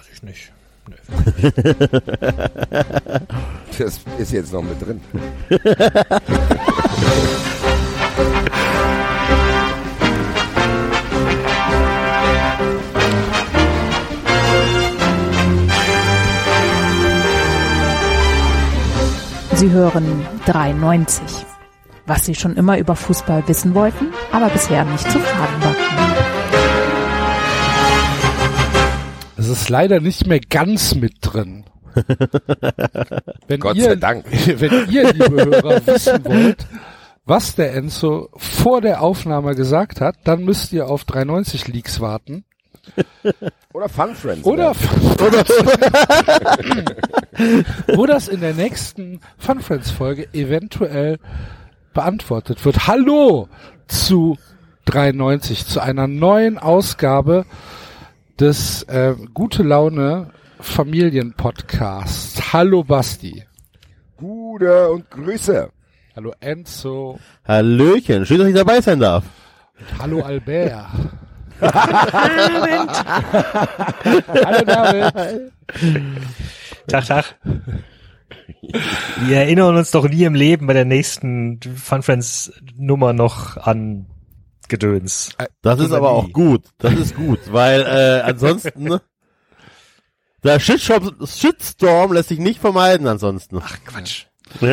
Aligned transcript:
Weiß 0.00 0.08
ich 0.14 0.22
nicht. 0.22 0.52
Das 3.78 4.00
ist 4.18 4.32
jetzt 4.32 4.52
noch 4.52 4.62
mit 4.62 4.80
drin. 4.82 5.00
Sie 19.54 19.70
hören 19.70 20.26
93. 20.44 21.22
Was 22.06 22.26
Sie 22.26 22.34
schon 22.34 22.56
immer 22.56 22.76
über 22.76 22.96
Fußball 22.96 23.46
wissen 23.48 23.74
wollten, 23.74 24.08
aber 24.32 24.48
bisher 24.50 24.84
nicht 24.84 25.10
zu 25.10 25.18
fragen 25.18 25.62
war. 25.62 26.09
Ist 29.50 29.68
leider 29.68 30.00
nicht 30.00 30.26
mehr 30.26 30.40
ganz 30.40 30.94
mit 30.94 31.14
drin. 31.20 31.64
wenn 33.48 33.60
Gott 33.60 33.76
ihr, 33.76 33.84
sei 33.84 33.96
Dank. 33.96 34.24
Wenn 34.46 34.90
ihr, 34.90 35.12
liebe 35.12 35.30
Hörer, 35.30 35.86
wissen 35.86 36.24
wollt, 36.24 36.66
was 37.24 37.54
der 37.56 37.74
Enzo 37.74 38.28
vor 38.36 38.80
der 38.80 39.02
Aufnahme 39.02 39.54
gesagt 39.54 40.00
hat, 40.00 40.16
dann 40.24 40.44
müsst 40.44 40.72
ihr 40.72 40.88
auf 40.88 41.04
390 41.04 41.68
Leaks 41.68 42.00
warten. 42.00 42.44
Oder 43.72 43.88
Fun 43.88 44.14
Friends. 44.14 44.46
Oder, 44.46 44.70
Oder 44.70 45.44
wo 47.94 48.06
das 48.06 48.28
in 48.28 48.40
der 48.40 48.54
nächsten 48.54 49.20
Fun 49.36 49.60
Friends 49.60 49.90
Folge 49.90 50.28
eventuell 50.32 51.18
beantwortet 51.92 52.64
wird. 52.64 52.86
Hallo 52.86 53.48
zu 53.86 54.38
93, 54.86 55.66
zu 55.66 55.80
einer 55.80 56.06
neuen 56.06 56.58
Ausgabe 56.58 57.44
des 58.40 58.82
äh, 58.84 59.14
Gute 59.34 59.62
Laune 59.62 60.30
Familienpodcasts. 60.60 62.52
Hallo 62.52 62.82
Basti. 62.82 63.44
Gute 64.16 64.88
und 64.88 65.10
Grüße. 65.10 65.70
Hallo 66.16 66.32
Enzo. 66.40 67.18
Hallöchen, 67.46 68.24
schön, 68.24 68.38
dass 68.38 68.48
ich 68.48 68.54
dabei 68.54 68.80
sein 68.80 68.98
darf. 68.98 69.24
Und 69.78 70.02
hallo 70.02 70.22
Albert. 70.22 70.86
hallo 71.60 72.64
David. 74.64 75.52
Tag, 76.88 77.06
Tag. 77.06 77.36
Wir 79.26 79.36
erinnern 79.36 79.76
uns 79.76 79.90
doch 79.90 80.08
nie 80.08 80.24
im 80.24 80.34
Leben 80.34 80.66
bei 80.66 80.72
der 80.72 80.86
nächsten 80.86 81.60
Fun 81.60 82.02
Friends 82.02 82.52
Nummer 82.76 83.12
noch 83.12 83.58
an 83.58 84.06
Gedöns. 84.70 85.36
Das 85.60 85.78
ist 85.80 85.92
aber 85.92 86.10
auch 86.10 86.32
gut. 86.32 86.64
Das 86.78 86.94
ist 86.94 87.14
gut, 87.14 87.40
weil 87.52 87.82
äh, 87.82 88.22
ansonsten 88.22 88.84
ne, 88.84 89.02
der 90.44 90.58
Shitstorm, 90.58 91.14
Shitstorm 91.26 92.12
lässt 92.14 92.30
sich 92.30 92.38
nicht 92.38 92.60
vermeiden 92.60 93.06
ansonsten. 93.06 93.60
Ach 93.62 93.76
Quatsch. 93.84 94.26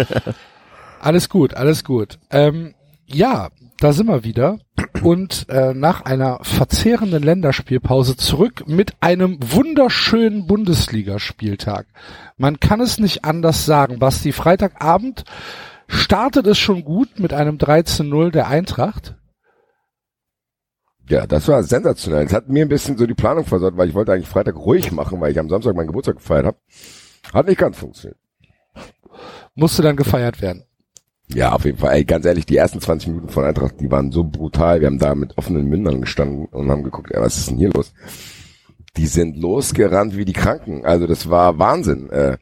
Alles 0.99 1.29
gut, 1.29 1.53
alles 1.53 1.83
gut. 1.83 2.17
Ähm, 2.31 2.73
ja, 3.05 3.49
da 3.79 3.93
sind 3.93 4.07
wir 4.07 4.23
wieder 4.23 4.57
und 5.03 5.47
äh, 5.49 5.73
nach 5.73 6.01
einer 6.01 6.39
verzehrenden 6.41 7.23
Länderspielpause 7.23 8.17
zurück 8.17 8.63
mit 8.67 8.95
einem 8.99 9.37
wunderschönen 9.39 10.47
Bundesligaspieltag. 10.47 11.85
Man 12.37 12.59
kann 12.59 12.81
es 12.81 12.97
nicht 12.97 13.23
anders 13.25 13.65
sagen. 13.65 13.99
Basti, 13.99 14.31
Freitagabend 14.31 15.23
startet 15.87 16.47
es 16.47 16.57
schon 16.57 16.83
gut 16.83 17.19
mit 17.19 17.33
einem 17.33 17.57
13-0 17.57 18.31
der 18.31 18.47
Eintracht. 18.47 19.15
Ja, 21.09 21.25
das 21.25 21.47
war 21.47 21.63
sensationell. 21.63 22.25
Es 22.25 22.33
hat 22.33 22.49
mir 22.49 22.65
ein 22.65 22.69
bisschen 22.69 22.97
so 22.97 23.05
die 23.05 23.13
Planung 23.13 23.45
versorgt, 23.45 23.77
weil 23.77 23.89
ich 23.89 23.95
wollte 23.95 24.11
eigentlich 24.11 24.27
Freitag 24.27 24.57
ruhig 24.57 24.91
machen, 24.91 25.21
weil 25.21 25.31
ich 25.31 25.39
am 25.39 25.49
Samstag 25.49 25.75
meinen 25.75 25.87
Geburtstag 25.87 26.17
gefeiert 26.17 26.45
habe. 26.45 26.57
Hat 27.33 27.47
nicht 27.47 27.59
ganz 27.59 27.77
funktioniert. 27.77 28.19
Musste 29.55 29.81
dann 29.81 29.95
gefeiert 29.95 30.41
werden. 30.41 30.63
Ja, 31.33 31.53
auf 31.53 31.65
jeden 31.65 31.77
Fall. 31.77 31.95
Ey, 31.95 32.05
ganz 32.05 32.25
ehrlich, 32.25 32.45
die 32.45 32.57
ersten 32.57 32.79
20 32.79 33.09
Minuten 33.09 33.29
von 33.29 33.43
Eintracht, 33.43 33.79
die 33.79 33.91
waren 33.91 34.11
so 34.11 34.23
brutal. 34.23 34.79
Wir 34.79 34.87
haben 34.87 34.99
da 34.99 35.15
mit 35.15 35.37
offenen 35.37 35.67
Mündern 35.67 36.01
gestanden 36.01 36.45
und 36.45 36.69
haben 36.69 36.83
geguckt, 36.83 37.11
ey, 37.11 37.21
was 37.21 37.37
ist 37.37 37.49
denn 37.49 37.57
hier 37.57 37.71
los? 37.71 37.93
Die 38.95 39.07
sind 39.07 39.37
losgerannt 39.37 40.15
wie 40.15 40.25
die 40.25 40.33
Kranken. 40.33 40.85
Also 40.85 41.05
das 41.05 41.29
war 41.29 41.59
Wahnsinn. 41.59 42.09
Äh, 42.09 42.37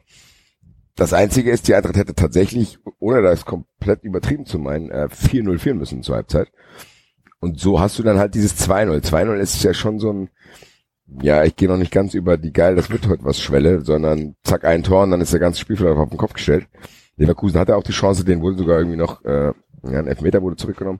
das 0.95 1.13
Einzige 1.13 1.51
ist, 1.51 1.67
die 1.67 1.75
Eintracht 1.75 1.97
hätte 1.97 2.15
tatsächlich, 2.15 2.79
ohne 2.99 3.21
das 3.21 3.45
komplett 3.45 4.03
übertrieben 4.03 4.45
zu 4.45 4.59
meinen, 4.59 4.91
äh, 4.91 5.09
4-0 5.09 5.57
führen 5.57 5.77
müssen 5.77 6.03
zur 6.03 6.15
Halbzeit. 6.15 6.49
Und 7.39 7.59
so 7.59 7.79
hast 7.79 7.99
du 7.99 8.03
dann 8.03 8.17
halt 8.17 8.33
dieses 8.33 8.55
2-0. 8.57 9.03
2-0 9.03 9.35
ist 9.35 9.63
ja 9.63 9.73
schon 9.73 9.99
so 9.99 10.11
ein, 10.11 10.29
ja, 11.21 11.43
ich 11.43 11.55
gehe 11.55 11.67
noch 11.67 11.77
nicht 11.77 11.91
ganz 11.91 12.13
über 12.13 12.37
die 12.37 12.53
geil, 12.53 12.75
das 12.75 12.89
wird 12.89 13.07
heute 13.07 13.23
was 13.23 13.39
Schwelle, 13.39 13.81
sondern 13.81 14.35
zack, 14.43 14.65
ein 14.65 14.83
Tor 14.83 15.03
und 15.03 15.11
dann 15.11 15.21
ist 15.21 15.33
der 15.33 15.39
ganze 15.39 15.59
Spielverlauf 15.59 15.97
auf 15.97 16.09
den 16.09 16.17
Kopf 16.17 16.33
gestellt. 16.33 16.67
Leverkusen 17.17 17.59
hatte 17.59 17.75
auch 17.75 17.83
die 17.83 17.91
Chance, 17.91 18.25
den 18.25 18.41
wurde 18.41 18.57
sogar 18.57 18.79
irgendwie 18.79 18.97
noch, 18.97 19.23
äh, 19.23 19.53
ja, 19.83 19.99
ein 19.99 20.07
Elfmeter 20.07 20.41
wurde 20.41 20.55
zurückgenommen. 20.55 20.99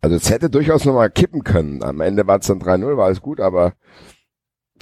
Also 0.00 0.16
es 0.16 0.30
hätte 0.30 0.50
durchaus 0.50 0.84
nochmal 0.84 1.10
kippen 1.10 1.44
können. 1.44 1.82
Am 1.82 2.00
Ende 2.00 2.26
war 2.26 2.38
es 2.40 2.46
dann 2.46 2.60
3-0, 2.60 2.96
war 2.96 3.06
alles 3.06 3.20
gut, 3.20 3.40
aber 3.40 3.74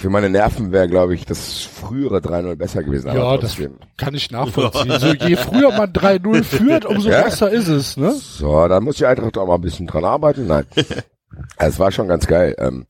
für 0.01 0.09
meine 0.09 0.29
Nerven 0.31 0.71
wäre, 0.71 0.89
glaube 0.89 1.13
ich, 1.13 1.25
das 1.25 1.61
frühere 1.61 2.17
3-0 2.17 2.55
besser 2.55 2.83
gewesen. 2.83 3.13
Ja, 3.13 3.23
aber 3.23 3.37
das 3.37 3.55
kann 3.97 4.15
ich 4.15 4.31
nachvollziehen. 4.31 4.99
So, 4.99 5.13
je 5.13 5.35
früher 5.35 5.69
man 5.77 5.93
3-0 5.93 6.43
führt, 6.43 6.85
umso 6.85 7.09
Ja. 7.09 7.21
besser 7.21 7.51
ist 7.51 7.67
es, 7.67 7.97
ne? 7.97 8.11
So, 8.11 8.67
da 8.67 8.79
muss 8.79 8.97
die 8.97 9.05
Eintracht 9.05 9.37
auch 9.37 9.45
mal 9.45 9.55
ein 9.55 9.61
bisschen 9.61 9.85
dran 9.85 10.03
arbeiten. 10.03 10.47
Nein. 10.47 10.65
es 11.57 11.77
war 11.77 11.91
schon 11.91 12.07
ganz 12.07 12.25
geil. 12.25 12.55
Ähm, 12.57 12.87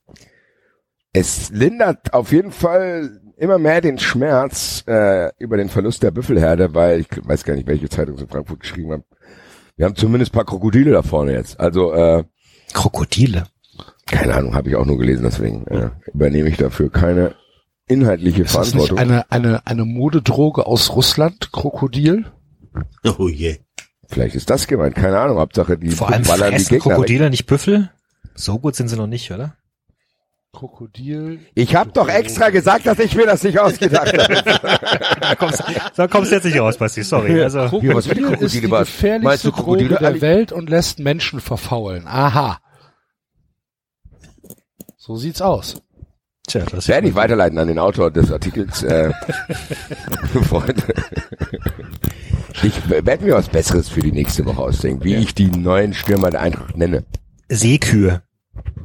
es 1.11 1.49
lindert 1.49 2.13
auf 2.13 2.31
jeden 2.31 2.53
Fall 2.53 3.19
immer 3.35 3.57
mehr 3.57 3.81
den 3.81 3.99
Schmerz 3.99 4.85
äh, 4.87 5.31
über 5.37 5.57
den 5.57 5.67
Verlust 5.67 6.03
der 6.03 6.11
Büffelherde, 6.11 6.73
weil 6.73 7.01
ich 7.01 7.07
weiß 7.21 7.43
gar 7.43 7.55
nicht, 7.55 7.67
welche 7.67 7.89
Zeitung 7.89 8.17
in 8.19 8.29
Frankfurt 8.29 8.61
geschrieben 8.61 8.93
hat. 8.93 9.01
Wir 9.75 9.85
haben 9.85 9.95
zumindest 9.95 10.31
ein 10.31 10.35
paar 10.35 10.45
Krokodile 10.45 10.91
da 10.91 11.01
vorne 11.01 11.33
jetzt. 11.33 11.59
Also, 11.59 11.91
äh, 11.91 12.23
Krokodile. 12.71 13.43
Keine 14.11 14.35
Ahnung, 14.35 14.55
habe 14.55 14.69
ich 14.69 14.75
auch 14.75 14.85
nur 14.85 14.97
gelesen, 14.97 15.23
deswegen 15.23 15.65
äh, 15.67 15.89
übernehme 16.13 16.49
ich 16.49 16.57
dafür 16.57 16.91
keine 16.91 17.35
inhaltliche 17.87 18.43
Ist 18.43 18.55
das 18.55 18.73
nicht 18.73 18.87
Verantwortung. 18.87 18.97
eine, 18.97 19.31
eine, 19.31 19.65
eine 19.67 19.85
Modedroge 19.85 20.65
aus 20.65 20.95
Russland, 20.95 21.51
Krokodil? 21.51 22.25
Oh 23.17 23.27
je. 23.27 23.57
Vielleicht 24.07 24.35
ist 24.35 24.49
das 24.49 24.67
gemeint, 24.67 24.95
keine 24.95 25.19
Ahnung. 25.19 25.37
Hauptsache 25.39 25.77
die 25.77 25.89
Vor 25.89 26.09
allem 26.11 26.23
ballern 26.23 26.55
die 26.57 26.63
Gegner. 26.63 26.79
Krokodile 26.95 27.29
nicht 27.29 27.45
Büffel? 27.45 27.89
So 28.35 28.59
gut 28.59 28.75
sind 28.75 28.87
sie 28.89 28.95
noch 28.97 29.07
nicht, 29.07 29.31
oder? 29.31 29.55
Krokodil. 30.53 31.39
Ich 31.55 31.75
habe 31.75 31.91
doch 31.93 32.09
extra 32.09 32.49
gesagt, 32.49 32.85
dass 32.85 32.99
ich 32.99 33.15
mir 33.15 33.25
das 33.25 33.41
nicht 33.43 33.57
ausgedacht 33.59 34.17
habe. 34.17 34.59
Da 35.21 35.35
kommst, 35.35 35.63
da 35.95 36.07
kommst 36.07 36.31
du 36.31 36.35
jetzt 36.35 36.43
nicht 36.43 36.59
raus, 36.59 36.77
Basti, 36.77 37.03
sorry. 37.03 37.41
Also, 37.41 37.67
die 37.79 37.87
Krokodil 37.87 38.25
ist 38.39 38.53
die 38.55 38.61
gefährlichste 38.61 39.19
Meinst 39.23 39.45
du 39.45 39.51
Krokodile, 39.51 39.95
Droge 39.95 40.11
der? 40.13 40.21
Welt 40.21 40.51
und 40.51 40.69
lässt 40.69 40.99
Menschen 40.99 41.39
verfaulen. 41.39 42.05
Aha. 42.07 42.59
So 45.03 45.15
sieht's 45.15 45.41
aus. 45.41 45.81
tja, 46.47 46.63
das 46.69 46.87
werde 46.87 47.07
ich 47.07 47.15
weiterleiten 47.15 47.57
an 47.57 47.67
den 47.67 47.79
Autor 47.79 48.11
des 48.11 48.31
Artikels. 48.31 48.83
Äh, 48.83 49.11
Freunde. 50.47 50.93
Ich 52.61 52.87
werde 52.87 53.25
mir 53.25 53.33
was 53.33 53.49
Besseres 53.49 53.89
für 53.89 54.01
die 54.01 54.11
nächste 54.11 54.45
Woche 54.45 54.61
ausdenken, 54.61 55.03
wie 55.03 55.15
ich 55.15 55.33
die 55.33 55.49
neuen 55.49 55.95
Stürmer 55.95 56.29
der 56.29 56.41
Eintracht 56.41 56.77
nenne. 56.77 57.03
Seekühe. 57.49 58.21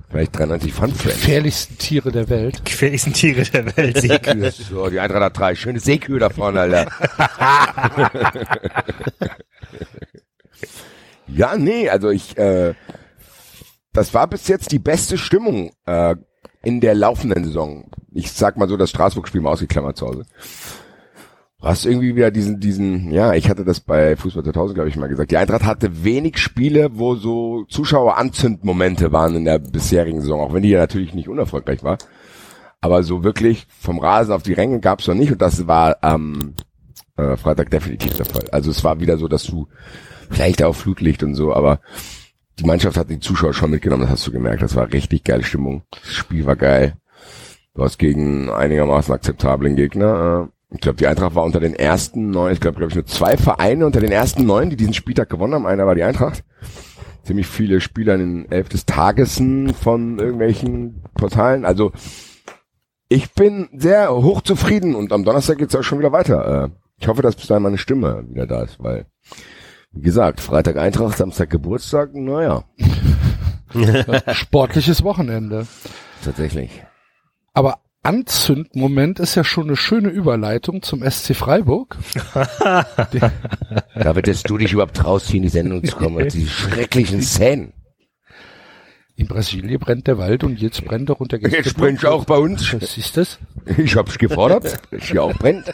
Vielleicht 0.08 0.38
93 0.38 0.72
Fun 0.72 0.94
Friends. 0.94 1.20
Gefährlichsten 1.20 1.76
Tiere 1.76 2.10
der 2.10 2.30
Welt. 2.30 2.64
Gefährlichsten 2.64 3.12
Tiere 3.12 3.42
der 3.42 3.76
Welt, 3.76 4.00
Seekühe. 4.00 4.50
So, 4.52 4.88
die 4.88 5.00
Eintracht 5.00 5.22
hat 5.22 5.38
drei 5.38 5.54
schöne 5.54 5.80
Seekühe 5.80 6.18
da 6.18 6.30
vorne, 6.30 6.60
Alter. 6.60 6.90
ja, 11.26 11.58
nee, 11.58 11.90
also 11.90 12.08
ich, 12.08 12.38
äh, 12.38 12.72
das 13.96 14.12
war 14.12 14.26
bis 14.26 14.46
jetzt 14.48 14.72
die 14.72 14.78
beste 14.78 15.16
Stimmung 15.16 15.70
äh, 15.86 16.16
in 16.62 16.80
der 16.80 16.94
laufenden 16.94 17.44
Saison. 17.44 17.90
Ich 18.12 18.30
sag 18.30 18.56
mal 18.58 18.68
so, 18.68 18.76
das 18.76 18.90
Straßburg-Spiel 18.90 19.40
mal 19.40 19.52
ausgeklammert 19.52 19.96
zu 19.96 20.06
Hause. 20.06 20.26
Hast 21.62 21.86
irgendwie 21.86 22.14
wieder 22.14 22.30
diesen, 22.30 22.60
diesen, 22.60 23.10
ja, 23.10 23.32
ich 23.32 23.48
hatte 23.48 23.64
das 23.64 23.80
bei 23.80 24.14
Fußball 24.16 24.44
2000, 24.44 24.74
glaube 24.74 24.90
ich, 24.90 24.96
mal 24.96 25.08
gesagt. 25.08 25.30
Die 25.30 25.38
Eintracht 25.38 25.64
hatte 25.64 26.04
wenig 26.04 26.36
Spiele, 26.36 26.90
wo 26.92 27.14
so 27.14 27.64
Zuschauer-Anzündmomente 27.70 29.12
waren 29.12 29.34
in 29.34 29.46
der 29.46 29.58
bisherigen 29.58 30.20
Saison, 30.20 30.40
auch 30.40 30.52
wenn 30.52 30.62
die 30.62 30.68
ja 30.68 30.80
natürlich 30.80 31.14
nicht 31.14 31.28
unerfolgreich 31.28 31.82
war. 31.82 31.96
Aber 32.82 33.02
so 33.02 33.24
wirklich 33.24 33.66
vom 33.80 33.98
Rasen 33.98 34.34
auf 34.34 34.42
die 34.42 34.52
Ränge 34.52 34.80
gab's 34.80 35.06
noch 35.08 35.14
nicht 35.14 35.32
und 35.32 35.40
das 35.40 35.66
war 35.66 35.96
am 36.02 36.54
äh, 37.16 37.36
Freitag 37.36 37.70
definitiv 37.70 38.14
der 38.14 38.26
Fall. 38.26 38.44
Also 38.52 38.70
es 38.70 38.84
war 38.84 39.00
wieder 39.00 39.16
so, 39.16 39.26
dass 39.26 39.44
du 39.44 39.68
vielleicht 40.30 40.62
auch 40.62 40.74
Flutlicht 40.74 41.22
und 41.22 41.34
so, 41.34 41.54
aber 41.54 41.80
die 42.58 42.64
Mannschaft 42.64 42.96
hat 42.96 43.10
die 43.10 43.20
Zuschauer 43.20 43.54
schon 43.54 43.70
mitgenommen, 43.70 44.02
das 44.02 44.10
hast 44.10 44.26
du 44.26 44.32
gemerkt. 44.32 44.62
Das 44.62 44.76
war 44.76 44.92
richtig 44.92 45.24
geile 45.24 45.42
Stimmung. 45.44 45.82
Das 45.90 46.14
Spiel 46.14 46.46
war 46.46 46.56
geil. 46.56 46.94
Du 47.74 47.82
hast 47.84 47.98
gegen 47.98 48.48
einigermaßen 48.50 49.12
akzeptablen 49.14 49.76
Gegner. 49.76 50.48
Äh, 50.50 50.74
ich 50.74 50.80
glaube, 50.80 50.96
die 50.96 51.06
Eintracht 51.06 51.34
war 51.34 51.44
unter 51.44 51.60
den 51.60 51.74
ersten 51.74 52.30
neun, 52.30 52.52
ich 52.52 52.60
glaube, 52.60 52.78
glaube 52.78 52.90
ich, 52.90 52.96
nur 52.96 53.06
zwei 53.06 53.36
Vereine 53.36 53.86
unter 53.86 54.00
den 54.00 54.10
ersten 54.12 54.46
neun, 54.46 54.70
die 54.70 54.76
diesen 54.76 54.94
Spieltag 54.94 55.28
gewonnen 55.28 55.54
haben. 55.54 55.66
Einer 55.66 55.86
war 55.86 55.94
die 55.94 56.02
Eintracht. 56.02 56.42
Ziemlich 57.22 57.46
viele 57.46 57.80
Spieler 57.80 58.14
in 58.14 58.20
den 58.44 58.52
Elf 58.52 58.68
des 58.68 58.86
Tagesen 58.86 59.74
von 59.74 60.18
irgendwelchen 60.18 61.02
Portalen. 61.14 61.64
Also 61.64 61.92
Ich 63.08 63.32
bin 63.34 63.68
sehr 63.76 64.10
hochzufrieden 64.12 64.94
und 64.94 65.12
am 65.12 65.24
Donnerstag 65.24 65.58
geht's 65.58 65.76
auch 65.76 65.82
schon 65.82 65.98
wieder 65.98 66.12
weiter. 66.12 66.64
Äh, 66.64 66.68
Ich 66.98 67.08
hoffe, 67.08 67.22
dass 67.22 67.36
bis 67.36 67.46
dahin 67.46 67.62
meine 67.62 67.78
Stimme 67.78 68.24
wieder 68.28 68.46
da 68.46 68.62
ist, 68.62 68.82
weil, 68.82 69.06
wie 69.96 70.02
gesagt, 70.02 70.40
Freitag 70.40 70.76
Eintracht, 70.76 71.16
Samstag 71.16 71.50
Geburtstag, 71.50 72.14
naja, 72.14 72.64
Sportliches 74.32 75.02
Wochenende. 75.02 75.66
tatsächlich. 76.24 76.82
Aber 77.52 77.78
Anzündmoment 78.02 79.18
ist 79.18 79.34
ja 79.34 79.42
schon 79.42 79.66
eine 79.66 79.76
schöne 79.76 80.10
Überleitung 80.10 80.82
zum 80.82 81.08
SC 81.08 81.34
Freiburg. 81.34 81.96
Da 83.94 84.14
wird 84.14 84.48
du 84.48 84.58
dich 84.58 84.72
überhaupt 84.72 85.04
rausziehen, 85.04 85.42
die 85.42 85.48
Sendung 85.48 85.84
zu 85.84 85.96
kommen, 85.96 86.16
und 86.16 86.32
die 86.32 86.46
schrecklichen 86.46 87.20
Szenen. 87.20 87.72
In 89.16 89.26
Brasilien 89.26 89.80
brennt 89.80 90.06
der 90.06 90.18
Wald 90.18 90.44
und 90.44 90.60
jetzt 90.60 90.84
brennt 90.84 91.08
er 91.10 91.20
unter 91.20 91.38
Jetzt 91.38 91.76
brennt's 91.76 92.04
auch 92.04 92.24
bei 92.24 92.36
uns. 92.36 92.72
Was 92.74 92.96
ist 92.96 93.16
das? 93.16 93.38
Ich 93.76 93.96
hab's 93.96 94.18
gefordert, 94.18 94.78
dass 94.90 95.04
hier 95.04 95.22
auch 95.22 95.34
brennt. 95.34 95.72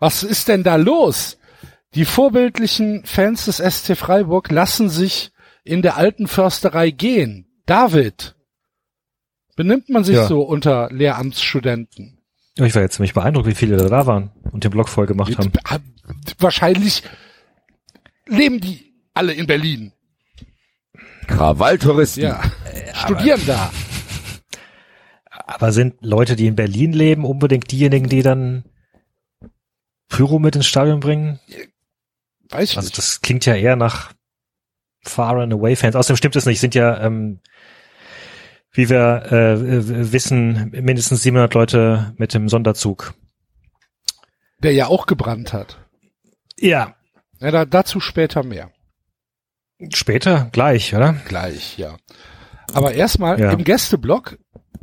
Was 0.00 0.22
ist 0.22 0.48
denn 0.48 0.62
da 0.64 0.76
los? 0.76 1.38
Die 1.94 2.04
vorbildlichen 2.04 3.04
Fans 3.04 3.44
des 3.44 3.58
SC 3.58 3.96
Freiburg 3.96 4.50
lassen 4.50 4.88
sich 4.88 5.30
in 5.62 5.80
der 5.82 5.96
alten 5.96 6.26
Försterei 6.26 6.90
gehen. 6.90 7.46
David, 7.66 8.34
benimmt 9.56 9.88
man 9.88 10.04
sich 10.04 10.16
Ja. 10.16 10.26
so 10.26 10.42
unter 10.42 10.88
Lehramtsstudenten? 10.90 12.18
Ich 12.56 12.74
war 12.74 12.82
jetzt 12.82 12.96
ziemlich 12.96 13.14
beeindruckt, 13.14 13.46
wie 13.48 13.54
viele 13.54 13.76
da 13.76 14.06
waren 14.06 14.30
und 14.52 14.64
den 14.64 14.70
Blog 14.70 14.88
voll 14.88 15.06
gemacht 15.06 15.36
haben. 15.38 15.52
Wahrscheinlich 16.38 17.02
leben 18.26 18.60
die 18.60 18.92
alle 19.12 19.32
in 19.32 19.46
Berlin. 19.46 19.92
Krawalltouristen. 21.26 22.22
Ja, 22.24 22.42
studieren 22.94 23.40
da. 23.46 23.72
Aber 25.30 25.72
sind 25.72 25.94
Leute, 26.00 26.36
die 26.36 26.46
in 26.46 26.56
Berlin 26.56 26.92
leben, 26.92 27.24
unbedingt 27.24 27.70
diejenigen, 27.70 28.08
die 28.08 28.22
dann 28.22 28.64
Pyro 30.08 30.38
mit 30.38 30.54
ins 30.56 30.66
Stadion 30.66 31.00
bringen? 31.00 31.40
Weiß 32.50 32.70
ich 32.70 32.76
Also 32.76 32.86
nicht. 32.86 32.98
das 32.98 33.20
klingt 33.20 33.46
ja 33.46 33.54
eher 33.54 33.76
nach 33.76 34.12
Far 35.02 35.36
and 35.40 35.52
Away 35.52 35.76
Fans. 35.76 35.96
Außerdem 35.96 36.16
stimmt 36.16 36.36
es 36.36 36.46
nicht. 36.46 36.60
Sind 36.60 36.74
ja, 36.74 37.00
ähm, 37.02 37.40
wie 38.72 38.88
wir 38.88 39.26
äh, 39.30 40.12
wissen, 40.12 40.70
mindestens 40.72 41.22
700 41.22 41.54
Leute 41.54 42.14
mit 42.16 42.34
dem 42.34 42.48
Sonderzug. 42.48 43.14
Der 44.62 44.72
ja 44.72 44.86
auch 44.86 45.06
gebrannt 45.06 45.52
hat. 45.52 45.78
Ja, 46.58 46.94
Ja, 47.40 47.50
da, 47.50 47.64
dazu 47.64 48.00
später 48.00 48.42
mehr. 48.42 48.70
später 49.92 50.48
gleich, 50.52 50.94
oder? 50.94 51.14
Gleich, 51.26 51.76
ja. 51.78 51.96
Aber 52.72 52.92
erstmal 52.94 53.38
Ja. 53.38 53.50
im 53.52 53.64
Gästeblock 53.64 54.38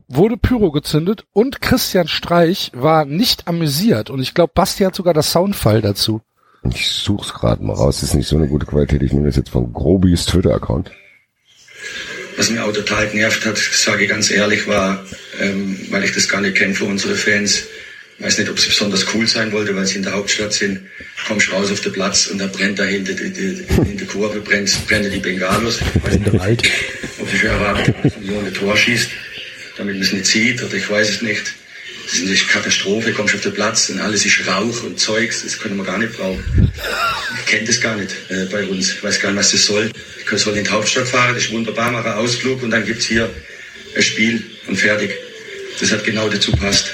wurde 0.07 0.37
Pyro 0.37 0.71
gezündet 0.71 1.25
und 1.31 1.61
Christian 1.61 2.07
Streich 2.07 2.71
war 2.75 3.05
nicht 3.05 3.47
amüsiert 3.47 4.09
und 4.09 4.19
ich 4.21 4.33
glaube, 4.33 4.51
Basti 4.53 4.83
hat 4.83 4.93
sogar 4.93 5.13
das 5.13 5.31
Soundfall 5.31 5.81
dazu. 5.81 6.21
Ich 6.69 6.87
such's 6.87 7.33
gerade 7.33 7.63
mal 7.63 7.73
raus. 7.73 8.01
Das 8.01 8.09
ist 8.09 8.15
nicht 8.15 8.27
so 8.27 8.37
eine 8.37 8.47
gute 8.47 8.65
Qualität. 8.65 9.01
Ich 9.01 9.13
nehme 9.13 9.27
das 9.27 9.35
jetzt 9.35 9.49
von 9.49 9.73
Grobis 9.73 10.25
Twitter-Account. 10.25 10.91
Was 12.37 12.49
mich 12.49 12.59
auch 12.59 12.71
total 12.71 13.07
genervt 13.07 13.45
hat, 13.45 13.57
sage 13.57 14.03
ich 14.03 14.09
ganz 14.09 14.31
ehrlich, 14.31 14.67
war, 14.67 15.03
ähm, 15.39 15.77
weil 15.89 16.03
ich 16.03 16.13
das 16.13 16.27
gar 16.29 16.41
nicht 16.41 16.55
kenne 16.55 16.73
für 16.73 16.85
unsere 16.85 17.15
Fans. 17.15 17.63
Weiß 18.19 18.37
nicht, 18.37 18.49
ob 18.49 18.59
sie 18.59 18.69
besonders 18.69 19.05
cool 19.15 19.27
sein 19.27 19.51
wollte, 19.51 19.75
weil 19.75 19.85
sie 19.87 19.97
in 19.97 20.03
der 20.03 20.13
Hauptstadt 20.13 20.53
sind. 20.53 20.79
Kommst 21.27 21.51
raus 21.51 21.71
auf 21.71 21.81
den 21.81 21.91
Platz 21.91 22.27
und 22.27 22.37
da 22.37 22.45
brennt 22.45 22.77
da 22.77 22.83
hinter 22.83 23.13
die, 23.13 23.31
die, 23.31 23.65
in 23.89 23.97
der 23.97 24.07
Kurve 24.07 24.39
brennt, 24.41 24.87
brennen 24.87 25.11
die 25.11 25.19
Bengalos. 25.19 25.79
Weiß 26.03 26.19
nicht, 26.19 26.71
ob 27.19 27.29
sie 27.29 27.37
schon 27.37 27.49
erwartet, 27.49 27.95
dass 28.03 28.15
man 28.17 28.25
so 28.25 28.39
ein 28.39 28.53
Tor 28.53 28.77
schießt, 28.77 29.09
damit 29.77 29.95
man 29.95 30.03
es 30.03 30.13
nicht 30.13 30.25
sieht, 30.27 30.61
oder 30.61 30.75
ich 30.75 30.87
weiß 30.87 31.09
es 31.09 31.21
nicht. 31.23 31.55
Das 32.11 32.19
ist 32.19 32.27
eine 32.27 32.51
Katastrophe, 32.51 33.13
kommst 33.13 33.35
auf 33.35 33.41
den 33.41 33.53
Platz 33.53 33.89
und 33.89 34.01
alles 34.01 34.25
ist 34.25 34.45
Rauch 34.45 34.83
und 34.83 34.99
Zeugs, 34.99 35.43
das 35.43 35.57
können 35.57 35.77
wir 35.77 35.85
gar 35.85 35.97
nicht 35.97 36.11
brauchen. 36.17 36.69
Ich 37.39 37.45
kenne 37.45 37.65
das 37.65 37.79
gar 37.79 37.95
nicht 37.95 38.11
äh, 38.27 38.45
bei 38.51 38.65
uns. 38.65 38.95
Ich 38.95 39.01
weiß 39.01 39.21
gar 39.21 39.29
nicht, 39.31 39.39
was 39.39 39.53
das 39.53 39.65
soll. 39.65 39.89
Ich 40.19 40.25
kann 40.25 40.37
soll 40.37 40.57
in 40.57 40.65
die 40.65 40.69
Hauptstadt 40.69 41.07
fahren, 41.07 41.33
das 41.33 41.45
ist 41.45 41.53
wunderbar, 41.53 41.89
mache 41.89 42.09
einen 42.09 42.19
Ausflug 42.19 42.63
und 42.63 42.71
dann 42.71 42.85
gibt's 42.85 43.05
hier 43.05 43.29
ein 43.95 44.01
Spiel 44.01 44.43
und 44.67 44.75
fertig. 44.75 45.13
Das 45.79 45.89
hat 45.93 46.03
genau 46.03 46.27
dazu 46.27 46.51
passt 46.51 46.91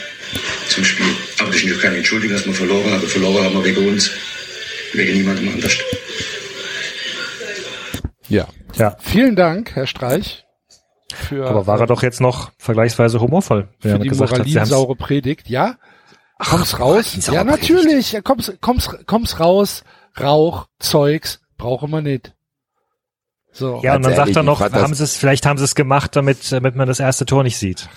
zum 0.70 0.86
Spiel. 0.86 1.08
Aber 1.40 1.48
das 1.48 1.56
ist 1.56 1.64
natürlich 1.64 1.82
keine 1.82 1.98
Entschuldigung, 1.98 2.38
dass 2.38 2.46
wir 2.46 2.54
verloren 2.54 2.92
haben. 2.92 3.08
Verloren 3.08 3.44
haben 3.44 3.56
wir 3.56 3.66
wegen 3.66 3.88
uns, 3.88 4.12
wegen 4.94 5.18
niemandem 5.18 5.50
anders. 5.50 5.78
Ja. 8.30 8.48
Ja. 8.76 8.96
Vielen 9.02 9.36
Dank, 9.36 9.72
Herr 9.74 9.88
Streich, 9.88 10.46
für, 11.14 11.48
Aber 11.48 11.68
war 11.68 11.80
er 11.80 11.88
doch 11.88 12.04
jetzt 12.04 12.22
noch 12.22 12.52
vergleichsweise 12.58 13.20
humorvoll, 13.22 13.70
für 13.80 13.90
wenn 13.90 13.92
er 13.94 14.00
die 14.00 14.10
gesagt 14.10 14.32
hat, 14.34 14.46
sie 14.46 14.60
haben's- 14.60 14.70
moralinsaure 14.72 14.96
Predigt. 14.96 15.50
Ja? 15.50 15.78
Komm's 16.38 16.80
raus? 16.80 17.16
Ja, 17.28 17.44
Predigt. 17.44 17.46
natürlich. 17.62 18.12
Ja, 18.12 18.22
komm's, 18.22 18.52
komm's, 18.62 18.90
komm's 19.06 19.40
raus. 19.40 19.84
Rauch, 20.20 20.68
Zeugs, 20.80 21.40
brauchen 21.58 21.92
wir 21.92 22.02
nicht. 22.02 22.34
So. 23.52 23.82
Ja, 23.84 23.96
und 23.96 24.04
dann 24.04 24.14
Ganz 24.14 24.16
sagt 24.16 24.30
er 24.30 24.44
ehrlich, 24.44 24.46
noch, 24.46 24.62
haben 24.62 24.94
sie 24.94 25.04
es, 25.04 25.16
vielleicht 25.18 25.46
haben 25.46 25.58
sie 25.58 25.64
es 25.64 25.76
gemacht, 25.76 26.16
damit, 26.16 26.52
damit 26.52 26.76
man 26.76 26.88
das 26.88 27.00
erste 27.00 27.26
Tor 27.26 27.44
nicht 27.44 27.58
sieht. 27.58 27.88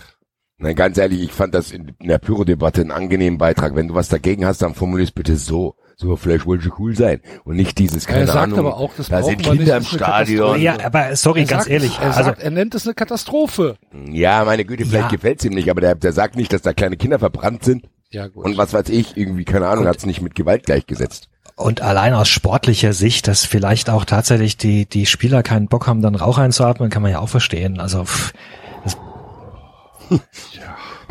Nein, 0.58 0.74
ganz 0.74 0.98
ehrlich, 0.98 1.20
ich 1.22 1.32
fand 1.32 1.54
das 1.54 1.70
in, 1.72 1.94
in 1.98 2.08
der 2.08 2.18
Pyro-Debatte 2.18 2.82
einen 2.82 2.90
angenehmen 2.90 3.38
Beitrag. 3.38 3.74
Wenn 3.74 3.88
du 3.88 3.94
was 3.94 4.08
dagegen 4.08 4.44
hast, 4.44 4.60
dann 4.62 4.74
formulierst 4.74 5.14
bitte 5.14 5.36
so. 5.36 5.76
So, 6.00 6.17
vielleicht 6.17 6.47
wollte 6.47 6.67
ich 6.67 6.79
cool 6.79 6.97
sein. 6.97 7.20
Und 7.44 7.56
nicht 7.56 7.79
dieses, 7.79 8.06
keine 8.06 8.20
er 8.20 8.26
sagt 8.29 8.38
Ahnung. 8.38 8.58
aber 8.61 8.79
auch, 8.79 8.94
das 8.97 9.08
da 9.08 9.23
sind 9.23 9.43
Kinder 9.43 9.76
im 9.76 9.82
das 9.85 9.88
Stadion. 9.93 10.58
Ja, 10.58 10.79
aber 10.82 11.14
sorry, 11.14 11.41
Er 11.41 11.47
ganz 11.47 11.64
sagt, 11.64 11.73
ehrlich. 11.75 11.99
Er, 11.99 12.06
Also, 12.06 12.23
sagt, 12.25 12.43
er 12.43 12.50
nennt 12.50 12.75
es 12.75 12.87
eine 12.87 12.94
Katastrophe. 12.94 13.76
Ja, 14.11 14.47
meine 14.47 14.64
Güte, 14.64 14.87
vielleicht 14.87 15.11
Ja. 15.11 15.17
gefällt's 15.17 15.44
ihm 15.44 15.52
nicht, 15.52 15.69
aber 15.70 15.82
der, 15.82 15.94
der 15.97 16.12
sagt 16.14 16.37
nicht, 16.37 16.55
dass 16.55 16.62
da 16.62 16.73
kleine 16.73 16.97
Kinder 16.97 17.19
verbrannt 17.19 17.64
sind. 17.64 17.85
Ja, 18.11 18.29
gut. 18.29 18.47
Und 18.47 18.56
was 18.56 18.73
weiß 18.73 18.88
ich, 18.88 19.19
irgendwie, 19.19 19.44
keine 19.44 19.69
Ahnung, 19.69 19.87
hat's 19.87 20.06
nicht 20.06 20.23
mit 20.23 20.35
Gewalt 20.35 20.64
gleichgesetzt. 20.64 21.29
Und 21.55 21.82
allein 21.82 22.14
aus 22.14 22.29
sportlicher 22.31 22.94
Sicht, 22.94 23.29
dass 23.29 23.44
vielleicht 23.44 23.91
auch 23.91 24.06
tatsächlich 24.06 24.56
die, 24.56 24.87
die 24.87 25.05
Spieler 25.05 25.43
keinen 25.43 25.69
Bock 25.69 25.87
haben, 25.87 26.00
dann 26.00 26.14
Rauch 26.14 26.38
einzuatmen, 26.38 26.88
kann 26.88 27.03
man 27.03 27.11
ja 27.12 27.19
auch 27.19 27.29
verstehen. 27.29 27.79
Also, 27.79 28.05
pff, 28.06 28.32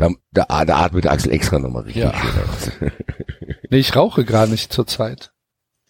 Da, 0.00 0.08
da, 0.32 0.64
da 0.64 0.76
atmet 0.78 1.06
Axel 1.06 1.30
extra 1.30 1.58
nochmal 1.58 1.82
richtig 1.82 2.04
Ja. 2.04 2.12
nee, 3.70 3.76
ich 3.76 3.94
rauche 3.94 4.24
gar 4.24 4.46
nicht 4.46 4.72
zurzeit. 4.72 5.32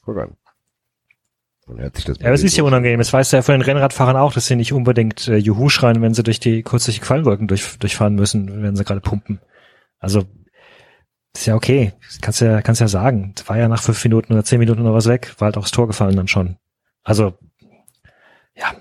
Guck 0.03 0.19
an. 0.19 0.37
Das 1.69 2.05
ja, 2.05 2.27
aber 2.27 2.33
es 2.33 2.43
ist 2.43 2.57
ja 2.57 2.65
unangenehm. 2.65 2.99
Das 2.99 3.13
weißt 3.13 3.33
du 3.33 3.37
ja 3.37 3.43
von 3.43 3.53
den 3.53 3.63
Rennradfahrern 3.63 4.17
auch, 4.17 4.33
dass 4.33 4.47
sie 4.47 4.57
nicht 4.57 4.73
unbedingt 4.73 5.29
äh, 5.29 5.37
Juhu 5.37 5.69
schreien, 5.69 6.03
wenn 6.03 6.15
sie 6.15 6.25
durch 6.25 6.41
die 6.41 6.65
kurz 6.65 6.87
durch 6.87 7.01
die 7.01 7.47
durch, 7.47 7.79
durchfahren 7.79 8.17
müssen, 8.17 8.65
wenn 8.65 8.75
sie 8.75 8.85
gerade 8.85 9.01
pumpen. 9.01 9.41
Also, 10.01 10.25
ist 11.33 11.47
ja 11.47 11.55
okay. 11.55 11.93
Kannst 12.21 12.41
ja, 12.41 12.61
kannst 12.63 12.81
ja 12.81 12.89
sagen. 12.89 13.37
War 13.47 13.59
ja 13.59 13.69
nach 13.69 13.85
fünf 13.85 14.03
Minuten 14.03 14.33
oder 14.33 14.43
zehn 14.43 14.59
Minuten 14.59 14.81
oder 14.81 14.95
was 14.95 15.07
weg, 15.07 15.37
war 15.39 15.47
halt 15.47 15.57
aufs 15.57 15.71
Tor 15.71 15.87
gefallen 15.87 16.17
dann 16.17 16.27
schon. 16.27 16.57
Also, 17.05 17.39
ja, 18.57 18.75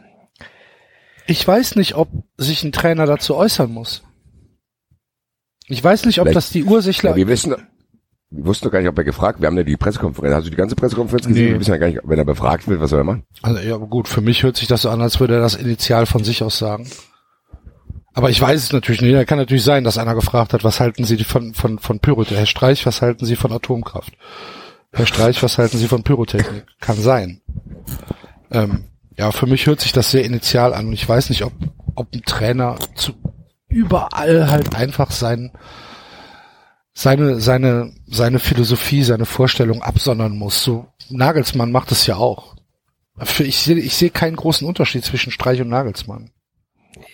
Ich 1.28 1.48
weiß 1.48 1.76
nicht, 1.76 1.94
ob 1.94 2.10
sich 2.38 2.64
ein 2.64 2.72
Trainer 2.72 3.06
dazu 3.06 3.36
äußern 3.36 3.72
muss. 3.72 4.02
Ich 5.70 5.84
weiß 5.84 6.06
nicht, 6.06 6.20
ob 6.20 6.26
Vielleicht- 6.26 6.36
das 6.36 6.50
die 6.50 6.64
Ursächler... 6.66 7.12
Ja, 7.12 7.16
wir 7.16 7.28
wissen, 7.28 7.56
wir 8.32 8.46
wussten 8.46 8.66
doch 8.66 8.72
gar 8.72 8.80
nicht, 8.80 8.90
ob 8.90 8.98
er 8.98 9.04
gefragt, 9.04 9.40
wir 9.40 9.48
haben 9.48 9.58
ja 9.58 9.64
die 9.64 9.78
Pressekonferenz, 9.78 10.36
hast 10.36 10.46
du 10.48 10.50
die 10.52 10.56
ganze 10.58 10.76
Pressekonferenz 10.76 11.28
gesehen? 11.28 11.46
Nee. 11.46 11.52
Wir 11.54 11.60
wissen 11.60 11.72
ja 11.72 11.78
gar 11.78 11.88
nicht, 11.88 12.00
wenn 12.04 12.18
er 12.20 12.26
befragt 12.26 12.68
wird, 12.68 12.82
was 12.82 12.90
soll 12.90 13.00
er 13.00 13.04
machen? 13.06 13.24
Also 13.42 13.60
ja, 13.62 13.78
gut, 13.78 14.08
für 14.08 14.22
mich 14.22 14.44
hört 14.44 14.58
sich 14.58 14.68
das 14.68 14.82
so 14.84 14.90
an, 14.90 15.02
als 15.02 15.20
würde 15.20 15.36
er 15.36 15.42
das 15.42 15.56
initial 15.56 16.06
von 16.06 16.24
sich 16.24 16.44
aus 16.44 16.58
sagen. 16.58 16.88
Aber 18.14 18.30
ich 18.30 18.42
weiß 18.42 18.62
es 18.62 18.74
natürlich 18.74 19.02
nicht. 19.02 19.14
Da 19.14 19.24
kann 19.24 19.38
natürlich 19.38 19.64
sein, 19.64 19.84
dass 19.84 19.98
einer 19.98 20.16
gefragt 20.16 20.54
hat, 20.54 20.64
was 20.64 20.80
halten 20.80 21.06
Sie 21.06 21.24
von, 21.24 21.54
von, 21.54 21.80
von 21.80 22.00
Pyrotechnik? 22.00 22.40
Herr 22.40 22.46
Streich, 22.48 22.86
was 22.86 23.02
halten 23.02 23.26
Sie 23.26 23.36
von 23.36 23.52
Atomkraft? 23.52 24.14
Herr 24.92 25.06
Streich, 25.06 25.42
was 25.44 25.58
halten 25.58 25.78
Sie 25.78 25.88
von 25.88 26.04
Pyrotechnik? 26.04 26.66
Kann 26.82 26.98
sein. 26.98 27.42
Ähm, 28.52 28.86
ja, 29.18 29.32
für 29.32 29.46
mich 29.46 29.68
hört 29.68 29.80
sich 29.80 29.92
das 29.92 30.12
sehr 30.12 30.26
initial 30.26 30.74
an 30.74 30.88
und 30.88 30.94
ich 30.94 31.08
weiß 31.08 31.30
nicht, 31.30 31.44
ob, 31.44 31.54
ob 31.96 32.14
ein 32.14 32.24
Trainer 32.26 32.78
zu 32.96 33.14
überall 33.70 34.50
halt 34.52 34.76
einfach 34.76 35.12
sein, 35.12 35.52
seine, 36.94 37.40
seine, 37.40 37.94
seine 38.08 38.40
Philosophie, 38.40 39.04
seine 39.04 39.26
Vorstellung 39.26 39.82
absondern 39.82 40.38
muss. 40.38 40.64
So, 40.64 40.88
Nagelsmann 41.10 41.72
macht 41.72 41.92
es 41.92 42.06
ja 42.08 42.16
auch. 42.18 42.56
Ich 43.40 43.60
sehe 43.60 43.76
ich 43.78 43.96
sehe 43.96 44.10
keinen 44.10 44.36
großen 44.36 44.68
Unterschied 44.68 45.04
zwischen 45.06 45.32
Streich 45.32 45.62
und 45.62 45.70
Nagelsmann. 45.70 46.32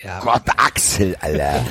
ja. 0.03 0.19
Gott, 0.21 0.43
Axel, 0.57 1.15
Alter. 1.19 1.63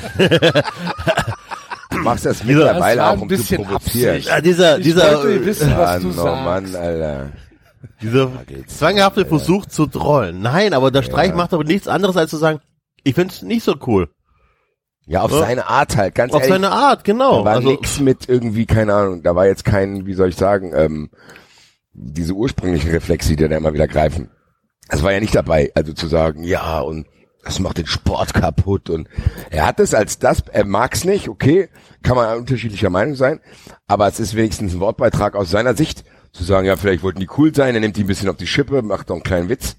du 1.90 1.98
machst 1.98 2.26
das 2.26 2.38
Das 2.38 2.46
mittlerweile 2.46 3.00
war 3.00 3.10
auch, 3.10 3.14
ein 3.14 3.20
um 3.22 3.28
zu 3.28 3.36
bisschen 3.36 3.64
provozieren. 3.64 4.20
Ja, 4.22 4.40
dieser, 4.40 4.78
Ich 4.78 4.84
dieser, 4.84 5.22
wollte 5.22 5.46
wissen, 5.46 5.70
was 5.76 5.88
Ah, 5.88 5.98
du 6.00 6.08
no. 6.08 6.24
Mann, 6.24 6.74
Alter. 6.74 7.32
dieser 8.02 8.30
zwanghafte 8.66 9.24
Versuch 9.26 9.66
zu 9.66 9.86
trollen. 9.86 10.40
Nein, 10.42 10.74
aber 10.74 10.90
der 10.90 11.02
Streich 11.02 11.32
macht 11.34 11.52
aber 11.54 11.64
nichts 11.64 11.86
anderes 11.88 12.16
als 12.16 12.30
zu 12.30 12.36
sagen, 12.36 12.60
ich 13.04 13.14
find's 13.14 13.42
nicht 13.42 13.62
so 13.64 13.76
cool. 13.86 14.08
Ja, 15.06 15.20
auf 15.22 15.32
Ja. 15.32 15.38
seine 15.40 15.66
Art 15.68 15.96
halt, 15.96 16.14
ganz 16.14 16.32
Auf 16.32 16.40
ehrlich. 16.42 16.54
seine 16.54 16.70
Art, 16.70 17.04
genau. 17.04 17.40
Da 17.40 17.44
war 17.44 17.52
Also, 17.56 17.68
nix 17.70 18.00
mit 18.00 18.28
irgendwie, 18.28 18.64
keine 18.66 18.94
Ahnung, 18.94 19.22
da 19.22 19.34
war 19.36 19.46
jetzt 19.46 19.64
kein, 19.64 20.06
wie 20.06 20.14
soll 20.14 20.30
ich 20.30 20.36
sagen, 20.36 20.72
ähm, 20.74 21.10
diese 21.92 22.32
ursprünglichen 22.32 22.90
Reflexe, 22.90 23.36
die 23.36 23.48
da 23.48 23.54
immer 23.56 23.72
wieder 23.74 23.86
greifen. 23.86 24.30
Das 24.88 25.02
war 25.02 25.12
ja 25.12 25.20
nicht 25.20 25.34
dabei, 25.34 25.70
also 25.74 25.92
zu 25.92 26.06
sagen, 26.06 26.42
ja, 26.44 26.80
und 26.80 27.06
das 27.44 27.58
macht 27.58 27.76
den 27.78 27.86
Sport 27.86 28.32
kaputt 28.32 28.88
und 28.88 29.08
er 29.50 29.66
hat 29.66 29.78
es 29.78 29.92
als 29.92 30.18
das, 30.18 30.42
er 30.50 30.64
mag's 30.64 31.04
nicht, 31.04 31.28
okay, 31.28 31.68
kann 32.02 32.16
man 32.16 32.38
unterschiedlicher 32.38 32.88
Meinung 32.90 33.14
sein, 33.14 33.40
aber 33.86 34.08
es 34.08 34.18
ist 34.18 34.34
wenigstens 34.34 34.72
ein 34.74 34.80
Wortbeitrag 34.80 35.34
aus 35.36 35.50
seiner 35.50 35.74
Sicht, 35.76 36.04
zu 36.32 36.42
sagen, 36.42 36.66
ja, 36.66 36.76
vielleicht 36.76 37.02
wollten 37.02 37.20
die 37.20 37.28
cool 37.36 37.54
sein, 37.54 37.74
er 37.74 37.80
nimmt 37.80 37.96
die 37.98 38.04
ein 38.04 38.06
bisschen 38.06 38.28
auf 38.30 38.36
die 38.36 38.46
Schippe, 38.46 38.80
macht 38.82 39.10
doch 39.10 39.14
einen 39.14 39.22
kleinen 39.22 39.48
Witz, 39.50 39.76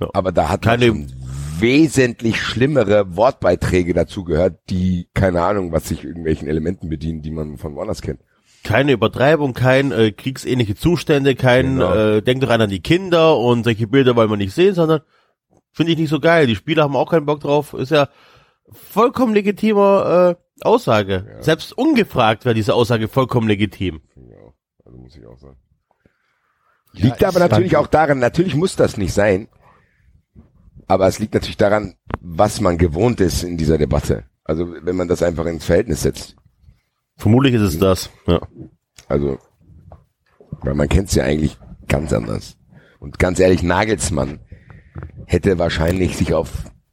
Ja. 0.00 0.08
aber 0.14 0.32
da 0.32 0.48
hat 0.48 0.62
Keine- 0.62 0.86
man 0.92 1.12
wesentlich 1.60 2.40
schlimmere 2.40 3.16
Wortbeiträge 3.16 3.94
dazu 3.94 4.24
gehört, 4.24 4.58
die, 4.70 5.08
keine 5.14 5.42
Ahnung, 5.42 5.72
was 5.72 5.88
sich 5.88 6.04
irgendwelchen 6.04 6.48
Elementen 6.48 6.88
bedienen, 6.88 7.22
die 7.22 7.30
man 7.30 7.56
von 7.58 7.74
woanders 7.74 8.02
kennt. 8.02 8.20
Keine 8.62 8.92
Übertreibung, 8.92 9.54
kein 9.54 9.90
äh, 9.92 10.12
kriegsähnliche 10.12 10.74
Zustände, 10.74 11.34
kein 11.34 11.76
Genau. 11.76 11.94
äh, 11.94 12.22
denkt 12.22 12.46
rein 12.48 12.60
an 12.60 12.68
die 12.70 12.82
Kinder 12.82 13.38
und 13.38 13.64
solche 13.64 13.86
Bilder 13.86 14.16
wollen 14.16 14.28
wir 14.30 14.36
nicht 14.36 14.54
sehen, 14.54 14.74
sondern 14.74 15.00
finde 15.72 15.92
ich 15.92 15.98
nicht 15.98 16.10
so 16.10 16.20
geil. 16.20 16.46
Die 16.46 16.56
Spieler 16.56 16.82
haben 16.82 16.96
auch 16.96 17.10
keinen 17.10 17.24
Bock 17.26 17.40
drauf. 17.40 17.72
Ist 17.74 17.90
ja 17.90 18.08
vollkommen 18.70 19.32
legitimer 19.34 20.36
äh, 20.36 20.64
Aussage. 20.64 21.38
Selbst 21.40 21.72
ungefragt 21.72 22.44
wäre 22.44 22.54
diese 22.54 22.74
Aussage 22.74 23.08
vollkommen 23.08 23.48
legitim. 23.48 24.02
Ja, 24.16 24.52
also 24.84 24.98
muss 24.98 25.16
ich 25.16 25.26
auch 25.26 25.38
sagen. 25.38 25.56
Ja, 26.92 27.04
Liegt 27.06 27.24
aber 27.24 27.36
ist- 27.44 27.50
natürlich 27.50 27.76
auch 27.76 27.86
daran, 27.86 28.18
natürlich 28.18 28.54
muss 28.54 28.76
das 28.76 28.96
nicht 28.98 29.14
sein, 29.14 29.48
aber 30.90 31.06
es 31.06 31.20
liegt 31.20 31.34
natürlich 31.34 31.56
daran, 31.56 31.94
was 32.20 32.60
man 32.60 32.76
gewohnt 32.76 33.20
ist 33.20 33.44
in 33.44 33.56
dieser 33.56 33.78
Debatte. 33.78 34.24
Also 34.42 34.74
wenn 34.82 34.96
man 34.96 35.06
das 35.06 35.22
einfach 35.22 35.46
ins 35.46 35.64
Verhältnis 35.64 36.02
setzt. 36.02 36.34
Vermutlich 37.16 37.54
ist 37.54 37.62
es 37.62 37.78
das. 37.78 38.10
Ja. 38.26 38.40
Also, 39.06 39.38
weil 40.62 40.74
man 40.74 40.88
kennt 40.88 41.08
es 41.08 41.14
ja 41.14 41.22
eigentlich 41.22 41.56
ganz 41.86 42.12
anders. 42.12 42.56
Und 42.98 43.20
ganz 43.20 43.38
ehrlich, 43.38 43.62
Nagelsmann 43.62 44.40
hätte 45.26 45.60
wahrscheinlich 45.60 46.16
sich 46.16 46.34
auf, 46.34 46.50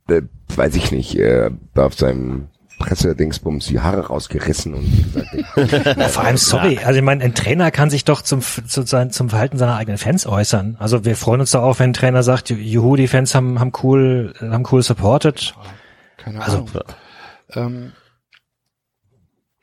äh, 0.10 0.22
weiß 0.56 0.76
ich 0.76 0.92
nicht, 0.92 1.18
äh, 1.18 1.50
auf 1.74 1.96
seinem 1.96 2.50
Pressedingsbums 2.80 3.66
die 3.68 3.80
Haare 3.80 4.08
rausgerissen 4.08 4.74
und 4.74 4.86
gesagt, 5.14 5.98
Ja, 5.98 6.08
vor 6.08 6.24
allem, 6.24 6.38
sorry, 6.38 6.80
also 6.84 6.98
ich 7.00 7.04
meine, 7.06 7.24
ein 7.24 7.34
Trainer 7.34 7.72
kann 7.72 7.90
sich 7.90 8.06
doch 8.06 8.22
zum, 8.22 8.42
zu 8.42 8.84
sein, 8.86 9.12
zum 9.12 9.30
Verhalten 9.30 9.58
seiner 9.58 9.76
eigenen 9.76 9.98
Fans 9.98 10.26
äußern. 10.28 10.76
Also 10.80 11.04
wir 11.06 11.16
freuen 11.16 11.42
uns 11.42 11.52
doch 11.52 11.64
auch, 11.64 11.80
wenn 11.80 11.90
ein 11.92 11.94
Trainer 11.94 12.24
sagt, 12.24 12.50
juhu, 12.50 12.96
die 12.96 13.08
Fans 13.08 13.34
haben, 13.36 13.60
haben 13.60 13.72
cool, 13.84 14.34
haben 14.40 14.66
cool 14.72 14.82
supported. 14.84 15.54
Keine 16.18 16.42
Also- 16.42 16.58
Ahnung. 16.58 16.70
Ähm, 17.54 17.92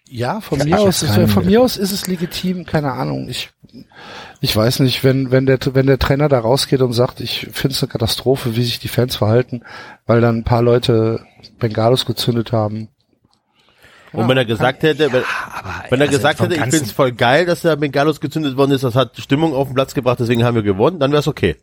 ja, 0.06 0.40
von 0.40 0.58
mir 0.58 0.78
aus, 0.78 1.02
ist, 1.02 1.14
von 1.30 1.46
mir 1.46 1.60
aus 1.60 1.76
ist 1.76 1.90
es 1.90 2.06
legitim, 2.06 2.66
keine 2.66 2.92
Ahnung. 2.92 3.28
Ich, 3.28 3.50
ich 4.40 4.54
weiß 4.54 4.80
nicht, 4.80 5.02
wenn, 5.02 5.30
wenn 5.30 5.46
der, 5.46 5.58
wenn 5.72 5.86
der 5.86 5.98
Trainer 5.98 6.28
da 6.28 6.38
rausgeht 6.38 6.82
und 6.82 6.92
sagt, 6.92 7.20
ich 7.20 7.48
finde 7.52 7.74
es 7.74 7.82
eine 7.82 7.90
Katastrophe, 7.90 8.54
wie 8.54 8.62
sich 8.62 8.78
die 8.78 8.88
Fans 8.88 9.16
verhalten, 9.16 9.62
weil 10.06 10.20
dann 10.20 10.36
ein 10.38 10.44
paar 10.44 10.62
Leute 10.62 11.24
Bengalos 11.58 12.04
gezündet 12.06 12.52
haben. 12.52 12.88
Und 14.14 14.28
wenn 14.28 14.36
er 14.36 14.44
gesagt 14.44 14.82
hätte, 14.82 15.12
wenn, 15.12 15.22
Aber 15.24 15.74
wenn 15.90 16.00
er 16.00 16.06
also 16.08 16.18
gesagt 16.18 16.40
hätte, 16.40 16.54
ich 16.54 16.60
Ganzen- 16.60 16.76
find's 16.78 16.92
voll 16.92 17.12
geil, 17.12 17.46
dass 17.46 17.62
der 17.62 17.76
Bengalos 17.76 18.20
gezündet 18.20 18.56
worden 18.56 18.70
ist, 18.72 18.84
das 18.84 18.94
hat 18.94 19.18
Stimmung 19.18 19.54
auf 19.54 19.68
den 19.68 19.74
Platz 19.74 19.94
gebracht, 19.94 20.20
deswegen 20.20 20.44
haben 20.44 20.54
wir 20.54 20.62
gewonnen, 20.62 20.98
dann 21.00 21.12
wär's 21.12 21.28
okay. 21.28 21.56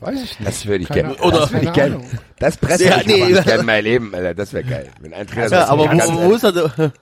Weiß 0.00 0.14
ich 0.14 0.38
nicht. 0.38 0.46
das 0.48 0.64
würde 0.66 0.82
ich 0.84 0.88
gerne. 0.88 1.14
Oder- 1.16 1.40
das 1.40 1.52
würde 1.52 1.66
ich 1.66 1.72
gerne. 1.74 1.96
Ahnung. 1.96 2.10
Das 2.38 2.56
Presse 2.56 2.86
Ja, 2.86 2.98
ich 3.00 3.06
nee, 3.06 3.32
das- 3.34 3.44
gerne 3.44 3.62
mal 3.64 3.74
erleben, 3.74 4.14
Alter. 4.14 4.34
Das 4.34 4.52
wäre 4.54 4.64
geil. 4.64 4.88
Wenn 5.00 5.12
ein 5.12 5.26
Trainer 5.26 5.50
Ja, 5.50 5.66
aber 5.68 5.84
wo, 5.92 6.22
wo 6.30 6.34
ist 6.34 6.44
er? 6.44 6.92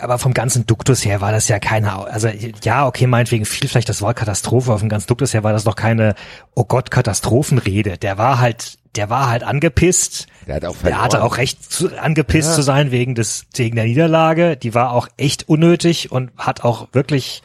aber 0.00 0.18
vom 0.18 0.32
ganzen 0.34 0.64
Duktus 0.64 1.04
her 1.04 1.20
war 1.20 1.32
das 1.32 1.48
ja 1.48 1.58
keine, 1.58 1.92
also 1.92 2.28
ja, 2.62 2.86
okay, 2.86 3.08
meinetwegen 3.08 3.44
fiel 3.44 3.68
vielleicht 3.68 3.88
das 3.88 4.00
Wort 4.02 4.16
Katastrophe, 4.16 4.70
aber 4.70 4.78
vom 4.78 4.88
ganzen 4.88 5.08
Duktus 5.08 5.34
her 5.34 5.42
war 5.42 5.52
das 5.52 5.64
doch 5.64 5.74
keine, 5.74 6.14
oh 6.54 6.64
Gott, 6.64 6.92
Katastrophenrede. 6.92 7.98
Der 7.98 8.18
war 8.18 8.38
halt, 8.38 8.77
der 8.96 9.10
war 9.10 9.28
halt 9.28 9.42
angepisst. 9.44 10.26
der 10.46 10.56
hat 10.56 10.64
auch 10.64 10.76
Der 10.82 11.02
hatte 11.02 11.22
auch 11.22 11.36
recht 11.36 11.70
zu, 11.70 11.96
angepisst 12.00 12.54
zu 12.54 12.62
sein 12.62 12.90
wegen 12.90 13.14
des, 13.14 13.46
wegen 13.54 13.76
der 13.76 13.84
Niederlage. 13.84 14.56
Die 14.56 14.74
war 14.74 14.92
auch 14.92 15.08
echt 15.16 15.48
unnötig 15.48 16.10
und 16.12 16.30
hat 16.36 16.64
auch 16.64 16.88
wirklich 16.92 17.42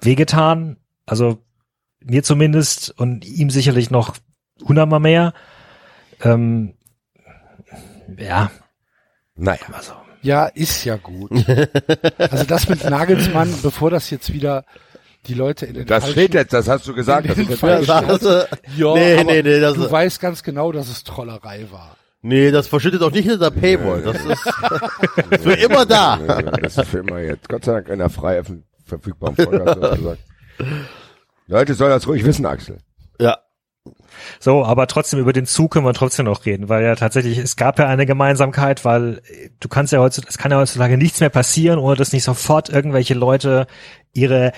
wehgetan. 0.00 0.76
Also 1.06 1.38
mir 2.00 2.22
zumindest 2.22 2.90
und 2.98 3.24
ihm 3.24 3.50
sicherlich 3.50 3.90
noch 3.90 4.16
hundertmal 4.66 5.00
mehr. 5.00 5.32
Ähm, 6.22 6.74
ja, 8.18 8.50
Naja. 9.36 9.60
also. 9.72 9.92
Ja, 10.22 10.46
ist 10.46 10.84
ja 10.84 10.96
gut. 10.96 11.30
Also 12.18 12.44
das 12.44 12.68
mit 12.68 12.84
Nagelsmann, 12.84 13.54
bevor 13.62 13.88
das 13.90 14.10
jetzt 14.10 14.32
wieder 14.34 14.66
die 15.26 15.34
Leute 15.34 15.66
in 15.66 15.74
den 15.74 15.86
Das 15.86 16.04
falschen- 16.04 16.12
steht 16.12 16.34
jetzt, 16.34 16.52
das 16.52 16.68
hast 16.68 16.86
du 16.88 16.94
gesagt. 16.94 17.28
Das 17.28 17.36
ist 17.38 17.50
Das, 17.62 18.20
das, 18.20 18.48
Ja, 18.76 18.94
nee, 18.94 19.14
aber 19.18 19.32
nee, 19.32 19.42
nee, 19.42 19.60
das, 19.60 19.74
du 19.74 19.90
weißt 19.90 20.20
ganz 20.20 20.42
genau, 20.42 20.72
dass 20.72 20.88
es 20.88 21.04
Trollerei 21.04 21.66
war. 21.70 21.96
nee, 22.22 22.50
das 22.50 22.66
verschüttet 22.68 23.02
auch 23.02 23.10
nicht 23.10 23.28
hinter 23.28 23.50
der 23.50 23.60
Paywall. 23.60 24.02
Das 24.02 24.16
ist 25.30 25.42
für 25.42 25.52
immer 25.54 25.84
da. 25.86 26.18
Ja, 26.26 26.42
das 26.42 26.78
ist 26.78 26.88
für 26.88 26.98
immer 26.98 27.18
jetzt. 27.20 27.48
Gott 27.48 27.64
sei 27.64 27.72
Dank 27.72 27.88
in 27.88 27.98
der 27.98 28.10
frei 28.10 28.42
verfügbaren 28.86 29.36
Folge. 29.36 29.64
das. 30.58 30.66
Leute, 31.46 31.74
soll 31.74 31.90
das 31.90 32.06
ruhig 32.06 32.24
wissen, 32.24 32.46
Axel. 32.46 32.78
Ja. 33.20 33.38
So, 34.38 34.64
aber 34.64 34.86
trotzdem 34.86 35.18
über 35.20 35.32
den 35.32 35.46
Zug 35.46 35.72
können 35.72 35.86
wir 35.86 35.94
trotzdem 35.94 36.26
noch 36.26 36.44
reden, 36.44 36.68
weil 36.68 36.84
ja 36.84 36.94
tatsächlich, 36.94 37.38
es 37.38 37.56
gab 37.56 37.78
ja 37.78 37.86
eine 37.86 38.04
Gemeinsamkeit, 38.06 38.84
weil 38.84 39.22
du 39.58 39.68
kannst 39.68 39.92
ja 39.92 40.00
heutzutage, 40.00 40.30
es 40.30 40.38
kann 40.38 40.50
ja 40.52 40.58
heutzutage 40.58 40.96
nichts 40.98 41.20
mehr 41.20 41.30
passieren, 41.30 41.78
ohne 41.78 41.96
dass 41.96 42.12
nicht 42.12 42.24
sofort 42.24 42.68
irgendwelche 42.68 43.14
Leute 43.14 43.66
ihre 44.12 44.52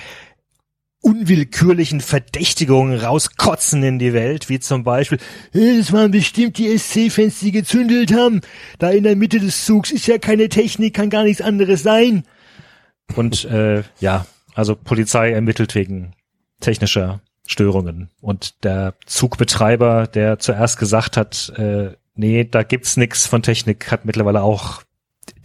unwillkürlichen 1.03 2.01
Verdächtigungen 2.01 2.99
rauskotzen 2.99 3.83
in 3.83 3.99
die 3.99 4.13
Welt, 4.15 4.49
wie 4.49 4.61
zum 4.61 4.85
Beispiel, 4.85 5.19
"Hey, 5.53 5.77
das 5.79 5.93
waren 5.93 6.11
bestimmt 6.13 6.57
die 6.59 6.69
SC-Fans, 6.69 7.41
die 7.41 7.53
gezündelt 7.53 8.13
haben. 8.15 8.41
Da 8.79 8.91
in 8.91 9.03
der 9.03 9.17
Mitte 9.17 9.41
des 9.41 9.67
Zugs 9.67 9.91
ist 9.91 10.07
ja 10.07 10.19
keine 10.19 10.49
Technik, 10.49 10.95
kann 10.95 11.11
gar 11.11 11.25
nichts 11.25 11.43
anderes 11.43 11.83
sein. 11.83 12.25
Und 13.17 13.45
äh, 13.45 13.83
ja, 14.01 14.27
also 14.55 14.77
Polizei 14.77 15.33
ermittelt 15.33 15.75
wegen 15.75 16.13
technischer 16.61 17.21
Störungen. 17.47 18.09
Und 18.21 18.65
der 18.65 18.95
Zugbetreiber, 19.05 20.07
der 20.07 20.39
zuerst 20.39 20.79
gesagt 20.79 21.17
hat, 21.17 21.53
äh, 21.57 21.91
nee, 22.15 22.45
da 22.45 22.63
gibt's 22.63 22.97
nix 22.97 23.27
von 23.27 23.43
Technik, 23.43 23.91
hat 23.91 24.05
mittlerweile 24.05 24.43
auch 24.43 24.83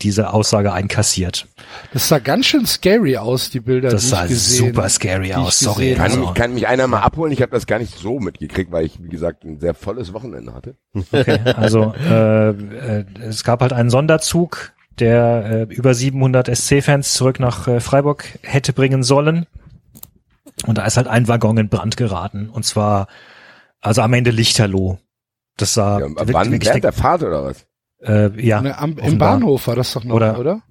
diese 0.02 0.34
Aussage 0.34 0.74
einkassiert. 0.74 1.48
Das 1.94 2.08
sah 2.08 2.20
ganz 2.20 2.46
schön 2.46 2.66
scary 2.66 3.18
aus, 3.18 3.50
die 3.50 3.60
Bilder, 3.60 3.90
Das 3.90 4.02
die 4.04 4.08
sah 4.08 4.24
ich 4.24 4.30
gesehen, 4.30 4.68
super 4.68 4.90
scary 4.90 5.34
aus, 5.34 5.60
sorry. 5.60 5.94
Kann, 5.96 6.04
Also- 6.04 6.20
mich, 6.20 6.34
kann 6.34 6.54
mich 6.54 6.68
einer 6.68 6.88
mal 6.88 7.02
abholen? 7.02 7.32
Ich 7.32 7.42
habe 7.42 7.52
das 7.52 7.66
gar 7.68 7.80
nicht 7.80 7.98
so 7.98 8.20
mitgekriegt, 8.20 8.72
weil 8.72 8.86
ich, 8.86 9.02
wie 9.04 9.10
gesagt, 9.10 9.44
ein 9.44 9.60
sehr 9.60 9.74
volles 9.74 10.14
Wochenende 10.14 10.54
hatte. 10.54 10.76
Okay, 11.12 11.40
also 11.56 11.94
äh, 12.10 12.50
äh, 12.50 13.06
es 13.22 13.44
gab 13.44 13.62
halt 13.62 13.74
einen 13.74 13.90
Sonderzug, 13.90 14.74
der 15.00 15.68
äh, 15.70 15.74
über 15.76 15.94
700 15.94 16.48
SC-Fans 16.56 17.14
zurück 17.14 17.40
nach 17.40 17.68
äh, 17.68 17.80
Freiburg 17.80 18.26
hätte 18.42 18.74
bringen 18.74 19.04
sollen. 19.04 19.46
Und 20.66 20.80
da 20.80 20.86
ist 20.86 20.98
halt 20.98 21.08
ein 21.08 21.28
Waggon 21.28 21.58
in 21.60 21.70
Brand 21.70 21.98
geraten. 21.98 22.50
Und 22.50 22.66
zwar, 22.66 23.08
also 23.80 24.02
am 24.02 24.12
Ende 24.14 24.32
Lichterloh. 24.32 24.98
Das 25.56 25.76
sah 25.76 26.00
Ja, 26.00 26.08
wirklich- 26.28 26.66
Während 26.66 26.84
der 26.84 26.94
Fahrt 26.94 27.22
oder 27.22 27.44
was? 27.44 27.67
Äh, 28.02 28.30
ja, 28.42 28.62
Ne, 28.62 28.78
am, 28.78 28.98
Im. 28.98 29.18
Bahnhof 29.18 29.68
war 29.68 29.76
das 29.76 29.94
doch 29.94 30.04
noch, 30.04 30.16
oder? 30.16 30.40
Oder- 30.40 30.62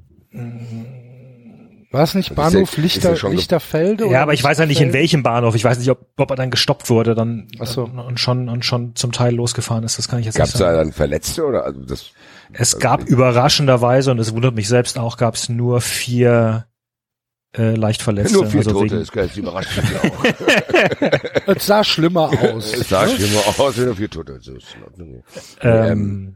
War 1.93 2.03
es 2.03 2.15
nicht 2.15 2.31
ist 2.31 2.37
ja- 2.37 2.43
Bahnhof 2.43 2.71
ist 2.71 2.77
ja 2.77 2.83
Lichter, 2.83 3.15
ge- 3.15 3.31
Lichterfelde? 3.35 4.05
Ja, 4.05 4.11
oder 4.11 4.21
aber 4.23 4.35
ich 4.35 4.43
weiß 4.45 4.59
ja 4.59 4.67
nicht 4.67 4.81
in 4.81 4.93
welchem 4.93 5.23
Bahnhof. 5.23 5.55
Ich 5.55 5.65
weiß 5.65 5.79
nicht, 5.79 5.91
ob, 5.91 6.07
ob 6.17 6.31
er 6.31 6.37
dann 6.37 6.51
gestoppt 6.51 6.91
wurde, 6.91 7.15
dann 7.15 7.49
Ach 7.59 7.67
so. 7.67 7.85
und 7.85 8.19
schon 8.21 8.49
und 8.49 8.65
schon 8.65 8.95
zum 8.97 9.13
Teil 9.13 9.35
losgefahren 9.35 9.85
ist. 9.85 9.99
Das 9.99 10.09
kann 10.09 10.19
ich 10.19 10.27
jetzt 10.27 10.37
Gab 10.37 10.47
es 10.49 10.55
nicht 10.55 10.61
da 10.61 10.67
sagen. 10.75 10.79
dann 10.89 10.93
Verletzte 10.93 11.45
oder? 11.47 11.65
Also 11.65 11.81
das, 11.85 12.11
Es 12.53 12.79
gab 12.79 13.05
überraschenderweise 13.05 14.11
und 14.11 14.19
es 14.19 14.35
wundert 14.35 14.55
mich 14.55 14.69
selbst 14.69 14.99
auch, 14.99 15.17
gab 15.17 15.35
es 15.37 15.49
nur 15.49 15.81
vier 15.81 16.67
äh, 17.57 17.75
leicht 17.75 18.03
Verletzte. 18.03 18.35
nur 18.35 18.47
vier 18.47 18.59
also 18.61 18.71
Tote, 18.73 18.85
wegen- 18.85 18.99
das, 18.99 19.37
mich 19.37 19.47
auch. 19.49 19.65
Es 21.57 21.67
sah 21.67 21.83
schlimmer 21.85 22.31
aus. 22.55 22.75
Es 22.75 22.89
sah 22.91 23.09
schlimmer 23.09 23.41
aus, 23.59 23.77
nur 23.79 23.97
vier 23.97 24.11
Tote. 24.11 24.39
So 24.43 24.55
ist 24.57 24.75
in 24.77 24.83
Ordnung. 24.85 25.23
ähm, 25.63 26.36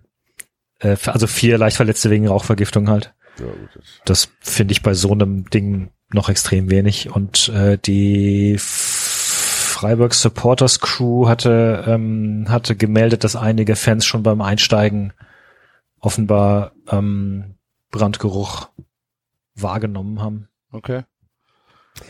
äh, 0.80 0.96
also 1.06 1.26
vier 1.26 1.56
leicht 1.58 1.76
Verletzte 1.76 2.10
wegen 2.10 2.28
Rauchvergiftung 2.28 2.88
halt. 2.88 3.14
Ja, 3.38 3.46
gut, 3.46 3.68
das, 3.74 3.84
Das 4.04 4.28
finde 4.40 4.72
ich 4.72 4.82
bei 4.82 4.94
so 4.94 5.12
einem 5.12 5.48
Ding 5.50 5.90
noch 6.12 6.28
extrem 6.28 6.70
wenig. 6.70 7.10
Und 7.14 7.48
äh, 7.50 7.78
die 7.78 8.56
Freiburg 8.58 10.12
Supporters 10.14 10.80
Crew 10.80 11.28
hatte 11.28 11.84
ähm, 11.86 12.46
hatte 12.48 12.76
gemeldet, 12.76 13.24
dass 13.24 13.36
einige 13.36 13.76
Fans 13.76 14.04
schon 14.04 14.22
beim 14.22 14.40
Einsteigen 14.42 15.12
offenbar 16.00 16.72
ähm, 16.90 17.54
Brandgeruch 17.90 18.68
wahrgenommen 19.54 20.20
haben. 20.20 20.48
Okay. 20.72 21.04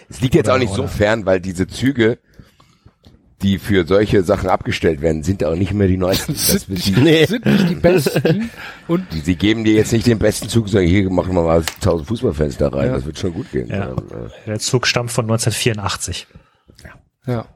Es 0.09 0.21
liegt 0.21 0.35
jetzt 0.35 0.47
Oder- 0.47 0.55
auch 0.57 0.59
nicht 0.59 0.75
so 0.75 0.87
fern, 0.87 1.27
weil 1.27 1.41
diese 1.41 1.67
Züge, 1.67 2.19
die 3.43 3.59
für 3.59 3.87
solche 3.87 4.23
Sachen 4.23 4.49
abgestellt 4.49 5.01
werden, 5.01 5.23
sind 5.23 5.43
auch 5.45 5.55
nicht 5.55 5.73
mehr 5.73 5.89
die 5.89 5.97
neuesten. 5.97 6.33
Das, 6.35 6.63
Sind 6.63 6.69
die, 6.69 6.91
nicht, 6.93 7.03
Nee. 7.03 7.25
sind 7.27 7.47
nicht 7.47 7.69
die 7.71 7.75
besten. 7.75 8.51
Und 8.89 9.07
die, 9.13 9.21
sie 9.21 9.37
geben 9.37 9.65
dir 9.65 9.75
jetzt 9.75 9.93
nicht 9.93 10.07
den 10.07 10.19
besten 10.19 10.49
Zug, 10.49 10.69
sondern 10.69 10.89
hier 10.89 11.09
machen 11.11 11.35
wir 11.35 11.43
mal 11.43 11.59
1000 11.77 12.09
Fußballfans 12.09 12.57
da 12.59 12.69
rein. 12.69 12.89
Ja. 12.89 12.93
Das 12.95 13.07
wird 13.07 13.19
schon 13.19 13.33
gut 13.33 13.51
gehen. 13.51 13.69
Ja. 13.69 13.89
Sondern, 13.95 14.27
äh, 14.27 14.31
Der 14.47 14.59
Zug 14.59 14.87
stammt 14.87 15.11
von 15.11 15.25
1984. 15.25 16.27
ja. 17.27 17.47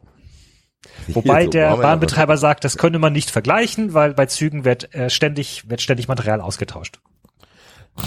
Wobei 1.09 1.45
so 1.45 1.51
der 1.51 1.77
Bahnbetreiber 1.77 2.37
sagt, 2.37 2.65
das 2.65 2.79
könne 2.79 2.99
man 2.99 3.13
nicht 3.13 3.31
vergleichen, 3.31 3.95
weil 3.95 4.15
bei 4.15 4.27
Zügen 4.27 4.65
wird 4.65 4.95
äh, 4.95 5.11
ständig 5.11 5.69
wird 5.69 5.83
ständig 5.83 6.09
Material 6.09 6.41
ausgetauscht. 6.41 7.01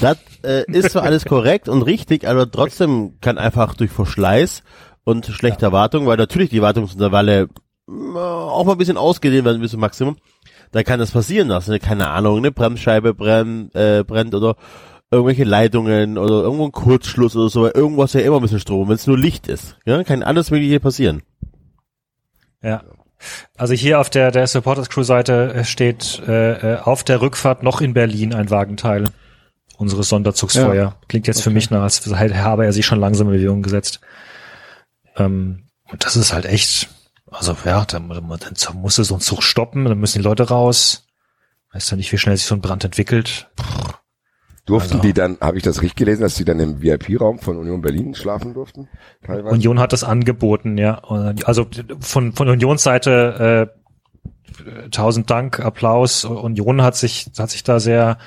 Das 0.02 0.18
äh, 0.44 0.64
ist 0.72 0.92
zwar 0.92 1.04
alles 1.04 1.26
korrekt 1.26 1.70
und 1.70 1.82
richtig, 1.84 2.28
aber 2.28 2.50
trotzdem 2.50 3.20
kann 3.22 3.38
einfach 3.38 3.76
durch 3.76 3.92
Verschleiß 3.92 4.64
und 5.04 5.26
schlechter 5.28 5.72
Wartung, 5.72 6.06
weil 6.08 6.18
natürlich 6.18 6.50
die 6.50 6.62
Wartungsintervalle 6.62 7.50
auch 7.88 8.64
mal 8.66 8.74
ein 8.74 8.78
bisschen 8.78 8.98
ausgedehnt 8.98 9.46
werden 9.46 9.62
bis 9.62 9.72
zum 9.72 9.80
Maximum. 9.80 10.18
Da 10.72 10.84
kann 10.84 11.00
das 11.00 11.12
passieren, 11.12 11.48
dass 11.48 11.70
eine, 11.70 11.80
keine 11.80 12.10
Ahnung, 12.10 12.38
eine 12.38 12.52
Bremsscheibe 12.52 13.14
brennt, 13.14 13.74
äh, 13.76 14.04
brennt 14.06 14.36
oder 14.36 14.58
irgendwelche 15.10 15.46
Leitungen 15.46 16.18
oder 16.18 16.42
irgendwo 16.44 16.66
ein 16.66 16.72
Kurzschluss 16.74 17.36
oder 17.36 17.50
so, 17.50 17.64
weil 17.64 17.72
irgendwas 17.72 18.14
ja 18.14 18.20
immer 18.20 18.38
ein 18.38 18.42
bisschen 18.42 18.60
Strom, 18.60 18.90
wenn 18.90 18.96
es 18.96 19.08
nur 19.08 19.18
Licht 19.18 19.48
ist. 19.48 19.78
Ja, 19.86 20.04
kann 20.04 20.24
alles 20.24 20.52
mögliche 20.52 20.80
passieren. 20.82 21.24
Ja. 22.62 22.84
Also 23.56 23.74
hier 23.74 24.00
auf 24.00 24.10
der, 24.10 24.32
der 24.32 24.46
Supporters 24.46 24.90
Crew 24.90 25.04
Seite 25.04 25.54
äh, 25.54 25.64
steht 25.64 26.22
äh, 26.28 26.74
äh, 26.74 26.80
auf 26.80 27.04
der 27.04 27.22
Rückfahrt 27.22 27.64
noch 27.64 27.82
in 27.82 27.94
Berlin 27.94 28.34
ein 28.34 28.50
Wagenteil 28.50 29.06
unseres 29.78 30.10
Sonderzugsfeuer. 30.10 30.74
Ja. 30.76 30.96
Klingt 31.08 31.28
jetzt 31.28 31.42
für 31.42 31.50
Okay. 31.50 31.56
mich 31.56 31.70
nach, 31.70 31.82
als 31.82 32.06
habe 32.06 32.66
er 32.66 32.74
sich 32.74 32.86
schon 32.86 33.00
langsam 33.00 33.28
in 33.28 33.34
Bewegung 33.34 33.62
gesetzt. 33.62 34.02
Ähm, 35.16 35.64
und 35.90 36.04
das 36.04 36.16
ist 36.16 36.34
halt 36.34 36.46
echt, 36.46 36.90
also 37.32 37.56
ja, 37.66 37.86
dann, 37.86 38.10
dann 38.10 38.76
musst 38.76 38.98
du 38.98 39.04
so 39.04 39.16
einen 39.16 39.22
Zug 39.22 39.44
stoppen, 39.44 39.86
dann 39.86 40.00
müssen 40.00 40.20
die 40.20 40.24
Leute 40.24 40.48
raus. 40.50 41.06
Weißt 41.74 41.92
du 41.92 41.96
nicht, 41.96 42.12
wie 42.12 42.18
schnell 42.18 42.38
sich 42.38 42.46
so 42.46 42.56
ein 42.56 42.62
Brand 42.62 42.84
entwickelt. 42.86 43.50
Durften 44.66 44.94
Also- 44.96 45.02
die 45.04 45.14
dann, 45.14 45.38
habe 45.40 45.58
ich 45.58 45.64
das 45.64 45.82
richtig 45.82 45.96
gelesen, 45.96 46.22
dass 46.22 46.36
die 46.36 46.46
dann 46.46 46.60
im 46.60 46.82
VIP-Raum 46.82 47.40
von 47.40 47.58
Union 47.58 47.82
Berlin 47.82 48.16
schlafen 48.16 48.54
durften? 48.54 48.90
Teilweise? 49.26 49.54
Union 49.56 49.80
hat 49.80 49.94
das 49.94 50.04
angeboten, 50.04 50.78
ja. 50.78 51.02
Also 51.46 51.68
von, 52.00 52.34
von 52.34 52.50
Unionsseite 52.50 53.70
äh, 54.66 54.90
tausend 54.90 55.30
Dank, 55.30 55.60
Applaus. 55.60 56.26
Union 56.26 56.82
hat 56.82 56.96
sich, 56.96 57.32
hat 57.38 57.50
sich 57.50 57.64
da 57.64 57.80
sehr 57.80 58.18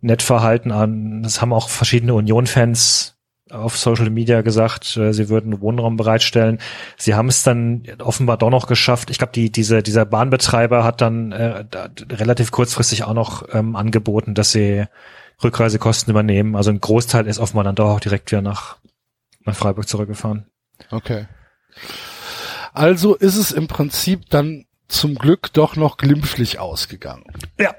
nett 0.00 0.22
verhalten 0.22 0.72
an. 0.72 1.22
Das 1.22 1.42
haben 1.42 1.52
auch 1.52 1.68
verschiedene 1.68 2.14
Union-Fans 2.14 3.18
auf 3.50 3.76
Social 3.76 4.10
Media 4.10 4.42
gesagt, 4.42 4.96
äh, 4.96 5.12
sie 5.12 5.28
würden 5.28 5.60
Wohnraum 5.60 5.96
bereitstellen. 5.96 6.58
Sie 6.96 7.14
haben 7.14 7.28
es 7.28 7.42
dann 7.42 7.82
offenbar 7.98 8.36
doch 8.36 8.50
noch 8.50 8.66
geschafft. 8.66 9.10
Ich 9.10 9.18
glaube, 9.18 9.32
die, 9.32 9.50
diese, 9.50 9.82
dieser 9.82 10.04
Bahnbetreiber 10.04 10.84
hat 10.84 11.00
dann 11.00 11.32
äh, 11.32 11.64
da, 11.70 11.88
relativ 12.10 12.50
kurzfristig 12.50 13.04
auch 13.04 13.14
noch 13.14 13.46
ähm, 13.52 13.76
angeboten, 13.76 14.34
dass 14.34 14.52
sie 14.52 14.84
Rückreisekosten 15.42 16.10
übernehmen. 16.10 16.56
Also 16.56 16.70
ein 16.70 16.80
Großteil 16.80 17.26
ist 17.26 17.38
offenbar 17.38 17.64
dann 17.64 17.74
doch 17.74 17.90
auch 17.90 18.00
direkt 18.00 18.30
wieder 18.30 18.42
nach, 18.42 18.76
nach 19.44 19.56
Freiburg 19.56 19.88
zurückgefahren. 19.88 20.46
Okay. 20.90 21.26
Also 22.72 23.14
ist 23.14 23.36
es 23.36 23.52
im 23.52 23.66
Prinzip 23.66 24.28
dann 24.30 24.66
zum 24.88 25.14
Glück 25.14 25.52
doch 25.52 25.76
noch 25.76 25.96
glimpflich 25.96 26.58
ausgegangen. 26.58 27.24
Ja. 27.58 27.74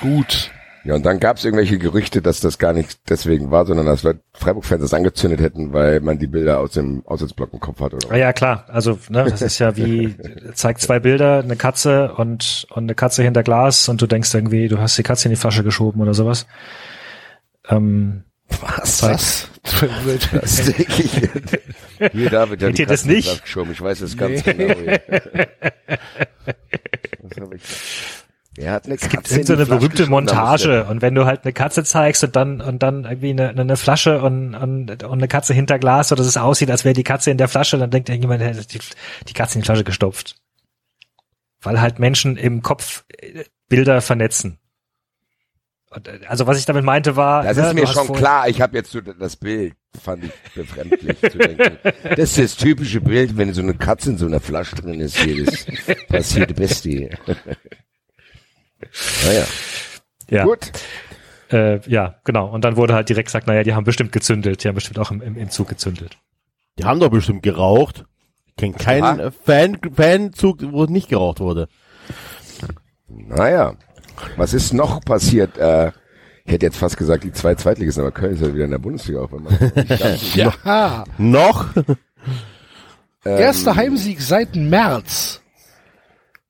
Gut. 0.00 0.50
Ja, 0.86 0.94
und 0.94 1.04
dann 1.04 1.18
gab 1.18 1.36
es 1.36 1.44
irgendwelche 1.44 1.78
Gerüchte, 1.78 2.22
dass 2.22 2.40
das 2.40 2.58
gar 2.58 2.72
nicht 2.72 2.98
deswegen 3.08 3.50
war, 3.50 3.66
sondern 3.66 3.86
dass 3.86 4.02
Freiburg-Fans 4.34 4.82
das 4.82 4.94
angezündet 4.94 5.40
hätten, 5.40 5.72
weil 5.72 6.00
man 6.00 6.18
die 6.18 6.28
Bilder 6.28 6.60
aus 6.60 6.72
dem 6.72 7.04
Aussatzblock 7.06 7.52
im 7.52 7.58
Kopf 7.60 7.80
hat 7.80 7.92
oder 7.92 8.08
Ja, 8.12 8.16
ja, 8.16 8.32
klar. 8.32 8.66
Also, 8.68 8.98
ne, 9.08 9.24
das 9.28 9.42
ist 9.42 9.58
ja 9.58 9.76
wie, 9.76 10.14
zeigt 10.54 10.80
zwei 10.80 11.00
Bilder, 11.00 11.40
eine 11.40 11.56
Katze 11.56 12.14
und, 12.14 12.66
und 12.70 12.84
eine 12.84 12.94
Katze 12.94 13.24
hinter 13.24 13.42
Glas 13.42 13.88
und 13.88 14.00
du 14.00 14.06
denkst 14.06 14.32
irgendwie, 14.32 14.68
du 14.68 14.78
hast 14.78 14.96
die 14.96 15.02
Katze 15.02 15.26
in 15.26 15.30
die 15.30 15.40
Flasche 15.40 15.64
geschoben 15.64 16.00
oder 16.00 16.14
sowas. 16.14 16.46
Ähm, 17.68 18.22
was? 18.60 19.02
Was? 19.02 19.48
Das 20.32 20.64
denke 20.66 21.02
ich. 21.02 22.12
Hier, 22.12 22.30
David, 22.30 22.60
Kennt 22.60 22.78
die 22.78 22.86
das 22.86 23.04
nicht? 23.04 23.42
Ich 23.44 23.56
weiß 23.80 24.02
es 24.02 24.16
ganz 24.16 24.46
Nee. 24.46 24.52
genau. 24.52 24.74
Hier. 24.78 25.00
Was 27.22 27.40
hab 27.40 27.54
ich? 27.54 27.62
Er 28.58 28.72
hat 28.72 28.86
eine 28.86 28.94
es 28.94 29.02
gibt 29.02 29.14
Katze 29.14 29.34
in 29.34 29.40
irgend 29.40 29.46
so 29.46 29.52
eine 29.54 29.66
berühmte 29.66 30.06
Montage 30.06 30.84
und 30.84 31.02
wenn 31.02 31.14
du 31.14 31.26
halt 31.26 31.44
eine 31.44 31.52
Katze 31.52 31.84
zeigst 31.84 32.24
und 32.24 32.36
dann 32.36 32.60
und 32.60 32.82
dann 32.82 33.04
irgendwie 33.04 33.30
eine, 33.30 33.50
eine 33.50 33.76
Flasche 33.76 34.22
und, 34.22 34.54
und, 34.54 35.02
und 35.02 35.12
eine 35.12 35.28
Katze 35.28 35.52
hinter 35.52 35.78
Glas, 35.78 36.08
so 36.08 36.14
dass 36.14 36.26
es 36.26 36.36
aussieht, 36.36 36.70
als 36.70 36.84
wäre 36.84 36.94
die 36.94 37.02
Katze 37.02 37.30
in 37.30 37.38
der 37.38 37.48
Flasche, 37.48 37.76
dann 37.76 37.90
denkt 37.90 38.08
irgendjemand, 38.08 38.42
hey, 38.42 38.52
die, 38.54 38.78
die 39.28 39.32
Katze 39.32 39.56
in 39.56 39.62
die 39.62 39.66
Flasche 39.66 39.84
gestopft. 39.84 40.36
Weil 41.60 41.80
halt 41.80 41.98
Menschen 41.98 42.36
im 42.36 42.62
Kopf 42.62 43.04
äh, 43.08 43.44
Bilder 43.68 44.00
vernetzen. 44.00 44.58
Und, 45.90 46.08
äh, 46.08 46.20
also 46.26 46.46
was 46.46 46.58
ich 46.58 46.64
damit 46.64 46.84
meinte 46.84 47.16
war, 47.16 47.42
Das 47.42 47.56
ne, 47.56 47.64
ist 47.64 47.70
du 47.70 47.74
mir 47.74 47.86
schon 47.86 48.12
klar. 48.14 48.48
Ich 48.48 48.60
habe 48.60 48.76
jetzt 48.78 48.90
so 48.90 49.00
das 49.00 49.36
Bild, 49.36 49.74
fand 50.00 50.24
ich 50.24 50.32
befremdlich 50.54 51.20
zu 51.20 51.38
denken. 51.38 51.78
Das 52.16 52.18
ist 52.18 52.38
das 52.38 52.56
typische 52.56 53.00
Bild, 53.00 53.36
wenn 53.36 53.52
so 53.52 53.62
eine 53.62 53.74
Katze 53.74 54.10
in 54.10 54.18
so 54.18 54.26
einer 54.26 54.40
Flasche 54.40 54.76
drin 54.76 55.00
ist. 55.00 55.16
Hier, 55.18 55.44
das 55.44 55.66
passiert 56.08 56.54
Beste. 56.56 57.10
Naja, 59.24 59.44
Ja. 60.28 60.44
gut. 60.44 60.70
Äh, 61.52 61.78
ja, 61.88 62.16
genau. 62.24 62.46
Und 62.48 62.64
dann 62.64 62.76
wurde 62.76 62.94
halt 62.94 63.08
direkt 63.08 63.26
gesagt, 63.28 63.46
naja, 63.46 63.62
die 63.62 63.74
haben 63.74 63.84
bestimmt 63.84 64.10
gezündelt, 64.12 64.64
die 64.64 64.68
haben 64.68 64.74
bestimmt 64.74 64.98
auch 64.98 65.10
im, 65.12 65.22
im, 65.22 65.36
im 65.36 65.50
Zug 65.50 65.68
gezündelt. 65.68 66.18
Die 66.78 66.84
haben 66.84 66.98
doch 67.00 67.10
bestimmt 67.10 67.42
geraucht. 67.42 68.04
Ich 68.46 68.56
kenne 68.56 68.74
keinen 68.74 69.18
Ja. 69.20 69.30
Fan, 69.30 69.78
Fanzug, 69.94 70.58
wo 70.72 70.84
nicht 70.86 71.08
geraucht 71.08 71.40
wurde. 71.40 71.68
Naja, 73.08 73.74
was 74.36 74.54
ist 74.54 74.72
noch 74.72 75.00
passiert? 75.04 75.56
Äh, 75.58 75.92
ich 76.44 76.52
hätte 76.52 76.66
jetzt 76.66 76.78
fast 76.78 76.96
gesagt, 76.96 77.24
die 77.24 77.32
zwei 77.32 77.54
Zweitligisten, 77.54 78.02
aber 78.02 78.12
Köln 78.12 78.34
ist 78.34 78.42
ja 78.42 78.52
wieder 78.54 78.64
in 78.64 78.70
der 78.70 78.78
Bundesliga 78.78 79.20
auf 79.20 79.32
einmal. 79.32 79.52
Ja. 80.34 81.04
Noch? 81.18 81.66
Ähm, 81.76 81.96
Erster 83.24 83.74
Heimsieg 83.76 84.20
seit 84.20 84.54
März. 84.54 85.42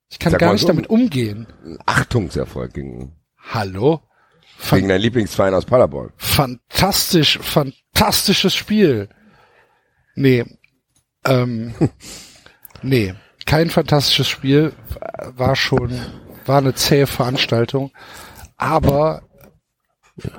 Ich 0.09 0.19
kann 0.19 0.31
Sag 0.31 0.39
gar 0.39 0.53
nicht 0.53 0.61
so. 0.61 0.67
damit 0.67 0.89
umgehen. 0.89 1.47
Achtungserfolg 1.85 2.73
gegen, 2.73 3.15
Hallo? 3.49 4.01
gegen 4.71 4.87
deinen 4.87 5.01
Lieblingsverein 5.01 5.53
aus 5.53 5.65
Paderborn. 5.65 6.11
Fantastisch, 6.17 7.39
fantastisches 7.39 8.55
Spiel. 8.55 9.09
Nee. 10.15 10.45
Ähm, 11.25 11.73
nee, 12.81 13.13
kein 13.45 13.69
fantastisches 13.69 14.27
Spiel. 14.27 14.73
War 15.35 15.55
schon, 15.55 15.99
war 16.45 16.59
eine 16.59 16.73
zähe 16.73 17.05
Veranstaltung. 17.05 17.91
Aber 18.55 19.21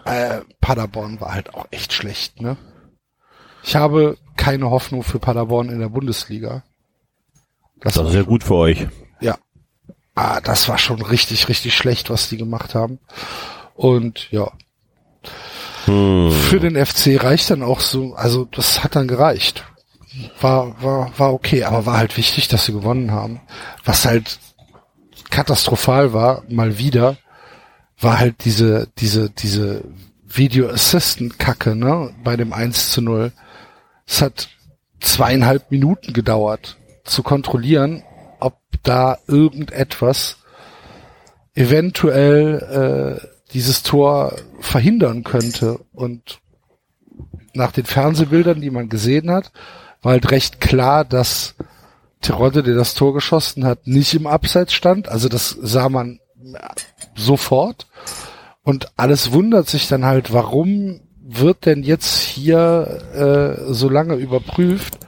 äh, 0.05 0.41
Paderborn 0.61 1.21
war 1.21 1.33
halt 1.35 1.55
auch 1.55 1.67
echt 1.71 1.93
schlecht, 1.93 2.41
ne? 2.41 2.57
Ich 3.63 3.77
habe 3.77 4.17
keine 4.37 4.71
Hoffnung 4.71 5.03
für 5.03 5.19
Paderborn 5.19 5.69
in 5.69 5.81
der 5.81 5.89
Bundesliga. 5.91 6.65
Das 7.81 7.97
ist 7.97 8.15
ja 8.15 8.23
gut 8.23 8.43
für 8.43 8.55
euch. 8.55 8.89
Ah, 10.19 10.41
das 10.41 10.69
war 10.69 10.79
schon 10.79 11.01
richtig, 11.01 11.49
richtig 11.49 11.77
schlecht, 11.77 12.11
was 12.11 12.29
die 12.29 12.39
gemacht 12.39 12.75
haben. 12.75 12.99
Und 13.77 14.29
ja, 14.33 14.51
Hm. 15.85 16.33
für 16.33 16.59
den 16.59 16.75
FC 16.75 17.23
reicht 17.23 17.51
dann 17.51 17.63
auch 17.63 17.79
so, 17.79 18.15
also 18.17 18.45
das 18.45 18.83
hat 18.83 18.97
dann 18.97 19.07
gereicht. 19.07 19.63
War, 20.41 20.83
war, 20.83 21.17
war 21.17 21.33
okay, 21.33 21.63
aber 21.63 21.87
war 21.87 21.99
halt 21.99 22.17
wichtig, 22.17 22.49
dass 22.49 22.65
sie 22.65 22.73
gewonnen 22.73 23.13
haben. 23.13 23.41
Was 23.85 24.07
halt 24.07 24.41
katastrophal 25.31 26.13
war, 26.13 26.43
mal 26.49 26.79
wieder, 26.79 27.17
war 28.01 28.19
halt 28.19 28.45
diese, 28.45 28.89
diese, 28.99 29.31
diese 29.31 29.85
Video 30.27 30.69
Assistant 30.69 31.39
Kacke, 31.39 31.77
ne, 31.77 32.13
bei 32.25 32.37
dem 32.37 32.53
1 32.53 32.91
zu 32.91 33.03
0. 33.03 33.31
Es 34.05 34.21
hat 34.21 34.49
zweieinhalb 34.99 35.71
Minuten 35.71 36.13
gedauert, 36.13 36.77
zu 37.05 37.23
kontrollieren, 37.23 38.03
ob 38.41 38.59
da 38.83 39.19
irgendetwas 39.27 40.39
eventuell 41.55 43.21
äh, 43.21 43.27
dieses 43.53 43.83
Tor 43.83 44.37
verhindern 44.61 45.25
könnte. 45.25 45.81
Und 45.93 46.41
nach 47.55 47.73
den 47.73 47.85
Fernsehbildern, 47.85 48.61
die 48.61 48.71
man 48.71 48.89
gesehen 48.89 49.31
hat, 49.31 49.51
war 50.03 50.13
halt 50.13 50.31
recht 50.31 50.61
klar, 50.61 51.05
dass 51.05 51.55
Terodde, 52.21 52.63
der 52.63 52.75
das 52.75 52.95
Tor 52.95 53.15
geschossen 53.15 53.65
hat, 53.65 53.87
nicht 53.87 54.15
im 54.15 54.27
Abseits 54.27 54.73
stand. 54.73 55.09
Also 55.09 55.29
das 55.29 55.51
sah 55.51 55.89
man 55.89 56.21
sofort. 57.17 57.87
Und 58.63 58.93
alles 58.97 59.33
wundert 59.33 59.69
sich 59.69 59.89
dann 59.89 60.05
halt, 60.05 60.33
warum 60.33 61.01
wird 61.21 61.67
denn 61.67 61.83
jetzt 61.83 62.21
hier 62.21 63.03
äh, 63.15 63.73
so 63.73 63.89
lange 63.89 64.15
überprüft, 64.15 64.99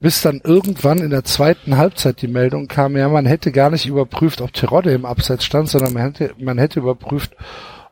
bis 0.00 0.22
dann 0.22 0.40
irgendwann 0.42 0.98
in 0.98 1.10
der 1.10 1.24
zweiten 1.24 1.76
Halbzeit 1.76 2.22
die 2.22 2.28
Meldung 2.28 2.68
kam, 2.68 2.96
ja, 2.96 3.08
man 3.08 3.26
hätte 3.26 3.52
gar 3.52 3.70
nicht 3.70 3.86
überprüft, 3.86 4.40
ob 4.40 4.52
Terodde 4.54 4.92
im 4.92 5.04
Abseits 5.04 5.44
stand, 5.44 5.68
sondern 5.68 5.92
man 5.92 6.02
hätte, 6.02 6.34
man 6.38 6.58
hätte 6.58 6.80
überprüft, 6.80 7.36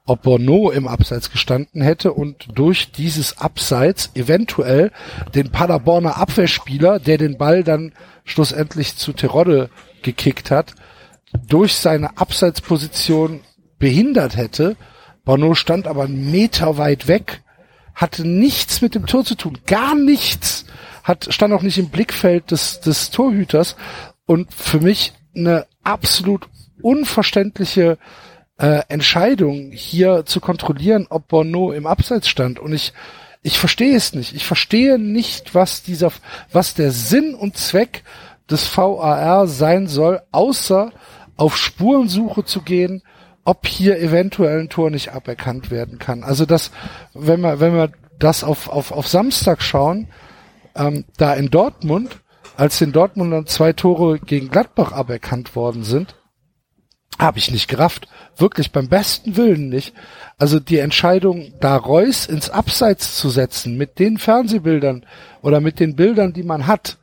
ob 0.06 0.22
Bono 0.22 0.70
im 0.70 0.88
Abseits 0.88 1.30
gestanden 1.30 1.82
hätte 1.82 2.14
und 2.14 2.48
durch 2.54 2.92
dieses 2.92 3.38
Abseits 3.38 4.10
eventuell 4.14 4.90
den 5.34 5.50
Paderborner 5.50 6.16
Abwehrspieler, 6.16 6.98
der 6.98 7.18
den 7.18 7.36
Ball 7.36 7.62
dann 7.62 7.92
schlussendlich 8.24 8.96
zu 8.96 9.12
Terodde 9.12 9.68
gekickt 10.00 10.50
hat, 10.50 10.74
durch 11.46 11.74
seine 11.74 12.16
Abseitsposition 12.16 13.40
behindert 13.78 14.38
hätte. 14.38 14.76
Bono 15.26 15.54
stand 15.54 15.86
aber 15.86 16.04
einen 16.04 16.30
Meter 16.30 16.78
weit 16.78 17.06
weg, 17.06 17.42
hatte 17.94 18.26
nichts 18.26 18.80
mit 18.80 18.94
dem 18.94 19.04
Tor 19.04 19.26
zu 19.26 19.34
tun, 19.34 19.58
gar 19.66 19.94
nichts, 19.94 20.64
hat, 21.08 21.32
stand 21.32 21.52
auch 21.52 21.62
nicht 21.62 21.78
im 21.78 21.88
Blickfeld 21.88 22.50
des, 22.50 22.80
des 22.80 23.10
Torhüters 23.10 23.76
und 24.26 24.52
für 24.52 24.80
mich 24.80 25.14
eine 25.34 25.66
absolut 25.82 26.48
unverständliche 26.82 27.98
äh, 28.58 28.82
Entscheidung, 28.88 29.70
hier 29.72 30.24
zu 30.26 30.40
kontrollieren, 30.40 31.06
ob 31.08 31.28
Bono 31.28 31.72
im 31.72 31.86
Abseits 31.86 32.28
stand. 32.28 32.58
Und 32.58 32.72
ich, 32.72 32.92
ich 33.42 33.58
verstehe 33.58 33.96
es 33.96 34.14
nicht. 34.14 34.34
Ich 34.34 34.44
verstehe 34.44 34.98
nicht, 34.98 35.54
was 35.54 35.82
dieser, 35.82 36.12
was 36.52 36.74
der 36.74 36.90
Sinn 36.90 37.34
und 37.34 37.56
Zweck 37.56 38.02
des 38.50 38.76
VAR 38.76 39.46
sein 39.46 39.86
soll, 39.86 40.20
außer 40.32 40.92
auf 41.36 41.56
Spurensuche 41.56 42.44
zu 42.44 42.62
gehen, 42.62 43.02
ob 43.44 43.66
hier 43.66 43.98
eventuell 43.98 44.60
ein 44.60 44.68
Tor 44.68 44.90
nicht 44.90 45.12
aberkannt 45.12 45.70
werden 45.70 45.98
kann. 45.98 46.22
Also 46.22 46.44
das, 46.44 46.70
wenn 47.14 47.40
wir, 47.40 47.60
wenn 47.60 47.74
wir 47.74 47.90
das 48.18 48.44
auf, 48.44 48.68
auf, 48.68 48.92
auf 48.92 49.06
Samstag 49.08 49.62
schauen, 49.62 50.08
ähm, 50.78 51.04
da 51.16 51.34
in 51.34 51.50
Dortmund, 51.50 52.20
als 52.56 52.80
in 52.80 52.92
Dortmund 52.92 53.32
dann 53.32 53.46
zwei 53.46 53.72
Tore 53.72 54.18
gegen 54.18 54.48
Gladbach 54.48 54.92
aberkannt 54.92 55.54
worden 55.54 55.84
sind, 55.84 56.14
habe 57.18 57.38
ich 57.38 57.50
nicht 57.50 57.68
gerafft. 57.68 58.08
Wirklich 58.36 58.70
beim 58.70 58.88
besten 58.88 59.36
Willen 59.36 59.68
nicht. 59.68 59.92
Also 60.38 60.60
die 60.60 60.78
Entscheidung, 60.78 61.52
da 61.60 61.76
Reus 61.76 62.26
ins 62.26 62.50
Abseits 62.50 63.16
zu 63.16 63.28
setzen 63.30 63.76
mit 63.76 63.98
den 63.98 64.18
Fernsehbildern 64.18 65.04
oder 65.42 65.60
mit 65.60 65.80
den 65.80 65.96
Bildern, 65.96 66.32
die 66.32 66.44
man 66.44 66.66
hat, 66.66 66.96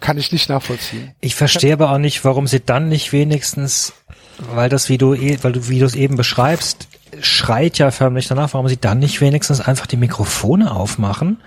kann 0.00 0.16
ich 0.16 0.30
nicht 0.30 0.48
nachvollziehen. 0.48 1.12
Ich 1.20 1.34
verstehe 1.34 1.72
aber 1.72 1.90
auch 1.90 1.98
nicht, 1.98 2.24
warum 2.24 2.46
sie 2.46 2.60
dann 2.60 2.88
nicht 2.88 3.12
wenigstens, 3.12 3.94
weil 4.54 4.68
das, 4.68 4.88
wie 4.88 4.98
du, 4.98 5.14
eh- 5.14 5.38
weil 5.42 5.52
du, 5.52 5.68
wie 5.68 5.80
du 5.80 5.86
es 5.86 5.96
eben 5.96 6.16
beschreibst, 6.16 6.86
schreit 7.20 7.78
ja 7.78 7.90
förmlich 7.90 8.28
danach, 8.28 8.54
warum 8.54 8.68
sie 8.68 8.76
dann 8.76 9.00
nicht 9.00 9.20
wenigstens 9.20 9.60
einfach 9.60 9.86
die 9.86 9.96
Mikrofone 9.96 10.70
aufmachen 10.72 11.40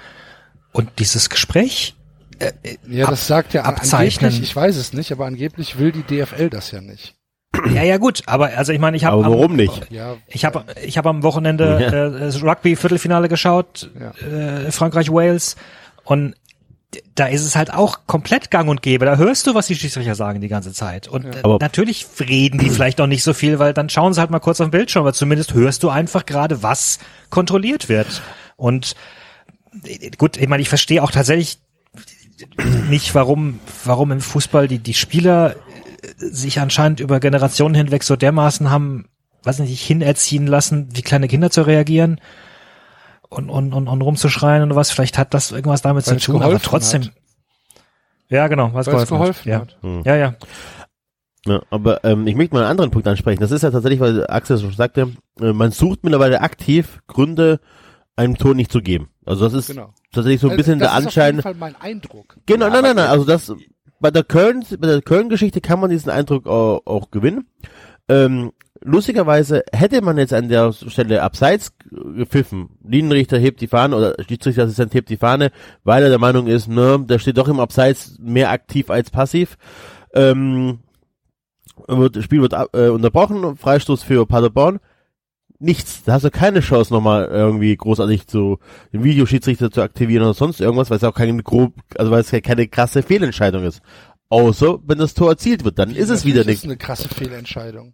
und 0.72 0.90
dieses 1.00 1.30
Gespräch 1.30 1.96
äh, 2.40 2.52
äh, 2.64 2.78
Ja, 2.88 3.08
das 3.10 3.28
sagt 3.28 3.54
ja 3.54 3.64
abzeichnen. 3.64 4.26
angeblich, 4.30 4.50
ich 4.50 4.56
weiß 4.56 4.76
es 4.78 4.94
nicht, 4.94 5.12
aber 5.12 5.26
angeblich 5.26 5.78
will 5.80 5.92
die 5.92 6.04
DFL 6.04 6.50
das 6.50 6.72
ja 6.72 6.82
nicht. 6.82 7.16
Ja, 7.74 7.84
ja, 7.84 7.98
gut, 7.98 8.24
aber 8.28 8.48
also 8.58 8.72
ich 8.72 8.80
meine, 8.80 8.96
ich 8.98 9.04
habe 9.06 9.24
Aber 9.26 9.36
warum 9.36 9.56
nicht? 9.56 9.92
Ja, 9.92 10.16
Ich 10.28 10.46
habe 10.46 10.64
ich 10.84 10.98
hab 10.98 11.06
am 11.06 11.22
Wochenende 11.22 11.80
Ja. 11.82 12.08
äh, 12.08 12.20
das 12.20 12.42
Rugby 12.42 12.76
Viertelfinale 12.76 13.28
geschaut, 13.30 13.92
Ja. 14.00 14.12
äh, 14.28 14.72
Frankreich 14.72 15.10
Wales 15.12 15.58
und 16.06 16.36
da 17.16 17.26
ist 17.28 17.46
es 17.46 17.56
halt 17.56 17.74
auch 17.74 18.00
komplett 18.06 18.52
gang 18.52 18.68
und 18.70 18.82
gäbe. 18.82 19.06
Da 19.06 19.16
hörst 19.16 19.48
du, 19.48 19.54
was 19.56 19.68
die 19.68 19.76
Schiedsrichter 19.76 20.14
sagen 20.16 20.42
die 20.42 20.50
ganze 20.50 20.74
Zeit. 20.74 21.08
Und 21.08 21.24
äh, 21.26 21.40
Aber- 21.44 21.58
natürlich 21.62 22.06
reden 22.20 22.58
die 22.60 22.70
vielleicht 22.70 23.00
auch 23.00 23.08
nicht 23.08 23.24
so 23.24 23.34
viel, 23.34 23.60
weil 23.60 23.74
dann 23.74 23.90
schauen 23.90 24.14
sie 24.14 24.20
halt 24.20 24.30
mal 24.30 24.40
kurz 24.40 24.60
auf 24.60 24.68
den 24.68 24.72
Bildschirm, 24.72 25.04
aber 25.04 25.14
zumindest 25.14 25.54
hörst 25.54 25.84
du 25.84 25.90
einfach 25.90 26.26
gerade, 26.26 26.64
was 26.64 27.00
kontrolliert 27.30 27.88
wird. 27.88 28.22
Und 28.58 28.92
äh, 28.92 28.96
gut, 30.18 30.38
ich 30.38 30.48
meine, 30.48 30.62
ich 30.62 30.70
verstehe 30.70 31.04
auch 31.04 31.12
tatsächlich 31.12 31.60
nicht, 32.90 33.14
warum, 33.16 33.60
warum 33.86 34.12
im 34.12 34.22
Fußball 34.22 34.68
die, 34.68 34.80
die 34.80 34.94
Spieler 34.94 35.56
äh, 35.56 36.08
sich 36.18 36.60
anscheinend 36.60 37.00
über 37.00 37.20
Generationen 37.20 37.76
hinweg 37.76 38.04
so 38.04 38.16
dermaßen 38.16 38.70
haben, 38.70 39.08
weiß 39.44 39.60
nicht, 39.60 39.82
hinerziehen 39.82 40.48
lassen, 40.48 40.90
wie 40.94 41.02
kleine 41.02 41.28
Kinder 41.28 41.52
zu 41.52 41.62
reagieren 41.62 42.20
und, 43.30 43.50
und, 43.50 43.74
und, 43.74 43.88
und 43.88 44.02
rumzuschreien 44.02 44.64
und 44.64 44.76
was. 44.76 44.92
Vielleicht 44.92 45.18
hat 45.18 45.34
das 45.34 45.52
irgendwas 45.52 45.82
damit 45.82 46.08
Weil's 46.08 46.24
zu 46.24 46.32
tun, 46.32 46.42
aber 46.42 46.60
trotzdem. 46.60 47.04
hat. 47.04 47.12
Ja, 48.30 48.48
genau, 48.48 48.74
was 48.74 48.86
geholfen, 48.86 49.18
geholfen 49.18 49.54
hat. 49.54 49.62
hat. 49.62 49.78
Hm. 49.82 50.02
Ja. 50.06 50.16
ja, 50.16 50.18
ja. 50.18 50.36
Ja, 51.46 51.62
aber 51.72 52.04
ähm, 52.04 52.28
ich 52.28 52.36
möchte 52.36 52.54
mal 52.54 52.62
einen 52.62 52.70
anderen 52.70 52.92
Punkt 52.92 53.08
ansprechen. 53.08 53.42
Das 53.42 53.50
ist 53.50 53.64
ja 53.64 53.72
tatsächlich, 53.72 54.00
weil 54.00 54.28
Axel 54.28 54.60
schon 54.60 54.74
sagte, 54.74 55.12
äh, 55.40 55.54
man 55.54 55.72
sucht 55.72 56.04
mittlerweile 56.04 56.42
aktiv 56.42 57.00
Gründe, 57.08 57.60
einem 58.16 58.38
Tor 58.38 58.54
nicht 58.56 58.72
zu 58.72 58.82
geben. 58.82 59.10
Also 59.26 59.46
das 59.46 59.54
ist 59.54 59.68
Genau. 59.68 59.94
tatsächlich 60.12 60.42
so 60.42 60.50
ein 60.50 60.58
bisschen 60.58 60.80
das 60.80 60.90
der 60.92 61.00
ist 61.00 61.08
auf 61.08 61.16
jeden 61.16 61.38
Anschein. 61.38 61.42
Fall 61.42 61.56
mein 61.56 61.76
Eindruck. 61.82 62.38
Genau, 62.46 62.66
Ja, 62.66 62.72
nein, 62.74 62.84
nein, 62.84 62.96
nein. 62.98 63.08
Also 63.08 63.26
das 63.26 63.54
bei 64.00 64.12
der 64.12 64.24
Köln, 64.24 64.64
bei 64.80 64.88
der 64.88 65.02
Köln-Geschichte 65.02 65.62
kann 65.62 65.80
man 65.80 65.90
diesen 65.92 66.10
Eindruck 66.10 66.48
auch, 66.48 66.82
auch 66.86 67.12
gewinnen. 67.12 67.48
Ähm, 68.10 68.52
lustigerweise 68.82 69.64
hätte 69.72 70.02
man 70.02 70.18
jetzt 70.18 70.34
an 70.34 70.50
der 70.50 70.74
Stelle 70.74 71.22
abseits 71.22 71.72
gepfiffen. 72.16 72.70
Linienrichter 72.84 73.38
hebt 73.38 73.62
die 73.62 73.68
Fahne 73.68 73.96
oder 73.96 74.16
Schiedsrichterassistent 74.28 74.94
hebt 74.96 75.10
die 75.10 75.18
Fahne, 75.18 75.52
weil 75.84 76.02
er 76.04 76.10
der 76.10 76.18
Meinung 76.20 76.48
ist, 76.48 76.68
ne, 76.68 77.00
der 77.08 77.20
steht 77.20 77.38
doch 77.38 77.48
im 77.48 77.60
Abseits 77.60 78.18
mehr 78.20 78.50
aktiv 78.50 78.90
als 78.90 79.12
passiv. 79.12 79.58
Ähm, 80.16 80.80
wird, 81.88 82.16
das 82.16 82.24
Spiel 82.24 82.42
wird 82.42 82.54
äh, 82.74 82.90
unterbrochen, 82.90 83.56
Freistoß 83.56 84.04
für 84.04 84.26
Paderborn. 84.26 84.80
Nichts. 85.62 86.04
Da 86.04 86.14
hast 86.14 86.24
du 86.26 86.32
keine 86.32 86.62
Chance 86.62 86.92
nochmal 86.92 87.26
irgendwie 87.26 87.76
großartig 87.76 88.26
zu 88.26 88.58
den 88.92 89.04
Videoschiedsrichter 89.04 89.70
zu 89.70 89.82
aktivieren 89.82 90.24
oder 90.24 90.34
sonst 90.34 90.60
irgendwas, 90.60 90.90
weil 90.90 90.98
es 90.98 91.04
auch 91.04 91.14
keine 91.14 91.42
grob, 91.44 91.76
also 91.98 92.12
weil 92.12 92.22
es 92.22 92.32
keine 92.32 92.68
krasse 92.68 93.04
Fehlentscheidung 93.04 93.64
ist. 93.64 93.82
Außer 94.30 94.80
wenn 94.88 94.98
das 94.98 95.14
Tor 95.14 95.30
erzielt 95.30 95.64
wird, 95.64 95.78
dann 95.78 95.92
ist 95.92 96.10
es 96.10 96.26
wieder 96.26 96.38
Natürlich 96.38 96.48
nicht. 96.48 96.64
ist 96.64 96.70
eine 96.70 96.78
krasse 96.78 97.10
Fehlentscheidung. 97.10 97.94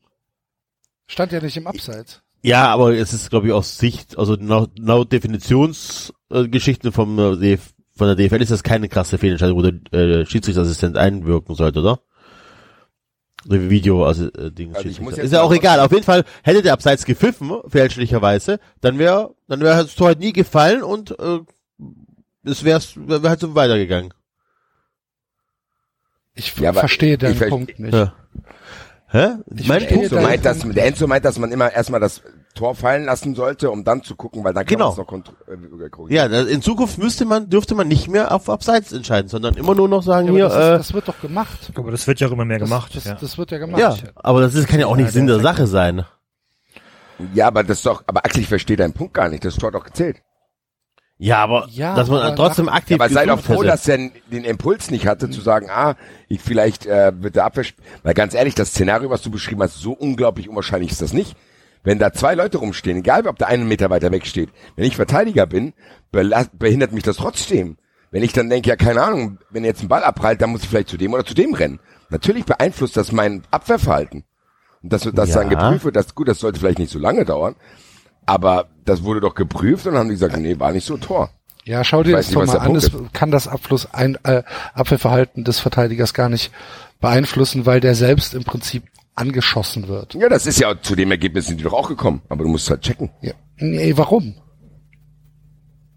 Stand 1.07 1.33
ja 1.33 1.41
nicht 1.41 1.57
im 1.57 1.67
Abseits. 1.67 2.21
Ja, 2.41 2.67
aber 2.67 2.95
es 2.95 3.13
ist, 3.13 3.29
glaube 3.29 3.47
ich, 3.47 3.53
aus 3.53 3.77
Sicht, 3.77 4.17
also 4.17 4.35
laut, 4.35 4.71
laut 4.79 5.11
Definitionsgeschichten 5.11 6.89
äh, 6.89 6.93
vom 6.93 7.19
äh, 7.19 7.57
von 7.97 8.07
der 8.07 8.15
DFL 8.15 8.41
ist 8.41 8.51
das 8.51 8.63
keine 8.63 8.87
krasse 8.87 9.17
Fehlentscheidung, 9.17 9.57
wo 9.57 9.63
der 9.63 9.93
äh, 9.99 10.25
Schiedsrichterassistent 10.25 10.97
einwirken 10.97 11.55
sollte, 11.55 11.81
oder? 11.81 11.99
Video, 13.45 14.05
also 14.05 14.27
äh, 14.31 14.51
Ding, 14.51 14.75
Also 14.75 14.89
Ist 14.89 15.33
ja 15.33 15.41
auch 15.41 15.53
egal. 15.53 15.79
Auf 15.79 15.91
jeden 15.91 16.03
Fall 16.03 16.23
hätte 16.43 16.61
der 16.61 16.73
Abseits 16.73 17.05
gepfiffen, 17.05 17.51
fälschlicherweise, 17.67 18.59
dann 18.81 18.97
wäre 18.99 19.35
dann 19.47 19.61
wäre 19.61 19.83
das 19.83 19.95
Tor 19.95 20.07
halt 20.07 20.19
nie 20.19 20.33
gefallen 20.33 20.83
und 20.83 21.17
äh, 21.19 21.39
es 22.43 22.63
wäre 22.63 22.81
wär 22.95 23.29
halt 23.29 23.39
so 23.39 23.55
weitergegangen. 23.55 24.13
Ich 26.33 26.55
Ja, 26.57 26.73
verstehe 26.73 27.17
deinen 27.17 27.39
Punkt 27.49 27.79
nicht. 27.79 27.93
Ja. 27.93 28.13
Hä? 29.09 29.29
Ich 29.55 29.67
mein 29.67 29.87
Punkt? 29.87 30.03
Enzo 30.03 30.15
deinen 30.15 30.25
meint, 30.25 30.45
dass, 30.45 30.59
der 30.59 30.85
Enzo 30.85 31.07
meint, 31.07 31.25
dass 31.25 31.39
man 31.39 31.51
immer 31.51 31.71
erstmal 31.71 31.99
das 31.99 32.21
Tor 32.57 32.75
fallen 32.75 33.05
lassen 33.05 33.35
sollte, 33.35 33.71
um 33.71 33.83
dann 33.83 34.03
zu 34.03 34.15
gucken, 34.15 34.43
weil 34.43 34.53
dann 34.53 34.65
kann 34.65 34.73
Genau. 34.77 34.85
man 34.85 34.91
es 34.93 34.97
noch 34.97 35.07
kontro- 35.07 35.83
äh, 35.85 35.89
korrigieren. 35.89 36.31
Ja, 36.33 36.41
in 36.41 36.61
Zukunft 36.61 36.97
müsste 36.97 37.25
man, 37.25 37.49
dürfte 37.49 37.73
man 37.75 37.87
nicht 37.87 38.07
mehr 38.09 38.33
auf 38.33 38.49
Abseits 38.49 38.91
entscheiden, 38.91 39.29
sondern 39.29 39.55
immer 39.55 39.75
nur 39.75 39.87
noch 39.87 40.03
sagen, 40.03 40.27
Ja, 40.27 40.31
aber 40.31 40.37
hier, 40.39 40.49
das, 40.49 40.55
äh, 40.55 40.73
ist, 40.73 40.79
das 40.89 40.93
wird 40.93 41.07
doch 41.07 41.21
gemacht. 41.21 41.71
Aber 41.75 41.91
das 41.91 42.05
wird 42.07 42.19
ja 42.19 42.27
auch 42.27 42.31
immer 42.31 42.45
mehr 42.45 42.59
Das, 42.59 42.69
gemacht. 42.69 42.95
Das, 42.95 43.05
ja. 43.05 43.15
das 43.15 43.37
wird 43.37 43.51
ja 43.51 43.57
gemacht. 43.57 43.79
Ja, 43.79 43.95
aber 44.15 44.41
das 44.41 44.53
ist, 44.55 44.67
kann 44.67 44.79
ja 44.79 44.87
auch 44.87 44.95
nicht 44.97 45.05
Ja, 45.05 45.11
Sinn 45.11 45.27
der 45.27 45.39
Sache 45.39 45.67
sein. 45.67 46.05
Ja, 47.33 47.47
aber 47.47 47.63
das 47.63 47.77
ist 47.77 47.85
doch, 47.85 48.03
aber 48.05 48.23
Axel, 48.25 48.41
ich 48.41 48.47
verstehe 48.47 48.77
deinen 48.77 48.93
Punkt 48.93 49.13
gar 49.13 49.27
nicht. 49.29 49.43
Das 49.43 49.55
Tor 49.55 49.67
hat 49.67 49.75
doch 49.75 49.83
gezählt. 49.85 50.17
Ja, 51.19 51.37
aber 51.43 51.67
Ja, 51.71 51.95
dass 51.95 52.09
man 52.09 52.21
aber 52.21 52.35
trotzdem 52.35 52.67
Ja, 52.67 52.73
aktiv 52.73 52.99
aber 53.01 53.09
sei 53.09 53.25
doch 53.25 53.39
froh, 53.39 53.55
hätte. 53.55 53.65
dass 53.69 53.87
er 53.87 53.97
den 53.97 54.43
Impuls 54.43 54.91
nicht 54.91 55.07
hatte, 55.07 55.31
zu 55.31 55.41
sagen, 55.41 55.67
ah, 55.71 55.95
ich 56.27 56.39
vielleicht 56.41 56.85
äh, 56.85 57.11
wird 57.23 57.35
der 57.35 57.45
Abwehr, 57.45 57.65
weil 58.03 58.13
ganz 58.13 58.35
ehrlich, 58.35 58.53
das 58.53 58.69
Szenario, 58.69 59.09
was 59.09 59.23
du 59.23 59.31
beschrieben 59.31 59.63
hast, 59.63 59.79
so 59.79 59.93
unglaublich 59.93 60.47
unwahrscheinlich 60.47 60.91
ist 60.91 61.01
das 61.01 61.13
nicht. 61.13 61.35
Wenn 61.87 61.99
da 61.99 62.11
zwei 62.11 62.35
Leute 62.35 62.57
rumstehen, 62.57 62.97
egal 62.97 63.25
ob 63.27 63.37
der 63.37 63.47
einen 63.47 63.65
Meter 63.65 63.89
weiter 63.89 64.11
weg 64.11 64.25
steht, 64.25 64.49
wenn 64.75 64.83
ich 64.83 64.97
Verteidiger 64.97 65.45
bin, 65.45 65.71
behindert 66.11 66.91
mich 66.91 67.03
das 67.03 67.15
trotzdem. 67.15 67.77
Wenn 68.11 68.23
ich 68.23 68.33
dann 68.33 68.49
denke, 68.49 68.67
ja, 68.67 68.75
keine 68.75 69.01
Ahnung, 69.01 69.37
wenn 69.51 69.63
jetzt 69.63 69.81
ein 69.83 69.87
Ball 69.87 70.03
abprallt, 70.03 70.41
dann 70.41 70.49
muss 70.49 70.63
ich 70.63 70.67
vielleicht 70.67 70.89
zu 70.89 70.97
dem 70.97 71.13
oder 71.13 71.23
zu 71.23 71.33
dem 71.33 71.53
rennen. 71.53 71.79
Natürlich 72.09 72.43
beeinflusst 72.43 72.97
das 72.97 73.13
mein 73.13 73.43
Abwehrverhalten. 73.51 74.25
Und 74.83 74.91
dass 74.91 75.03
das 75.03 75.31
dann 75.31 75.49
Ja. 75.49 75.69
geprüft 75.69 75.85
wird, 75.85 75.95
das 75.95 76.13
gut, 76.13 76.27
das 76.27 76.39
sollte 76.39 76.59
vielleicht 76.59 76.79
nicht 76.79 76.91
so 76.91 76.99
lange 76.99 77.23
dauern. 77.23 77.55
Aber 78.25 78.67
das 78.83 79.05
wurde 79.05 79.21
doch 79.21 79.33
geprüft 79.33 79.85
und 79.85 79.93
dann 79.93 80.01
haben 80.01 80.09
die 80.09 80.15
gesagt, 80.15 80.35
nee, 80.35 80.59
war 80.59 80.73
nicht 80.73 80.85
so 80.85 80.97
Tor. 80.97 81.29
Ja, 81.63 81.85
schau 81.85 82.03
dir 82.03 82.17
das 82.17 82.27
nicht, 82.27 82.35
doch 82.35 82.45
mal 82.47 82.57
an. 82.59 82.75
Es 82.75 82.91
kann 83.13 83.31
das 83.31 83.47
Abfluss 83.47 83.87
ein, 83.93 84.17
äh, 84.23 84.43
Abwehrverhalten 84.73 85.45
des 85.45 85.59
Verteidigers 85.61 86.13
gar 86.13 86.27
nicht 86.27 86.51
beeinflussen, 86.99 87.65
weil 87.65 87.79
der 87.79 87.95
selbst 87.95 88.33
im 88.33 88.43
Prinzip 88.43 88.83
angeschossen 89.17 89.87
wird. 89.87 90.13
Ja, 90.13 90.29
das 90.29 90.45
ist 90.45 90.59
ja 90.59 90.79
zu 90.81 90.95
dem 90.95 91.11
Ergebnis 91.11 91.47
sind 91.47 91.59
die 91.59 91.63
doch 91.63 91.73
auch 91.73 91.89
gekommen. 91.89 92.21
Aber 92.29 92.43
du 92.43 92.49
musst 92.49 92.69
halt 92.69 92.81
checken. 92.81 93.09
Ja. 93.21 93.33
Nee, 93.57 93.97
warum? 93.97 94.35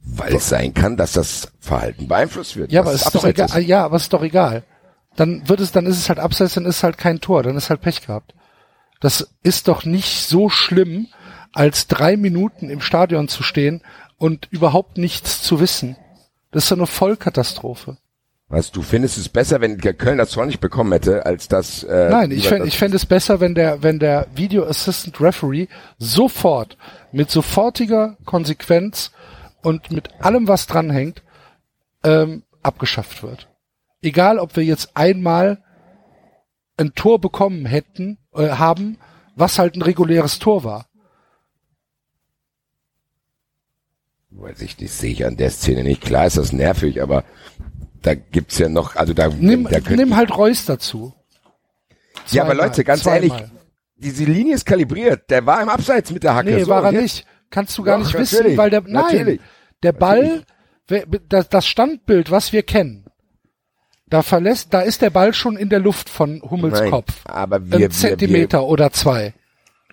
Weil 0.03 0.35
es 0.35 0.49
sein 0.49 0.75
kann, 0.75 0.97
dass 0.97 1.13
das 1.13 1.53
Verhalten 1.61 2.09
beeinflusst 2.09 2.57
wird. 2.57 2.73
Ja, 2.73 2.81
aber 2.81 2.93
ist 2.93 3.15
doch 3.15 3.25
egal. 3.25 3.61
Ja, 3.63 3.85
aber 3.85 3.97
es 3.97 4.03
ist 4.05 4.13
doch 4.13 4.23
egal. 4.23 4.65
Dann 5.17 5.49
wird 5.49 5.61
es, 5.61 5.73
dann 5.73 5.87
ist 5.87 5.99
es 5.99 6.09
halt 6.09 6.19
abseits, 6.19 6.55
dann 6.55 6.65
ist 6.65 6.77
es 6.79 6.83
halt 6.83 6.99
kein 6.99 7.21
Tor, 7.21 7.43
dann 7.43 7.57
ist 7.57 7.71
halt 7.71 7.81
Pech 7.81 8.07
gehabt. 8.07 8.35
Das 9.01 9.29
ist 9.43 9.69
doch 9.69 9.85
nicht 9.85 10.27
so 10.27 10.49
schlimm, 10.49 11.09
als 11.53 11.87
drei 11.87 12.17
Minuten 12.17 12.71
im 12.71 12.81
Stadion 12.81 13.29
zu 13.29 13.43
stehen 13.43 13.83
und 14.19 14.49
überhaupt 14.51 14.99
nichts 14.99 15.43
zu 15.43 15.61
wissen. 15.61 15.97
Das 16.53 16.65
ist 16.65 16.71
doch 16.71 16.77
eine 16.77 16.87
Vollkatastrophe. 16.87 17.99
Was, 18.51 18.73
du 18.73 18.83
findest 18.83 19.17
es 19.17 19.29
besser, 19.29 19.61
wenn 19.61 19.79
der 19.79 19.95
Köln 19.95 20.19
das 20.19 20.33
Tor 20.33 20.45
nicht 20.45 20.59
bekommen 20.59 20.91
hätte, 20.91 21.25
als 21.25 21.47
das... 21.47 21.85
Äh, 21.85 22.11
Nein, 22.11 22.33
ich 22.33 22.49
fände 22.49 22.67
ich 22.67 22.77
fänd 22.77 22.93
es 22.93 23.07
besser, 23.07 23.39
wenn 23.39 23.55
der, 23.55 23.85
wenn 23.85 24.01
der 24.01 24.27
Video 24.35 24.67
Assistant 24.67 25.21
Referee 25.21 25.69
sofort, 25.99 26.77
mit 27.13 27.31
sofortiger 27.31 28.17
Konsequenz 28.25 29.13
und 29.63 29.93
mit 29.93 30.09
allem, 30.21 30.49
was 30.49 30.67
dranhängt, 30.67 31.23
ähm, 32.03 32.43
abgeschafft 32.61 33.23
wird. 33.23 33.49
Egal, 34.03 34.41
ob 34.41 34.57
wir 34.57 34.65
jetzt 34.65 34.97
einmal 34.97 35.63
ein 36.77 36.93
Tor 36.97 37.21
bekommen 37.21 37.67
hätten, 37.67 38.19
äh, 38.35 38.49
haben, 38.49 38.99
was 39.37 39.61
halt 39.61 39.77
ein 39.77 39.83
reguläres 39.83 40.41
Tor 40.41 40.65
war. 40.65 40.87
Weiß 44.31 44.61
ich, 44.63 44.77
das 44.77 44.99
sehe 44.99 45.13
ich 45.13 45.25
an 45.25 45.37
der 45.37 45.51
Szene 45.51 45.85
nicht. 45.85 46.01
Klar 46.01 46.27
ist 46.27 46.37
das 46.37 46.53
nervig, 46.53 47.01
aber 47.01 47.23
da 48.03 48.15
gibt's 48.15 48.59
ja 48.59 48.69
noch, 48.69 48.97
also 48.97 49.13
da, 49.15 49.29
Nimm, 49.29 49.69
da 49.71 49.79
nimm 49.91 50.17
halt 50.17 50.37
Reus 50.37 50.65
dazu. 50.65 51.13
Ja, 52.31 52.43
aber 52.43 52.51
Zweimal, 52.53 52.69
Leute, 52.69 52.85
ganz 52.85 53.03
zweimal. 53.03 53.17
ehrlich, 53.31 53.51
diese 53.97 54.25
Linie 54.25 54.55
ist 54.55 54.67
kalibriert. 54.67 55.29
Der 55.31 55.45
war 55.47 55.63
im 55.63 55.69
Abseits 55.69 56.11
mit 56.11 56.23
der 56.23 56.35
Hacke. 56.35 56.51
Nee, 56.51 56.63
so, 56.65 56.71
war 56.71 56.85
er 56.85 56.93
jetzt- 56.93 57.03
nicht. 57.03 57.27
Kannst 57.51 57.77
du 57.77 57.83
gar 57.83 57.99
Doch, 57.99 58.05
nicht 58.05 58.15
natürlich, 58.15 58.45
wissen, 58.45 58.57
weil 58.59 58.71
der, 58.71 58.83
nein, 58.83 58.93
natürlich. 58.93 59.41
der 59.83 59.93
Ball, 59.93 60.43
wer- 60.87 61.05
das, 61.29 61.49
das 61.49 61.67
Standbild, 61.67 62.31
was 62.31 62.53
wir 62.53 62.63
kennen, 62.63 63.07
da 64.09 64.23
verlässt, 64.23 64.73
da 64.73 64.81
ist 64.81 65.03
der 65.03 65.11
Ball 65.11 65.35
schon 65.35 65.57
in 65.57 65.69
der 65.69 65.81
Luft 65.81 66.09
von 66.09 66.43
Hummels 66.49 66.79
Nein, 66.81 66.91
Kopf. 66.91 67.13
aber 67.25 67.67
wir, 67.67 67.75
Ein 67.77 67.81
wir, 67.81 67.91
Zentimeter 67.91 68.65
oder 68.65 68.93
zwei. 68.93 69.35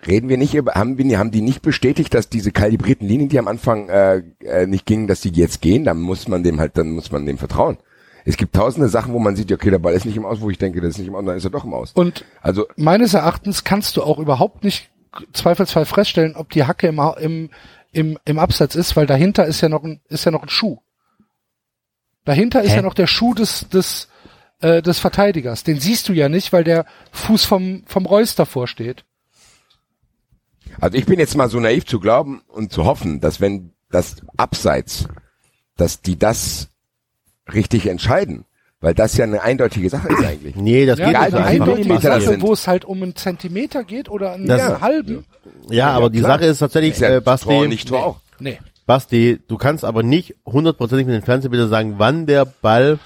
wir 0.04 0.08
reden 0.14 0.30
wir 0.30 0.38
nicht 0.38 0.54
über, 0.54 0.74
haben 0.76 0.98
wir, 1.00 1.18
haben 1.20 1.32
die 1.32 1.42
nicht 1.42 1.62
bestätigt, 1.64 2.14
dass 2.14 2.30
diese 2.30 2.52
kalibrierten 2.52 3.08
Linien, 3.08 3.30
die 3.30 3.40
am 3.40 3.48
Anfang 3.48 3.90
äh, 3.90 4.22
äh, 4.44 4.68
nicht 4.68 4.86
gingen, 4.86 5.08
dass 5.08 5.22
die 5.22 5.30
jetzt 5.32 5.62
gehen? 5.62 5.84
Dann 5.86 6.00
muss 6.00 6.28
man 6.28 6.44
dem 6.44 6.60
halt, 6.60 6.78
dann 6.78 6.92
muss 6.92 7.12
man 7.12 7.26
dem 7.26 7.38
vertrauen. 7.40 7.78
Es 8.28 8.36
gibt 8.36 8.54
tausende 8.54 8.90
Sachen, 8.90 9.14
wo 9.14 9.20
man 9.20 9.38
sieht, 9.38 9.54
okay, 9.54 9.70
der 9.70 9.80
Ball 9.80 9.94
ist 9.94 10.06
nicht 10.06 10.18
im 10.18 10.26
Aus, 10.26 10.42
wo 10.42 10.50
ich 10.50 10.58
denke, 10.58 10.82
das 10.82 10.92
ist 10.92 10.98
nicht 10.98 11.08
im 11.08 11.16
Aus, 11.16 11.24
dann 11.24 11.38
ist 11.38 11.46
er 11.46 11.50
doch 11.50 11.64
im 11.64 11.74
Aus. 11.74 11.94
Und 11.94 12.26
Also 12.42 12.68
meines 12.76 13.14
Erachtens 13.14 13.64
kannst 13.64 13.96
du 13.96 14.04
auch 14.04 14.20
überhaupt 14.20 14.66
nicht 14.66 14.90
zweifelsfrei 15.32 15.86
feststellen, 15.86 16.36
ob 16.36 16.50
die 16.50 16.66
Hacke 16.66 16.88
im, 16.88 17.00
im, 17.22 17.50
im, 17.94 18.20
im 18.26 18.38
Absatz 18.38 18.76
ist, 18.76 18.98
weil 18.98 19.06
dahinter 19.06 19.46
ist 19.46 19.62
ja 19.62 19.70
noch 19.70 19.86
ein, 19.86 20.02
ist 20.10 20.26
ja 20.26 20.32
noch 20.32 20.44
ein 20.44 20.50
Schuh. 20.50 20.80
Dahinter 22.26 22.64
ist 22.64 22.72
Hä? 22.72 22.76
ja 22.76 22.82
noch 22.82 22.96
der 22.96 23.08
Schuh 23.08 23.34
des, 23.34 23.70
des, 23.70 24.10
äh, 24.60 24.82
des 24.82 25.00
Verteidigers. 25.00 25.64
Den 25.64 25.80
siehst 25.80 26.10
du 26.10 26.14
ja 26.14 26.28
nicht, 26.28 26.52
weil 26.52 26.66
der 26.66 26.86
Fuß 27.14 27.46
vom, 27.46 27.84
vom 27.86 28.06
Reus 28.06 28.36
davor 28.36 28.68
steht. 28.68 29.06
Also 30.82 30.98
ich 30.98 31.06
bin 31.06 31.18
jetzt 31.18 31.38
mal 31.38 31.48
so 31.48 31.62
naiv 31.62 31.86
zu 31.86 32.02
glauben 32.02 32.42
und 32.50 32.74
zu 32.74 32.84
hoffen, 32.84 33.22
dass 33.22 33.40
wenn 33.40 33.72
das 33.90 34.18
Abseits, 34.36 35.08
dass 35.78 36.02
die 36.02 36.20
das 36.20 36.72
richtig 37.54 37.88
entscheiden, 37.88 38.46
weil 38.82 38.94
das 38.94 39.16
ja 39.18 39.24
eine 39.26 39.42
eindeutige 39.42 39.90
Sache 39.90 40.08
ist 40.10 40.24
eigentlich. 40.24 40.56
Nee, 40.58 40.86
das 40.86 41.00
Ja, 41.00 41.06
geht 41.06 41.16
egal, 41.16 41.26
nicht 41.32 41.62
eine 41.62 41.86
wie 41.86 42.00
Sache, 42.02 42.42
wo 42.42 42.54
es 42.54 42.68
halt 42.68 42.86
um 42.86 43.02
einen 43.04 43.16
Zentimeter 43.16 43.84
geht 43.84 44.10
oder 44.10 44.34
einen 44.34 44.48
Das- 44.48 44.62
einen 44.62 44.82
halben. 44.82 45.26
Ja, 45.70 45.92
aber 45.92 46.10
die. 46.10 46.20
Sache 46.20 46.46
ist 46.46 46.60
tatsächlich, 46.60 47.00
ja 47.00 47.18
äh, 47.18 47.22
Basti, 47.22 47.48
Tor, 47.50 47.68
nicht 47.68 47.88
Tor 47.88 48.06
auch. 48.06 48.20
Nee. 48.40 48.60
Basti, 48.86 49.40
du 49.48 49.58
kannst 49.58 49.84
aber 49.84 50.04
nicht 50.04 50.36
hundertprozentig 50.46 51.06
mit 51.08 51.16
den 51.16 51.22
Fernsehbildern 51.24 51.70
sagen, 51.70 51.96
wann 51.98 52.26
der 52.26 52.46
Ball, 52.46 53.00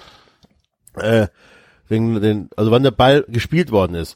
äh, 0.96 1.28
wegen 1.88 2.22
den, 2.22 2.50
also 2.56 2.72
wann 2.72 2.84
der 2.84 2.92
Ball 2.92 3.26
gespielt 3.28 3.72
worden 3.72 3.96
ist. 3.96 4.16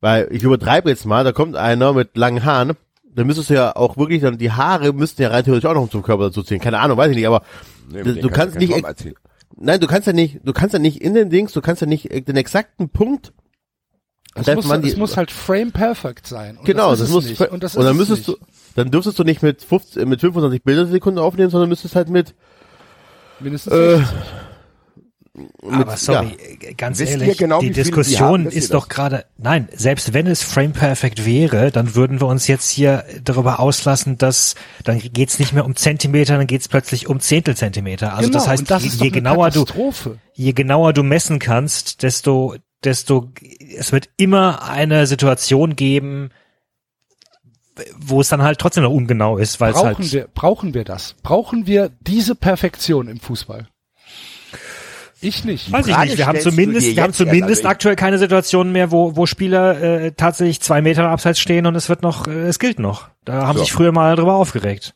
Weil 0.00 0.28
ich 0.30 0.42
übertreibe 0.42 0.90
jetzt 0.90 1.06
mal, 1.06 1.24
da 1.24 1.32
kommt 1.32 1.56
einer 1.56 1.92
mit 1.92 2.16
langen 2.16 2.44
Haaren, 2.44 2.72
dann 3.14 3.26
müsstest 3.26 3.50
du 3.50 3.54
ja 3.54 3.74
auch 3.76 3.96
wirklich 3.96 4.20
dann 4.20 4.36
die 4.38 4.52
Haare 4.52 4.92
müssten 4.92 5.22
ja 5.22 5.28
rein 5.30 5.42
theoretisch 5.44 5.68
auch 5.68 5.74
noch 5.74 5.88
zum 5.88 6.02
Körper 6.02 6.24
dazu 6.24 6.42
ziehen. 6.42 6.60
Keine 6.60 6.78
Ahnung, 6.80 6.98
weiß 6.98 7.10
ich 7.10 7.16
nicht, 7.16 7.26
aber 7.26 7.42
Nee, 7.90 8.02
du, 8.02 8.28
kannst 8.28 8.56
du 8.56 8.58
nicht, 8.58 8.72
nein, 9.56 9.80
du 9.80 9.86
kannst 9.86 10.06
ja 10.06 10.12
nicht, 10.12 10.40
du 10.44 10.52
kannst 10.52 10.72
ja 10.72 10.78
nicht 10.78 11.00
in 11.00 11.14
den 11.14 11.30
Dings, 11.30 11.52
du 11.52 11.60
kannst 11.60 11.80
ja 11.82 11.86
nicht 11.86 12.10
äh, 12.10 12.20
den 12.22 12.36
exakten 12.36 12.88
Punkt 12.88 13.32
Es 14.34 14.46
muss, 14.54 14.68
wann 14.68 14.82
die- 14.82 14.88
es 14.90 14.96
muss 14.96 15.16
halt 15.16 15.30
frame 15.30 15.72
perfect 15.72 16.26
sein. 16.26 16.56
Und 16.58 16.64
Genau, 16.64 16.90
das, 16.90 17.00
das, 17.00 17.10
muss. 17.10 17.24
Und, 17.40 17.62
das 17.62 17.74
ist 17.74 17.82
dann 17.82 17.86
es 17.92 17.94
müsstest 18.08 18.28
nicht. 18.28 18.40
du 18.40 18.46
dann 18.76 18.90
dürftest 18.90 19.18
du 19.18 19.24
nicht 19.24 19.42
mit 19.42 19.62
15, 19.62 20.06
mit 20.08 20.20
25 20.20 20.62
Bildersekunden 20.62 21.22
aufnehmen, 21.22 21.48
sondern 21.50 21.68
müsstest 21.70 21.96
halt 21.96 22.10
mit 22.10 22.34
mindestens 23.40 23.72
äh, 23.72 23.96
60. 23.98 24.16
Aber 25.70 25.96
sorry, 25.96 26.36
äh, 26.60 26.74
ganz 26.74 26.98
Wisst 26.98 27.12
ehrlich, 27.12 27.36
genau, 27.36 27.60
die 27.60 27.66
viel 27.66 27.74
die 27.74 27.80
Diskussion 27.82 28.44
haben? 28.44 28.46
Ist 28.46 28.72
doch 28.72 28.88
gerade, 28.88 29.26
nein, 29.36 29.68
selbst 29.74 30.14
wenn 30.14 30.26
es 30.26 30.42
Frame 30.42 30.72
Perfect 30.72 31.26
wäre, 31.26 31.70
dann 31.70 31.94
würden 31.94 32.20
wir 32.20 32.26
uns 32.26 32.46
jetzt 32.46 32.70
hier 32.70 33.04
darüber 33.22 33.60
auslassen, 33.60 34.16
dass 34.16 34.54
dann 34.84 34.98
geht's 34.98 35.38
nicht 35.38 35.52
mehr 35.52 35.64
um 35.64 35.76
Zentimeter, 35.76 36.38
dann 36.38 36.46
geht's 36.46 36.68
plötzlich 36.68 37.08
um 37.08 37.20
Zehntelzentimeter. 37.20 38.14
Also 38.14 38.28
genau, 38.28 38.38
das 38.38 38.48
heißt, 38.48 38.70
das 38.70 38.84
je, 38.84 39.04
je 39.04 39.10
genauer 39.10 39.50
du, 39.50 39.66
je 40.32 40.52
genauer 40.52 40.92
du 40.92 41.02
messen 41.02 41.38
kannst, 41.38 42.02
desto, 42.02 42.56
desto, 42.82 43.30
es 43.76 43.92
wird 43.92 44.08
immer 44.16 44.62
eine 44.68 45.06
Situation 45.06 45.76
geben, 45.76 46.30
wo 47.98 48.22
es 48.22 48.28
dann 48.28 48.42
halt 48.42 48.58
trotzdem 48.58 48.84
noch 48.84 48.90
ungenau 48.90 49.36
ist, 49.36 49.60
weil 49.60 49.72
es 49.72 49.76
Brauchen 49.76 49.96
halt, 49.96 50.12
wir, 50.12 50.28
brauchen 50.32 50.72
wir 50.72 50.84
das? 50.84 51.14
Brauchen 51.22 51.66
wir 51.66 51.90
diese 52.00 52.34
Perfektion 52.34 53.08
im 53.08 53.20
Fußball? 53.20 53.68
Ich 55.26 55.44
nicht. 55.44 55.72
Weiß 55.72 55.86
ich 55.86 55.96
nicht. 55.98 56.18
Wir 56.18 56.26
haben 56.26 56.38
zumindest, 56.40 56.94
wir 56.96 57.02
haben 57.02 57.12
zumindest 57.12 57.50
also 57.50 57.60
ich- 57.62 57.66
aktuell 57.68 57.96
keine 57.96 58.18
Situation 58.18 58.72
mehr, 58.72 58.90
wo, 58.90 59.16
wo 59.16 59.26
Spieler 59.26 59.80
äh, 59.80 60.12
tatsächlich 60.12 60.60
zwei 60.60 60.80
Meter 60.82 61.08
abseits 61.08 61.40
stehen 61.40 61.66
und 61.66 61.74
es 61.74 61.88
wird 61.88 62.02
noch, 62.02 62.26
äh, 62.26 62.30
es 62.46 62.58
gilt 62.58 62.78
noch. 62.78 63.08
Da 63.24 63.46
haben 63.46 63.58
So. 63.58 63.64
sich 63.64 63.72
früher 63.72 63.92
mal 63.92 64.14
drüber 64.16 64.34
aufgeregt. 64.34 64.94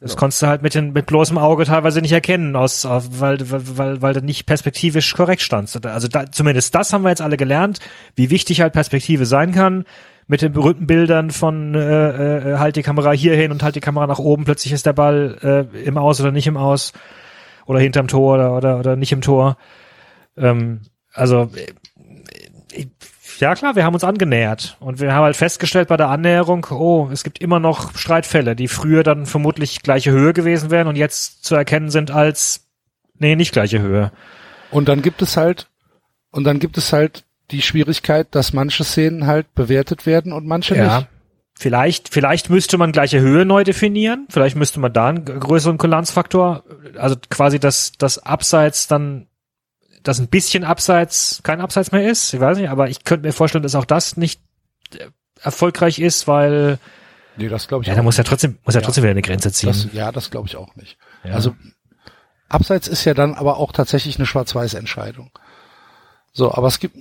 Das 0.00 0.16
konntest 0.16 0.42
du 0.42 0.48
halt 0.48 0.62
mit, 0.62 0.74
den, 0.74 0.92
mit 0.92 1.06
bloßem 1.06 1.38
Auge 1.38 1.64
teilweise 1.64 2.00
nicht 2.00 2.10
erkennen, 2.10 2.56
aus, 2.56 2.84
auf, 2.84 3.20
weil, 3.20 3.38
weil, 3.52 3.60
weil, 3.78 4.02
weil 4.02 4.14
du 4.14 4.20
nicht 4.20 4.46
perspektivisch 4.46 5.14
korrekt 5.14 5.42
standst. 5.42 5.86
Also 5.86 6.08
da, 6.08 6.30
zumindest 6.30 6.74
das 6.74 6.92
haben 6.92 7.02
wir 7.02 7.10
jetzt 7.10 7.22
alle 7.22 7.36
gelernt, 7.36 7.78
wie 8.16 8.28
wichtig 8.30 8.60
halt 8.62 8.72
Perspektive 8.72 9.26
sein 9.26 9.52
kann. 9.52 9.84
Mit 10.26 10.42
den 10.42 10.52
berühmten 10.52 10.86
Bildern 10.88 11.30
von 11.30 11.74
äh, 11.76 12.54
äh, 12.54 12.58
halt 12.58 12.74
die 12.76 12.82
Kamera 12.82 13.12
hier 13.12 13.34
hin 13.36 13.50
und 13.52 13.62
halt 13.62 13.76
die 13.76 13.80
Kamera 13.80 14.06
nach 14.08 14.18
oben, 14.20 14.44
plötzlich 14.44 14.72
ist 14.72 14.86
der 14.86 14.92
Ball 14.92 15.68
äh, 15.72 15.84
im 15.84 15.96
Aus 15.98 16.20
oder 16.20 16.30
nicht 16.32 16.46
im 16.48 16.56
Aus 16.56 16.92
oder 17.66 17.80
hinterm 17.80 18.08
Tor 18.08 18.34
oder, 18.34 18.56
oder, 18.56 18.78
oder 18.78 18.96
nicht 18.96 19.12
im 19.12 19.20
Tor. 19.20 19.56
Ähm, 20.36 20.80
also 21.12 21.50
äh, 21.54 22.86
ja 23.38 23.54
klar, 23.54 23.76
wir 23.76 23.84
haben 23.84 23.94
uns 23.94 24.04
angenähert 24.04 24.76
und 24.80 25.00
wir 25.00 25.12
haben 25.12 25.24
halt 25.24 25.36
festgestellt 25.36 25.88
bei 25.88 25.96
der 25.96 26.08
Annäherung, 26.08 26.66
oh, 26.70 27.08
es 27.12 27.24
gibt 27.24 27.40
immer 27.40 27.58
noch 27.58 27.96
Streitfälle, 27.96 28.54
die 28.54 28.68
früher 28.68 29.02
dann 29.02 29.26
vermutlich 29.26 29.82
gleiche 29.82 30.12
Höhe 30.12 30.32
gewesen 30.32 30.70
wären 30.70 30.86
und 30.86 30.96
jetzt 30.96 31.44
zu 31.44 31.54
erkennen 31.54 31.90
sind 31.90 32.10
als 32.10 32.68
nee, 33.18 33.36
nicht 33.36 33.52
gleiche 33.52 33.80
Höhe. 33.80 34.12
Und 34.70 34.88
dann 34.88 35.02
gibt 35.02 35.22
es 35.22 35.36
halt, 35.36 35.68
und 36.30 36.44
dann 36.44 36.60
gibt 36.60 36.78
es 36.78 36.92
halt 36.92 37.24
die 37.50 37.62
Schwierigkeit, 37.62 38.28
dass 38.30 38.52
manche 38.52 38.84
Szenen 38.84 39.26
halt 39.26 39.54
bewertet 39.54 40.06
werden 40.06 40.32
und 40.32 40.46
manche 40.46 40.74
nicht. 41.00 41.08
Vielleicht, 41.62 42.08
vielleicht 42.08 42.50
müsste 42.50 42.76
man 42.76 42.90
gleiche 42.90 43.20
Höhe 43.20 43.44
neu 43.44 43.62
definieren. 43.62 44.26
Vielleicht 44.28 44.56
müsste 44.56 44.80
man 44.80 44.92
da 44.92 45.10
einen 45.10 45.24
größeren 45.24 45.78
Kulanzfaktor, 45.78 46.64
also 46.98 47.14
quasi 47.30 47.60
das, 47.60 47.92
das 47.98 48.18
Abseits 48.18 48.88
dann, 48.88 49.28
dass 50.02 50.18
ein 50.18 50.26
bisschen 50.26 50.64
Abseits 50.64 51.40
kein 51.44 51.60
Abseits 51.60 51.92
mehr 51.92 52.10
ist. 52.10 52.34
Ich 52.34 52.40
weiß 52.40 52.58
nicht, 52.58 52.68
aber 52.68 52.88
ich 52.90 53.04
könnte 53.04 53.24
mir 53.28 53.32
vorstellen, 53.32 53.62
dass 53.62 53.76
auch 53.76 53.84
das 53.84 54.16
nicht 54.16 54.40
äh, 54.98 55.06
erfolgreich 55.40 56.00
ist, 56.00 56.26
weil 56.26 56.80
Nee, 57.36 57.48
das 57.48 57.68
glaube 57.68 57.84
ich 57.84 57.88
ja, 57.88 57.94
da 57.94 58.02
muss 58.02 58.16
ja 58.16 58.24
trotzdem, 58.24 58.58
muss 58.64 58.74
ja 58.74 58.80
Ja. 58.80 58.84
trotzdem 58.84 59.04
wieder 59.04 59.12
eine 59.12 59.22
Grenze 59.22 59.52
ziehen. 59.52 59.68
Das, 59.68 59.86
ja, 59.92 60.10
das 60.10 60.32
glaube 60.32 60.48
ich 60.48 60.56
auch 60.56 60.74
nicht. 60.74 60.98
Ja. 61.22 61.34
Also 61.34 61.54
Abseits 62.48 62.88
ist 62.88 63.04
ja 63.04 63.14
dann 63.14 63.34
aber 63.34 63.58
auch 63.58 63.70
tatsächlich 63.70 64.16
eine 64.18 64.26
Schwarz-Weiß-Entscheidung. 64.26 65.30
So, 66.32 66.52
aber 66.52 66.66
es 66.66 66.80
gibt, 66.80 66.96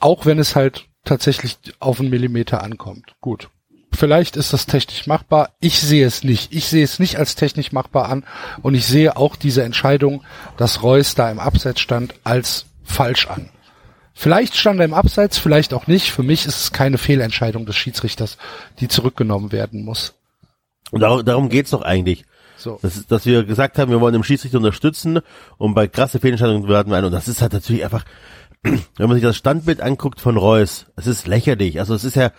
auch 0.00 0.24
wenn 0.24 0.38
es 0.38 0.56
halt 0.56 0.86
tatsächlich 1.04 1.58
auf 1.78 2.00
einen 2.00 2.08
Millimeter 2.08 2.62
ankommt. 2.62 3.14
Gut. 3.20 3.50
Vielleicht 3.92 4.36
ist 4.36 4.52
das 4.52 4.66
technisch 4.66 5.06
machbar. 5.06 5.50
Ich 5.60 5.80
sehe 5.80 6.06
es 6.06 6.22
nicht. 6.22 6.52
Ich 6.52 6.66
sehe 6.68 6.84
es 6.84 6.98
nicht 6.98 7.18
als 7.18 7.34
technisch 7.34 7.72
machbar 7.72 8.08
an. 8.08 8.24
Und 8.62 8.74
ich 8.74 8.86
sehe 8.86 9.16
auch 9.16 9.36
diese 9.36 9.62
Entscheidung, 9.62 10.22
dass 10.56 10.82
Reus 10.82 11.14
da 11.14 11.30
im 11.30 11.40
Abseits 11.40 11.80
stand, 11.80 12.14
als 12.24 12.66
falsch 12.84 13.26
an. 13.28 13.50
Vielleicht 14.14 14.56
stand 14.56 14.80
er 14.80 14.84
im 14.84 14.94
Abseits, 14.94 15.38
vielleicht 15.38 15.72
auch 15.72 15.86
nicht. 15.86 16.10
Für 16.10 16.24
mich 16.24 16.44
ist 16.44 16.60
es 16.60 16.72
keine 16.72 16.98
Fehlentscheidung 16.98 17.66
des 17.66 17.76
Schiedsrichters, 17.76 18.36
die 18.80 18.88
zurückgenommen 18.88 19.52
werden 19.52 19.84
muss. 19.84 20.14
Und 20.90 21.00
darum, 21.00 21.24
darum 21.24 21.48
geht's 21.48 21.70
doch 21.70 21.82
eigentlich. 21.82 22.24
So. 22.56 22.78
Das 22.82 22.96
ist, 22.96 23.12
dass 23.12 23.24
wir 23.26 23.44
gesagt 23.44 23.78
haben, 23.78 23.92
wir 23.92 24.00
wollen 24.00 24.14
den 24.14 24.24
Schiedsrichter 24.24 24.58
unterstützen 24.58 25.20
und 25.56 25.74
bei 25.74 25.86
krasse 25.86 26.18
Fehlentscheidungen 26.18 26.68
werden 26.68 26.90
wir 26.90 26.98
ein. 26.98 27.04
Und 27.04 27.12
das 27.12 27.28
ist 27.28 27.40
halt 27.40 27.52
natürlich 27.52 27.84
einfach, 27.84 28.04
wenn 28.62 28.82
man 28.98 29.14
sich 29.14 29.22
das 29.22 29.36
Standbild 29.36 29.80
anguckt 29.80 30.20
von 30.20 30.36
Reus, 30.36 30.86
es 30.96 31.06
ist 31.06 31.28
lächerlich. 31.28 31.78
Also 31.78 31.94
es 31.94 32.02
ist 32.02 32.16
ja, 32.16 32.32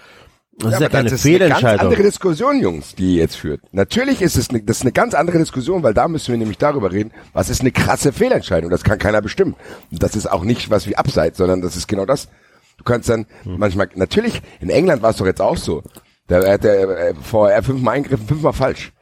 das 0.60 0.74
ist 0.74 0.80
ja 0.82 0.90
keine 0.90 1.10
das 1.10 1.14
ist 1.14 1.26
eine 1.26 1.50
ganz 1.50 1.64
andere 1.82 2.04
Diskussion, 2.04 2.60
Jungs, 2.62 2.96
die 2.96 3.16
ihr 3.16 3.22
jetzt 3.22 3.36
führt. 3.36 3.62
Natürlich 3.72 4.22
ist 4.22 4.36
es 4.38 4.50
eine, 4.50 4.62
das 4.62 4.78
ist 4.78 4.82
eine 4.84 4.92
ganz 4.92 5.14
andere 5.14 5.38
Diskussion, 5.38 5.84
weil 5.84 5.94
da 5.94 6.08
müssen 6.08 6.32
wir 6.32 6.38
nämlich 6.38 6.58
darüber 6.58 6.92
reden, 6.92 7.12
was 7.34 7.50
ist 7.50 7.62
eine 7.62 7.72
krasse 7.72 8.12
Fehlentscheidung. 8.14 8.70
Das 8.70 8.84
kann 8.84 9.00
keiner 9.00 9.22
bestimmen. 9.22 9.56
Und 9.92 10.04
das 10.04 10.16
ist 10.16 10.30
auch 10.30 10.44
nicht 10.44 10.70
was 10.70 10.88
wie 10.88 10.96
Abseits, 10.98 11.38
sondern 11.38 11.62
das 11.62 11.76
ist 11.76 11.88
genau 11.88 12.06
das. 12.06 12.28
Du 12.78 12.84
kannst 12.84 13.10
dann 13.10 13.26
Hm. 13.44 13.56
manchmal, 13.58 13.90
natürlich, 13.96 14.42
in 14.62 14.70
England 14.70 15.02
war 15.02 15.10
es 15.12 15.18
doch 15.18 15.26
jetzt 15.26 15.42
auch 15.42 15.58
so. 15.58 15.84
Da 16.28 16.46
hat 16.48 16.64
der 16.64 16.90
äh, 17.10 17.14
vorher 17.22 17.64
fünfmal 17.64 17.96
eingegriffen, 17.96 18.28
fünfmal 18.28 18.54
falsch. 18.54 18.94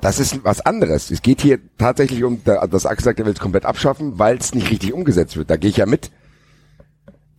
Das 0.00 0.20
ist 0.20 0.44
was 0.44 0.60
anderes. 0.60 1.10
Es 1.10 1.22
geht 1.22 1.40
hier 1.40 1.58
tatsächlich 1.76 2.22
um, 2.22 2.40
da- 2.44 2.66
dass 2.68 2.86
Axel 2.86 3.04
sagt, 3.06 3.18
er 3.18 3.26
will 3.26 3.32
es 3.32 3.40
komplett 3.40 3.64
abschaffen, 3.64 4.18
weil 4.18 4.36
es 4.36 4.54
nicht 4.54 4.70
richtig 4.70 4.92
umgesetzt 4.92 5.36
wird. 5.36 5.50
Da 5.50 5.56
gehe 5.56 5.70
ich 5.70 5.76
ja 5.78 5.86
mit. 5.86 6.10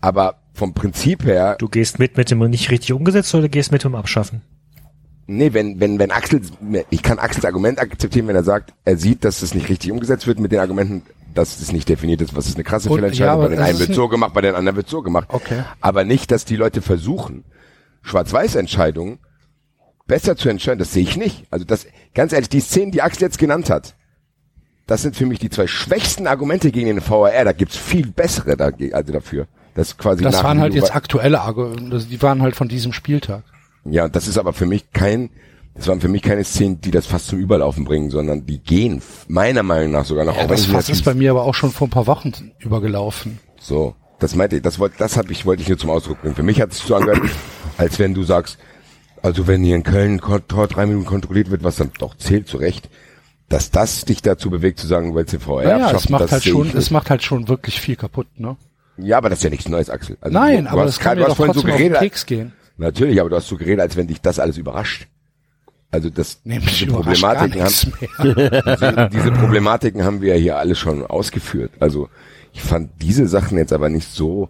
Aber 0.01 0.35
vom 0.53 0.73
Prinzip 0.73 1.23
her, 1.25 1.55
du 1.59 1.67
gehst 1.69 1.99
mit 1.99 2.17
mit 2.17 2.31
dem 2.31 2.39
nicht 2.49 2.71
richtig 2.71 2.93
umgesetzt 2.93 3.33
oder 3.35 3.49
gehst 3.49 3.71
mit 3.71 3.83
dem 3.83 3.95
Abschaffen? 3.95 4.41
Nee, 5.27 5.53
wenn, 5.53 5.79
wenn, 5.79 5.99
wenn 5.99 6.09
Axel, 6.09 6.41
ich 6.89 7.03
kann 7.03 7.19
Axels 7.19 7.45
Argument 7.45 7.77
akzeptieren, 7.79 8.27
wenn 8.27 8.35
er 8.35 8.43
sagt, 8.43 8.73
er 8.83 8.97
sieht, 8.97 9.23
dass 9.23 9.43
es 9.43 9.53
nicht 9.53 9.69
richtig 9.69 9.91
umgesetzt 9.91 10.25
wird 10.25 10.39
mit 10.39 10.51
den 10.51 10.59
Argumenten, 10.59 11.03
dass 11.35 11.61
es 11.61 11.71
nicht 11.71 11.87
definiert 11.87 12.21
ist, 12.21 12.35
was 12.35 12.47
ist 12.47 12.55
eine 12.55 12.63
krasse 12.63 12.89
Und- 12.89 12.97
Fehlentscheidung, 12.97 13.41
ja, 13.41 13.47
bei 13.47 13.55
den 13.55 13.59
einen 13.63 13.77
wird 13.79 13.93
so 13.93 14.07
gemacht, 14.07 14.33
bei 14.33 14.41
den 14.41 14.55
anderen 14.55 14.75
wird 14.77 14.89
so 14.89 15.03
gemacht. 15.03 15.27
Okay. 15.31 15.63
Aber 15.81 16.03
nicht, 16.03 16.31
dass 16.31 16.45
die 16.45 16.55
Leute 16.55 16.81
versuchen, 16.81 17.43
Schwarz-Weiß-Entscheidungen 18.01 19.19
besser 20.07 20.35
zu 20.35 20.49
entscheiden, 20.49 20.79
das 20.79 20.93
sehe 20.93 21.03
ich 21.03 21.15
nicht. 21.17 21.45
Also 21.51 21.63
das, 21.65 21.85
ganz 22.15 22.33
ehrlich, 22.33 22.49
die 22.49 22.59
Szenen, 22.61 22.91
die 22.91 23.01
Axel 23.03 23.23
jetzt 23.23 23.37
genannt 23.37 23.69
hat, 23.69 23.95
das 24.87 25.03
sind 25.03 25.15
für 25.15 25.27
mich 25.27 25.37
die 25.37 25.51
zwei 25.51 25.67
schwächsten 25.67 26.25
Argumente 26.25 26.71
gegen 26.71 26.87
den 26.87 27.07
VAR. 27.07 27.45
Da 27.45 27.51
gibt's 27.51 27.77
viel 27.77 28.07
bessere 28.07 28.57
dagegen, 28.57 28.95
also 28.95 29.13
dafür. 29.13 29.45
Das 29.79 29.97
quasi 29.97 30.25
Das 30.25 30.43
waren 30.43 30.59
halt 30.59 30.73
jetzt 30.73 30.93
aktuelle 30.93 31.39
Argumente, 31.39 31.99
die 31.99 32.21
waren 32.21 32.41
halt 32.41 32.53
von 32.57 32.67
diesem 32.67 32.91
Spieltag. 32.91 33.43
Ja, 33.85 34.09
das 34.09 34.27
ist 34.27 34.37
aber 34.37 34.51
für 34.51 34.65
mich 34.65 34.91
kein, 34.91 35.29
das 35.73 35.87
waren 35.87 36.01
für 36.01 36.09
mich 36.09 36.21
keine 36.21 36.43
Szenen, 36.43 36.81
die 36.81 36.91
das 36.91 37.05
fast 37.05 37.27
zum 37.27 37.39
Überlaufen 37.39 37.85
bringen, 37.85 38.09
sondern 38.09 38.45
die 38.45 38.59
gehen 38.59 39.01
meiner 39.29 39.63
Meinung 39.63 39.91
nach 39.91 40.03
sogar 40.03 40.25
noch. 40.25 40.35
Ja, 40.35 40.47
das 40.47 40.65
Fass 40.65 40.89
ist 40.89 41.05
bei 41.05 41.13
mir 41.13 41.31
aber 41.31 41.45
auch 41.45 41.55
schon 41.55 41.71
vor 41.71 41.87
ein 41.87 41.91
paar 41.91 42.07
Wochen 42.07 42.51
übergelaufen. 42.59 43.39
So, 43.57 43.95
das 44.19 44.35
meinte 44.35 44.57
ich, 44.57 44.61
das 44.61 44.79
wollte, 44.79 44.97
das 44.97 45.15
habe 45.15 45.31
ich, 45.31 45.45
wollte 45.45 45.61
ich 45.61 45.69
nur 45.69 45.77
zum 45.77 45.91
Ausdruck 45.91 46.21
bringen. 46.21 46.35
Für 46.35 46.43
mich 46.43 46.59
hat 46.59 46.73
es 46.73 46.79
so 46.79 46.95
angehört, 46.95 47.21
als 47.77 47.99
wenn 47.99 48.13
du 48.13 48.23
sagst, 48.23 48.57
also 49.21 49.47
wenn 49.47 49.63
hier 49.63 49.77
in 49.77 49.83
Köln 49.83 50.19
Tor 50.19 50.67
drei 50.67 50.87
Minuten 50.87 51.05
kontrolliert 51.05 51.51
wird, 51.51 51.63
was 51.63 51.77
dann 51.77 51.91
doch 51.99 52.17
zählt 52.17 52.49
zu 52.49 52.57
Recht, 52.57 52.89
dass 53.47 53.71
das 53.71 54.03
dich 54.03 54.21
dazu 54.21 54.49
bewegt 54.49 54.77
zu 54.77 54.87
sagen, 54.87 55.15
weil 55.15 55.23
den 55.23 55.39
VR 55.39 55.63
Ja, 55.63 55.69
ja, 55.69 55.75
abschaffen, 55.85 56.03
es 56.03 56.09
macht 56.09 56.23
das 56.23 56.31
halt 56.33 56.43
schon, 56.43 56.71
es 56.75 56.91
macht 56.91 57.09
halt 57.09 57.23
schon 57.23 57.47
wirklich 57.47 57.79
viel 57.79 57.95
kaputt, 57.95 58.27
ne? 58.35 58.57
Ja, 59.03 59.17
aber 59.17 59.29
das 59.29 59.39
ist 59.39 59.43
ja 59.43 59.49
nichts 59.49 59.67
Neues, 59.67 59.89
Axel. 59.89 60.17
Also 60.21 60.37
Nein, 60.37 60.65
du, 60.65 60.71
aber 60.71 60.85
das 60.85 60.99
kann 60.99 61.17
mir 61.17 61.23
doch 61.23 61.31
hast 61.31 61.37
vorhin 61.37 61.53
trotzdem 61.53 61.71
auf 61.71 61.77
den 61.77 61.93
Keks 61.93 62.25
gehen. 62.25 62.53
Natürlich, 62.77 63.19
aber 63.19 63.29
du 63.29 63.35
hast 63.35 63.47
so 63.47 63.57
geredet, 63.57 63.81
als 63.81 63.97
wenn 63.97 64.07
dich 64.07 64.21
das 64.21 64.39
alles 64.39 64.57
überrascht. 64.57 65.07
Also 65.91 66.09
das, 66.09 66.39
Nee, 66.43 66.59
diese 66.59 66.85
Problematiken 66.85 67.61
haben, 67.63 67.73
diese, 68.23 69.09
diese 69.11 69.31
Problematiken 69.31 70.03
haben 70.03 70.21
wir 70.21 70.35
ja 70.35 70.39
hier 70.39 70.57
alle 70.57 70.75
schon 70.75 71.05
ausgeführt. 71.05 71.71
Also 71.79 72.09
ich 72.53 72.61
fand 72.61 72.91
diese 73.01 73.27
Sachen 73.27 73.57
jetzt 73.57 73.73
aber 73.73 73.89
nicht 73.89 74.07
so, 74.07 74.49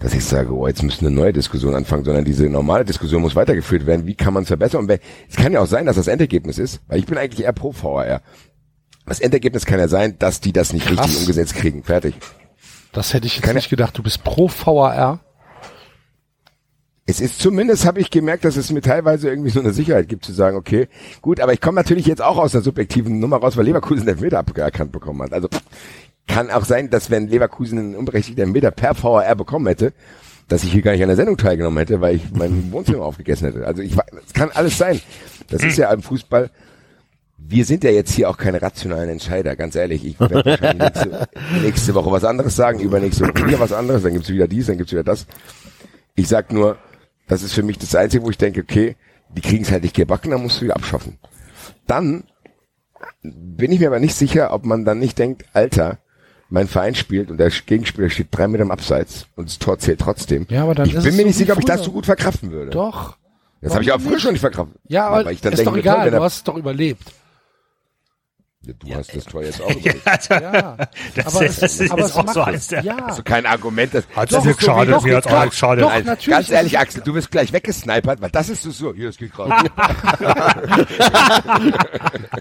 dass 0.00 0.14
ich 0.14 0.24
sage, 0.24 0.52
oh, 0.52 0.66
jetzt 0.66 0.82
müssen 0.82 1.06
eine 1.06 1.14
neue 1.14 1.32
Diskussion 1.32 1.74
anfangen, 1.74 2.04
sondern 2.04 2.24
diese 2.24 2.48
normale 2.48 2.84
Diskussion 2.84 3.22
muss 3.22 3.36
weitergeführt 3.36 3.86
werden. 3.86 4.06
Wie 4.06 4.16
kann 4.16 4.34
man 4.34 4.42
es 4.42 4.48
verbessern? 4.48 4.82
Und 4.82 4.88
wenn, 4.88 4.98
es 5.28 5.36
kann 5.36 5.52
ja 5.52 5.60
auch 5.60 5.66
sein, 5.66 5.86
dass 5.86 5.96
das 5.96 6.08
Endergebnis 6.08 6.58
ist, 6.58 6.80
weil 6.88 6.98
ich 6.98 7.06
bin 7.06 7.16
eigentlich 7.16 7.44
eher 7.44 7.52
pro 7.52 7.72
VAR. 7.72 8.20
Das 9.06 9.20
Endergebnis 9.20 9.66
kann 9.66 9.78
ja 9.78 9.88
sein, 9.88 10.18
dass 10.18 10.40
die 10.40 10.52
das 10.52 10.72
nicht 10.72 10.86
Krass. 10.86 11.04
richtig 11.04 11.20
umgesetzt 11.20 11.54
kriegen. 11.54 11.84
Fertig. 11.84 12.14
Das 12.94 13.12
hätte 13.12 13.26
ich 13.26 13.34
jetzt 13.36 13.44
Keine- 13.44 13.56
nicht 13.58 13.68
gedacht. 13.70 13.96
Du 13.98 14.02
bist 14.02 14.24
pro 14.24 14.48
VAR. 14.48 15.20
Es 17.06 17.20
ist 17.20 17.38
zumindest, 17.38 17.84
habe 17.84 18.00
ich 18.00 18.10
gemerkt, 18.10 18.46
dass 18.46 18.56
es 18.56 18.70
mir 18.70 18.80
teilweise 18.80 19.28
irgendwie 19.28 19.50
so 19.50 19.60
eine 19.60 19.74
Sicherheit 19.74 20.08
gibt, 20.08 20.24
zu 20.24 20.32
sagen, 20.32 20.56
okay, 20.56 20.88
gut, 21.20 21.38
aber 21.38 21.52
ich 21.52 21.60
komme 21.60 21.76
natürlich 21.76 22.06
jetzt 22.06 22.22
auch 22.22 22.38
aus 22.38 22.52
der 22.52 22.62
subjektiven 22.62 23.18
Nummer 23.20 23.36
raus, 23.36 23.58
weil 23.58 23.66
Leverkusen 23.66 24.06
den 24.06 24.14
Elfmeter 24.14 24.38
aberkannt 24.38 24.90
bekommen 24.90 25.20
hat. 25.22 25.34
Also 25.34 25.48
kann 26.26 26.50
auch 26.50 26.64
sein, 26.64 26.88
dass 26.88 27.10
wenn 27.10 27.28
Leverkusen 27.28 27.78
einen 27.78 27.94
unberechtigten 27.94 28.42
Elfmeter 28.46 28.70
per 28.70 28.94
VAR 29.02 29.34
bekommen 29.34 29.66
hätte, 29.66 29.92
dass 30.48 30.64
ich 30.64 30.72
hier 30.72 30.80
gar 30.80 30.92
nicht 30.92 31.02
an 31.02 31.08
der 31.08 31.16
Sendung 31.16 31.36
teilgenommen 31.36 31.76
hätte, 31.78 32.00
weil 32.00 32.16
ich 32.16 32.22
mein 32.32 32.72
Wohnzimmer 32.72 33.02
aufgegessen 33.04 33.48
hätte. 33.52 33.66
Also 33.66 33.82
ich, 33.82 33.94
es 34.26 34.32
kann 34.32 34.50
alles 34.54 34.78
sein. 34.78 34.98
Das 35.50 35.62
ist 35.62 35.76
ja 35.76 35.92
im 35.92 36.00
Fußball. 36.02 36.50
Wir 37.46 37.64
sind 37.66 37.84
ja 37.84 37.90
jetzt 37.90 38.12
hier 38.12 38.30
auch 38.30 38.38
keine 38.38 38.62
rationalen 38.62 39.10
Entscheider, 39.10 39.54
ganz 39.54 39.74
ehrlich. 39.74 40.04
Ich 40.04 40.18
werde 40.18 40.36
wahrscheinlich 40.44 40.82
nächste, 40.82 41.28
nächste 41.62 41.94
Woche 41.94 42.10
was 42.10 42.24
anderes 42.24 42.56
sagen, 42.56 42.80
übernächste 42.80 43.28
Woche 43.28 43.46
wieder 43.46 43.60
was 43.60 43.72
anderes, 43.72 44.02
dann 44.02 44.14
gibt's 44.14 44.30
wieder 44.30 44.48
dies, 44.48 44.66
dann 44.66 44.78
gibt's 44.78 44.92
wieder 44.92 45.04
das. 45.04 45.26
Ich 46.14 46.28
sag 46.28 46.52
nur, 46.52 46.78
das 47.28 47.42
ist 47.42 47.52
für 47.52 47.62
mich 47.62 47.78
das 47.78 47.94
Einzige, 47.94 48.24
wo 48.24 48.30
ich 48.30 48.38
denke, 48.38 48.60
okay, 48.62 48.96
die 49.36 49.42
kriegen 49.42 49.64
es 49.64 49.70
halt 49.70 49.82
nicht 49.82 49.94
gebacken, 49.94 50.30
dann 50.30 50.42
musst 50.42 50.58
du 50.60 50.64
wieder 50.64 50.76
abschaffen. 50.76 51.18
Dann 51.86 52.24
bin 53.22 53.72
ich 53.72 53.80
mir 53.80 53.88
aber 53.88 54.00
nicht 54.00 54.14
sicher, 54.14 54.52
ob 54.52 54.64
man 54.64 54.84
dann 54.84 54.98
nicht 54.98 55.18
denkt, 55.18 55.44
Alter, 55.52 55.98
mein 56.48 56.68
Verein 56.68 56.94
spielt 56.94 57.30
und 57.30 57.38
der 57.38 57.50
Gegenspieler 57.50 58.08
steht 58.10 58.28
drei 58.30 58.48
Meter 58.48 58.62
im 58.62 58.70
Abseits 58.70 59.26
und 59.36 59.48
das 59.48 59.58
Tor 59.58 59.78
zählt 59.78 60.00
trotzdem. 60.00 60.46
Ja, 60.48 60.62
aber 60.62 60.74
dann 60.74 60.88
ich 60.88 60.94
ist 60.94 61.04
bin 61.04 61.16
mir 61.16 61.24
nicht 61.26 61.36
sicher, 61.36 61.54
ob 61.54 61.58
ich 61.58 61.64
das 61.64 61.82
so 61.84 61.90
gut 61.90 62.06
verkraften 62.06 62.50
würde. 62.52 62.70
Doch. 62.70 63.16
Das 63.60 63.72
habe 63.74 63.82
ich 63.82 63.92
auch 63.92 64.00
früher 64.00 64.18
schon 64.18 64.32
nicht 64.32 64.40
verkraftet. 64.40 64.78
Ja, 64.88 65.08
aber, 65.08 65.24
Weil 65.24 65.34
ich 65.34 65.40
dann 65.40 65.52
ist 65.54 65.66
doch 65.66 65.72
denke, 65.72 65.88
toll, 65.88 65.94
egal. 65.94 66.06
wenn 66.06 66.14
Du 66.14 66.22
hast 66.22 66.36
es 66.36 66.44
doch 66.44 66.56
überlebt. 66.56 67.02
Du 68.64 68.94
hast 68.94 69.14
das 69.14 69.24
Tor 69.24 69.42
jetzt 69.42 69.60
auch 69.62 69.70
überlebt. 69.70 70.04
Ja. 70.30 70.76
Das, 71.14 71.26
aber 71.36 71.46
ist, 71.46 71.62
das 71.62 71.80
ist 71.80 71.90
aber 71.92 72.04
es 72.04 72.12
auch 72.16 72.24
macht 72.24 72.34
so 72.34 72.42
eins 72.42 72.66
der. 72.68 72.82
Ja. 72.82 72.96
Also 73.06 73.22
kein 73.22 73.46
Argument. 73.46 73.92
Das, 73.94 74.04
Hat 74.16 74.32
Doch, 74.32 74.42
so 74.42 74.50
wie- 74.50 74.54
geschadet, 74.54 74.94
doch, 74.94 75.02
mir 75.04 75.16
hat 75.16 75.26
auch 75.26 75.50
geschadet. 75.50 75.84
Doch, 75.84 75.90
natürlich 76.04 76.26
ganz 76.26 76.48
ist 76.48 76.54
ehrlich, 76.54 76.78
Axel, 76.78 77.02
du 77.02 77.14
wirst 77.14 77.30
gleich 77.30 77.52
weggesnipert, 77.52 78.20
weil 78.20 78.30
das 78.30 78.48
ist 78.48 78.62
so, 78.62 78.94
hier, 78.94 79.06
das 79.08 79.16
geht 79.18 79.32
gerade. 79.32 79.70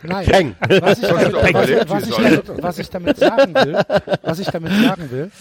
Nein. 0.03 0.55
Was 0.81 0.99
ich, 0.99 1.07
damit, 1.07 1.41
Peng. 1.41 1.53
was, 1.55 1.69
ich- 1.69 1.89
was, 1.89 2.07
ich 2.07 2.15
damit, 2.15 2.63
was 2.63 2.79
ich 2.79 2.89
damit 2.89 3.17
sagen 3.17 3.53
will, 3.55 3.81
was 4.21 4.39
ich 4.39 4.47
damit 4.47 4.71
sagen 4.73 5.11
will, 5.11 5.31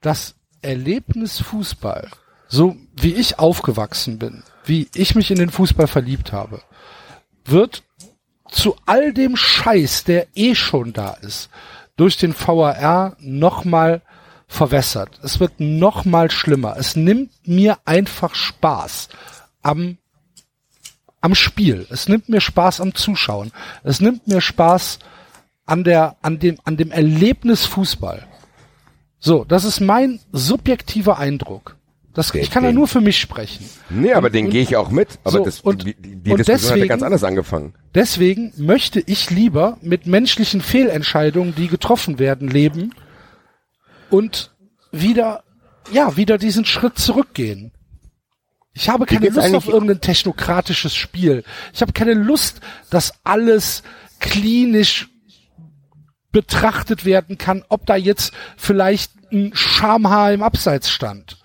das 0.00 0.34
Erlebnis 0.62 1.40
Fußball, 1.40 2.08
so 2.48 2.76
wie 3.00 3.14
ich 3.14 3.38
aufgewachsen 3.38 4.18
bin, 4.18 4.42
wie 4.64 4.88
ich 4.94 5.14
mich 5.14 5.30
in 5.30 5.38
den 5.38 5.50
Fußball 5.50 5.86
verliebt 5.86 6.32
habe, 6.32 6.60
wird 7.44 7.82
zu 8.52 8.76
all 8.86 9.12
dem 9.12 9.36
Scheiß, 9.36 10.04
der 10.04 10.28
eh 10.34 10.54
schon 10.54 10.92
da 10.92 11.14
ist, 11.14 11.50
durch 11.96 12.16
den 12.16 12.34
VAR 12.38 13.16
nochmal 13.18 14.02
verwässert. 14.46 15.18
Es 15.22 15.40
wird 15.40 15.58
nochmal 15.58 16.30
schlimmer. 16.30 16.76
Es 16.76 16.94
nimmt 16.94 17.30
mir 17.46 17.78
einfach 17.84 18.34
Spaß 18.34 19.08
am 19.62 19.98
am 21.22 21.34
Spiel. 21.34 21.86
Es 21.88 22.08
nimmt 22.08 22.28
mir 22.28 22.40
Spaß 22.40 22.80
am 22.80 22.94
Zuschauen. 22.94 23.52
Es 23.84 24.00
nimmt 24.00 24.26
mir 24.26 24.40
Spaß 24.40 24.98
an 25.64 25.84
der, 25.84 26.16
an 26.20 26.38
dem, 26.38 26.58
an 26.64 26.76
dem 26.76 26.90
Erlebnis 26.90 27.64
Fußball. 27.64 28.26
So, 29.20 29.44
das 29.44 29.64
ist 29.64 29.80
mein 29.80 30.18
subjektiver 30.32 31.18
Eindruck. 31.18 31.76
Das, 32.14 32.34
ich 32.34 32.50
kann 32.50 32.62
ja 32.62 32.72
nur 32.72 32.88
für 32.88 33.00
mich 33.00 33.18
sprechen. 33.18 33.64
Nee, 33.88 34.12
aber 34.12 34.28
den 34.28 34.50
gehe 34.50 34.62
ich 34.62 34.76
auch 34.76 34.90
mit. 34.90 35.18
Aber 35.24 35.38
So, 35.38 35.44
das, 35.46 35.60
und- 35.60 35.86
die, 35.86 35.94
die, 35.94 36.30
und 36.30 36.38
Diskussion 36.40 36.46
hat 36.46 36.48
ja 36.50 36.68
deswegen- 36.74 36.88
ganz 36.88 37.02
anders 37.02 37.24
angefangen. 37.24 37.74
Deswegen 37.94 38.52
möchte 38.58 39.00
ich 39.00 39.30
lieber 39.30 39.78
mit 39.80 40.06
menschlichen 40.06 40.60
Fehlentscheidungen, 40.60 41.54
die 41.54 41.68
getroffen 41.68 42.18
werden, 42.18 42.48
leben 42.48 42.94
und 44.10 44.50
wieder, 44.90 45.42
ja, 45.90 46.16
wieder 46.16 46.36
diesen 46.36 46.66
Schritt 46.66 46.98
zurückgehen. 46.98 47.72
Ich 48.74 48.88
habe 48.90 49.06
keine 49.06 49.28
Lust 49.28 49.54
auf 49.54 49.68
irgendein 49.68 50.00
technokratisches 50.00 50.94
Spiel. 50.94 51.44
Ich 51.72 51.80
habe 51.82 51.92
keine 51.92 52.14
Lust, 52.14 52.60
dass 52.90 53.12
alles 53.24 53.82
klinisch 54.20 55.08
betrachtet 56.30 57.04
werden 57.04 57.36
kann, 57.36 57.64
ob 57.68 57.84
da 57.86 57.96
jetzt 57.96 58.32
vielleicht 58.56 59.12
ein 59.32 59.52
Schamhaar 59.54 60.32
im 60.32 60.42
Abseits 60.42 60.90
stand. 60.90 61.38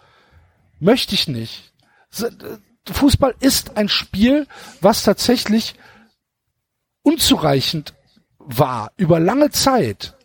Möchte 0.79 1.15
ich 1.15 1.27
nicht. 1.27 1.73
S- 2.11 2.31
Fußball 2.89 3.35
ist 3.39 3.75
ein 3.77 3.89
Spiel, 3.89 4.47
was 4.81 5.03
tatsächlich 5.03 5.75
unzureichend 7.03 7.93
war 8.39 8.91
über 8.97 9.19
lange 9.19 9.49
Zeit. 9.49 10.15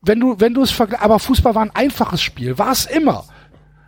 Wenn 0.00 0.20
du, 0.20 0.40
wenn 0.40 0.54
du 0.54 0.62
es 0.62 0.70
vergleichst, 0.70 1.04
aber 1.04 1.18
Fußball 1.18 1.54
war 1.54 1.62
ein 1.62 1.74
einfaches 1.76 2.22
Spiel, 2.22 2.58
war 2.58 2.72
es 2.72 2.86
immer. 2.86 3.24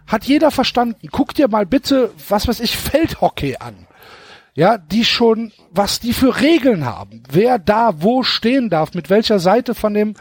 Hat 0.06 0.24
jeder 0.24 0.50
verstanden. 0.50 1.08
Guck 1.10 1.34
dir 1.34 1.48
mal 1.48 1.66
bitte, 1.66 2.12
was 2.28 2.46
weiß 2.46 2.60
ich, 2.60 2.76
Feldhockey 2.76 3.56
an. 3.58 3.86
Ja, 4.56 4.78
die 4.78 5.04
schon, 5.04 5.52
was 5.70 5.98
die 5.98 6.12
für 6.12 6.40
Regeln 6.40 6.84
haben. 6.84 7.24
Wer 7.28 7.58
da 7.58 8.02
wo 8.02 8.22
stehen 8.22 8.70
darf, 8.70 8.94
mit 8.94 9.10
welcher 9.10 9.40
Seite 9.40 9.74
von 9.74 9.94
dem 9.94 10.14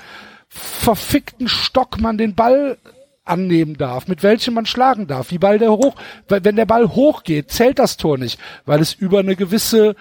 verfickten 0.47 1.47
Stock 1.47 1.99
man 1.99 2.17
den 2.17 2.33
Ball 2.33 2.77
annehmen 3.25 3.77
darf, 3.77 4.07
mit 4.07 4.23
welchem 4.23 4.53
man 4.53 4.65
schlagen 4.65 5.07
darf, 5.07 5.31
wie 5.31 5.37
Ball 5.37 5.59
der 5.59 5.71
hoch, 5.71 5.95
wenn 6.27 6.55
der 6.55 6.65
Ball 6.65 6.89
hochgeht, 6.89 7.51
zählt 7.51 7.79
das 7.79 7.97
Tor 7.97 8.17
nicht, 8.17 8.39
weil 8.65 8.81
es 8.81 8.93
über 8.93 9.19
eine 9.19 9.35
gewisse 9.35 9.95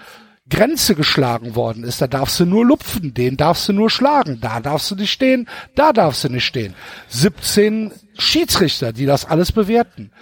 Grenze 0.49 0.95
geschlagen 0.95 1.55
worden 1.55 1.85
ist. 1.85 2.03
Da 2.03 2.07
darfst 2.07 2.41
du 2.41 2.45
nur 2.45 2.67
lupfen, 2.67 3.15
den 3.15 3.37
darfst 3.37 3.69
du 3.69 3.73
nur 3.73 3.91
schlagen, 3.91 4.39
da 4.41 4.61
darfst 4.61 4.91
du 4.91 4.97
nicht 4.97 5.13
stehen, 5.13 5.49
da 5.75 5.93
darfst 5.93 6.25
du 6.25 6.29
nicht 6.29 6.45
stehen. 6.45 6.75
17 7.09 7.93
Schiedsrichter, 8.19 8.93
die 8.93 9.07
das 9.07 9.25
alles 9.25 9.53
bewerten. 9.53 10.13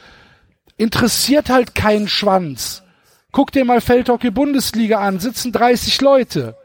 Interessiert 0.76 1.50
halt 1.50 1.74
keinen 1.74 2.08
Schwanz. 2.08 2.82
Guck 3.32 3.52
dir 3.52 3.64
mal 3.64 3.80
Feldhockey 3.80 4.30
Bundesliga 4.30 5.00
an, 5.00 5.20
sitzen 5.20 5.52
30 5.52 6.00
Leute. 6.00 6.56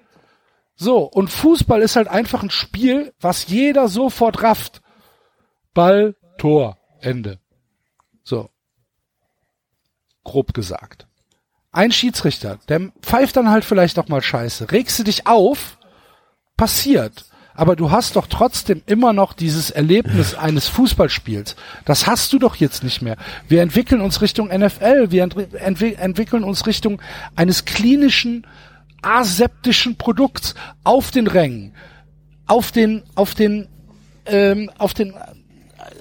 So, 0.76 1.04
und 1.04 1.30
Fußball 1.30 1.82
ist 1.82 1.96
halt 1.96 2.08
einfach 2.08 2.44
ein 2.44 2.50
Spiel, 2.50 3.14
was 3.22 3.48
jeder 3.48 3.88
sofort 3.88 4.44
rafft. 4.44 4.82
Ball, 5.74 6.16
Tor, 6.38 6.78
Ende. 7.00 7.40
So. 8.24 8.50
Grob 10.24 10.54
gesagt. 10.54 11.08
Ein 11.72 11.92
Schiedsrichter, 11.92 12.60
der 12.70 12.92
pfeift 13.02 13.36
dann 13.36 13.50
halt 13.50 13.66
vielleicht 13.66 14.00
auch 14.00 14.08
mal 14.08 14.22
scheiße. 14.22 14.72
Regst 14.72 14.98
du 14.98 15.04
dich 15.04 15.28
auf, 15.28 15.78
passiert. 16.58 17.26
Aber 17.54 17.78
du 17.78 17.90
hast 17.90 18.18
doch 18.18 18.28
trotzdem 18.28 18.82
immer 18.86 19.14
noch 19.14 19.34
dieses 19.34 19.70
Erlebnis 19.70 20.36
eines 20.36 20.68
Fußballspiels. 20.68 21.56
Das 21.86 22.06
hast 22.06 22.34
du 22.34 22.40
doch 22.40 22.58
jetzt 22.58 22.84
nicht 22.84 23.02
mehr. 23.02 23.16
Wir 23.48 23.62
entwickeln 23.62 24.02
uns 24.02 24.22
Richtung 24.22 24.50
NFL, 24.50 25.12
wir 25.12 25.24
ent 25.24 25.36
entwi 25.56 25.94
entwickeln 25.94 26.44
uns 26.44 26.68
Richtung 26.68 27.02
eines 27.36 27.64
klinischen, 27.64 28.46
aseptischen 29.02 29.96
Produkts 29.96 30.54
auf 30.84 31.12
den 31.12 31.28
Rängen, 31.28 31.74
auf 32.46 32.72
den, 32.72 33.04
auf 33.16 33.36
den, 33.36 33.70
ähm, 34.26 34.70
auf 34.78 34.94
den, 34.94 35.14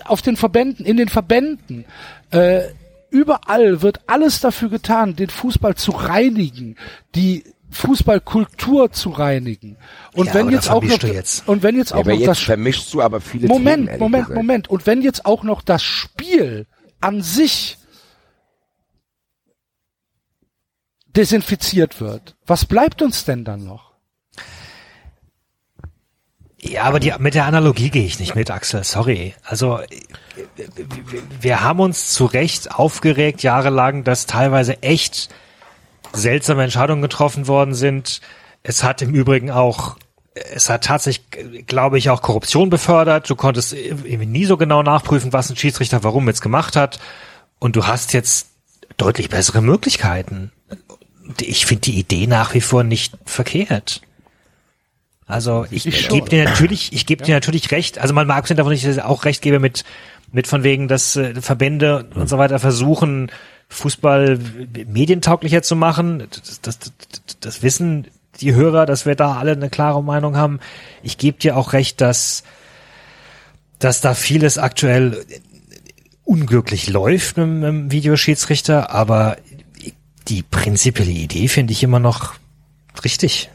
auf 0.05 0.23
den 0.23 0.37
Verbänden, 0.37 0.85
in 0.87 0.97
den 0.97 1.09
Verbänden. 1.09 1.85
Äh, 2.31 2.63
überall 3.11 3.83
wird 3.83 4.01
alles 4.07 4.41
dafür 4.41 4.69
getan, 4.69 5.17
den 5.17 5.31
Fußball 5.31 5.75
zu 5.77 5.93
reinigen, 5.93 6.77
die 7.15 7.45
Fußballkultur 7.71 8.93
zu 8.93 9.11
reinigen. 9.11 9.77
Und 10.15 10.27
Ja, 10.27 10.35
wenn 10.35 10.51
jetzt 10.51 10.71
auch 10.71 10.83
noch 10.83 11.03
jetzt. 11.03 11.49
und 11.49 11.63
wenn 11.63 11.77
jetzt 11.77 11.93
auch 11.93 12.01
aber 12.01 12.13
noch 12.13 12.19
jetzt 12.21 12.29
das 12.29 12.41
vermischst 12.41 12.93
du 12.95 13.03
aber 13.03 13.21
viele 13.21 13.49
Moment, 13.49 13.87
Themen, 13.87 13.99
Moment, 13.99 14.25
gesagt. 14.25 14.37
Moment. 14.37 14.69
Und 14.71 14.87
wenn 14.87 15.03
jetzt 15.03 15.27
auch 15.27 15.43
noch 15.43 15.61
das 15.63 15.83
Spiel 15.83 16.67
an 17.01 17.21
sich 17.21 17.79
desinfiziert 21.17 22.01
wird, 22.01 22.37
was 22.47 22.65
bleibt 22.65 23.03
uns 23.03 23.25
denn 23.25 23.45
dann 23.45 23.65
noch? 23.65 23.94
Ja, 26.67 26.85
aber 26.85 26.99
die, 26.99 27.13
mit 27.19 27.35
der 27.35 27.45
Analogie 27.45 27.91
gehe 27.91 28.07
ich 28.07 28.19
nicht 28.19 28.35
mit, 28.35 28.51
Axel. 28.51 28.85
Sorry. 28.85 29.35
Also 29.45 29.81
äh, 29.81 29.87
wir 31.41 31.61
haben 31.61 31.81
uns 31.81 32.09
zu 32.09 32.25
Recht 32.25 32.75
aufgeregt 32.75 33.43
jahrelang, 33.43 34.03
dass 34.03 34.27
teilweise 34.27 34.83
echt 34.83 35.29
seltsame 36.15 36.65
Entscheidungen 36.65 37.03
getroffen 37.03 37.49
worden 37.49 37.75
sind. 37.75 38.23
Es 38.63 38.83
hat 38.83 39.03
im 39.03 39.13
Übrigen 39.15 39.51
auch, 39.51 39.97
es 40.35 40.71
hat 40.71 40.85
tatsächlich, 40.85 41.67
glaube 41.67 41.99
ich, 41.99 42.09
auch 42.09 42.23
Korruption 42.23 42.71
befördert. 42.71 43.29
Du 43.29 43.37
konntest 43.37 43.75
irgendwie 43.75 44.27
nie 44.27 44.47
so 44.47 44.57
genau 44.57 44.83
nachprüfen, 44.83 45.35
was 45.35 45.51
ein 45.51 45.57
Schiedsrichter 45.57 46.03
warum 46.03 46.27
jetzt 46.29 46.41
gemacht 46.41 46.77
hat. 46.77 46.99
Und 47.59 47.77
du 47.77 47.87
hast 47.87 48.15
jetzt 48.15 48.49
deutlich 48.97 49.29
bessere 49.29 49.61
Möglichkeiten. 49.61 50.51
Ich 51.41 51.67
finde 51.67 51.83
die 51.83 51.99
Idee 51.99 52.27
nach 52.27 52.55
wie 52.55 52.63
vor 52.63 52.85
nicht 52.85 53.19
verkehrt. 53.27 54.01
Also 55.27 55.67
ich, 55.71 55.87
Ich 55.87 56.09
gebe 56.09 56.29
dir 56.29 56.45
natürlich, 56.45 56.93
ich 56.93 57.07
gebe 57.07 57.25
dir 57.25 57.35
natürlich 57.35 57.71
recht. 57.71 57.99
Also 57.99 58.13
man 58.13 58.27
mag 58.27 58.39
abgesehen 58.39 58.59
davon, 58.59 58.73
dass 58.73 58.85
ich 58.85 59.03
auch 59.03 59.25
recht 59.25 59.43
gebe 59.43 59.59
mit 59.59 59.85
mit 60.33 60.49
von 60.49 60.65
wegen, 60.65 60.89
dass 60.89 61.15
äh, 61.15 61.41
Verbände 61.41 62.07
und 62.15 62.29
so 62.29 62.39
weiter 62.39 62.59
versuchen, 62.59 63.31
Fußball 63.69 64.39
medientauglicher 64.87 65.63
zu 65.63 65.77
machen. 65.77 66.25
Das, 66.29 66.61
das, 66.61 66.79
das, 66.81 66.93
das 67.41 67.63
wissen 67.63 68.09
die 68.41 68.53
Hörer, 68.53 68.85
dass 68.85 69.07
wir 69.07 69.15
da 69.15 69.37
alle 69.37 69.53
eine 69.53 69.71
klare 69.71 70.03
Meinung 70.03 70.37
haben. 70.37 70.59
Ich 71.05 71.19
gebe 71.19 71.39
dir 71.39 71.57
auch 71.57 71.73
recht, 71.73 72.01
dass 72.01 72.43
dass 73.79 74.01
da 74.01 74.15
vieles 74.15 74.57
aktuell 74.59 75.25
unglücklich 76.25 76.89
läuft 76.89 77.37
mit, 77.37 77.47
mit 77.47 77.65
dem 77.65 77.91
Videoschiedsrichter, 77.93 78.91
aber 78.91 79.37
die 80.29 80.43
prinzipielle 80.43 81.11
Idee 81.11 81.49
finde 81.49 81.73
ich 81.73 81.83
immer 81.83 81.99
noch 81.99 82.35
richtig. 83.05 83.51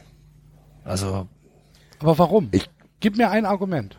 Also 0.83 1.27
Aber 1.99 2.17
warum? 2.17 2.49
Ich- 2.51 2.69
Gib 3.01 3.15
mir 3.17 3.29
ein 3.29 3.45
Argument. 3.45 3.95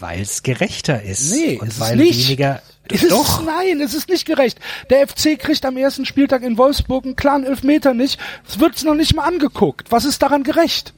weil 0.00 0.20
es 0.20 0.42
gerechter 0.42 1.00
ist 1.02 1.30
Nee, 1.32 1.58
und 1.60 1.68
es 1.68 1.74
ist 1.74 1.80
weil 1.80 1.96
nicht. 1.96 2.26
weniger 2.26 2.60
Es 2.90 3.04
ist, 3.04 3.12
doch 3.12 3.44
nein, 3.44 3.80
es 3.80 3.94
ist 3.94 4.08
nicht 4.08 4.26
gerecht. 4.26 4.58
Der 4.90 5.06
FC 5.06 5.36
kriegt 5.38 5.64
am 5.64 5.76
ersten 5.76 6.04
Spieltag 6.06 6.42
in 6.42 6.58
Wolfsburg 6.58 7.04
einen 7.04 7.14
klaren 7.14 7.44
Elfmeter 7.44 7.94
nicht. 7.94 8.18
Es 8.48 8.58
wird's 8.58 8.82
noch 8.82 8.96
nicht 8.96 9.14
mal 9.14 9.24
angeguckt. 9.28 9.92
Was 9.92 10.04
ist 10.04 10.20
daran 10.20 10.42
gerecht? 10.42 10.92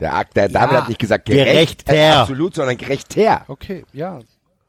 Der, 0.00 0.14
Akt- 0.14 0.36
der 0.36 0.48
David 0.50 0.72
Ja, 0.72 0.80
hat 0.82 0.88
nicht 0.88 0.98
gesagt 1.00 1.24
gerecht, 1.26 1.86
gerechter. 1.86 1.94
äh, 1.94 2.10
absolut, 2.10 2.54
sondern 2.54 2.76
gerechter. 2.76 3.44
Okay, 3.48 3.84
ja, 3.92 4.18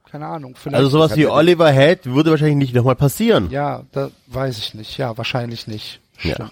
keine 0.10 0.28
Ahnung. 0.28 0.56
Vielleicht, 0.56 0.78
Also 0.78 0.90
sowas 0.92 1.16
wie 1.18 1.26
Oliver 1.28 1.72
Head 1.72 2.06
würde 2.06 2.30
wahrscheinlich 2.32 2.58
nicht 2.58 2.76
nochmal 2.76 2.96
passieren. 2.96 3.50
ja, 3.50 3.84
da 3.92 4.10
weiß 4.28 4.58
ich 4.60 4.74
nicht. 4.74 4.98
Ja, 4.98 5.18
wahrscheinlich 5.18 5.68
nicht. 5.68 6.00
Ja. 6.22 6.50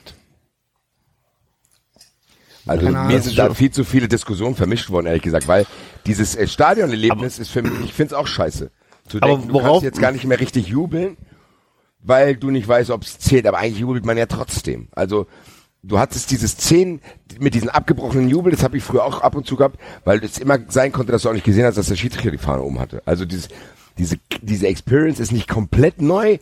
Also 2.67 2.89
mir 2.89 3.21
sind 3.21 3.37
da 3.37 3.53
viel 3.53 3.71
zu 3.71 3.83
viele 3.83 4.07
Diskussionen 4.07 4.55
vermischt 4.55 4.89
worden, 4.89 5.07
ehrlich 5.07 5.23
gesagt, 5.23 5.47
weil 5.47 5.65
dieses 6.05 6.35
äh, 6.35 6.47
Stadionerlebnis 6.47 7.39
ist 7.39 7.49
für 7.49 7.61
mich, 7.61 7.73
ich 7.85 7.93
find's 7.93 8.13
auch 8.13 8.27
scheiße. 8.27 8.69
Zu 9.07 9.17
Aber 9.17 9.27
denken, 9.31 9.47
du 9.47 9.53
worauf- 9.55 9.67
kannst 9.71 9.83
jetzt 9.83 9.99
gar 9.99 10.11
nicht 10.11 10.25
mehr 10.25 10.39
richtig 10.39 10.67
jubeln, 10.67 11.17
weil 12.03 12.35
du 12.35 12.49
nicht 12.51 12.67
weißt, 12.67 12.89
ob 12.91 13.03
es 13.03 13.19
zählt, 13.19 13.45
aber 13.47 13.57
eigentlich 13.57 13.79
jubelt 13.79 14.05
man 14.05 14.17
ja 14.17 14.25
trotzdem. 14.25 14.87
Also 14.91 15.27
du 15.83 15.97
hattest 15.99 16.29
diese 16.31 16.47
Szenen 16.47 17.01
mit 17.39 17.53
diesen 17.55 17.69
abgebrochenen 17.69 18.29
Jubel, 18.29 18.51
das 18.51 18.63
habe 18.63 18.77
ich 18.77 18.83
früher 18.83 19.03
auch 19.05 19.21
ab 19.21 19.35
und 19.35 19.47
zu 19.47 19.55
gehabt, 19.55 19.79
weil 20.03 20.23
es 20.23 20.37
immer 20.37 20.59
sein 20.67 20.91
konnte, 20.91 21.11
dass 21.11 21.23
du 21.23 21.29
auch 21.29 21.33
nicht 21.33 21.45
gesehen 21.45 21.65
hast, 21.65 21.77
dass 21.77 21.87
der 21.87 21.95
Schiedsrichter 21.95 22.31
die 22.31 22.37
Fahne 22.37 22.61
oben 22.63 22.79
hatte. 22.79 23.01
Also 23.05 23.25
dieses, 23.25 23.49
diese, 23.97 24.17
diese 24.41 24.67
Experience 24.67 25.19
ist 25.19 25.31
nicht 25.31 25.47
komplett 25.47 26.01
neu, 26.01 26.37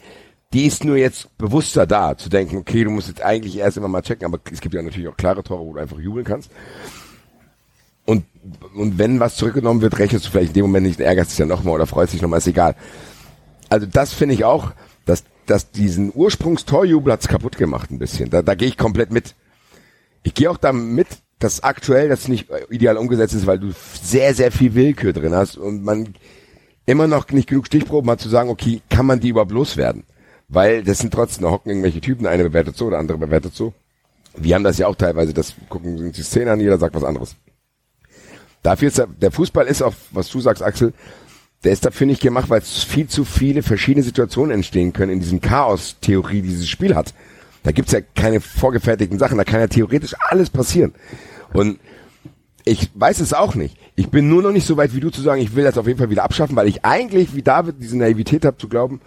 die 0.53 0.65
ist 0.65 0.83
nur 0.83 0.97
jetzt 0.97 1.37
bewusster 1.37 1.85
da, 1.85 2.17
zu 2.17 2.29
denken, 2.29 2.57
okay, 2.57 2.83
du 2.83 2.89
musst 2.89 3.07
jetzt 3.07 3.21
eigentlich 3.21 3.57
erst 3.57 3.77
immer 3.77 3.87
mal 3.87 4.01
checken, 4.01 4.25
aber 4.25 4.39
es 4.51 4.61
gibt 4.61 4.73
ja 4.73 4.81
natürlich 4.81 5.07
auch 5.07 5.17
klare 5.17 5.43
Tore, 5.43 5.65
wo 5.65 5.73
du 5.73 5.79
einfach 5.79 5.99
jubeln 5.99 6.25
kannst. 6.25 6.49
Und, 8.05 8.25
und 8.75 8.97
wenn 8.97 9.19
was 9.19 9.35
zurückgenommen 9.35 9.81
wird, 9.81 9.99
rechnest 9.99 10.25
du 10.25 10.31
vielleicht 10.31 10.49
in 10.49 10.53
dem 10.55 10.65
Moment 10.65 10.87
nicht, 10.87 10.99
ärgerst 10.99 11.31
dich 11.31 11.37
ja 11.37 11.45
nochmal 11.45 11.75
oder 11.75 11.85
freust 11.85 12.13
dich 12.13 12.21
nochmal, 12.23 12.39
ist 12.39 12.47
egal. 12.47 12.75
Also 13.69 13.85
das 13.85 14.13
finde 14.13 14.33
ich 14.33 14.43
auch, 14.43 14.71
dass, 15.05 15.23
dass 15.45 15.69
diesen 15.69 16.11
Ursprungstorjubel 16.15 17.13
hat's 17.13 17.27
kaputt 17.27 17.57
gemacht 17.57 17.91
ein 17.91 17.99
bisschen. 17.99 18.31
Da, 18.31 18.41
da 18.41 18.55
gehe 18.55 18.67
ich 18.67 18.77
komplett 18.77 19.11
mit. 19.11 19.35
Ich 20.23 20.33
gehe 20.33 20.49
auch 20.49 20.57
damit, 20.57 21.07
dass 21.37 21.61
aktuell 21.61 22.09
das 22.09 22.27
nicht 22.27 22.47
ideal 22.71 22.97
umgesetzt 22.97 23.35
ist, 23.35 23.45
weil 23.45 23.59
du 23.59 23.71
sehr, 24.01 24.33
sehr 24.33 24.51
viel 24.51 24.73
Willkür 24.73 25.13
drin 25.13 25.35
hast 25.35 25.57
und 25.57 25.83
man 25.83 26.15
immer 26.87 27.05
noch 27.05 27.29
nicht 27.29 27.47
genug 27.47 27.67
Stichproben 27.67 28.09
hat 28.09 28.19
zu 28.19 28.29
sagen, 28.29 28.49
okay, 28.49 28.81
kann 28.89 29.05
man 29.05 29.19
die 29.19 29.29
überhaupt 29.29 29.51
loswerden? 29.51 30.03
Weil 30.49 30.83
das 30.83 30.97
sind 30.97 31.13
trotzdem, 31.13 31.43
da 31.43 31.51
hocken 31.51 31.69
irgendwelche 31.69 32.01
Typen, 32.01 32.25
eine 32.25 32.43
bewertet 32.43 32.75
so, 32.75 32.89
der 32.89 32.99
andere 32.99 33.19
bewertet 33.19 33.55
so. 33.55 33.73
Wir 34.35 34.55
haben 34.55 34.63
das 34.63 34.79
ja 34.79 34.87
auch 34.87 34.95
teilweise, 34.95 35.33
das 35.33 35.53
gucken 35.69 35.97
uns 35.97 36.15
die 36.15 36.23
Szene 36.23 36.51
an, 36.51 36.59
jeder 36.59 36.79
sagt 36.79 36.95
was 36.95 37.03
anderes. 37.03 37.35
Dafür 38.63 38.87
ist 38.87 38.97
der, 38.97 39.07
der 39.07 39.31
Fußball 39.31 39.67
ist 39.67 39.81
auch, 39.81 39.93
was 40.11 40.29
du 40.29 40.39
sagst, 40.39 40.63
Axel, 40.63 40.93
der 41.63 41.71
ist 41.71 41.85
dafür 41.85 42.07
nicht 42.07 42.21
gemacht, 42.21 42.49
weil 42.49 42.61
es 42.61 42.83
viel 42.83 43.07
zu 43.07 43.25
viele 43.25 43.63
verschiedene 43.63 44.03
Situationen 44.03 44.51
entstehen 44.51 44.91
können 44.91 45.13
in 45.13 45.19
diesem 45.19 45.39
Chaos-Theorie, 45.39 46.41
die 46.41 46.49
dieses 46.49 46.69
Spiel 46.69 46.95
hat. 46.95 47.13
Da 47.63 47.71
gibt's 47.71 47.91
ja 47.91 47.99
keine 48.01 48.41
vorgefertigten 48.41 49.19
Sachen, 49.19 49.37
da 49.37 49.43
kann 49.43 49.59
ja 49.59 49.67
theoretisch 49.67 50.15
alles 50.29 50.49
passieren. 50.49 50.93
Und 51.53 51.79
ich 52.65 52.89
weiß 52.93 53.19
es 53.19 53.33
auch 53.33 53.55
nicht. 53.55 53.77
Ich 53.95 54.09
bin 54.09 54.29
nur 54.29 54.41
noch 54.41 54.51
nicht 54.51 54.65
so 54.65 54.77
weit 54.77 54.95
wie 54.95 54.99
du 54.99 55.09
zu 55.09 55.21
sagen, 55.21 55.41
ich 55.41 55.55
will 55.55 55.63
das 55.63 55.77
auf 55.77 55.87
jeden 55.87 55.99
Fall 55.99 56.09
wieder 56.09 56.23
abschaffen, 56.23 56.55
weil 56.55 56.67
ich 56.67 56.85
eigentlich, 56.85 57.35
wie 57.35 57.41
David, 57.41 57.75
diese 57.79 57.97
Naivität 57.97 58.45
habe 58.45 58.57
zu 58.57 58.69
glauben, 58.69 59.01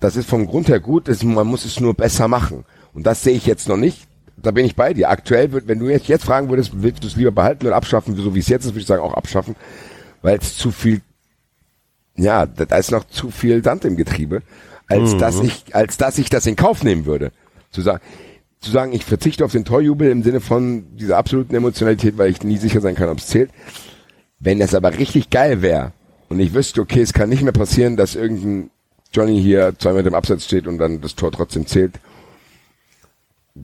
das 0.00 0.16
ist 0.16 0.28
vom 0.28 0.46
Grund 0.46 0.68
her 0.68 0.80
gut, 0.80 1.08
das, 1.08 1.22
man 1.22 1.46
muss 1.46 1.64
es 1.64 1.80
nur 1.80 1.94
besser 1.94 2.28
machen. 2.28 2.64
Und 2.92 3.06
das 3.06 3.22
sehe 3.22 3.34
ich 3.34 3.46
jetzt 3.46 3.68
noch 3.68 3.76
nicht. 3.76 4.06
Da 4.36 4.50
bin 4.50 4.66
ich 4.66 4.76
bei 4.76 4.92
dir. 4.92 5.10
Aktuell, 5.10 5.52
wird, 5.52 5.68
wenn 5.68 5.78
du 5.78 5.88
jetzt, 5.88 6.08
jetzt 6.08 6.24
fragen 6.24 6.50
würdest, 6.50 6.82
willst 6.82 7.02
du 7.02 7.08
es 7.08 7.16
lieber 7.16 7.32
behalten 7.32 7.66
oder 7.66 7.76
abschaffen, 7.76 8.14
so 8.16 8.34
wie 8.34 8.40
es 8.40 8.48
jetzt 8.48 8.64
ist, 8.64 8.72
würde 8.72 8.80
ich 8.80 8.86
sagen, 8.86 9.02
auch 9.02 9.14
abschaffen, 9.14 9.56
weil 10.22 10.38
es 10.38 10.56
zu 10.56 10.70
viel, 10.70 11.00
ja, 12.16 12.46
da 12.46 12.76
ist 12.76 12.90
noch 12.90 13.04
zu 13.04 13.30
viel 13.30 13.62
Sand 13.64 13.84
im 13.84 13.96
Getriebe, 13.96 14.42
als 14.88 15.16
dass 15.16 15.40
ich, 15.40 15.74
als 15.74 15.96
dass 15.96 16.18
ich 16.18 16.28
das 16.28 16.46
in 16.46 16.56
Kauf 16.56 16.84
nehmen 16.84 17.06
würde. 17.06 17.32
Zu 17.70 17.80
sagen, 17.80 18.00
zu 18.60 18.70
sagen, 18.70 18.92
ich 18.92 19.04
verzichte 19.04 19.44
auf 19.44 19.52
den 19.52 19.64
Torjubel 19.64 20.10
im 20.10 20.22
Sinne 20.22 20.40
von 20.40 20.96
dieser 20.96 21.16
absoluten 21.16 21.54
Emotionalität, 21.54 22.18
weil 22.18 22.30
ich 22.30 22.42
nie 22.42 22.56
sicher 22.56 22.80
sein 22.80 22.94
kann, 22.94 23.08
ob 23.08 23.18
es 23.18 23.28
zählt. 23.28 23.50
Wenn 24.40 24.58
das 24.58 24.74
aber 24.74 24.98
richtig 24.98 25.30
geil 25.30 25.62
wäre 25.62 25.92
und 26.28 26.40
ich 26.40 26.54
wüsste, 26.54 26.80
okay, 26.80 27.00
es 27.00 27.12
kann 27.12 27.28
nicht 27.28 27.42
mehr 27.42 27.52
passieren, 27.52 27.96
dass 27.96 28.14
irgendein 28.14 28.70
Johnny 29.14 29.40
hier 29.40 29.74
zwei 29.78 29.92
Meter 29.92 30.08
im 30.08 30.14
Absatz 30.14 30.44
steht 30.44 30.66
und 30.66 30.78
dann 30.78 31.00
das 31.00 31.14
Tor 31.14 31.32
trotzdem 31.32 31.66
zählt. 31.66 31.94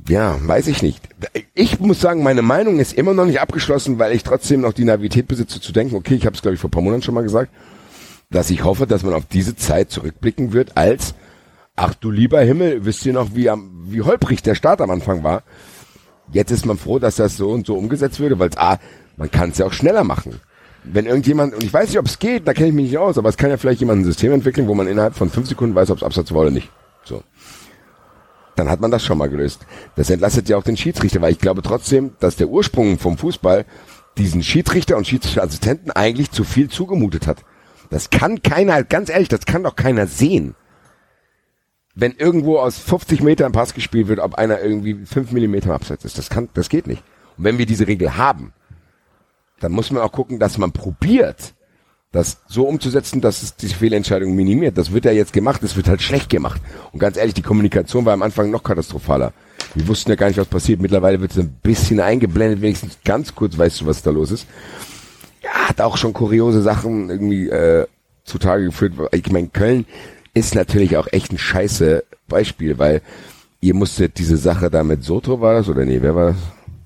Ja, 0.09 0.39
weiß 0.41 0.69
ich 0.69 0.83
nicht. 0.83 1.09
Ich 1.55 1.81
muss 1.81 2.01
sagen, 2.01 2.23
meine 2.23 2.43
Meinung 2.43 2.79
ist 2.79 2.93
immer 2.93 3.13
noch 3.13 3.25
nicht 3.25 3.41
abgeschlossen, 3.41 3.99
weil 3.99 4.13
ich 4.13 4.23
trotzdem 4.23 4.61
noch 4.61 4.73
die 4.73 4.85
Naivität 4.85 5.27
besitze 5.27 5.61
zu 5.61 5.73
denken, 5.73 5.97
okay, 5.97 6.15
ich 6.15 6.27
habe 6.27 6.37
es 6.37 6.43
glaube 6.43 6.55
ich 6.55 6.61
vor 6.61 6.69
ein 6.69 6.71
paar 6.73 6.83
Monaten 6.83 7.03
schon 7.03 7.15
mal 7.15 7.25
gesagt, 7.25 7.51
dass 8.31 8.51
ich 8.51 8.63
hoffe, 8.63 8.87
dass 8.87 9.03
man 9.03 9.15
auf 9.15 9.27
diese 9.27 9.57
Zeit 9.57 9.91
zurückblicken 9.91 10.53
wird 10.53 10.77
als 10.77 11.15
ach 11.81 11.95
du 11.95 12.11
lieber 12.11 12.41
Himmel, 12.41 12.85
wisst 12.85 13.07
ihr 13.07 13.15
noch, 13.15 13.35
wie 13.35 13.49
am, 13.49 13.87
wie 13.87 14.03
holprig 14.03 14.43
der 14.43 14.55
Start 14.55 14.81
am 14.81 14.91
Anfang 14.91 15.25
war? 15.25 15.43
Jetzt 16.31 16.51
ist 16.51 16.67
man 16.67 16.77
froh, 16.77 16.99
dass 16.99 17.17
das 17.17 17.37
so 17.37 17.51
und 17.51 17.67
so 17.67 17.75
umgesetzt 17.75 18.21
würde, 18.21 18.39
weil 18.39 18.51
ah, 18.57 18.79
man 19.17 19.31
kann 19.31 19.51
es 19.51 19.59
ja 19.59 19.67
auch 19.67 19.73
schneller 19.73 20.05
machen. 20.05 20.41
Wenn 20.85 21.07
irgendjemand, 21.07 21.55
und 21.55 21.63
ich 21.63 21.73
weiß 21.73 21.89
nicht, 21.89 21.99
ob 21.99 22.07
es 22.07 22.19
geht, 22.19 22.49
da 22.49 22.55
kenne 22.55 22.69
ich 22.69 22.75
mich 22.75 22.87
nicht 22.87 22.99
aus, 22.99 23.19
aber 23.19 23.29
es 23.29 23.37
kann 23.37 23.51
ja 23.51 23.57
vielleicht 23.57 23.81
jemand 23.81 24.01
ein 24.01 24.05
System 24.05 24.33
entwickeln, 24.33 24.67
wo 24.67 24.75
man 24.75 24.87
innerhalb 24.87 25.15
von 25.15 25.31
fünf 25.31 25.49
Sekunden 25.49 25.75
weiß, 25.75 25.91
ob 25.91 25.99
es 25.99 26.03
Absatz 26.03 26.33
war 26.33 26.43
oder 26.43 26.51
nicht. 26.51 26.71
So. 27.05 27.23
Dann 28.57 28.69
hat 28.69 28.81
man 28.81 28.91
das 28.91 29.05
schon 29.05 29.19
mal 29.19 29.29
gelöst. 29.29 29.67
Das 29.97 30.11
entlastet 30.11 30.49
ja 30.49 30.57
auch 30.57 30.63
den 30.63 30.77
Schiedsrichter, 30.77 31.21
weil 31.21 31.33
ich 31.33 31.39
glaube 31.39 31.63
trotzdem, 31.63 32.13
dass 32.21 32.37
der 32.37 32.49
Ursprung 32.49 32.99
vom 32.99 33.19
Fußball 33.19 33.65
diesen 34.19 34.43
Schiedsrichter 34.43 34.97
und 34.97 35.07
Schiedsrichterassistenten 35.07 35.93
eigentlich 35.93 36.31
zu 36.31 36.45
viel 36.45 36.69
zugemutet 36.69 37.27
hat. 37.27 37.45
Das 37.91 38.11
kann 38.11 38.43
keiner, 38.43 38.83
ganz 38.85 39.11
ehrlich, 39.11 39.29
das 39.29 39.47
kann 39.47 39.65
doch 39.65 39.77
keiner 39.77 40.07
sehen. 40.07 40.55
Wenn 41.95 42.13
irgendwo 42.13 42.59
aus 42.59 42.79
50 42.79 43.23
Metern 43.23 43.53
Pass 43.53 43.75
gespielt 43.75 44.09
wird, 44.09 44.21
ob 44.21 44.37
einer 44.37 44.61
irgendwie 44.61 44.95
5 45.05 45.33
Millimeter 45.33 45.67
im 45.67 45.73
Abseits 45.73 46.05
ist, 46.05 46.19
das 46.19 46.31
kann, 46.31 46.49
das 46.55 46.69
geht 46.69 46.87
nicht. 46.87 47.03
Und 47.37 47.45
wenn 47.45 47.59
wir 47.59 47.67
diese 47.67 47.87
Regel 47.87 48.17
haben, 48.17 48.53
dann 49.61 49.73
muss 49.73 49.91
man 49.91 50.03
auch 50.03 50.13
gucken, 50.13 50.39
dass 50.39 50.59
man 50.59 50.73
probiert, 50.73 51.55
das 52.13 52.39
so 52.49 52.65
umzusetzen, 52.65 53.21
dass 53.21 53.43
es 53.43 53.55
diese 53.55 53.77
Fehlentscheidung 53.77 54.35
minimiert. 54.35 54.77
Das 54.77 54.93
wird 54.93 55.05
ja 55.05 55.13
jetzt 55.13 55.33
gemacht, 55.33 55.63
es 55.63 55.77
wird 55.77 55.87
halt 55.87 56.03
schlecht 56.03 56.29
gemacht. 56.29 56.61
Und 56.93 56.99
ganz 56.99 57.17
ehrlich, 57.17 57.35
die 57.35 57.43
Kommunikation 57.43 58.05
war 58.05 58.15
am 58.15 58.23
Anfang 58.23 58.51
noch 58.51 58.65
katastrophaler. 58.65 59.33
Wir 59.75 59.87
wussten 59.87 60.11
ja 60.11 60.17
gar 60.17 60.27
nicht, 60.27 60.39
was 60.39 60.49
passiert. 60.49 60.81
Mittlerweile 60.81 61.21
wird 61.21 61.31
es 61.31 61.39
ein 61.39 61.57
bisschen 61.63 62.01
eingeblendet, 62.01 62.63
wenigstens 62.63 62.99
ganz 63.05 63.35
kurz 63.35 63.57
weißt 63.57 63.83
du, 63.83 63.87
was 63.87 64.03
da 64.03 64.11
los 64.11 64.33
ist. 64.33 64.49
Ja, 65.43 65.69
hat 65.69 65.81
auch 65.81 65.97
schon 65.97 66.13
kuriose 66.13 66.63
Sachen 66.63 67.11
irgendwie 67.11 67.49
äh, 67.49 67.87
zutage 68.25 68.65
geführt. 68.65 68.95
Ich 69.13 69.31
meine, 69.31 69.49
Köln 69.49 69.87
ist 70.35 70.57
natürlich 70.57 70.97
auch 70.97 71.07
echt 71.13 71.33
ein 71.33 71.39
scheiße 71.39 72.03
Beispiel, 72.29 72.79
weil 72.79 73.03
ihr 73.61 73.75
musstet 73.75 74.19
diese 74.19 74.37
Sache 74.37 74.69
da 74.69 74.83
mit 74.83 75.05
Soto 75.05 75.41
war 75.41 75.55
das 75.55 75.69
oder 75.69 75.85
nee, 75.85 76.03
wer 76.03 76.15
war 76.15 76.27
das? 76.33 76.37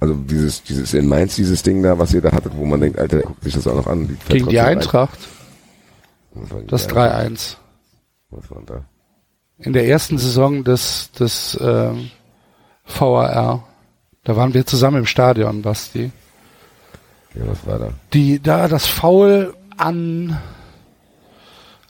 Also 0.01 0.15
dieses, 0.15 0.63
dieses 0.63 0.93
in 0.95 1.07
Mainz, 1.07 1.37
dieses 1.37 1.63
Ding 1.63 1.83
da, 1.83 1.99
was 1.99 2.13
ihr 2.13 2.21
da 2.21 2.33
hattet, 2.33 2.53
wo 2.57 2.65
man 2.65 2.81
denkt, 2.81 2.99
Alter, 2.99 3.21
guckt 3.21 3.43
sich 3.45 3.55
das 3.55 3.67
auch 3.67 3.77
noch 3.77 3.87
an. 3.87 4.09
Die 4.09 4.33
Gegen 4.33 4.49
die 4.49 4.61
Eintracht, 4.61 5.19
denn 6.35 6.67
das 6.67 6.87
die 6.87 6.95
3-1. 6.95 7.57
Was 8.31 8.51
war 8.51 8.59
denn 8.59 8.67
da? 8.67 8.85
In 9.59 9.73
der 9.73 9.87
ersten 9.87 10.19
Saison 10.19 10.65
des, 10.65 11.13
des 11.13 11.59
ähm, 11.61 12.11
VAR. 12.85 13.65
Da 14.25 14.37
waren 14.37 14.55
wir 14.55 14.67
zusammen 14.67 14.99
im 14.99 15.07
Stadion, 15.07 15.63
Basti. 15.63 16.11
Ja, 17.35 17.43
was 17.47 17.67
war 17.67 17.79
da? 17.79 17.89
Die, 18.13 18.41
da 18.41 18.69
das 18.69 18.87
Foul 18.87 19.55
an 19.77 20.39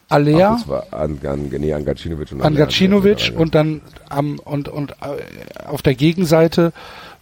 Alea. 0.08 0.52
Ach, 0.52 0.58
das 0.58 0.68
war 0.68 0.86
an, 0.92 1.18
an, 1.24 1.48
nee, 1.50 1.72
an 1.72 1.84
Gacinovic 1.84 2.32
und 2.32 2.42
an 2.42 2.54
Gacinovic 2.54 3.30
ja. 3.30 3.38
und 3.38 3.54
dann 3.54 3.80
am 4.08 4.38
und 4.38 4.68
und 4.68 4.92
äh, 4.92 5.66
auf 5.66 5.82
der 5.82 5.94
Gegenseite 5.94 6.72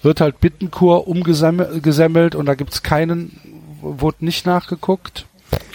wird 0.03 0.21
halt 0.21 0.41
Bittenkur 0.41 1.09
umgesemmelt 1.09 2.35
und 2.35 2.47
da 2.47 2.55
gibt's 2.55 2.83
keinen, 2.83 3.41
wurde 3.81 4.25
nicht 4.25 4.47
nachgeguckt. 4.47 5.27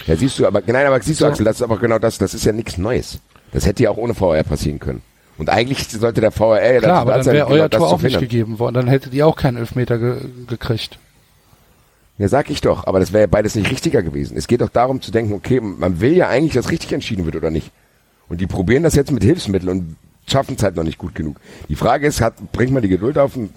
Ja, 0.06 0.16
siehst 0.16 0.38
du, 0.38 0.46
aber 0.46 0.62
nein, 0.66 0.86
aber 0.86 1.00
siehst 1.00 1.20
du. 1.20 1.26
Axel, 1.26 1.44
das 1.44 1.56
ist 1.56 1.62
aber 1.62 1.78
genau 1.78 1.98
das, 1.98 2.18
das 2.18 2.34
ist 2.34 2.44
ja 2.44 2.52
nichts 2.52 2.78
Neues. 2.78 3.18
Das 3.52 3.66
hätte 3.66 3.82
ja 3.82 3.90
auch 3.90 3.96
ohne 3.96 4.14
VR 4.14 4.42
passieren 4.42 4.78
können. 4.78 5.02
Und 5.38 5.50
eigentlich 5.50 5.88
sollte 5.88 6.20
der 6.20 6.32
VR 6.32 6.74
ja 6.74 6.80
Klar, 6.80 7.00
aber 7.00 7.12
da 7.12 7.18
dann 7.18 7.26
wäre 7.26 7.46
genau 7.46 7.62
euer 7.62 7.70
Tor 7.70 7.88
auch 7.88 8.02
nicht 8.02 8.18
gegeben 8.18 8.58
worden. 8.58 8.74
Dann 8.74 8.88
hättet 8.88 9.14
ihr 9.14 9.26
auch 9.26 9.36
keinen 9.36 9.56
Elfmeter 9.56 9.98
ge 9.98 10.16
gekriegt. 10.46 10.98
Ja, 12.18 12.26
sag 12.26 12.50
ich 12.50 12.60
doch, 12.60 12.88
aber 12.88 12.98
das 12.98 13.12
wäre 13.12 13.22
ja 13.22 13.26
beides 13.28 13.54
nicht 13.54 13.70
richtiger 13.70 14.02
gewesen. 14.02 14.36
Es 14.36 14.48
geht 14.48 14.60
doch 14.60 14.68
darum 14.68 15.00
zu 15.00 15.12
denken, 15.12 15.32
okay, 15.34 15.60
man 15.60 16.00
will 16.00 16.16
ja 16.16 16.28
eigentlich, 16.28 16.54
dass 16.54 16.70
richtig 16.70 16.92
entschieden 16.92 17.24
wird 17.24 17.36
oder 17.36 17.50
nicht. 17.50 17.70
Und 18.28 18.40
die 18.40 18.48
probieren 18.48 18.82
das 18.82 18.96
jetzt 18.96 19.12
mit 19.12 19.22
Hilfsmitteln 19.22 19.70
und 19.70 19.96
schaffen 20.26 20.56
es 20.56 20.62
halt 20.64 20.74
noch 20.74 20.82
nicht 20.82 20.98
gut 20.98 21.14
genug. 21.14 21.36
Die 21.68 21.76
Frage 21.76 22.08
ist, 22.08 22.20
hat, 22.20 22.34
bringt 22.50 22.72
man 22.72 22.82
die 22.82 22.88
Geduld 22.88 23.16
auf 23.16 23.36
und 23.36 23.50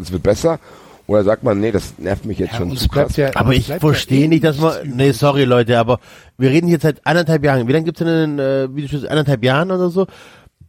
es 0.00 0.12
wird 0.12 0.22
besser? 0.22 0.58
Oder 1.06 1.22
sagt 1.22 1.42
man, 1.42 1.60
nee, 1.60 1.70
das 1.70 1.98
nervt 1.98 2.24
mich 2.24 2.38
jetzt 2.38 2.52
Ja, 2.52 2.58
schon 2.58 2.74
zu 2.76 2.88
krass. 2.88 3.14
ja, 3.16 3.30
Aber 3.34 3.52
ich 3.52 3.66
verstehe 3.66 4.20
ja 4.20 4.24
eh 4.24 4.28
nicht, 4.28 4.44
dass 4.44 4.58
man. 4.58 4.72
Nee, 4.96 5.12
sorry 5.12 5.44
Leute, 5.44 5.78
aber 5.78 6.00
wir 6.38 6.48
reden 6.50 6.68
jetzt 6.68 6.82
seit 6.82 7.06
anderthalb 7.06 7.44
Jahren. 7.44 7.68
Wie 7.68 7.72
lange 7.72 7.84
gibt's 7.84 7.98
denn, 7.98 8.38
äh, 8.38 8.68
wie 8.74 8.82
du 8.82 8.88
schon 8.88 9.00
sagst, 9.00 9.10
anderthalb 9.10 9.44
Jahren 9.44 9.70
oder 9.70 9.90
so? 9.90 10.06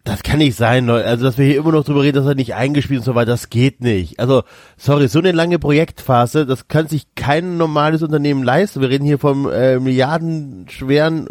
Das 0.04 0.22
kann 0.24 0.38
nicht 0.38 0.56
sein, 0.56 0.86
Leute. 0.88 1.08
Also, 1.08 1.24
dass 1.24 1.38
wir 1.40 1.46
hier 1.46 1.56
immer 1.58 1.72
noch 1.72 1.84
drüber 1.86 2.04
reden, 2.04 2.18
dass 2.18 2.28
er 2.28 2.36
nicht 2.36 2.54
eingespielt 2.54 3.00
und 3.00 3.06
so 3.06 3.16
weiter, 3.16 3.32
das 3.32 3.50
geht 3.50 3.82
nicht. 3.82 4.20
Also, 4.20 4.44
sorry, 4.78 5.08
so 5.08 5.18
eine 5.20 5.32
lange 5.32 5.58
Projektphase, 5.58 6.46
das 6.46 6.68
kann 6.68 6.88
sich 6.88 7.08
kein 7.16 7.58
normales 7.58 8.04
Unternehmen 8.04 8.44
leisten. 8.44 8.82
Wir 8.82 8.90
reden 8.90 9.06
hier 9.06 9.18
vom 9.18 9.50
äh, 9.50 9.80
milliardenschweren 9.80 11.28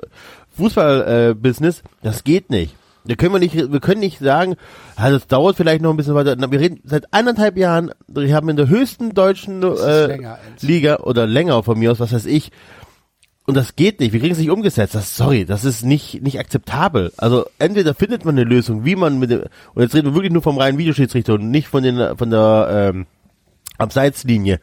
Fußball-Business. 0.57 1.83
das 2.03 2.25
geht 2.25 2.51
nicht. 2.51 2.75
Da 3.07 3.17
können 3.17 3.35
wir 3.35 3.39
nicht, 3.39 3.55
wir 3.55 3.81
können 3.81 4.01
nicht 4.01 4.19
sagen, 4.19 4.57
ah, 4.97 5.11
das 5.11 5.27
dauert 5.27 5.57
vielleicht 5.57 5.83
noch 5.83 5.91
ein 5.91 5.97
bisschen 5.97 6.15
weiter. 6.15 6.37
Wir 6.51 6.61
reden 6.61 6.81
seit 6.85 7.13
anderthalb 7.13 7.59
Jahren, 7.59 7.91
wir 8.09 8.35
haben 8.35 8.49
in 8.49 8.57
der 8.57 8.69
höchsten 8.69 9.13
deutschen 9.13 9.63
äh, 9.63 10.07
länger. 10.07 10.39
Liga 10.63 10.97
oder 10.97 11.27
länger 11.27 11.63
von 11.63 11.79
mir 11.79 11.93
aus, 11.93 12.01
was 12.01 12.13
weiß 12.13 12.27
ich. 12.27 12.51
Und 13.47 13.59
das 13.59 13.77
geht 13.77 14.01
nicht. 14.01 14.15
Wir 14.15 14.21
kriegen 14.21 14.33
es 14.33 14.39
nicht 14.39 14.51
umgesetzt. 14.51 14.95
Das, 14.95 15.17
sorry, 15.17 15.45
das 15.45 15.67
ist 15.67 15.85
nicht, 15.85 16.23
nicht 16.23 16.39
akzeptabel. 16.39 17.13
Also 17.19 17.45
entweder 17.59 17.93
findet 17.93 18.25
man 18.25 18.37
eine 18.39 18.49
Lösung, 18.49 18.87
wie 18.87 18.97
man 18.97 19.19
mit 19.19 19.31
dem, 19.31 19.43
und 19.75 19.83
jetzt 19.83 19.95
reden 19.95 20.09
wir 20.09 20.15
wirklich 20.15 20.33
nur 20.33 20.41
vom 20.41 20.57
reinen 20.57 20.79
Videoschiedsrichter 20.79 21.35
und 21.35 21.51
nicht 21.51 21.69
von 21.69 21.83
den, 21.83 22.17
von 22.17 22.31
der 22.31 22.93
ähm, 22.95 23.07
Abseitslinie. 23.77 24.61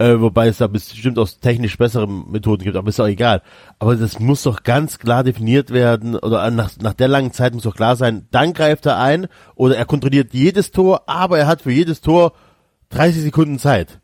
Äh, 0.00 0.18
wobei 0.18 0.48
es 0.48 0.56
da 0.56 0.66
bestimmt 0.66 1.18
auch 1.18 1.28
technisch 1.28 1.76
bessere 1.76 2.08
Methoden 2.08 2.64
gibt, 2.64 2.74
aber 2.74 2.88
ist 2.88 2.98
auch 3.00 3.06
egal. 3.06 3.42
Aber 3.78 3.96
das 3.96 4.18
muss 4.18 4.44
doch 4.44 4.62
ganz 4.62 4.98
klar 4.98 5.24
definiert 5.24 5.72
werden, 5.72 6.16
oder 6.16 6.50
nach, 6.50 6.70
nach 6.80 6.94
der 6.94 7.08
langen 7.08 7.34
Zeit 7.34 7.52
muss 7.52 7.64
doch 7.64 7.76
klar 7.76 7.96
sein, 7.96 8.26
dann 8.30 8.54
greift 8.54 8.86
er 8.86 8.96
ein, 8.96 9.28
oder 9.56 9.76
er 9.76 9.84
kontrolliert 9.84 10.32
jedes 10.32 10.70
Tor, 10.70 11.02
aber 11.06 11.38
er 11.38 11.46
hat 11.46 11.60
für 11.60 11.70
jedes 11.70 12.00
Tor 12.00 12.32
30 12.88 13.24
Sekunden 13.24 13.58
Zeit. 13.58 14.00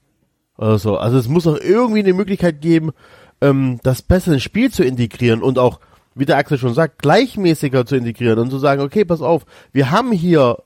Oder 0.59 0.79
so. 0.79 0.99
Also 0.99 1.17
es 1.17 1.29
muss 1.29 1.45
doch 1.45 1.59
irgendwie 1.59 2.01
eine 2.01 2.13
Möglichkeit 2.13 2.61
geben, 2.61 2.93
ähm, 3.41 3.81
das 3.83 4.03
besser 4.03 4.35
ins 4.35 4.43
Spiel 4.43 4.71
zu 4.71 4.85
integrieren 4.85 5.43
und 5.43 5.59
auch, 5.59 5.81
wie 6.15 6.27
der 6.27 6.37
Axel 6.37 6.59
schon 6.59 6.75
sagt, 6.75 6.99
gleichmäßiger 6.99 7.87
zu 7.87 7.97
integrieren 7.97 8.39
und 8.39 8.51
zu 8.51 8.59
sagen, 8.59 8.83
okay, 8.83 9.07
pass 9.07 9.23
auf, 9.23 9.47
wir 9.73 9.91
haben 9.91 10.13
hier 10.13 10.59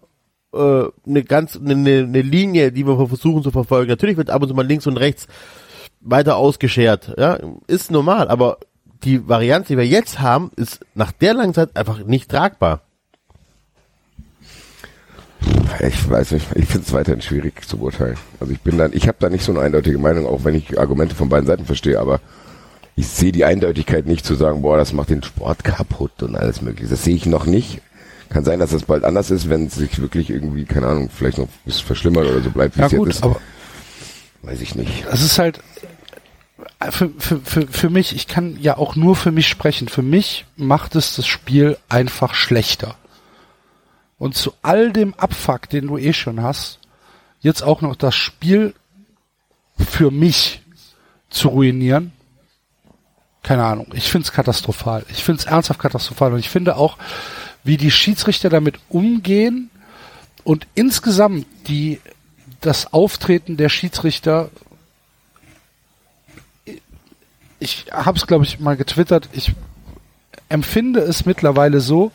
äh, 0.52 0.84
eine 1.06 1.24
ganz 1.24 1.56
eine, 1.56 1.72
eine 1.72 2.22
Linie, 2.22 2.72
die 2.72 2.86
wir 2.86 3.06
versuchen 3.06 3.42
zu 3.42 3.50
verfolgen. 3.50 3.90
Natürlich 3.90 4.16
wird 4.16 4.30
ab 4.30 4.42
und 4.42 4.48
zu 4.48 4.54
mal 4.54 4.66
links 4.66 4.86
und 4.86 4.96
rechts 4.96 5.26
weiter 6.00 6.36
ausgeschert, 6.36 7.14
ja, 7.18 7.38
ist 7.66 7.90
normal, 7.90 8.28
aber 8.28 8.58
die 9.04 9.28
Variante, 9.28 9.68
die 9.68 9.76
wir 9.78 9.86
jetzt 9.86 10.20
haben, 10.20 10.50
ist 10.56 10.80
nach 10.94 11.12
der 11.12 11.34
langen 11.34 11.54
Zeit 11.54 11.76
einfach 11.76 12.04
nicht 12.04 12.30
tragbar. 12.30 12.82
Ich 15.80 16.10
weiß 16.10 16.32
nicht, 16.32 16.46
ich 16.54 16.66
finde 16.66 16.86
es 16.86 16.92
weiterhin 16.92 17.22
schwierig 17.22 17.66
zu 17.66 17.78
beurteilen. 17.78 18.16
Also 18.40 18.52
ich 18.52 18.60
bin 18.60 18.76
dann, 18.76 18.92
ich 18.92 19.08
habe 19.08 19.16
da 19.20 19.30
nicht 19.30 19.44
so 19.44 19.52
eine 19.52 19.62
eindeutige 19.62 19.98
Meinung, 19.98 20.26
auch 20.26 20.44
wenn 20.44 20.54
ich 20.54 20.78
Argumente 20.78 21.14
von 21.14 21.28
beiden 21.28 21.46
Seiten 21.46 21.64
verstehe, 21.64 21.98
aber 21.98 22.20
ich 22.96 23.08
sehe 23.08 23.32
die 23.32 23.44
Eindeutigkeit 23.44 24.06
nicht 24.06 24.26
zu 24.26 24.34
sagen, 24.34 24.60
boah, 24.60 24.76
das 24.76 24.92
macht 24.92 25.08
den 25.08 25.22
Sport 25.22 25.64
kaputt 25.64 26.22
und 26.22 26.36
alles 26.36 26.60
mögliche. 26.60 26.90
Das 26.90 27.04
sehe 27.04 27.14
ich 27.14 27.24
noch 27.24 27.46
nicht. 27.46 27.80
Kann 28.30 28.44
sein, 28.44 28.58
dass 28.58 28.70
das 28.70 28.84
bald 28.84 29.04
anders 29.04 29.30
ist, 29.30 29.48
wenn 29.50 29.66
es 29.66 29.74
sich 29.74 30.00
wirklich 30.00 30.30
irgendwie, 30.30 30.64
keine 30.64 30.86
Ahnung, 30.86 31.10
vielleicht 31.10 31.38
noch 31.38 31.46
ein 31.46 31.52
bisschen 31.64 31.86
verschlimmert 31.86 32.26
oder 32.26 32.40
so 32.40 32.50
bleibt, 32.50 32.76
wie 32.76 32.80
Ja 32.80 32.86
es 32.86 32.92
jetzt 32.92 32.98
gut, 32.98 33.08
ist. 33.10 33.22
aber 33.22 33.40
Weiß 34.42 34.60
ich 34.62 34.74
nicht. 34.74 35.04
es 35.10 35.22
ist 35.22 35.38
halt 35.38 35.60
für, 36.90 37.10
für, 37.18 37.40
für, 37.40 37.66
für 37.66 37.90
mich, 37.90 38.14
ich 38.14 38.26
kann 38.26 38.56
ja 38.60 38.78
auch 38.78 38.96
nur 38.96 39.14
für 39.16 39.32
mich 39.32 39.48
sprechen. 39.48 39.88
Für 39.88 40.02
mich 40.02 40.46
macht 40.56 40.94
es 40.96 41.16
das 41.16 41.26
Spiel 41.26 41.76
einfach 41.90 42.32
schlechter. 42.34 42.94
Und 44.18 44.34
zu 44.36 44.52
all 44.62 44.92
dem 44.92 45.14
Abfuck, 45.14 45.68
den 45.68 45.88
du 45.88 45.98
eh 45.98 46.12
schon 46.12 46.42
hast, 46.42 46.78
jetzt 47.40 47.62
auch 47.62 47.80
noch 47.82 47.96
das 47.96 48.14
Spiel 48.14 48.74
für 49.76 50.10
mich 50.10 50.62
zu 51.30 51.48
ruinieren, 51.48 52.12
keine 53.42 53.64
Ahnung. 53.64 53.88
Ich 53.94 54.10
find's 54.10 54.32
katastrophal. 54.32 55.04
Ich 55.10 55.24
find's 55.24 55.44
ernsthaft 55.44 55.80
katastrophal. 55.80 56.32
Und 56.34 56.38
ich 56.38 56.50
finde 56.50 56.76
auch, 56.76 56.98
wie 57.64 57.76
die 57.76 57.90
Schiedsrichter 57.90 58.48
damit 58.48 58.78
umgehen 58.88 59.70
und 60.44 60.66
insgesamt 60.74 61.46
die, 61.68 62.00
das 62.60 62.92
Auftreten 62.92 63.56
der 63.56 63.68
Schiedsrichter 63.68 64.50
ich 67.60 67.86
habe 67.92 68.18
es, 68.18 68.26
glaube 68.26 68.44
ich, 68.44 68.58
mal 68.58 68.76
getwittert. 68.76 69.28
Ich 69.32 69.52
empfinde 70.48 71.00
es 71.00 71.26
mittlerweile 71.26 71.80
so, 71.80 72.10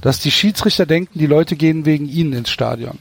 dass 0.00 0.18
die 0.18 0.30
Schiedsrichter 0.30 0.86
denken, 0.86 1.18
die 1.18 1.26
Leute 1.26 1.54
gehen 1.54 1.84
wegen 1.84 2.08
ihnen 2.08 2.32
ins 2.32 2.50
Stadion 2.50 2.98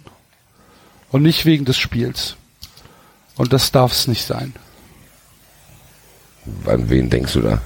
und 1.11 1.23
nicht 1.23 1.45
wegen 1.45 1.65
des 1.65 1.77
Spiels. 1.77 2.35
Und 3.37 3.53
das 3.53 3.71
darf 3.71 3.93
es 3.93 4.07
nicht 4.07 4.25
sein. 4.25 4.53
An 6.65 6.89
wen 6.89 7.09
denkst 7.09 7.33
du 7.33 7.41
da? 7.41 7.61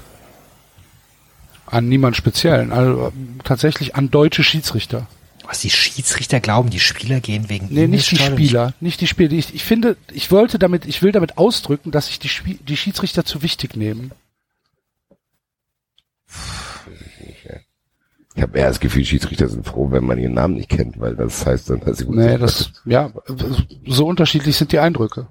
An 1.72 1.88
niemand 1.88 2.15
speziellen, 2.15 2.72
also 2.72 3.13
tatsächlich 3.43 3.95
an 3.95 4.09
deutsche 4.09 4.43
Schiedsrichter. 4.43 5.07
Was 5.45 5.61
die 5.61 5.70
Schiedsrichter 5.70 6.39
glauben, 6.39 6.70
die 6.70 6.80
Spieler 6.80 7.20
gehen 7.22 7.49
wegen 7.49 7.67
Nee, 7.72 7.88
nicht 7.88 8.11
die. 8.11 8.17
Spieler, 8.17 8.74
nicht 8.80 9.01
die 9.01 9.07
Spieler. 9.07 9.32
Ich, 9.34 9.53
ich 9.53 9.63
finde, 9.63 9.97
ich 10.11 10.32
wollte 10.32 10.59
damit, 10.59 10.86
ich 10.86 11.01
will 11.01 11.11
damit 11.11 11.38
ausdrücken, 11.38 11.89
dass 11.91 12.07
sich 12.07 12.20
die, 12.20 12.30
Spie- 12.30 12.59
die 12.63 12.78
Schiedsrichter 12.78 13.26
zu 13.26 13.41
wichtig 13.41 13.76
nehmen. 13.76 14.11
Ich 18.36 18.41
habe 18.43 18.57
eher 18.57 18.67
das 18.70 18.80
Gefühl, 18.80 19.03
Schiedsrichter 19.05 19.47
sind 19.49 19.65
froh, 19.65 19.91
wenn 19.91 20.05
man 20.05 20.17
ihren 20.20 20.34
Namen 20.34 20.53
nicht 20.55 20.70
kennt, 20.70 20.99
weil 20.99 21.15
das 21.15 21.45
heißt 21.45 21.70
dann, 21.72 21.80
dass 21.82 21.97
sie 21.97 22.05
gut 22.05 22.15
Nee, 22.15 22.30
sind. 22.30 22.41
das, 22.41 22.72
ja, 22.86 23.11
so 23.88 24.05
unterschiedlich 24.05 24.55
sind 24.55 24.72
die 24.72 24.80
Eindrücke. 24.80 25.28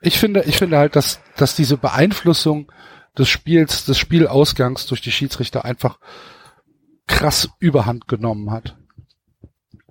Ich 0.00 0.18
finde, 0.18 0.42
ich 0.44 0.56
finde 0.56 0.78
halt, 0.78 0.96
dass, 0.96 1.20
dass 1.36 1.54
diese 1.54 1.76
Beeinflussung 1.76 2.70
des 3.18 3.28
Spiels, 3.28 3.84
des 3.84 3.98
Spielausgangs 3.98 4.86
durch 4.86 5.00
die 5.00 5.12
Schiedsrichter 5.12 5.64
einfach 5.64 5.98
krass 7.06 7.48
überhand 7.58 8.08
genommen 8.08 8.50
hat. 8.50 8.76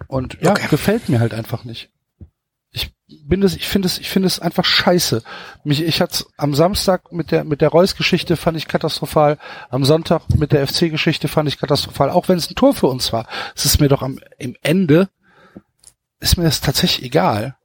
Und 0.08 0.38
ja, 0.42 0.54
gefällt 0.54 1.10
mir 1.10 1.20
halt 1.20 1.34
einfach 1.34 1.64
nicht. 1.64 1.90
Ich 2.72 2.94
bin 3.08 3.44
es, 3.44 3.56
ich 3.56 3.68
finde 3.68 3.88
es, 3.88 3.98
ich 3.98 4.10
finde 4.10 4.28
es 4.28 4.40
einfach 4.40 4.66
scheiße. 4.66 5.24
Mich, 5.64 5.82
ich 5.82 6.02
hatte 6.02 6.26
am 6.38 6.54
Samstag 6.54 7.12
mit 7.12 7.32
der 7.32 7.44
mit 7.44 7.62
der 7.62 7.70
Reus-Geschichte 7.70 8.36
fand 8.36 8.58
ich 8.58 8.68
katastrophal. 8.68 9.38
Am 9.70 9.86
Sonntag 9.86 10.30
mit 10.36 10.52
der 10.52 10.68
FC-Geschichte 10.68 11.28
fand 11.28 11.48
ich 11.48 11.58
katastrophal. 11.58 12.10
Auch 12.10 12.28
wenn 12.28 12.38
es 12.38 12.50
ein 12.50 12.56
Tor 12.56 12.74
für 12.74 12.88
uns 12.88 13.14
war, 13.14 13.28
es 13.56 13.66
ist 13.66 13.80
mir 13.80 13.88
doch 13.88 14.02
am 14.02 14.20
im 14.38 14.56
Ende 14.62 15.10
ist 16.20 16.38
mir 16.38 16.44
das 16.44 16.62
tatsächlich 16.62 17.06
egal. 17.06 17.56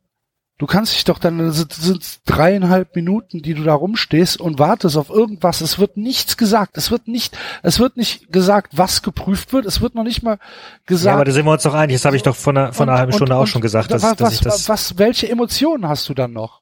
Du 0.60 0.66
kannst 0.66 0.92
dich 0.94 1.04
doch 1.04 1.18
dann 1.18 1.52
sind, 1.52 1.72
sind 1.72 2.20
dreieinhalb 2.26 2.94
Minuten, 2.94 3.40
die 3.40 3.54
du 3.54 3.62
da 3.62 3.72
rumstehst 3.72 4.38
und 4.42 4.58
wartest 4.58 4.98
auf 4.98 5.08
irgendwas. 5.08 5.62
Es 5.62 5.78
wird 5.78 5.96
nichts 5.96 6.36
gesagt. 6.36 6.76
Es 6.76 6.90
wird 6.90 7.08
nicht, 7.08 7.34
es 7.62 7.78
wird 7.80 7.96
nicht 7.96 8.30
gesagt, 8.30 8.76
was 8.76 9.00
geprüft 9.00 9.54
wird. 9.54 9.64
Es 9.64 9.80
wird 9.80 9.94
noch 9.94 10.04
nicht 10.04 10.22
mal 10.22 10.38
gesagt. 10.84 11.06
Ja, 11.06 11.14
aber 11.14 11.24
da 11.24 11.32
sind 11.32 11.46
wir 11.46 11.52
uns 11.52 11.62
doch 11.62 11.72
einig. 11.72 11.96
Das 11.96 12.04
habe 12.04 12.16
ich 12.16 12.22
doch 12.22 12.36
vor 12.36 12.52
einer, 12.52 12.74
vor 12.74 12.84
einer 12.84 12.92
Und- 12.92 12.98
halben 12.98 13.12
und- 13.12 13.16
Stunde 13.16 13.36
auch 13.36 13.40
und 13.40 13.46
schon 13.46 13.62
gesagt, 13.62 13.90
dass, 13.90 14.02
was, 14.02 14.16
dass 14.16 14.34
ich 14.34 14.40
das. 14.42 14.68
was, 14.68 14.98
welche 14.98 15.30
Emotionen 15.30 15.88
hast 15.88 16.06
du 16.10 16.12
dann 16.14 16.34
noch? 16.34 16.60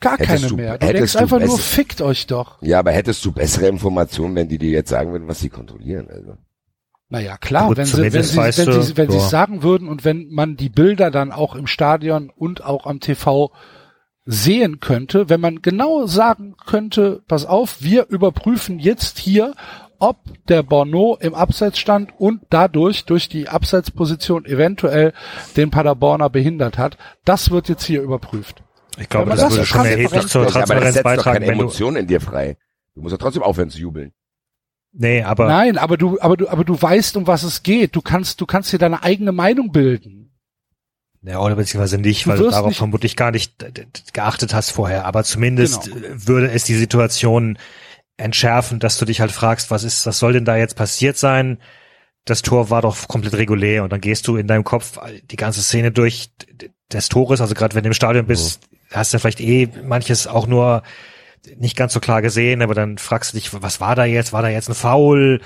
Gar 0.00 0.14
Hättest 0.18 0.28
keine 0.28 0.46
du- 0.48 0.56
mehr. 0.56 0.76
Du 0.78 0.86
hättest 0.88 0.98
denkst 0.98 1.12
du 1.12 1.18
einfach 1.36 1.40
nur, 1.48 1.58
fickt 1.60 2.00
euch 2.02 2.26
doch. 2.26 2.60
Ja, 2.62 2.80
aber 2.80 2.90
hättest 2.90 3.24
du 3.24 3.30
bessere 3.30 3.68
Informationen, 3.68 4.34
wenn 4.34 4.48
die 4.48 4.58
dir 4.58 4.70
jetzt 4.70 4.90
sagen 4.90 5.12
würden, 5.12 5.28
was 5.28 5.38
sie 5.38 5.50
kontrollieren? 5.50 6.08
Also. 6.10 6.36
Naja, 7.08 7.36
klar, 7.36 7.68
Gut, 7.68 7.76
wenn 7.76 7.84
sie, 7.86 8.12
wenn 8.12 8.22
sie, 8.22 8.36
wenn 8.36 8.52
sie, 8.82 8.96
wenn 8.96 9.10
sie 9.10 9.16
es 9.16 9.30
sagen 9.30 9.62
würden 9.62 9.88
und 9.88 10.04
wenn 10.04 10.28
man 10.30 10.56
die 10.56 10.68
Bilder 10.68 11.10
dann 11.10 11.30
auch 11.30 11.54
im 11.54 11.68
Stadion 11.68 12.30
und 12.34 12.64
auch 12.64 12.86
am 12.86 12.98
TV 12.98 13.52
sehen 14.24 14.80
könnte, 14.80 15.28
wenn 15.28 15.40
man 15.40 15.62
genau 15.62 16.06
sagen 16.06 16.56
könnte, 16.66 17.22
pass 17.28 17.46
auf, 17.46 17.76
wir 17.80 18.08
überprüfen 18.08 18.80
jetzt 18.80 19.18
hier, 19.18 19.54
ob 20.00 20.18
der 20.48 20.64
Borno 20.64 21.16
im 21.20 21.34
Abseits 21.34 21.78
stand 21.78 22.10
und 22.18 22.42
dadurch 22.50 23.04
durch 23.04 23.28
die 23.28 23.48
Abseitsposition 23.48 24.44
eventuell 24.44 25.12
den 25.56 25.70
Paderborner 25.70 26.28
behindert 26.28 26.76
hat. 26.76 26.98
Das 27.24 27.52
wird 27.52 27.68
jetzt 27.68 27.84
hier 27.84 28.02
überprüft. 28.02 28.62
Ich 28.98 29.08
glaube, 29.08 29.30
das 29.30 29.40
das 29.40 29.52
würde 29.52 29.66
schon 29.66 29.86
erheblich 29.86 30.26
zur 30.26 30.42
Ja, 30.42 30.48
aber 30.48 30.52
das 30.52 30.52
Transparenz 30.52 30.84
setzt 30.94 30.96
doch 30.98 31.02
beitragen, 31.04 31.34
keine 31.34 31.46
wenn 31.46 31.58
du, 31.58 31.64
Emotionen 31.64 31.96
in 31.98 32.06
dir 32.08 32.20
frei. 32.20 32.56
Du 32.94 33.02
musst 33.02 33.12
ja 33.12 33.18
trotzdem 33.18 33.42
aufhören 33.42 33.70
zu 33.70 33.78
jubeln. 33.78 34.12
Nee, 34.96 35.22
aber, 35.22 35.46
Nein, 35.46 35.78
aber 35.78 35.96
du, 35.96 36.18
aber 36.20 36.36
du, 36.36 36.48
aber 36.48 36.64
du 36.64 36.80
weißt, 36.80 37.16
um 37.16 37.26
was 37.26 37.42
es 37.42 37.62
geht. 37.62 37.94
Du 37.96 38.00
kannst, 38.02 38.40
du 38.40 38.46
kannst 38.46 38.72
dir 38.72 38.78
deine 38.78 39.02
eigene 39.02 39.32
Meinung 39.32 39.70
bilden. 39.72 40.32
ja, 41.22 41.40
oder 41.40 41.56
beziehungsweise 41.56 41.98
nicht, 41.98 42.26
Du 42.26 42.30
weil 42.30 42.38
du 42.38 42.50
darauf 42.50 42.68
nicht- 42.68 42.78
vermutlich 42.78 43.16
gar 43.16 43.30
nicht 43.30 43.54
geachtet 44.12 44.54
hast 44.54 44.70
vorher, 44.70 45.04
aber 45.06 45.24
zumindest 45.24 45.84
Genau. 45.92 46.06
äh, 46.06 46.26
würde 46.26 46.50
es 46.50 46.64
die 46.64 46.74
Situation 46.74 47.58
entschärfen, 48.16 48.78
dass 48.78 48.96
du 48.98 49.04
dich 49.04 49.20
halt 49.20 49.32
fragst, 49.32 49.70
was 49.70 49.84
ist, 49.84 50.06
was 50.06 50.18
soll 50.18 50.32
denn 50.32 50.44
da 50.44 50.56
jetzt 50.56 50.74
passiert 50.76 51.16
sein? 51.18 51.58
Das 52.24 52.42
Tor 52.42 52.70
war 52.70 52.82
doch 52.82 53.06
komplett 53.08 53.34
regulär 53.34 53.84
und 53.84 53.92
dann 53.92 54.00
gehst 54.00 54.26
du 54.26 54.36
in 54.36 54.46
deinem 54.46 54.64
Kopf 54.64 54.98
die 55.30 55.36
ganze 55.36 55.62
Szene 55.62 55.92
durch 55.92 56.30
des 56.92 57.08
Tores, 57.08 57.40
also 57.40 57.54
gerade 57.54 57.74
wenn 57.74 57.82
du 57.84 57.88
im 57.88 57.94
Stadion 57.94 58.26
bist, 58.26 58.60
hast 58.90 59.12
du 59.12 59.18
vielleicht 59.18 59.40
eh 59.40 59.68
manches 59.84 60.26
auch 60.26 60.46
nur 60.46 60.82
nicht 61.58 61.76
ganz 61.76 61.92
so 61.92 62.00
klar 62.00 62.22
gesehen, 62.22 62.62
aber 62.62 62.74
dann 62.74 62.98
fragst 62.98 63.32
du 63.32 63.36
dich, 63.38 63.50
was 63.62 63.80
war 63.80 63.94
da 63.94 64.04
jetzt? 64.04 64.32
War 64.32 64.42
da 64.42 64.48
jetzt 64.48 64.68
ein 64.68 64.74
Foul? 64.74 65.40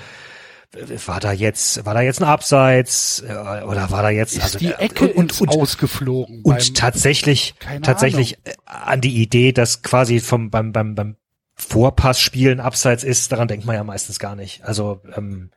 War 1.05 1.19
da 1.19 1.33
jetzt, 1.33 1.85
war 1.85 1.93
da 1.93 1.99
jetzt 2.01 2.21
ein 2.21 2.27
Abseits? 2.27 3.21
Äh, 3.27 3.33
Oder 3.63 3.91
war 3.91 4.03
da 4.03 4.09
jetzt, 4.09 4.37
Ist 4.37 4.43
also, 4.43 4.57
die 4.59 4.71
Ecke 4.71 5.07
und, 5.09 5.31
ins 5.31 5.41
und, 5.41 5.49
Ausgeflogen. 5.49 6.41
und 6.43 6.57
beim- 6.57 6.73
tatsächlich, 6.73 7.55
tatsächlich 7.81 8.35
äh, 8.45 8.53
an 8.65 9.01
die 9.01 9.21
Idee, 9.21 9.51
dass 9.51 9.81
quasi 9.81 10.21
vom, 10.21 10.49
beim, 10.49 10.71
beim, 10.71 10.95
beim 10.95 11.17
Vorpassspielen 11.55 12.59
Abseits 12.59 13.03
ist, 13.03 13.31
daran 13.31 13.47
denkt 13.47 13.65
man 13.65 13.75
ja 13.75 13.83
meistens 13.83 14.17
gar 14.17 14.35
nicht. 14.35 14.63
Also, 14.63 15.01
ähm, 15.15 15.51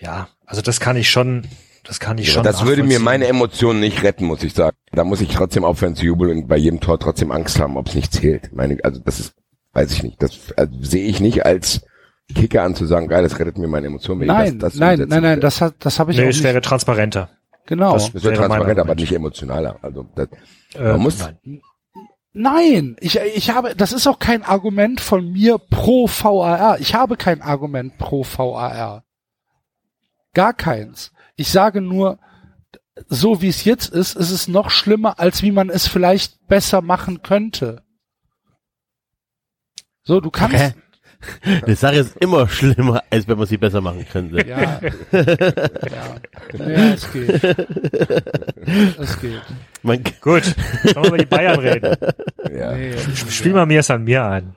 ja, 0.00 0.28
also 0.44 0.62
das 0.62 0.80
kann 0.80 0.96
ich 0.96 1.08
schon, 1.10 1.46
das 1.84 2.00
kann 2.00 2.18
ich 2.18 2.26
Ja, 2.28 2.32
schon. 2.34 2.42
das 2.42 2.64
würde 2.66 2.82
mir 2.82 2.98
meine 2.98 3.26
Emotionen 3.28 3.78
nicht 3.80 4.02
retten, 4.02 4.24
muss 4.26 4.42
ich 4.42 4.52
sagen. 4.52 4.76
Da 4.92 5.04
muss 5.04 5.20
ich 5.20 5.28
trotzdem 5.28 5.64
aufhören 5.64 5.94
zu 5.94 6.04
jubeln 6.04 6.38
und 6.38 6.48
bei 6.48 6.56
jedem 6.56 6.80
Tor 6.80 6.98
trotzdem 6.98 7.30
Angst 7.30 7.58
haben, 7.60 7.76
ob 7.76 7.88
es 7.88 7.94
nicht 7.94 8.12
zählt. 8.12 8.52
Meine, 8.52 8.78
also 8.82 9.00
das 9.00 9.20
ist, 9.20 9.34
weiß 9.74 9.92
ich 9.92 10.02
nicht. 10.02 10.22
Das 10.22 10.52
also, 10.56 10.72
sehe 10.80 11.04
ich 11.04 11.20
nicht 11.20 11.44
als 11.44 11.84
Kicker 12.34 12.62
an 12.62 12.74
zu 12.74 12.86
sagen, 12.86 13.08
geil, 13.08 13.22
das 13.22 13.38
rettet 13.38 13.58
mir 13.58 13.68
meine 13.68 13.86
Emotionen. 13.88 14.20
wenn 14.20 14.28
ich 14.28 14.34
Nein, 14.34 14.58
das, 14.58 14.72
das 14.72 14.80
nein, 14.80 15.04
nein, 15.08 15.22
nein, 15.22 15.40
das 15.40 15.60
hat, 15.60 15.74
das 15.80 15.98
habe 15.98 16.12
ich 16.12 16.16
Nee, 16.18 16.24
auch 16.24 16.28
es 16.30 16.36
nicht. 16.36 16.44
wäre 16.44 16.60
transparenter. 16.62 17.30
genau. 17.66 17.92
das- 17.92 18.12
Das 18.12 18.22
wäre 18.24 18.36
mein 18.40 18.48
transparent, 18.48 18.78
aber 18.80 18.94
nicht 18.94 19.12
emotionaler. 19.12 19.76
Also 19.82 20.06
das, 20.14 20.28
Äh, 20.74 20.82
Man 20.92 21.00
muss- 21.02 21.18
nein. 21.20 21.60
Nein, 22.36 22.96
ich, 22.98 23.16
ich 23.20 23.50
habe, 23.50 23.76
das 23.76 23.92
ist 23.92 24.08
auch 24.08 24.18
kein 24.18 24.42
Argument 24.42 25.00
von 25.00 25.30
mir 25.30 25.58
pro 25.58 26.08
VAR. 26.08 26.80
Ich 26.80 26.92
habe 26.96 27.16
kein 27.16 27.40
Argument 27.42 27.96
pro 27.96 28.24
VAR. 28.24 29.04
Gar 30.34 30.52
keins. 30.52 31.12
Ich 31.36 31.52
sage 31.52 31.80
nur, 31.80 32.18
so 33.08 33.40
wie 33.40 33.46
es 33.48 33.64
jetzt 33.64 33.88
ist, 33.94 34.16
ist 34.16 34.30
es 34.32 34.48
noch 34.48 34.70
schlimmer, 34.70 35.20
als 35.20 35.42
wie 35.42 35.52
man 35.52 35.70
es 35.70 35.86
vielleicht 35.86 36.44
besser 36.48 36.80
machen 36.80 37.22
könnte. 37.22 37.83
So, 40.04 40.20
du 40.20 40.30
kannst, 40.30 40.54
Okay. 40.54 40.72
Die 41.66 41.74
Sache 41.74 41.96
ist 41.96 42.16
immer 42.18 42.46
schlimmer, 42.48 43.02
als 43.08 43.26
wenn 43.26 43.38
man 43.38 43.46
sie 43.46 43.56
besser 43.56 43.80
machen 43.80 44.04
könnte. 44.12 44.46
ja, 44.46 44.78
ja, 45.10 46.68
ja, 46.68 46.92
es 46.92 47.10
geht. 47.10 47.42
Es 48.98 49.20
geht. 49.20 49.40
Man, 49.82 50.02
Gut, 50.20 50.44
sollen 50.82 50.96
wir 50.96 51.06
über 51.06 51.18
die 51.18 51.24
Bayern 51.24 51.58
reden? 51.60 51.96
ja, 52.54 52.72
Nee, 52.72 52.92
Spiel 53.30 53.52
mal 53.54 53.64
mir 53.64 53.80
es 53.80 53.90
an 53.90 54.04
mir 54.04 54.22
ein. 54.24 54.54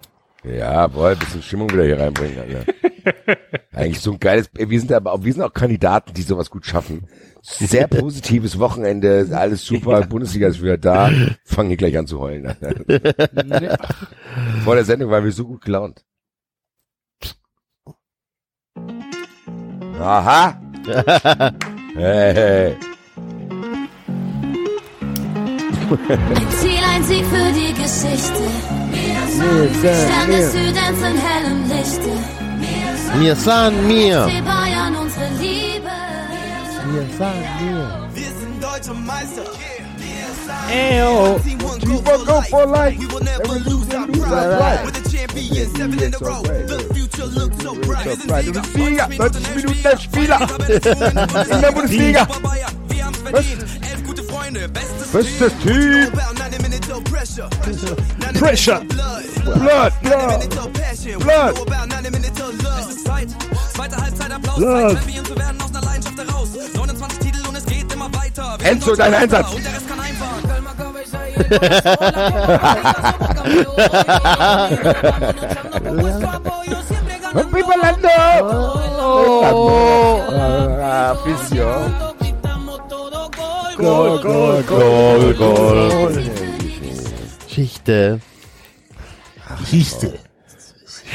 Ja, 0.47 0.87
boah, 0.87 1.09
ein 1.09 1.19
bisschen 1.19 1.41
Stimmung 1.41 1.71
wieder 1.71 1.83
hier 1.83 1.99
reinbringen. 1.99 2.39
Alter. 2.39 2.73
Eigentlich 3.71 3.99
so 3.99 4.11
ein 4.13 4.19
geiles, 4.19 4.49
wir 4.53 4.79
sind 4.79 4.91
aber 4.91 5.13
auch, 5.13 5.23
wir 5.23 5.33
sind 5.33 5.43
auch 5.43 5.53
Kandidaten, 5.53 6.13
die 6.13 6.21
sowas 6.21 6.49
gut 6.49 6.65
schaffen. 6.65 7.07
Sehr 7.41 7.87
positives 7.87 8.59
Wochenende, 8.59 9.27
alles 9.31 9.65
super, 9.65 10.01
Bundesliga 10.01 10.47
ist 10.47 10.61
wieder 10.61 10.77
da, 10.77 11.11
fangen 11.45 11.69
hier 11.69 11.77
gleich 11.77 11.97
an 11.97 12.07
zu 12.07 12.19
heulen. 12.19 12.47
Alter. 12.47 12.73
nee, 12.87 13.69
Vor 14.63 14.75
der 14.75 14.85
Sendung 14.85 15.09
waren 15.11 15.23
wir 15.23 15.31
so 15.31 15.45
gut 15.45 15.63
gelaunt. 15.63 16.03
Aha. 19.99 20.61
hey, 21.95 22.33
hey. 22.33 22.75
Ziel 26.59 26.83
ein 26.93 27.03
Sieg 27.03 27.25
für 27.25 27.51
die 27.53 27.73
Geschichte. 27.73 28.86
Sterne 29.37 30.49
Süden 30.49 30.95
von 30.95 31.15
hellem 31.15 31.69
Lichte. 31.69 32.37
mir 33.19 33.35
san 33.35 33.87
mir. 33.87 34.25
Die 34.27 34.41
Bayern 34.41 34.95
unsere 34.95 35.27
Liebe. 35.39 35.91
Mir 36.91 37.05
san 37.17 37.39
mir. 37.59 38.09
Wir 38.13 38.25
sind 38.25 38.63
deutsche 38.63 38.93
Meister. 38.93 39.43
Teamwork 40.67 42.25
go 42.25 42.41
for 42.41 42.65
life. 42.65 42.97
We 42.99 43.05
will 43.07 43.19
never 43.19 43.59
lose 43.69 43.93
our 43.93 44.07
pride. 44.07 44.85
We're 44.85 44.91
the 44.91 45.09
champions, 45.09 45.77
seven 45.77 46.01
in 46.01 46.13
a 46.13 46.17
row. 46.19 46.41
The 46.41 46.93
future 46.93 47.25
looks 47.25 47.63
so 47.63 47.75
bright. 47.75 48.05
Wir 48.05 48.15
sind 48.15 48.31
Sieger. 48.31 48.63
Sieger, 48.73 49.07
90 49.07 49.55
Minuten 49.55 49.83
der 49.83 49.97
Spieler. 49.97 50.47
In 51.51 51.61
der 51.61 51.71
Bundesliga. 51.71 52.27
Haben's 53.07 53.21
verdient. 53.21 53.63
Elf 53.91 54.03
gute 54.03 54.23
Freunde, 54.23 54.67
bestes 54.69 55.07
Bestes 55.11 55.53
Team. 55.63 56.07
About 56.13 56.33
90 56.37 56.61
minutes 56.61 56.89
of 56.89 57.03
pressure. 57.05 57.49
90 58.19 58.39
Pressure. 58.39 58.79
minutes 58.79 58.83
of 58.83 58.87
blood. 59.43 59.45
Blood, 59.45 59.93
90 60.03 60.09
blood. 60.09 60.29
minutes 60.39 60.57
of 60.57 60.73
passion. 60.73 61.19
Blood. 61.19 61.53
We 61.53 61.55
know 61.55 61.63
about 61.63 61.87
90 61.89 62.09
minutes 62.11 62.41
of 62.41 62.63
love. 62.63 62.79
Es 62.81 62.87
ist 62.95 63.05
Zeit. 63.05 63.27
Zweite 63.73 63.95
Halbzeit 63.97 64.31
Applaus. 64.31 64.57
Blood. 64.57 64.97
Zeit, 64.97 65.27
zu 65.27 65.37
werden 65.37 65.61
aus 65.61 65.69
einer 65.75 65.85
Leidenschaft 65.85 66.17
heraus. 66.17 66.49
29 66.75 67.19
Titel 67.19 67.47
und 67.47 67.55
es 67.55 67.65
geht 67.65 67.93
immer 67.93 68.09
weiter. 68.13 68.57
Enzo, 68.63 68.95
dein 68.95 69.13
Einsatz. 69.13 69.53
Und 69.53 69.63
der 69.63 69.73
Rest 69.73 69.87
kann 69.87 69.99
einfahren. 69.99 70.43
Vivalando. 77.53 78.09
Ah, 80.81 81.11
Afición. 81.11 82.06
Gol, 83.77 84.19
gol, 84.21 84.63
Gol, 84.63 85.33
Gol. 85.35 86.23
Geschichte. 87.47 88.19
Geschichte. 89.59 90.19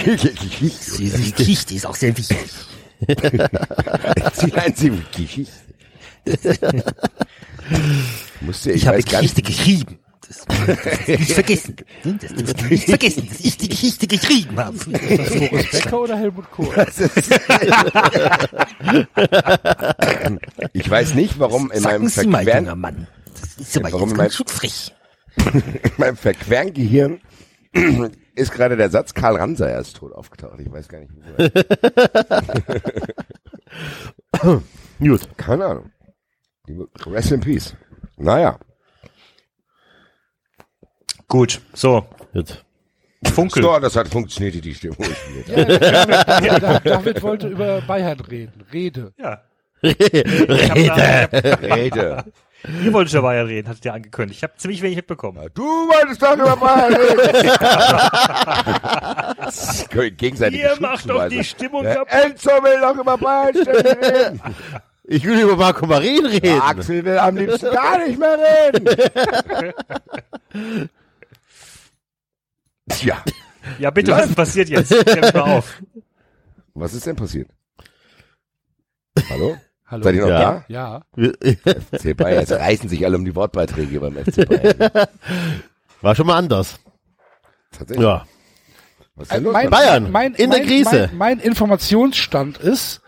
Geschichte. 0.04 1.18
Die 1.18 1.32
Geschichte 1.32 1.74
ist 1.74 1.86
auch 1.86 1.96
sehr 1.96 2.16
wichtig. 2.16 2.38
Die 3.08 4.52
einzige 4.54 4.98
Geschichte. 5.10 5.52
Musste, 8.40 8.70
ich, 8.70 8.82
Ich, 8.82 8.86
habe 8.86 9.02
Geschichte 9.02 9.42
geschrieben. 9.42 9.98
Das, 10.32 10.46
das 10.84 11.08
nicht 11.08 11.32
vergessen. 11.32 11.76
Das 12.04 12.70
nicht 12.70 12.84
vergessen, 12.86 13.28
dass 13.28 13.40
ich 13.40 13.56
die 13.58 13.68
Geschichte 13.68 14.06
geschrieben 14.06 14.56
habe. 14.58 14.76
Boris 14.78 15.70
Becker 15.70 16.00
oder 16.00 16.16
Helmut 16.16 16.50
Kohl? 16.50 16.74
ich 20.72 20.90
weiß 20.90 21.14
nicht, 21.14 21.38
warum 21.38 21.70
in 21.70 21.82
meinem 21.82 22.08
Sagen 22.08 22.10
Sie 22.24 22.26
mal, 22.28 22.48
junger 22.48 22.76
Mann. 22.76 23.06
Das 23.40 23.56
ist 23.58 23.76
aber 23.76 23.92
Warum 23.92 24.08
jetzt 24.10 24.16
mein- 24.16 24.24
ganz 24.26 24.34
schön 24.36 24.46
frech. 24.48 24.94
in 25.54 25.92
meinem 25.98 26.16
verqueren 26.16 26.72
Gehirn 26.72 27.20
ist 28.34 28.52
gerade 28.52 28.76
der 28.76 28.90
Satz 28.90 29.14
Karl 29.14 29.36
Ramsayer 29.36 29.80
ist 29.80 29.96
tot 29.96 30.12
aufgetaucht. 30.12 30.60
Ich 30.60 30.70
weiß 30.70 30.88
gar 30.88 31.00
nicht, 31.00 31.10
wieso. 34.40 34.62
Gut. 35.00 35.36
Keine 35.36 35.64
Ahnung. 35.66 35.90
Rest 37.06 37.32
in 37.32 37.40
Peace. 37.40 37.74
Naja. 38.16 38.58
Gut, 41.32 41.62
so. 41.72 42.04
Gut. 42.34 42.62
Funkel. 43.32 43.62
So, 43.62 43.78
das 43.78 43.96
hat 43.96 44.06
funktioniert, 44.08 44.62
die 44.62 44.74
Stimmung. 44.74 44.98
Ja, 45.46 45.64
David, 46.58 46.84
David 46.84 47.22
wollte 47.22 47.48
über 47.48 47.80
Bayern 47.80 48.20
reden. 48.20 48.62
Rede. 48.70 49.14
Ja. 49.16 49.40
Rede. 49.82 51.28
Rede. 51.62 52.24
Ihr 52.84 52.92
wolltet 52.92 53.14
über 53.14 53.22
Bayern 53.22 53.46
reden, 53.46 53.66
hattet 53.66 53.86
ihr 53.86 53.94
angekündigt. 53.94 54.40
Ich 54.40 54.42
habe 54.42 54.52
ziemlich 54.58 54.82
wenig 54.82 54.96
mitbekommen. 54.96 55.48
Du 55.54 55.62
wolltest 55.62 56.20
doch 56.20 56.34
über 56.34 56.54
Bayern 56.54 56.96
reden. 56.96 57.36
Gegenseitig 60.18 60.60
Ihr 60.60 60.76
macht 60.80 61.08
doch 61.08 61.30
die 61.30 61.42
Stimmung 61.44 61.84
kaputt. 61.84 62.08
Enzo 62.12 62.50
will 62.62 62.78
doch 62.78 62.98
über 62.98 63.16
Bayern 63.16 63.56
reden. 63.56 64.42
Ich 65.04 65.24
will 65.24 65.40
über 65.40 65.56
Marco 65.56 65.84
Marin 65.86 66.26
reden. 66.26 66.42
Der 66.42 66.62
Axel 66.62 67.04
will 67.04 67.18
am 67.18 67.36
liebsten 67.36 67.72
gar 67.72 67.98
nicht 68.06 68.18
mehr 68.18 68.38
reden. 68.38 69.72
Tja, 72.92 73.22
Ja, 73.78 73.90
bitte, 73.90 74.12
was 74.12 74.26
ist 74.26 74.36
passiert 74.36 74.68
jetzt? 74.68 74.90
Mal 75.34 75.40
auf. 75.40 75.80
was 76.74 76.94
ist 76.94 77.06
denn 77.06 77.16
passiert? 77.16 77.48
Hallo? 79.30 79.56
Hallo. 79.86 80.04
Seid 80.04 80.14
ihr 80.14 80.22
noch 80.22 80.28
Ja. 80.28 80.38
da? 80.40 80.64
Ja. 80.68 81.04
FC 81.90 82.16
Bayern, 82.16 82.40
jetzt 82.40 82.52
reißen 82.52 82.88
sich 82.88 83.04
alle 83.04 83.16
um 83.16 83.24
die 83.24 83.34
Wortbeiträge 83.34 84.00
beim 84.00 84.16
FC 84.16 84.48
Bayern. 84.48 85.06
War 86.00 86.14
schon 86.14 86.26
mal 86.26 86.36
anders. 86.38 86.80
Tatsächlich. 87.70 88.04
Ja. 88.06 88.26
Was 89.14 89.28
ist 89.28 89.32
denn 89.36 89.44
los? 89.44 89.52
Mein, 89.52 89.70
Bayern, 89.70 90.10
mein, 90.10 90.34
in 90.34 90.50
der 90.50 90.60
mein, 90.60 90.68
Krise. 90.68 91.08
Mein, 91.12 91.16
mein 91.18 91.38
Informationsstand 91.40 92.58
ist, 92.58 93.02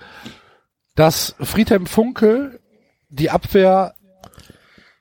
dass 0.94 1.34
Friedhelm 1.40 1.86
Funkel 1.86 2.60
die 3.08 3.30
Abwehr 3.30 3.94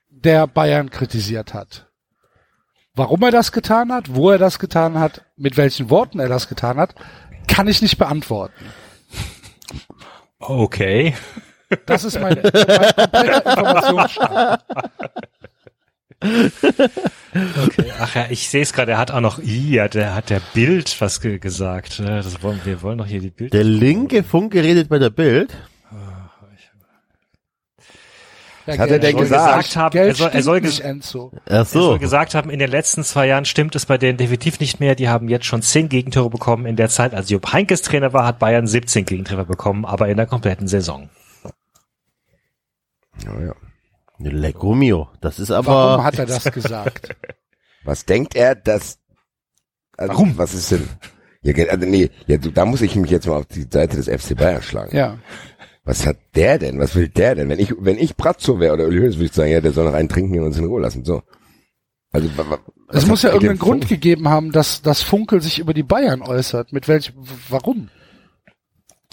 der 0.08 0.46
Bayern 0.46 0.90
kritisiert 0.90 1.52
hat. 1.54 1.90
Warum 2.96 3.22
er 3.22 3.32
das 3.32 3.50
getan 3.50 3.92
hat, 3.92 4.14
wo 4.14 4.30
er 4.30 4.38
das 4.38 4.60
getan 4.60 4.98
hat, 4.98 5.22
mit 5.36 5.56
welchen 5.56 5.90
Worten 5.90 6.20
er 6.20 6.28
das 6.28 6.48
getan 6.48 6.76
hat, 6.76 6.94
kann 7.48 7.66
ich 7.66 7.82
nicht 7.82 7.98
beantworten. 7.98 8.64
Okay. 10.38 11.14
Das 11.86 12.04
ist 12.04 12.20
mein, 12.20 12.40
mein 12.40 12.52
kompletter 12.94 13.46
Informationsstand. 13.46 14.64
okay. 17.66 17.92
Ach 17.98 18.14
ja, 18.14 18.26
ich 18.30 18.48
sehe 18.48 18.62
es 18.62 18.72
gerade, 18.72 18.92
er 18.92 18.98
hat 18.98 19.10
auch 19.10 19.20
noch, 19.20 19.40
i, 19.40 19.80
hat 19.80 19.94
der, 19.94 20.14
hat 20.14 20.30
der 20.30 20.40
Bild 20.52 21.00
was 21.00 21.20
ge 21.20 21.38
gesagt. 21.38 21.98
ne? 21.98 22.20
Das 22.22 22.42
wollen, 22.44 22.60
wir 22.64 22.80
wollen 22.82 22.98
doch 22.98 23.06
hier 23.06 23.20
die 23.20 23.30
Bild. 23.30 23.52
Der 23.52 23.64
linke 23.64 24.22
Funke 24.22 24.62
redet 24.62 24.88
bei 24.88 24.98
der 24.98 25.10
Bild. 25.10 25.56
Was 28.66 28.78
hat 28.78 28.90
er 28.90 28.98
denn 28.98 29.12
soll 29.12 29.22
gesagt? 29.22 29.46
gesagt 29.46 29.76
haben, 29.76 29.92
Geld 29.92 30.08
er 30.08 30.14
soll, 30.14 30.30
er 30.32 30.42
soll, 30.42 30.60
nicht, 30.60 30.80
Enzo. 30.80 31.32
Ach 31.34 31.50
er 31.50 31.64
so. 31.64 31.80
soll 31.82 31.98
gesagt 31.98 32.34
haben, 32.34 32.48
in 32.48 32.58
den 32.58 32.70
letzten 32.70 33.04
zwei 33.04 33.26
Jahren 33.26 33.44
stimmt 33.44 33.74
es 33.76 33.86
bei 33.86 33.98
denen 33.98 34.16
definitiv 34.16 34.58
nicht 34.60 34.80
mehr. 34.80 34.94
Die 34.94 35.08
haben 35.08 35.28
jetzt 35.28 35.44
schon 35.46 35.60
zehn 35.60 35.88
Gegentore 35.88 36.30
bekommen. 36.30 36.64
In 36.64 36.76
der 36.76 36.88
Zeit, 36.88 37.14
als 37.14 37.28
Jupp 37.28 37.52
Heinkes 37.52 37.82
Trainer 37.82 38.12
war, 38.12 38.26
hat 38.26 38.38
Bayern 38.38 38.66
17 38.66 39.04
Gegentreffer 39.04 39.44
bekommen, 39.44 39.84
aber 39.84 40.08
in 40.08 40.16
der 40.16 40.26
kompletten 40.26 40.66
Saison. 40.66 41.10
Ja, 43.24 43.40
ja. 43.40 43.54
Lecco 44.18 44.74
mio. 44.74 45.08
Das 45.20 45.38
ist 45.38 45.50
aber. 45.50 45.66
Warum 45.66 46.04
hat 46.04 46.18
er 46.18 46.26
das 46.26 46.44
gesagt? 46.44 47.14
Was 47.84 48.06
denkt 48.06 48.34
er, 48.34 48.54
dass, 48.54 48.98
also, 49.96 50.14
Warum? 50.14 50.38
Was 50.38 50.54
ist 50.54 50.70
denn? 50.70 50.88
Ja, 51.42 51.52
also 51.66 51.86
nee, 51.86 52.10
ja, 52.26 52.38
du, 52.38 52.50
da 52.50 52.64
muss 52.64 52.80
ich 52.80 52.96
mich 52.96 53.10
jetzt 53.10 53.26
mal 53.26 53.36
auf 53.36 53.46
die 53.46 53.66
Seite 53.70 53.96
des 53.98 54.08
FC 54.08 54.34
Bayern 54.34 54.62
schlagen. 54.62 54.96
Ja. 54.96 55.18
Was 55.84 56.06
hat 56.06 56.16
der 56.34 56.58
denn? 56.58 56.78
Was 56.78 56.94
will 56.96 57.08
der 57.08 57.34
denn? 57.34 57.48
Wenn 57.48 57.58
ich, 57.58 57.74
wenn 57.78 57.98
ich 57.98 58.16
Brazzo 58.16 58.58
wäre 58.58 58.72
oder 58.74 58.86
Uli 58.86 58.98
Hoeneß, 59.00 59.16
würde 59.16 59.26
ich 59.26 59.32
sagen, 59.32 59.50
ja, 59.50 59.60
der 59.60 59.72
soll 59.72 59.84
noch 59.84 59.92
einen 59.94 60.08
trinken 60.08 60.38
und 60.38 60.46
uns 60.46 60.58
in 60.58 60.64
Ruhe 60.64 60.80
lassen. 60.80 61.04
So. 61.04 61.22
Also, 62.10 62.28
wa- 62.38 62.48
wa- 62.48 62.58
Es 62.88 63.06
muss 63.06 63.22
ja 63.22 63.28
er 63.30 63.34
irgendeinen 63.34 63.58
Grund 63.58 63.84
vor? 63.84 63.88
gegeben 63.90 64.28
haben, 64.28 64.50
dass, 64.52 64.80
dass 64.82 65.02
Funkel 65.02 65.42
sich 65.42 65.58
über 65.58 65.74
die 65.74 65.82
Bayern 65.82 66.22
äußert. 66.22 66.72
Mit 66.72 66.88
welchem, 66.88 67.14
warum? 67.48 67.90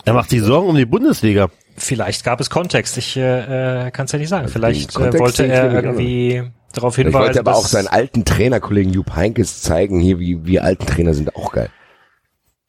er 0.06 0.14
macht 0.14 0.30
sich 0.30 0.42
Sorgen 0.42 0.70
um 0.70 0.76
die 0.76 0.86
Bundesliga. 0.86 1.50
Vielleicht 1.78 2.24
gab 2.24 2.40
es 2.40 2.50
Kontext. 2.50 2.98
Ich 2.98 3.18
äh, 3.18 3.88
äh, 3.88 3.92
kann 3.92 4.06
es 4.06 4.12
ja 4.14 4.20
nicht 4.20 4.30
sagen. 4.30 4.48
Vielleicht 4.48 4.92
den 4.96 5.02
äh, 5.02 5.04
Kontext 5.12 5.20
wollte 5.22 5.48
er 5.48 5.74
irgendwie 5.74 6.44
darauf 6.74 6.98
Ich 6.98 7.04
hinweisen, 7.04 7.26
wollte 7.26 7.40
aber 7.40 7.56
auch 7.56 7.66
seinen 7.68 7.88
alten 7.88 8.24
Trainerkollegen 8.24 8.94
Jupp 8.94 9.14
Heinkes 9.16 9.62
zeigen, 9.62 10.00
hier, 10.00 10.20
wie, 10.20 10.46
wie 10.46 10.60
alten 10.60 10.86
Trainer 10.86 11.14
sind 11.14 11.36
auch 11.36 11.52
geil. 11.52 11.70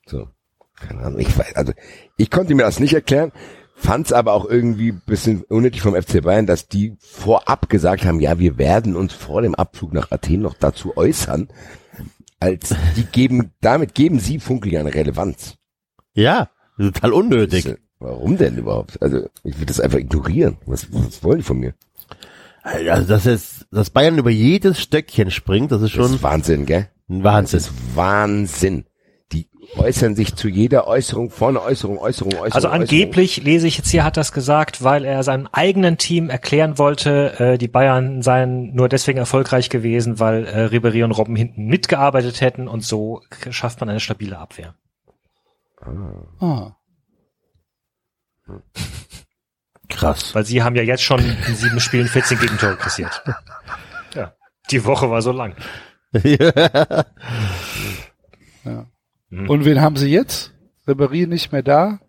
So. 0.07 0.29
Keine 0.81 1.03
Ahnung. 1.03 1.21
Ich 1.21 1.37
weiß, 1.39 1.55
also, 1.55 1.73
ich 2.17 2.31
konnte 2.31 2.55
mir 2.55 2.63
das 2.65 2.81
nicht 2.81 2.95
erklären, 2.95 3.31
fand 3.83 4.07
es 4.07 4.13
aber 4.13 4.33
auch 4.33 4.45
irgendwie 4.45 4.93
ein 4.93 5.03
bisschen 5.05 5.43
unnötig 5.43 5.83
vom 5.83 5.95
FC 6.01 6.23
Bayern, 6.23 6.47
dass 6.47 6.69
die 6.69 6.97
vorab 7.01 7.69
gesagt 7.69 8.05
haben, 8.05 8.21
ja, 8.21 8.39
wir 8.39 8.57
werden 8.59 8.97
uns 8.97 9.13
vor 9.13 9.43
dem 9.43 9.55
Abflug 9.55 9.93
nach 9.93 10.11
Athen 10.11 10.43
noch 10.43 10.55
dazu 10.55 10.97
äußern, 10.97 11.49
als 12.41 12.75
die 12.97 13.05
geben, 13.05 13.51
damit 13.61 13.95
geben 13.95 14.19
sie 14.21 14.39
Funkel 14.41 14.73
ja 14.73 14.81
eine 14.81 14.95
Relevanz. 14.95 15.57
Ja. 16.15 16.51
Total 16.79 17.13
unnötig. 17.13 17.65
Das, 17.65 17.77
Warum 17.99 18.37
denn 18.37 18.57
überhaupt? 18.59 19.01
Also, 19.01 19.29
ich 19.45 19.55
würde 19.57 19.67
das 19.67 19.79
einfach 19.79 19.99
ignorieren. 19.99 20.57
Was, 20.67 20.93
was 20.93 21.23
wollen 21.23 21.39
die 21.39 21.45
von 21.45 21.59
mir? 21.59 21.75
Also, 22.65 23.07
dass 23.07 23.25
jetzt, 23.25 23.67
dass 23.71 23.91
Bayern 23.91 24.19
über 24.19 24.31
jedes 24.31 24.81
Stöckchen 24.81 25.31
springt, 25.31 25.71
das 25.71 25.83
ist 25.83 25.97
Das 25.97 26.07
schon 26.07 26.15
ist 26.17 26.23
Wahnsinn, 26.23 26.67
gell? 26.67 26.89
ein 27.09 27.19
Das 27.23 27.25
Wahnsinn. 27.33 27.59
ist 27.59 27.73
Wahnsinn. 27.95 28.85
Äußern 29.77 30.15
sich 30.15 30.35
zu 30.35 30.49
jeder 30.49 30.87
Äußerung, 30.87 31.31
vorne 31.31 31.63
Äußerung, 31.63 31.99
Äußerung, 31.99 32.35
Äußerung. 32.35 32.53
Also 32.53 32.69
Äußerung. 32.69 32.83
angeblich 32.83 33.43
lese 33.43 33.67
ich 33.67 33.79
jetzt 33.79 33.89
hier, 33.89 34.05
hat 34.05 34.19
das 34.19 34.33
gesagt, 34.33 34.85
weil 34.85 35.05
er 35.05 35.23
seinem 35.23 35.49
eigenen 35.51 35.97
Team 35.97 36.29
erklären 36.29 36.79
wollte, 36.79 37.39
äh, 37.39 37.59
die 37.59 37.69
Bayern 37.69 38.23
seien 38.23 38.75
nur 38.75 38.89
deswegen 38.89 39.19
erfolgreich 39.19 39.71
gewesen, 39.71 40.21
weil 40.21 40.47
äh, 40.47 40.67
Ribéry 40.67 41.05
und 41.05 41.13
Robben 41.13 41.37
hinten 41.37 41.67
mitgearbeitet 41.67 42.41
hätten 42.41 42.69
und 42.69 42.85
so 42.85 43.23
schafft 43.51 43.81
man 43.81 43.89
eine 43.89 44.01
stabile 44.01 44.39
Abwehr. 44.39 44.75
Ah. 46.39 46.77
Krass. 49.89 50.35
Weil 50.35 50.45
sie 50.45 50.63
haben 50.63 50.77
ja 50.77 50.83
jetzt 50.83 51.03
schon 51.03 51.21
in 51.21 51.55
sieben 51.55 51.81
Spielen 51.81 52.09
14 52.09 52.39
Gegentore 52.39 52.77
kassiert. 52.77 53.23
Ja, 54.15 54.35
die 54.71 54.85
Woche 54.85 55.11
war 55.11 55.23
so 55.23 55.33
lang. 55.33 55.57
Und 59.33 59.65
wen 59.65 59.81
haben 59.81 59.97
sie 59.97 60.11
jetzt? 60.11 60.53
Ribéry 60.87 61.27
nicht 61.27 61.53
mehr 61.53 61.63
da. 61.63 62.01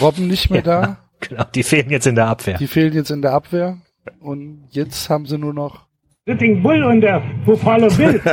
Robben 0.00 0.26
nicht 0.26 0.50
mehr 0.50 0.62
da. 0.64 0.98
Genau, 1.20 1.44
die 1.54 1.62
fehlen 1.62 1.90
jetzt 1.90 2.06
in 2.06 2.16
der 2.16 2.26
Abwehr. 2.26 2.58
Die 2.58 2.66
fehlen 2.66 2.92
jetzt 2.94 3.10
in 3.10 3.22
der 3.22 3.32
Abwehr. 3.32 3.78
Und 4.20 4.66
jetzt 4.70 5.08
haben 5.08 5.26
sie 5.26 5.38
nur 5.38 5.54
noch 5.54 5.86
Sitting 6.26 6.62
Bull 6.62 6.82
und 6.82 7.00
der 7.00 7.22
Buffalo 7.44 7.88
Bill. 7.88 8.20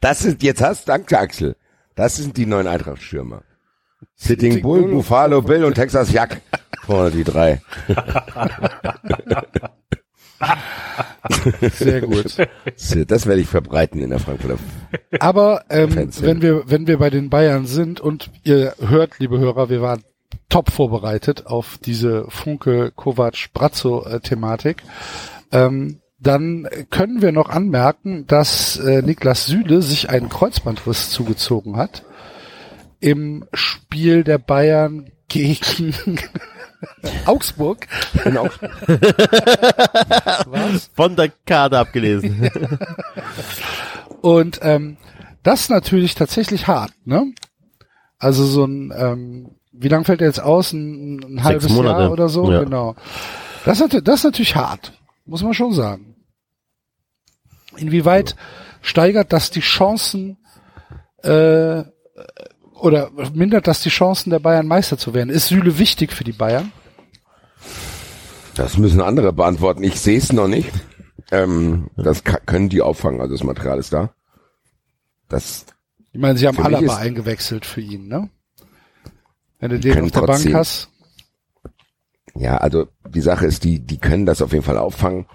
Das 0.00 0.18
sind, 0.18 0.42
jetzt 0.42 0.60
hast, 0.62 0.88
danke 0.88 1.18
Axel. 1.18 1.56
Das 1.94 2.16
sind 2.16 2.36
die 2.36 2.44
neuen 2.44 2.66
Eintracht-Stürmer. 2.66 3.42
Sitting, 4.14 4.52
Sitting 4.52 4.62
Bull, 4.62 4.82
Bull, 4.82 4.92
Buffalo 4.92 5.40
Bill 5.40 5.64
und 5.64 5.74
Texas 5.74 6.12
Jack. 6.12 6.42
Vorne 6.82 7.10
die 7.10 7.24
drei. 7.24 7.62
sehr 11.72 12.02
gut. 12.02 12.36
Das 13.08 13.26
werde 13.26 13.40
ich 13.40 13.48
verbreiten 13.48 14.00
in 14.00 14.10
der 14.10 14.18
Frankfurter. 14.18 14.58
Aber 15.18 15.64
ähm, 15.70 16.10
wenn 16.20 16.42
wir 16.42 16.64
wenn 16.66 16.86
wir 16.86 16.98
bei 16.98 17.10
den 17.10 17.30
Bayern 17.30 17.66
sind 17.66 18.00
und 18.00 18.30
ihr 18.44 18.74
hört, 18.80 19.18
liebe 19.18 19.38
Hörer, 19.38 19.68
wir 19.68 19.82
waren 19.82 20.04
top 20.48 20.70
vorbereitet 20.70 21.46
auf 21.46 21.78
diese 21.84 22.26
Funke 22.28 22.92
Kovac 22.94 23.52
Brazzo 23.52 24.06
Thematik. 24.20 24.82
Ähm, 25.52 26.00
dann 26.18 26.66
können 26.90 27.20
wir 27.20 27.32
noch 27.32 27.50
anmerken, 27.50 28.26
dass 28.26 28.78
äh, 28.78 29.02
Niklas 29.02 29.46
Süle 29.46 29.82
sich 29.82 30.08
einen 30.08 30.28
Kreuzbandriss 30.28 31.10
zugezogen 31.10 31.76
hat 31.76 32.04
im 33.00 33.44
Spiel 33.52 34.24
der 34.24 34.38
Bayern 34.38 35.10
gegen 35.28 36.18
Augsburg. 37.24 37.86
In 38.24 38.36
Augsburg. 38.36 38.70
Was? 40.46 40.90
Von 40.94 41.16
der 41.16 41.30
Karte 41.44 41.78
abgelesen. 41.78 42.50
Und 44.20 44.60
ähm, 44.62 44.96
das 45.42 45.62
ist 45.62 45.70
natürlich 45.70 46.14
tatsächlich 46.14 46.66
hart, 46.66 46.92
ne? 47.04 47.32
Also 48.18 48.44
so 48.44 48.64
ein, 48.64 48.92
ähm, 48.96 49.50
wie 49.72 49.88
lang 49.88 50.04
fällt 50.04 50.20
er 50.20 50.26
jetzt 50.26 50.40
aus? 50.40 50.72
Ein, 50.72 51.20
ein 51.22 51.44
halbes 51.44 51.68
Monate. 51.68 52.02
Jahr 52.02 52.12
oder 52.12 52.28
so? 52.28 52.50
Ja. 52.50 52.64
Genau. 52.64 52.96
Das, 53.64 53.80
ist 53.80 54.06
das 54.06 54.20
ist 54.20 54.24
natürlich 54.24 54.56
hart, 54.56 54.92
muss 55.24 55.42
man 55.42 55.54
schon 55.54 55.72
sagen. 55.72 56.16
Inwieweit 57.76 58.36
steigert 58.80 59.32
das 59.32 59.50
die 59.50 59.60
Chancen 59.60 60.38
äh, 61.22 61.84
oder 62.80 63.10
mindert 63.34 63.66
das 63.66 63.82
die 63.82 63.88
Chancen 63.88 64.30
der 64.30 64.38
Bayern 64.38 64.66
Meister 64.66 64.98
zu 64.98 65.14
werden? 65.14 65.30
Ist 65.30 65.48
Süle 65.48 65.78
wichtig 65.78 66.12
für 66.12 66.24
die 66.24 66.32
Bayern? 66.32 66.72
Das 68.54 68.78
müssen 68.78 69.00
andere 69.00 69.32
beantworten. 69.32 69.82
Ich 69.82 70.00
sehe 70.00 70.18
es 70.18 70.32
noch 70.32 70.48
nicht. 70.48 70.70
Ähm, 71.30 71.88
das 71.96 72.22
können 72.24 72.68
die 72.68 72.82
auffangen. 72.82 73.20
Also 73.20 73.34
das 73.34 73.44
Material 73.44 73.78
ist 73.78 73.92
da. 73.92 74.12
Das 75.28 75.66
Ich 76.12 76.20
meine, 76.20 76.38
sie 76.38 76.46
haben 76.46 76.58
Alaba 76.58 76.84
ist- 76.84 76.96
eingewechselt 76.98 77.66
für 77.66 77.80
ihn, 77.80 78.08
ne? 78.08 78.30
Wenn 79.58 79.70
du 79.70 79.80
den 79.80 80.04
auf 80.04 80.10
der 80.10 80.20
Bank 80.22 80.54
hast. 80.54 80.90
Ja, 82.34 82.58
also 82.58 82.88
die 83.08 83.22
Sache 83.22 83.46
ist, 83.46 83.64
die, 83.64 83.80
die 83.80 83.96
können 83.98 84.26
das 84.26 84.42
auf 84.42 84.52
jeden 84.52 84.64
Fall 84.64 84.76
auffangen. 84.78 85.26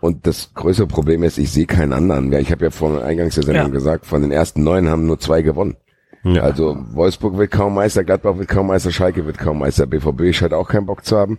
Und 0.00 0.26
das 0.26 0.54
größere 0.54 0.86
Problem 0.86 1.22
ist, 1.22 1.38
ich 1.38 1.50
sehe 1.52 1.66
keinen 1.66 1.92
anderen. 1.92 2.32
Ja, 2.32 2.38
ich 2.38 2.50
habe 2.50 2.64
ja 2.64 2.70
vor 2.70 3.02
eingangs 3.04 3.34
der 3.34 3.44
Sendung 3.44 3.66
Ja. 3.66 3.72
gesagt, 3.72 4.06
von 4.06 4.22
den 4.22 4.30
ersten 4.32 4.62
neun 4.64 4.88
haben 4.88 5.06
nur 5.06 5.18
zwei 5.18 5.42
gewonnen. 5.42 5.76
Ja. 6.24 6.42
Also 6.42 6.76
Wolfsburg 6.92 7.38
wird 7.38 7.50
kaum 7.50 7.74
Meister, 7.74 8.04
Gladbach 8.04 8.38
wird 8.38 8.48
kaum 8.48 8.66
Meister, 8.66 8.90
Schalke 8.90 9.24
wird 9.24 9.38
kaum 9.38 9.58
Meister, 9.58 9.86
BVB 9.86 10.34
scheint 10.34 10.52
auch 10.52 10.68
keinen 10.68 10.86
Bock 10.86 11.04
zu 11.04 11.16
haben. 11.16 11.38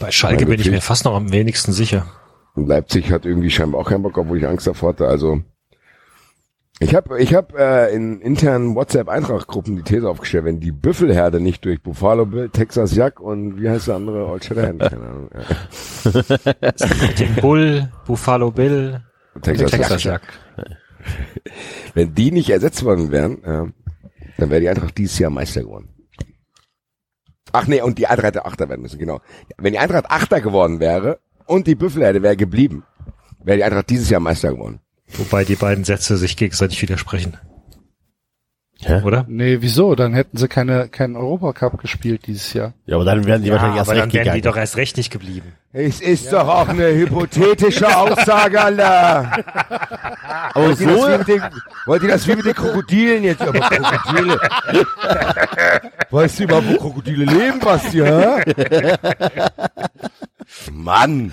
Bei 0.00 0.10
Schalke 0.10 0.44
Meine 0.44 0.50
bin 0.50 0.60
ich 0.60 0.70
mir 0.70 0.80
fast 0.80 1.04
noch 1.04 1.14
am 1.14 1.32
wenigsten 1.32 1.72
sicher. 1.72 2.06
Und 2.54 2.68
Leipzig 2.68 3.12
hat 3.12 3.26
irgendwie 3.26 3.50
scheinbar 3.50 3.80
auch 3.82 3.88
keinen 3.88 4.02
Bock, 4.02 4.16
obwohl 4.16 4.38
ich 4.38 4.46
Angst 4.46 4.66
davor 4.66 4.90
hatte. 4.90 5.06
Also 5.06 5.42
ich 6.78 6.94
habe 6.94 7.20
ich 7.20 7.34
hab, 7.34 7.54
äh, 7.58 7.88
in 7.94 8.20
internen 8.20 8.74
WhatsApp-Eintracht-Gruppen 8.74 9.76
die 9.76 9.82
These 9.82 10.08
aufgestellt, 10.08 10.44
wenn 10.44 10.60
die 10.60 10.72
Büffelherde 10.72 11.40
nicht 11.40 11.64
durch 11.64 11.82
Buffalo 11.82 12.26
Bill, 12.26 12.50
Texas 12.50 12.94
Jack 12.94 13.18
und 13.18 13.60
wie 13.60 13.70
heißt 13.70 13.88
der 13.88 13.96
andere? 13.96 14.26
Old 14.26 14.44
Shatterhand, 14.44 14.80
keine 14.80 15.06
Ahnung. 15.06 15.30
Den 17.18 17.34
Bull, 17.36 17.88
Buffalo 18.06 18.50
Bill, 18.50 19.00
Texas, 19.40 19.70
Texas 19.70 20.04
Jack. 20.04 20.22
Jack. 20.56 20.66
Wenn 21.94 22.14
die 22.14 22.30
nicht 22.30 22.50
ersetzt 22.50 22.84
worden 22.84 23.10
wären, 23.10 23.44
äh, 23.44 23.72
dann 24.38 24.50
wäre 24.50 24.60
die 24.60 24.68
Eintracht 24.68 24.96
dieses 24.98 25.18
Jahr 25.18 25.30
Meister 25.30 25.62
geworden. 25.62 25.88
Ach 27.52 27.66
nee, 27.66 27.80
und 27.80 27.98
die 27.98 28.06
Eintracht 28.06 28.26
hätte 28.26 28.44
Achter 28.44 28.68
werden 28.68 28.82
müssen, 28.82 28.98
genau. 28.98 29.20
Wenn 29.56 29.72
die 29.72 29.78
Eintracht 29.78 30.10
Achter 30.10 30.40
geworden 30.40 30.80
wäre 30.80 31.20
und 31.46 31.66
die 31.66 31.74
Büffelherde 31.74 32.22
wäre 32.22 32.36
geblieben, 32.36 32.84
wäre 33.42 33.58
die 33.58 33.64
Eintracht 33.64 33.88
dieses 33.88 34.10
Jahr 34.10 34.20
Meister 34.20 34.52
geworden. 34.52 34.80
Wobei 35.06 35.44
die 35.44 35.54
beiden 35.54 35.84
Sätze 35.84 36.16
sich 36.16 36.36
gegenseitig 36.36 36.82
widersprechen. 36.82 37.38
Hä? 38.82 39.00
Oder? 39.04 39.24
Nee, 39.26 39.58
wieso? 39.60 39.94
Dann 39.94 40.12
hätten 40.12 40.36
sie 40.36 40.48
keine, 40.48 40.88
keinen 40.88 41.16
Europacup 41.16 41.78
gespielt 41.80 42.26
dieses 42.26 42.52
Jahr. 42.52 42.74
Ja, 42.84 42.96
aber 42.96 43.04
dann 43.06 43.24
werden 43.24 43.42
die 43.42 43.50
wahrscheinlich 43.50 43.78
erst 43.78 43.88
aber 43.90 43.98
dann 43.98 44.04
recht 44.10 44.14
wären 44.14 44.24
die 44.24 44.30
gegangen. 44.40 44.42
doch 44.54 44.56
erst 44.60 44.76
recht 44.76 44.96
nicht 44.98 45.10
geblieben. 45.10 45.52
Es 45.72 46.00
ist 46.00 46.30
doch 46.32 46.46
auch 46.46 46.68
eine 46.68 46.88
hypothetische 46.94 47.96
Aussage, 47.96 48.60
Alter. 48.60 49.32
Aber 50.54 50.66
Wollt 50.66 50.80
ihr, 50.80 50.86
das 50.86 50.96
wie 50.96 51.00
so, 51.00 51.18
mit 51.18 51.28
den, 51.28 51.42
wollt 51.86 52.02
ihr 52.02 52.08
das 52.08 52.26
wie 52.28 52.36
mit 52.36 52.44
den 52.44 52.54
Krokodilen 52.54 53.24
jetzt? 53.24 53.42
Aber 53.42 53.60
Krokodile. 53.60 54.40
Weißt 56.10 56.38
du 56.38 56.44
überhaupt, 56.44 56.68
wo 56.70 56.76
Krokodile 56.76 57.24
leben, 57.24 57.58
Basti, 57.60 57.98
hä? 57.98 58.42
Mann. 60.72 61.32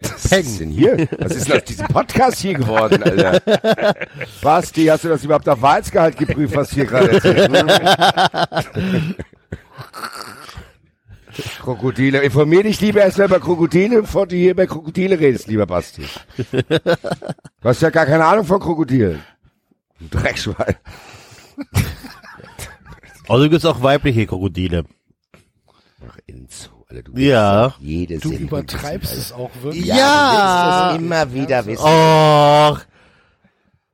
Was 0.00 0.32
ist 0.32 0.60
denn 0.60 0.70
hier? 0.70 1.08
Was 1.18 1.34
ist 1.34 1.48
denn 1.48 1.56
aus 1.56 1.64
diesem 1.64 1.86
Podcast 1.88 2.40
hier 2.40 2.54
geworden, 2.54 3.02
Alter? 3.02 3.94
Basti, 4.42 4.86
hast 4.86 5.04
du 5.04 5.08
das 5.08 5.24
überhaupt 5.24 5.48
auf 5.48 5.62
Wahrheitsgehalt 5.62 6.16
geprüft, 6.18 6.54
was 6.56 6.72
hier 6.72 6.84
gerade 6.84 7.12
erzählt? 7.12 7.50
Krokodile. 11.60 12.22
Informier 12.22 12.62
dich 12.62 12.80
lieber 12.80 13.00
erstmal 13.00 13.28
über 13.28 13.40
Krokodile, 13.40 14.02
bevor 14.02 14.26
du 14.26 14.36
hier 14.36 14.52
über 14.52 14.66
Krokodile 14.66 15.18
redest, 15.18 15.46
lieber 15.48 15.66
Basti. 15.66 16.04
Du 16.50 17.68
hast 17.68 17.82
ja 17.82 17.90
gar 17.90 18.06
keine 18.06 18.24
Ahnung 18.24 18.44
von 18.44 18.60
Krokodilen. 18.60 19.22
Du 19.98 20.18
Dreckschwein. 20.18 20.76
also 23.28 23.48
gibt's 23.48 23.64
auch 23.64 23.82
weibliche 23.82 24.26
Krokodile. 24.26 24.84
Ach, 26.06 26.18
Enzo, 26.26 26.70
Alter, 26.94 27.10
du 27.10 27.18
Ja. 27.20 27.74
Jede 27.80 28.18
Du 28.18 28.28
Sendung 28.28 28.48
übertreibst 28.48 29.12
es 29.16 29.32
auch 29.32 29.50
wirklich. 29.62 29.92
Alter. 29.92 30.04
Ja, 30.04 30.92
du 30.92 30.92
willst 30.92 30.96
es 30.96 31.06
immer 31.06 31.34
wieder 31.34 31.66
wissen. 31.66 31.84
Och. 31.84 32.78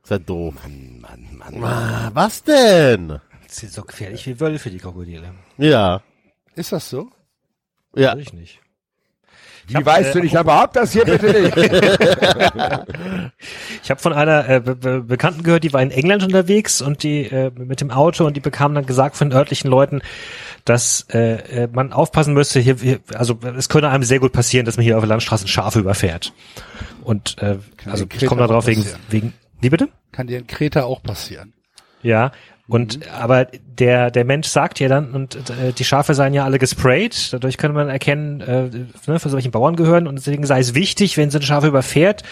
Ist 0.03 0.11
ja 0.11 0.18
doof. 0.18 0.55
Mann, 0.64 1.01
Mann, 1.01 1.59
Mann. 1.59 1.64
Ah, 1.64 2.11
was 2.14 2.42
denn? 2.42 3.20
Das 3.46 3.57
sind 3.57 3.72
so 3.72 3.82
gefährlich 3.82 4.26
wie 4.26 4.38
Wölfe, 4.38 4.70
die 4.70 4.78
Krokodile. 4.78 5.34
Ja. 5.59 6.03
Ist 6.55 6.72
das 6.72 6.88
so? 6.90 7.11
Ja. 7.94 8.12
Weiß 8.14 8.20
ich 8.20 8.32
nicht. 8.32 8.61
Wie 9.70 9.86
weißt 9.86 10.14
du 10.14 10.20
nicht, 10.20 10.36
aber 10.36 10.56
hab 10.58 10.72
das 10.72 10.92
hier 10.92 11.04
bitte 11.04 11.42
nicht. 11.42 11.56
Ich 13.82 13.90
habe 13.90 14.00
von 14.00 14.12
einer 14.12 14.48
äh, 14.48 14.60
Be 14.60 14.76
Be 14.76 15.00
Bekannten 15.00 15.42
gehört, 15.42 15.64
die 15.64 15.72
war 15.72 15.82
in 15.82 15.90
England 15.90 16.22
unterwegs 16.22 16.82
und 16.82 17.02
die 17.02 17.22
äh, 17.22 17.50
mit 17.56 17.80
dem 17.80 17.90
Auto 17.90 18.26
und 18.26 18.36
die 18.36 18.40
bekam 18.40 18.74
dann 18.74 18.86
gesagt 18.86 19.16
von 19.16 19.32
örtlichen 19.32 19.70
Leuten, 19.70 20.02
dass 20.64 21.06
äh, 21.12 21.64
äh, 21.64 21.68
man 21.72 21.92
aufpassen 21.92 22.34
müsste, 22.34 22.60
hier, 22.60 22.76
hier, 22.76 23.00
also 23.14 23.38
es 23.56 23.68
könnte 23.68 23.88
einem 23.88 24.04
sehr 24.04 24.20
gut 24.20 24.32
passieren, 24.32 24.66
dass 24.66 24.76
man 24.76 24.84
hier 24.84 24.96
auf 24.96 25.02
der 25.02 25.08
Landstraße 25.08 25.48
Schafe 25.48 25.80
überfährt. 25.80 26.32
Und 27.02 27.38
äh, 27.38 27.58
also 27.86 28.04
in 28.04 28.10
ich 28.14 28.26
komme 28.26 28.42
da 28.42 28.46
drauf 28.46 28.66
wegen, 28.66 28.84
wegen, 29.08 29.32
wie 29.60 29.70
bitte? 29.70 29.88
Kann 30.12 30.26
dir 30.26 30.38
in 30.38 30.46
Kreta 30.46 30.84
auch 30.84 31.02
passieren. 31.02 31.54
Ja. 32.02 32.32
Und 32.70 33.10
aber 33.10 33.46
der 33.64 34.12
der 34.12 34.24
Mensch 34.24 34.46
sagt 34.46 34.78
ja 34.78 34.88
dann 34.88 35.10
und 35.12 35.34
äh, 35.50 35.72
die 35.76 35.84
Schafe 35.84 36.14
seien 36.14 36.34
ja 36.34 36.44
alle 36.44 36.60
gesprayt, 36.60 37.32
dadurch 37.32 37.58
könnte 37.58 37.74
man 37.74 37.88
erkennen, 37.88 38.40
äh, 38.40 38.70
ne, 39.10 39.18
von 39.18 39.30
solchen 39.30 39.50
Bauern 39.50 39.74
gehören 39.74 40.06
und 40.06 40.16
deswegen 40.16 40.46
sei 40.46 40.60
es 40.60 40.72
wichtig, 40.74 41.16
wenn 41.16 41.30
sie 41.30 41.38
ein 41.38 41.42
Schaf 41.42 41.64
überfährt, 41.64 42.22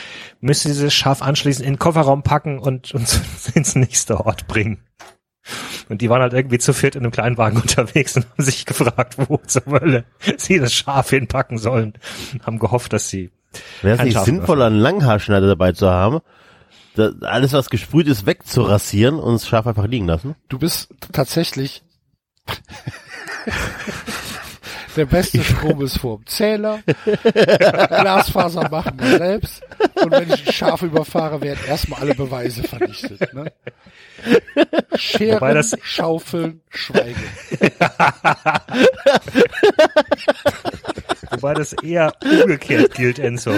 müsste 0.41 0.69
dieses 0.69 0.95
Schaf 0.95 1.23
anschließend 1.23 1.67
in 1.67 1.75
den 1.75 1.79
Kofferraum 1.81 2.23
packen 2.23 2.61
und 2.61 2.93
und 2.95 3.09
ins 3.55 3.75
nächste 3.75 4.25
Ort 4.25 4.47
bringen. 4.47 4.79
Und 5.89 6.03
die 6.03 6.11
waren 6.11 6.23
halt 6.23 6.35
irgendwie 6.35 6.59
zu 6.59 6.73
viert 6.73 6.95
in 6.95 7.03
einem 7.03 7.11
Kleinwagen 7.11 7.61
unterwegs 7.63 8.17
und 8.17 8.27
haben 8.31 8.45
sich 8.45 8.65
gefragt, 8.65 9.17
wo 9.19 9.41
zur 9.45 9.65
Hölle 9.67 10.05
sie 10.37 10.61
das 10.61 10.73
Schaf 10.73 11.11
hinpacken 11.11 11.59
sollen. 11.59 11.95
Haben 12.45 12.61
gehofft, 12.61 12.93
dass 12.93 13.09
sie 13.09 13.33
Wäre 13.83 13.99
es 13.99 14.05
nicht 14.05 14.21
sinnvoller, 14.21 14.67
einen 14.67 14.79
Langhaarschneider 14.79 15.49
dabei 15.49 15.73
zu 15.73 15.91
haben? 15.91 16.21
Alles, 16.99 17.53
was 17.53 17.71
gesprüht 17.71 18.09
ist, 18.09 18.27
wegzurasieren 18.27 19.19
und 19.19 19.35
das 19.35 19.49
Schaf 19.49 19.67
einfach 19.67 19.87
liegen 19.87 20.07
lassen? 20.07 20.35
Du 20.49 20.59
bist 20.59 20.89
tatsächlich 21.13 21.83
der 24.97 25.07
beste 25.07 25.43
Strom 25.45 25.81
ist 25.83 25.99
vorm 25.99 26.27
Zähler. 26.27 26.83
Glasfaser 27.23 28.69
machen 28.69 28.99
wir 28.99 29.19
selbst. 29.19 29.63
Und 29.95 30.11
wenn 30.11 30.33
ich 30.33 30.47
ein 30.47 30.53
Schaf 30.53 30.83
überfahre, 30.83 31.41
werden 31.41 31.61
erstmal 31.69 32.01
alle 32.01 32.15
Beweise 32.15 32.65
vernichtet. 32.65 33.33
Ne? 33.33 33.53
Scheren, 34.97 35.37
Wobei 35.37 35.55
das- 35.55 35.77
Schaufeln, 35.83 36.61
Schweigen. 36.71 37.23
Wobei 41.31 41.55
das 41.55 41.73
eher 41.75 42.13
umgekehrt 42.25 42.95
gilt, 42.95 43.19
Enzo. 43.19 43.53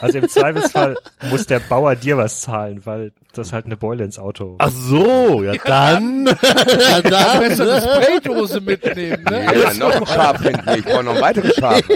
Also 0.00 0.18
im 0.18 0.28
Zweifelsfall 0.28 0.96
muss 1.30 1.46
der 1.46 1.58
Bauer 1.60 1.96
dir 1.96 2.16
was 2.16 2.40
zahlen, 2.42 2.80
weil 2.86 3.12
das 3.34 3.52
halt 3.52 3.66
eine 3.66 3.76
Beule 3.76 4.04
ins 4.04 4.18
Auto. 4.18 4.54
Ach 4.58 4.70
so, 4.70 5.42
ja 5.42 5.54
dann. 5.64 6.26
ja 6.42 7.00
dann. 7.02 7.40
Besser 7.40 7.64
eine 7.72 7.80
Spraydose 7.82 8.60
mitnehmen. 8.60 9.24
Ne? 9.24 9.44
Ja, 9.44 9.74
noch 9.74 9.94
ein 9.94 10.06
Schaf 10.06 10.40
hinten. 10.42 10.68
Ich 10.78 10.84
brauche 10.84 11.04
noch 11.04 11.16
ein 11.16 11.20
weiteres 11.20 11.54
Schaf. 11.56 11.80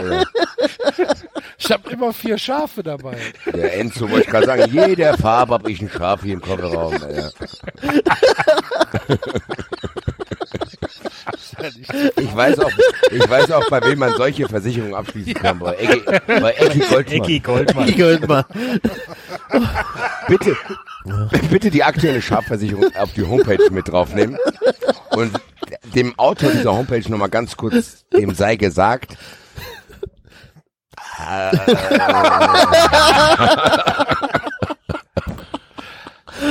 Ich 1.58 1.70
habe 1.70 1.90
immer 1.90 2.12
vier 2.12 2.38
Schafe 2.38 2.82
dabei. 2.82 3.16
Der 3.46 3.78
Enzo 3.78 4.10
wollte 4.10 4.24
ich 4.24 4.30
gerade 4.30 4.46
sagen, 4.46 4.70
jeder 4.70 5.16
Farbe 5.16 5.54
habe 5.54 5.70
ich 5.70 5.80
ein 5.80 5.90
Schaf 5.90 6.22
hier 6.22 6.34
im 6.34 6.40
Kofferraum. 6.40 6.94
Alter. 6.94 7.32
Ich 12.16 12.36
weiß 12.36 12.58
auch, 12.60 12.70
ich 13.10 13.28
weiß 13.28 13.50
auch, 13.52 13.68
bei 13.70 13.82
wem 13.82 13.98
man 13.98 14.14
solche 14.16 14.48
Versicherungen 14.48 14.94
abschließen 14.94 15.34
kann. 15.34 15.58
Bei 15.58 15.74
Ecki, 15.74 16.02
bei 16.26 16.52
Ecki 16.52 16.80
Goldmann. 16.80 17.16
Ecki 17.16 17.40
Goldmann. 17.40 17.88
Ich 17.88 17.96
gehört 17.96 18.28
mal. 18.28 18.44
Bitte, 20.28 20.56
bitte 21.50 21.70
die 21.70 21.82
aktuelle 21.82 22.20
Schafversicherung 22.20 22.94
auf 22.96 23.12
die 23.14 23.22
Homepage 23.22 23.70
mit 23.70 23.88
draufnehmen 23.88 24.38
und 25.10 25.32
dem 25.94 26.18
Autor 26.18 26.50
dieser 26.50 26.74
Homepage 26.74 27.08
nochmal 27.08 27.30
ganz 27.30 27.56
kurz, 27.56 28.04
dem 28.12 28.34
sei 28.34 28.56
gesagt, 28.56 29.16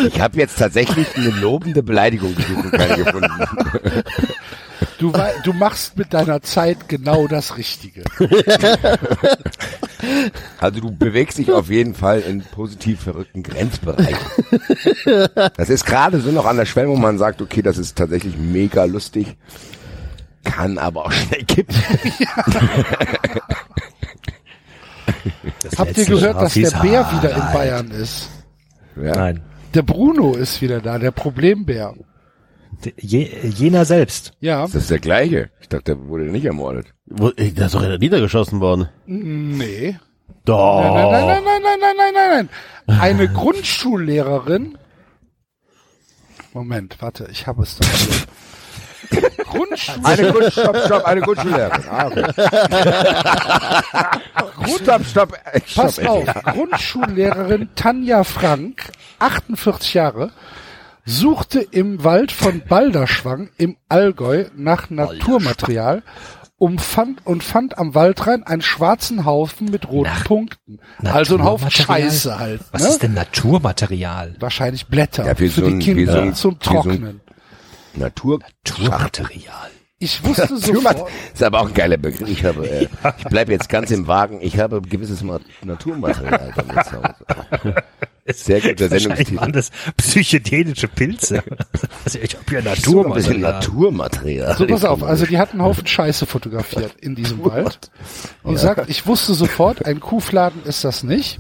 ich 0.07 0.19
habe 0.19 0.37
jetzt 0.37 0.57
tatsächlich 0.57 1.07
eine 1.15 1.29
lobende 1.29 1.83
Beleidigung 1.83 2.35
gefunden. 2.35 2.71
Du, 4.97 5.11
du 5.43 5.53
machst 5.53 5.97
mit 5.97 6.13
deiner 6.13 6.41
Zeit 6.41 6.87
genau 6.87 7.27
das 7.27 7.57
Richtige. 7.57 8.03
Also 10.59 10.79
du 10.81 10.91
bewegst 10.91 11.37
dich 11.37 11.51
auf 11.51 11.69
jeden 11.69 11.95
Fall 11.95 12.21
in 12.21 12.41
positiv 12.41 13.01
verrückten 13.01 13.43
Grenzbereichen. 13.43 14.17
Das 15.57 15.69
ist 15.69 15.85
gerade 15.85 16.21
so 16.21 16.31
noch 16.31 16.45
an 16.45 16.57
der 16.57 16.65
Schwelle, 16.65 16.89
wo 16.89 16.95
man 16.95 17.17
sagt, 17.17 17.41
okay, 17.41 17.61
das 17.61 17.77
ist 17.77 17.97
tatsächlich 17.97 18.37
mega 18.37 18.85
lustig, 18.85 19.35
kann 20.43 20.77
aber 20.77 21.05
auch 21.05 21.11
schnell 21.11 21.43
kippen. 21.43 21.75
Habt 25.77 25.97
ihr 25.97 26.05
gehört, 26.05 26.41
dass 26.41 26.53
der 26.53 26.71
Bär 26.71 27.05
wieder 27.11 27.35
in 27.35 27.53
Bayern 27.53 27.91
ist? 27.91 28.29
Ja. 28.95 29.15
Nein. 29.15 29.41
Der 29.73 29.81
Bruno 29.81 30.33
ist 30.35 30.61
wieder 30.61 30.79
da, 30.81 30.97
der 30.99 31.11
Problembär. 31.11 31.93
Je, 32.97 33.29
jener 33.49 33.85
selbst. 33.85 34.33
Ja, 34.39 34.63
Das 34.63 34.75
ist 34.75 34.89
der 34.91 34.99
gleiche. 34.99 35.49
Ich 35.61 35.69
dachte, 35.69 35.95
der 35.95 36.07
wurde 36.07 36.25
nicht 36.25 36.45
ermordet. 36.45 36.87
Ey, 37.37 37.51
Der 37.51 37.67
ist 37.67 37.75
doch 37.75 37.97
niedergeschossen 37.97 38.59
worden. 38.59 38.89
nee. 39.05 39.97
Doch. 40.43 40.81
Nein, 40.81 40.93
nein, 40.93 41.11
nein, 41.11 41.43
nein, 41.43 41.43
nein, 41.45 41.61
nein, 41.63 41.79
nein, 41.81 41.95
nein, 41.97 42.13
nein, 42.13 42.49
nein. 42.87 42.99
Eine 42.99 43.27
Grundschullehrerin. 43.27 44.77
Moment, 46.53 47.01
warte, 47.01 47.27
ich 47.31 47.47
habe 47.47 47.63
es 47.63 47.77
doch 47.77 47.87
hier. 49.09 49.29
Grundschul 49.45 49.95
Eine 50.03 50.31
Grund, 50.31 50.51
stopp, 50.51 50.77
stopp, 50.85 51.05
eine 51.05 51.21
Grundschullehrerin. 51.21 51.83
Ah, 51.89 52.07
okay. 52.07 52.23
stopp, 54.81 55.05
stopp, 55.05 55.33
äh, 55.53 55.61
stopp. 55.65 55.85
Pass 55.85 55.99
auf, 55.99 56.25
Grundschullehrerin 56.45 57.69
Tanja 57.75 58.23
Frank, 58.23 58.83
48 59.19 59.93
Jahre, 59.93 60.31
suchte 61.05 61.59
im 61.59 62.03
Wald 62.03 62.31
von 62.31 62.61
Balderschwang 62.67 63.49
im 63.57 63.77
Allgäu 63.89 64.45
nach 64.55 64.89
Naturmaterial 64.89 66.03
um 66.57 66.79
fand, 66.79 67.25
und 67.27 67.43
fand 67.43 67.77
am 67.77 67.95
Waldrand 67.95 68.47
einen 68.47 68.61
schwarzen 68.61 69.25
Haufen 69.25 69.69
mit 69.69 69.89
roten 69.89 70.09
Nach- 70.09 70.23
Punkten. 70.23 70.79
Also 71.03 71.35
ein 71.35 71.43
Haufen 71.43 71.65
Naturmaterial? 71.65 72.09
Scheiße 72.11 72.39
halt. 72.39 72.61
Was 72.71 72.81
ne? 72.83 72.87
ist 72.87 73.03
denn 73.03 73.13
Naturmaterial? 73.13 74.35
Wahrscheinlich 74.39 74.87
Blätter 74.87 75.25
Ja, 75.25 75.37
wie 75.37 75.49
für 75.49 75.61
so 75.61 75.67
die 75.67 75.73
ein- 75.73 75.79
wie 75.81 75.83
Kinder 75.83 76.13
so 76.13 76.19
ein- 76.19 76.33
zum 76.33 76.51
wie 76.53 76.63
so 76.63 76.69
ein- 76.69 76.75
Trocknen. 76.83 77.21
Natur, 77.95 78.39
Naturmaterial. 78.63 79.71
Ich 79.97 80.23
wusste 80.23 80.57
sofort, 80.57 81.09
ist 81.33 81.41
aber 81.41 81.61
auch 81.61 81.67
ein 81.67 81.73
geiler 81.73 81.97
Begriff. 81.97 82.27
Ich 82.29 82.43
habe, 82.43 82.69
äh, 82.69 82.87
ich 83.17 83.23
bleibe 83.25 83.53
jetzt 83.53 83.69
ganz 83.69 83.91
im 83.91 84.07
Wagen. 84.07 84.39
Ich 84.41 84.59
habe 84.59 84.81
gewisses 84.81 85.23
Ma 85.23 85.39
Naturmaterial 85.63 86.53
bei 86.55 86.63
mir 86.63 86.83
zu 86.83 86.91
Hause. 86.97 87.83
Sehr 88.27 88.59
guter 88.59 88.89
Sendungstitel. 88.89 89.37
waren 89.37 89.51
das 89.51 89.69
psychedelische 89.97 90.87
Pilze. 90.87 91.43
Also 92.03 92.19
ich 92.19 92.35
habe 92.35 92.53
ja 92.55 92.75
So 92.75 93.05
ein 93.05 93.13
bisschen 93.13 93.41
Naturmaterial. 93.41 94.47
Naturmaterial. 94.49 94.57
So, 94.57 94.67
pass 94.67 94.83
auf, 94.83 95.03
also 95.03 95.25
die 95.27 95.37
hatten 95.37 95.59
einen 95.59 95.67
Haufen 95.67 95.85
Scheiße 95.85 96.25
fotografiert 96.25 96.95
in 97.01 97.15
diesem 97.15 97.45
Wald 97.45 97.91
und 98.43 98.57
sagt, 98.57 98.89
ich 98.89 99.05
wusste 99.05 99.33
sofort, 99.35 99.85
ein 99.85 99.99
Kuhfladen 99.99 100.63
ist 100.63 100.83
das 100.83 101.03
nicht. 101.03 101.39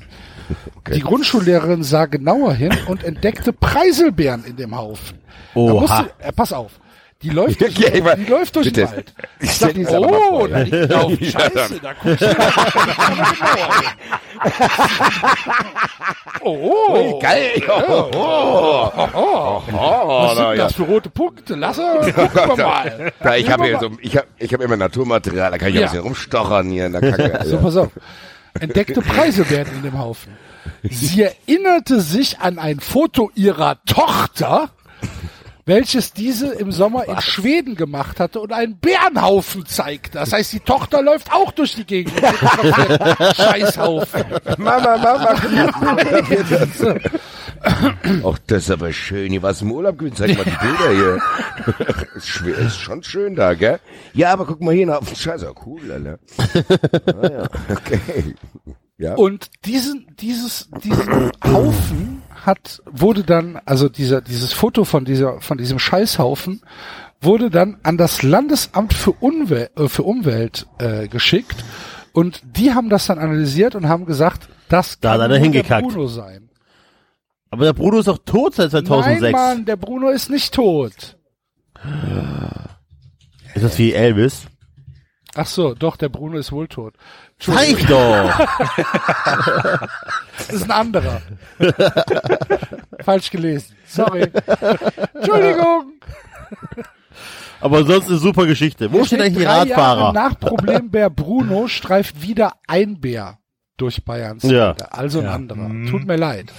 Die 0.93 0.99
Grundschullehrerin 1.01 1.83
sah 1.83 2.05
genauer 2.05 2.53
hin 2.53 2.73
und 2.87 3.03
entdeckte 3.03 3.51
Preiselbeeren 3.53 4.43
in 4.45 4.55
dem 4.55 4.75
Haufen. 4.75 5.19
Da 5.53 5.59
Oha. 5.59 5.81
musste, 5.81 6.11
äh, 6.19 6.31
pass 6.31 6.53
auf. 6.53 6.71
Die 7.21 7.29
läuft 7.29 7.61
durch, 7.61 7.77
Ja, 7.79 8.03
mein, 8.03 8.23
die 8.25 8.29
läuft 8.31 8.55
durch 8.55 8.71
den 8.71 8.83
bitte. 8.85 8.91
Wald. 8.97 9.13
Ich 9.39 9.51
sag, 9.57 9.73
die 9.73 9.85
oh, 9.87 10.47
da 10.47 10.59
ja. 10.63 10.63
liegt 10.63 10.93
Haufen 10.95 11.25
Scheiße, 11.25 11.79
da 11.81 11.93
guck 11.93 12.11
ich 12.13 12.21
mal 12.21 12.51
genauer 12.51 13.79
hin. 13.79 13.89
Oh, 16.41 17.19
Geil. 17.19 17.61
Oh, 17.67 18.09
oh, 18.13 18.91
oh, 18.95 19.61
oh, 19.71 19.71
was 19.73 19.73
na 19.73 20.35
sind 20.35 20.45
ja. 20.45 20.55
das 20.65 20.73
für 20.75 20.83
rote 20.83 21.09
Punkte? 21.09 21.55
Lass 21.55 21.77
er, 21.77 21.99
gucken 22.13 22.57
wir 22.57 22.65
mal. 22.65 23.11
Da, 23.21 23.35
ich 23.35 23.49
habe 23.49 23.77
so, 23.79 23.91
ich 24.01 24.15
habe 24.17 24.27
ich 24.37 24.53
hab 24.53 24.61
immer 24.61 24.77
Naturmaterial, 24.77 25.51
da 25.51 25.57
kann 25.57 25.69
ich 25.69 25.75
Ja. 25.75 25.81
ein 25.81 25.87
bisschen 25.87 26.03
rumstochern 26.03 26.69
hier 26.69 26.85
in 26.87 26.91
der 26.93 27.01
Kacke. 27.01 27.39
So, 27.45 27.57
pass 27.57 27.77
auf. 27.77 27.89
Entdeckte 28.59 29.01
Preiselbeeren 29.01 29.75
in 29.75 29.83
dem 29.83 29.99
Haufen. 29.99 30.33
Sie 30.83 31.23
erinnerte 31.23 32.01
sich 32.01 32.39
an 32.39 32.59
ein 32.59 32.79
Foto 32.79 33.31
ihrer 33.35 33.83
Tochter, 33.85 34.69
welches 35.65 36.13
diese 36.13 36.53
im 36.53 36.71
Sommer 36.71 37.07
in 37.07 37.19
Schweden 37.21 37.75
gemacht 37.75 38.19
hatte 38.19 38.39
und 38.39 38.53
einen 38.53 38.77
Bärenhaufen 38.77 39.65
zeigte. 39.65 40.19
Das 40.19 40.31
heißt, 40.31 40.53
die 40.53 40.59
Tochter 40.59 41.01
läuft 41.01 41.33
auch 41.33 41.51
durch 41.51 41.75
die 41.75 41.85
Gegend. 41.85 42.13
Scheißhaufen. 43.35 44.25
Mama, 44.57 44.97
Mama. 44.97 45.35
Ach, 47.61 48.39
das 48.47 48.63
ist 48.63 48.71
aber 48.71 48.91
schön. 48.93 49.31
Hier 49.31 49.41
warst 49.41 49.61
du 49.61 49.65
im 49.65 49.71
Urlaub 49.71 49.97
gewesen. 49.97 50.15
Zeig 50.15 50.37
mal 50.37 50.43
die 50.45 50.65
Bilder 50.65 50.89
hier. 50.91 52.05
ist, 52.15 52.27
schwer, 52.27 52.57
ist 52.57 52.77
schon 52.77 53.03
schön 53.03 53.35
da, 53.35 53.53
gell? 53.53 53.79
Ja, 54.13 54.33
aber 54.33 54.45
guck 54.45 54.61
mal 54.61 54.73
hier 54.73 54.97
auf 54.97 55.07
den 55.07 55.15
Scheiße. 55.15 55.53
Cool, 55.65 55.91
Alter. 55.91 56.19
Ah, 57.07 57.29
ja. 57.29 57.43
Okay. 57.69 58.35
Ja. 58.97 59.15
Und 59.15 59.49
diesen, 59.65 60.07
dieses, 60.19 60.69
diesen 60.83 61.31
Haufen 61.43 62.21
hat, 62.45 62.81
wurde 62.85 63.23
dann, 63.23 63.59
also 63.65 63.89
dieser, 63.89 64.21
dieses 64.21 64.53
Foto 64.53 64.85
von 64.85 65.03
dieser, 65.03 65.41
von 65.41 65.57
diesem 65.57 65.79
Scheißhaufen 65.79 66.61
wurde 67.21 67.49
dann 67.49 67.77
an 67.83 67.97
das 67.97 68.23
Landesamt 68.23 68.93
für 68.93 69.11
Umwelt, 69.11 69.71
äh, 69.77 69.89
für 69.89 70.03
Umwelt 70.03 70.67
äh, 70.77 71.07
geschickt 71.07 71.65
und 72.13 72.41
die 72.45 72.73
haben 72.73 72.89
das 72.89 73.07
dann 73.07 73.19
analysiert 73.19 73.75
und 73.75 73.89
haben 73.89 74.05
gesagt, 74.05 74.47
das 74.69 74.99
Da 74.99 75.11
hat 75.11 75.19
kann 75.19 75.21
einer 75.25 75.27
nur 75.27 75.37
der 75.37 75.43
hingekackt. 75.43 75.87
Bruno 75.89 76.07
sein. 76.07 76.49
Aber 77.55 77.63
der 77.63 77.73
Bruno 77.73 77.99
ist 77.99 78.09
doch 78.09 78.17
tot 78.25 78.53
seit 78.55 78.69
2006. 78.71 79.21
Nein, 79.21 79.31
Mann, 79.31 79.63
der 79.65 79.77
Bruno 79.77 80.09
ist 80.09 80.29
nicht 80.29 80.53
tot. 80.53 81.15
Ist 83.53 83.63
das 83.63 83.77
wie 83.79 83.93
Elvis? 83.93 84.47
Ach 85.35 85.45
so, 85.45 85.73
doch, 85.73 85.95
der 85.95 86.09
Bruno 86.09 86.37
ist 86.37 86.51
wohl 86.51 86.67
tot. 86.67 86.95
Zeig 87.39 87.87
doch! 87.87 88.29
Das 90.37 90.49
ist 90.49 90.63
ein 90.65 90.71
anderer. 90.71 91.21
Falsch 92.99 93.31
gelesen. 93.31 93.73
Sorry. 93.87 94.29
Entschuldigung. 95.13 95.93
Aber 97.61 97.85
sonst 97.85 98.09
eine 98.09 98.17
super 98.17 98.45
Geschichte. 98.47 98.91
Wo 98.91 99.05
steht 99.05 99.21
eigentlich 99.21 99.37
die 99.37 99.43
drei 99.45 99.65
Jahre 99.65 99.69
Radfahrer? 99.69 100.13
Nach 100.13 100.37
Problembär 100.37 101.09
Bruno 101.09 101.69
streift 101.69 102.21
wieder 102.21 102.51
ein 102.67 102.99
Bär 102.99 103.39
durch 103.77 104.03
Bayerns 104.03 104.43
Ja. 104.43 104.75
Also 104.91 105.19
ein 105.19 105.25
Ja. 105.25 105.31
anderer. 105.35 105.69
Mhm. 105.69 105.87
Tut 105.89 106.05
mir 106.05 106.17
leid. 106.17 106.51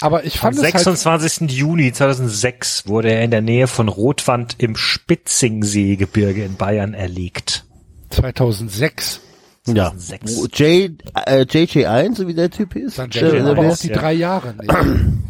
Aber 0.00 0.24
ich 0.24 0.34
Am 0.36 0.40
fand 0.40 0.56
es 0.56 0.62
halt, 0.62 0.72
26. 0.72 1.50
Juni 1.50 1.92
2006 1.92 2.86
wurde 2.86 3.12
er 3.12 3.22
in 3.22 3.30
der 3.30 3.42
Nähe 3.42 3.66
von 3.66 3.88
Rotwand 3.88 4.56
im 4.58 4.76
Spitzingseegebirge 4.76 6.44
in 6.44 6.56
Bayern 6.56 6.94
erlegt. 6.94 7.64
2006. 8.10 9.20
Ja. 9.66 9.92
2006. 9.92 10.36
Wo 10.36 10.46
J, 10.46 10.90
äh, 11.26 11.42
JJ1, 11.42 12.16
so 12.16 12.26
wie 12.26 12.34
der 12.34 12.50
Typ 12.50 12.74
ist? 12.76 12.98
Dann 12.98 13.10
Der- 13.10 13.18
stellen 13.18 13.32
wir 13.34 13.42
der- 13.42 13.50
aber 13.52 13.62
der- 13.62 13.72
auch 13.72 13.76
die 13.78 13.88
ja. 13.88 13.96
drei 13.98 14.12
Jahre 14.14 14.54
nehmen. 14.54 15.24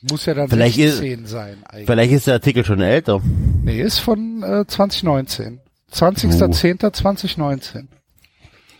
Muss 0.10 0.26
ja 0.26 0.34
dann 0.34 0.48
Vielleicht 0.48 0.78
ist- 0.78 0.98
16 0.98 1.26
sein 1.26 1.56
eigentlich. 1.66 1.86
Vielleicht 1.86 2.12
ist 2.12 2.26
der 2.28 2.34
Artikel 2.34 2.64
schon 2.64 2.80
älter. 2.80 3.20
Nee, 3.64 3.80
ist 3.82 3.98
von 3.98 4.42
äh, 4.44 4.64
2019. 4.66 5.60
20.10.2019. 5.92 7.86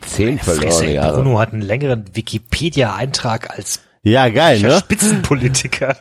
Zehn 0.02 0.38
Fresse, 0.38 0.60
verlorene 0.60 0.92
Jahre. 0.94 1.22
Bruno 1.22 1.38
hat 1.38 1.52
einen 1.52 1.62
längeren 1.62 2.04
Wikipedia-Eintrag 2.14 3.50
als 3.56 3.80
Ja, 4.02 4.28
geil, 4.28 4.60
ne? 4.60 4.78
Spitzenpolitiker. 4.78 5.96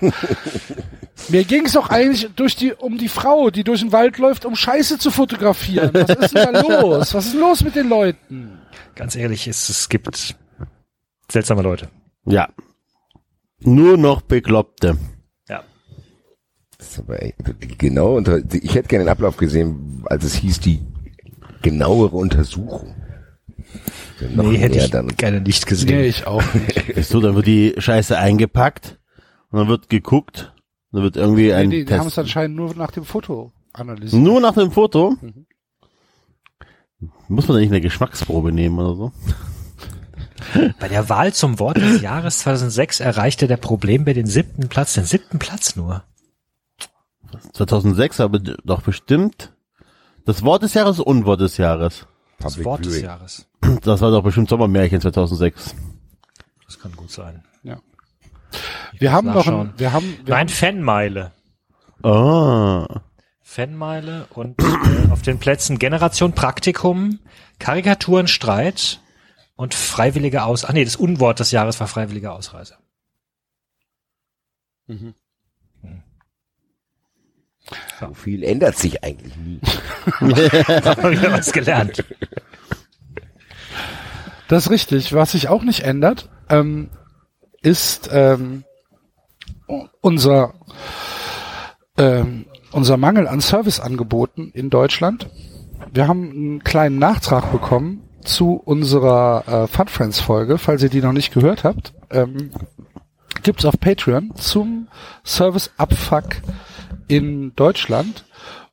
Mir 1.28 1.44
ging 1.44 1.66
es 1.66 1.72
doch 1.72 1.90
eigentlich 1.90 2.28
durch 2.34 2.56
die, 2.56 2.72
um 2.72 2.98
die 2.98 3.08
Frau, 3.08 3.50
die 3.50 3.62
durch 3.62 3.80
den 3.80 3.92
Wald 3.92 4.18
läuft, 4.18 4.44
um 4.44 4.56
Scheiße 4.56 4.98
zu 4.98 5.10
fotografieren. 5.10 5.90
Was 5.92 6.08
ist 6.08 6.34
denn 6.34 6.52
da 6.52 6.60
los? 6.60 7.14
Was 7.14 7.26
ist 7.26 7.34
los 7.34 7.62
mit 7.62 7.76
den 7.76 7.88
Leuten? 7.88 8.58
Ganz 8.94 9.16
ehrlich, 9.16 9.46
es, 9.46 9.68
es 9.68 9.88
gibt 9.88 10.34
seltsame 11.30 11.62
Leute. 11.62 11.88
Ja. 12.26 12.48
Nur 13.60 13.96
noch 13.96 14.22
Bekloppte. 14.22 14.96
Ja. 15.48 15.62
Genau 17.78 18.18
ich 18.18 18.74
hätte 18.74 18.88
gerne 18.88 19.04
den 19.04 19.10
Ablauf 19.10 19.36
gesehen, 19.36 20.02
als 20.06 20.24
es 20.24 20.34
hieß, 20.34 20.60
die 20.60 20.80
genauere 21.62 22.16
Untersuchung. 22.16 22.94
Noch 24.34 24.44
Nee, 24.44 24.58
hätte 24.58 24.76
mehr 24.76 24.84
ich 24.84 24.90
dann. 24.90 25.08
gerne 25.16 25.40
nicht 25.40 25.66
gesehen. 25.66 25.88
Nee, 25.88 26.06
ich 26.06 26.26
auch 26.26 26.42
nicht. 26.54 27.10
Du, 27.12 27.20
dann 27.20 27.34
wird 27.34 27.46
die 27.46 27.74
Scheiße 27.78 28.16
eingepackt 28.18 28.98
und 29.50 29.58
dann 29.58 29.68
wird 29.68 29.88
geguckt. 29.88 30.52
Dann 30.92 31.02
wird 31.02 31.16
irgendwie 31.16 31.44
Nee, 31.48 31.52
ein 31.54 31.68
nee, 31.68 31.84
die 31.84 31.92
haben 31.94 32.00
es 32.06 32.14
Test. 32.14 32.18
anscheinend 32.20 32.56
nur 32.56 32.74
nach 32.74 32.90
dem 32.90 33.04
Foto 33.04 33.52
analysiert. 33.72 34.22
Nur 34.22 34.40
nach 34.40 34.54
dem 34.54 34.72
Foto? 34.72 35.16
Mhm. 35.20 35.46
Muss 37.28 37.48
man 37.48 37.56
da 37.56 37.60
nicht 37.60 37.70
eine 37.70 37.80
Geschmacksprobe 37.80 38.52
nehmen 38.52 38.78
oder 38.78 38.94
so? 38.96 39.12
Bei 40.80 40.88
der 40.88 41.08
Wahl 41.08 41.32
zum 41.32 41.58
Wort 41.58 41.76
des 41.78 42.00
Jahres 42.02 42.38
2006 42.40 43.00
erreichte 43.00 43.46
der 43.46 43.56
Problembär 43.56 44.14
den 44.14 44.26
siebten 44.26 44.68
Platz, 44.68 44.94
den 44.94 45.04
siebten 45.04 45.38
Platz 45.38 45.76
nur. 45.76 46.02
2006 47.52 48.20
aber 48.20 48.38
doch 48.40 48.82
bestimmt. 48.82 49.52
Das 50.26 50.42
Wort 50.42 50.62
des 50.62 50.74
Jahres, 50.74 50.98
Unwort 51.00 51.40
des 51.40 51.56
Jahres. 51.56 52.06
Das 52.40 52.54
Public 52.54 52.66
Wort 52.66 52.84
des 52.84 52.92
Viewing. 52.94 53.04
Jahres. 53.04 53.46
Das 53.82 54.00
war 54.00 54.10
doch 54.10 54.22
bestimmt 54.22 54.48
Sommermärchen 54.48 55.00
2006. 55.00 55.74
Das 56.66 56.78
kann 56.78 56.96
gut 56.96 57.10
sein. 57.10 57.44
Wir 58.98 59.12
haben 59.12 59.28
noch 59.28 59.36
nachschauen. 59.36 59.68
ein, 59.68 59.78
wir 59.78 59.92
haben, 59.92 60.18
wir 60.24 60.34
Nein, 60.34 60.48
Fanmeile. 60.48 61.32
Ah. 62.02 63.02
Fanmeile 63.42 64.26
und 64.30 64.60
äh, 64.60 65.10
auf 65.10 65.22
den 65.22 65.38
Plätzen 65.38 65.78
Generation 65.78 66.32
Praktikum, 66.32 67.18
Karikaturen 67.58 68.28
Streit 68.28 69.00
und 69.56 69.74
freiwillige 69.74 70.44
Aus... 70.44 70.64
Ach 70.64 70.72
nee, 70.72 70.84
das 70.84 70.96
Unwort 70.96 71.40
des 71.40 71.50
Jahres 71.50 71.80
war 71.80 71.86
freiwillige 71.86 72.32
Ausreise. 72.32 72.76
So 77.98 78.14
viel 78.14 78.42
ändert 78.42 78.76
sich 78.76 79.02
eigentlich 79.04 79.36
nie. 79.36 79.60
Da 80.20 80.96
haben 80.96 81.02
wir 81.02 81.10
wieder 81.12 81.32
was 81.32 81.52
gelernt. 81.52 82.04
Das 84.48 84.66
ist 84.66 84.70
richtig. 84.70 85.12
Was 85.12 85.32
sich 85.32 85.48
auch 85.48 85.62
nicht 85.62 85.80
ändert, 85.80 86.28
ähm, 86.48 86.88
ist 87.62 88.10
ähm, 88.12 88.64
unser 90.00 90.54
ähm, 91.96 92.46
unser 92.72 92.96
Mangel 92.96 93.28
an 93.28 93.40
Serviceangeboten 93.40 94.50
in 94.52 94.70
Deutschland. 94.70 95.28
Wir 95.92 96.08
haben 96.08 96.30
einen 96.30 96.64
kleinen 96.64 96.98
Nachtrag 96.98 97.50
bekommen 97.52 98.02
zu 98.22 98.54
unserer 98.54 99.44
äh, 99.46 99.66
Fun 99.66 99.88
Friends 99.88 100.20
Folge, 100.20 100.58
falls 100.58 100.82
ihr 100.82 100.88
die 100.88 101.00
noch 101.00 101.12
nicht 101.12 101.32
gehört 101.32 101.64
habt. 101.64 101.94
Ähm, 102.10 102.50
gibt's 103.42 103.64
auf 103.64 103.78
Patreon 103.80 104.34
zum 104.36 104.88
Service 105.24 105.70
Abfuck 105.76 106.36
in 107.08 107.54
Deutschland 107.56 108.24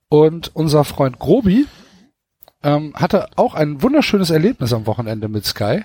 und 0.09 0.55
unser 0.55 0.83
Freund 0.83 1.19
Grobi 1.19 1.65
ähm, 2.63 2.93
hatte 2.95 3.29
auch 3.35 3.55
ein 3.55 3.81
wunderschönes 3.81 4.29
Erlebnis 4.29 4.73
am 4.73 4.85
Wochenende 4.85 5.27
mit 5.27 5.45
Sky. 5.45 5.83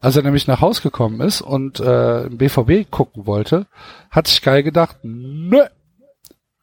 Als 0.00 0.16
er 0.16 0.22
nämlich 0.22 0.46
nach 0.46 0.60
Haus 0.60 0.82
gekommen 0.82 1.20
ist 1.20 1.40
und 1.40 1.80
äh, 1.80 2.24
im 2.24 2.36
BVB 2.36 2.90
gucken 2.90 3.26
wollte, 3.26 3.66
hat 4.10 4.28
Sky 4.28 4.62
gedacht, 4.62 4.98
nö, 5.02 5.64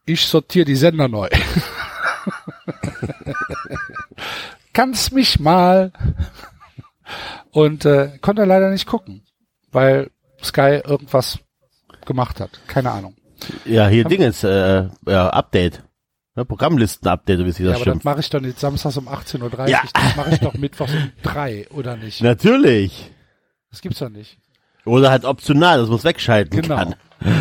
ich 0.05 0.25
sortiere 0.25 0.65
die 0.65 0.75
Sender 0.75 1.07
neu. 1.07 1.29
Kannst 4.73 5.13
mich 5.13 5.39
mal. 5.39 5.91
Und 7.51 7.85
äh, 7.85 8.17
konnte 8.21 8.43
er 8.43 8.47
leider 8.47 8.69
nicht 8.69 8.87
gucken, 8.87 9.23
weil 9.71 10.09
Sky 10.43 10.81
irgendwas 10.85 11.39
gemacht 12.05 12.39
hat. 12.39 12.59
Keine 12.67 12.91
Ahnung. 12.91 13.15
Ja, 13.65 13.87
hier 13.87 14.03
Dingens, 14.05 14.43
äh, 14.43 14.87
ja, 15.05 15.29
Update. 15.29 15.83
Ne, 16.35 16.45
Programmlisten-Update, 16.45 17.39
wie 17.39 17.63
Ja, 17.63 17.71
das 17.73 17.81
aber 17.81 17.93
das 17.93 18.03
mache 18.03 18.19
ich 18.21 18.29
doch 18.29 18.39
nicht 18.39 18.59
samstags 18.59 18.97
um 18.97 19.07
18.30 19.07 19.41
Uhr, 19.59 19.67
Ja. 19.67 19.81
das 19.93 20.15
mache 20.15 20.31
ich 20.31 20.39
doch 20.39 20.53
mittwochs 20.57 20.91
um 20.93 21.11
3, 21.21 21.67
oder 21.69 21.95
nicht? 21.95 22.21
Natürlich. 22.23 23.11
Das 23.69 23.81
gibt's 23.81 23.99
doch 23.99 24.09
nicht. 24.09 24.37
Oder 24.85 25.11
halt 25.11 25.25
optional, 25.25 25.77
dass 25.79 25.89
man 25.89 25.97
es 25.97 26.03
wegschalten 26.03 26.61
Genau. 26.61 26.75
kann. 26.75 26.95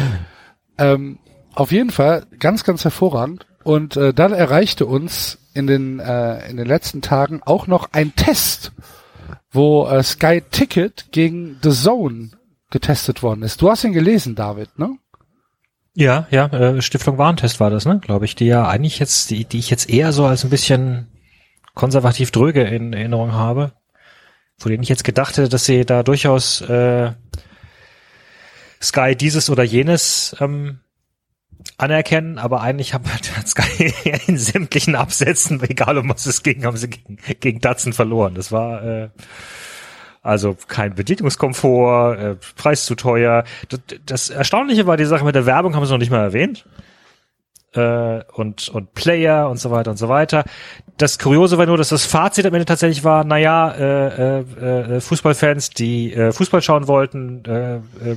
Ähm, 0.78 1.18
auf 1.54 1.70
jeden 1.70 1.90
Fall 1.90 2.26
ganz, 2.38 2.64
ganz 2.64 2.82
hervorragend. 2.84 3.46
Und 3.62 3.96
äh, 3.96 4.14
dann 4.14 4.32
erreichte 4.32 4.86
uns 4.86 5.38
in 5.54 5.66
den, 5.66 6.00
äh, 6.00 6.48
in 6.48 6.56
den 6.56 6.66
letzten 6.66 7.02
Tagen 7.02 7.42
auch 7.42 7.66
noch 7.66 7.90
ein 7.92 8.16
Test, 8.16 8.72
wo 9.50 9.86
äh, 9.86 10.02
Sky 10.02 10.42
Ticket 10.50 11.12
gegen 11.12 11.58
The 11.62 11.70
Zone 11.70 12.30
getestet 12.72 13.22
worden 13.22 13.42
ist. 13.42 13.62
Du 13.62 13.70
hast 13.70 13.84
ihn 13.84 13.92
gelesen, 13.92 14.34
David, 14.34 14.78
ne? 14.78 14.96
Ja, 15.94 16.26
ja, 16.30 16.46
äh, 16.46 16.82
Stiftung 16.82 17.18
Warentest 17.18 17.60
war 17.60 17.70
das, 17.70 17.84
ne, 17.84 18.00
glaube 18.00 18.24
ich, 18.24 18.34
die 18.34 18.46
ja 18.46 18.66
eigentlich 18.66 18.98
jetzt, 18.98 19.30
die, 19.30 19.44
die 19.44 19.58
ich 19.58 19.70
jetzt 19.70 19.90
eher 19.90 20.12
so 20.12 20.24
als 20.24 20.42
ein 20.42 20.50
bisschen 20.50 21.08
konservativ 21.74 22.30
dröge 22.30 22.62
in 22.62 22.94
Erinnerung 22.94 23.32
habe, 23.32 23.72
von 24.58 24.70
denen 24.70 24.82
ich 24.82 24.88
jetzt 24.88 25.04
gedacht 25.04 25.36
hätte, 25.36 25.50
dass 25.50 25.66
sie 25.66 25.84
da 25.84 26.02
durchaus 26.02 26.62
äh, 26.62 27.12
Sky 28.80 29.14
dieses 29.16 29.50
oder 29.50 29.62
jenes 29.62 30.34
ähm, 30.40 30.80
anerkennen, 31.76 32.38
aber 32.38 32.62
eigentlich 32.62 32.94
haben 32.94 33.04
Sky 33.46 33.92
in 34.26 34.38
sämtlichen 34.38 34.94
Absätzen, 34.94 35.62
egal 35.68 35.98
um 35.98 36.08
was 36.08 36.24
es 36.24 36.42
ging, 36.42 36.64
haben 36.64 36.76
sie 36.76 36.88
gegen, 36.88 37.18
gegen 37.40 37.60
Datsen 37.60 37.92
verloren. 37.92 38.34
Das 38.34 38.50
war 38.50 38.82
äh, 38.82 39.10
also 40.22 40.56
kein 40.68 40.94
Bedienungskomfort, 40.94 42.16
äh, 42.16 42.36
Preis 42.56 42.86
zu 42.86 42.94
teuer. 42.94 43.44
Das, 43.68 43.80
das 44.06 44.30
Erstaunliche 44.30 44.86
war 44.86 44.96
die 44.96 45.04
Sache 45.04 45.24
mit 45.24 45.34
der 45.34 45.46
Werbung, 45.46 45.74
haben 45.74 45.84
sie 45.84 45.92
noch 45.92 45.98
nicht 45.98 46.12
mal 46.12 46.22
erwähnt. 46.22 46.64
Äh, 47.74 48.22
und, 48.34 48.68
und 48.68 48.94
Player 48.94 49.48
und 49.48 49.58
so 49.58 49.70
weiter 49.70 49.90
und 49.90 49.96
so 49.96 50.08
weiter. 50.08 50.44
Das 50.98 51.18
Kuriose 51.18 51.58
war 51.58 51.66
nur, 51.66 51.78
dass 51.78 51.88
das 51.88 52.04
Fazit 52.04 52.46
am 52.46 52.54
Ende 52.54 52.66
tatsächlich 52.66 53.02
war, 53.02 53.24
naja, 53.24 53.70
äh, 53.72 54.38
äh, 54.40 54.96
äh, 54.96 55.00
Fußballfans, 55.00 55.70
die 55.70 56.12
äh, 56.12 56.32
Fußball 56.32 56.62
schauen 56.62 56.86
wollten, 56.86 57.44
äh, 57.46 57.76
äh, 57.76 58.16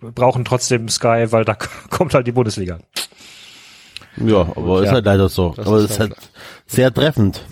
brauchen 0.00 0.44
trotzdem 0.44 0.88
Sky, 0.88 1.26
weil 1.30 1.44
da 1.44 1.54
kommt 1.90 2.14
halt 2.14 2.26
die 2.26 2.32
Bundesliga. 2.32 2.78
Ja, 4.18 4.40
aber 4.40 4.80
ist 4.80 4.86
ja. 4.86 4.92
halt 4.92 5.06
leider 5.06 5.28
so. 5.28 5.54
Das 5.56 5.66
aber 5.66 5.78
ist 5.78 5.98
halt 5.98 6.10
halt 6.10 6.30
sehr 6.66 6.92
treffend. 6.92 7.44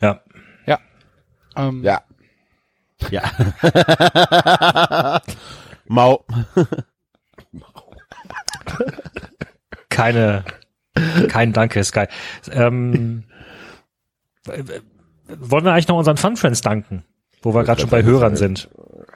Ja. 0.00 0.20
Ja. 0.64 0.78
Ähm, 1.56 1.82
Ja. 1.82 2.02
Ja. 3.10 3.22
Mau. 5.86 6.24
Keine, 9.88 10.44
kein 11.28 11.52
Danke, 11.52 11.82
Sky. 11.84 12.06
Ähm, 12.50 13.24
wollen 14.46 15.64
wir 15.64 15.72
eigentlich 15.72 15.88
noch 15.88 15.96
unseren 15.98 16.16
Fun 16.16 16.36
Friends 16.36 16.60
danken, 16.60 17.04
wo 17.42 17.54
wir 17.54 17.64
gerade 17.64 17.80
schon 17.80 17.90
bei 17.90 18.02
Hörern 18.02 18.36
sind? 18.36 18.68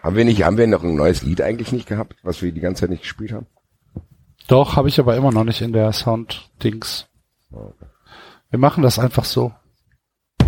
Haben 0.03 0.16
wir 0.16 0.24
nicht, 0.24 0.43
haben 0.43 0.57
wir 0.59 0.66
noch 0.66 0.83
ein 0.83 0.97
neues 0.97 1.22
Lied 1.22 1.41
eigentlich 1.41 1.72
nicht 1.72 1.87
gehabt, 1.89 2.16
was 2.22 2.43
wir 2.43 2.53
die 2.53 2.61
ganze 2.61 2.80
Zeit 2.83 2.91
nicht 2.91 3.03
gespielt 3.03 3.33
haben? 3.33 3.47
Doch, 4.49 4.76
habe 4.76 4.89
ich 4.89 4.99
aber 4.99 5.16
immer 5.16 5.30
noch 5.30 5.45
nicht 5.45 5.61
in 5.61 5.72
der 5.72 5.93
Sound-Dings. 5.93 7.07
Wir 8.51 8.59
machen 8.59 8.83
das 8.83 8.99
einfach 8.99 9.24
so. 9.24 9.53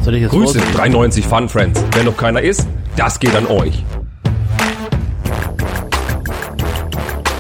Soll 0.01 0.17
ich 0.17 0.23
jetzt 0.23 0.33
Grüße, 0.33 0.59
raus- 0.59 0.73
93 0.75 1.27
Fun 1.27 1.49
Friends. 1.49 1.83
Wenn 1.93 2.05
noch 2.07 2.17
keiner 2.17 2.43
ist, 2.43 2.67
das 2.97 3.19
geht 3.19 3.35
an 3.35 3.47
euch. 3.47 3.85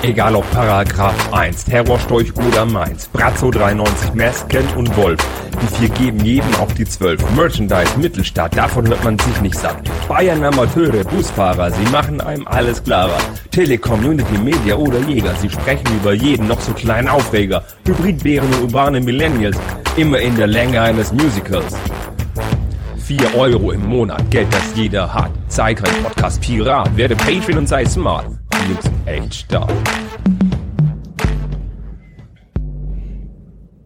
Egal 0.03 0.37
ob 0.37 0.51
Paragraph 0.51 1.33
1, 1.33 1.65
Terrorstorch 1.65 2.31
oder 2.37 2.67
Mainz, 2.67 3.09
Brazzo 3.09 3.51
93, 3.51 4.13
Mesken 4.13 4.67
und 4.77 4.95
Wolf. 4.99 5.19
Die 5.63 5.77
vier 5.77 5.89
geben 5.89 6.23
jedem 6.23 6.55
auf 6.57 6.75
die 6.75 6.85
12. 6.85 7.31
Merchandise, 7.35 7.99
Mittelstadt, 7.99 8.55
davon 8.55 8.87
hört 8.87 9.03
man 9.03 9.19
sich 9.19 9.41
nicht 9.41 9.59
satt. 9.59 9.79
Bayern 10.07 10.45
Amateure, 10.45 11.05
Busfahrer, 11.05 11.71
sie 11.71 11.91
machen 11.91 12.21
einem 12.21 12.47
alles 12.47 12.85
klarer. 12.85 13.17
Telekom, 13.51 14.05
Unity, 14.05 14.37
Media 14.37 14.75
oder 14.75 14.99
Jäger, 14.99 15.35
sie 15.41 15.49
sprechen 15.49 15.87
über 15.97 16.13
jeden 16.13 16.49
noch 16.49 16.61
so 16.61 16.75
kleinen 16.75 17.09
Aufreger. 17.09 17.65
Hybridbären 17.87 18.53
und 18.53 18.63
urbane 18.65 19.01
Millennials, 19.01 19.57
immer 19.97 20.19
in 20.19 20.37
der 20.37 20.49
Länge 20.49 20.83
eines 20.83 21.15
Musicals. 21.15 21.75
4 23.05 23.35
Euro 23.35 23.71
im 23.73 23.87
Monat, 23.87 24.31
Geld, 24.31 24.53
das 24.53 24.75
jeder 24.75 25.13
hat. 25.13 25.31
Sei 25.49 25.75
kein 25.75 26.03
Podcast-Pirat, 26.03 26.97
werde 26.97 27.15
Patreon 27.17 27.59
und 27.59 27.67
sei 27.69 27.85
smart. 27.85 28.27
Die 28.55 28.71
Jungs 28.73 28.85
sind 28.85 29.07
echt 29.07 29.35
stark. 29.35 29.71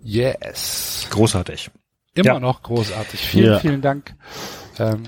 Yes. 0.02 1.06
Großartig. 1.10 1.70
Immer 2.14 2.26
Ja. 2.34 2.40
noch 2.40 2.62
großartig. 2.62 3.20
Vielen, 3.20 3.52
Ja. 3.52 3.58
vielen 3.58 3.82
Dank. 3.82 4.14
Ähm, 4.78 5.04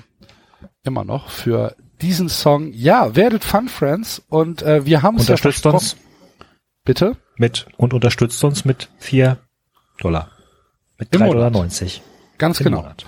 immer 0.83 1.05
noch 1.05 1.31
für 1.31 1.77
diesen 2.03 2.29
Song. 2.29 2.73
Ja, 2.73 3.15
werdet 3.17 3.45
Fun 3.45 3.69
Friends 3.69 4.23
und 4.29 4.63
äh, 4.63 4.85
wir 4.87 5.03
haben 5.03 5.17
es 5.17 5.29
ja 5.29 5.35
Unterstützt 5.35 5.63
versprochen- 5.63 5.75
uns 5.75 5.97
Bitte? 6.85 7.17
mit 7.37 7.67
und 7.77 7.95
unterstützt 7.95 8.43
uns 8.45 8.65
mit 8.65 8.89
vier 8.99 9.39
Dollar. 10.01 10.31
Mit 10.99 11.15
Im 11.15 11.21
drei 11.21 11.27
Monat. 11.27 11.37
Dollar 11.39 11.51
neunzig 11.51 12.03
Ganz 12.39 12.59
im 12.61 12.65
genau. 12.65 12.79
Monat. 12.83 13.05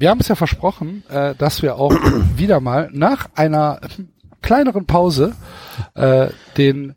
Wir 0.00 0.08
haben 0.08 0.20
es 0.20 0.28
ja 0.28 0.34
versprochen, 0.34 1.04
äh, 1.10 1.34
dass 1.34 1.60
wir 1.60 1.76
auch 1.76 1.92
wieder 2.34 2.60
mal 2.60 2.88
nach 2.90 3.28
einer 3.34 3.82
kleineren 4.40 4.86
Pause 4.86 5.34
äh, 5.94 6.28
den 6.56 6.94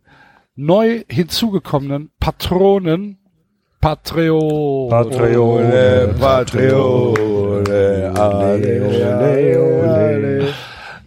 neu 0.56 1.04
hinzugekommenen 1.10 2.12
Patronen 2.22 3.18
Patreon 3.82 4.90
Patreon. 4.90 6.18
Patreone, 6.18 6.18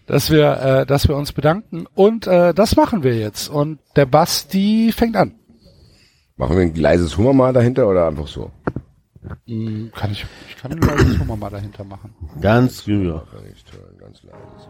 dass 0.07 0.31
wir 0.31 0.53
äh, 0.61 0.85
dass 0.85 1.09
wir 1.09 1.17
uns 1.17 1.33
bedanken 1.33 1.87
und 1.95 2.27
äh, 2.27 2.53
das 2.53 2.77
machen 2.77 3.05
wir 3.05 3.17
jetzt 3.17 3.49
und 3.49 3.79
der 3.97 4.05
Basti 4.05 4.93
fängt 4.95 5.17
an. 5.17 5.33
Machen 6.37 6.59
wir 6.59 6.65
ein 6.65 6.75
leises 6.75 7.17
Hummer 7.17 7.33
mal 7.33 7.55
dahinter 7.55 7.89
oder 7.89 8.07
einfach 8.07 8.27
so? 8.27 8.51
Hm, 9.47 9.91
Kann 9.95 10.11
ich 10.12 10.24
ich 10.49 10.57
kann 10.57 10.79
das 10.81 11.16
schon 11.16 11.39
mal 11.39 11.51
dahinter 11.51 11.85
machen. 11.85 12.14
Ganz 13.99 14.22
leises. 14.22 14.68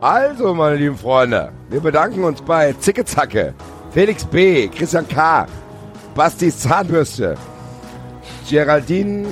Also, 0.00 0.54
meine 0.54 0.76
lieben 0.76 0.96
Freunde, 0.96 1.50
wir 1.70 1.80
bedanken 1.80 2.22
uns 2.24 2.40
bei 2.40 2.72
Zicke 2.74 3.04
Zacke, 3.04 3.52
Felix 3.90 4.24
B., 4.24 4.68
Christian 4.68 5.08
K., 5.08 5.46
Bastis 6.14 6.60
Zahnbürste, 6.60 7.34
Geraldine 8.48 9.26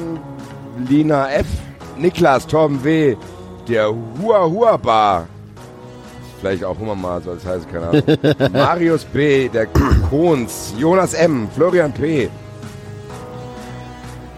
Lina 0.88 1.30
F., 1.30 1.46
Niklas, 1.96 2.46
Torben 2.46 2.82
W., 2.82 3.16
der 3.68 3.88
Hua 4.20 4.48
Hua 4.48 4.76
Bar, 4.76 5.26
vielleicht 6.40 6.64
auch 6.64 6.78
Hummer 6.78 6.94
mal, 6.96 7.22
soll 7.22 7.36
es 7.36 7.46
heißen, 7.46 7.70
keine 7.70 7.88
Ahnung, 7.88 8.52
Marius 8.52 9.04
B., 9.04 9.48
der 9.48 9.66
Kohns, 10.11 10.74
Jonas 10.78 11.14
M., 11.14 11.48
Florian 11.54 11.92
P., 11.92 12.28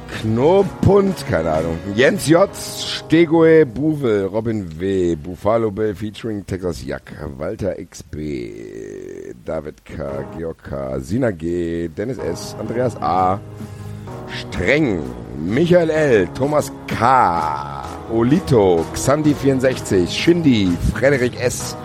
Knopund, 0.08 1.26
keine 1.26 1.52
Ahnung. 1.52 1.78
Jens 1.94 2.26
J., 2.26 2.54
Stegoe 2.54 3.64
Buvel, 3.64 4.26
Robin 4.26 4.68
W., 4.68 5.16
Buffalo 5.16 5.70
Bill 5.70 5.94
featuring 5.94 6.44
Texas 6.44 6.84
Jack, 6.84 7.14
Walter 7.38 7.74
XB, 7.78 9.34
David 9.44 9.84
K., 9.84 10.24
Georg 10.36 10.62
K., 10.62 11.00
Sina 11.00 11.32
G., 11.32 11.88
Dennis 11.88 12.18
S., 12.18 12.54
Andreas 12.58 12.96
A., 13.00 13.40
Streng, 14.28 15.04
Michael 15.36 15.90
L., 15.90 16.26
Thomas 16.34 16.70
K., 16.86 16.96
Olito, 18.10 18.84
Xandi64, 18.94 20.08
Shindy, 20.08 20.74
Frederik 20.92 21.38
S., 21.40 21.76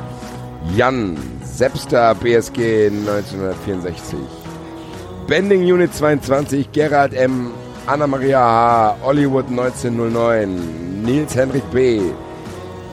Jan, 0.75 1.15
Sepster 1.43 2.15
BSG 2.15 2.89
1964. 2.89 5.27
Bending 5.27 5.63
Unit 5.63 5.93
22, 5.93 6.65
Gerald 6.71 7.13
M., 7.13 7.53
Anna-Maria 7.87 8.39
H., 8.39 8.97
Hollywood 9.03 9.45
1909, 9.49 11.03
Nils 11.03 11.33
Henrik 11.35 11.63
B., 11.71 12.01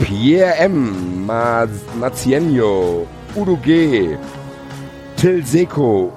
Pierre 0.00 0.54
M., 0.58 1.26
Ma 1.26 1.66
Mazienio, 1.98 3.06
Udo 3.36 3.56
G., 3.56 4.16
Till 5.16 5.42
Seko, 5.44 6.10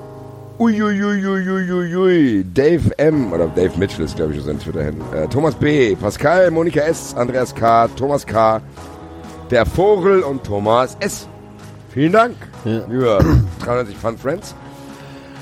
Uiuiuiuiuiui, 0.60 2.44
Dave 2.54 2.92
M., 2.98 3.32
oder 3.34 3.48
Dave 3.48 3.72
Mitchell 3.78 4.06
ist, 4.06 4.16
glaube 4.16 4.34
ich, 4.34 4.42
sein 4.44 4.58
Twitter-Handle, 4.60 5.04
äh, 5.24 5.28
Thomas 5.28 5.56
B., 5.56 5.96
Pascal, 5.96 6.50
Monika 6.52 6.80
S., 6.82 7.14
Andreas 7.16 7.54
K., 7.54 7.88
Thomas 7.90 8.26
K., 8.26 8.62
der 9.52 9.66
Vogel 9.66 10.22
und 10.24 10.44
Thomas 10.44 10.96
S. 11.00 11.28
Vielen 11.94 12.12
Dank, 12.14 12.36
Ja. 12.66 12.82
lieber 12.90 13.20
93 13.64 13.96
Fun 13.98 14.18
Friends. 14.18 14.56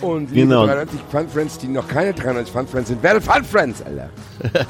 Und 0.02 0.32
liebe 0.32 0.48
Genau. 0.48 0.65
93 0.65 0.99
Fun 1.11 1.28
Friends, 1.30 1.57
die 1.60 1.68
noch 1.68 1.88
keine 1.88 2.14
93 2.14 2.52
Fun 2.52 2.68
Friends 2.68 2.90
sind, 2.90 3.03
werdet 3.03 3.23
Fun 3.23 3.44
Friends, 3.44 3.82
Alter. 3.82 4.10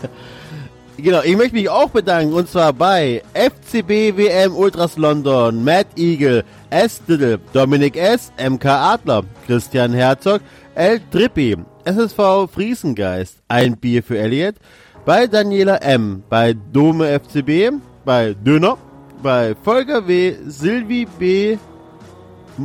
Genau, 0.98 1.22
ich 1.24 1.36
möchte 1.36 1.56
mich 1.56 1.68
auch 1.68 1.90
bedanken 1.90 2.34
und 2.34 2.48
zwar 2.48 2.74
bei 2.74 3.24
FCB 3.34 4.18
WM 4.18 4.56
Ultras 4.56 4.98
London, 4.98 5.64
Matt 5.64 5.88
Eagle, 5.98 6.44
S. 6.70 7.02
Diddle, 7.08 7.40
Dominik 7.53 7.98
S., 7.98 8.32
MK 8.38 8.66
Adler, 8.66 9.24
Christian 9.48 9.94
Herzog, 9.94 10.41
L. 10.76 10.99
Trippi, 11.12 11.58
SSV 11.86 12.48
Friesengeist 12.53 13.38
ein 13.48 13.78
Bier 13.78 14.03
für 14.03 14.20
Elliot, 14.20 14.56
bei 15.03 15.26
Daniela 15.26 15.78
M, 15.78 16.22
bei 16.30 16.53
Dome 16.53 17.20
FCB, 17.20 17.72
bei 18.06 18.36
Döner, 18.36 18.78
bei 19.24 19.56
Volker 19.64 20.08
W, 20.08 20.36
Silvi 20.45 21.08
B, 21.18 21.58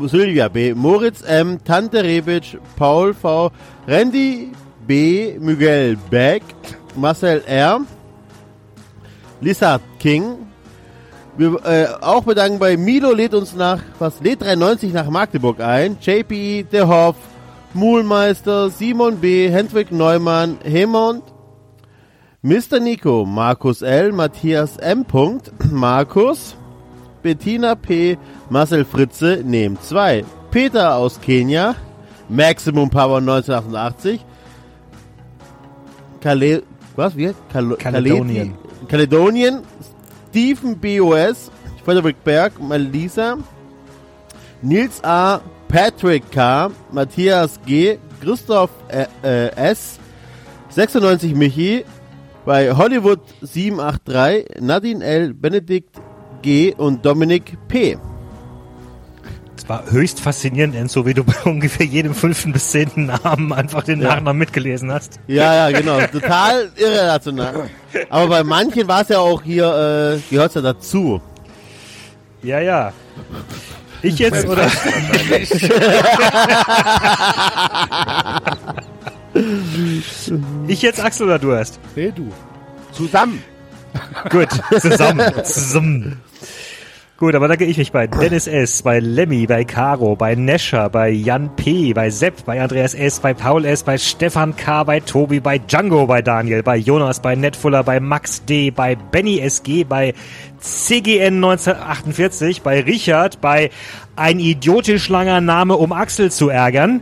Sylvia 0.09 0.49
B, 0.49 0.75
Moritz 0.75 1.23
M, 1.23 1.59
Tante 1.65 2.03
Rebic, 2.03 2.59
Paul 2.77 3.15
V, 3.15 3.51
Randy 3.87 4.53
B, 4.87 5.37
Miguel 5.39 5.97
Beck, 6.11 6.43
Marcel 6.95 7.43
R, 7.47 7.81
Lisa 9.41 9.81
King. 9.99 10.47
Wir 11.37 11.65
äh, 11.67 11.87
auch 12.01 12.25
bedanken 12.25 12.59
bei 12.59 12.77
Milo 12.77 13.13
lädt 13.13 13.35
uns 13.35 13.55
nach, 13.55 13.83
was 13.99 14.21
lädt 14.21 14.43
93 14.43 14.93
nach 14.93 15.11
Magdeburg 15.11 15.61
ein. 15.61 15.99
JP, 16.01 16.67
Der 16.73 16.89
Hoff, 16.89 17.17
Muhlmeister, 17.75 18.71
Simon 18.71 19.19
B, 19.19 19.49
Hendrik 19.51 19.93
Neumann, 19.93 20.59
Hemond, 20.65 21.23
Mr. 22.43 22.81
Nico, 22.81 23.25
Markus 23.27 23.83
L, 23.83 24.13
Matthias 24.13 24.77
M. 24.79 25.05
Markus, 25.71 26.57
Bettina 27.27 27.75
P, 27.75 28.17
Marcel 28.51 28.85
Fritze, 28.85 29.43
nehmen 29.45 29.77
2, 29.81 30.25
Peter 30.53 30.95
aus 30.95 31.21
Kenia, 31.21 31.75
Maximum 32.29 32.89
Power 32.89 33.19
1988, 33.19 34.25
Kale, 36.21 36.63
was, 36.95 37.17
wie? 37.17 37.35
Kal 37.53 37.77
Kaledonien. 37.79 38.55
Caledonien, 38.87 39.63
Stephen 40.31 40.79
BOS, 40.79 41.51
Frederick 41.85 42.23
Berg, 42.23 42.63
Melissa, 42.63 43.39
Nils 44.63 45.03
A, 45.03 45.41
Patrick 45.67 46.31
K, 46.31 46.71
Matthias 46.93 47.59
G, 47.67 47.99
Christoph 48.21 48.71
äh, 48.87 49.07
äh, 49.25 49.49
S, 49.57 49.99
96 50.69 51.35
Michi, 51.35 51.85
bei 52.45 52.73
Hollywood 52.73 53.19
783, 53.43 54.61
Nadine 54.61 55.05
L, 55.05 55.35
Benedikt 55.35 56.01
G 56.47 56.73
und 56.77 57.05
Dominik 57.05 57.59
P. 57.67 57.99
Es 59.57 59.69
war 59.69 59.91
höchst 59.91 60.21
faszinierend, 60.21 60.77
Enzo, 60.77 61.05
wie 61.05 61.13
du 61.13 61.25
bei 61.25 61.35
ungefähr 61.45 61.87
jedem 61.87 62.15
fünften 62.15 62.53
bis 62.53 62.71
zehnten 62.71 63.07
Namen 63.07 63.53
einfach 63.53 63.83
den 63.83 64.01
Ja. 64.01 64.11
Nachnamen 64.11 64.39
mitgelesen 64.39 64.93
hast. 64.93 65.19
Ja, 65.27 65.69
ja, 65.69 65.77
genau. 65.77 65.99
Total 66.07 66.71
irrational. 66.77 67.69
Aber 68.11 68.29
bei 68.29 68.45
manchen 68.45 68.87
war 68.87 69.01
es 69.03 69.09
ja 69.09 69.19
auch 69.19 69.43
hier, 69.43 70.21
äh, 70.21 70.21
gehört 70.33 70.55
ja 70.55 70.61
dazu. 70.61 71.21
Ja, 72.45 72.61
ja. 72.61 72.93
Ich 74.03 74.17
jetzt 74.21 74.47
oder? 74.47 74.71
ich 80.69 80.81
jetzt 80.81 81.03
Axel 81.03 81.27
oder 81.27 81.41
du 81.41 81.51
erst? 81.51 81.81
Nee, 81.97 82.13
du. 82.15 82.31
Zusammen. 82.93 83.43
Gut, 84.31 84.49
zusammen, 84.81 85.33
zusammen. 85.45 86.21
Gut, 87.19 87.35
aber 87.35 87.49
da 87.49 87.57
gehe 87.57 87.67
ich 87.67 87.79
mich 87.79 87.93
bei 87.93 88.07
Dennis 88.07 88.47
S., 88.47 88.83
bei 88.83 89.01
Lemmy, 89.01 89.47
bei 89.47 89.65
Caro, 89.65 90.17
bei 90.17 90.35
Nescher, 90.35 90.91
bei 90.91 91.09
Jan 91.09 91.57
P., 91.57 91.95
bei 91.95 92.11
Sepp, 92.11 92.45
bei 92.45 92.61
Andreas 92.61 92.93
S., 92.93 93.21
bei 93.21 93.33
Paul 93.33 93.65
S., 93.65 93.85
bei 93.85 93.97
Stefan 93.97 94.55
K., 94.55 94.85
bei 94.85 95.01
Tobi, 95.01 95.41
bei 95.41 95.57
Django, 95.57 96.07
bei 96.07 96.21
Daniel, 96.21 96.63
bei 96.63 96.77
Jonas, 96.77 97.21
bei 97.21 97.35
Netfuller, 97.35 97.85
bei 97.85 98.01
Max 98.01 98.45
D., 98.45 98.71
bei 98.71 98.97
Benny 98.97 99.39
SG, 99.39 99.85
bei 99.85 100.13
CGN 100.61 101.37
1948, 101.43 102.61
bei 102.61 102.83
Richard, 102.83 103.41
bei 103.41 103.71
ein 104.15 104.39
idiotisch 104.39 105.09
langer 105.09 105.41
Name, 105.41 105.77
um 105.77 105.93
Axel 105.93 106.31
zu 106.31 106.51
ärgern, 106.51 107.01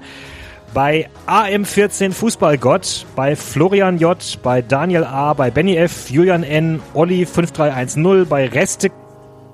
bei 0.75 1.09
AM14 1.29 2.13
Fußballgott, 2.13 3.07
bei 3.15 3.37
Florian 3.37 3.99
J, 3.99 4.19
bei 4.43 4.61
Daniel 4.61 5.05
A, 5.05 5.33
bei 5.33 5.51
Benny 5.51 5.77
F, 5.77 6.11
Julian 6.11 6.43
N, 6.43 6.83
Olli 6.93 7.25
5310, 7.25 8.29
bei 8.29 8.49
Reste 8.49 8.91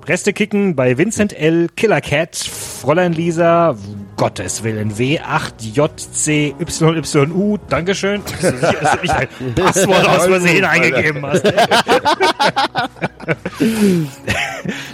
Reste 0.06 0.32
kicken, 0.32 0.74
bei 0.74 0.96
Vincent 0.96 1.38
L, 1.38 1.68
Killer 1.76 2.00
Cat, 2.00 2.34
Fräulein 2.34 3.12
Lisa, 3.12 3.76
Gottes 4.16 4.64
Willen, 4.64 4.94
W8JCYYU, 4.94 7.58
Dankeschön. 7.68 8.22
Das 8.24 8.42
ist 8.42 8.60
sicher, 8.60 8.72
dass 8.80 8.92
du 8.92 9.00
nicht 9.02 9.14
ein 9.14 9.28
Passwort 9.54 10.08
aus 10.08 10.24
Versehen 10.26 10.64
eingegeben 10.64 11.26
hast. 11.26 11.44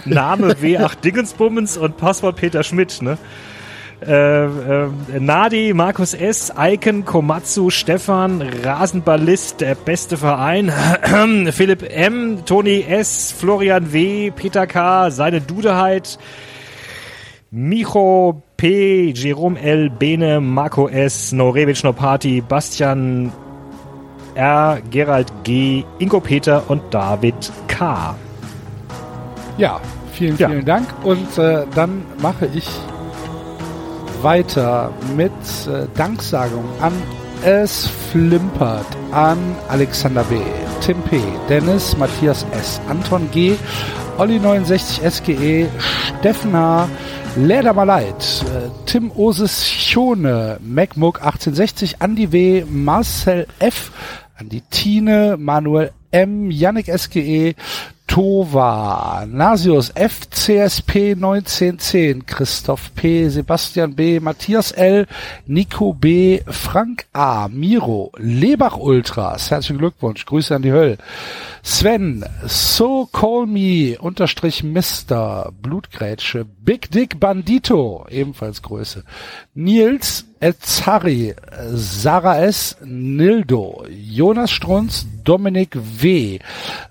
Name 0.05 0.53
W8 0.53 0.99
Dingensbummens 1.01 1.77
und 1.77 1.97
Passwort 1.97 2.35
Peter 2.35 2.61
Schmidt, 2.63 3.01
ne? 3.01 3.17
Äh, 4.05 4.45
äh, 4.45 4.89
Nadi, 5.19 5.73
Markus 5.73 6.13
S., 6.13 6.53
Icon, 6.55 7.03
Komatsu, 7.03 7.71
Stefan, 7.71 8.43
Rasenballist, 8.63 9.61
der 9.61 9.73
beste 9.73 10.17
Verein, 10.17 10.71
Philipp 11.51 11.83
M., 11.89 12.45
Toni 12.45 12.81
S., 12.87 13.31
Florian 13.31 13.91
W., 13.91 14.29
Peter 14.29 14.67
K., 14.67 15.09
seine 15.09 15.41
Dudeheit, 15.41 16.19
Micho 17.49 18.43
P., 18.55 19.11
Jerome 19.15 19.59
L., 19.59 19.89
Bene, 19.89 20.41
Marco 20.41 20.87
S., 20.87 21.31
Norevic 21.31 21.83
Nopati, 21.83 22.41
Bastian 22.41 23.31
R., 24.35 24.77
Gerald 24.91 25.31
G., 25.43 25.83
Ingo 25.97 26.19
Peter 26.19 26.61
und 26.67 26.83
David 26.93 27.51
K. 27.67 28.15
Ja, 29.57 29.79
vielen, 30.13 30.37
Ja. 30.37 30.49
vielen 30.49 30.65
Dank. 30.65 30.87
Und 31.03 31.35
äh, 31.39 31.65
dann 31.73 32.03
mache 32.21 32.47
ich 32.53 32.69
weiter 34.21 34.91
mit 35.15 35.31
äh, 35.67 35.87
Danksagung 35.95 36.65
an 36.81 36.93
Es 37.43 37.87
Flimpert, 38.11 38.85
an 39.11 39.37
Alexander 39.69 40.23
B., 40.23 40.37
Tim 40.81 41.01
P., 41.03 41.21
Dennis, 41.49 41.95
Matthias 41.97 42.45
S., 42.51 42.81
Anton 42.89 43.29
G., 43.31 43.55
Olli69 44.17 45.01
SGE, 45.09 45.67
Steffen 46.19 46.55
H., 46.55 46.87
Leder 47.35 47.73
mal 47.73 47.83
leid, 47.83 48.15
äh, 48.15 48.69
Tim 48.87 49.11
Osis 49.11 49.69
Schone, 49.69 50.57
MacMook 50.61 51.21
1860, 51.21 52.01
Andi 52.01 52.31
W., 52.31 52.65
Marcel 52.67 53.45
F., 53.59 53.91
Andi 54.39 54.63
Tine, 54.71 55.35
Manuel 55.37 55.91
M., 56.09 56.49
Yannick 56.49 56.87
SGE, 56.87 57.55
Tova, 58.07 59.25
Nasius 59.27 59.91
F, 59.93 60.29
CSP 60.29 61.13
1910, 61.15 62.25
Christoph 62.25 62.95
P, 62.95 63.27
Sebastian 63.29 63.93
B, 63.95 64.19
Matthias 64.19 64.71
L, 64.71 65.05
Nico 65.45 65.93
B, 65.93 66.41
Frank 66.47 67.05
A, 67.13 67.47
Miro, 67.49 68.11
Lebach 68.17 68.77
Ultras, 68.77 69.51
herzlichen 69.51 69.77
Glückwunsch, 69.77 70.25
Grüße 70.25 70.55
an 70.55 70.61
die 70.61 70.71
Hölle. 70.71 70.97
Sven, 71.61 72.25
So 72.45 73.07
Call 73.11 73.45
Me, 73.45 73.97
unterstrich 73.99 74.63
Mister, 74.63 75.51
Blutgrätsche, 75.61 76.45
Big 76.45 76.89
Dick 76.89 77.19
Bandito, 77.19 78.07
ebenfalls 78.09 78.61
Größe. 78.61 79.03
Nils, 79.53 80.25
Ezari, 80.39 81.33
Sarah 81.75 82.39
S, 82.39 82.77
Nildo, 82.83 83.85
Jonas 83.89 84.51
Strunz, 84.51 85.05
Dominik 85.23 85.75
W, 85.75 86.39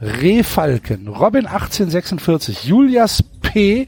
Rehfalken, 0.01 1.09
Robin 1.09 1.47
1846, 1.47 2.65
Julias 2.65 3.23
P, 3.23 3.87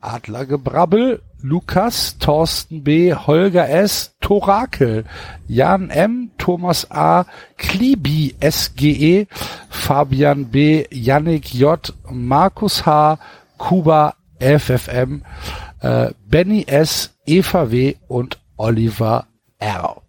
Adlergebrabbel, 0.00 1.20
Lukas, 1.42 2.18
Thorsten 2.18 2.82
B, 2.84 3.12
Holger 3.12 3.68
S, 3.68 4.14
Torakel, 4.20 5.04
Jan 5.48 5.90
M, 5.90 6.30
Thomas 6.38 6.90
A, 6.90 7.24
Klibi 7.58 8.34
SGE, 8.40 9.26
Fabian 9.68 10.46
B, 10.46 10.86
Yannick 10.90 11.52
J, 11.52 11.92
Markus 12.10 12.86
H, 12.86 13.18
Kuba 13.58 14.14
FFM, 14.38 15.22
äh, 15.80 16.10
Benny 16.28 16.64
S, 16.66 17.14
Eva 17.26 17.70
W 17.70 17.94
und 18.08 18.38
Oliver 18.62 19.26
R. 19.58 20.02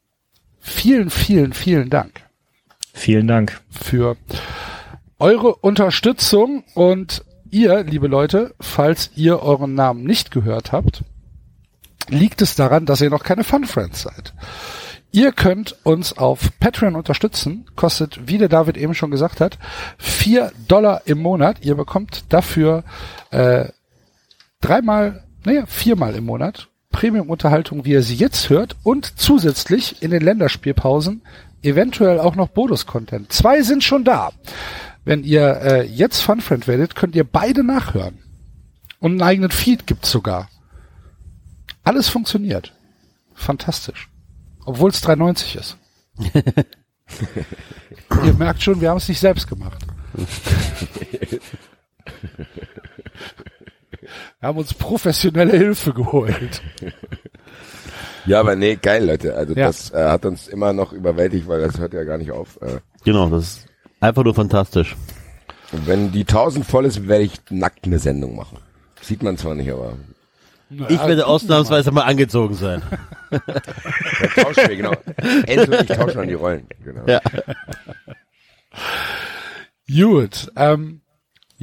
Vielen, 0.59 1.09
vielen, 1.09 1.53
vielen 1.53 1.89
Dank 1.89 2.21
Vielen 2.93 3.27
Dank. 3.27 3.59
für 3.71 4.15
eure 5.17 5.55
Unterstützung 5.55 6.63
und 6.75 7.25
ihr, 7.49 7.83
liebe 7.83 8.07
Leute, 8.07 8.53
falls 8.59 9.09
ihr 9.15 9.41
euren 9.41 9.73
Namen 9.73 10.03
nicht 10.03 10.29
gehört 10.29 10.71
habt, 10.71 11.03
liegt 12.09 12.43
es 12.43 12.55
daran, 12.55 12.85
dass 12.85 13.01
ihr 13.01 13.09
noch 13.09 13.23
keine 13.23 13.43
Fun 13.43 13.65
Friends 13.65 14.03
seid. 14.03 14.35
Ihr 15.11 15.31
könnt 15.31 15.75
uns 15.83 16.15
auf 16.15 16.51
Patreon 16.59 16.95
unterstützen, 16.95 17.65
kostet, 17.75 18.27
wie 18.27 18.37
der 18.37 18.49
David 18.49 18.77
eben 18.77 18.93
schon 18.93 19.09
gesagt 19.09 19.41
hat, 19.41 19.57
vier 19.97 20.51
Dollar 20.67 21.01
im 21.05 21.19
Monat. 21.19 21.65
Ihr 21.65 21.73
bekommt 21.73 22.31
dafür 22.31 22.83
äh, 23.31 23.65
dreimal, 24.61 25.23
naja, 25.43 25.65
viermal 25.65 26.13
im 26.13 26.25
Monat 26.25 26.69
Premium-Unterhaltung, 26.93 27.83
wie 27.83 27.91
ihr 27.91 28.03
sie 28.03 28.15
jetzt 28.15 28.49
hört 28.49 28.77
und 28.83 29.19
zusätzlich 29.19 30.01
in 30.01 30.11
den 30.11 30.21
Länderspielpausen 30.21 31.23
eventuell 31.61 32.19
auch 32.19 32.35
noch 32.35 32.47
Bonus-Content. 32.47 33.33
Zwei 33.33 33.61
sind 33.63 33.83
schon 33.83 34.05
da. 34.05 34.31
Wenn 35.03 35.25
ihr 35.25 35.61
äh, 35.61 35.85
jetzt 35.85 36.21
Funfriend 36.21 36.67
werdet, 36.67 36.95
könnt 36.95 37.15
ihr 37.15 37.25
beide 37.25 37.65
nachhören. 37.65 38.19
Und 38.99 39.11
einen 39.11 39.21
eigenen 39.21 39.51
Feed 39.51 39.85
gibt's 39.85 40.09
sogar. 40.09 40.49
Alles 41.83 42.07
funktioniert. 42.07 42.73
Fantastisch. 43.33 44.07
Obwohl 44.63 44.91
es 44.91 45.03
3,90 45.03 45.59
ist. 45.59 45.77
Ihr 48.25 48.33
merkt 48.35 48.63
schon, 48.63 48.79
wir 48.79 48.89
haben 48.89 48.97
es 48.97 49.09
nicht 49.09 49.19
selbst 49.19 49.47
gemacht. 49.47 49.85
Wir 54.39 54.47
haben 54.47 54.57
uns 54.57 54.73
professionelle 54.73 55.57
Hilfe 55.57 55.93
geholt. 55.93 56.61
Ja, 58.25 58.39
aber 58.39 58.55
nee, 58.55 58.77
geil, 58.81 59.05
Leute. 59.05 59.35
Also 59.35 59.53
Ja. 59.53 59.65
das 59.67 59.91
äh, 59.91 59.97
hat 60.07 60.25
uns 60.25 60.47
immer 60.47 60.71
noch 60.71 60.93
überwältigt, 60.93 61.45
weil 61.45 61.59
das 61.59 61.77
hört 61.77 61.93
ja 61.93 62.05
gar 62.05 62.17
nicht 62.17 62.31
auf. 62.31 62.57
Äh, 62.61 62.77
Genau, 63.03 63.29
das 63.29 63.43
ist 63.43 63.65
einfach 63.99 64.23
nur 64.23 64.33
fantastisch. 64.33 64.95
und 65.73 65.85
wenn 65.87 66.13
die 66.13 66.21
1000 66.21 66.65
voll 66.65 66.85
ist, 66.85 67.05
werde 67.09 67.25
ich 67.25 67.33
nackt 67.49 67.83
eine 67.83 67.99
Sendung 67.99 68.37
machen. 68.37 68.59
Sieht 69.01 69.23
man 69.23 69.35
zwar 69.37 69.55
nicht, 69.55 69.69
aber 69.73 69.97
Ich 70.87 70.97
werde 71.05 71.27
ausnahmsweise 71.27 71.91
mal 71.91 72.03
angezogen 72.03 72.53
sein. 72.55 72.81
dann 73.29 73.41
tauschen 74.41 74.69
wir, 74.69 74.75
genau. 74.77 74.93
Enzo 75.45 75.73
und 75.77 75.81
ich 75.91 75.97
tauschen 75.97 76.15
dann 76.19 76.27
die 76.29 76.33
Rollen. 76.35 76.65
Genau. 76.81 77.03
Ja. 77.05 77.19
Gut. 79.89 80.49
Ähm, 80.55 81.01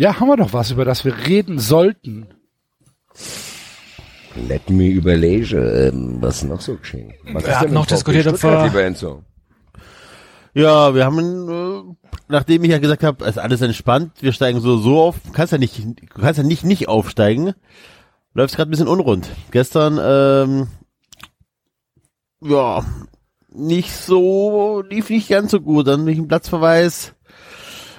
ja, 0.01 0.19
haben 0.19 0.29
wir 0.29 0.39
noch 0.39 0.55
was, 0.55 0.71
über 0.71 0.87
das 0.87 1.05
wir 1.05 1.15
reden 1.27 1.59
sollten? 1.59 2.29
Let 4.35 4.71
me 4.71 4.87
überlege, 4.87 5.59
ähm, 5.59 6.17
was 6.23 6.43
noch 6.43 6.63
so 6.63 6.77
geschehen. 6.77 7.13
Was 7.35 7.45
Wir 7.45 7.55
hatten 7.55 7.67
mit 7.67 7.75
noch 7.75 7.85
diskutiert, 7.85 8.27
ob 8.27 8.43
wir-? 8.43 9.23
Ja, 10.55 10.95
wir 10.95 11.05
haben, 11.05 11.51
äh, 11.51 12.13
nachdem 12.29 12.65
ich 12.65 12.71
ja 12.71 12.79
gesagt 12.79 13.05
habe, 13.05 13.23
es 13.27 13.33
ist 13.33 13.39
alles 13.39 13.61
entspannt, 13.61 14.13
wir 14.21 14.33
steigen 14.33 14.61
so 14.61 14.79
so 14.79 15.03
auf, 15.03 15.17
du 15.23 15.33
kannst 15.33 15.53
ja 15.53 15.59
nicht, 15.59 15.79
du 15.79 16.07
kannst 16.07 16.39
ja 16.39 16.45
nicht 16.45 16.65
nicht 16.65 16.89
aufsteigen, 16.89 17.53
läuft 18.33 18.57
gerade 18.57 18.71
ein 18.71 18.73
bisschen 18.73 18.89
unrund. 18.89 19.29
Gestern, 19.51 20.01
ähm, 20.03 20.69
ja, 22.41 22.87
nicht 23.53 23.93
so, 23.95 24.83
lief 24.89 25.11
nicht 25.11 25.29
ganz 25.29 25.51
so 25.51 25.61
gut, 25.61 25.89
dann 25.89 26.07
durch 26.07 26.17
einen 26.17 26.29
Platzverweis, 26.29 27.13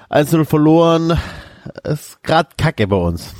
1-0 0.09 0.45
verloren, 0.45 1.15
ist 1.83 2.21
grad 2.23 2.57
kacke 2.57 2.87
bei 2.87 2.95
uns. 2.95 3.33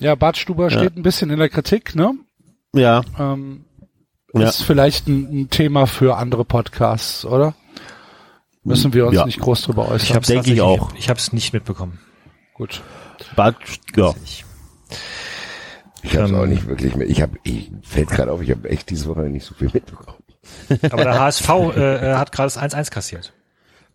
Ja, 0.00 0.14
Bart 0.14 0.36
Stuber 0.36 0.70
steht 0.70 0.96
ein 0.96 1.02
bisschen 1.02 1.30
in 1.30 1.38
der 1.38 1.48
Kritik, 1.48 1.94
ne? 1.94 2.14
Ja, 2.74 3.02
Ähm, 3.18 3.64
Ja. 4.34 4.48
Ist 4.48 4.62
vielleicht 4.62 5.08
ein, 5.08 5.42
ein 5.42 5.50
Thema 5.50 5.86
für 5.86 6.16
andere 6.16 6.44
Podcasts, 6.44 7.24
oder? 7.24 7.54
Müssen 8.62 8.92
wir 8.92 9.06
uns 9.06 9.16
Ja. 9.16 9.24
nicht 9.24 9.40
groß 9.40 9.62
drüber 9.62 9.84
Ich 9.86 9.90
äußern. 9.92 10.16
hab's 10.16 10.26
Denke 10.28 10.52
ich 10.52 10.60
auch. 10.60 10.92
Ich 10.96 11.08
habe 11.08 11.18
es 11.18 11.32
nicht 11.32 11.52
mitbekommen. 11.54 11.98
Gut. 12.54 12.82
Bad, 13.34 13.56
ja. 13.96 14.14
Ich 16.02 16.16
habe 16.16 16.28
Ähm, 16.28 16.34
auch 16.36 16.46
nicht 16.46 16.66
wirklich 16.66 16.94
mit. 16.94 17.08
Ich 17.10 17.22
habe, 17.22 17.38
ich 17.42 17.70
fällt 17.82 18.10
gerade 18.10 18.30
auf, 18.30 18.40
ich 18.42 18.50
habe 18.50 18.68
echt 18.68 18.90
diese 18.90 19.06
Woche 19.08 19.22
nicht 19.22 19.44
so 19.46 19.54
viel 19.54 19.70
mitbekommen. 19.72 20.18
Aber 20.90 21.04
der 21.04 21.18
HSV 21.20 21.48
äh, 21.76 22.12
äh, 22.12 22.14
hat 22.16 22.30
gerade 22.32 22.46
das 22.52 22.58
1-1 22.58 22.90
kassiert. 22.90 23.32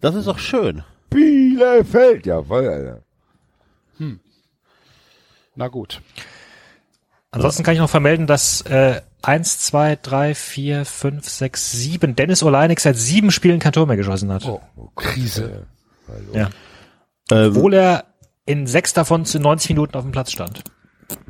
Das 0.02 0.16
ist 0.16 0.28
doch 0.28 0.40
schön. 0.40 0.84
Bielefeld, 1.14 2.26
ja 2.26 2.42
voll, 2.42 2.68
Alter. 2.68 3.02
Na 5.56 5.68
gut. 5.68 6.02
Ansonsten 7.32 7.64
kann 7.64 7.74
ich 7.74 7.80
noch 7.80 7.90
vermelden, 7.90 8.28
dass 8.28 8.62
äh, 8.62 9.02
1, 9.22 9.60
2, 9.60 9.98
3, 10.02 10.36
4, 10.36 10.86
5, 10.86 11.30
6, 11.30 11.72
7 11.72 12.16
Dennis 12.16 12.44
Oleinik 12.44 12.80
seit 12.80 12.98
sieben 12.98 13.32
Spielen 13.32 13.60
kein 13.60 13.72
Tor 13.72 13.88
mehr 13.88 13.98
geschossen 13.98 14.32
hat. 14.32 14.46
Oh, 14.46 14.62
Krise. 14.96 15.66
Ja. 16.34 16.50
Ähm, 17.32 17.52
Obwohl 17.52 17.74
er 17.74 18.06
in 18.46 18.68
sechs 18.68 18.94
davon 18.94 19.26
zu 19.26 19.40
90 19.40 19.70
Minuten 19.70 19.96
auf 19.96 20.04
dem 20.04 20.12
Platz 20.12 20.32
stand. 20.32 20.64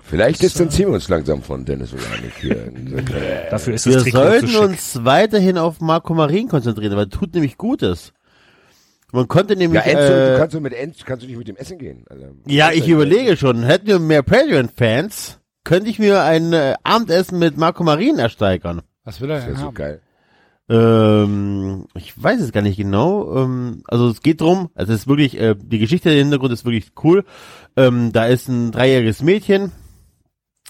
Vielleicht 0.01 0.41
distanzieren 0.41 0.91
wir 0.91 0.95
uns 0.95 1.07
langsam 1.09 1.41
von 1.41 1.63
Dennis 1.63 1.93
Olanik 1.93 2.33
hier. 2.39 2.71
Dafür 3.51 3.73
ist 3.73 3.85
das 3.85 4.05
wir 4.05 4.11
sollten 4.11 4.55
uns 4.55 5.03
weiterhin 5.03 5.57
auf 5.57 5.79
Marco 5.79 6.13
Marin 6.13 6.47
konzentrieren, 6.47 6.95
weil 6.95 7.05
er 7.05 7.09
tut 7.09 7.33
nämlich 7.33 7.57
Gutes. 7.57 8.13
Man 9.13 9.27
konnte 9.27 9.53
ja, 9.53 9.59
nämlich, 9.59 9.81
Enzo, 9.83 10.11
du 10.11 10.33
äh, 10.33 10.37
kannst 10.37 10.55
du 10.55 10.59
mit 10.59 10.73
Enzo, 10.73 11.03
kannst 11.05 11.23
du 11.23 11.27
nicht 11.27 11.37
mit 11.37 11.47
dem 11.47 11.55
Essen 11.55 11.77
gehen. 11.77 12.03
Alter. 12.09 12.31
ja, 12.47 12.71
ich 12.71 12.89
überlege 12.89 13.37
schon, 13.37 13.63
hätten 13.63 13.85
wir 13.87 13.99
mehr 13.99 14.23
Patreon-Fans, 14.23 15.39
könnte 15.63 15.89
ich 15.89 15.99
mir 15.99 16.23
ein 16.23 16.51
äh, 16.51 16.73
Abendessen 16.83 17.37
mit 17.39 17.55
Marco 17.55 17.83
Marin 17.83 18.17
ersteigern. 18.17 18.81
Was 19.03 19.21
will 19.21 19.29
er 19.29 19.35
Das 19.37 19.45
denn 19.45 19.53
ist 19.53 19.59
so 19.59 19.67
haben? 19.67 19.75
geil. 19.75 20.01
Ähm, 20.69 21.85
ich 21.95 22.21
weiß 22.21 22.41
es 22.41 22.51
gar 22.51 22.61
nicht 22.61 22.77
genau. 22.77 23.35
Ähm, 23.37 23.83
also 23.87 24.09
es 24.09 24.21
geht 24.21 24.41
drum, 24.41 24.69
also 24.73 24.91
es 24.93 25.01
ist 25.01 25.07
wirklich, 25.07 25.39
äh, 25.39 25.55
die 25.57 25.79
Geschichte 25.79 26.09
im 26.09 26.17
Hintergrund 26.17 26.51
ist 26.53 26.65
wirklich 26.65 26.91
cool. 27.03 27.23
Ähm, 27.77 28.11
da 28.13 28.25
ist 28.25 28.47
ein 28.47 28.71
dreijähriges 28.71 29.21
Mädchen, 29.21 29.71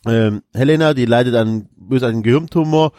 ähm, 0.06 0.41
Helena, 0.53 0.94
die 0.94 1.06
leidet 1.06 1.36
an 1.36 1.70
bös 1.78 2.03
an 2.03 2.24
Gehirntumor 2.24 2.91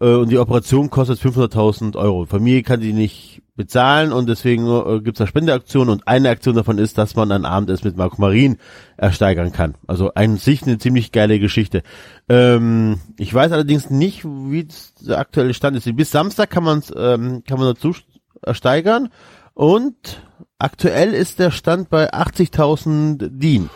äh, 0.00 0.14
und 0.14 0.30
die 0.30 0.38
Operation 0.38 0.90
kostet 0.90 1.20
500.000 1.20 1.96
Euro. 1.96 2.24
Familie 2.26 2.62
kann 2.62 2.80
die 2.80 2.92
nicht 2.92 3.42
bezahlen 3.56 4.12
und 4.12 4.28
deswegen 4.28 4.66
äh, 4.66 5.00
gibt 5.00 5.16
es 5.16 5.18
da 5.18 5.26
Spendeaktionen 5.26 5.90
und 5.90 6.08
eine 6.08 6.30
Aktion 6.30 6.56
davon 6.56 6.78
ist, 6.78 6.96
dass 6.96 7.14
man 7.14 7.30
ein 7.30 7.44
Abendessen 7.44 7.88
mit 7.88 7.96
Marco 7.96 8.16
Marin 8.18 8.56
ersteigern 8.96 9.52
kann. 9.52 9.74
Also 9.86 10.14
an 10.14 10.38
sich 10.38 10.62
eine 10.62 10.78
ziemlich 10.78 11.12
geile 11.12 11.38
Geschichte. 11.38 11.82
Ähm, 12.28 13.00
ich 13.18 13.32
weiß 13.32 13.52
allerdings 13.52 13.90
nicht, 13.90 14.24
wie 14.24 14.66
der 15.06 15.18
aktuelle 15.18 15.52
Stand 15.52 15.76
ist. 15.76 15.94
Bis 15.94 16.10
Samstag 16.10 16.48
kann 16.50 16.64
man 16.64 16.82
ähm, 16.96 17.42
kann 17.46 17.58
man 17.58 17.68
dazu 17.68 17.94
ersteigern 18.40 19.10
und 19.52 20.22
aktuell 20.58 21.12
ist 21.12 21.38
der 21.38 21.50
Stand 21.50 21.90
bei 21.90 22.12
80.000 22.14 23.28
DIN. 23.28 23.68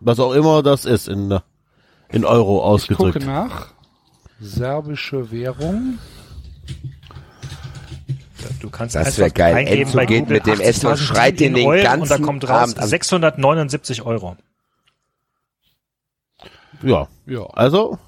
Was 0.00 0.18
auch 0.18 0.32
immer 0.32 0.64
das 0.64 0.84
ist 0.84 1.08
in, 1.08 1.38
in 2.08 2.24
Euro 2.24 2.58
Ich 2.58 2.64
ausgedrückt. 2.64 3.14
gucke 3.20 3.26
nach. 3.26 3.77
Serbische 4.40 5.30
Währung. 5.30 5.98
Du 8.60 8.70
kannst 8.70 8.94
Das 8.94 9.06
einfach 9.06 9.18
wär 9.18 9.30
geil. 9.30 9.54
eingeben 9.54 9.82
Enzo 9.82 9.96
bei 9.96 10.06
geht 10.06 10.20
Google 10.20 10.34
mit 10.36 10.46
dem 10.46 10.60
Essen 10.60 10.86
und 10.86 10.92
80.000 10.94 10.96
schreit 10.98 11.40
den 11.40 11.48
in 11.48 11.54
den 11.54 11.66
Euro 11.66 11.78
und 11.78 11.84
da 11.84 11.96
ganzen 11.96 12.22
kommt 12.24 12.44
raus 12.48 12.50
Abend 12.62 12.78
an. 12.78 12.88
679 12.88 14.02
Euro. 14.02 14.36
Ja, 16.82 17.08
Ja. 17.26 17.44
also 17.48 17.98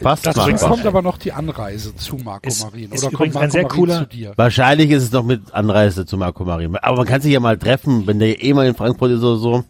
fast 0.00 0.26
Dazu 0.26 0.40
machbar. 0.40 0.68
kommt 0.70 0.86
aber 0.86 1.02
noch 1.02 1.16
die 1.18 1.32
Anreise 1.32 1.96
zu 1.96 2.16
Marco 2.16 2.46
Ist- 2.46 2.62
Marin. 2.62 2.92
ist 2.92 3.02
Oder 3.02 3.10
kommt 3.10 3.12
übrigens 3.14 3.34
Marco 3.34 3.44
ein 3.44 3.50
sehr 3.50 3.62
Marin 3.62 3.76
cooler- 3.76 3.98
zu 4.00 4.06
dir? 4.06 4.32
Wahrscheinlich 4.36 4.90
ist 4.90 5.02
es 5.04 5.12
noch 5.12 5.24
mit 5.24 5.52
Anreise 5.52 6.06
zu 6.06 6.16
Marco 6.16 6.44
Marin. 6.44 6.76
Aber 6.76 6.96
man 6.98 7.06
kann 7.06 7.20
sich 7.20 7.32
ja 7.32 7.40
mal 7.40 7.58
treffen, 7.58 8.06
wenn 8.06 8.18
der 8.18 8.42
eh 8.42 8.52
mal 8.52 8.66
in 8.66 8.74
Frankfurt 8.74 9.10
ist 9.12 9.22
oder 9.22 9.36
so. 9.38 9.64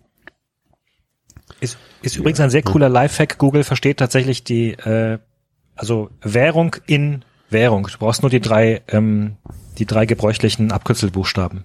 Ist, 1.61 1.79
ist 2.03 2.17
übrigens 2.17 2.41
ein 2.41 2.51
sehr 2.51 2.63
cooler 2.63 2.89
Lifehack. 2.89 3.39
Google 3.39 3.65
versteht 3.65 3.97
tatsächlich 3.99 4.45
die, 4.45 4.73
äh, 4.73 5.19
also 5.79 6.11
Währung 6.21 6.77
in 6.87 7.25
Währung. 7.51 7.89
Du 7.91 7.99
brauchst 7.99 8.23
nur 8.23 8.31
die 8.31 8.41
drei, 8.41 8.83
ähm, 8.89 9.37
die 9.79 9.87
drei 9.87 10.07
gebräuchlichen 10.07 10.73
Abkürzelbuchstaben. 10.73 11.65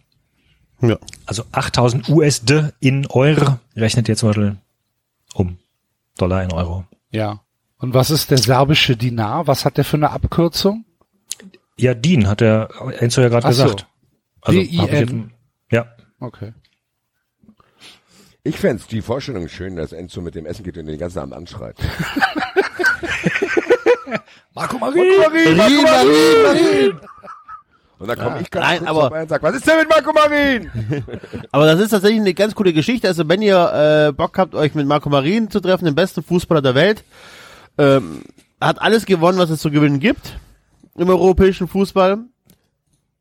Ja. 0.81 0.97
Also 1.25 1.43
8000 1.51 2.09
USD 2.09 2.71
in 2.79 3.07
Euro 3.07 3.59
rechnet 3.75 4.07
ihr 4.09 4.15
zum 4.15 4.29
Beispiel 4.29 4.57
um. 5.33 5.57
Dollar 6.17 6.43
in 6.43 6.53
Euro. 6.53 6.85
Ja. 7.09 7.41
Und 7.77 7.93
was 7.93 8.11
ist 8.11 8.31
der 8.31 8.37
serbische 8.37 8.95
Dinar? 8.95 9.47
Was 9.47 9.65
hat 9.65 9.77
der 9.77 9.83
für 9.83 9.97
eine 9.97 10.11
Abkürzung? 10.11 10.85
Ja, 11.77 11.93
DIN 11.93 12.27
hat 12.27 12.41
der 12.41 12.69
Enzo 12.99 13.21
ja 13.21 13.29
gerade 13.29 13.47
Ach 13.47 13.51
so. 13.51 13.63
gesagt. 13.63 13.87
Also, 14.41 14.59
D-I-N. 14.59 15.31
Ja. 15.71 15.87
Okay. 16.19 16.53
Ich 18.43 18.59
fänd's 18.59 18.87
die 18.87 19.01
Vorstellung 19.01 19.47
schön, 19.47 19.75
dass 19.75 19.91
Enzo 19.91 20.21
mit 20.21 20.35
dem 20.35 20.45
Essen 20.45 20.63
geht 20.63 20.77
und 20.77 20.85
den 20.85 20.99
ganzen 20.99 21.19
Abend 21.19 21.33
anschreit. 21.33 21.77
Marco 24.53 24.77
Marin! 24.77 25.03
Marin, 25.19 25.57
Marco 25.57 25.81
Marin, 25.81 26.43
Marin! 26.43 26.99
Und 27.99 28.07
dann 28.09 28.17
komme 28.19 28.41
ich 28.41 28.51
ganz 28.51 28.65
Nein, 28.65 28.77
kurz 28.79 28.89
aber- 28.89 29.01
vorbei 29.01 29.21
und 29.21 29.29
sag, 29.29 29.43
was 29.43 29.55
ist 29.55 29.65
denn 29.67 29.77
mit 29.79 29.89
Marco 29.89 30.11
Marin? 30.11 30.69
Aber 31.51 31.65
das 31.65 31.79
ist 31.79 31.91
tatsächlich 31.91 32.19
eine 32.19 32.33
ganz 32.33 32.53
coole 32.53 32.73
Geschichte. 32.73 33.07
Also 33.07 33.29
wenn 33.29 33.41
ihr 33.41 34.07
äh, 34.09 34.11
Bock 34.11 34.37
habt, 34.37 34.55
euch 34.55 34.75
mit 34.75 34.85
Marco 34.87 35.09
Marin 35.09 35.49
zu 35.49 35.61
treffen, 35.61 35.85
dem 35.85 35.95
besten 35.95 36.21
Fußballer 36.21 36.61
der 36.61 36.75
Welt, 36.75 37.05
ähm, 37.77 38.23
hat 38.59 38.81
alles 38.81 39.05
gewonnen, 39.05 39.37
was 39.37 39.49
es 39.51 39.61
zu 39.61 39.71
gewinnen 39.71 40.01
gibt 40.01 40.37
im 40.97 41.07
europäischen 41.07 41.69
Fußball. 41.69 42.17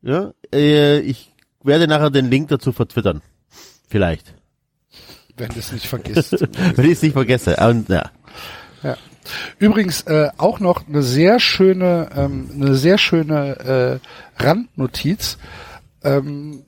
Ja, 0.01 0.33
äh, 0.53 0.99
ich 0.99 1.31
werde 1.63 1.87
nachher 1.87 2.09
den 2.09 2.29
Link 2.29 2.49
dazu 2.49 2.73
vertwittern. 2.73 3.21
Vielleicht. 3.87 4.33
Wenn 5.37 5.49
du 5.49 5.59
es 5.59 5.71
nicht 5.71 5.87
vergisst. 5.87 6.33
Wenn 6.75 6.85
ich 6.85 6.91
es 6.93 7.01
nicht 7.03 7.13
vergesse. 7.13 7.55
Und, 7.55 7.87
ja. 7.87 8.11
ja. 8.83 8.97
Übrigens 9.59 10.01
äh, 10.03 10.29
auch 10.37 10.59
noch 10.59 10.87
eine 10.87 11.01
sehr 11.01 11.39
schöne, 11.39 12.09
ähm, 12.15 12.49
eine 12.53 12.75
sehr 12.75 12.97
schöne 12.97 13.99
äh, 14.37 14.43
Randnotiz. 14.43 15.37
Ähm, 16.03 16.63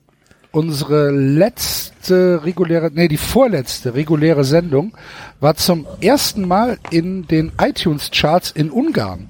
unsere 0.51 1.11
letzte 1.11 2.41
reguläre, 2.45 2.89
nee, 2.93 3.09
die 3.09 3.17
vorletzte 3.17 3.93
reguläre 3.93 4.45
Sendung 4.45 4.95
war 5.39 5.55
zum 5.55 5.85
ersten 5.99 6.47
Mal 6.47 6.77
in 6.91 7.27
den 7.27 7.51
iTunes-Charts 7.59 8.51
in 8.51 8.71
Ungarn. 8.71 9.29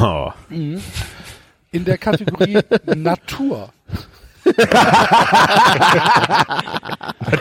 Oh. 0.00 0.30
In 0.50 1.84
der 1.84 1.98
Kategorie 1.98 2.58
Natur. 2.94 3.70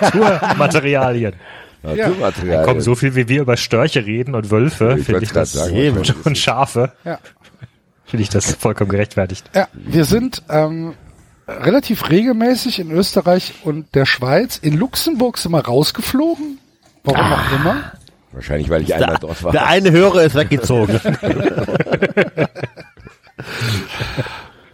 Naturmaterialien. 0.02 1.34
Naturmaterial. 1.84 2.66
Komm, 2.66 2.82
so 2.82 2.96
viel 2.96 3.16
wie 3.16 3.28
wir 3.28 3.42
über 3.42 3.58
Störche 3.58 4.06
reden 4.06 4.36
und 4.36 4.50
Wölfe, 4.50 4.98
finde 4.98 5.24
ich 5.24 5.32
das 5.32 5.52
sagen, 5.52 5.98
und 6.24 6.38
Schafe. 6.38 6.94
Ja. 7.04 7.20
finde 8.06 8.24
ich 8.24 8.30
das 8.30 8.56
vollkommen 8.56 8.90
gerechtfertigt. 8.90 9.50
Ja, 9.54 9.68
wir 9.74 10.06
sind 10.06 10.44
ähm, 10.50 10.94
relativ 11.48 12.10
regelmäßig 12.10 12.80
in 12.80 12.92
Österreich 12.92 13.54
und 13.64 13.94
der 13.96 14.06
Schweiz. 14.06 14.58
In 14.58 14.78
Luxemburg 14.78 15.38
sind 15.38 15.52
wir 15.52 15.66
rausgeflogen. 15.66 16.60
Warum 17.04 17.34
auch 17.34 17.52
immer. 17.60 17.92
Wahrscheinlich, 18.32 18.70
weil 18.70 18.82
ich 18.82 18.96
einmal 18.96 19.18
dort 19.20 19.44
war. 19.44 19.52
Der 19.52 19.68
eine 19.68 19.92
Hörer 19.92 20.24
ist 20.24 20.36
weggezogen. 20.36 21.00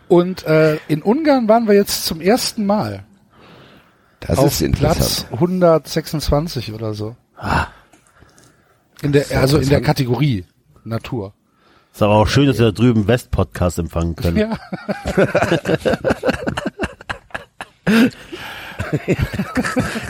Und 0.07 0.45
äh, 0.45 0.77
in 0.88 1.02
Ungarn 1.02 1.48
waren 1.48 1.68
wir 1.68 1.76
jetzt 1.76 2.06
zum 2.06 2.22
ersten 2.22 2.65
Mal. 2.65 3.03
Das 4.22 4.38
auf 4.38 4.52
ist 4.52 4.62
interessant. 4.62 4.98
Platz 4.98 5.26
126 5.32 6.74
oder 6.74 6.94
so. 6.94 7.16
In 9.02 9.12
der, 9.14 9.26
also 9.40 9.58
in 9.58 9.70
der 9.70 9.82
Kategorie 9.82 10.46
Natur. 10.84 11.34
Ist 11.94 12.02
aber 12.02 12.16
auch 12.16 12.28
schön, 12.28 12.48
dass 12.48 12.58
wir 12.60 12.66
da 12.68 12.72
drüben 12.72 13.08
West-Podcast 13.08 13.80
empfangen 13.80 14.16
können. 14.16 14.38
Ja. 14.38 14.58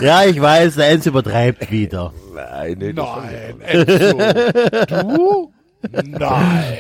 Ja, 0.02 0.23
ich 0.26 0.40
weiß, 0.41 0.76
der 0.76 0.90
Enz 0.90 1.06
übertreibt 1.06 1.72
wieder. 1.72 2.14
Nein, 2.34 2.77
nee, 2.80 2.94
das 2.94 3.07
Nein, 3.18 3.61
Enzo. 3.61 4.18
Du? 4.88 5.53
Nein. 5.91 6.77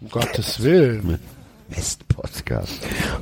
Um 0.00 0.08
Gottes 0.08 0.62
Willen. 0.62 1.18
West-Podcast. 1.76 2.72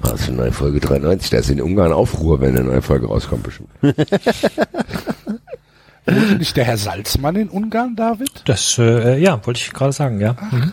Das 0.02 0.20
ist 0.20 0.28
eine 0.28 0.38
neue 0.38 0.52
Folge 0.52 0.80
93. 0.80 1.30
Da 1.30 1.38
ist 1.38 1.50
in 1.50 1.60
Ungarn 1.60 1.92
Aufruhr, 1.92 2.40
wenn 2.40 2.56
eine 2.56 2.64
neue 2.64 2.82
Folge 2.82 3.06
rauskommt, 3.06 3.42
bestimmt. 3.42 3.70
Nicht 6.38 6.56
der 6.56 6.64
Herr 6.64 6.76
Salzmann 6.76 7.36
in 7.36 7.48
Ungarn, 7.48 7.94
David? 7.94 8.42
Das, 8.46 8.78
äh, 8.78 9.18
ja, 9.18 9.44
wollte 9.46 9.60
ich 9.60 9.72
gerade 9.72 9.92
sagen, 9.92 10.20
ja. 10.20 10.34
Mhm. 10.50 10.72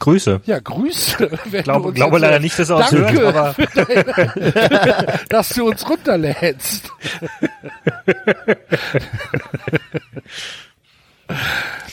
Grüße. 0.00 0.40
Ja, 0.44 0.60
Grüße. 0.60 1.28
Glaube, 1.64 1.92
glaube 1.92 2.18
leider 2.18 2.38
nicht, 2.38 2.58
dass 2.58 2.70
er 2.70 2.76
uns 2.76 2.92
hört, 2.92 3.18
aber 3.18 3.54
deine, 3.74 5.20
dass 5.28 5.48
du 5.50 5.68
uns 5.68 5.88
runterlädst. 5.88 6.92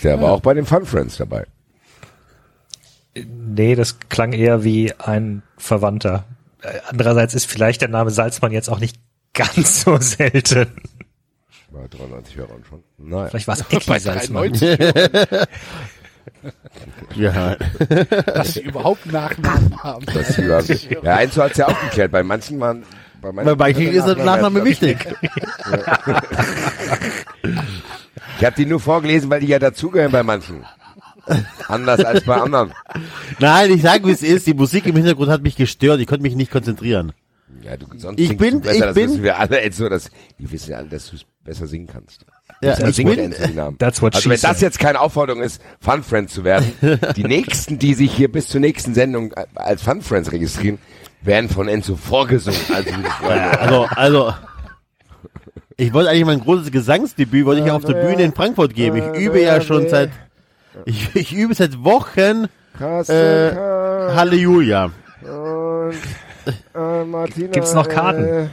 Der 0.03 0.21
war 0.21 0.33
auch 0.33 0.41
bei 0.41 0.53
den 0.53 0.65
Fun 0.65 0.85
Friends 0.85 1.17
dabei. 1.17 1.45
Nee, 3.15 3.75
das 3.75 3.99
klang 4.09 4.33
eher 4.33 4.63
wie 4.63 4.93
ein 4.93 5.43
Verwandter. 5.57 6.25
Äh, 6.61 6.79
Andererseits 6.89 7.33
ist 7.33 7.45
vielleicht 7.49 7.81
der 7.81 7.89
Name 7.89 8.11
Salzmann 8.11 8.51
jetzt 8.51 8.69
auch 8.69 8.79
nicht 8.79 8.97
ganz 9.33 9.81
so 9.81 9.97
selten. 9.97 10.67
Bei 11.71 11.87
93 11.89 12.37
Hörern 12.37 12.63
schon. 12.67 12.83
Naja. 12.97 13.27
Vielleicht 13.29 13.47
war 13.47 13.55
es 13.55 13.61
Ecki 13.69 13.99
Salzmann. 13.99 14.53
93, 14.53 14.79
Ja. 17.15 17.55
dass 18.25 18.53
sie 18.53 18.61
überhaupt 18.61 19.05
Nachnamen 19.11 19.83
haben. 19.83 20.05
Das 20.05 20.37
war, 20.37 20.61
ja, 21.03 21.15
eins 21.15 21.37
hat's 21.37 21.57
ja 21.57 21.67
auch 21.67 21.81
geklärt. 21.81 22.11
Bei 22.11 22.23
manchen 22.23 22.59
waren, 22.59 22.83
bei 23.21 23.31
manchen 23.31 23.57
Bei 23.57 23.71
manchen 23.73 23.87
ist 23.93 24.05
der 24.05 24.15
Nachname 24.23 24.63
wichtig. 24.63 24.97
Ich 28.37 28.45
habe 28.45 28.55
die 28.57 28.65
nur 28.65 28.79
vorgelesen, 28.81 29.29
weil 29.29 29.39
die 29.39 29.47
ja 29.47 29.59
dazugehören 29.59 30.11
bei 30.11 30.21
manchen. 30.23 30.65
Anders 31.67 32.03
als 32.05 32.23
bei 32.23 32.35
anderen. 32.35 32.71
Nein, 33.39 33.71
ich 33.71 33.81
sage, 33.81 34.05
wie 34.07 34.11
es 34.11 34.21
ist. 34.21 34.45
Die 34.47 34.53
Musik 34.53 34.85
im 34.85 34.95
Hintergrund 34.95 35.29
hat 35.29 35.41
mich 35.41 35.55
gestört. 35.55 35.99
Ich 35.99 36.07
konnte 36.07 36.21
mich 36.23 36.35
nicht 36.35 36.51
konzentrieren. 36.51 37.11
Ja, 37.61 37.77
du, 37.77 37.87
sonst 37.97 38.19
Ich 38.19 38.37
bin- 38.37 38.55
du 38.55 38.59
besser, 38.61 38.73
ich 38.75 38.81
das 38.81 38.93
bin- 38.95 39.09
wissen 39.09 39.23
wir 39.23 39.39
alle. 39.39 39.61
Enzo, 39.61 39.89
das, 39.89 40.11
wir 40.37 40.51
wissen 40.51 40.71
ja 40.71 40.77
alle, 40.77 40.89
dass 40.89 41.09
du 41.09 41.17
besser 41.43 41.65
singen 41.67 41.87
kannst. 41.87 42.25
Ja, 42.61 42.77
ich 42.87 42.95
bin, 42.97 43.17
Enzo 43.17 43.41
den 43.43 43.55
Namen. 43.55 43.77
That's 43.79 44.01
what 44.01 44.15
Also 44.15 44.29
wenn 44.29 44.39
das 44.39 44.59
said. 44.59 44.61
jetzt 44.61 44.79
keine 44.79 44.99
Aufforderung 45.01 45.41
ist, 45.41 45.61
Fun 45.79 46.03
Friends 46.03 46.33
zu 46.33 46.43
werden, 46.43 46.71
die 47.15 47.23
nächsten, 47.27 47.79
die 47.79 47.93
sich 47.95 48.11
hier 48.13 48.31
bis 48.31 48.47
zur 48.49 48.61
nächsten 48.61 48.93
Sendung 48.93 49.33
als 49.55 49.81
Fun 49.81 50.01
Friends 50.01 50.31
registrieren, 50.31 50.77
werden 51.21 51.49
von 51.49 51.67
Enzo 51.67 51.95
vorgesungen. 51.95 52.57
Also, 52.71 52.91
also, 53.57 53.85
also, 53.95 54.33
ich 55.77 55.91
wollte 55.93 56.09
eigentlich 56.11 56.25
mein 56.25 56.39
großes 56.41 56.71
Gesangsdebüt, 56.71 57.45
wollte 57.45 57.61
ich 57.61 57.67
ja 57.67 57.73
auf 57.75 57.83
der 57.83 57.95
Bühne 57.95 58.23
in 58.23 58.33
Frankfurt 58.33 58.73
geben. 58.75 58.97
Ich 58.97 59.21
übe 59.21 59.41
ja 59.41 59.59
schon 59.59 59.89
seit, 59.89 60.11
ich, 60.85 61.15
ich 61.15 61.33
übe 61.33 61.53
seit 61.53 61.83
Wochen, 61.83 62.47
äh, 62.79 63.51
Halleluja. 64.13 64.91
Gibt's 67.51 67.73
noch 67.73 67.87
Karten? 67.87 68.49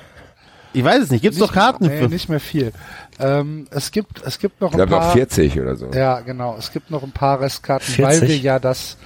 Ich 0.73 0.83
weiß 0.85 1.03
es 1.03 1.11
nicht. 1.11 1.23
Gibt's 1.23 1.39
noch 1.39 1.53
Karten 1.53 1.87
Nee, 1.87 1.99
für? 1.99 2.09
nicht 2.09 2.29
mehr 2.29 2.41
viel. 2.41 2.73
Ähm, 3.19 3.67
es 3.71 3.91
gibt, 3.91 4.23
es 4.25 4.39
gibt 4.39 4.61
noch 4.61 4.69
ich 4.69 4.75
ein 4.81 4.87
glaube 4.89 4.93
paar. 4.93 5.07
noch 5.09 5.13
40 5.13 5.61
oder 5.61 5.77
so. 5.77 5.91
Ja, 5.93 6.21
genau. 6.21 6.57
Es 6.59 6.73
gibt 6.73 6.91
noch 6.91 7.03
ein 7.03 7.13
paar 7.13 7.41
Restkarten, 7.41 7.87
40? 7.93 8.21
weil 8.23 8.29
wir 8.29 8.37
ja 8.39 8.59
das 8.59 8.97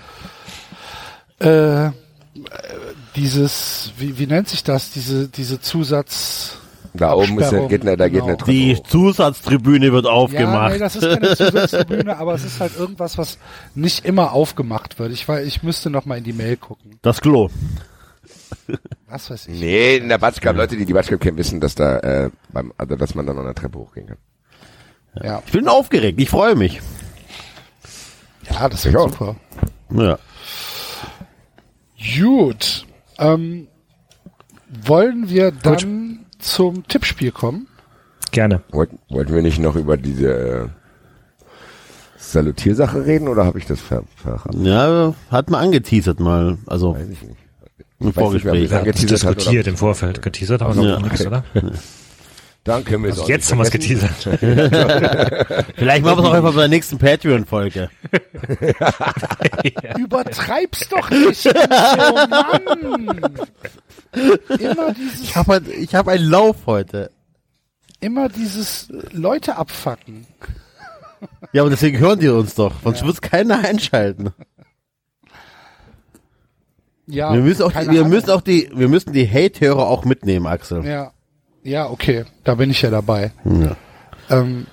äh, 1.41 1.87
äh, 1.87 1.91
dieses, 3.17 3.93
wie, 3.99 4.19
wie 4.19 4.27
nennt 4.27 4.49
sich 4.49 4.63
das? 4.63 4.91
Diese, 4.91 5.29
diese 5.29 5.61
Zusatz. 5.61 6.59
Da 6.97 7.13
oben 7.15 7.39
ist, 7.41 7.51
geht 7.69 7.83
eine, 7.83 7.97
da 7.97 8.09
geht 8.09 8.23
eine 8.23 8.33
genau. 8.33 8.45
Treppe 8.45 8.53
Die. 8.53 8.83
Zusatztribüne 8.83 9.93
wird 9.93 10.05
Ja, 10.07 10.11
aufgemacht. 10.13 10.73
nee, 10.73 10.79
das 10.79 10.97
ist 10.97 11.03
keine 11.03 11.37
Zusatztribüne, 11.37 12.17
aber 12.17 12.35
es 12.35 12.45
ist 12.45 12.61
halt 12.61 12.77
irgendwas, 12.77 13.19
was 13.19 13.39
nicht 13.75 14.05
immer 14.05 14.33
aufgemacht 14.33 14.99
wird. 14.99 15.13
Ich, 15.13 15.27
weiß, 15.29 15.47
ich 15.47 15.63
müsste 15.63 15.91
noch 15.91 16.07
mal 16.07 16.19
in 16.19 16.25
die 16.25 16.33
Mail 16.33 16.57
gucken. 16.57 16.99
Das 17.03 17.21
Klo. 17.21 17.51
Was 19.09 19.31
weiß 19.31 19.49
ich. 19.49 19.61
Nee, 19.61 19.97
in 19.97 20.09
der 20.09 20.19
Batschkap, 20.19 20.57
Leute, 20.57 20.77
die 20.77 20.85
die 20.85 20.93
Batschkap 20.93 21.21
kennen, 21.21 21.37
wissen, 21.37 21.61
dass 21.61 21.75
da, 21.75 21.99
äh, 22.01 22.31
beim, 22.53 22.73
also, 22.77 22.97
dass 22.97 23.15
man 23.15 23.27
dann 23.27 23.37
noch 23.37 23.45
eine 23.45 23.55
Treppe 23.55 23.79
hochgehen 23.79 24.07
kann. 24.09 24.17
Ja, 25.23 25.43
Ich 25.47 25.53
bin 25.53 25.67
aufgeregt. 25.69 26.21
Ich 26.21 26.29
freue 26.29 26.55
mich. 26.55 26.81
ja 28.51 28.69
das 28.69 28.87
auch. 28.95 29.09
super. 29.11 29.37
Ja. 29.91 30.19
Gut. 32.19 32.87
Ähm, 33.19 33.69
wollen 34.69 35.29
wir 35.31 35.53
dann 35.53 35.79
zum 36.47 36.87
Tippspiel 36.89 37.33
kommen? 37.33 37.67
Gerne. 38.33 38.63
Wollten, 38.71 38.99
wollten 39.09 39.35
wir 39.35 39.43
nicht 39.43 39.59
noch 39.59 39.77
über 39.77 39.97
diese 39.97 40.33
äh, 40.33 40.67
Salutiersache 42.19 43.05
reden 43.07 43.29
oder 43.29 43.45
habe 43.45 43.59
ich 43.59 43.67
das 43.67 43.81
ver 43.81 44.03
verraten? 44.17 44.65
Ja, 44.65 45.15
hat 45.31 45.51
man 45.51 45.61
angeteasert 45.63 46.21
mal. 46.21 46.59
Also 46.67 46.95
Weiß 46.95 47.09
ich 47.09 47.23
nicht. 47.23 47.37
im 48.01 48.07
weiß 48.07 48.07
nicht, 48.07 48.17
wer 48.17 48.23
Vorgespräch. 48.25 48.61
mich 48.63 48.71
Wir 48.71 48.79
haben 48.79 48.85
oder- 48.87 48.93
diskutiert 49.37 49.67
im 49.67 49.77
Vorfeld. 49.77 50.23
Geteasert 50.23 50.63
haben 50.63 50.77
wir 50.81 50.89
Ja. 50.89 50.99
noch 50.99 51.03
nichts, 51.03 51.27
oder? 51.27 51.45
Dann 52.67 52.85
können 52.85 53.05
wir 53.05 53.11
Also 53.11 53.23
auch 53.23 53.29
jetzt 53.29 53.51
haben 53.51 53.59
wir 53.59 53.63
es 53.65 53.71
geteasert. 53.71 54.13
Vielleicht 55.77 56.05
machen 56.05 56.19
wir 56.19 56.25
es 56.25 56.29
auch 56.29 56.33
einfach 56.35 56.53
bei 56.55 56.61
der 56.63 56.69
nächsten 56.69 56.99
Patreon-Folge. 56.99 57.89
Übertreib's 59.99 60.89
doch 60.89 61.09
nicht, 61.11 61.47
Enzo, 61.47 61.57
Mann! 62.29 63.21
Immer 64.59 64.93
dieses, 64.95 65.21
Ich 65.23 65.37
habe 65.37 65.55
ein, 65.55 65.67
ich 65.79 65.95
hab 65.95 66.09
einen 66.09 66.25
Lauf 66.29 66.57
heute. 66.67 67.11
immer 68.01 68.29
dieses 68.29 68.91
äh, 68.91 68.95
Leute 69.13 69.57
abfacken. 69.57 70.27
Ja, 71.53 71.63
aber 71.63 71.71
deswegen 71.71 71.99
hören 71.99 72.19
die 72.19 72.29
uns 72.29 72.55
doch. 72.55 72.73
Sonst 72.83 73.05
wird's 73.05 73.21
keiner 73.21 73.65
einschalten. 73.65 74.31
Ja, 77.07 77.33
wir 77.33 77.41
müssen 77.41 77.63
auch, 77.63 77.73
die, 77.73 77.89
wir 77.91 78.01
Ahnung. 78.01 78.09
müssen 78.09 78.31
auch 78.31 78.41
die, 78.41 78.71
wir 78.75 78.89
müssen 78.89 79.13
die 79.13 79.29
Hate-Hörer 79.29 79.87
auch 79.87 80.05
mitnehmen, 80.05 80.47
Axel. 80.47 80.85
Ja, 80.85 81.13
ja, 81.67 81.89
okay, 81.89 82.25
da 82.45 82.55
bin 82.55 82.71
ich 82.71 82.83
ja 82.83 82.91
dabei. 82.91 83.33
Ja. 83.45 83.77
Ähm, 84.31 84.67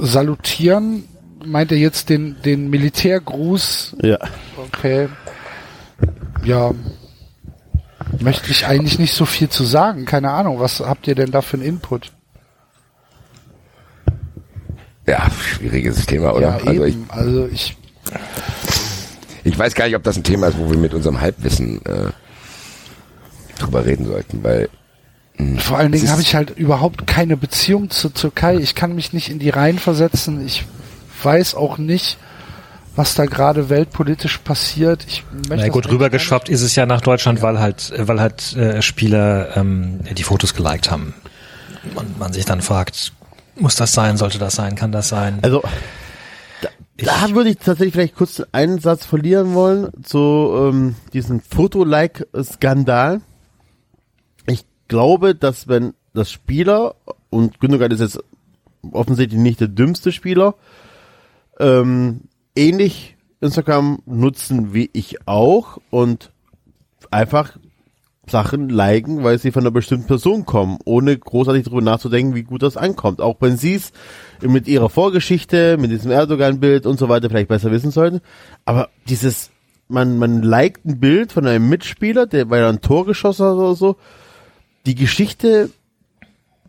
salutieren 0.00 1.04
meint 1.44 1.72
er 1.72 1.78
jetzt 1.78 2.08
den, 2.08 2.36
den 2.44 2.70
Militärgruß? 2.70 3.96
ja. 4.02 4.18
Okay. 4.56 5.08
Ja. 6.44 6.72
Möchte 8.18 8.50
ich 8.50 8.66
eigentlich 8.66 8.98
nicht 8.98 9.14
so 9.14 9.24
viel 9.24 9.48
zu 9.48 9.64
sagen. 9.64 10.04
Keine 10.04 10.30
Ahnung. 10.30 10.58
Was 10.58 10.80
habt 10.80 11.06
ihr 11.06 11.14
denn 11.14 11.30
da 11.30 11.42
für 11.42 11.56
einen 11.56 11.66
Input? 11.66 12.12
Ja, 15.06 15.30
schwieriges 15.30 16.06
Thema, 16.06 16.34
oder? 16.34 16.58
Ja, 16.58 16.66
also 16.66 16.84
ich, 16.84 16.94
eben. 16.94 17.06
also 17.08 17.46
ich, 17.46 17.76
ich 19.44 19.58
weiß 19.58 19.74
gar 19.74 19.86
nicht, 19.86 19.96
ob 19.96 20.02
das 20.02 20.16
ein 20.16 20.24
Thema 20.24 20.48
ist, 20.48 20.58
wo 20.58 20.70
wir 20.70 20.78
mit 20.78 20.94
unserem 20.94 21.20
Halbwissen 21.20 21.84
äh, 21.84 22.10
drüber 23.58 23.84
reden 23.84 24.06
sollten, 24.06 24.42
weil 24.42 24.68
vor 25.58 25.78
allen 25.78 25.92
Dingen 25.92 26.10
habe 26.10 26.22
ich 26.22 26.34
halt 26.34 26.50
überhaupt 26.50 27.06
keine 27.06 27.36
Beziehung 27.36 27.90
zur 27.90 28.12
Türkei. 28.12 28.56
Ich 28.56 28.74
kann 28.74 28.94
mich 28.94 29.12
nicht 29.12 29.30
in 29.30 29.38
die 29.38 29.50
Reihen 29.50 29.78
versetzen. 29.78 30.44
Ich 30.44 30.64
weiß 31.22 31.54
auch 31.54 31.78
nicht, 31.78 32.18
was 32.96 33.14
da 33.14 33.26
gerade 33.26 33.68
weltpolitisch 33.68 34.38
passiert. 34.38 35.04
Ich 35.06 35.24
möchte 35.32 35.66
Na 35.66 35.68
gut, 35.68 35.88
rübergeschwappt 35.88 36.48
ist 36.48 36.62
es 36.62 36.74
ja 36.76 36.86
nach 36.86 37.00
Deutschland, 37.00 37.42
weil 37.42 37.58
halt, 37.60 37.92
weil 37.96 38.20
halt 38.20 38.54
äh, 38.56 38.82
Spieler 38.82 39.56
ähm, 39.56 40.00
die 40.16 40.22
Fotos 40.22 40.54
geliked 40.54 40.90
haben. 40.90 41.14
Und 41.94 42.18
man 42.18 42.32
sich 42.32 42.44
dann 42.44 42.60
fragt, 42.60 43.12
muss 43.56 43.76
das 43.76 43.92
sein, 43.92 44.16
sollte 44.16 44.38
das 44.38 44.54
sein, 44.54 44.74
kann 44.74 44.92
das 44.92 45.08
sein? 45.08 45.38
Also, 45.42 45.62
da, 46.60 46.68
da 46.96 47.34
würde 47.34 47.50
ich 47.50 47.58
tatsächlich 47.58 47.94
vielleicht 47.94 48.16
kurz 48.16 48.42
einen 48.52 48.80
Satz 48.80 49.06
verlieren 49.06 49.54
wollen 49.54 49.88
zu 50.02 50.52
ähm, 50.54 50.96
diesem 51.12 51.40
Foto-Like-Skandal. 51.40 53.20
Glaube, 54.90 55.36
dass 55.36 55.68
wenn 55.68 55.94
das 56.14 56.32
Spieler, 56.32 56.96
und 57.30 57.60
Gündogan 57.60 57.92
ist 57.92 58.00
jetzt 58.00 58.18
offensichtlich 58.90 59.40
nicht 59.40 59.60
der 59.60 59.68
dümmste 59.68 60.10
Spieler, 60.10 60.56
ähm, 61.60 62.22
ähnlich 62.56 63.16
Instagram 63.40 64.00
nutzen 64.04 64.74
wie 64.74 64.90
ich 64.92 65.28
auch 65.28 65.78
und 65.90 66.32
einfach 67.12 67.56
Sachen 68.26 68.68
liken, 68.68 69.22
weil 69.22 69.38
sie 69.38 69.52
von 69.52 69.62
einer 69.62 69.70
bestimmten 69.70 70.08
Person 70.08 70.44
kommen, 70.44 70.78
ohne 70.84 71.16
großartig 71.16 71.66
darüber 71.66 71.82
nachzudenken, 71.82 72.34
wie 72.34 72.42
gut 72.42 72.64
das 72.64 72.76
ankommt. 72.76 73.20
Auch 73.20 73.36
wenn 73.38 73.56
sie 73.56 73.74
es 73.74 73.92
mit 74.42 74.66
ihrer 74.66 74.90
Vorgeschichte, 74.90 75.76
mit 75.78 75.92
diesem 75.92 76.10
Erdogan-Bild 76.10 76.84
und 76.84 76.98
so 76.98 77.08
weiter 77.08 77.30
vielleicht 77.30 77.48
besser 77.48 77.70
wissen 77.70 77.92
sollten. 77.92 78.22
Aber 78.64 78.88
dieses, 79.08 79.52
man, 79.86 80.18
man 80.18 80.42
liked 80.42 80.84
ein 80.84 80.98
Bild 80.98 81.30
von 81.30 81.46
einem 81.46 81.68
Mitspieler, 81.68 82.26
der 82.26 82.50
weil 82.50 82.62
er 82.62 82.70
ein 82.70 82.80
Tor 82.80 83.06
geschossen 83.06 83.46
hat 83.46 83.54
oder 83.54 83.76
so. 83.76 83.96
Die 84.86 84.94
Geschichte 84.94 85.70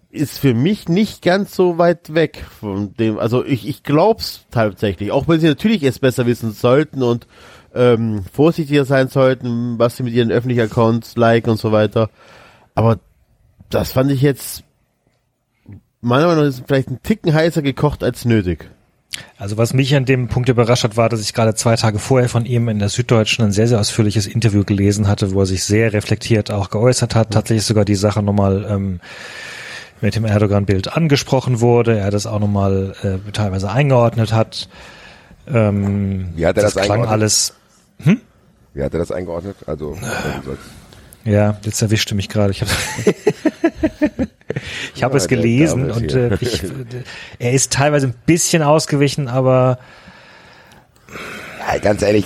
ist 0.10 0.40
für 0.40 0.54
mich 0.54 0.90
nicht 0.90 1.22
ganz 1.22 1.56
so 1.56 1.78
weit 1.78 2.14
weg 2.14 2.44
von 2.60 2.94
dem, 2.96 3.18
also 3.18 3.46
ich, 3.46 3.68
ich 3.68 3.84
glaub's 3.84 4.46
tatsächlich, 4.52 5.12
auch 5.12 5.28
wenn 5.28 5.40
sie 5.40 5.48
natürlich 5.48 5.84
es 5.84 6.00
besser 6.00 6.26
wissen 6.26 6.52
sollten 6.52 7.02
und 7.02 7.28
ähm, 7.74 8.26
vorsichtiger 8.34 8.84
sein 8.84 9.08
sollten, 9.08 9.80
was 9.80 9.96
sie 9.96 10.04
mit 10.04 10.14
ihren 10.14 10.32
öffentlichen 10.32 10.70
Accounts 10.70 11.16
liken 11.16 11.52
und 11.52 11.58
so 11.58 11.72
weiter. 11.72 12.10
Aber 12.76 13.00
das 13.70 13.94
fand 13.94 14.12
ich 14.12 14.22
jetzt 14.22 14.66
meiner 16.02 16.28
Meinung 16.28 16.44
nach 16.44 16.50
ist 16.50 16.64
vielleicht 16.68 16.90
ein 16.90 17.02
Ticken 17.04 17.34
heißer 17.34 17.62
gekocht 17.62 18.04
als 18.04 18.26
nötig. 18.26 18.70
Also 19.38 19.58
was 19.58 19.74
mich 19.74 19.94
an 19.96 20.06
dem 20.06 20.28
Punkt 20.30 20.48
überrascht 20.50 20.84
hat, 20.84 20.96
war, 20.96 21.10
dass 21.10 21.20
ich 21.22 21.34
gerade 21.34 21.54
zwei 21.54 21.76
Tage 21.76 22.00
vorher 22.00 22.30
von 22.30 22.46
ihm 22.46 22.70
in 22.70 22.80
der 22.80 22.90
Süddeutschen 22.90 23.44
ein 23.44 23.52
sehr, 23.52 23.68
sehr 23.68 23.80
ausführliches 23.80 24.26
Interview 24.26 24.64
gelesen 24.64 25.08
hatte, 25.08 25.34
wo 25.34 25.42
er 25.42 25.46
sich 25.46 25.64
sehr 25.64 25.92
reflektiert 25.94 26.50
auch 26.52 26.70
geäußert 26.70 27.14
hat, 27.16 27.32
tatsächlich 27.32 27.66
sogar 27.66 27.84
die 27.84 27.96
Sache 27.96 28.24
nochmal 28.24 28.66
ähm, 28.70 29.00
mit 30.00 30.16
dem 30.16 30.26
Erdogan-Bild 30.26 30.96
angesprochen 30.96 31.60
wurde, 31.60 31.98
er 32.00 32.10
das 32.10 32.26
auch 32.26 32.40
nochmal 32.40 32.96
äh, 33.04 33.32
teilweise 33.32 33.70
eingeordnet 33.70 34.32
hat. 34.34 34.70
Ähm, 35.48 36.30
Wie 36.36 36.46
hat 36.46 36.58
er 36.58 36.64
das 36.64 36.74
klang 36.74 36.84
eingeordnet? 36.84 37.12
alles. 37.12 37.54
Wie 38.74 38.84
hat 38.84 38.94
er 38.94 39.00
das 39.00 39.12
eingeordnet? 39.12 39.58
Also, 39.68 39.98
Ja, 41.26 41.58
jetzt 41.64 41.82
erwischte 41.82 42.16
mich 42.16 42.30
gerade. 42.30 42.52
Ich 42.52 42.62
habe 42.62 42.72
ich 44.96 45.04
hab 45.04 45.12
Ja, 45.12 45.18
es 45.18 45.28
gelesen 45.28 45.92
und 45.92 46.14
äh, 46.14 46.38
ich, 46.40 46.64
er 47.40 47.52
ist 47.54 47.74
teilweise 47.74 48.08
ein 48.08 48.14
bisschen 48.26 48.64
ausgewichen, 48.64 49.28
aber 49.28 49.80
Ja, 51.60 51.78
ganz 51.80 52.02
ehrlich, 52.02 52.26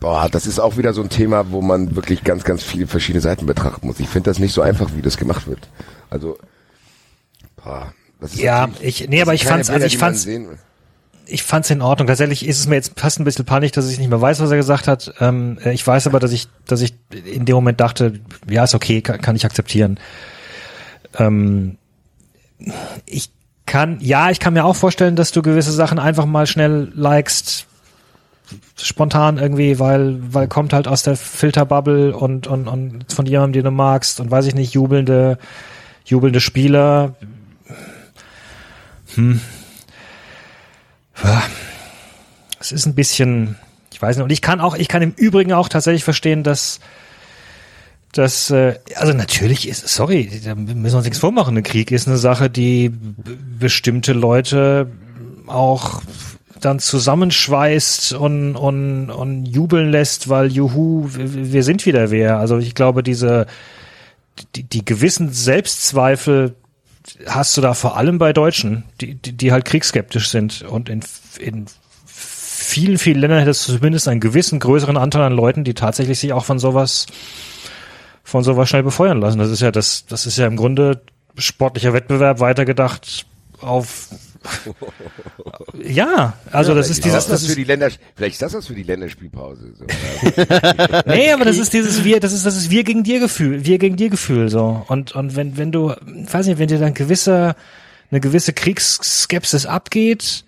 boah, 0.00 0.28
das 0.30 0.46
ist 0.46 0.58
auch 0.58 0.76
wieder 0.76 0.92
so 0.92 1.02
ein 1.02 1.08
Thema, 1.08 1.50
wo 1.50 1.62
man 1.62 1.96
wirklich 1.96 2.24
ganz, 2.24 2.44
ganz 2.44 2.62
viele 2.62 2.86
verschiedene 2.86 3.20
Seiten 3.20 3.46
betrachten 3.46 3.86
muss. 3.86 4.00
Ich 4.00 4.08
finde 4.08 4.30
das 4.30 4.38
nicht 4.38 4.52
so 4.52 4.62
einfach, 4.62 4.90
wie 4.94 5.02
das 5.02 5.16
gemacht 5.16 5.46
wird. 5.46 5.68
Also, 6.10 6.38
boah, 7.56 7.92
das 8.20 8.34
ist 8.34 8.40
ja, 8.40 8.68
ich 8.80 9.08
nee, 9.08 9.22
aber 9.22 9.34
ich 9.34 9.44
fand's 9.44 9.68
also 9.68 9.72
Bilder, 9.72 9.86
ich 9.86 9.92
die 9.92 9.98
man 9.98 10.14
fand's 10.14 10.60
ich 11.26 11.42
fand's 11.42 11.70
in 11.70 11.82
Ordnung. 11.82 12.06
Tatsächlich 12.06 12.46
ist 12.46 12.58
es 12.58 12.66
mir 12.66 12.76
jetzt 12.76 12.92
fast 12.96 13.18
ein 13.18 13.24
bisschen 13.24 13.44
panisch, 13.44 13.72
dass 13.72 13.90
ich 13.90 13.98
nicht 13.98 14.10
mehr 14.10 14.20
weiß, 14.20 14.40
was 14.40 14.50
er 14.50 14.56
gesagt 14.56 14.88
hat. 14.88 15.14
Ähm, 15.20 15.58
äh, 15.64 15.72
ich 15.72 15.86
weiß 15.86 16.06
aber, 16.06 16.20
dass 16.20 16.32
ich, 16.32 16.48
dass 16.66 16.80
ich 16.80 16.94
in 17.24 17.44
dem 17.44 17.54
Moment 17.54 17.80
dachte, 17.80 18.20
ja, 18.48 18.64
ist 18.64 18.74
okay, 18.74 19.00
kann, 19.00 19.20
kann 19.20 19.36
ich 19.36 19.44
akzeptieren. 19.44 19.98
Ähm, 21.18 21.78
ich 23.06 23.30
kann, 23.66 23.98
ja, 24.00 24.30
ich 24.30 24.40
kann 24.40 24.54
mir 24.54 24.64
auch 24.64 24.76
vorstellen, 24.76 25.16
dass 25.16 25.32
du 25.32 25.42
gewisse 25.42 25.72
Sachen 25.72 25.98
einfach 25.98 26.26
mal 26.26 26.46
schnell 26.46 26.92
likest, 26.94 27.66
spontan 28.76 29.38
irgendwie, 29.38 29.78
weil, 29.78 30.18
weil 30.32 30.48
kommt 30.48 30.72
halt 30.72 30.86
aus 30.86 31.02
der 31.02 31.16
Filterbubble 31.16 32.14
und, 32.14 32.46
und, 32.46 32.68
und 32.68 33.12
von 33.12 33.26
jemandem, 33.26 33.62
den 33.62 33.64
du 33.64 33.70
magst 33.70 34.20
und 34.20 34.30
weiß 34.30 34.46
ich 34.46 34.54
nicht, 34.54 34.74
jubelnde, 34.74 35.38
jubelnde 36.04 36.40
Spieler. 36.40 37.14
Hm. 39.14 39.40
Es 42.60 42.72
ist 42.72 42.86
ein 42.86 42.94
bisschen, 42.94 43.56
ich 43.92 44.02
weiß 44.02 44.16
nicht, 44.16 44.24
und 44.24 44.32
ich 44.32 44.42
kann 44.42 44.60
auch, 44.60 44.76
ich 44.76 44.88
kann 44.88 45.02
im 45.02 45.12
Übrigen 45.16 45.52
auch 45.52 45.68
tatsächlich 45.68 46.04
verstehen, 46.04 46.42
dass, 46.42 46.80
dass, 48.14 48.50
äh, 48.50 48.78
also 48.94 49.12
natürlich 49.12 49.68
ist, 49.68 49.88
sorry, 49.88 50.40
da 50.44 50.54
müssen 50.54 50.84
wir 50.84 50.94
uns 50.94 51.04
nichts 51.04 51.18
vormachen, 51.18 51.56
ein 51.56 51.62
Krieg 51.62 51.90
ist 51.90 52.06
eine 52.06 52.16
Sache, 52.16 52.48
die 52.48 52.92
bestimmte 53.58 54.12
Leute 54.12 54.90
auch 55.46 56.00
dann 56.60 56.78
zusammenschweißt 56.78 58.14
und, 58.14 58.56
und, 58.56 59.10
und 59.10 59.44
jubeln 59.46 59.90
lässt, 59.90 60.28
weil 60.28 60.50
juhu, 60.50 61.08
wir 61.12 61.52
wir 61.52 61.62
sind 61.62 61.84
wieder 61.84 62.10
wer. 62.10 62.38
Also 62.38 62.58
ich 62.58 62.74
glaube, 62.74 63.02
diese, 63.02 63.46
die, 64.54 64.62
die 64.62 64.84
gewissen 64.84 65.32
Selbstzweifel 65.32 66.54
hast 67.26 67.56
du 67.56 67.60
da 67.60 67.74
vor 67.74 67.96
allem 67.96 68.18
bei 68.18 68.32
Deutschen, 68.32 68.84
die, 69.00 69.14
die, 69.14 69.32
die 69.32 69.52
halt 69.52 69.64
kriegsskeptisch 69.64 70.30
sind. 70.30 70.62
Und 70.62 70.88
in, 70.88 71.00
in 71.38 71.66
vielen, 72.06 72.96
vielen 72.96 73.18
Ländern 73.20 73.40
hättest 73.40 73.68
du 73.68 73.74
zumindest 73.74 74.08
einen 74.08 74.20
gewissen 74.20 74.58
größeren 74.58 74.96
Anteil 74.96 75.22
an 75.22 75.34
Leuten, 75.34 75.64
die 75.64 75.74
tatsächlich 75.74 76.18
sich 76.18 76.32
auch 76.32 76.44
von 76.44 76.58
sowas, 76.58 77.06
von 78.24 78.42
sowas 78.42 78.68
schnell 78.68 78.82
befeuern 78.82 79.20
lassen. 79.20 79.38
Das 79.38 79.50
ist 79.50 79.60
ja 79.60 79.70
das, 79.70 80.06
das 80.06 80.26
ist 80.26 80.38
ja 80.38 80.46
im 80.46 80.56
Grunde 80.56 81.02
sportlicher 81.36 81.92
Wettbewerb 81.92 82.40
weitergedacht 82.40 83.26
auf 83.60 84.08
ja, 85.82 86.34
also 86.52 86.72
Ja, 86.72 86.76
das 86.76 86.90
ist 86.90 87.04
dieses, 87.04 87.26
das, 87.26 87.42
das 87.42 87.46
für 87.46 87.56
die 87.56 87.64
Länder, 87.64 87.90
vielleicht 88.14 88.34
ist 88.34 88.42
das 88.42 88.52
was 88.52 88.66
für 88.66 88.74
die 88.74 88.82
Länderspielpause. 88.82 89.72
So. 89.74 89.86
nee, 91.06 91.32
aber 91.32 91.46
das 91.46 91.56
ist 91.56 91.72
dieses 91.72 92.04
wir, 92.04 92.20
das 92.20 92.32
ist 92.32 92.44
das 92.44 92.56
ist 92.56 92.70
wir 92.70 92.84
gegen 92.84 93.04
dir 93.04 93.20
Gefühl, 93.20 93.64
wir 93.64 93.78
gegen 93.78 93.96
dir 93.96 94.10
Gefühl 94.10 94.50
so. 94.50 94.84
Und 94.88 95.14
und 95.14 95.34
wenn 95.36 95.56
wenn 95.56 95.72
du, 95.72 95.94
weiß 96.04 96.46
nicht, 96.46 96.58
wenn 96.58 96.68
dir 96.68 96.78
dann 96.78 96.92
gewisse 96.92 97.56
eine 98.10 98.20
gewisse 98.20 98.52
Kriegsskepsis 98.52 99.64
abgeht, 99.64 100.44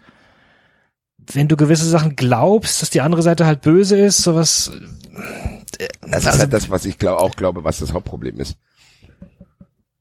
wenn 1.33 1.49
du 1.49 1.57
gewisse 1.57 1.87
Sachen 1.87 2.17
glaubst, 2.17 2.83
dass 2.83 2.91
die 2.91 3.01
andere 3.01 3.23
Seite 3.23 3.47
halt 3.47 3.63
böse 3.63 3.99
ist, 3.99 4.19
sowas. 4.19 4.73
Das 6.01 6.21
ist 6.21 6.27
Also- 6.27 6.39
halt 6.41 6.53
das, 6.53 6.71
was 6.71 6.85
ich 6.85 6.99
glaub, 6.99 7.21
auch 7.21 7.37
glaube, 7.37 7.65
was 7.65 7.79
das 7.79 7.93
Hauptproblem 7.93 8.39
ist. 8.41 8.57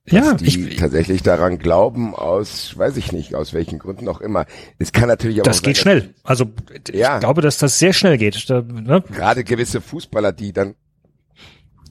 Ja, 0.08 0.34
die 0.36 0.46
ich, 0.70 0.76
tatsächlich 0.76 1.24
daran 1.24 1.58
glauben, 1.58 2.14
aus, 2.14 2.78
weiß 2.78 2.96
ich 2.98 3.12
nicht, 3.12 3.34
aus 3.34 3.54
welchen 3.54 3.80
Gründen 3.80 4.08
auch 4.08 4.22
immer. 4.22 4.46
Es 4.78 4.92
kann 4.92 5.08
natürlich 5.08 5.40
aber 5.40 5.50
das 5.50 5.60
auch 5.60 5.64
geht 5.64 5.78
sein, 5.78 5.82
schnell. 5.82 6.14
Also 6.24 6.46
Ja. 6.94 7.16
ich 7.16 7.22
glaube, 7.22 7.42
dass 7.42 7.58
das 7.58 7.80
sehr 7.80 7.92
schnell 7.92 8.20
geht. 8.20 8.48
Da, 8.48 8.62
ne? 8.62 9.02
dass 9.02 9.18
gerade 9.18 9.44
gewisse 9.44 9.82
Fußballer, 9.82 10.32
die 10.32 10.54
dann, 10.54 10.76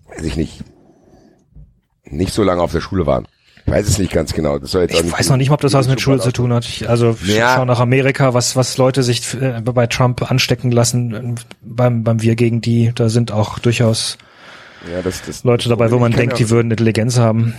weiß 0.06 0.22
ich 0.22 0.36
nicht, 0.36 0.62
nicht 2.04 2.32
so 2.32 2.44
lange 2.44 2.62
auf 2.62 2.70
der 2.70 2.80
Schule 2.82 3.04
waren. 3.06 3.26
Ich 3.66 3.72
weiß 3.72 3.88
es 3.88 3.98
nicht 3.98 4.12
ganz 4.12 4.34
genau. 4.34 4.58
Das 4.58 4.72
soll 4.72 4.82
jetzt 4.82 5.00
Ich 5.02 5.10
weiß 5.12 5.30
noch 5.30 5.36
nicht 5.38 5.50
ob 5.50 5.60
das 5.60 5.72
was 5.72 5.88
mit 5.88 6.00
Schule 6.00 6.20
zu 6.20 6.32
tun 6.32 6.52
hat. 6.52 6.64
Ich, 6.66 6.88
also 6.88 7.16
Ja. 7.24 7.54
schau 7.56 7.64
nach 7.64 7.80
Amerika, 7.80 8.34
was 8.34 8.56
was 8.56 8.76
Leute 8.76 9.02
sich 9.02 9.34
äh, 9.40 9.60
bei 9.62 9.86
Trump 9.86 10.30
anstecken 10.30 10.70
lassen 10.70 11.14
äh, 11.14 11.34
beim 11.62 12.04
beim 12.04 12.20
Wir 12.22 12.36
gegen 12.36 12.60
die. 12.60 12.92
Da 12.94 13.08
sind 13.08 13.32
auch 13.32 13.58
durchaus 13.58 14.18
Ja, 14.92 15.00
das, 15.02 15.22
das, 15.22 15.44
Leute 15.44 15.68
dabei, 15.70 15.90
wo 15.90 15.98
man 15.98 16.12
denkt, 16.12 16.38
die 16.38 16.50
würden 16.50 16.70
Intelligenz 16.70 17.18
haben. 17.18 17.54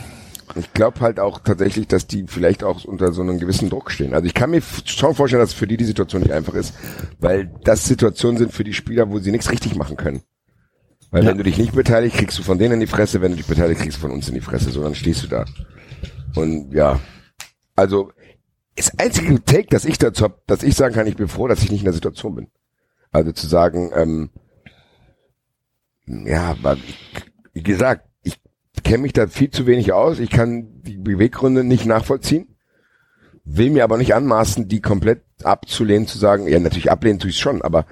Ich 0.53 0.71
glaube 0.73 0.99
halt 1.01 1.19
auch 1.19 1.39
tatsächlich, 1.39 1.87
dass 1.87 2.05
die 2.05 2.25
vielleicht 2.27 2.63
auch 2.63 2.85
unter 2.85 3.11
so 3.11 3.23
einem 3.23 3.39
gewissen 3.39 3.69
Druck 3.71 3.89
stehen. 3.89 4.13
Also 4.13 4.27
ich 4.27 4.35
kann 4.35 4.51
mir 4.51 4.61
schon 4.85 5.15
vorstellen, 5.15 5.41
dass 5.41 5.53
für 5.53 5.65
die 5.65 5.75
die 5.75 5.85
Situation 5.85 6.21
nicht 6.21 6.31
einfach 6.31 6.53
ist, 6.53 6.75
weil 7.19 7.49
das 7.63 7.85
Situationen 7.85 8.37
sind 8.37 8.53
für 8.53 8.63
die 8.63 8.73
Spieler, 8.73 9.09
wo 9.09 9.17
sie 9.17 9.31
nichts 9.31 9.49
richtig 9.51 9.75
machen 9.75 9.97
können. 9.97 10.21
Weil 11.09 11.23
Ja. 11.23 11.29
wenn 11.31 11.37
du 11.37 11.43
dich 11.43 11.57
nicht 11.57 11.73
beteiligst, 11.73 12.17
kriegst 12.17 12.37
du 12.37 12.43
von 12.43 12.59
denen 12.59 12.75
in 12.75 12.79
die 12.81 12.87
Fresse, 12.87 13.21
wenn 13.21 13.31
du 13.31 13.37
dich 13.37 13.47
beteiligst, 13.47 13.81
kriegst 13.81 13.97
du 13.97 14.01
von 14.01 14.11
uns 14.11 14.27
in 14.29 14.35
die 14.35 14.41
Fresse, 14.41 14.69
so 14.69 14.83
dann 14.83 14.93
stehst 14.93 15.23
du 15.23 15.27
da. 15.27 15.45
Und 16.35 16.73
ja, 16.73 16.99
also 17.75 18.11
das 18.75 18.97
einzige 18.99 19.43
Take, 19.43 19.67
das 19.69 19.85
ich 19.85 19.97
dazu 19.97 20.23
habe, 20.25 20.41
dass 20.47 20.63
ich 20.63 20.75
sagen 20.75 20.93
kann, 20.93 21.07
ich 21.07 21.15
bin 21.15 21.27
froh, 21.27 21.47
dass 21.47 21.63
ich 21.63 21.71
nicht 21.71 21.81
in 21.81 21.85
der 21.85 21.93
Situation 21.93 22.35
bin. 22.35 22.47
Also 23.11 23.31
zu 23.31 23.47
sagen, 23.47 23.91
ähm, 23.95 24.29
ja, 26.05 26.55
ich, 26.75 26.97
wie 27.53 27.63
gesagt, 27.63 28.07
ich 28.23 28.37
kenne 28.83 29.03
mich 29.03 29.13
da 29.13 29.27
viel 29.27 29.49
zu 29.49 29.65
wenig 29.65 29.93
aus. 29.93 30.19
Ich 30.19 30.29
kann 30.29 30.81
die 30.81 30.97
Beweggründe 30.97 31.63
nicht 31.63 31.85
nachvollziehen. 31.85 32.57
Will 33.45 33.69
mir 33.69 33.83
aber 33.83 33.97
nicht 33.97 34.13
anmaßen, 34.13 34.67
die 34.67 34.81
komplett 34.81 35.23
abzulehnen, 35.43 36.07
zu 36.07 36.17
sagen, 36.17 36.47
ja, 36.47 36.59
natürlich 36.59 36.91
ablehnen 36.91 37.19
tue 37.19 37.29
ich 37.29 37.39
schon, 37.39 37.61
aber 37.61 37.85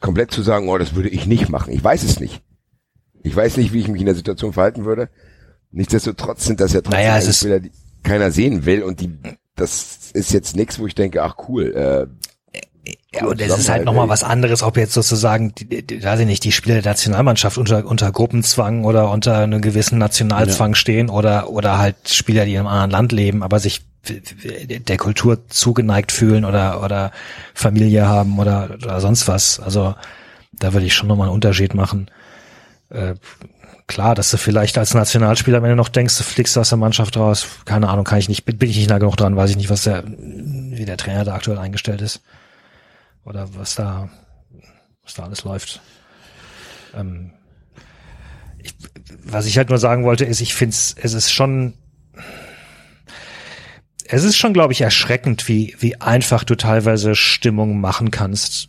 komplett 0.00 0.30
zu 0.30 0.42
sagen, 0.42 0.68
oh, 0.68 0.78
das 0.78 0.94
würde 0.94 1.08
ich 1.08 1.26
nicht 1.26 1.48
machen. 1.48 1.72
Ich 1.72 1.82
weiß 1.82 2.02
es 2.04 2.20
nicht. 2.20 2.42
Ich 3.22 3.34
weiß 3.34 3.56
nicht, 3.56 3.72
wie 3.72 3.80
ich 3.80 3.88
mich 3.88 4.00
in 4.00 4.06
der 4.06 4.14
Situation 4.14 4.52
verhalten 4.52 4.84
würde. 4.84 5.10
Nichtsdestotrotz 5.72 6.44
sind 6.44 6.60
das 6.60 6.72
ja 6.72 6.80
trotzdem 6.80 7.00
Naja, 7.00 7.32
Bilder, 7.42 7.60
die 7.60 7.72
keiner 8.02 8.30
sehen 8.30 8.64
will 8.64 8.82
und 8.82 9.00
die, 9.00 9.10
das 9.56 10.10
ist 10.12 10.32
jetzt 10.32 10.56
nichts, 10.56 10.78
wo 10.78 10.86
ich 10.86 10.94
denke, 10.94 11.22
ach 11.22 11.36
cool, 11.48 11.74
äh, 11.74 12.06
Ja, 13.12 13.26
und 13.26 13.40
es 13.40 13.58
ist 13.58 13.68
halt 13.68 13.84
nochmal 13.84 14.08
was 14.08 14.22
anderes, 14.22 14.62
ob 14.62 14.76
jetzt 14.76 14.92
sozusagen, 14.92 15.54
die, 15.54 15.86
die, 15.86 16.02
weiß 16.04 16.20
ich 16.20 16.26
nicht, 16.26 16.44
die 16.44 16.52
Spieler 16.52 16.80
der 16.80 16.92
Nationalmannschaft 16.92 17.58
unter, 17.58 17.84
unter 17.86 18.12
Gruppenzwang 18.12 18.84
oder 18.84 19.10
unter 19.10 19.38
einem 19.38 19.60
gewissen 19.60 19.98
Nationalzwang 19.98 20.74
stehen 20.74 21.10
oder, 21.10 21.50
oder 21.50 21.78
halt 21.78 21.96
Spieler, 22.08 22.44
die 22.44 22.52
in 22.52 22.60
einem 22.60 22.68
anderen 22.68 22.90
Land 22.90 23.12
leben, 23.12 23.42
aber 23.42 23.58
sich 23.58 23.86
der 24.08 24.96
Kultur 24.98 25.48
zugeneigt 25.48 26.12
fühlen 26.12 26.44
oder, 26.44 26.82
oder 26.82 27.10
Familie 27.54 28.06
haben 28.06 28.38
oder, 28.38 28.70
oder 28.82 29.00
sonst 29.00 29.26
was. 29.26 29.58
Also, 29.58 29.94
da 30.52 30.72
würde 30.72 30.86
ich 30.86 30.94
schon 30.94 31.08
nochmal 31.08 31.26
einen 31.26 31.34
Unterschied 31.34 31.74
machen. 31.74 32.08
Äh, 32.88 33.14
klar, 33.86 34.14
dass 34.14 34.30
du 34.30 34.36
vielleicht 34.36 34.78
als 34.78 34.94
Nationalspieler, 34.94 35.62
wenn 35.62 35.70
du 35.70 35.76
noch 35.76 35.88
denkst, 35.88 36.16
du 36.18 36.24
fliegst 36.24 36.58
aus 36.58 36.70
der 36.70 36.78
Mannschaft 36.78 37.16
raus, 37.16 37.46
keine 37.64 37.88
Ahnung, 37.88 38.04
kann 38.04 38.18
ich 38.18 38.28
nicht, 38.28 38.44
bin 38.44 38.58
ich 38.68 38.76
nicht 38.76 38.90
nah 38.90 38.98
genug 38.98 39.16
dran, 39.16 39.36
weiß 39.36 39.50
ich 39.50 39.56
nicht, 39.56 39.70
was 39.70 39.84
der, 39.84 40.04
wie 40.06 40.84
der 40.84 40.96
Trainer 40.96 41.24
da 41.24 41.34
aktuell 41.34 41.58
eingestellt 41.58 42.00
ist. 42.00 42.22
Oder 43.24 43.54
was 43.54 43.74
da, 43.74 44.08
was 45.02 45.14
da 45.14 45.24
alles 45.24 45.44
läuft. 45.44 45.80
Ähm, 46.94 47.32
ich, 48.58 48.74
was 49.24 49.46
ich 49.46 49.56
halt 49.56 49.68
nur 49.68 49.78
sagen 49.78 50.04
wollte, 50.04 50.24
ist, 50.24 50.40
ich 50.40 50.54
finde 50.54 50.74
es 50.74 51.14
ist 51.14 51.32
schon, 51.32 51.74
es 54.08 54.24
ist 54.24 54.36
schon, 54.36 54.52
glaube 54.52 54.72
ich, 54.72 54.80
erschreckend, 54.80 55.48
wie, 55.48 55.74
wie 55.78 56.00
einfach 56.00 56.44
du 56.44 56.54
teilweise 56.54 57.14
Stimmung 57.14 57.80
machen 57.80 58.10
kannst, 58.10 58.68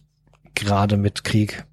gerade 0.56 0.98
mit 0.98 1.23
Krieg. 1.23 1.65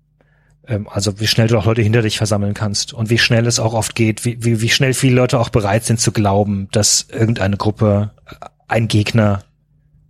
Ähm, 0.66 0.89
also 0.89 1.20
wie 1.20 1.27
schnell 1.27 1.49
du 1.49 1.59
auch 1.59 1.66
Leute 1.66 1.82
hinter 1.82 2.03
dich 2.03 2.16
versammeln 2.16 2.55
kannst 2.55 2.93
und 2.93 3.11
wie 3.11 3.19
schnell 3.19 3.47
es 3.47 3.59
auch 3.61 3.74
oft 3.74 3.95
geht, 3.95 4.24
wie, 4.24 4.43
wie, 4.45 4.61
wie 4.61 4.69
schnell 4.70 4.95
viele 4.95 5.16
Leute 5.16 5.39
auch 5.39 5.51
bereit 5.51 5.85
sind 5.85 6.01
zu 6.01 6.12
glauben, 6.12 6.69
dass 6.73 7.07
irgendeine 7.11 7.57
Gruppe 7.57 8.11
äh, 8.27 8.47
ein 8.69 8.89
Gegner 8.89 9.45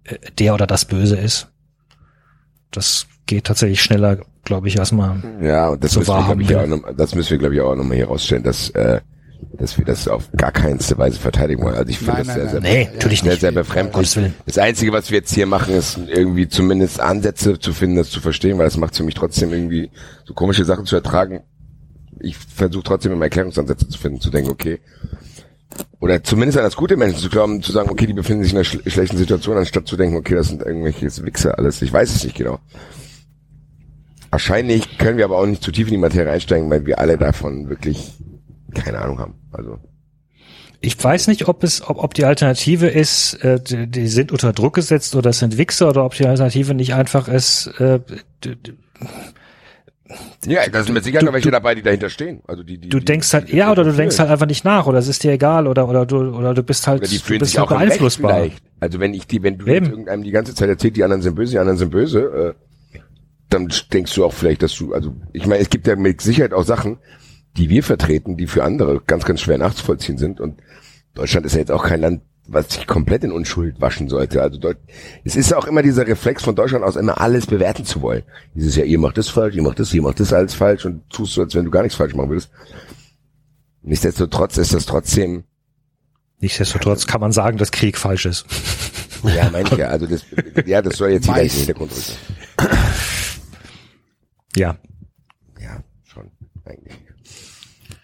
äh, 0.04 0.16
der 0.38 0.54
oder 0.54 0.66
das 0.66 0.84
Böse 0.84 1.16
ist. 1.16 1.48
Das 2.70 3.06
geht 3.26 3.44
tatsächlich 3.44 3.82
schneller, 3.82 4.18
glaube 4.44 4.68
ich, 4.68 4.76
erstmal. 4.76 5.22
Ja, 5.40 5.70
und 5.70 5.82
das 5.82 5.96
müssen 5.96 6.14
wir, 6.14 6.24
glaube 6.24 6.42
ich, 6.42 6.54
auch 6.54 6.66
noch, 6.66 6.96
das 6.96 7.14
müssen 7.14 7.30
wir, 7.30 7.38
glaube 7.38 7.54
ich, 7.54 7.60
auch 7.60 7.74
nochmal 7.74 7.96
hier 7.96 8.06
rausstellen, 8.06 8.42
dass, 8.42 8.70
äh, 8.70 9.00
dass 9.52 9.78
wir 9.78 9.84
das 9.84 10.08
auf 10.08 10.30
gar 10.36 10.52
keinste 10.52 10.98
Weise 10.98 11.18
verteidigen 11.18 11.62
wollen. 11.62 11.76
Also 11.76 11.90
ich 11.90 11.98
finde 11.98 12.18
das 12.18 12.26
nein, 12.26 12.36
sehr, 12.36 12.48
sehr, 12.48 12.60
nein. 12.60 12.72
Nee, 12.72 12.88
natürlich 12.92 13.20
sehr, 13.20 13.30
nicht. 13.30 13.40
sehr 13.40 13.52
befremdlich. 13.52 14.18
Das 14.46 14.58
Einzige, 14.58 14.92
was 14.92 15.10
wir 15.10 15.18
jetzt 15.18 15.34
hier 15.34 15.46
machen, 15.46 15.74
ist 15.74 15.98
irgendwie 16.08 16.48
zumindest 16.48 17.00
Ansätze 17.00 17.58
zu 17.58 17.72
finden, 17.72 17.96
das 17.96 18.10
zu 18.10 18.20
verstehen, 18.20 18.58
weil 18.58 18.66
das 18.66 18.76
macht 18.76 18.96
für 18.96 19.04
mich 19.04 19.14
trotzdem 19.14 19.52
irgendwie 19.52 19.90
so 20.24 20.34
komische 20.34 20.64
Sachen 20.64 20.86
zu 20.86 20.96
ertragen. 20.96 21.42
Ich 22.20 22.36
versuche 22.36 22.84
trotzdem 22.84 23.12
immer 23.12 23.24
Erklärungsansätze 23.24 23.88
zu 23.88 23.98
finden, 23.98 24.20
zu 24.20 24.30
denken, 24.30 24.50
okay, 24.50 24.80
oder 26.00 26.22
zumindest 26.22 26.58
an 26.58 26.64
das 26.64 26.76
gute 26.76 26.96
Menschen 26.96 27.18
zu 27.18 27.30
glauben, 27.30 27.62
zu 27.62 27.72
sagen, 27.72 27.90
okay, 27.90 28.06
die 28.06 28.12
befinden 28.12 28.42
sich 28.42 28.52
in 28.52 28.58
einer 28.58 28.64
schl 28.64 28.88
schlechten 28.88 29.16
Situation, 29.16 29.56
anstatt 29.56 29.86
zu 29.86 29.96
denken, 29.96 30.16
okay, 30.16 30.34
das 30.34 30.48
sind 30.48 30.62
irgendwelche 30.62 31.06
Wichser 31.24 31.58
alles. 31.58 31.82
Ich 31.82 31.92
weiß 31.92 32.14
es 32.14 32.24
nicht 32.24 32.36
genau. 32.36 32.60
Wahrscheinlich 34.30 34.98
können 34.98 35.16
wir 35.16 35.24
aber 35.24 35.38
auch 35.38 35.46
nicht 35.46 35.62
zu 35.62 35.72
tief 35.72 35.86
in 35.88 35.94
die 35.94 35.98
Materie 36.00 36.32
einsteigen, 36.32 36.68
weil 36.68 36.86
wir 36.86 36.98
alle 36.98 37.16
davon 37.16 37.68
wirklich 37.68 38.12
keine 38.82 38.98
Ahnung 38.98 39.18
haben. 39.18 39.34
Also 39.52 39.78
Ich 40.80 41.02
weiß 41.02 41.28
nicht, 41.28 41.48
ob 41.48 41.62
es, 41.64 41.82
ob, 41.88 42.02
ob 42.02 42.14
die 42.14 42.24
Alternative 42.24 42.88
ist, 42.88 43.34
äh, 43.44 43.60
die, 43.60 43.86
die 43.86 44.06
sind 44.08 44.32
unter 44.32 44.52
Druck 44.52 44.74
gesetzt 44.74 45.14
oder 45.16 45.30
es 45.30 45.38
sind 45.38 45.56
Wichser 45.58 45.88
oder 45.88 46.04
ob 46.04 46.14
die 46.14 46.26
Alternative 46.26 46.74
nicht 46.74 46.94
einfach 46.94 47.28
ist, 47.28 47.68
äh, 47.78 48.00
ja, 50.46 50.68
da 50.68 50.82
sind 50.84 50.92
mit 50.94 51.02
Sicherheit 51.04 51.22
du- 51.22 51.26
noch 51.26 51.32
welche 51.32 51.48
du- 51.48 51.52
dabei, 51.52 51.74
die 51.74 51.82
dahinter 51.82 52.10
stehen. 52.10 52.42
Also 52.46 52.62
die, 52.62 52.76
die 52.78 52.88
du 52.90 53.00
denkst 53.00 53.32
halt, 53.32 53.48
ja, 53.50 53.72
oder 53.72 53.84
du 53.84 53.92
denkst 53.92 54.18
halt 54.18 54.28
einfach 54.30 54.46
nicht 54.46 54.64
nach 54.64 54.86
oder 54.86 54.98
es 54.98 55.08
ist 55.08 55.24
dir 55.24 55.32
egal 55.32 55.66
oder 55.66 55.88
oder 55.88 56.04
du 56.04 56.16
oder 56.36 56.52
du 56.52 56.62
bist 56.62 56.86
halt, 56.86 57.02
du 57.02 57.38
bist 57.38 57.58
auch 57.58 57.68
beeinflussbar. 57.68 58.48
Also 58.80 59.00
wenn 59.00 59.14
ich 59.14 59.26
die, 59.26 59.42
wenn 59.42 59.56
du 59.56 59.66
irgendeinem 59.66 60.22
die 60.22 60.30
ganze 60.30 60.54
Zeit 60.54 60.68
erzählst, 60.68 60.96
die 60.98 61.04
anderen 61.04 61.22
sind 61.22 61.34
böse, 61.34 61.52
die 61.52 61.58
anderen 61.58 61.78
sind 61.78 61.90
böse, 61.90 62.54
äh, 62.94 62.98
dann 63.48 63.72
denkst 63.92 64.14
du 64.14 64.24
auch 64.26 64.32
vielleicht, 64.34 64.62
dass 64.62 64.74
du, 64.76 64.92
also 64.92 65.14
ich 65.32 65.46
meine, 65.46 65.62
es 65.62 65.70
gibt 65.70 65.86
ja 65.86 65.96
mit 65.96 66.20
Sicherheit 66.20 66.52
auch 66.52 66.64
Sachen, 66.64 66.98
die 67.56 67.68
wir 67.68 67.82
vertreten, 67.82 68.36
die 68.36 68.46
für 68.46 68.64
andere 68.64 69.00
ganz, 69.06 69.24
ganz 69.24 69.40
schwer 69.40 69.58
nachzuvollziehen 69.58 70.18
sind. 70.18 70.40
Und 70.40 70.60
Deutschland 71.14 71.46
ist 71.46 71.52
ja 71.52 71.60
jetzt 71.60 71.70
auch 71.70 71.84
kein 71.84 72.00
Land, 72.00 72.22
was 72.46 72.74
sich 72.74 72.86
komplett 72.86 73.24
in 73.24 73.32
Unschuld 73.32 73.80
waschen 73.80 74.08
sollte. 74.08 74.42
Also 74.42 74.58
Deut 74.58 74.76
es 75.24 75.36
ist 75.36 75.54
auch 75.54 75.66
immer 75.66 75.82
dieser 75.82 76.06
Reflex 76.06 76.42
von 76.42 76.54
Deutschland 76.54 76.84
aus, 76.84 76.96
immer 76.96 77.20
alles 77.20 77.46
bewerten 77.46 77.84
zu 77.84 78.02
wollen. 78.02 78.22
Dieses 78.54 78.76
ja, 78.76 78.84
ihr 78.84 78.98
macht 78.98 79.16
das 79.16 79.28
falsch, 79.28 79.54
ihr 79.54 79.62
macht 79.62 79.78
das, 79.80 79.94
ihr 79.94 80.02
macht 80.02 80.20
das 80.20 80.32
alles 80.32 80.54
falsch 80.54 80.84
und 80.84 81.08
tust 81.10 81.34
so, 81.34 81.42
als 81.42 81.54
wenn 81.54 81.64
du 81.64 81.70
gar 81.70 81.82
nichts 81.82 81.96
falsch 81.96 82.14
machen 82.14 82.28
würdest. 82.28 82.50
Nichtsdestotrotz 83.82 84.58
ist 84.58 84.74
das 84.74 84.86
trotzdem 84.86 85.44
Nichtsdestotrotz 86.40 87.06
kann 87.06 87.22
man 87.22 87.32
sagen, 87.32 87.56
dass 87.56 87.70
Krieg 87.70 87.96
falsch 87.96 88.26
ist. 88.26 88.44
Ja, 89.22 89.48
meine 89.50 89.66
ich 89.66 89.78
ja. 89.78 89.86
Also 89.86 90.06
das, 90.06 90.26
ja, 90.66 90.82
das 90.82 90.98
soll 90.98 91.10
jetzt 91.10 91.26
jeder 91.26 91.40
in 91.40 91.48
den 91.48 91.56
Hintergrund 91.56 91.92
rücken. 91.92 92.68
Ja. 94.56 94.76
Ja, 95.58 95.82
schon, 96.04 96.30
eigentlich. 96.66 97.03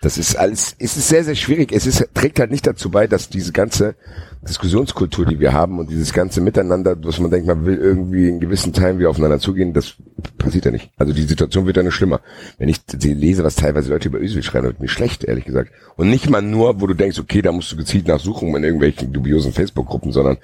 Das 0.02 0.16
ist 0.16 0.34
alles, 0.34 0.74
es 0.78 0.96
ist 0.96 1.08
sehr, 1.08 1.24
sehr 1.24 1.34
schwierig. 1.34 1.72
Es 1.72 1.86
ist, 1.86 2.08
trägt 2.14 2.40
halt 2.40 2.50
nicht 2.50 2.66
dazu 2.66 2.90
bei, 2.90 3.06
dass 3.06 3.28
diese 3.28 3.52
ganze 3.52 3.96
Diskussionskultur, 4.40 5.26
die 5.26 5.40
wir 5.40 5.52
haben 5.52 5.78
und 5.78 5.90
dieses 5.90 6.14
ganze 6.14 6.40
Miteinander, 6.40 6.96
was 7.04 7.20
man 7.20 7.30
denkt, 7.30 7.46
man 7.46 7.66
will 7.66 7.76
irgendwie 7.76 8.30
in 8.30 8.40
gewissen 8.40 8.72
Teilen 8.72 8.98
wieder 8.98 9.10
aufeinander 9.10 9.38
zugehen, 9.38 9.74
das 9.74 9.96
passiert 10.38 10.64
ja 10.64 10.70
nicht. 10.70 10.90
Also 10.96 11.12
die 11.12 11.24
Situation 11.24 11.66
wird 11.66 11.76
ja 11.76 11.82
nur 11.82 11.92
schlimmer. 11.92 12.22
Wenn 12.56 12.70
ich 12.70 12.80
lese, 13.02 13.44
was 13.44 13.56
teilweise 13.56 13.90
Leute 13.90 14.08
über 14.08 14.18
Özil 14.20 14.42
schreiben, 14.42 14.68
wird 14.68 14.80
mir 14.80 14.88
schlecht, 14.88 15.24
ehrlich 15.24 15.44
gesagt. 15.44 15.70
Und 15.96 16.08
nicht 16.08 16.30
mal 16.30 16.40
nur, 16.40 16.80
wo 16.80 16.86
du 16.86 16.94
denkst, 16.94 17.18
okay, 17.18 17.42
da 17.42 17.52
musst 17.52 17.70
du 17.70 17.76
gezielt 17.76 18.08
nachsuchen 18.08 18.56
in 18.56 18.64
irgendwelchen 18.64 19.12
dubiosen 19.12 19.52
Facebook-Gruppen, 19.52 20.12
sondern 20.12 20.38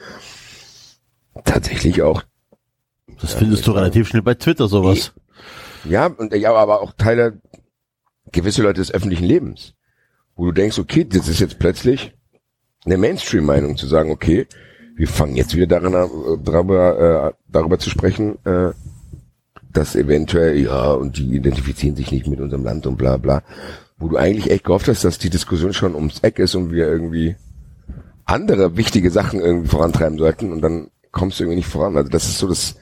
tatsächlich 1.45 2.03
auch 2.03 2.23
Das 3.23 3.33
findest 3.33 3.67
du 3.67 3.73
relativ 3.73 4.09
schnell 4.09 4.23
bei 4.23 4.35
Twitter 4.35 4.69
sowas. 4.69 5.15
Ja, 5.85 6.07
und 6.07 6.35
ja, 6.35 6.53
aber 6.53 6.83
auch 6.83 6.93
Teile, 6.93 7.41
gewisse 8.33 8.63
Leute 8.63 8.81
des 8.81 8.93
öffentlichen 8.93 9.25
Lebens, 9.25 9.75
wo 10.35 10.47
du 10.47 10.53
denkst, 10.53 10.79
okay, 10.79 11.05
das 11.05 11.29
ist 11.29 11.41
jetzt 11.41 11.59
plötzlich 11.59 12.15
eine 12.85 12.99
Mainstream-Meinung 12.99 13.77
zu 13.77 13.87
sagen, 13.87 14.11
okay, 14.11 14.47
wir 14.97 15.09
fangen 15.09 15.37
jetzt 15.37 15.55
wieder 15.55 15.67
daran 15.67 15.95
an, 15.95 16.09
äh, 16.09 16.39
darüber, 16.43 17.29
äh, 17.29 17.33
darüber 17.49 17.79
zu 17.79 17.91
sprechen, 17.91 18.39
äh, 18.45 18.71
dass 19.73 19.95
eventuell, 19.95 20.59
ja, 20.59 20.93
und 20.93 21.19
die 21.19 21.37
identifizieren 21.37 21.97
sich 21.97 22.11
nicht 22.11 22.27
mit 22.27 22.41
unserem 22.41 22.65
Land 22.65 22.87
und 22.87 22.97
bla 22.97 23.19
bla, 23.19 23.43
wo 23.99 24.09
du 24.09 24.17
eigentlich 24.17 24.51
echt 24.51 24.65
gehofft 24.65 24.89
hast, 24.89 25.05
dass 25.05 25.19
die 25.19 25.31
Diskussion 25.31 25.75
schon 25.75 25.95
ums 25.95 26.21
Eck 26.21 26.39
ist 26.39 26.55
und 26.55 26.73
wir 26.73 26.87
irgendwie 26.87 27.37
andere 28.25 28.77
wichtige 28.77 29.11
Sachen 29.11 29.41
irgendwie 29.41 29.69
vorantreiben 29.69 30.19
sollten 30.19 30.53
und 30.53 30.63
dann 30.63 30.91
kommst 31.13 31.39
du 31.39 31.45
irgendwie 31.45 31.57
nicht 31.57 31.69
voran. 31.69 31.97
Also 31.97 32.09
das 32.09 32.29
ist 32.29 32.39
so 32.39 32.49
das, 32.49 32.77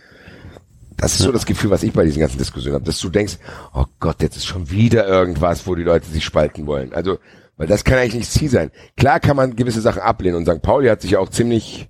das 0.96 1.12
ist 1.14 1.22
so 1.22 1.32
das 1.32 1.46
Gefühl, 1.46 1.70
was 1.70 1.82
ich 1.82 1.92
bei 1.92 2.04
diesen 2.04 2.20
ganzen 2.20 2.38
Diskussionen 2.38 2.74
habe, 2.76 2.84
dass 2.84 2.98
du 3.00 3.08
denkst, 3.08 3.38
oh 3.74 3.84
Gott, 4.00 4.22
jetzt 4.22 4.36
ist 4.36 4.46
schon 4.46 4.70
wieder 4.70 5.06
irgendwas, 5.06 5.66
wo 5.66 5.74
die 5.74 5.82
Leute 5.82 6.06
sich 6.06 6.24
spalten 6.24 6.66
wollen. 6.66 6.92
Also, 6.92 7.18
weil 7.56 7.66
das 7.66 7.84
kann 7.84 7.98
eigentlich 7.98 8.14
nicht 8.14 8.30
Ziel 8.32 8.48
sein. 8.50 8.70
Klar 8.96 9.20
kann 9.20 9.36
man 9.36 9.56
gewisse 9.56 9.80
Sachen 9.80 10.02
ablehnen 10.02 10.36
und 10.36 10.46
St. 10.48 10.62
Pauli 10.62 10.88
hat 10.88 11.02
sich 11.02 11.12
ja 11.12 11.18
auch 11.20 11.28
ziemlich, 11.28 11.88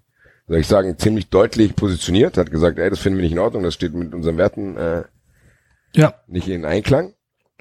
soll 0.48 0.59
ich 0.59 0.66
sagen, 0.66 0.98
ziemlich 0.98 1.28
deutlich 1.31 1.74
positioniert, 1.76 2.36
hat 2.36 2.51
gesagt, 2.51 2.78
ey, 2.78 2.90
das 2.90 2.98
finden 2.98 3.18
wir 3.18 3.22
nicht 3.24 3.32
in 3.32 3.39
Ordnung, 3.39 3.62
das 3.62 3.74
steht 3.74 3.94
mit 3.94 4.14
unseren 4.14 4.36
Werten 4.36 4.76
äh, 4.76 5.05
Ja, 5.94 6.14
nicht 6.26 6.48
in 6.48 6.64
Einklang. 6.64 7.14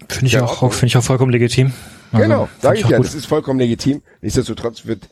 finde 0.09 0.25
ich 0.27 0.33
Ja, 0.33 0.43
auch, 0.43 0.63
auch- 0.63 0.73
finde 0.73 0.87
ich 0.87 0.97
auch 0.97 1.03
vollkommen 1.03 1.31
legitim. 1.31 1.71
Also, 2.11 2.23
genau, 2.23 2.49
sage 2.61 2.77
ich 2.79 2.85
auch 2.85 2.89
ja, 2.91 2.97
gut. 2.97 3.05
das 3.07 3.15
ist 3.15 3.25
vollkommen 3.25 3.59
legitim. 3.59 4.01
Nichtsdestotrotz 4.21 4.85
wird, 4.85 5.09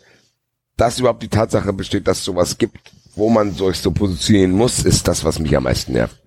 dass 0.77 0.99
überhaupt 0.99 1.23
die 1.23 1.29
Tatsache 1.29 1.73
besteht, 1.73 2.07
dass 2.07 2.19
es 2.19 2.25
sowas 2.25 2.57
gibt, 2.57 2.91
wo 3.15 3.29
man 3.29 3.51
sich 3.53 3.77
so 3.77 3.91
positionieren 3.91 4.51
muss, 4.51 4.83
ist 4.85 5.07
das, 5.07 5.23
was 5.25 5.39
mich 5.39 5.55
am 5.57 5.63
meisten 5.63 5.93
nervt. 5.93 6.20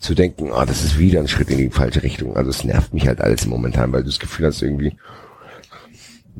Zu 0.00 0.14
denken, 0.14 0.50
ah, 0.52 0.64
das 0.66 0.82
ist 0.82 0.98
wieder 0.98 1.20
ein 1.20 1.28
Schritt 1.28 1.50
in 1.50 1.58
die 1.58 1.70
falsche 1.70 2.02
Richtung. 2.02 2.36
Also 2.36 2.50
es 2.50 2.64
nervt 2.64 2.92
mich 2.94 3.06
halt 3.06 3.20
alles 3.20 3.46
momentan, 3.46 3.92
weil 3.92 4.00
du 4.02 4.06
das 4.08 4.18
Gefühl 4.18 4.46
hast 4.46 4.62
irgendwie, 4.62 4.96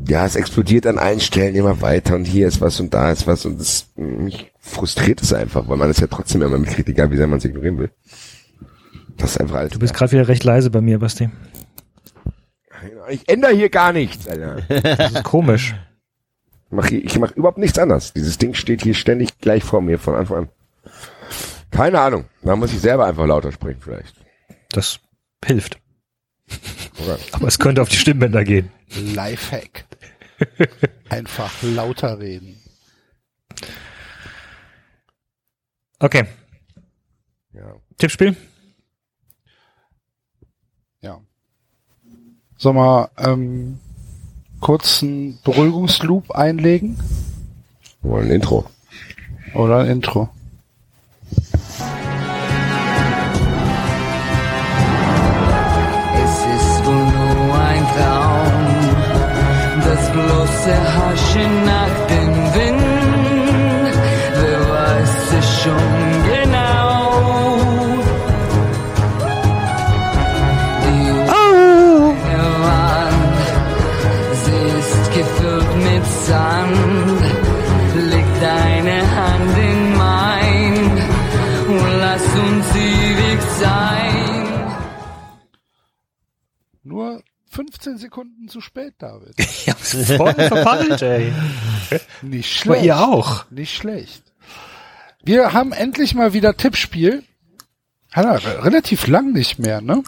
ja, 0.09 0.25
es 0.25 0.35
explodiert 0.35 0.87
an 0.87 0.99
allen 0.99 1.21
Stellen 1.21 1.55
immer 1.55 1.83
weiter 1.83 2.15
und 2.17 2.25
hier 2.25 2.49
ist 2.49 2.61
was 2.63 2.81
und 2.81 2.95
da 2.95 3.13
ist 3.13 3.27
was 3.27 3.45
und 3.45 3.61
das, 3.61 3.89
mich 3.97 4.51
frustriert 4.59 5.21
es 5.21 5.33
einfach, 5.35 5.69
weil 5.69 5.77
man 5.77 5.91
es 5.91 6.01
ja 6.01 6.07
trotzdem 6.07 6.41
immer 6.43 6.57
mitkriegt, 6.59 6.89
egal 6.89 7.11
wie 7.11 7.17
sehr 7.19 7.27
man 7.27 7.39
es 7.39 7.45
ignorieren 7.45 7.79
will. 7.79 7.91
Das 9.19 9.33
ist 9.33 9.41
einfach 9.41 9.57
alles. 9.57 9.73
Du 9.73 9.79
bist 9.79 9.93
gerade 9.93 10.13
wieder 10.13 10.27
recht 10.29 10.45
leise 10.45 10.71
bei 10.71 10.81
mir, 10.81 10.99
Basti. 10.99 11.29
ich 13.11 13.29
ändere 13.29 13.53
hier 13.53 13.69
gar 13.69 13.93
nichts, 13.93 14.27
Alter. 14.27 14.63
Das 14.97 15.13
ist 15.13 15.25
komisch. 15.25 15.75
Ich 16.71 16.73
mach, 16.77 16.87
hier- 16.87 17.05
ich 17.05 17.19
mach 17.19 17.33
überhaupt 17.33 17.59
nichts 17.59 17.79
anderes. 17.79 18.15
Dieses 18.15 18.39
Ding 18.39 18.55
steht 18.55 18.83
hier 18.83 18.95
ständig 18.95 19.39
gleich 19.39 19.65
vor 19.65 19.83
mir 19.83 19.99
von 19.99 20.15
Anfang 20.15 20.37
an. 20.39 20.49
Keine 21.81 21.99
Ahnung. 21.99 22.27
Da 22.43 22.57
muss 22.57 22.75
ich 22.75 22.81
selber 22.81 23.07
einfach 23.07 23.25
lauter 23.25 23.53
sprechen 23.53 23.81
vielleicht. 23.81 24.15
Das 24.69 25.01
hilft. 25.43 25.81
Oder? 27.03 27.19
Aber 27.33 27.49
es 27.49 27.59
könnte 27.59 27.81
auf 27.81 27.89
die 27.89 27.97
Stimmbänder 27.97 28.45
gehen. 28.45 28.71
Lifehack. 29.15 29.87
Einfach 31.09 31.51
lauter 31.63 32.19
reden. 32.19 32.61
Okay. 36.01 36.27
Ja. 37.55 37.77
Tippspiel? 37.97 38.37
Ja. 41.01 41.19
Sollen 42.59 42.77
wir 42.77 43.11
ähm, 43.17 43.81
kurz 44.61 45.03
einen 45.03 45.41
Beruhigungsloop 45.45 46.31
einlegen? 46.33 46.99
Wollen 48.03 48.27
ein 48.27 48.33
Intro. 48.33 48.69
Oder 49.55 49.79
ein 49.79 49.87
Intro? 49.87 50.29
Bloße 60.71 60.95
Haschen 60.95 61.65
nach 61.65 62.07
dem 62.07 62.70
15 87.51 87.99
Sekunden 87.99 88.49
zu 88.49 88.61
spät, 88.61 88.95
David. 88.99 89.35
Ich 89.39 89.69
hab's 89.69 89.93
voll 90.17 90.35
verpasst, 90.35 91.03
ey. 91.03 91.33
Nicht 92.23 92.63
Aber 92.67 92.75
schlecht. 92.77 92.85
ihr 92.87 92.99
auch. 93.01 93.45
Nicht 93.51 93.75
schlecht. 93.77 94.23
Wir 95.23 95.53
haben 95.53 95.73
endlich 95.73 96.15
mal 96.15 96.33
wieder 96.33 96.57
Tippspiel. 96.57 97.23
Re- 98.15 98.65
relativ 98.65 99.07
lang 99.07 99.33
nicht 99.33 99.59
mehr, 99.59 99.81
ne? 99.81 100.03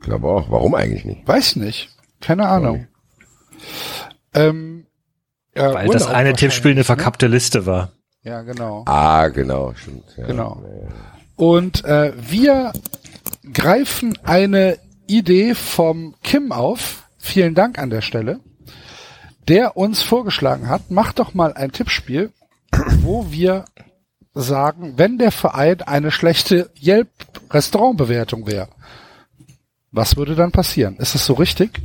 Ich 0.00 0.06
glaube 0.06 0.26
auch. 0.28 0.50
Warum 0.50 0.74
eigentlich 0.74 1.04
nicht? 1.04 1.26
Weiß 1.28 1.56
nicht. 1.56 1.90
Keine 2.20 2.48
Ahnung. 2.48 2.86
Ähm, 4.34 4.86
ja, 5.54 5.74
Weil 5.74 5.88
das 5.88 6.06
eine 6.06 6.32
Tippspiel 6.32 6.70
eine 6.72 6.80
ne? 6.80 6.84
verkappte 6.84 7.26
Liste 7.26 7.66
war. 7.66 7.92
Ja, 8.22 8.42
genau. 8.42 8.84
Ah, 8.86 9.28
genau, 9.28 9.74
stimmt. 9.74 10.04
Ja. 10.16 10.26
Genau. 10.26 10.62
Und 11.36 11.84
äh, 11.84 12.12
wir 12.16 12.72
greifen 13.52 14.18
eine 14.24 14.78
Idee 15.08 15.54
vom 15.54 16.14
Kim 16.22 16.52
auf. 16.52 17.04
Vielen 17.18 17.54
Dank 17.54 17.78
an 17.78 17.90
der 17.90 18.02
Stelle. 18.02 18.40
Der 19.48 19.76
uns 19.76 20.02
vorgeschlagen 20.02 20.68
hat, 20.68 20.90
mach 20.90 21.12
doch 21.12 21.34
mal 21.34 21.54
ein 21.54 21.72
Tippspiel, 21.72 22.32
wo 23.00 23.30
wir 23.30 23.64
sagen, 24.34 24.94
wenn 24.96 25.18
der 25.18 25.32
Verein 25.32 25.82
eine 25.82 26.10
schlechte 26.10 26.70
Yelp-Restaurantbewertung 26.80 28.46
wäre. 28.46 28.68
Was 29.90 30.16
würde 30.16 30.34
dann 30.34 30.52
passieren? 30.52 30.96
Ist 30.98 31.14
das 31.14 31.24
so 31.24 31.32
richtig? 31.32 31.80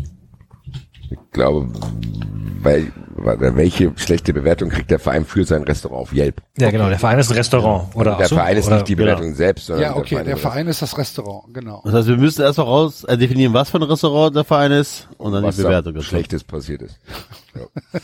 Ich 1.09 1.17
glaube, 1.31 1.71
weil, 2.63 2.91
welche 3.15 3.91
schlechte 3.97 4.33
Bewertung 4.33 4.69
kriegt 4.69 4.89
der 4.91 4.99
Verein 4.99 5.25
für 5.25 5.43
sein 5.45 5.63
Restaurant 5.63 6.01
auf 6.01 6.13
Yelp? 6.13 6.41
Ja, 6.57 6.71
genau. 6.71 6.89
Der 6.89 6.99
Verein 6.99 7.19
ist 7.19 7.29
ein 7.31 7.37
Restaurant. 7.37 7.95
Oder 7.95 8.15
der 8.17 8.27
so, 8.27 8.35
Verein 8.35 8.57
ist 8.57 8.67
oder, 8.67 8.75
nicht 8.77 8.87
die 8.87 8.95
Bewertung 8.95 9.33
selbst, 9.35 9.67
sondern 9.67 9.83
Ja, 9.91 9.95
okay, 9.95 10.23
der 10.23 10.35
ist- 10.35 10.41
Verein 10.41 10.67
ist 10.67 10.81
das 10.81 10.97
Restaurant, 10.97 11.53
genau. 11.53 11.81
Das 11.85 11.93
heißt, 11.93 12.07
wir 12.07 12.17
müssen 12.17 12.41
erst 12.41 12.57
mal 12.57 12.63
raus 12.65 13.03
äh, 13.03 13.17
definieren, 13.17 13.53
was 13.53 13.69
für 13.69 13.77
ein 13.77 13.83
Restaurant 13.83 14.35
der 14.35 14.43
Verein 14.43 14.71
ist 14.71 15.07
und 15.17 15.31
dann 15.33 15.43
was 15.43 15.55
die 15.57 15.63
Bewertung. 15.63 15.93
dazu. 15.93 16.05
Schlechtes 16.05 16.43
passiert 16.43 16.81
ist. 16.83 16.99
Ja. 17.55 17.99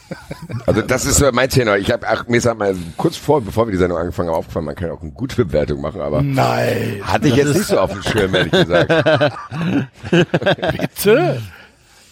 Also 0.67 0.81
das 0.83 1.05
ist 1.05 1.17
so 1.17 1.29
mein 1.31 1.49
Thema. 1.49 1.75
Ich 1.77 1.91
habe 1.91 2.07
ach, 2.07 2.27
mir 2.27 2.37
ist 2.37 2.45
halt 2.45 2.59
mal 2.59 2.75
kurz 2.97 3.17
vor, 3.17 3.41
bevor 3.41 3.65
wir 3.67 3.71
die 3.71 3.77
Sendung 3.77 3.97
angefangen 3.97 4.29
haben, 4.29 4.35
aufgefallen, 4.37 4.65
man 4.65 4.75
kann 4.75 4.91
auch 4.91 5.01
eine 5.01 5.11
gute 5.11 5.43
Bewertung 5.43 5.81
machen, 5.81 6.01
aber 6.01 6.21
Nein. 6.21 6.99
hatte 7.03 7.27
ich 7.29 7.35
jetzt 7.35 7.55
nicht 7.55 7.65
so 7.65 7.79
auf 7.79 7.91
dem 7.91 8.03
Schirm, 8.03 8.35
ehrlich 8.35 8.51
gesagt. 8.51 8.91
Bitte? 10.11 11.41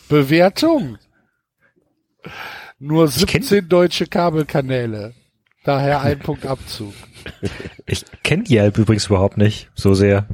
Bewertung? 0.10 0.98
Nur 2.80 3.08
17 3.08 3.68
deutsche 3.70 4.08
Kabelkanäle. 4.08 5.14
Daher 5.64 6.02
ein 6.02 6.20
Punkt 6.20 6.46
Abzug. 6.46 6.94
Ich 7.86 8.06
kenne 8.24 8.44
Yelp 8.48 8.78
übrigens 8.78 9.08
überhaupt 9.08 9.38
nicht 9.38 9.70
so 9.76 9.94
sehr. 9.94 10.28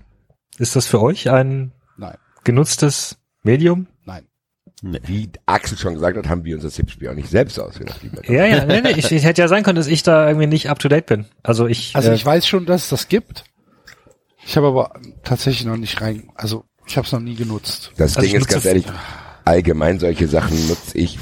Ist 0.57 0.75
das 0.75 0.85
für 0.87 1.01
euch 1.01 1.29
ein 1.31 1.71
Nein, 1.97 2.17
genutztes 2.43 3.17
Medium? 3.43 3.87
nein. 4.05 4.27
Wie 4.81 5.29
Axel 5.45 5.77
schon 5.77 5.93
gesagt 5.95 6.17
hat, 6.17 6.27
haben 6.27 6.43
wir 6.45 6.55
uns 6.55 6.63
das 6.63 6.75
Tippspiel 6.75 7.09
auch 7.09 7.13
nicht 7.15 7.29
selbst 7.29 7.57
ausgedacht. 7.59 7.99
Ja, 8.27 8.45
ja, 8.45 8.65
nee, 8.65 8.81
nee, 8.81 8.91
ich, 8.91 9.11
ich 9.11 9.23
hätte 9.23 9.41
ja 9.41 9.47
sein 9.47 9.63
können, 9.63 9.77
dass 9.77 9.87
ich 9.87 10.03
da 10.03 10.27
irgendwie 10.27 10.47
nicht 10.47 10.69
up 10.69 10.77
to 10.79 10.87
date 10.89 11.05
bin. 11.07 11.25
Also 11.41 11.65
ich, 11.67 11.95
Also 11.95 12.11
äh, 12.11 12.15
ich 12.15 12.25
weiß 12.25 12.45
schon, 12.47 12.65
dass 12.65 12.83
es 12.83 12.89
das 12.89 13.07
gibt. 13.07 13.43
Ich 14.45 14.57
habe 14.57 14.67
aber 14.67 14.93
tatsächlich 15.23 15.65
noch 15.65 15.77
nicht 15.77 15.99
rein, 16.01 16.29
also 16.35 16.65
ich 16.85 16.97
habe 16.97 17.05
es 17.07 17.13
noch 17.13 17.21
nie 17.21 17.35
genutzt. 17.35 17.91
Das 17.97 18.17
Also 18.17 18.27
Ding 18.29 18.37
ist 18.39 18.47
ganz 18.49 18.65
ehrlich, 18.65 18.85
allgemein 19.45 19.99
solche 19.99 20.27
Sachen 20.27 20.67
nutze 20.67 20.97
ich 20.97 21.17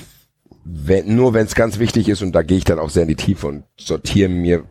wenn, 0.63 1.15
nur, 1.15 1.33
wenn 1.33 1.45
es 1.45 1.55
ganz 1.55 1.79
wichtig 1.79 2.07
ist 2.09 2.21
und 2.21 2.31
da 2.33 2.43
gehe 2.43 2.57
ich 2.57 2.63
dann 2.63 2.79
auch 2.79 2.89
sehr 2.89 3.03
in 3.03 3.09
die 3.09 3.15
Tiefe 3.15 3.47
und 3.47 3.63
sortiere 3.79 4.29
mir 4.29 4.63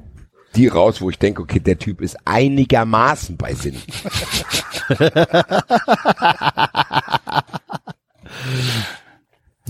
die 0.57 0.69
raus, 0.69 1.01
wo 1.01 1.11
ich 1.11 1.19
denke, 1.19 1.43
okay, 1.43 1.61
der 1.61 1.79
Typ 1.79 2.01
ist 2.01 2.17
einigermaßen 2.25 3.37
bei 3.37 3.55
Sinn. 3.55 3.77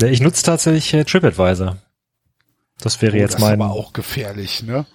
ich 0.02 0.20
nutze 0.20 0.44
tatsächlich 0.44 0.92
äh, 0.94 1.05
TripAdvisor. 1.05 1.76
Das 2.80 3.02
wäre 3.02 3.16
Oh, 3.16 3.18
jetzt 3.18 3.34
das 3.34 3.40
mein. 3.40 3.55
ist 3.55 3.60
aber 3.60 3.70
auch 3.72 3.92
gefährlich, 3.92 4.62
ne? 4.62 4.86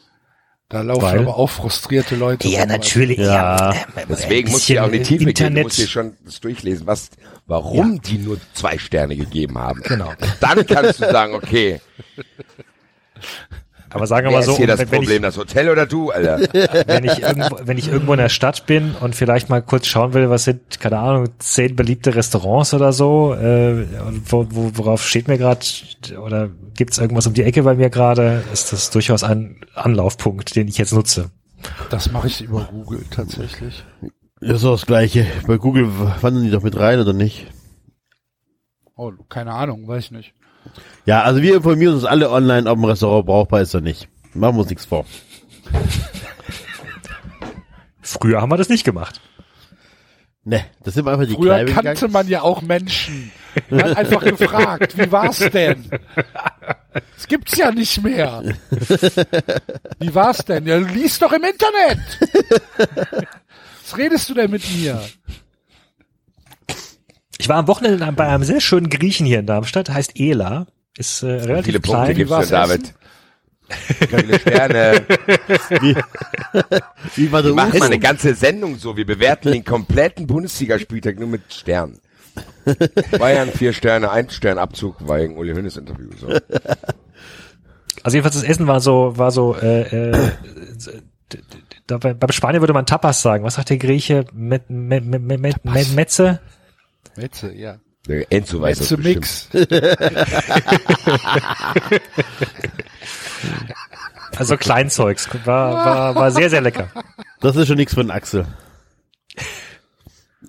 Da 0.70 0.82
laufen 0.82 1.04
Weil? 1.04 1.20
aber 1.20 1.38
auch 1.38 1.50
frustrierte 1.50 2.16
Leute. 2.16 2.48
ja, 2.48 2.66
natürlich. 2.66 3.20
Ja. 3.20 3.72
äh, 3.72 4.06
Deswegen 4.10 4.52
muss 4.52 4.68
ich 4.68 4.80
auch 4.80 4.88
in 4.88 4.94
die 4.94 5.00
Tiefe 5.04 5.18
gehen. 5.18 5.26
Du 5.26 5.30
Internet. 5.30 5.64
musst 5.66 5.78
dir 5.78 5.88
schon 5.88 6.18
das 6.26 6.40
durchlesen, 6.40 6.88
was, 6.88 7.12
warum 7.46 8.02
die 8.02 8.18
nur 8.18 8.40
zwei 8.56 8.78
Sterne 8.80 9.16
gegeben 9.16 9.60
haben. 9.60 9.82
Genau. 9.84 10.14
Dann 10.40 10.66
kannst 10.66 11.00
du 11.02 11.12
sagen, 11.12 11.36
okay, 11.36 11.82
Aber 13.96 14.08
sagen 14.08 14.26
wir 14.26 14.32
wer 14.32 14.40
mal 14.40 14.44
so, 14.44 14.52
ist 14.52 14.58
hier 14.58 14.68
das 14.68 14.80
wenn, 14.80 14.92
wenn, 14.92 15.00
Problem, 15.00 15.18
ich, 15.18 15.22
das 15.22 15.38
Hotel 15.38 15.70
oder 15.70 15.86
du, 15.86 16.12
Alter? 16.12 16.38
wenn, 16.88 17.06
ich 17.06 17.22
irgendwo, 17.22 17.60
wenn 17.64 17.78
ich 17.78 17.88
irgendwo 17.88 18.12
in 18.12 18.20
der 18.20 18.28
Stadt 18.28 18.66
bin 18.66 18.94
und 19.00 19.16
vielleicht 19.16 19.50
mal 19.50 19.62
kurz 19.62 19.88
schauen 19.88 20.14
will, 20.14 20.30
was 20.30 20.44
sind, 20.44 20.82
keine 20.82 21.00
Ahnung, 21.00 21.30
zehn 21.40 21.78
beliebte 21.78 22.14
Restaurants 22.14 22.74
oder 22.74 22.92
so, 22.92 23.34
äh, 23.34 23.86
und 24.06 24.24
wo, 24.32 24.48
wo, 24.50 24.72
worauf 24.74 25.08
steht 25.08 25.30
mir 25.30 25.38
gerade, 25.38 25.66
oder 26.22 26.50
gibt's 26.76 26.98
irgendwas 26.98 27.26
um 27.26 27.34
die 27.34 27.44
Ecke 27.44 27.64
bei 27.64 27.76
mir 27.76 27.90
gerade, 27.90 28.44
ist 28.52 28.74
das 28.74 28.90
durchaus 28.90 29.24
ein 29.24 29.62
Anlaufpunkt, 29.76 30.58
den 30.58 30.68
ich 30.68 30.78
jetzt 30.78 30.94
nutze. 30.94 31.32
Das 31.90 32.12
mache 32.12 32.28
ich 32.28 32.42
über 32.42 32.68
Google 32.70 33.06
tatsächlich. 33.10 33.86
Ja, 34.42 34.58
so 34.58 34.72
das 34.72 34.86
Gleiche. 34.86 35.26
Bei 35.48 35.58
Google 35.58 35.90
wandern 36.22 36.44
die 36.44 36.52
doch 36.52 36.64
mit 36.64 36.78
rein, 36.78 37.00
oder 37.00 37.14
nicht? 37.14 37.48
Oh, 38.98 39.14
keine 39.30 39.54
Ahnung, 39.54 39.88
weiß 39.88 40.04
ich 40.06 40.12
nicht. 40.12 40.34
Ja, 41.06 41.22
also 41.24 41.42
wir 41.42 41.56
informieren 41.58 41.94
uns 41.96 42.06
alle 42.06 42.30
online, 42.32 42.70
ob 42.70 42.80
ein 42.80 42.86
Restaurant 42.86 43.26
brauchbar 43.26 43.62
ist 43.62 43.76
oder 43.76 43.84
nicht. 43.84 44.08
Machen 44.34 44.56
wir 44.56 44.62
uns 44.62 44.70
nichts 44.70 44.86
vor. 44.86 45.06
Früher 48.02 48.42
haben 48.42 48.52
wir 48.52 48.58
das 48.58 48.70
nicht 48.70 48.84
gemacht. 48.84 49.22
Ne, 50.44 50.64
das 50.84 50.94
sind 50.94 51.08
einfach 51.08 51.26
die 51.26 51.34
Früher 51.34 51.56
Kneipe 51.56 51.72
kannte 51.72 51.94
gegangen. 51.94 52.14
man 52.14 52.28
ja 52.28 52.42
auch 52.44 52.62
Menschen. 52.62 53.32
Man 53.70 53.84
hat 53.84 53.98
einfach 53.98 54.24
gefragt, 54.24 54.96
wie 54.96 55.12
war's 55.12 55.40
denn? 55.40 55.90
Das 57.16 57.28
gibt's 57.28 57.58
ja 57.58 57.72
nicht 57.72 58.04
mehr. 58.04 58.44
Wie 60.00 60.14
war's 60.14 60.46
denn? 60.46 60.68
Ja, 60.68 60.78
lies 60.78 61.18
doch 61.18 61.32
im 61.34 61.44
Internet. 61.44 62.00
Was 63.82 63.98
redest 63.98 64.30
du 64.30 64.34
denn 64.36 64.52
mit 64.52 64.64
mir? 64.76 65.02
Ich 67.38 67.50
war 67.50 67.58
am 67.58 67.68
Wochenende 67.68 68.12
bei 68.14 68.28
einem 68.28 68.44
sehr 68.44 68.62
schönen 68.62 68.90
Griechen 68.90 69.26
hier 69.26 69.40
in 69.40 69.46
Darmstadt, 69.46 69.90
heißt 69.90 70.14
Ela. 70.20 70.68
Ist 70.98 71.24
äh, 71.24 71.42
Wie 71.42 71.46
relativ 71.48 71.66
viele 71.66 71.80
Punkte 71.82 72.14
klein. 72.14 72.18
du 72.18 72.30
war's 72.30 72.48
denn, 72.50 72.58
David? 72.58 72.94
Wie 74.00 74.06
viele 74.18 74.40
Sterne? 74.40 75.02
Wie 77.16 77.32
war 77.32 77.42
der 77.42 77.52
Wir 77.52 77.56
machen 77.56 77.80
mal 77.80 77.86
eine 77.88 78.00
ganze 78.00 78.36
Sendung 78.36 78.78
so. 78.78 78.96
Wir 78.96 79.06
bewerten 79.06 79.52
den 79.52 79.66
kompletten 79.66 80.28
Bundesligaspieltag 80.28 81.20
nur 81.20 81.28
mit 81.28 81.42
Sternen. 81.54 82.00
Bayern 83.18 83.50
vier 83.50 83.74
Sterne, 83.74 84.12
ein 84.12 84.30
Stern 84.30 84.58
Abzug 84.58 84.96
war 85.08 85.18
ein 85.18 85.36
Uli 85.38 85.54
Hoeneß 85.54 85.78
Interview. 85.78 86.10
So. 86.20 86.28
Also 88.04 88.18
jedenfalls 88.18 88.36
das 88.36 88.44
Essen 88.44 88.68
war 88.68 88.82
so, 88.82 89.18
war 89.18 89.32
so, 89.32 89.56
äh, 89.56 89.82
äh, 90.12 90.32
da, 91.88 91.98
bei- 91.98 92.14
beim 92.14 92.32
Spanier 92.32 92.62
würde 92.62 92.74
man 92.74 92.86
Tapas 92.86 93.22
sagen. 93.22 93.44
Was 93.44 93.56
sagt 93.56 93.70
der 93.72 93.78
Grieche? 93.78 94.26
Met, 94.34 94.70
met, 94.70 95.06
met, 95.06 95.22
met, 95.24 95.40
met, 95.64 95.96
Metze? 95.96 96.40
Metze, 97.16 97.54
ja. 97.54 97.80
Enzo 98.30 98.62
weiß 98.62 98.78
das 98.78 98.92
Metze 98.92 98.98
bestimmt. 98.98 99.54
Mix. 99.54 99.68
Also 104.38 104.58
Kleinzeugs. 104.58 105.30
War, 105.46 105.74
war, 105.74 106.16
war 106.16 106.32
sehr, 106.32 106.50
sehr 106.50 106.62
lecker. 106.62 106.90
Das 107.40 107.56
ist 107.56 107.68
schon 107.68 107.78
nichts 107.78 107.94
für 107.94 108.04
den 108.04 108.12
Axel. 108.12 108.46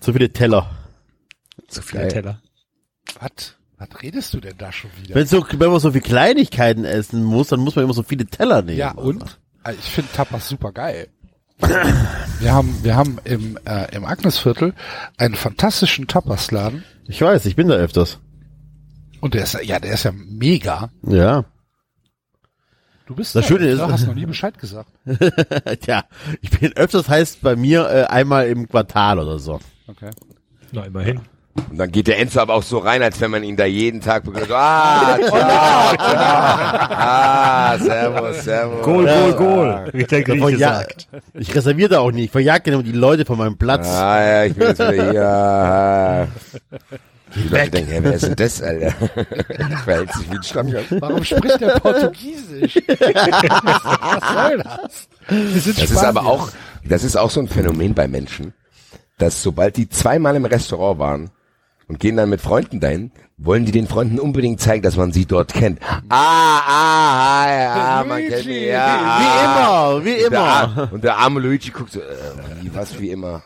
So 0.01 0.13
viele 0.13 0.33
Teller. 0.33 0.71
Zu 1.69 1.83
viele 1.83 2.03
Geil. 2.03 2.13
Teller. 2.13 2.43
Was? 3.21 3.55
Was 3.79 4.03
redest 4.03 4.35
du 4.35 4.41
denn 4.41 4.57
da 4.57 4.73
schon 4.73 4.91
wieder? 5.01 5.15
Wenn, 5.15 5.27
so, 5.27 5.47
wenn 5.51 5.71
man 5.71 5.81
so 5.81 5.93
viel 5.93 6.01
Kleinigkeiten 6.01 6.85
essen 6.85 7.23
muss, 7.23 7.49
dann 7.49 7.61
muss 7.61 7.77
man 7.77 7.85
immer 7.85 7.95
so 7.95 8.03
viele 8.03 8.27
Teller 8.27 8.63
nehmen. 8.63 8.79
Ja, 8.79 8.93
und? 8.93 9.39
Also 9.63 9.79
Ich 9.79 9.91
finde 9.91 10.13
Tapas 10.13 10.49
super 10.49 10.73
geil. 10.73 11.09
Wir 11.59 12.53
haben, 12.53 12.79
wir 12.85 12.97
haben 12.97 13.19
im, 13.25 13.59
äh, 13.65 13.95
im 13.95 14.05
Agnesviertel 14.05 14.75
einen 15.17 15.35
fantastischen 15.35 16.07
Tapasladen. 16.07 16.85
Ich 17.09 17.21
weiß, 17.21 17.47
ich 17.47 17.57
bin 17.57 17.69
da 17.69 17.75
öfters. 17.77 18.19
Und 19.21 19.35
der 19.35 19.45
ist, 19.45 19.55
ja, 19.65 19.79
der 19.79 19.95
ist 19.95 20.05
ja 20.05 20.13
mega. 20.13 20.91
Ja. 21.03 21.45
Du 23.07 23.15
bist 23.15 23.35
Das 23.35 23.45
da, 23.45 23.49
Schöne 23.49 23.67
ist- 23.69 23.79
du 23.79 23.87
hast 23.91 24.07
noch 24.07 24.15
nie 24.15 24.27
Bescheid 24.27 24.59
gesagt. 24.59 24.91
Tja, 25.81 26.05
ich 26.43 26.51
bin 26.59 26.73
öfters 26.75 27.09
heißt 27.09 27.41
bei 27.41 27.57
mir 27.57 27.89
äh, 27.89 28.05
einmal 28.05 28.49
im 28.49 28.69
Quartal 28.69 29.19
oder 29.21 29.39
so. 29.39 29.61
Okay. 29.87 30.11
Na, 30.73 30.85
immerhin. 30.85 31.21
Und 31.71 31.79
dann 31.79 31.91
geht 31.91 32.07
der 32.07 32.19
Enzo 32.19 32.41
aber 32.41 32.55
auch 32.55 32.63
so 32.63 32.79
rein, 32.79 33.03
als 33.03 33.21
wenn 33.21 33.31
man 33.31 33.43
ihn 33.43 33.57
da 33.57 33.65
jeden 33.65 34.01
Tag 34.01 34.25
begrüßt. 34.25 34.51
Ah, 34.51 35.17
ciao, 35.27 35.31
ciao. 35.31 35.97
ah, 36.09 37.79
servus, 37.79 38.45
servus. 38.45 38.83
Goal, 38.83 39.05
Goal, 39.05 39.35
Goal, 39.35 39.91
wie 39.93 40.05
der 40.05 40.19
Ja, 40.21 40.25
Grieche 40.25 40.59
sagt. 40.59 41.09
Ich 41.35 41.55
reserviere 41.55 41.89
da 41.91 41.99
auch 42.01 42.11
nicht. 42.13 42.27
Ich 42.27 42.31
verjage 42.31 42.71
immer 42.71 42.83
die 42.83 42.93
Leute 42.93 43.25
von 43.25 43.39
meinem 43.39 43.57
Platz. 43.57 43.87
Ah, 43.89 44.21
ja, 44.23 44.45
ich 44.45 44.55
bin 44.55 44.69
jetzt 44.69 44.79
wieder 44.79 45.11
hier. 45.11 46.29
Die 47.35 47.49
Leute 47.49 47.71
denken, 47.71 47.91
hey, 47.91 48.05
wer 48.05 48.13
ist 48.15 48.25
denn 48.27 48.37
das, 48.37 48.63
Alter? 48.63 48.91
Verhält 49.85 50.13
sich 50.13 50.31
wie 50.31 50.37
ein 50.37 50.43
Stammgast. 50.43 50.87
Warum 51.01 51.25
spricht 51.25 51.61
der 51.61 51.81
Portugiesisch? 51.81 52.77
Was 52.89 54.33
soll 54.33 54.59
das? 54.59 55.09
Wir 55.29 55.61
sind 55.61 55.83
Das 55.83 55.91
ist 55.91 56.05
aber 56.05 56.25
auch, 56.25 56.51
das 56.85 57.05
ist 57.05 57.17
auch 57.17 57.31
so 57.31 57.41
ein 57.41 57.49
Phänomen 57.49 57.95
bei 57.95 58.07
Menschen, 58.09 58.55
dass 59.19 59.43
sobald 59.43 59.77
die 59.77 59.89
zweimal 59.89 60.37
im 60.37 60.45
Restaurant 60.45 60.99
waren, 60.99 61.31
und 61.89 62.01
gehen 62.01 62.17
dann 62.17 62.31
mit 62.31 62.41
Freunden 62.41 62.81
dahin, 62.81 63.11
wollen 63.39 63.65
die 63.65 63.73
den 63.73 63.87
Freunden 63.87 64.19
unbedingt 64.19 64.61
zeigen, 64.61 64.83
dass 64.83 64.97
man 64.97 65.13
sie 65.13 65.27
dort 65.27 65.53
kennt. 65.53 65.81
Ah, 66.09 66.59
ah, 66.67 67.45
ah, 67.45 67.51
ja, 67.51 68.05
man 68.07 68.27
kennt 68.27 68.47
mich, 68.47 68.63
ja, 68.63 69.21
Wie 69.21 69.45
immer, 69.45 70.05
wie 70.05 70.25
Und 70.25 70.33
der, 70.33 70.71
immer. 70.75 70.89
Und 70.93 71.05
der 71.05 71.17
arme 71.17 71.41
Luigi 71.41 71.71
guckt 71.71 71.93
so, 71.93 72.01
äh, 72.01 72.05
wie, 72.63 72.75
was 72.75 72.99
wie 72.99 73.11
immer. 73.11 73.43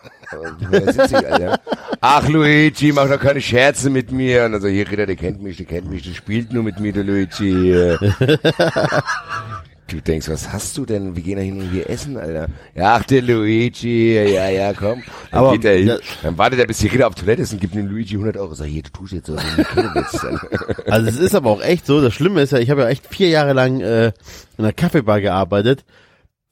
Hier? 1.37 1.59
Ach 2.01 2.29
Luigi, 2.29 2.93
mach 2.93 3.09
doch 3.09 3.19
keine 3.19 3.41
Scherze 3.41 3.91
mit 3.91 4.13
mir. 4.13 4.45
Und 4.45 4.55
also 4.55 4.69
hier 4.69 4.89
Ritter, 4.89 5.07
der 5.07 5.17
kennt 5.17 5.43
mich, 5.43 5.57
der 5.57 5.67
kennt 5.67 5.91
mich, 5.91 6.05
der 6.05 6.15
spielt 6.15 6.53
nur 6.53 6.63
mit 6.63 6.79
mir, 6.79 6.93
der 6.93 7.05
Luigi. 7.05 7.75
Du 9.91 10.01
denkst, 10.01 10.29
was 10.29 10.53
hast 10.53 10.79
du 10.79 10.87
denn? 10.87 11.17
Wir 11.17 11.23
gehen 11.23 11.37
da 11.37 11.43
hin 11.43 11.61
und 11.61 11.73
wir 11.73 11.91
essen, 11.91 12.17
Alter. 12.17 12.47
Ja, 12.77 12.95
ach, 12.95 13.05
der 13.05 13.23
Luigi, 13.23 14.15
ja, 14.15 14.49
ja, 14.49 14.73
komm. 14.73 15.03
Dann 15.33 15.41
Aber, 15.41 15.53
geht 15.53 15.65
er 15.65 15.77
hin, 15.77 15.87
ja. 15.89 15.97
dann 16.23 16.39
wartet 16.39 16.61
er, 16.61 16.67
bis 16.67 16.79
die 16.79 16.87
Ritter 16.87 17.09
auf 17.09 17.17
Toilette 17.17 17.43
ist 17.43 17.53
und 17.53 17.61
gibt 17.61 17.75
dem 17.75 17.89
Luigi 17.89 18.15
100 18.15 18.37
Euro. 18.37 18.55
Sag, 18.55 18.67
hier, 18.67 18.83
du 18.83 18.91
tust 18.91 19.13
jetzt 19.13 19.27
so, 19.27 19.35
willst. 19.37 20.27
Also 20.87 21.09
es 21.09 21.17
ist 21.19 21.35
aber 21.35 21.51
auch 21.51 21.61
echt 21.63 21.87
so, 21.87 22.01
das 22.01 22.15
Schlimme 22.15 22.41
ist 22.43 22.53
ja, 22.53 22.59
ich 22.59 22.71
habe 22.71 22.83
ja 22.83 22.89
echt 22.89 23.07
vier 23.13 23.29
Jahre 23.29 23.53
lang 23.53 23.81
äh, 23.81 24.07
in 24.07 24.13
einer 24.65 24.73
Kaffeebar 24.73 25.21
gearbeitet. 25.21 25.85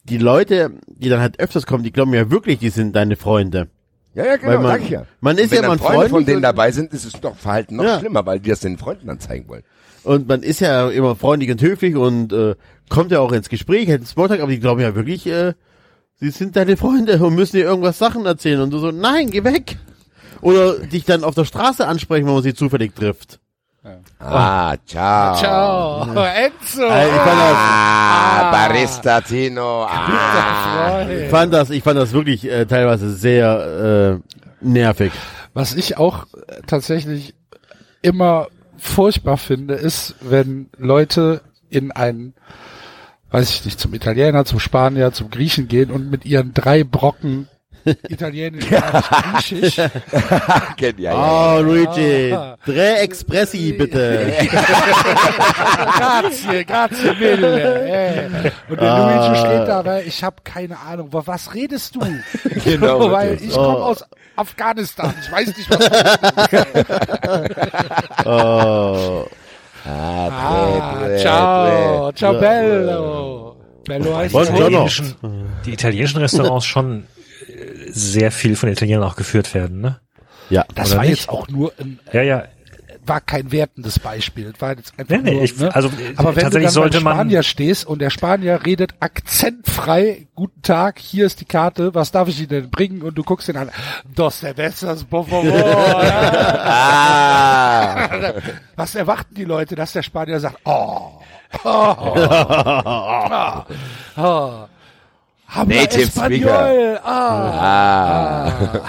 Die 0.05 0.19
Leute, 0.19 0.71
die 0.87 1.09
dann 1.09 1.21
halt 1.21 1.39
öfters 1.39 1.67
kommen, 1.67 1.85
die 1.85 1.93
glauben 1.93 2.15
ja 2.15 2.31
wirklich, 2.31 2.59
die 2.59 2.71
sind 2.71 2.97
deine 2.97 3.17
Freunde. 3.17 3.69
Ja, 4.15 4.25
ja, 4.25 4.37
genau, 4.37 4.49
Weil 4.53 4.59
man- 4.59 4.67
sag 4.73 4.83
ich 4.83 4.91
ja. 4.91 5.05
man 5.21 5.39
ist 5.39 5.51
Wenn 5.53 5.63
ja 5.63 5.69
mal 5.69 5.79
Freunde 5.79 6.09
von 6.09 6.25
denen 6.25 6.43
dabei 6.43 6.73
sind, 6.73 6.93
ist 6.93 7.05
es 7.05 7.13
doch 7.13 7.37
Verhalten 7.37 7.77
noch 7.77 7.85
Ja. 7.85 8.01
schlimmer, 8.01 8.25
weil 8.27 8.41
die 8.41 8.49
das 8.51 8.61
den 8.61 8.79
Freunden 8.79 9.07
dann 9.07 9.21
zeigen 9.21 9.49
wollen. 9.49 9.63
Und 10.09 10.27
man 10.27 10.43
ist 10.43 10.61
ja 10.61 10.89
immer 10.89 11.17
freundlich 11.17 11.51
und 11.51 11.61
höflich 11.61 11.95
und 11.95 12.33
äh, 12.33 12.55
kommt 12.89 13.13
ja 13.13 13.21
auch 13.21 13.31
ins 13.31 13.51
Gespräch, 13.51 13.89
hat 13.89 13.97
einen 13.97 14.07
Smalltalk, 14.07 14.41
aber 14.41 14.51
die 14.51 14.59
glauben 14.59 14.81
ja 14.81 14.95
wirklich, 14.95 15.27
äh, 15.27 15.53
sie 16.19 16.31
sind 16.31 16.57
deine 16.57 16.79
Freunde 16.79 17.23
und 17.23 17.35
müssen 17.35 17.57
dir 17.57 17.65
irgendwas 17.65 17.99
Sachen 17.99 18.25
erzählen. 18.25 18.63
Und 18.63 18.71
du 18.71 18.79
so, 18.79 18.91
nein, 18.91 19.31
geh 19.31 19.45
weg. 19.45 19.77
Oder 20.41 20.79
dich 20.79 21.05
dann 21.05 21.25
auf 21.25 21.35
der 21.35 21.45
Straße 21.45 21.87
ansprechen, 21.87 22.27
wenn 22.27 22.33
man 22.33 22.43
sie 22.43 22.55
zufällig 22.55 22.95
trifft. 22.95 23.39
Ah, 24.19 24.77
ciao. 24.87 25.37
Ciao. 25.37 26.03
Enzo. 26.25 26.83
Äh, 26.85 27.09
ich 27.09 27.13
fand 27.13 27.41
das, 27.41 27.57
Ah, 27.59 28.51
Barista 28.51 29.21
Tino. 29.21 29.85
Ah. 29.85 31.07
ich 31.07 31.29
fand 31.29 31.53
das, 31.53 31.69
ich 31.69 31.83
fand 31.83 31.99
das 31.99 32.13
wirklich 32.15 32.51
äh, 32.51 32.65
teilweise 32.65 33.11
sehr 33.13 34.21
äh, 34.23 34.67
nervig. 34.67 35.13
Was 35.53 35.75
ich 35.75 35.99
auch 35.99 36.27
tatsächlich 36.67 37.35
immer 38.01 38.49
furchtbar 38.79 39.37
finde, 39.37 39.75
ist, 39.75 40.15
wenn 40.21 40.71
Leute 40.79 41.43
in 41.71 41.93
einen, 41.93 42.35
weiß 43.31 43.51
ich 43.51 43.65
nicht, 43.65 43.79
zum 43.79 43.93
Italiener, 43.95 44.45
zum 44.45 44.61
Spanier, 44.61 45.13
zum 45.13 45.31
Griechen 45.31 45.69
gehen 45.69 45.91
und 45.91 46.11
mit 46.11 46.25
ihren 46.25 46.55
drei 46.55 46.85
Brocken 46.85 47.49
Italienisch, 48.09 48.65
Griechisch. 48.69 49.77
Kennt 50.77 50.99
ja, 50.99 51.13
ja. 51.13 51.57
Oh, 51.57 51.61
Luigi, 51.63 52.33
Ah. 52.33 52.57
drei 52.65 52.95
Expressi 53.03 53.73
bitte. 53.73 54.33
grazie, 55.99 56.65
grazie 56.65 57.15
mille. 57.15 57.89
Äh. 57.89 58.51
Und 58.69 58.81
der 58.81 58.93
Ah. 58.93 58.99
Luigi 59.29 59.39
steht 59.41 59.69
da, 59.69 59.85
weil 59.85 60.07
ich 60.07 60.23
habe 60.25 60.37
keine 60.45 60.79
Ahnung, 60.79 61.13
wa- 61.13 61.23
was 61.25 61.55
redest 61.55 61.95
du? 61.95 62.01
Genau, 62.65 63.11
weil 63.11 63.39
ich 63.41 63.53
komme 63.53 63.79
Oh. 63.79 63.83
aus 63.83 64.05
Afghanistan. 64.37 65.15
Ich 65.23 65.33
weiß 65.33 65.57
nicht, 65.57 65.71
was 65.71 65.79
du 65.79 65.89
Oh. 68.31 69.25
Ah, 69.87 70.29
Ah, 70.31 70.97
tre, 70.99 71.09
tre, 71.09 71.19
ciao, 71.19 72.11
tre. 72.11 72.15
ciao 72.19 72.33
bello. 72.39 73.57
Bello 73.87 74.17
heißt 74.19 74.33
Buongiorno. 74.33 74.59
Die 74.59 74.75
italienischen, 74.75 75.15
die 75.65 75.73
italienischen 75.73 76.21
Restaurants 76.21 76.67
schon 76.67 77.07
sehr 77.91 78.31
viel 78.31 78.57
von 78.57 78.69
Italienern 78.69 79.05
auch 79.05 79.17
geführt 79.17 79.55
werden, 79.55 79.81
ne? 79.81 80.01
Ja, 80.51 80.65
Das 80.75 80.89
Oder 80.91 80.99
war 80.99 81.05
nicht? 81.05 81.19
jetzt 81.21 81.29
auch 81.29 81.47
nur 81.49 81.73
ein, 81.79 81.99
Ja, 82.13 82.23
ja. 82.23 82.45
war 83.05 83.21
kein 83.21 83.51
wertendes 83.53 83.99
Beispiel. 83.99 84.53
War 84.59 84.77
jetzt 84.77 84.93
einfach 84.99 85.15
Nee, 85.17 85.23
nee, 85.23 85.33
nur, 85.35 85.43
ich- 85.43 85.59
ne? 85.59 85.75
also, 85.75 85.91
aber 86.17 86.37
wenn 86.37 86.51
du 86.51 86.61
dann 86.61 86.69
sollte 86.71 86.99
beim 86.99 87.05
man- 87.05 87.15
Spanier 87.17 87.43
stehst 87.43 87.87
und 87.87 88.01
der 88.01 88.11
Spanier 88.11 88.61
redet 88.67 88.93
akzentfrei, 89.01 90.27
guten 90.35 90.61
Tag, 90.63 90.99
hier 90.99 91.27
ist 91.27 91.41
die 91.41 91.45
Karte, 91.47 91.95
was 91.95 92.11
darf 92.13 92.29
ich 92.29 92.39
Ihnen 92.39 92.49
denn 92.49 92.71
bringen? 92.71 93.03
Und 93.03 93.17
du 93.17 93.23
guckst 93.25 93.49
ihn 93.49 93.57
an, 93.57 93.71
dos 94.15 94.41
cervezas, 94.41 95.05
por 95.05 95.27
favor. 95.27 96.03
Ah. 96.81 98.09
was 98.77 98.95
erwarten 98.95 99.35
die 99.35 99.45
Leute, 99.45 99.75
dass 99.75 99.93
der 99.93 100.03
Spanier 100.03 100.41
sagt, 100.41 100.59
oh, 100.65 101.21
oh, 101.65 101.97
oh, 102.05 103.65
oh. 104.17 104.65
Habla 105.49 105.77
Native 105.77 106.03
Espanol, 106.03 107.01
ah. 107.03 108.49
Ah. 108.49 108.81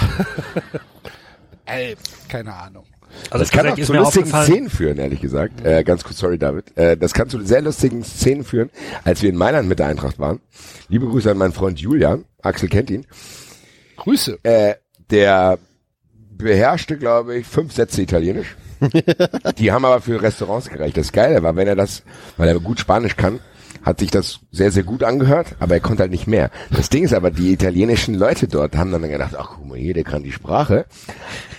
Ey, 1.66 1.96
keine 2.28 2.54
Ahnung. 2.54 2.84
Also 3.30 3.40
Das 3.44 3.52
kann 3.52 3.68
auch 3.68 3.76
zu 3.76 3.94
lustigen 3.94 4.28
Szenen 4.28 4.70
führen, 4.70 4.98
ehrlich 4.98 5.22
gesagt. 5.22 5.66
Äh, 5.66 5.84
ganz 5.84 6.04
kurz, 6.04 6.18
sorry 6.18 6.38
David. 6.38 6.76
Äh, 6.78 6.98
das 6.98 7.14
kann 7.14 7.30
zu 7.30 7.42
sehr 7.42 7.62
lustigen 7.62 8.04
Szenen 8.04 8.44
führen, 8.44 8.70
als 9.04 9.22
wir 9.22 9.30
in 9.30 9.36
Mailand 9.36 9.68
mit 9.70 9.80
der 9.80 9.88
Eintracht 9.88 10.20
waren. 10.20 10.40
Liebe 10.90 11.08
Grüße 11.08 11.32
an 11.32 11.38
meinen 11.38 11.54
Freund 11.54 11.80
Julian. 11.80 12.26
Axel 12.42 12.70
kennt 12.70 12.90
ihn. 12.90 13.06
Grüße. 13.98 14.40
Äh, 14.44 14.76
der 15.10 15.60
beherrschte, 16.38 16.98
glaube 16.98 17.36
ich, 17.36 17.48
fünf 17.48 17.74
Sätze 17.74 18.02
Italienisch. 18.02 18.56
Die 19.58 19.72
haben 19.72 19.86
aber 19.86 20.02
für 20.02 20.22
Restaurants 20.22 20.70
gereicht. 20.70 20.98
Das 20.98 21.12
Geile 21.12 21.44
war, 21.44 21.56
wenn 21.56 21.68
er 21.68 21.76
das, 21.76 22.04
weil 22.38 22.48
er 22.48 22.60
gut 22.60 22.80
Spanisch 22.80 23.16
kann, 23.16 23.40
hat 23.90 24.00
sich 24.00 24.12
das 24.12 24.40
sehr, 24.52 24.72
sehr 24.72 24.84
gut 24.84 25.04
angehört, 25.04 25.56
aber 25.60 25.74
er 25.74 25.80
konnte 25.80 26.04
halt 26.04 26.12
nicht 26.12 26.28
mehr. 26.28 26.52
Das 26.70 26.90
Ding 26.90 27.04
ist 27.04 27.14
aber, 27.14 27.32
die 27.32 27.52
italienischen 27.52 28.14
Leute 28.14 28.48
dort 28.48 28.78
haben 28.78 28.92
dann 28.92 29.02
gedacht, 29.02 29.34
ach 29.36 29.54
guck 29.56 29.68
mal 29.68 29.80
hier, 29.80 29.96
der 29.96 30.04
kann 30.04 30.22
die 30.22 30.32
Sprache. 30.32 30.86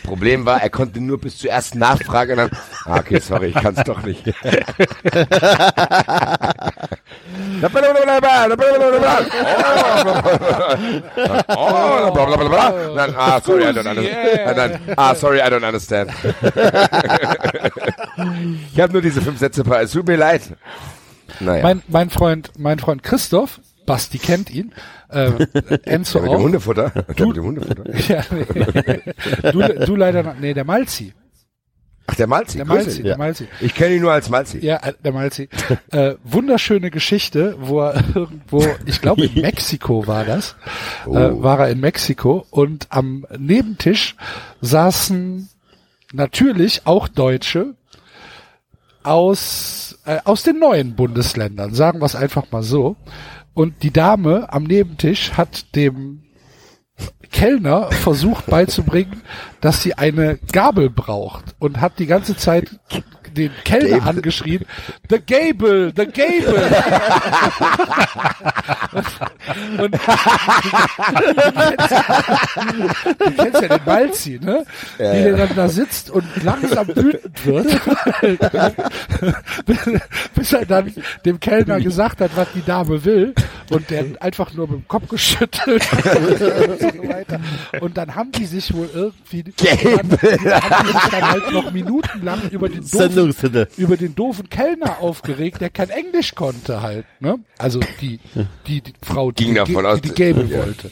Problem 0.05 0.47
war, 0.47 0.63
er 0.63 0.71
konnte 0.71 1.01
nur 1.01 1.21
bis 1.21 1.39
zur 1.39 1.51
ersten 1.51 1.81
Nachfrage 1.81 2.31
und 2.33 2.39
dann, 2.39 2.51
ah, 2.85 2.99
okay, 2.99 3.19
sorry, 3.19 3.49
ich 3.49 3.55
kann 3.55 3.75
es 3.77 3.83
doch 3.83 4.05
nicht. 4.05 4.33
Dann, 12.95 13.17
ah, 13.17 13.41
sorry, 13.41 13.61
I 13.61 13.73
don't 13.73 13.91
understand. 13.91 14.57
Dann, 14.57 14.79
ah, 14.97 15.15
sorry, 15.17 15.41
I 15.41 15.51
don't 15.51 15.67
understand. 15.67 16.13
ich 18.73 18.81
habe 18.81 18.93
nur 18.93 19.03
diese 19.03 19.21
fünf 19.21 19.41
Sätze. 19.41 19.65
Es 19.83 19.91
tut 19.91 20.07
mir 20.07 20.15
leid. 20.17 20.43
Naja. 21.41 21.63
Mein, 21.63 21.83
mein 21.89 22.11
Freund, 22.11 22.53
mein 22.59 22.79
Freund 22.79 23.03
Christoph, 23.03 23.61
Basti 23.87 24.19
kennt 24.19 24.51
ihn, 24.51 24.73
äh, 25.09 25.31
Enzo 25.85 26.21
der 26.21 26.29
mit 26.29 26.39
dem. 26.39 26.43
Hundefutter. 26.45 26.91
Der 26.91 27.27
mit 27.27 27.37
dem 27.37 27.45
Hundefutter. 27.45 27.85
Ja, 28.09 28.23
nee. 28.31 29.51
du, 29.53 29.87
du 29.87 29.97
leider 29.97 30.23
noch, 30.23 30.35
nee, 30.39 30.55
der 30.55 30.65
Malzi. 30.65 31.13
Ach, 32.07 32.15
der 32.17 32.27
Malzi. 32.27 32.57
Der 32.57 32.67
Malzi, 32.67 32.99
ihn. 32.99 33.05
der 33.05 33.19
Malzi. 33.19 33.47
Ich 33.61 33.73
kenne 33.75 33.95
ihn 33.95 34.03
nur 34.03 34.13
als 34.13 34.29
Malzi. 34.29 34.59
Ja, 34.59 34.77
äh, 34.79 34.93
der 35.05 35.13
Malzi. 35.13 35.49
Äh, 35.93 36.15
wunderschöne 36.25 36.91
Geschichte, 36.91 37.57
wo 37.61 37.81
er 37.83 38.03
irgendwo, 38.15 38.67
ich 38.87 39.01
glaube 39.01 39.27
in 39.27 39.35
Mexiko 39.43 40.07
war 40.09 40.25
das, 40.25 40.57
Oh. 41.07 41.17
äh, 41.17 41.43
war 41.43 41.61
er 41.61 41.69
in 41.71 41.79
Mexiko 41.81 42.47
und 42.51 42.89
am 42.91 43.27
Nebentisch 43.39 44.17
saßen 44.61 45.49
natürlich 46.13 46.83
auch 46.85 47.07
Deutsche 47.09 47.75
aus, 49.03 49.90
äh, 50.05 50.19
aus 50.25 50.43
den 50.43 50.59
neuen 50.59 50.95
Bundesländern, 50.95 51.75
sagen 51.75 52.01
wir 52.01 52.07
es 52.07 52.17
einfach 52.17 52.51
mal 52.51 52.63
so. 52.63 52.97
Und 53.55 53.83
die 53.83 53.93
Dame 53.93 54.53
am 54.53 54.65
Nebentisch 54.65 55.33
hat 55.33 55.75
dem 55.75 56.23
Kellner 57.31 57.91
versucht 57.93 58.47
beizubringen, 58.47 59.23
dass 59.61 59.83
sie 59.83 59.95
eine 59.95 60.39
Gabel 60.53 60.91
braucht 60.91 61.55
und 61.59 61.81
hat 61.81 61.99
die 61.99 62.07
ganze 62.07 62.37
Zeit 62.37 62.81
den 63.35 63.51
Kellner 63.65 63.99
Gable. 63.99 64.09
angeschrien, 64.09 64.65
the 65.09 65.19
Gable, 65.25 65.93
the 65.97 66.07
Gable. 66.07 66.71
und, 68.93 69.81
und 69.81 69.93
du 73.19 73.33
kennst 73.37 73.63
ja 73.63 73.69
den 73.69 73.85
Malzi, 73.85 74.41
ne? 74.43 74.65
Wie 74.99 75.23
der 75.23 75.37
dann 75.37 75.57
da 75.57 75.69
sitzt 75.69 76.11
und 76.11 76.25
langsam 76.43 76.89
wütend 76.89 77.47
wird, 77.47 77.81
bis 80.35 80.53
er 80.53 80.67
dann 80.67 80.93
dem 81.25 81.41
Kellner 81.41 81.81
gesagt 81.81 82.21
hat, 82.21 82.31
was 82.35 82.49
die 82.55 82.65
Dame 82.65 83.05
will 83.05 83.35
und 83.71 83.91
der 83.91 84.05
einfach 84.21 84.53
nur 84.53 84.69
mit 84.69 84.81
dem 84.81 84.89
Kopf 84.89 85.09
geschüttelt 85.09 85.83
und 85.93 86.81
so 86.81 87.09
weiter. 87.09 87.41
Und 87.81 87.97
dann 87.97 88.15
haben 88.15 88.33
die 88.33 88.47
sich 88.47 88.75
wohl 88.75 88.89
irgendwie 88.93 89.43
dann, 89.57 90.11
haben 90.61 90.87
die 90.87 90.93
sich 90.93 91.11
dann 91.11 91.31
halt 91.31 91.53
noch 91.53 91.71
minutenlang 91.73 92.51
über 92.51 92.69
den 92.69 92.85
doofen, 92.89 93.67
über 93.77 93.97
den 93.97 94.15
doofen 94.15 94.51
Kellner 94.51 94.99
aufgeregt, 95.01 95.61
der 95.61 95.71
kein 95.71 95.91
Englisch 95.91 96.35
konnte 96.35 96.83
halt, 96.83 97.07
ne? 97.21 97.39
Also 97.59 97.81
die 98.01 98.21
die, 98.67 98.81
die 98.81 98.93
Frau, 99.03 99.31
die 99.31 99.45
Ging 99.45 99.55
die, 99.55 99.59
davon 99.59 99.85
die, 99.85 99.91
aus, 99.91 100.01
die 100.01 100.11
Gable 100.11 100.45
ja. 100.47 100.59
wollte. 100.59 100.91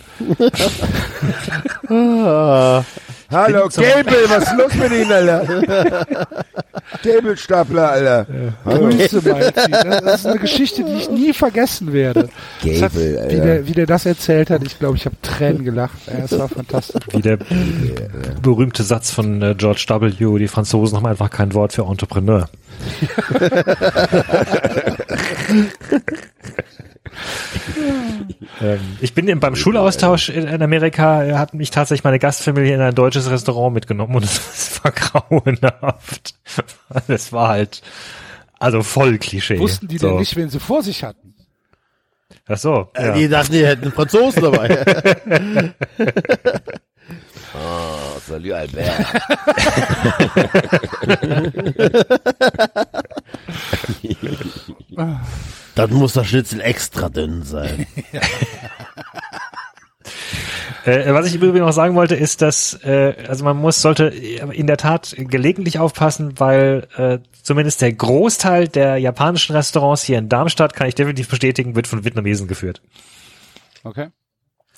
Hallo, 3.31 3.69
Gable, 3.69 4.25
was 4.29 4.45
ist 4.45 4.57
los 4.57 4.75
mit 4.75 4.91
Ihnen, 4.93 5.13
Alter? 5.13 5.45
Gable-Stapler, 7.03 7.91
Alter. 7.91 8.27
Grüße, 8.65 9.17
Mikey. 9.17 9.71
Das, 9.71 10.01
das 10.03 10.21
ist 10.21 10.27
eine 10.27 10.39
Geschichte, 10.39 10.83
die 10.83 10.95
ich 10.95 11.11
nie 11.11 11.35
vergessen 11.35 11.93
werde. 11.93 12.31
Das 12.65 12.83
hat, 12.83 12.93
Gable, 12.95 13.13
wie, 13.13 13.19
Alter. 13.19 13.45
der, 13.45 13.67
wie 13.67 13.73
der 13.73 13.87
das 13.87 14.07
erzählt 14.07 14.49
hat, 14.49 14.63
ich 14.63 14.79
glaube, 14.79 14.97
ich 14.97 15.05
habe 15.05 15.17
Tränen 15.21 15.63
gelacht. 15.65 15.99
Ja, 16.07 16.25
Es 16.25 16.39
war 16.39 16.49
fantastisch. 16.49 17.03
Wie 17.13 17.21
der 17.21 17.39
berühmte 18.41 18.83
Satz 18.83 19.11
von 19.11 19.43
äh, 19.43 19.55
George 19.55 19.85
W., 19.89 20.39
die 20.39 20.49
Franzosen 20.49 20.97
haben 20.97 21.07
einfach 21.07 21.29
kein 21.29 21.53
Wort 21.53 21.75
für 21.75 21.83
Entrepreneur. 21.83 22.49
ähm, 28.61 28.81
ich 29.01 29.15
bin 29.15 29.29
im- 29.29 29.41
beim 29.41 29.57
Schulaustausch 29.57 30.29
in, 30.29 30.47
in 30.47 30.63
Amerika, 30.63 31.25
äh, 31.25 31.35
hat 31.35 31.55
mich 31.55 31.71
tatsächlich 31.71 32.05
meine 32.05 32.19
Gastfamilie 32.19 32.75
in 32.75 32.81
ein 32.81 32.95
deutsches 32.95 33.31
Restaurant 33.31 33.75
mitgenommen 33.75 34.15
und 34.17 34.25
es 34.25 34.81
war 34.83 34.93
grauenhaft. 34.93 36.35
Es 37.09 37.33
war 37.33 37.49
halt, 37.49 37.83
also 38.59 38.83
voll 38.83 39.19
Klischee. 39.19 39.59
Wussten 39.59 39.89
die 39.89 39.99
so. 39.99 40.09
denn 40.09 40.19
nicht, 40.19 40.35
wen 40.37 40.49
sie 40.49 40.59
vor 40.61 40.83
sich 40.83 41.05
hatten? 41.05 41.35
Ach 42.47 42.57
so. 42.57 42.89
Äh, 42.95 43.07
ja. 43.09 43.15
Die 43.15 43.29
dachten, 43.29 43.53
die 43.53 43.67
hätten 43.67 43.83
einen 43.85 43.93
Franzosen 43.93 44.43
dabei. 44.43 45.75
Oh, 47.55 48.19
salut, 48.27 48.53
Albert. 48.53 49.07
Dann 55.79 55.93
muss 55.93 56.13
das 56.13 56.27
Schnitzel 56.27 56.61
extra 56.61 57.09
dünn 57.09 57.45
sein. 57.45 57.87
Äh, 60.85 61.13
was 61.13 61.27
ich 61.27 61.35
im 61.35 61.43
Übrigen 61.43 61.67
noch 61.67 61.73
sagen 61.73 61.95
wollte, 61.97 62.15
ist, 62.15 62.41
dass 62.41 62.73
äh, 62.83 63.13
also 63.29 63.45
man 63.45 63.59
muss 63.59 63.83
sollte 63.83 64.05
in 64.05 64.67
der 64.67 64.79
Tat 64.79 65.15
gelegentlich 65.19 65.79
aufpassen, 65.79 66.41
weil 66.41 66.87
äh, 66.97 67.19
zumindest 67.43 67.83
der 67.83 67.93
Großteil 67.93 68.69
der 68.69 68.97
japanischen 68.97 69.55
Restaurants 69.55 70.03
hier 70.03 70.17
in 70.17 70.31
Darmstadt, 70.31 70.73
kann 70.73 70.89
ich 70.89 70.95
definitiv 70.95 71.29
bestätigen, 71.29 71.75
wird 71.75 71.89
von 71.89 72.05
Vietnamesen 72.05 72.49
geführt. 72.49 72.81
Okay. 73.85 74.09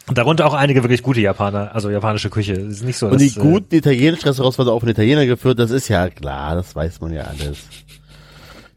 Und 0.08 0.18
darunter 0.18 0.46
auch 0.46 0.54
einige 0.54 0.82
wirklich 0.82 1.04
gute 1.04 1.20
Japaner, 1.20 1.72
also 1.76 1.90
japanische 1.90 2.30
Küche. 2.30 2.54
Ist 2.54 2.82
nicht 2.82 2.98
so, 2.98 3.06
Und 3.06 3.20
die 3.20 3.28
dass, 3.28 3.36
äh, 3.36 3.40
guten 3.40 3.72
italienischen 3.76 4.26
Restaurants 4.26 4.58
werden 4.58 4.70
auch 4.70 4.80
von 4.80 4.88
Italiener 4.88 5.26
geführt, 5.26 5.60
das 5.60 5.70
ist 5.70 5.86
ja 5.86 6.08
klar, 6.08 6.56
das 6.56 6.74
weiß 6.74 7.00
man 7.00 7.12
ja 7.12 7.22
alles. 7.22 7.58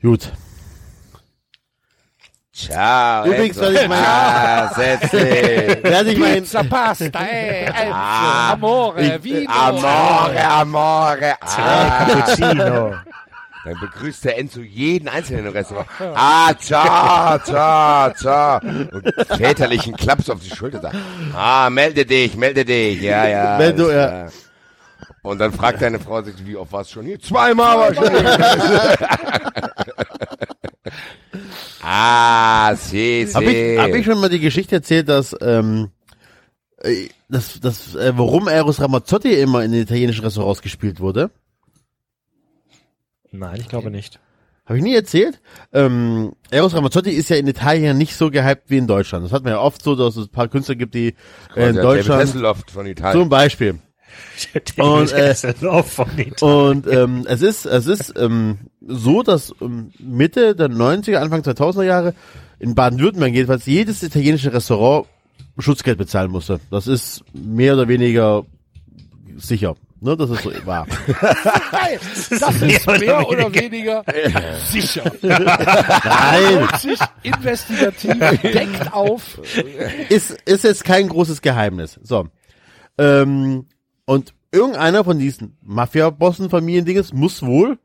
Gut. 0.04 0.32
Ciao. 2.56 3.26
Übrigens, 3.26 3.60
weil 3.60 3.76
ich 3.78 3.88
mein- 3.88 4.04
Ah, 4.06 4.72
setz 4.76 5.10
dich. 5.10 5.12
Wer 5.84 6.06
sich 6.06 6.18
mein, 6.20 6.34
Pizza, 6.44 6.64
Pasta, 6.64 7.20
ey, 7.26 7.66
Enzo, 7.66 7.92
Ah, 7.92 8.52
Amore, 8.54 9.02
ich- 9.02 9.24
Vino. 9.24 9.52
Amore, 9.52 10.44
Amore. 10.48 11.36
Ah. 11.42 12.06
Cappuccino. 12.06 12.94
Dann 13.66 13.80
begrüßt 13.80 14.26
der 14.26 14.38
Enzo 14.38 14.60
jeden 14.60 15.08
Einzelnen 15.08 15.48
im 15.48 15.52
Restaurant. 15.54 15.88
Ah, 16.14 16.54
ciao, 16.60 17.40
ciao, 17.40 18.12
ciao. 18.14 18.60
Und 18.60 19.04
väterlichen 19.38 19.96
Klaps 19.96 20.30
auf 20.30 20.40
die 20.42 20.54
Schulter 20.56 20.82
sagt, 20.82 20.96
ah, 21.36 21.70
melde 21.72 22.06
dich, 22.06 22.36
melde 22.36 22.66
dich. 22.66 23.02
Ja, 23.02 23.26
ja. 23.28 23.58
Wenn 23.58 23.76
du, 23.78 23.90
ja. 23.90 24.28
Und 25.24 25.40
dann 25.40 25.54
fragt 25.54 25.82
deine 25.82 26.00
Frau 26.00 26.22
sich, 26.22 26.36
wie 26.46 26.56
oft 26.58 26.72
warst 26.74 26.90
du 26.92 26.96
schon 26.96 27.06
hier? 27.06 27.20
Zweimal 27.20 27.96
wahrscheinlich. 27.96 28.38
ah, 31.82 32.76
si, 32.76 33.26
si. 33.28 33.34
Hab 33.34 33.44
ich, 33.44 33.80
hab 33.80 33.90
ich 33.90 34.06
schon 34.06 34.20
mal 34.20 34.30
die 34.30 34.40
Geschichte 34.40 34.76
erzählt, 34.76 35.10
dass, 35.10 35.36
ähm, 35.42 35.90
äh, 36.78 37.08
dass, 37.30 37.60
dass 37.60 37.96
äh, 37.96 38.14
warum 38.16 38.48
Eros 38.48 38.80
Ramazzotti 38.80 39.34
immer 39.34 39.64
in 39.64 39.72
den 39.72 39.82
italienischen 39.82 40.24
Restaurants 40.24 40.62
gespielt 40.62 41.00
wurde? 41.00 41.32
Nein, 43.32 43.60
ich 43.60 43.68
glaube 43.68 43.90
nicht. 43.90 44.20
Habe 44.66 44.78
ich 44.78 44.84
nie 44.84 44.96
erzählt. 44.96 45.42
Ähm, 45.74 46.34
Eros 46.50 46.74
Ramazzotti 46.74 47.10
ist 47.10 47.30
ja 47.30 47.36
in 47.36 47.48
Italien 47.48 47.98
nicht 47.98 48.16
so 48.16 48.32
gehypt 48.32 48.70
wie 48.70 48.78
in 48.78 48.88
Deutschland. 48.88 49.26
Das 49.26 49.34
hat 49.34 49.44
man 49.44 49.54
ja 49.54 49.60
oft 49.60 49.84
so, 49.84 49.96
dass 49.96 50.16
es 50.16 50.28
ein 50.28 50.32
paar 50.32 50.48
Künstler 50.48 50.76
gibt, 50.76 50.94
die 50.94 51.16
äh, 51.56 51.70
in 51.70 51.76
David 51.76 51.84
Deutschland 51.84 52.22
Hasselhoff 52.22 52.64
von 52.72 52.86
Italien. 52.86 53.20
zum 53.20 53.30
Beispiel. 53.30 53.80
Und, 54.78 55.12
äh, 55.12 55.36
Und 55.62 56.42
und 56.42 56.88
ähm, 56.88 57.26
es 57.28 57.42
ist 57.42 57.66
es 57.66 57.88
ist 57.88 58.14
ähm, 58.18 58.58
so, 58.86 59.24
dass 59.24 59.54
ähm, 59.62 59.92
Mitte 60.00 60.56
der 60.56 60.70
90er, 60.70 61.18
Anfang 61.18 61.42
2000er 61.42 61.84
Jahre 61.84 62.14
in 62.60 62.76
Baden-Württemberg 62.76 63.34
jedenfalls 63.34 63.66
jedes 63.66 64.04
italienische 64.04 64.54
Restaurant 64.54 65.08
Schutzgeld 65.60 65.98
bezahlen 65.98 66.32
musste. 66.32 66.60
Das 66.72 66.88
ist 66.88 67.24
mehr 67.34 67.74
oder 67.74 67.88
weniger 67.88 68.46
sicher. 69.38 69.76
Ne, 70.04 70.18
das 70.18 70.32
ist 70.32 70.44
so 70.44 70.52
wahr. 70.66 70.86
Das 72.30 72.62
ist 72.62 72.88
mehr 72.88 73.30
oder 73.30 73.54
weniger 73.54 74.04
sicher. 74.70 75.04
Nein, 75.22 76.68
sich 76.80 77.00
investigativ, 77.22 78.18
deckt 78.42 78.92
auf. 78.92 79.40
ist, 80.10 80.32
ist 80.46 80.64
jetzt 80.66 80.84
kein 80.84 81.08
großes 81.08 81.42
Geheimnis. 81.42 82.00
So. 82.04 82.28
Ähm, 82.98 83.66
und 84.06 84.34
irgendeiner 84.52 85.04
von 85.04 85.20
diesen 85.20 85.58
Mafia-Bossen, 85.62 86.50
Familiendinges, 86.50 87.14
muss 87.14 87.42
wohl 87.44 87.78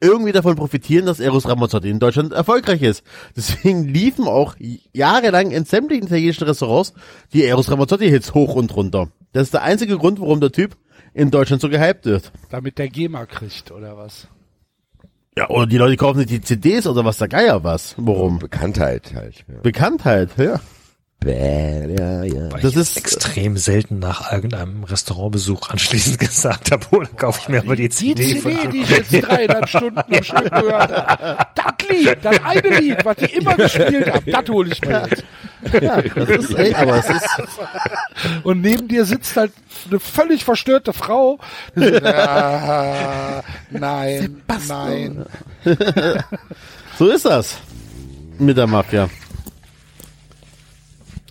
irgendwie 0.00 0.32
davon 0.32 0.56
profitieren, 0.56 1.06
dass 1.06 1.20
Eros 1.20 1.46
Ramazzotti 1.46 1.90
in 1.90 1.98
Deutschland 1.98 2.32
erfolgreich 2.32 2.82
ist. 2.82 3.04
Deswegen 3.36 3.84
liefen 3.84 4.26
auch 4.26 4.56
jahrelang 4.92 5.50
in 5.50 5.64
sämtlichen 5.64 6.06
italienischen 6.06 6.44
Restaurants 6.44 6.94
die 7.32 7.44
Eros 7.44 7.70
Ramazzotti-Hits 7.70 8.34
hoch 8.34 8.54
und 8.54 8.74
runter. 8.74 9.08
Das 9.32 9.44
ist 9.44 9.54
der 9.54 9.62
einzige 9.62 9.98
Grund, 9.98 10.20
warum 10.20 10.40
der 10.40 10.52
Typ 10.52 10.76
in 11.12 11.30
Deutschland 11.30 11.60
so 11.60 11.68
gehypt 11.68 12.06
wird. 12.06 12.32
Damit 12.50 12.78
der 12.78 12.88
GEMA 12.88 13.26
kriegt, 13.26 13.70
oder 13.70 13.96
was? 13.96 14.28
Ja, 15.36 15.48
oder 15.48 15.66
die 15.66 15.76
Leute 15.76 15.96
kaufen 15.96 16.18
nicht 16.18 16.30
die 16.30 16.40
CDs 16.40 16.86
oder 16.86 17.04
was 17.04 17.18
der 17.18 17.28
Geier 17.28 17.62
was. 17.62 17.94
Warum? 17.96 18.38
Bekanntheit 18.38 19.14
halt. 19.14 19.44
Ja. 19.48 19.60
Bekanntheit, 19.62 20.30
ja. 20.38 20.60
Bäh, 21.20 21.94
ja, 21.98 22.22
ja. 22.22 22.48
Das 22.62 22.76
ist 22.76 22.96
extrem 22.96 23.58
selten 23.58 23.98
nach 23.98 24.32
irgendeinem 24.32 24.84
Restaurantbesuch 24.84 25.68
anschließend 25.68 26.18
gesagt 26.18 26.70
habe, 26.70 26.86
oh, 26.92 27.00
dann 27.00 27.14
kaufe 27.16 27.40
ich 27.42 27.48
mir 27.50 27.58
aber 27.60 27.76
die 27.76 27.90
Die 27.90 28.14
CD, 28.14 28.40
von 28.40 28.52
CD, 28.52 28.68
die 28.68 28.80
ich 28.80 28.90
jetzt 28.90 29.12
dreieinhalb 29.12 29.68
Stunden 29.68 29.98
am 29.98 30.22
Stück 30.22 30.50
gehört 30.50 30.90
habe. 30.90 31.46
Das 31.54 31.88
Lied, 31.90 32.18
das 32.22 32.42
eine 32.42 32.80
Lied, 32.80 33.04
was 33.04 33.16
die 33.16 33.34
immer 33.36 33.54
gespielt 33.54 34.10
haben, 34.10 34.32
das 34.32 34.48
hole 34.48 34.72
ich 34.72 34.80
mir 34.80 35.08
jetzt. 35.10 35.24
Ja, 35.82 36.00
das 36.00 36.28
ist, 36.44 36.54
ey, 36.54 36.74
aber 36.74 36.96
es 36.96 37.10
ist, 37.10 37.28
Und 38.44 38.62
neben 38.62 38.88
dir 38.88 39.04
sitzt 39.04 39.36
halt 39.36 39.52
eine 39.90 40.00
völlig 40.00 40.42
verstörte 40.42 40.94
Frau. 40.94 41.38
Die 41.76 41.84
so, 41.84 42.06
ah, 42.06 43.42
nein, 43.68 44.42
nein. 44.68 45.26
so 46.98 47.08
ist 47.08 47.26
das. 47.26 47.58
Mit 48.38 48.56
der 48.56 48.66
Mafia. 48.66 49.10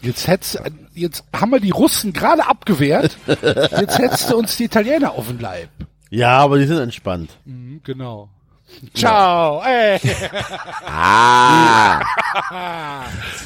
Jetzt 0.02 0.28
hättest, 0.28 0.62
jetzt 0.94 1.24
haben 1.36 1.52
wir 1.52 1.60
die 1.60 1.72
Russen 1.72 2.14
gerade 2.14 2.46
abgewehrt. 2.48 3.18
Jetzt 3.28 3.98
hättest 4.00 4.30
du 4.32 4.38
uns 4.38 4.56
die 4.58 4.66
Italiener 4.66 5.12
auf 5.12 5.28
den 5.28 5.40
Leib. 5.40 5.70
Ja, 6.10 6.38
aber 6.38 6.58
die 6.58 6.66
sind 6.66 6.80
entspannt. 6.80 7.32
Mhm, 7.46 7.82
genau. 7.84 8.30
Ciao, 8.94 9.64
ey. 9.64 10.00
Ah. 10.86 12.02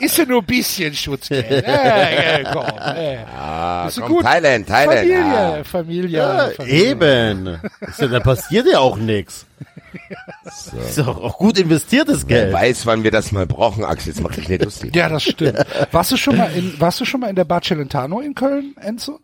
Ist 0.00 0.18
ja 0.18 0.24
nur 0.26 0.42
ein 0.42 0.46
bisschen 0.46 0.92
Schutzgeld. 0.94 1.50
Ey, 1.66 2.44
komm, 2.52 2.66
ey. 2.78 3.18
Ah, 3.34 3.86
Ist 3.88 3.98
komm, 4.00 4.08
gut. 4.08 4.24
Thailand, 4.24 4.68
Thailand. 4.68 4.98
Familie, 4.98 5.34
Ah. 5.60 5.64
Familie, 5.64 6.18
Ja, 6.18 6.48
Familie. 6.56 6.90
eben. 6.90 7.60
Ist 7.80 8.00
ja, 8.00 8.06
da 8.08 8.20
passiert 8.20 8.66
ja 8.70 8.78
auch 8.80 8.96
nichts. 8.96 9.46
Ist 10.44 10.98
doch 10.98 11.22
auch 11.22 11.38
gut 11.38 11.58
investiertes 11.58 12.24
Wer 12.28 12.42
Geld. 12.44 12.54
weiß, 12.54 12.86
wann 12.86 13.02
wir 13.04 13.10
das 13.10 13.32
mal 13.32 13.46
brauchen, 13.46 13.84
Axel. 13.84 14.12
Jetzt 14.12 14.22
mach 14.22 14.32
dich 14.32 14.48
nicht 14.48 14.64
lustig. 14.64 14.94
Ja, 14.94 15.08
das 15.08 15.22
stimmt. 15.24 15.58
Warst 15.92 16.12
du 16.12 16.16
schon 16.16 16.36
mal 16.36 16.50
in, 16.52 16.78
warst 16.80 17.00
du 17.00 17.04
schon 17.04 17.20
mal 17.20 17.28
in 17.28 17.36
der 17.36 17.44
Bar 17.44 17.62
Celentano 17.62 18.20
in 18.20 18.34
Köln, 18.34 18.74
Enzo? 18.80 19.18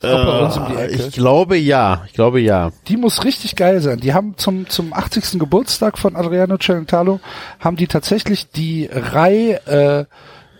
Um 0.00 0.08
Äh, 0.08 0.84
Ecke. 0.84 0.94
ich 1.08 1.12
glaube 1.14 1.56
ja. 1.56 2.02
Ich 2.06 2.12
glaube 2.12 2.40
ja. 2.40 2.70
Die 2.86 2.96
muss 2.96 3.24
richtig 3.24 3.56
geil 3.56 3.80
sein. 3.80 3.98
Die 3.98 4.14
haben 4.14 4.36
zum, 4.36 4.68
zum 4.68 4.92
80. 4.92 5.40
Geburtstag 5.40 5.98
von 5.98 6.14
Adriano 6.14 6.56
Celentano, 6.58 7.18
haben 7.58 7.76
die 7.76 7.88
tatsächlich 7.88 8.50
die 8.50 8.88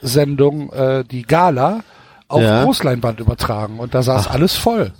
Rai-Sendung, 0.02 0.72
äh, 0.72 1.04
die 1.04 1.22
Gala, 1.22 1.80
auf 2.26 2.42
Ja. 2.42 2.64
Großleinwand 2.64 3.20
übertragen. 3.20 3.78
Und 3.78 3.94
da 3.94 4.02
saß 4.02 4.26
alles 4.28 4.56
voll. 4.56 4.92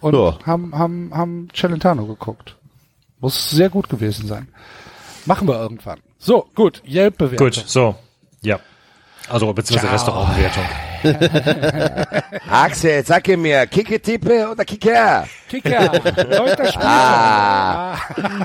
Und 0.00 0.14
Ja. 0.14 0.38
haben, 0.46 0.76
haben, 0.76 1.10
haben 1.14 1.48
Celentano 1.54 2.06
geguckt. 2.06 2.56
Muss 3.20 3.50
sehr 3.50 3.68
gut 3.68 3.88
gewesen 3.88 4.26
sein. 4.26 4.48
Machen 5.26 5.46
wir 5.46 5.60
irgendwann. 5.60 6.00
So, 6.18 6.48
gut. 6.54 6.82
Yelp-Bewertung. 6.86 7.46
Gut, 7.46 7.64
so. 7.66 7.94
Ja. 8.42 8.58
Also, 9.28 9.52
beziehungsweise 9.52 9.96
Ciao. 10.02 10.22
Restaurantbewertung. 10.22 10.64
Axel, 12.50 13.04
sag 13.04 13.28
mir, 13.28 13.66
Kicke-Tippe 13.66 14.48
oder 14.50 14.64
Kicker? 14.64 15.26
Kicker. 15.48 15.92
Neunter 16.28 16.66
Spieltag. 16.66 16.84
Ah. 16.84 17.96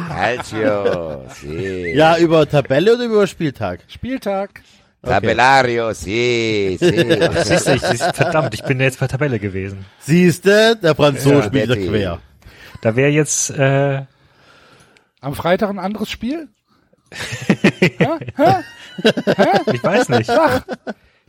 Calcio. 0.09 1.25
Si. 1.41 1.93
Ja, 1.95 2.17
über 2.17 2.47
Tabelle 2.47 2.93
oder 2.93 3.03
über 3.05 3.27
Spieltag? 3.27 3.79
Spieltag. 3.87 4.61
Tabellario, 5.01 5.93
si, 5.93 6.77
si. 6.79 6.85
Siehst 7.43 7.67
du, 7.67 7.73
ich, 7.73 8.01
verdammt, 8.15 8.53
ich 8.53 8.63
bin 8.63 8.79
jetzt 8.79 8.99
bei 8.99 9.07
Tabelle 9.07 9.37
gewesen. 9.39 9.85
Siehste, 9.99 10.75
der 10.81 10.95
Franzose 10.95 11.35
Ja, 11.35 11.43
spielt 11.43 11.89
quer. 11.89 12.19
Da 12.81 12.95
wäre 12.95 13.09
jetzt, 13.09 13.51
äh, 13.51 14.01
Am 15.25 15.33
Freitag 15.33 15.71
ein 15.71 15.79
anderes 15.79 16.11
Spiel? 16.11 16.49
ich 17.49 17.99
weiß 19.83 20.09
nicht. 20.09 20.29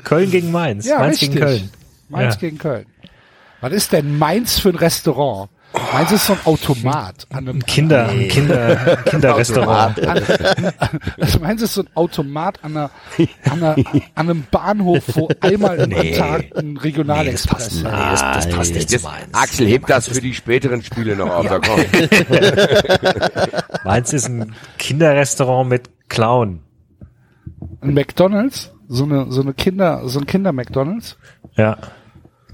Köln 0.04 0.30
gegen 0.30 0.52
Mainz. 0.52 0.84
Ja, 0.84 0.98
Mainz 0.98 1.12
richtig. 1.14 1.30
gegen 1.30 1.40
Köln. 1.46 1.70
Mainz 2.10 2.34
Ja. 2.34 2.40
gegen 2.40 2.58
Köln. 2.58 2.84
Was 3.62 3.72
ist 3.72 3.92
denn 3.92 4.18
Mainz 4.18 4.58
für 4.58 4.68
ein 4.68 4.76
Restaurant? 4.76 5.48
Mainz 5.92 6.12
ist 6.12 6.26
so 6.26 6.32
ein 6.34 6.38
Automat 6.44 7.26
an 7.32 7.48
einem 7.48 7.64
Kinder, 7.64 8.08
ein 8.08 8.28
Kinder, 8.28 8.78
ein 8.98 9.04
Kinderrestaurant. 9.04 10.06
An, 10.06 10.22
das 11.18 11.38
Mainz 11.40 11.62
ist 11.62 11.74
so 11.74 11.82
ein 11.82 11.88
Automat 11.94 12.62
an, 12.64 12.76
einer, 12.76 12.90
an, 13.44 13.62
einer, 13.62 13.76
an 14.14 14.30
einem 14.30 14.44
Bahnhof, 14.50 15.04
wo 15.14 15.28
einmal 15.40 15.78
im 15.78 15.90
Nee. 15.90 16.16
Tag 16.16 16.44
ein 16.56 16.76
Regionalexpress 16.76 17.76
Nee, 17.76 17.80
fährt. 17.82 17.94
das, 17.94 18.20
das 18.20 18.48
passt 18.50 18.74
nicht 18.74 18.90
zu 18.90 18.96
Das, 18.96 19.02
Mainz. 19.04 19.28
Axel, 19.32 19.68
heb 19.68 19.86
das 19.86 20.08
für 20.08 20.20
die 20.20 20.34
späteren 20.34 20.82
Spiele 20.82 21.16
noch 21.16 21.30
auf. 21.30 21.46
Komm. 21.48 21.80
Mainz 23.84 24.12
ist 24.12 24.28
ein 24.28 24.54
Kinderrestaurant 24.78 25.68
mit 25.68 25.90
Clown. 26.08 26.60
Ein 27.80 27.94
McDonalds, 27.94 28.72
so 28.88 29.04
eine, 29.04 29.26
so 29.30 29.42
eine 29.42 29.54
Kinder, 29.54 30.02
so 30.08 30.18
ein 30.20 30.26
Kinder-McDonalds. 30.26 31.16
Ja. 31.56 31.78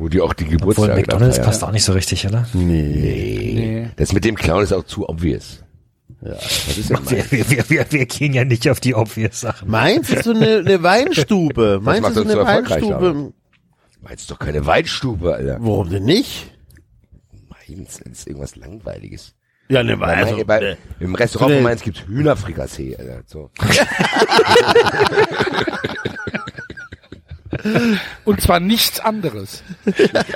Wo 0.03 0.09
die 0.09 0.21
auch 0.21 0.33
die 0.33 0.47
Obwohl 0.47 0.59
Geburtstage 0.59 0.97
McDonalds 0.97 1.41
passt 1.41 1.63
auch 1.63 1.71
nicht 1.71 1.85
so 1.85 1.93
richtig, 1.93 2.27
oder? 2.27 2.45
Nee. 2.55 3.53
Nee. 3.55 3.91
Das 3.95 4.13
mit 4.13 4.25
dem 4.25 4.35
Clown 4.35 4.65
ist 4.65 4.73
auch 4.73 4.83
zu 4.83 5.09
obvious. 5.09 5.63
Ja, 6.23 6.33
das 6.33 6.77
ist 6.77 6.91
ja 6.91 6.99
Wir, 7.09 7.31
wir, 7.31 7.51
wir, 7.51 7.71
wir, 7.71 7.87
wir 7.89 8.07
gehen 8.07 8.33
ja 8.33 8.45
nicht 8.45 8.69
auf 8.69 8.81
die 8.81 8.97
obvious 8.97 9.43
Sachen. 9.43 9.71
Mainz 9.71 10.11
ist 10.11 10.25
so 10.25 10.33
eine, 10.33 10.59
eine 10.59 10.83
Weinstube. 10.83 11.79
Mainz 11.81 12.03
macht 12.03 12.17
ist 12.17 12.19
so 12.19 12.23
eine 12.25 12.33
erfolgreich, 12.33 12.83
Weinstube. 12.83 13.33
Mainz 14.01 14.23
ist 14.23 14.31
doch 14.33 14.41
keine 14.41 14.67
Weinstube, 14.67 15.35
Alter. 15.35 15.59
Warum 15.61 15.89
denn 15.89 16.05
nicht? 16.05 16.51
Mainz 17.69 18.01
ist 18.01 18.27
irgendwas 18.27 18.57
Langweiliges. 18.57 19.37
Ja, 19.69 19.85
ne, 19.85 19.97
Bei, 19.97 20.17
also, 20.17 20.45
bei, 20.45 20.59
ne. 20.59 20.79
Im 20.99 21.15
Restaurant 21.15 21.53
eine- 21.53 21.63
Mainz 21.63 21.83
gibt's 21.83 22.03
Hühnerfrikassee, 22.09 22.97
Alter. 22.97 23.23
So. 23.27 23.51
Und 28.25 28.41
zwar 28.41 28.61
nichts 28.61 29.01
anderes. 29.01 29.63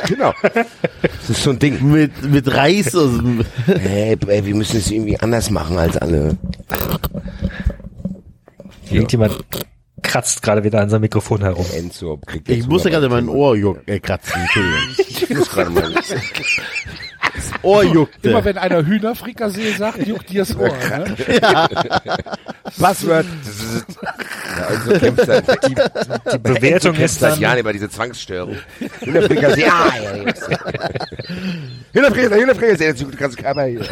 genau. 0.06 0.32
Das 0.42 1.30
ist 1.30 1.42
so 1.42 1.50
ein 1.50 1.58
Ding. 1.58 1.90
mit, 1.90 2.22
mit 2.22 2.52
Reis. 2.52 2.94
Also, 2.94 3.20
Hey, 3.66 4.16
ey, 4.26 4.44
wir 4.44 4.54
müssen 4.54 4.78
es 4.78 4.90
irgendwie 4.90 5.18
anders 5.18 5.50
machen 5.50 5.78
als 5.78 5.96
alle. 5.96 6.36
Irgendjemand 8.90 9.44
kratzt 10.02 10.42
gerade 10.42 10.62
wieder 10.64 10.80
an 10.80 10.88
seinem 10.88 11.02
Mikrofon 11.02 11.42
herum. 11.42 11.66
Enzo 11.74 12.18
kriegt 12.24 12.48
ich 12.48 12.66
musste 12.66 12.90
gerade 12.90 13.08
mein 13.08 13.28
Ohr 13.28 13.56
äh, 13.86 14.00
kratzen. 14.00 14.40
Entschuldigung. 14.40 14.80
Ich 15.28 15.30
muss 15.30 15.48
gerade 15.50 15.70
mal. 15.70 15.82
Ohr 17.62 17.82
Immer 17.82 17.94
juckte. 17.94 18.44
wenn 18.44 18.58
einer 18.58 18.84
Hühnerfrikassee 18.86 19.72
sagt, 19.72 20.06
juckt 20.06 20.30
dir 20.30 20.42
das 20.42 20.56
Ohr. 20.56 20.68
Ne? 20.68 21.16
Passwort. 22.78 23.26
Ja, 24.58 24.66
also 24.66 24.98
kämpft 24.98 25.26
seit, 25.26 25.64
die, 25.68 25.74
Die 25.74 26.38
Bewertung 26.42 26.94
ist 26.96 27.20
seit 27.20 27.32
dann, 27.32 27.40
Jahren 27.40 27.58
über 27.58 27.72
diese 27.72 27.88
Zwangsstörung. 27.90 28.56
Hühnerfrikassee. 29.00 29.64
Ah, 29.70 29.92
ja, 30.02 30.16
jetzt. 30.24 30.48
Hühnerfrikassee, 31.92 32.40
Hühnerfrikassee. 32.40 32.84
Jetzt 32.86 33.00
juckt 33.00 33.18
ganz 33.18 33.36
Körper 33.36 33.64
hier. 33.64 33.82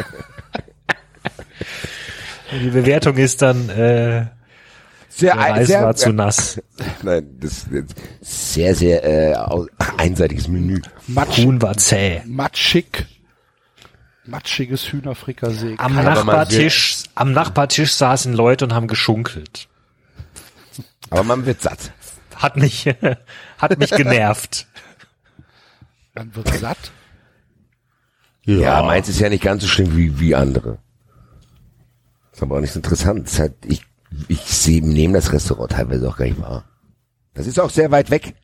die 2.51 2.69
Bewertung 2.69 3.17
ist 3.17 3.41
dann, 3.41 3.69
äh, 3.69 4.25
Sehr, 5.09 5.33
der 5.33 5.37
Reis 5.37 5.67
sehr, 5.67 5.81
war 5.83 5.95
zu 5.95 6.11
nass. 6.13 6.61
Nein, 7.03 7.27
das 7.39 7.65
ist 7.69 7.95
sehr, 8.21 8.75
sehr 8.75 9.03
äh, 9.03 9.35
einseitiges 9.97 10.47
Menü. 10.47 10.81
Matsch, 11.07 11.37
Huhn 11.45 11.61
war 11.61 11.75
zäh. 11.77 12.21
matschig. 12.25 13.05
Matschiges 14.27 14.91
Hühnerfrikassee. 14.91 15.75
Am 15.77 15.95
Nachbartisch, 15.95 17.03
am 17.13 17.31
Nachbartisch 17.31 17.93
saßen 17.93 18.33
Leute 18.33 18.65
und 18.65 18.73
haben 18.73 18.87
geschunkelt. 18.87 19.67
Aber 21.09 21.23
man 21.23 21.45
wird 21.45 21.61
satt. 21.61 21.91
Hat 22.35 22.57
mich, 22.57 22.85
hat 23.57 23.77
mich 23.77 23.91
genervt. 23.91 24.67
Man 26.13 26.35
wird 26.35 26.47
satt. 26.57 26.91
Ja, 28.43 28.83
meins 28.83 29.09
ist 29.09 29.19
ja 29.19 29.29
nicht 29.29 29.43
ganz 29.43 29.63
so 29.63 29.67
schlimm 29.67 29.95
wie, 29.95 30.19
wie 30.19 30.35
andere. 30.35 30.77
Ist 32.31 32.43
aber 32.43 32.57
auch 32.57 32.61
nicht 32.61 32.73
so 32.73 32.79
interessant. 32.79 33.27
Ist 33.27 33.39
halt, 33.39 33.53
ich, 33.65 33.85
ich 34.27 34.41
sehe, 34.41 34.85
nehme 34.85 35.13
das 35.13 35.31
Restaurant 35.31 35.71
teilweise 35.71 36.07
auch 36.07 36.17
gar 36.17 36.25
nicht 36.25 36.39
wahr. 36.41 36.63
Das 37.33 37.47
ist 37.47 37.59
auch 37.59 37.69
sehr 37.69 37.91
weit 37.91 38.11
weg. 38.11 38.35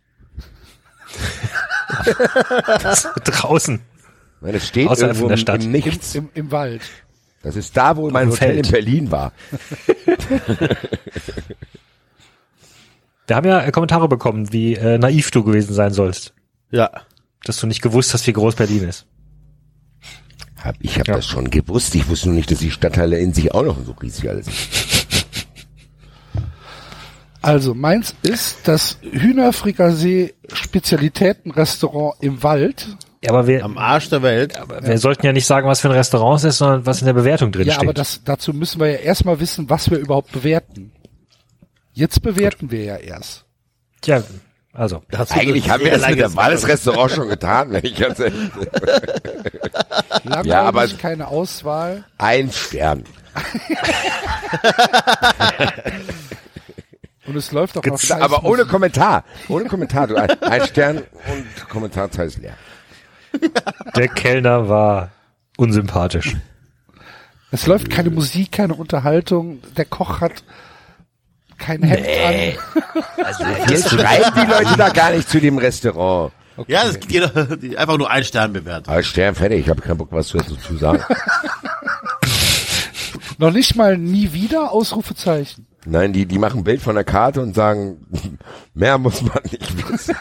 Draußen. 3.23 3.81
Meine, 4.41 4.57
es 4.57 4.67
steht 4.67 4.87
Außerhalb 4.89 5.15
irgendwo 5.15 5.27
von 5.27 5.29
der 5.29 5.37
im- 5.37 5.41
Stadt. 5.41 5.61
im 5.63 5.65
Im, 5.67 5.71
Nichts. 5.71 6.15
im, 6.15 6.29
Im 6.33 6.51
Wald. 6.51 6.81
Das 7.43 7.55
ist 7.55 7.75
da, 7.77 7.95
wo 7.97 8.09
mein 8.09 8.29
Hotel 8.29 8.53
Feld. 8.55 8.65
in 8.67 8.71
Berlin 8.71 9.11
war. 9.11 9.31
Wir 13.27 13.35
haben 13.35 13.47
ja 13.47 13.61
äh, 13.63 13.71
Kommentare 13.71 14.07
bekommen, 14.09 14.51
wie 14.51 14.75
äh, 14.75 14.97
naiv 14.97 15.31
du 15.31 15.43
gewesen 15.43 15.73
sein 15.73 15.93
sollst. 15.93 16.33
Ja. 16.69 16.89
Dass 17.43 17.57
du 17.59 17.67
nicht 17.67 17.81
gewusst 17.81 18.13
hast, 18.13 18.27
wie 18.27 18.33
groß 18.33 18.55
Berlin 18.55 18.83
ist. 18.89 19.05
Hab, 20.61 20.75
ich 20.79 20.95
habe 20.99 21.11
das 21.13 21.25
schon 21.27 21.49
gewusst. 21.49 21.95
Ich 21.95 22.07
wusste 22.09 22.27
nur 22.27 22.35
nicht, 22.35 22.51
dass 22.51 22.59
die 22.59 22.69
Stadtteile 22.71 23.17
in 23.19 23.33
sich 23.33 23.51
auch 23.53 23.63
noch 23.63 23.83
so 23.83 23.93
riesig 23.93 24.29
alles 24.29 24.45
sind. 24.47 24.57
Also 27.43 27.73
meins 27.73 28.13
ist 28.21 28.67
das 28.67 28.99
Hühnerfrikassee 29.01 30.35
Spezialitätenrestaurant 30.53 32.13
im 32.21 32.43
Wald. 32.43 32.95
Ja, 33.23 33.29
aber 33.31 33.45
wir, 33.45 33.63
Am 33.63 33.77
Arsch 33.77 34.09
der 34.09 34.23
Welt. 34.23 34.57
aber 34.59 34.81
wir 34.85 34.97
sollten 34.97 35.23
ja 35.25 35.31
nicht 35.31 35.45
sagen, 35.45 35.67
was 35.67 35.79
für 35.81 35.89
ein 35.89 35.93
Restaurant 35.95 36.39
es 36.39 36.43
ist, 36.45 36.57
sondern 36.57 36.85
was 36.87 37.01
in 37.01 37.05
der 37.05 37.13
Bewertung 37.13 37.51
drin 37.51 37.67
Ja, 37.67 37.73
steht. 37.73 37.83
aber 37.83 37.93
das, 37.93 38.23
dazu 38.23 38.51
müssen 38.51 38.79
wir 38.79 38.87
ja 38.87 38.97
erstmal 38.97 39.39
wissen, 39.39 39.69
was 39.69 39.91
wir 39.91 39.99
überhaupt 39.99 40.31
bewerten. 40.31 40.91
Jetzt 41.93 42.21
bewerten 42.23 42.71
wir 42.71 42.83
ja 42.83 42.95
erst. 42.95 43.45
Tja, 44.01 44.23
also. 44.73 45.03
Eigentlich 45.29 45.69
haben 45.69 45.83
wir 45.83 45.91
das 45.91 46.09
mit 46.09 46.35
Wahl 46.35 46.51
des 46.53 46.67
Restaurants 46.67 47.13
schon 47.13 47.27
getan, 47.35 47.71
wenn 47.71 47.85
ich 47.85 47.95
ganz 47.95 48.17
ehrlich 48.19 48.49
bin. 48.53 48.67
Ja, 50.45 50.63
aber- 50.63 50.87
keine 50.87 51.27
Auswahl. 51.27 52.05
Ein 52.17 52.51
Stern. 52.51 53.03
Und 57.27 57.35
es 57.35 57.51
läuft 57.51 57.77
auch 57.77 57.83
noch 57.85 57.99
Aber 58.19 58.43
ohne. 58.45 58.65
Kommentar. 58.65 59.23
Ohne 59.47 59.65
Kommentar. 59.65 60.07
Du, 60.07 60.15
ein, 60.15 60.29
ein 60.41 60.65
Stern 60.65 60.97
und 60.97 61.69
Kommentarzahl 61.69 62.25
ist 62.25 62.39
leer. 62.39 62.55
Der 63.95 64.07
Kellner 64.07 64.67
war 64.69 65.09
unsympathisch. 65.57 66.35
Es 67.51 67.67
läuft 67.67 67.89
keine 67.89 68.09
Musik, 68.09 68.51
keine 68.53 68.75
Unterhaltung. 68.75 69.59
Der 69.75 69.85
Koch 69.85 70.21
hat 70.21 70.43
kein 71.57 71.83
Hemd 71.83 72.05
Also, 73.23 73.43
Jetzt 73.69 73.89
schreiben 73.89 74.31
die 74.35 74.51
Leute 74.51 74.77
da 74.77 74.89
gar 74.89 75.11
nicht 75.11 75.29
zu 75.29 75.39
dem 75.39 75.57
Restaurant. 75.57 76.31
Ja, 76.67 76.83
das 76.85 76.99
geht 76.99 77.11
jeder- 77.11 77.57
die- 77.57 77.77
einfach 77.77 77.97
nur 77.97 78.09
ein 78.09 78.23
Stern 78.23 78.53
bewertet. 78.53 78.89
Ein 78.89 79.03
Stern, 79.03 79.35
fertig. 79.35 79.61
Ich 79.61 79.69
habe 79.69 79.81
keinen 79.81 79.97
Bock, 79.97 80.09
was 80.11 80.29
dazu 80.29 80.55
zu 80.55 80.77
sagen. 80.77 81.03
an. 81.07 81.15
Noch 83.37 83.51
nicht 83.51 83.75
mal 83.75 83.97
nie 83.97 84.33
wieder 84.33 84.71
Ausrufezeichen. 84.71 85.65
Nein, 85.85 86.13
die, 86.13 86.27
die 86.27 86.37
machen 86.37 86.59
ein 86.59 86.63
Bild 86.63 86.79
von 86.81 86.93
der 86.93 87.03
Karte 87.03 87.41
und 87.41 87.55
sagen, 87.55 87.97
mehr 88.75 88.99
muss 88.99 89.21
man 89.23 89.39
nicht 89.43 89.89
wissen. 89.89 90.15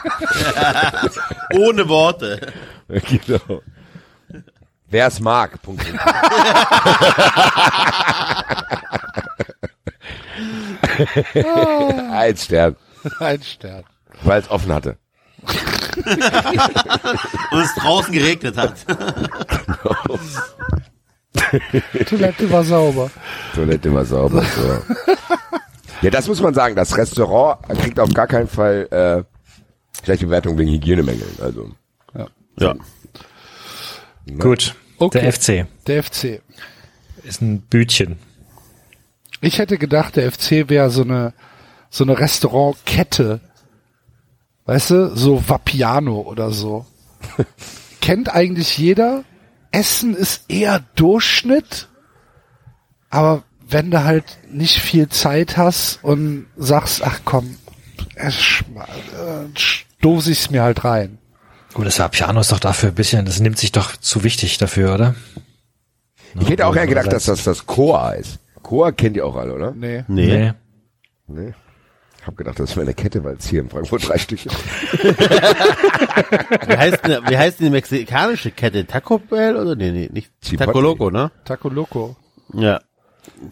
Ohne 1.55 1.87
Worte. 1.87 2.51
genau. 3.25 3.61
Wer 4.89 5.07
es 5.07 5.19
mag. 5.19 5.61
Punkt. 5.61 5.85
Ein 12.11 12.37
Stern, 12.37 12.75
Ein 13.19 13.41
Stern. 13.41 13.83
weil 14.23 14.41
es 14.41 14.49
offen 14.51 14.73
hatte. 14.73 14.97
Und 17.51 17.59
es 17.59 17.73
draußen 17.75 18.13
geregnet 18.13 18.57
hat. 18.57 18.75
Toilette 22.07 22.51
war 22.51 22.63
sauber. 22.63 23.09
Toilette 23.55 23.93
war 23.93 24.05
sauber. 24.05 24.43
So. 24.43 24.81
Ja, 26.01 26.09
das 26.11 26.27
muss 26.27 26.41
man 26.41 26.53
sagen. 26.53 26.75
Das 26.75 26.95
Restaurant 26.95 27.61
kriegt 27.79 27.99
auf 27.99 28.13
gar 28.13 28.27
keinen 28.27 28.47
Fall 28.47 28.87
äh, 28.91 30.03
schlechte 30.03 30.25
Bewertung 30.27 30.57
wegen 30.57 30.71
Hygienemängeln. 30.71 31.37
Also 31.41 31.71
Ja. 32.61 32.75
Gut. 34.37 34.75
Okay. 34.97 35.19
Der 35.21 35.33
FC 35.33 35.67
Der 35.87 36.03
FC. 36.03 36.41
ist 37.23 37.41
ein 37.41 37.61
Bütchen. 37.61 38.19
Ich 39.41 39.57
hätte 39.57 39.77
gedacht, 39.79 40.15
der 40.15 40.31
FC 40.31 40.69
wäre 40.69 40.91
so 40.91 41.01
eine, 41.01 41.33
so 41.89 42.03
eine 42.03 42.19
Restaurantkette. 42.19 43.39
Weißt 44.65 44.91
du, 44.91 45.15
so 45.15 45.49
Vapiano 45.49 46.21
oder 46.21 46.51
so. 46.51 46.85
Kennt 48.01 48.33
eigentlich 48.33 48.77
jeder. 48.77 49.23
Essen 49.71 50.15
ist 50.15 50.49
eher 50.49 50.83
Durchschnitt. 50.95 51.87
Aber 53.09 53.43
wenn 53.67 53.89
du 53.89 54.03
halt 54.03 54.37
nicht 54.51 54.79
viel 54.79 55.09
Zeit 55.09 55.57
hast 55.57 56.03
und 56.03 56.45
sagst, 56.57 57.03
ach 57.03 57.21
komm, 57.25 57.57
äh, 58.15 58.29
stoße 59.55 60.31
ich 60.31 60.39
es 60.39 60.51
mir 60.51 60.61
halt 60.61 60.83
rein. 60.83 61.17
Gut, 61.73 61.85
das 61.85 61.99
Vapiano 61.99 62.39
ist 62.41 62.51
doch 62.51 62.59
dafür 62.59 62.89
ein 62.89 62.95
bisschen, 62.95 63.25
das 63.25 63.39
nimmt 63.39 63.57
sich 63.57 63.71
doch 63.71 63.95
zu 63.95 64.23
wichtig 64.23 64.57
dafür, 64.57 64.93
oder? 64.93 65.15
Ich 66.39 66.49
hätte 66.49 66.65
auch 66.67 66.75
eher 66.75 66.87
gedacht, 66.87 67.11
dass 67.11 67.25
das 67.25 67.43
das 67.43 67.65
Koa 67.65 68.11
ist. 68.13 68.39
Koa 68.61 68.91
kennt 68.91 69.15
ihr 69.15 69.25
auch 69.25 69.35
alle, 69.35 69.53
oder? 69.53 69.71
Nee. 69.71 70.03
Nee. 70.07 70.53
Nee. 71.27 71.53
Ich 72.19 72.27
habe 72.27 72.35
gedacht, 72.35 72.59
das 72.59 72.75
wäre 72.75 72.81
eine 72.85 72.93
Kette, 72.93 73.23
weil 73.23 73.35
es 73.35 73.47
hier 73.47 73.61
in 73.61 73.69
Frankfurt 73.69 74.07
drei 74.07 74.17
Stück 74.17 74.39
gibt. 74.43 74.55
Wie 76.67 76.77
heißt 76.77 76.99
denn, 77.05 77.19
wie 77.27 77.37
heißt 77.37 77.59
denn 77.59 77.65
die 77.67 77.71
mexikanische 77.71 78.51
Kette? 78.51 78.85
Taco 78.85 79.17
Bell 79.17 79.55
oder 79.55 79.75
nee, 79.75 79.91
nee, 79.91 80.09
nicht 80.13 80.29
Chipotle. 80.43 80.67
Taco 80.67 80.81
Loco, 80.81 81.09
ne? 81.09 81.31
Taco 81.45 81.69
Loco. 81.69 82.15
Ja. 82.53 82.79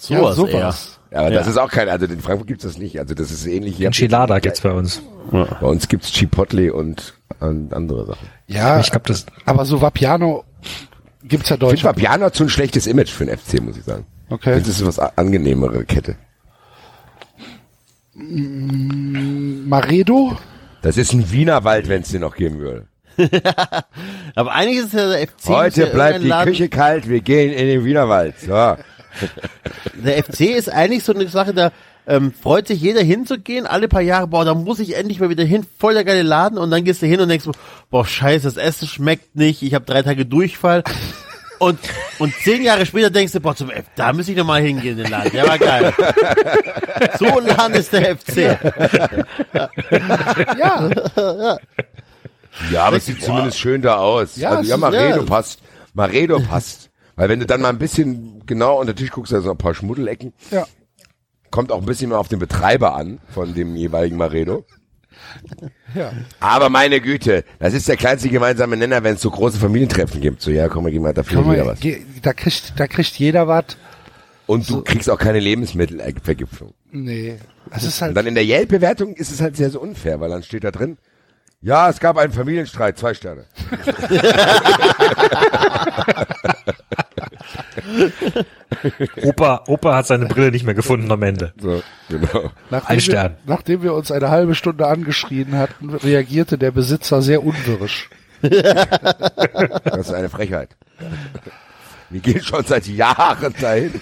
Ja, 0.07 0.33
Sowas. 0.33 0.99
Ja, 1.11 1.19
aber 1.21 1.31
das 1.31 1.45
Ja. 1.47 1.51
ist 1.51 1.57
auch 1.57 1.69
kein, 1.71 1.89
also 1.89 2.05
in 2.05 2.19
Frankfurt 2.21 2.47
gibt's 2.47 2.63
das 2.63 2.77
nicht. 2.77 2.99
Also 2.99 3.15
das 3.15 3.31
ist 3.31 3.45
ähnlich. 3.47 3.77
hier- 3.77 3.87
Enchilada 3.87 4.37
gibt's 4.39 4.61
bei 4.61 4.71
uns. 4.71 5.01
Bei 5.31 5.65
uns 5.65 5.87
gibt's 5.87 6.11
Chipotle 6.11 6.71
und 6.73 7.15
an- 7.39 7.69
andere 7.73 8.05
Sachen. 8.05 8.27
Ja, 8.47 8.79
Ich 8.79 8.91
glaube, 8.91 9.07
das, 9.07 9.25
aber 9.45 9.65
so 9.65 9.81
Vapiano 9.81 10.43
gibt's 11.23 11.49
ja 11.49 11.55
Ich 11.55 11.61
finde. 11.61 11.77
Fabiano 11.77 12.25
hat 12.25 12.35
so 12.35 12.43
ein 12.43 12.49
schlechtes 12.49 12.87
Image 12.87 13.09
für 13.11 13.25
den 13.25 13.37
FC, 13.37 13.61
muss 13.61 13.77
ich 13.77 13.83
sagen. 13.83 14.05
Okay. 14.29 14.59
Das 14.59 14.67
ist 14.67 14.85
was 14.85 14.99
angenehmere 14.99 15.85
Kette. 15.85 16.15
Maredo? 19.65 20.37
Das 20.81 20.97
ist 20.97 21.13
ein 21.13 21.31
Wienerwald, 21.31 21.87
wenn 21.89 22.01
es 22.01 22.09
den 22.09 22.21
noch 22.21 22.35
geben 22.35 22.59
würde. 22.59 22.87
Aber 24.35 24.51
eigentlich 24.53 24.85
ist 24.85 24.93
ja 24.93 25.09
der 25.09 25.27
FC. 25.27 25.47
Heute 25.47 25.81
ja 25.83 25.87
bleibt 25.89 26.21
die 26.23 26.27
Laden- 26.27 26.49
Küche 26.53 26.69
kalt, 26.69 27.09
wir 27.09 27.19
gehen 27.21 27.51
in 27.51 27.67
den 27.67 27.83
Wienerwald. 27.85 28.39
So. 28.39 28.53
Der 29.95 30.23
FC 30.23 30.41
ist 30.55 30.69
eigentlich 30.71 31.03
so 31.03 31.13
eine 31.13 31.27
Sache, 31.27 31.53
da 31.53 31.71
ähm, 32.09 32.33
freut 32.33 32.67
sich 32.67 32.81
jeder 32.81 33.01
hinzugehen, 33.01 33.67
alle 33.67 33.87
paar 33.87 34.01
Jahre, 34.01 34.27
boah, 34.27 34.43
da 34.43 34.55
muss 34.55 34.79
ich 34.79 34.97
endlich 34.97 35.19
mal 35.19 35.29
wieder 35.29 35.43
hin, 35.43 35.63
voll 35.77 35.93
der 35.93 36.03
geile 36.03 36.23
Laden 36.23 36.57
und 36.57 36.71
dann 36.71 36.83
gehst 36.83 37.03
du 37.03 37.05
hin 37.05 37.21
und 37.21 37.29
denkst 37.29 37.45
boah, 37.91 38.05
scheiße, 38.05 38.45
das 38.45 38.57
Essen 38.57 38.87
schmeckt 38.87 39.35
nicht, 39.35 39.61
ich 39.61 39.75
habe 39.75 39.85
drei 39.85 40.01
Tage 40.01 40.25
Durchfall 40.25 40.83
und 41.59 41.77
und 42.17 42.33
zehn 42.43 42.63
Jahre 42.63 42.87
später 42.87 43.11
denkst 43.11 43.33
du, 43.33 43.39
boah, 43.39 43.55
zum 43.55 43.69
F, 43.69 43.85
da 43.95 44.11
muss 44.11 44.27
ich 44.27 44.35
noch 44.35 44.45
mal 44.45 44.59
hingehen, 44.59 44.97
in 44.97 45.03
den 45.03 45.11
Laden, 45.11 45.31
der 45.31 45.47
war 45.47 45.59
geil. 45.59 45.93
so 47.19 47.25
ein 47.25 47.45
Laden 47.45 47.75
ist 47.75 47.93
der 47.93 48.17
FC. 48.17 48.57
Ja, 50.57 50.89
Ja, 52.71 52.85
aber 52.85 52.97
es 52.97 53.05
sieht 53.05 53.21
zumindest 53.21 53.59
schön 53.59 53.81
da 53.83 53.97
aus. 53.97 54.35
Ja, 54.35 54.49
also, 54.49 54.69
ja, 54.69 54.77
Maredo 54.77 55.19
ja. 55.19 55.25
passt. 55.25 55.61
Maredo 55.93 56.39
passt. 56.39 56.89
Weil 57.15 57.29
wenn 57.29 57.39
du 57.39 57.45
dann 57.45 57.61
mal 57.61 57.69
ein 57.69 57.77
bisschen 57.77 58.43
genau 58.45 58.79
unter 58.79 58.93
den 58.93 58.97
Tisch 58.97 59.11
guckst, 59.11 59.31
da 59.31 59.37
sind 59.37 59.45
noch 59.45 59.53
ein 59.53 59.57
paar 59.57 59.75
Schmuddelecken. 59.75 60.33
ja. 60.51 60.65
Kommt 61.51 61.71
auch 61.71 61.79
ein 61.79 61.85
bisschen 61.85 62.09
mehr 62.09 62.19
auf 62.19 62.27
den 62.27 62.39
Betreiber 62.39 62.95
an 62.95 63.19
von 63.33 63.53
dem 63.53 63.75
jeweiligen 63.75 64.17
Maredo. 64.17 64.65
Ja. 65.95 66.11
Aber 66.39 66.69
meine 66.69 67.01
Güte, 67.01 67.43
das 67.59 67.73
ist 67.73 67.87
der 67.87 67.97
kleinste 67.97 68.29
gemeinsame 68.29 68.77
Nenner, 68.77 69.03
wenn 69.03 69.15
es 69.15 69.21
so 69.21 69.29
große 69.29 69.57
Familientreffen 69.57 70.21
gibt. 70.21 70.41
So, 70.41 70.51
ja, 70.51 70.67
komm, 70.69 70.85
wir 70.85 70.91
gehen 70.91 71.01
mal 71.01 71.13
dafür 71.13 71.49
wieder 71.51 71.65
was. 71.65 71.79
da 72.21 72.33
kriegt, 72.33 72.73
da 72.79 72.87
kriegt 72.87 73.17
jeder 73.19 73.47
was. 73.47 73.77
Und 74.45 74.69
du 74.69 74.81
kriegst 74.81 75.09
auch 75.09 75.19
keine 75.19 75.39
Lebensmittelvergiftung. 75.39 76.73
Nee. 76.91 77.35
Es 77.71 77.83
ist 77.83 78.01
Und 78.01 78.07
halt, 78.07 78.17
dann 78.17 78.25
in 78.25 78.33
der 78.35 78.45
Yelp-Bewertung 78.45 79.13
ist 79.13 79.31
es 79.31 79.41
halt 79.41 79.55
sehr, 79.55 79.69
sehr 79.69 79.81
unfair, 79.81 80.19
weil 80.19 80.29
dann 80.29 80.41
steht 80.41 80.63
da 80.63 80.71
drin, 80.71 80.97
ja, 81.61 81.89
es 81.89 81.99
gab 81.99 82.17
einen 82.17 82.33
Familienstreit, 82.33 82.97
zwei 82.97 83.13
Sterne. 83.13 83.45
Opa, 89.23 89.63
Opa 89.67 89.95
hat 89.95 90.07
seine 90.07 90.25
Brille 90.25 90.51
nicht 90.51 90.65
mehr 90.65 90.73
gefunden 90.73 91.11
am 91.11 91.23
Ende. 91.23 91.53
So, 91.59 91.81
genau. 92.09 92.51
nachdem, 92.69 92.89
ein 92.89 92.95
wir, 92.95 93.01
Stern. 93.01 93.37
nachdem 93.45 93.83
wir 93.83 93.93
uns 93.93 94.11
eine 94.11 94.29
halbe 94.29 94.55
Stunde 94.55 94.87
angeschrien 94.87 95.57
hatten, 95.57 95.95
reagierte 95.95 96.57
der 96.57 96.71
Besitzer 96.71 97.21
sehr 97.21 97.43
unwirsch. 97.43 98.09
Das 98.41 100.07
ist 100.07 100.13
eine 100.13 100.29
Frechheit. 100.29 100.69
Wir 102.09 102.21
gehen 102.21 102.41
schon 102.41 102.63
seit 102.65 102.87
Jahren 102.87 103.53
dahin. 103.59 103.93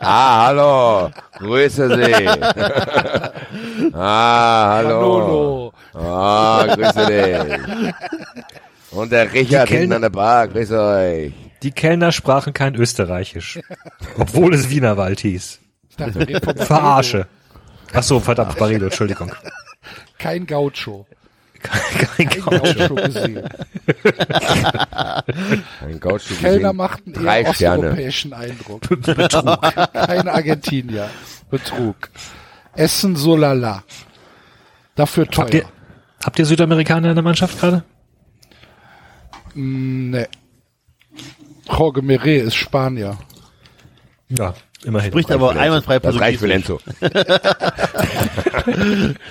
ah, 0.00 0.46
hallo. 0.46 1.10
Grüße 1.38 1.88
Sie. 1.96 2.28
ah, 3.94 4.66
hallo. 4.76 4.88
Manolo. 5.18 5.72
Ah, 5.94 6.66
grüße 6.74 7.06
dich. 7.06 7.94
Und 8.90 9.12
der 9.12 9.32
Richard 9.32 9.68
Die 9.70 9.74
hinten 9.76 9.90
Kellner- 9.90 9.96
an 9.96 10.02
der 10.02 10.10
Bar, 10.10 10.48
grüße 10.48 10.80
euch. 10.80 11.32
Die 11.62 11.72
Kellner 11.72 12.12
sprachen 12.12 12.52
kein 12.52 12.74
Österreichisch. 12.74 13.60
Obwohl 14.18 14.54
es 14.54 14.68
Wienerwald 14.68 15.20
hieß. 15.20 15.60
Dachte, 15.96 16.40
Verarsche. 16.66 17.26
Ach 17.94 18.02
so, 18.02 18.20
verdammt, 18.20 18.58
Barredo, 18.58 18.86
Entschuldigung. 18.86 19.32
Kein 20.18 20.44
Gaucho. 20.46 21.06
Kein 21.64 22.28
Kein 22.28 22.42
Gaucho. 22.42 22.94
Gesehen. 22.94 23.48
Ein 25.80 26.00
Gaucho 26.00 26.34
Kellner 26.40 26.72
machten 26.72 27.12
Drei 27.12 27.42
eher 27.42 27.54
Sterne. 27.54 27.78
osteuropäischen 27.78 28.32
Eindruck. 28.32 28.80
Betrug. 28.88 29.92
Keine 29.92 30.32
Argentinier. 30.32 31.08
Betrug. 31.50 32.10
Essen 32.74 33.16
so 33.16 33.36
lala. 33.36 33.82
Dafür 34.94 35.26
teuer. 35.26 35.44
Habt 35.44 35.54
ihr, 35.54 35.64
habt 36.24 36.38
ihr 36.38 36.46
Südamerikaner 36.46 37.08
in 37.10 37.14
der 37.14 37.24
Mannschaft 37.24 37.58
gerade? 37.58 37.84
Nee. 39.54 40.26
Jorge 41.68 42.02
Mire 42.02 42.34
ist 42.36 42.56
Spanier. 42.56 43.18
Ja, 44.28 44.54
immerhin. 44.84 45.12
Spricht 45.12 45.30
aber 45.30 45.56
einwandfrei 45.56 45.98
Das 45.98 46.18
reicht 46.18 46.40
für 46.40 46.48
Portugiesisch. 46.48 46.80
Lenzo. 47.00 49.14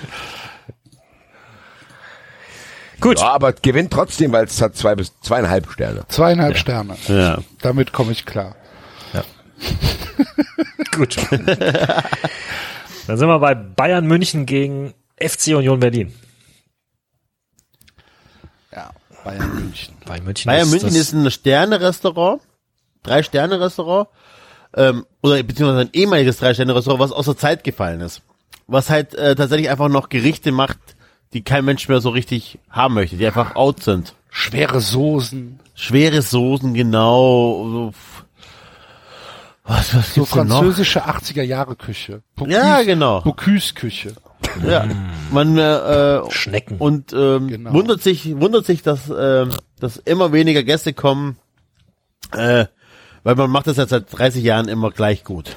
Gut. 3.04 3.20
Ja, 3.20 3.32
aber 3.34 3.52
gewinnt 3.52 3.92
trotzdem, 3.92 4.32
weil 4.32 4.46
es 4.46 4.62
hat 4.62 4.76
zwei 4.76 4.94
bis 4.94 5.12
zweieinhalb 5.20 5.70
Sterne. 5.70 6.04
Zweieinhalb 6.08 6.56
Sterne. 6.56 6.96
Ja. 7.06 7.38
Damit 7.60 7.92
komme 7.92 8.12
ich 8.12 8.24
klar. 8.24 8.56
Gut. 10.96 11.16
Dann 13.06 13.18
sind 13.18 13.28
wir 13.28 13.38
bei 13.38 13.54
Bayern 13.54 14.06
München 14.06 14.46
gegen 14.46 14.94
FC 15.20 15.48
Union 15.48 15.80
Berlin. 15.80 16.14
Ja. 18.72 18.90
Bayern 19.22 19.54
München. 19.54 19.94
Bei 20.06 20.20
München 20.22 20.48
Bayern 20.48 20.70
München 20.70 20.88
das- 20.88 20.96
ist 20.98 21.12
ein 21.12 21.30
Sterne-Restaurant, 21.30 22.40
Drei-Sterne-Restaurant, 23.02 24.08
ähm, 24.76 25.04
oder 25.22 25.42
beziehungsweise 25.42 25.82
ein 25.82 25.90
ehemaliges 25.92 26.38
Drei-Sterne-Restaurant, 26.38 27.00
was 27.00 27.12
außer 27.12 27.36
Zeit 27.36 27.64
gefallen 27.64 28.00
ist. 28.00 28.22
Was 28.66 28.88
halt 28.88 29.14
äh, 29.14 29.34
tatsächlich 29.34 29.68
einfach 29.68 29.88
noch 29.88 30.08
Gerichte 30.08 30.52
macht, 30.52 30.78
die 31.34 31.42
kein 31.42 31.64
Mensch 31.64 31.88
mehr 31.88 32.00
so 32.00 32.08
richtig 32.10 32.58
haben 32.70 32.94
möchte, 32.94 33.16
die 33.16 33.26
einfach 33.26 33.56
out 33.56 33.82
sind. 33.82 34.14
Schwere 34.30 34.80
Soßen. 34.80 35.60
Schwere 35.74 36.22
Soßen, 36.22 36.72
genau. 36.74 37.68
So, 37.68 37.94
was, 39.64 39.94
was 39.94 40.14
So 40.14 40.24
französische 40.24 41.06
80er 41.06 41.42
Jahre 41.42 41.76
Küche. 41.76 42.22
Ja, 42.46 42.82
genau. 42.82 43.20
Bocuse 43.22 43.74
Küche. 43.74 44.14
Ja, 44.66 44.86
man 45.32 45.56
äh, 45.56 45.62
äh, 46.18 46.30
Schnecken. 46.30 46.76
und 46.78 47.12
ähm, 47.12 47.48
Genau. 47.48 47.72
wundert 47.72 48.02
sich, 48.02 48.38
wundert 48.38 48.66
sich, 48.66 48.82
dass 48.82 49.10
ähm, 49.10 49.50
dass 49.80 49.96
immer 49.96 50.32
weniger 50.32 50.62
Gäste 50.62 50.92
kommen, 50.92 51.36
äh, 52.32 52.66
weil 53.22 53.34
man 53.36 53.50
macht 53.50 53.66
das 53.66 53.78
jetzt 53.78 53.90
seit 53.90 54.06
30 54.16 54.44
Jahren 54.44 54.68
immer 54.68 54.90
gleich 54.90 55.24
gut. 55.24 55.56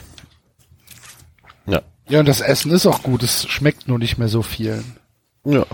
Ja. 1.65 1.81
Ja, 2.07 2.21
und 2.21 2.27
das 2.27 2.39
Essen 2.41 2.71
ist 2.71 2.85
auch 2.85 3.03
gut. 3.03 3.23
Es 3.23 3.47
schmeckt 3.47 3.87
nur 3.89 3.99
nicht 3.99 4.17
mehr 4.17 4.29
so 4.29 4.41
vielen. 4.41 4.83
Ja. 5.47 5.65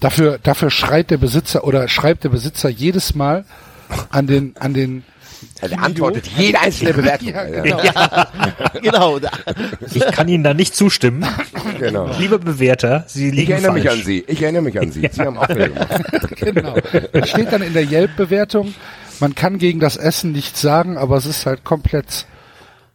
Dafür, 0.00 0.38
dafür 0.42 0.70
schreit 0.70 1.10
der 1.10 1.18
Besitzer 1.18 1.64
oder 1.64 1.86
schreibt 1.88 2.24
der 2.24 2.30
Besitzer 2.30 2.68
jedes 2.68 3.14
Mal 3.14 3.44
an 4.10 4.26
den, 4.26 4.54
an 4.58 4.74
den, 4.74 5.04
Er 5.60 5.80
antwortet 5.80 6.26
jede 6.36 6.58
einzelne 6.60 6.92
Bewertung. 6.94 7.28
ja, 7.28 7.46
Ja, 7.46 7.62
genau. 7.62 8.80
genau. 8.80 9.18
Da- 9.20 9.30
Ich 9.92 10.04
kann 10.06 10.26
Ihnen 10.28 10.42
da 10.42 10.54
nicht 10.54 10.74
zustimmen. 10.74 11.24
genau. 11.78 12.10
Liebe 12.18 12.38
Bewerter, 12.40 13.04
Sie 13.06 13.28
Ich 13.28 13.34
liegen 13.34 13.52
erinnere 13.52 13.72
mich 13.74 13.84
falsch. 13.84 13.98
an 14.00 14.04
Sie. 14.04 14.24
Ich 14.26 14.42
erinnere 14.42 14.62
mich 14.62 14.80
an 14.80 14.90
Sie. 14.90 15.08
Sie 15.12 15.20
haben 15.22 15.38
auch 15.38 15.46
Fehler 15.46 15.68
gemacht. 15.68 15.90
genau. 16.36 16.74
Da 17.12 17.26
steht 17.26 17.52
dann 17.52 17.62
in 17.62 17.72
der 17.74 17.84
Yelp-Bewertung, 17.84 18.74
man 19.20 19.36
kann 19.36 19.58
gegen 19.58 19.78
das 19.78 19.96
Essen 19.96 20.32
nichts 20.32 20.60
sagen, 20.60 20.96
aber 20.96 21.16
es 21.16 21.26
ist 21.26 21.46
halt 21.46 21.62
komplett, 21.62 22.26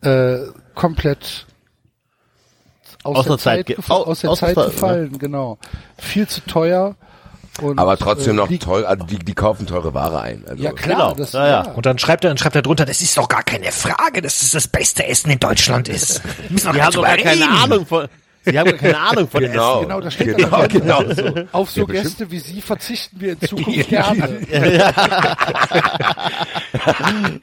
äh, 0.02 0.40
komplett 0.76 1.46
aus, 3.08 3.18
Aus 3.18 3.26
der 3.26 3.32
der 3.36 3.38
Zeit 3.40 3.58
Zeit, 3.60 3.66
ge- 3.68 3.76
gef- 3.78 3.90
au- 3.92 4.04
aus 4.06 4.20
der 4.22 4.30
aus 4.30 4.40
Zeit 4.40 4.56
gefallen, 4.56 5.18
genau. 5.20 5.58
Viel 5.98 6.28
zu 6.28 6.42
teuer. 6.42 6.96
Und, 7.62 7.80
Aber 7.80 7.98
trotzdem 7.98 8.34
äh, 8.34 8.36
noch 8.36 8.50
liegt- 8.50 8.64
toll. 8.64 8.86
Also 8.86 9.04
die, 9.06 9.18
die 9.18 9.34
kaufen 9.34 9.66
teure 9.66 9.92
Ware 9.96 10.22
ein. 10.22 10.44
Also, 10.48 10.62
Ja 10.64 10.72
klar, 10.74 10.98
Genau. 10.98 11.14
das, 11.16 11.32
Ja, 11.34 11.48
ja. 11.48 11.62
Und 11.72 11.88
dann 11.88 11.98
schreibt 11.98 12.24
er, 12.24 12.30
dann 12.30 12.38
schreibt 12.38 12.56
er 12.56 12.62
drunter, 12.62 12.86
das 12.86 13.02
ist 13.02 13.18
doch 13.18 13.28
gar 13.28 13.42
keine 13.42 13.72
Frage, 13.72 14.22
dass 14.22 14.44
es 14.44 14.52
das 14.52 14.68
beste 14.68 15.08
Essen 15.08 15.32
in 15.32 15.40
Deutschland 15.40 15.90
ist. 15.90 16.22
Wir 16.24 16.32
müssen 16.52 16.66
doch 16.68 16.72
Die 16.74 16.78
gar 16.78 16.86
haben 16.88 16.94
doch 16.94 17.04
gar 17.04 17.18
keine. 17.18 17.50
Ahnung 17.50 17.86
von. 17.88 18.08
Sie 18.50 18.58
haben 18.60 18.78
keine 18.78 18.98
Ahnung 18.98 19.28
von 19.30 19.42
Genau. 19.42 19.82
Genau, 19.82 20.02
da 20.02 20.10
steht 20.12 20.38
Genau, 20.38 20.50
da 20.50 20.68
drin. 20.68 20.82
genau. 20.82 21.04
So, 21.14 21.34
auf 21.52 21.70
so 21.72 21.82
Ja, 21.82 21.86
bestimmt. 21.88 22.04
Gäste 22.18 22.32
wie 22.32 22.40
Sie 22.40 22.62
verzichten 22.62 23.20
wir 23.20 23.34
in 23.34 23.42
Zukunft 23.42 23.90
gerne. 23.90 24.40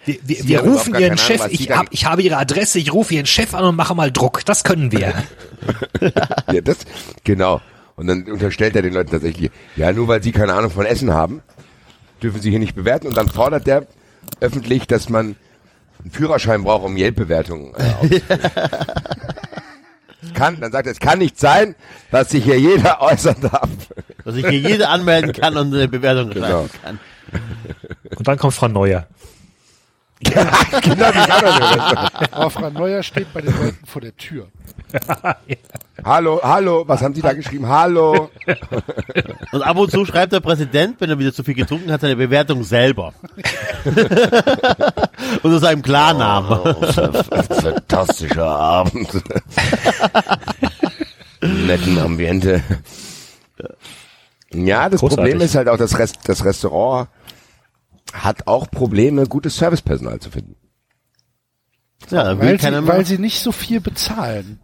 Wir, 0.04 0.16
wir, 0.22 0.48
wir 0.48 0.60
rufen 0.60 0.94
Ihren 0.98 1.16
Chef, 1.18 1.40
Ahnung, 1.40 1.54
ich, 1.58 1.70
hab, 1.70 1.86
ich 1.90 2.04
habe 2.06 2.22
Ihre 2.22 2.36
Adresse, 2.36 2.78
ich 2.78 2.92
rufe 2.92 3.14
Ihren 3.14 3.26
Chef 3.26 3.54
an 3.54 3.64
und 3.64 3.76
mache 3.76 3.94
mal 3.94 4.10
Druck. 4.12 4.44
Das 4.44 4.64
können 4.64 4.92
wir. 4.92 5.14
Ja, 6.52 6.60
das, 6.60 6.78
genau. 7.24 7.60
Und 7.96 8.06
dann 8.06 8.24
unterstellt 8.30 8.76
er 8.76 8.82
den 8.82 8.92
Leuten 8.92 9.10
tatsächlich, 9.10 9.50
ja, 9.76 9.92
nur 9.92 10.08
weil 10.08 10.22
sie 10.22 10.30
keine 10.32 10.52
Ahnung 10.52 10.70
von 10.70 10.84
Essen 10.84 11.14
haben, 11.14 11.40
dürfen 12.22 12.42
sie 12.42 12.50
hier 12.50 12.58
nicht 12.58 12.74
bewerten. 12.74 13.06
Und 13.06 13.16
dann 13.16 13.28
fordert 13.28 13.66
der 13.66 13.86
öffentlich, 14.40 14.86
dass 14.86 15.08
man 15.08 15.36
einen 16.02 16.10
Führerschein 16.10 16.64
braucht, 16.64 16.84
um 16.84 16.96
Yelp-Bewertungen 16.98 17.72
äh, 17.76 18.20
kann, 20.32 20.60
dann 20.60 20.72
sagt 20.72 20.86
er, 20.86 20.92
es 20.92 21.00
kann 21.00 21.18
nicht 21.18 21.38
sein, 21.38 21.74
dass 22.10 22.30
sich 22.30 22.44
hier 22.44 22.58
jeder 22.58 23.00
äußern 23.02 23.36
darf. 23.42 23.68
Dass 24.24 24.36
ich 24.36 24.46
hier 24.46 24.58
jede 24.60 24.88
anmelden 24.88 25.32
kann 25.32 25.56
und 25.56 25.74
eine 25.74 25.88
Bewertung 25.88 26.30
Genau. 26.30 26.66
schreiben 26.68 26.70
kann. 26.82 26.98
Und 28.16 28.26
dann 28.28 28.38
kommt 28.38 28.54
Frau 28.54 28.68
Neuer. 28.68 29.06
Genau, 30.24 31.10
die 31.12 31.28
kann 31.28 31.44
doch 31.44 31.60
nicht. 31.60 32.34
Aber 32.34 32.50
Frau 32.50 32.70
Neuer 32.70 33.02
steht 33.02 33.32
bei 33.32 33.40
den 33.40 33.54
Leuten 33.56 33.86
vor 33.86 34.00
der 34.02 34.16
Tür. 34.16 34.48
Hallo, 36.04 36.40
hallo, 36.42 36.84
was 36.86 37.00
haben 37.00 37.14
Sie 37.14 37.22
da 37.22 37.32
geschrieben? 37.32 37.66
Hallo. 37.66 38.28
Und 39.52 39.62
ab 39.62 39.76
und 39.78 39.90
zu 39.90 40.04
schreibt 40.04 40.32
der 40.32 40.40
Präsident, 40.40 41.00
wenn 41.00 41.08
er 41.08 41.18
wieder 41.18 41.32
zu 41.32 41.42
viel 41.42 41.54
getrunken 41.54 41.90
hat, 41.90 42.02
seine 42.02 42.16
Bewertung 42.16 42.62
selber. 42.62 43.14
Unter 45.42 45.58
seinem 45.60 45.80
Klarnamen. 45.82 46.58
Oh, 46.62 46.74
Fantastischer 46.82 48.46
Abend. 48.46 49.08
Netten 51.40 51.98
Ambiente. 51.98 52.62
Ja, 54.52 54.88
das 54.88 55.00
Großartig. 55.00 55.24
Problem 55.24 55.40
ist 55.40 55.54
halt 55.54 55.68
auch, 55.68 55.78
das, 55.78 55.98
Rest, 55.98 56.18
das 56.26 56.44
Restaurant 56.44 57.08
hat 58.14 58.46
auch 58.46 58.70
Probleme, 58.70 59.26
gutes 59.26 59.56
Servicepersonal 59.56 60.20
zu 60.20 60.30
finden. 60.30 60.56
Ja, 62.10 62.38
Weil 62.38 62.60
sie, 62.60 62.70
mehr. 62.70 62.86
weil 62.86 63.04
sie 63.06 63.18
nicht 63.18 63.40
so 63.40 63.50
viel 63.52 63.80
bezahlen. 63.80 64.60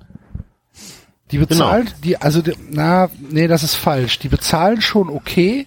Die 1.30 1.38
bezahlen, 1.38 1.88
die, 2.02 2.16
also, 2.16 2.42
die, 2.42 2.54
na, 2.70 3.08
nee, 3.30 3.46
das 3.46 3.62
ist 3.62 3.76
falsch. 3.76 4.18
Die 4.18 4.28
bezahlen 4.28 4.80
schon 4.80 5.08
okay, 5.08 5.66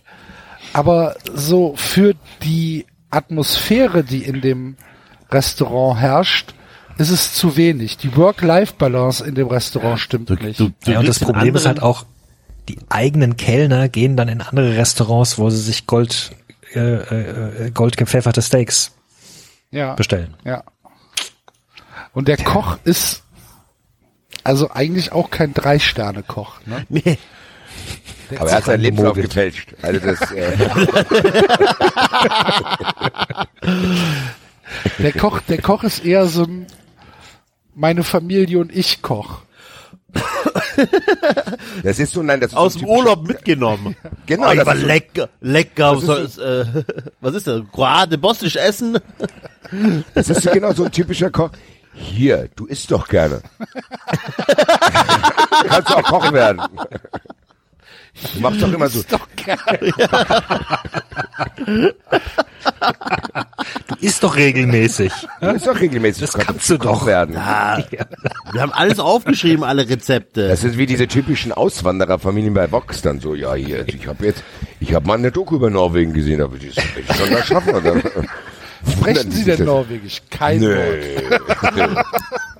aber 0.73 1.15
so 1.33 1.73
für 1.77 2.15
die 2.43 2.85
Atmosphäre, 3.09 4.03
die 4.03 4.23
in 4.23 4.41
dem 4.41 4.75
Restaurant 5.31 5.99
herrscht, 5.99 6.53
ist 6.97 7.09
es 7.09 7.33
zu 7.33 7.55
wenig. 7.55 7.97
Die 7.97 8.15
Work-Life-Balance 8.15 9.25
in 9.25 9.35
dem 9.35 9.47
Restaurant 9.47 9.99
stimmt 9.99 10.29
nicht. 10.41 10.59
du, 10.59 10.71
du 10.83 10.91
Ja, 10.91 10.99
und 10.99 11.07
das 11.07 11.19
Problem 11.19 11.55
ist 11.55 11.65
halt 11.65 11.81
auch, 11.81 12.05
die 12.69 12.77
eigenen 12.89 13.35
Kellner 13.37 13.89
gehen 13.89 14.15
dann 14.15 14.27
in 14.29 14.41
andere 14.41 14.77
Restaurants, 14.77 15.37
wo 15.37 15.49
sie 15.49 15.61
sich 15.61 15.87
Gold, 15.87 16.31
äh, 16.75 17.65
äh, 17.67 17.71
goldgepfefferte 17.71 18.41
Steaks 18.41 18.91
ja, 19.71 19.93
bestellen. 19.95 20.35
ja. 20.43 20.63
Und 22.13 22.27
der 22.27 22.37
Koch 22.37 22.77
ist 22.83 23.23
also 24.43 24.69
eigentlich 24.71 25.11
auch 25.11 25.29
kein 25.29 25.53
Drei-Sterne-Koch. 25.53 26.59
Ne? 26.65 26.85
Nee. 28.29 28.39
Aber 28.39 28.49
er 28.49 28.57
hat 28.57 28.65
seinen 28.65 28.81
Lebenslauf 28.81 29.15
gefälscht. 29.15 29.75
Also 29.81 29.99
das, 29.99 30.31
äh, 30.31 30.57
Der 34.99 35.11
Koch, 35.11 35.41
der 35.41 35.61
Koch 35.61 35.83
ist 35.83 36.03
eher 36.05 36.25
so 36.27 36.43
ein 36.43 36.67
meine 37.75 38.03
Familie 38.03 38.59
und 38.59 38.75
ich 38.75 39.01
Koch. 39.01 39.41
das 41.83 41.99
ist 41.99 42.13
so, 42.13 42.23
nein, 42.23 42.39
das 42.39 42.51
ist 42.51 42.57
Aus 42.57 42.73
so 42.73 42.79
dem 42.79 42.89
Urlaub 42.89 43.27
mitgenommen. 43.27 43.95
Genau, 44.25 44.51
oh, 44.51 44.55
das 44.55 44.65
war 44.65 44.75
lecker, 44.75 45.29
lecker. 45.41 45.95
Das 45.95 46.03
ist 46.03 46.35
So, 46.35 46.41
äh, 46.41 46.65
was 47.21 47.35
ist 47.35 47.47
das? 47.47 47.61
Kroate, 47.71 48.17
bosnisch 48.17 48.55
essen? 48.55 48.97
Das 50.13 50.29
ist 50.29 50.43
so 50.43 50.51
genau 50.51 50.71
so 50.73 50.83
ein 50.83 50.91
typischer 50.91 51.31
Koch. 51.31 51.49
Hier, 51.93 52.47
du 52.55 52.67
isst 52.67 52.91
doch 52.91 53.07
gerne. 53.07 53.41
Kannst 55.67 55.89
du 55.89 55.95
auch 55.95 56.03
kochen 56.03 56.33
werden. 56.33 56.61
Du 58.35 58.39
machst 58.41 58.61
doch 58.61 58.71
immer 58.71 58.89
so. 58.89 59.01
Doch 59.09 59.27
geil. 59.45 59.93
Du 63.87 63.95
isst 64.01 64.23
doch 64.23 64.35
regelmäßig. 64.35 65.11
Du 65.41 65.47
isst 65.47 65.67
doch 65.67 65.79
regelmäßig. 65.79 66.21
Das 66.21 66.33
kannst 66.33 66.47
kannst 66.47 66.69
du 66.69 66.77
doch. 66.77 67.05
werden. 67.05 67.35
Wir 67.35 68.61
haben 68.61 68.71
alles 68.71 68.99
aufgeschrieben, 68.99 69.63
alle 69.63 69.89
Rezepte. 69.89 70.47
Das 70.47 70.63
ist 70.63 70.77
wie 70.77 70.85
diese 70.85 71.07
typischen 71.07 71.51
Auswandererfamilien 71.51 72.53
bei 72.53 72.71
Vox 72.71 73.01
dann 73.01 73.19
so, 73.19 73.35
ja 73.35 73.53
hier, 73.55 73.87
ich 73.87 74.07
habe 74.07 74.25
jetzt, 74.25 74.43
ich 74.79 74.93
habe 74.93 75.07
mal 75.07 75.17
eine 75.17 75.31
Doku 75.31 75.55
über 75.55 75.69
Norwegen 75.69 76.13
gesehen, 76.13 76.41
aber 76.41 76.55
ich 76.57 76.73
schon 76.73 77.31
das 77.31 77.47
schaffen. 77.47 77.75
Oder? 77.75 77.95
Sprechen 78.89 79.31
Sie 79.31 79.43
denn 79.43 79.65
Norwegisch? 79.65 80.21
Kein 80.29 80.61
Wort. 80.61 82.03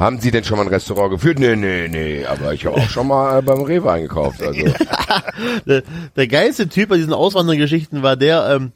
Haben 0.00 0.18
Sie 0.18 0.30
denn 0.30 0.44
schon 0.44 0.56
mal 0.56 0.64
ein 0.64 0.72
Restaurant 0.72 1.10
geführt? 1.10 1.38
Nee, 1.38 1.56
nee, 1.56 1.86
nee. 1.86 2.24
Aber 2.24 2.54
ich 2.54 2.64
habe 2.64 2.76
auch 2.76 2.88
schon 2.88 3.06
mal 3.06 3.38
äh, 3.38 3.42
beim 3.42 3.60
Rewe 3.60 3.92
eingekauft. 3.92 4.42
Also. 4.42 4.64
der, 5.66 5.82
der 6.16 6.26
geilste 6.26 6.70
Typ 6.70 6.88
bei 6.88 6.96
diesen 6.96 7.12
Auswandergeschichten 7.12 8.02
war 8.02 8.16
der, 8.16 8.48
ähm, 8.48 8.72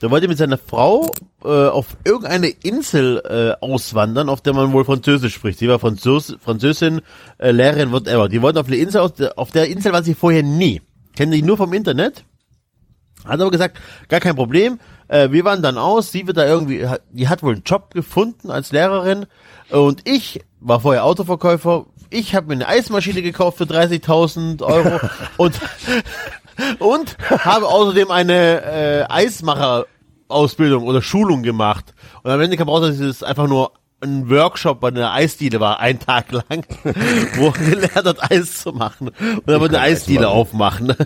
der 0.00 0.12
wollte 0.12 0.28
mit 0.28 0.38
seiner 0.38 0.56
Frau 0.56 1.10
äh, 1.44 1.48
auf 1.48 1.96
irgendeine 2.04 2.46
Insel 2.46 3.20
äh, 3.24 3.64
auswandern, 3.64 4.28
auf 4.28 4.40
der 4.40 4.54
man 4.54 4.72
wohl 4.72 4.84
Französisch 4.84 5.34
spricht. 5.34 5.58
Sie 5.58 5.68
war 5.68 5.80
Französ 5.80 6.36
Französin, 6.40 7.00
äh, 7.38 7.50
Lehrerin, 7.50 7.90
whatever. 7.90 8.28
Die 8.28 8.40
wollten 8.40 8.58
auf 8.58 8.68
eine 8.68 8.76
Insel, 8.76 9.00
aus 9.00 9.20
auf 9.34 9.50
der 9.50 9.66
Insel 9.66 9.92
war 9.92 10.04
sie 10.04 10.14
vorher 10.14 10.44
nie. 10.44 10.80
Kennen 11.16 11.32
die 11.32 11.42
nur 11.42 11.56
vom 11.56 11.72
Internet. 11.72 12.22
Hat 13.24 13.40
aber 13.40 13.50
gesagt, 13.50 13.80
gar 14.08 14.20
kein 14.20 14.36
Problem. 14.36 14.78
Äh, 15.08 15.30
wir 15.30 15.44
waren 15.44 15.62
dann 15.62 15.78
aus, 15.78 16.12
sie 16.12 16.26
wird 16.26 16.36
da 16.36 16.46
irgendwie, 16.46 16.86
die 17.10 17.28
hat 17.28 17.42
wohl 17.42 17.54
einen 17.54 17.64
Job 17.64 17.92
gefunden 17.92 18.50
als 18.50 18.72
Lehrerin 18.72 19.26
und 19.70 20.08
ich 20.08 20.40
war 20.60 20.80
vorher 20.80 21.04
Autoverkäufer. 21.04 21.86
Ich 22.10 22.34
habe 22.34 22.48
mir 22.48 22.54
eine 22.54 22.68
Eismaschine 22.68 23.22
gekauft 23.22 23.58
für 23.58 23.64
30.000 23.64 24.62
Euro 24.62 25.00
und 25.36 25.60
und 26.78 27.16
habe 27.30 27.66
außerdem 27.66 28.10
eine 28.10 28.62
äh, 28.62 29.04
Eismacher-Ausbildung 29.08 30.84
oder 30.84 31.02
Schulung 31.02 31.42
gemacht. 31.42 31.94
Und 32.22 32.30
am 32.30 32.40
Ende 32.40 32.56
kam 32.56 32.68
raus, 32.68 32.82
dass 32.82 32.98
es 32.98 33.22
einfach 33.22 33.46
nur 33.46 33.72
ein 34.00 34.30
Workshop 34.30 34.80
bei 34.80 34.88
einer 34.88 35.12
Eisdiele 35.12 35.60
war, 35.60 35.80
ein 35.80 35.98
Tag 35.98 36.30
lang, 36.30 36.64
wo 37.34 37.46
er 37.46 37.52
gelernt 37.52 38.06
hat, 38.06 38.30
Eis 38.30 38.62
zu 38.62 38.72
machen. 38.72 39.08
Und 39.08 39.48
dann 39.48 39.60
wollte 39.60 39.78
eine 39.78 39.92
Eisdiele 39.92 40.26
machen. 40.26 40.32
aufmachen. 40.32 40.94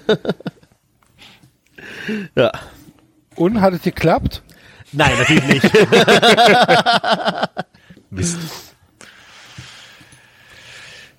ja. 2.37 2.53
Und 3.37 3.61
hat 3.61 3.75
es 3.75 3.83
geklappt? 3.83 4.43
Nein, 4.93 5.13
natürlich 5.19 5.47
nicht. 5.47 5.73
Mist. 8.11 8.39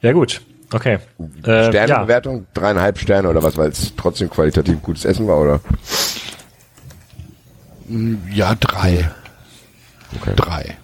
Ja 0.02 0.11
gut, 0.11 0.41
okay. 0.72 0.99
Äh, 1.45 1.64
ja. 1.64 1.69
Sternebewertung, 1.69 2.45
dreieinhalb 2.53 2.99
Sterne 2.99 3.30
oder 3.30 3.41
was, 3.41 3.57
weil 3.57 3.69
es 3.69 3.94
trotzdem 3.95 4.30
qualitativ 4.30 4.81
gutes 4.81 5.06
Essen 5.06 5.27
war, 5.27 5.40
oder? 5.40 5.61
Ja, 8.31 8.53
drei. 8.56 9.10
Drei. 10.35 10.77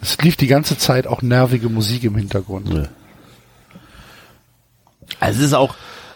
Es 0.00 0.18
lief 0.18 0.36
die 0.36 0.46
ganze 0.46 0.78
Zeit 0.78 1.06
auch 1.06 1.22
nervige 1.22 1.68
Musik 1.68 2.04
im 2.04 2.16
Hintergrund. 2.16 2.88
Also 5.20 5.40
es 5.40 5.46
ist 5.46 5.54
auch, 5.54 5.74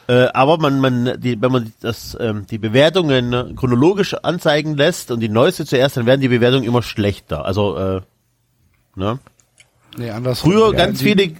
äh, 0.08 0.26
aber 0.34 0.58
man, 0.58 0.80
man, 0.80 1.20
die, 1.20 1.40
wenn 1.40 1.52
man 1.52 1.72
das, 1.80 2.16
ähm, 2.20 2.46
die 2.50 2.58
Bewertungen 2.58 3.54
chronologisch 3.56 4.14
anzeigen 4.14 4.76
lässt 4.76 5.10
und 5.10 5.20
die 5.20 5.28
neueste 5.28 5.64
zuerst, 5.66 5.96
dann 5.96 6.06
werden 6.06 6.20
die 6.20 6.28
Bewertungen 6.28 6.64
immer 6.64 6.82
schlechter. 6.82 7.44
Also, 7.44 7.76
äh, 7.76 8.00
ne? 8.96 9.18
Nee, 9.96 10.10
andersrum. 10.10 10.52
Früher 10.52 10.70
Wenn 10.72 10.76
ganz 10.76 10.98
die, 10.98 11.04
viele, 11.04 11.32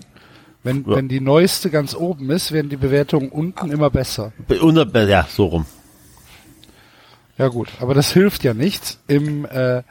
Wenn, 0.64 0.84
Ja. 0.86 0.96
wenn 0.96 1.08
die 1.08 1.20
neueste 1.20 1.70
ganz 1.70 1.94
oben 1.94 2.30
ist, 2.30 2.52
werden 2.52 2.68
die 2.68 2.76
Bewertungen 2.76 3.28
unten 3.30 3.70
immer 3.70 3.90
besser. 3.90 4.32
Be- 4.46 5.06
ja, 5.08 5.26
so 5.30 5.46
rum. 5.46 5.66
Ja 7.38 7.46
gut, 7.48 7.68
aber 7.80 7.94
das 7.94 8.12
hilft 8.12 8.42
ja 8.42 8.52
nichts. 8.52 8.98
Im, 9.06 9.44
äh, 9.46 9.82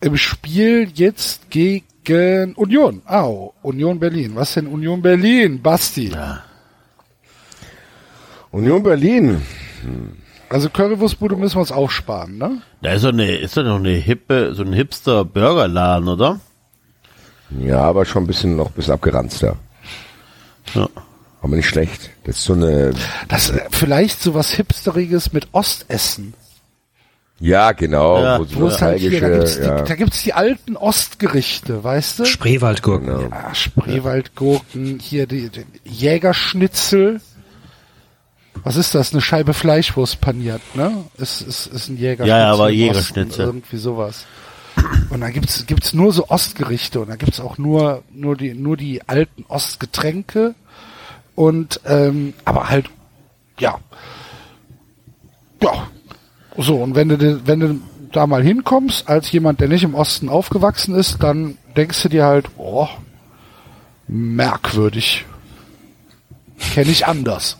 im 0.00 0.16
Spiel 0.16 0.88
jetzt 0.94 1.50
gegen 1.50 2.54
Union. 2.54 3.02
Au, 3.04 3.52
Union 3.62 4.00
Berlin. 4.00 4.32
Was 4.34 4.54
denn 4.54 4.66
Union 4.66 5.02
Berlin? 5.02 5.60
Basti. 5.62 6.10
Union 8.52 8.82
Berlin. 8.82 9.42
Also 10.48 10.68
Currywurstbude 10.68 11.36
müssen 11.36 11.56
wir 11.56 11.60
uns 11.60 11.72
auch 11.72 11.90
sparen, 11.90 12.38
ne? 12.38 12.62
Da 12.82 12.92
ist 12.92 13.04
doch 13.04 13.08
eine, 13.12 13.36
ist 13.36 13.56
doch 13.56 13.64
noch 13.64 13.76
eine 13.78 13.94
hippe, 13.94 14.54
so 14.54 14.62
ein 14.62 14.72
hipster 14.72 15.24
Burgerladen, 15.24 16.08
oder? 16.08 16.40
Ja, 17.58 17.80
aber 17.80 18.04
schon 18.04 18.24
ein 18.24 18.26
bisschen 18.26 18.56
noch 18.56 18.68
ein 18.68 18.72
bisschen 18.74 18.94
abgeranzter. 18.94 19.56
Ja. 20.74 20.88
Aber 21.40 21.56
nicht 21.56 21.68
schlecht. 21.68 22.10
Das 22.24 22.36
ist 22.36 22.44
so 22.44 22.52
eine, 22.52 22.92
Das 23.28 23.50
äh, 23.50 23.60
vielleicht 23.70 24.22
so 24.22 24.34
was 24.34 24.52
hipsteriges 24.52 25.32
mit 25.32 25.48
Ostessen. 25.52 26.34
Ja, 27.40 27.72
genau. 27.72 28.22
Ja. 28.22 28.38
wo 28.54 28.68
es 28.68 28.80
halt 28.80 29.00
hier, 29.00 29.20
da 29.20 29.28
gibt's, 29.28 29.56
nostalgische, 29.56 29.82
die, 29.82 29.88
da 29.88 29.94
gibt's 29.96 30.22
die 30.22 30.32
alten 30.32 30.76
Ostgerichte, 30.76 31.82
weißt 31.82 32.20
du? 32.20 32.24
Spreewaldgurken. 32.24 33.06
Genau. 33.08 33.28
Ah, 33.32 33.52
Spreewaldgurken, 33.52 35.00
hier 35.00 35.26
die, 35.26 35.48
die 35.48 35.64
Jägerschnitzel. 35.84 37.20
Was 38.64 38.76
ist 38.76 38.94
das? 38.94 39.12
Eine 39.12 39.20
Scheibe 39.20 39.54
Fleischwurst 39.54 40.20
paniert, 40.20 40.62
ne? 40.74 41.04
Ist, 41.16 41.40
ist, 41.40 41.66
ist 41.66 41.88
ein 41.88 41.96
Jägerschnitzel. 41.96 42.28
Ja, 42.28 42.38
ja, 42.38 42.52
aber 42.52 42.70
Jägerschnitzel. 42.70 43.46
Irgendwie 43.46 43.76
sowas. 43.76 44.26
Und 45.10 45.20
dann 45.20 45.32
gibt's, 45.32 45.66
gibt's 45.66 45.92
nur 45.92 46.12
so 46.12 46.28
Ostgerichte 46.28 47.00
und 47.00 47.10
dann 47.10 47.18
gibt's 47.18 47.40
auch 47.40 47.58
nur, 47.58 48.02
nur 48.12 48.36
die, 48.36 48.54
nur 48.54 48.76
die 48.76 49.06
alten 49.08 49.44
Ostgetränke 49.48 50.54
und, 51.34 51.80
ähm, 51.84 52.34
aber 52.44 52.70
halt, 52.70 52.88
ja. 53.58 53.78
Ja. 55.60 55.88
So, 56.56 56.76
und 56.76 56.94
wenn 56.94 57.08
du, 57.08 57.46
wenn 57.46 57.60
du 57.60 57.80
da 58.12 58.26
mal 58.26 58.42
hinkommst, 58.42 59.08
als 59.08 59.32
jemand, 59.32 59.60
der 59.60 59.68
nicht 59.68 59.84
im 59.84 59.94
Osten 59.94 60.28
aufgewachsen 60.28 60.94
ist, 60.94 61.22
dann 61.22 61.56
denkst 61.76 62.02
du 62.02 62.08
dir 62.08 62.24
halt, 62.24 62.46
oh, 62.56 62.88
merkwürdig. 64.06 65.24
Kenne 66.74 66.90
ich 66.90 67.06
anders. 67.06 67.56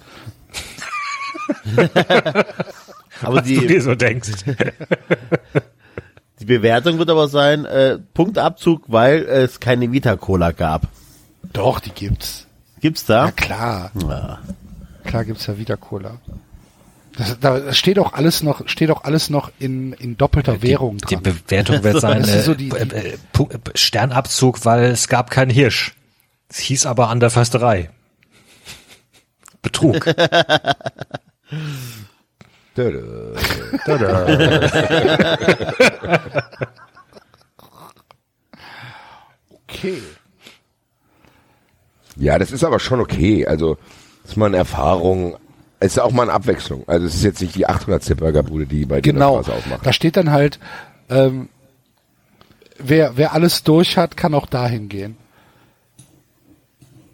Aber 3.23 3.43
Du 3.43 3.49
dir 3.49 3.67
die, 3.67 3.81
so 3.81 3.95
denkst. 3.95 4.31
die 6.41 6.45
Bewertung 6.45 6.99
wird 6.99 7.11
aber 7.11 7.29
sein, 7.29 7.65
äh, 7.65 7.99
Punktabzug, 8.15 8.85
weil 8.89 9.23
es 9.25 9.61
keine 9.61 9.93
Vita-Cola 9.93 10.51
gab. 10.53 10.89
Doch, 11.53 11.79
die 11.81 11.91
gibt's. 11.91 12.47
Gibt's 12.81 13.07
Ja, 13.07 13.27
da? 13.27 13.31
klar. 13.33 13.91
Ja. 14.09 14.39
Klar 15.05 15.25
gibt's 15.25 15.47
ja 15.47 15.57
wieder 15.59 15.77
Cola. 15.77 16.19
Das, 17.17 17.39
da 17.39 17.73
steht 17.75 17.99
auch 17.99 18.15
alles 18.15 18.43
noch, 18.43 18.67
steht 18.69 18.91
auch 18.91 19.05
alles 19.05 19.29
noch 19.31 19.53
in, 19.59 19.93
in 19.93 20.17
doppelter 20.17 20.63
Währung 20.63 20.97
Die 20.97 21.15
dran. 21.17 21.23
Bewertung 21.23 21.83
wird 21.85 22.01
sein, 22.01 22.23
Das 22.23 22.31
äh, 22.35 22.43
so 22.43 22.55
die- 22.55 22.71
äh, 22.71 22.83
äh, 22.89 23.09
äh, 23.15 23.19
Sternabzug, 23.75 24.65
weil 24.65 24.85
es 24.85 25.09
gab 25.09 25.31
keinen 25.31 25.51
Hirsch. 25.51 25.95
Es 26.49 26.59
hieß 26.59 26.87
aber 26.87 27.09
an 27.09 27.21
der 27.21 27.31
Försterei. 27.31 27.91
Betrug. 29.61 30.07
Dödö. 32.77 33.35
okay. 39.69 40.03
Ja, 42.17 42.39
das 42.39 42.53
ist 42.53 42.65
aber 42.65 42.79
schon 42.79 43.01
okay. 43.01 43.47
Also, 43.47 43.77
das 44.23 44.33
ist 44.33 44.37
mal 44.37 44.47
eine 44.47 44.59
Erfahrung. 44.59 45.37
Es 45.81 45.93
ist 45.93 45.99
auch 45.99 46.13
mal 46.13 46.23
eine 46.25 46.33
Abwechslung. 46.33 46.85
Also, 46.87 47.07
es 47.07 47.15
ist 47.15 47.25
jetzt 47.25 47.41
nicht 47.41 47.55
die 47.55 47.67
800 47.67 48.17
Burgerbude, 48.17 48.67
die 48.67 48.85
bei 48.87 49.01
dir 49.01 49.13
Genau. 49.13 49.43
Straße 49.43 49.59
aufmacht. 49.59 49.87
Da 49.87 49.93
steht 49.93 50.17
dann 50.17 50.31
halt, 50.31 50.59
ähm, 51.09 51.49
wer, 52.79 53.17
wer 53.17 53.33
alles 53.33 53.65
durch 53.65 53.97
hat, 53.97 54.17
kann 54.17 54.35
auch 54.35 54.47
dahin 54.47 54.89
gehen. 54.89 55.17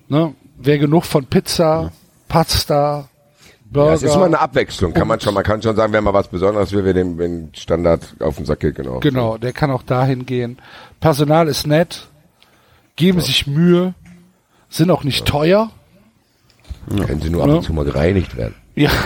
Ne? 0.09 0.35
Wer 0.57 0.79
genug 0.79 1.05
von 1.05 1.27
Pizza, 1.27 1.93
Pasta, 2.29 3.09
Burger. 3.71 3.89
Ja, 3.91 3.95
es 3.95 4.03
ist 4.03 4.15
immer 4.15 4.25
eine 4.27 4.39
Abwechslung, 4.41 4.93
kann 4.95 5.07
man 5.09 5.21
schon. 5.21 5.35
Man 5.35 5.45
kann 5.45 5.61
schon 5.63 5.77
sagen, 5.77 5.93
wenn 5.93 6.03
mal 6.05 6.15
was 6.15 6.29
Besonderes 6.29 6.73
will, 6.73 6.85
wir 6.85 6.95
den, 6.95 7.17
den 7.19 7.51
Standard 7.55 8.03
auf 8.21 8.37
den 8.37 8.47
Sack 8.47 8.61
geht, 8.61 8.77
genau. 8.77 9.01
Genau, 9.01 9.37
der 9.39 9.53
kann 9.53 9.71
auch 9.71 9.83
dahin 9.83 10.25
gehen. 10.27 10.59
Personal 11.01 11.49
ist 11.49 11.67
nett, 11.67 12.09
geben 12.97 13.21
sich 13.21 13.47
Mühe, 13.47 13.95
sind 14.71 14.91
auch 14.91 15.05
nicht 15.05 15.27
teuer. 15.27 15.71
Können 16.89 17.21
sie 17.21 17.29
nur 17.31 17.43
ab 17.43 17.49
Ja. 17.49 17.55
und 17.57 17.63
zu 17.63 17.73
mal 17.73 17.85
gereinigt 17.85 18.37
werden. 18.37 18.55
Ja. 18.75 18.91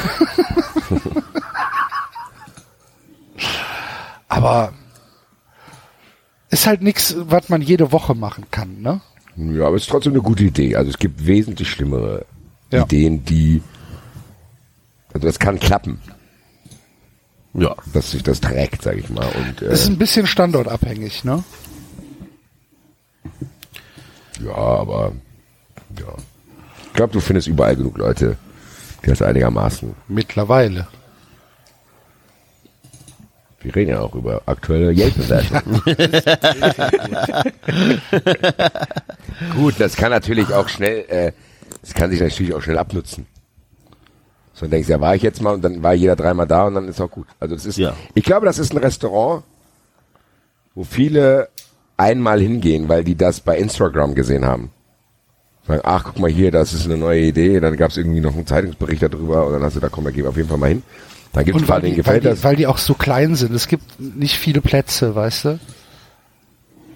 Aber 4.28 4.72
ist 6.50 6.66
halt 6.66 6.82
nichts, 6.82 7.14
was 7.18 7.48
man 7.48 7.62
jede 7.62 7.92
Woche 7.92 8.14
machen 8.14 8.44
kann, 8.50 8.80
ne? 8.80 9.00
Ja, 9.36 9.66
aber 9.66 9.76
es 9.76 9.82
ist 9.82 9.90
trotzdem 9.90 10.12
eine 10.12 10.22
gute 10.22 10.44
Idee. 10.44 10.76
Also 10.76 10.90
es 10.90 10.98
gibt 10.98 11.24
wesentlich 11.26 11.70
schlimmere 11.70 12.26
Ja. 12.70 12.82
Ideen, 12.82 13.24
die, 13.24 13.62
also 15.14 15.26
das 15.26 15.38
kann 15.38 15.58
klappen, 15.60 16.00
Ja. 17.54 17.74
dass 17.92 18.10
sich 18.12 18.22
das 18.22 18.40
trägt, 18.40 18.82
sag 18.82 18.96
ich 18.96 19.08
mal. 19.10 19.26
Und, 19.28 19.60
äh, 19.62 19.72
Ist 19.72 19.88
ein 19.88 19.98
bisschen 19.98 20.26
standortabhängig, 20.26 21.24
ne? 21.24 21.44
ja, 24.44 24.54
aber, 24.54 25.12
ja. 25.98 26.14
Ich 26.86 26.92
glaube, 26.94 27.12
du 27.12 27.20
findest 27.20 27.46
überall 27.48 27.76
genug 27.76 27.98
Leute, 27.98 28.36
die 29.02 29.06
das 29.08 29.20
einigermaßen, 29.22 29.94
Mittlerweile. 30.08 30.86
wir 33.60 33.74
reden 33.76 33.90
ja 33.92 34.00
auch 34.00 34.14
über 34.14 34.42
aktuelle 34.46 34.92
Yelp-Bewertungen. 34.92 35.82
Gut, 39.54 39.74
das 39.78 39.96
kann 39.96 40.10
natürlich 40.10 40.52
auch 40.52 40.68
schnell, 40.68 41.04
äh, 41.08 41.32
das 41.80 41.94
kann 41.94 42.10
sich 42.10 42.20
natürlich 42.20 42.54
auch 42.54 42.62
schnell 42.62 42.78
abnutzen. 42.78 43.26
So, 44.62 44.66
dann 44.66 44.70
denkst 44.70 44.86
du, 44.86 44.92
ja, 44.92 45.00
war 45.00 45.14
ich 45.16 45.22
jetzt 45.22 45.42
mal 45.42 45.54
und 45.54 45.62
dann 45.64 45.82
war 45.82 45.92
jeder 45.94 46.14
dreimal 46.14 46.46
da 46.46 46.66
und 46.66 46.74
dann 46.74 46.86
ist 46.88 47.00
auch 47.00 47.10
gut. 47.10 47.26
Also 47.40 47.54
das 47.56 47.66
ist, 47.66 47.78
Ja. 47.78 47.94
ich 48.14 48.22
glaube, 48.22 48.46
das 48.46 48.58
ist 48.58 48.72
ein 48.72 48.78
Restaurant, 48.78 49.42
wo 50.74 50.84
viele 50.84 51.48
einmal 51.96 52.40
hingehen, 52.40 52.88
weil 52.88 53.02
die 53.04 53.16
das 53.16 53.40
bei 53.40 53.58
Instagram 53.58 54.14
gesehen 54.14 54.44
haben. 54.46 54.70
Sagen, 55.66 55.80
ach, 55.84 56.04
guck 56.04 56.18
mal 56.20 56.30
hier, 56.30 56.50
das 56.50 56.72
ist 56.74 56.86
eine 56.86 56.96
neue 56.96 57.20
Idee, 57.22 57.60
dann 57.60 57.76
gab 57.76 57.90
es 57.90 57.96
irgendwie 57.96 58.20
noch 58.20 58.34
einen 58.34 58.46
Zeitungsbericht 58.46 59.02
darüber 59.02 59.46
und 59.46 59.52
dann 59.52 59.62
hast 59.62 59.76
du 59.76 59.80
da, 59.80 59.88
komm, 59.88 60.04
wir 60.04 60.12
gehen 60.12 60.26
auf 60.26 60.36
jeden 60.36 60.48
Fall 60.48 60.58
mal 60.58 60.68
hin. 60.70 60.82
Dann 61.32 61.44
gibt 61.44 61.56
es 61.56 61.62
Und 61.62 61.66
ein 61.66 61.68
paar, 61.68 61.80
denen 61.80 61.94
die, 61.94 62.06
weil, 62.06 62.20
gefällt 62.20 62.38
die, 62.38 62.44
weil 62.44 62.56
die 62.56 62.66
auch 62.66 62.78
so 62.78 62.94
klein 62.94 63.34
sind. 63.36 63.54
Es 63.54 63.66
gibt 63.68 63.98
nicht 64.00 64.36
viele 64.38 64.60
Plätze, 64.60 65.14
weißt 65.14 65.44
du? 65.46 65.58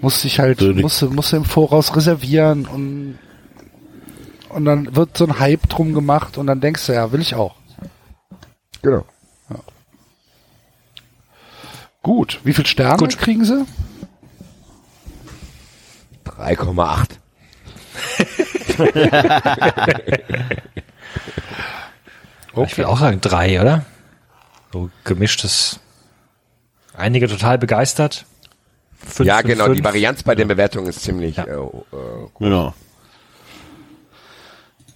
Muss 0.01 0.21
sich 0.23 0.41
halt, 0.41 0.61
Dönig. 0.61 0.83
musst 0.83 1.01
du, 1.03 1.11
musst 1.11 1.33
du 1.33 1.37
im 1.37 1.45
Voraus 1.45 1.97
reservieren 1.97 2.67
und, 2.67 3.19
und 4.49 4.65
dann 4.65 4.95
wird 4.97 5.17
so 5.17 5.25
ein 5.27 5.39
Hype 5.39 5.69
drum 5.69 5.93
gemacht 5.95 6.39
und 6.39 6.47
dann 6.47 6.61
denkst 6.61 6.87
du, 6.87 6.93
ja, 6.95 7.13
will 7.13 7.21
ich 7.21 7.35
auch. 7.35 7.55
Genau. 8.83 9.05
Gut. 12.03 12.41
Wie 12.45 12.53
viel 12.55 12.67
Sterne 12.67 12.99
Gut. 12.99 13.19
kriegen 13.19 13.45
sie? 13.45 13.65
3,8. 16.25 17.09
Ich 22.65 22.79
will 22.79 22.87
auch 22.87 22.99
sagen 22.99 23.21
drei, 23.21 23.61
oder? 23.61 23.85
So 24.73 24.89
gemischtes. 25.05 25.79
Einige 26.97 27.29
total 27.29 27.59
begeistert. 27.59 28.25
Fünf 28.99 29.27
Ja, 29.27 29.43
genau, 29.43 29.67
fünf. 29.67 29.77
die 29.77 29.85
Varianz 29.85 30.23
bei 30.23 30.35
den 30.35 30.49
Bewertungen 30.49 30.87
ist 30.87 31.03
ziemlich, 31.03 31.37
Ja. 31.37 31.45
äh, 31.45 31.51
äh, 31.53 32.29
Genau. 32.39 32.73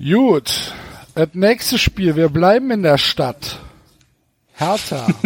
Gut. 0.02 0.72
Das 1.14 1.28
nächste 1.34 1.78
Spiel. 1.78 2.16
Wir 2.16 2.28
bleiben 2.28 2.70
in 2.70 2.82
der 2.82 2.98
Stadt. 2.98 3.60
Hertha. 4.54 5.06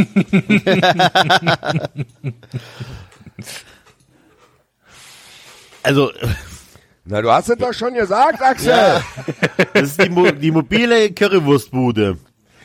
Also, 5.82 6.10
Na, 7.04 7.20
du 7.20 7.30
hast 7.30 7.50
es 7.50 7.58
doch 7.58 7.74
schon 7.74 7.94
gesagt, 7.94 8.40
Axel. 8.40 9.02
das 9.74 9.90
ist 9.90 10.02
die, 10.02 10.08
Mo 10.08 10.30
die 10.30 10.50
mobile 10.50 11.12
Currywurstbude. 11.12 12.16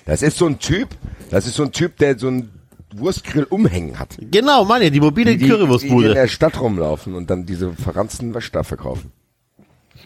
Das 0.06 0.22
ist 0.22 0.38
so 0.38 0.46
ein 0.48 0.58
Typ, 0.60 0.90
das 1.30 1.46
ist 1.46 1.56
so 1.56 1.64
ein 1.64 1.72
Typ, 1.72 1.98
der 1.98 2.18
so 2.18 2.30
ein 2.30 2.50
Wurstgrill 2.96 3.44
umhängen 3.44 4.00
hat. 4.00 4.16
Genau, 4.20 4.64
Mann, 4.64 4.82
die 4.90 5.00
mobile 5.00 5.32
Die, 5.32 5.38
die 5.40 5.46
in 5.46 5.52
Currywurstbude. 5.52 6.14
der 6.14 6.28
Stadt 6.28 6.60
rumlaufen 6.60 7.14
und 7.14 7.30
dann 7.30 7.46
diese 7.46 7.74
verranzten 7.74 8.34
Wäsche 8.34 8.52
da 8.52 8.64
verkaufen. 8.64 9.12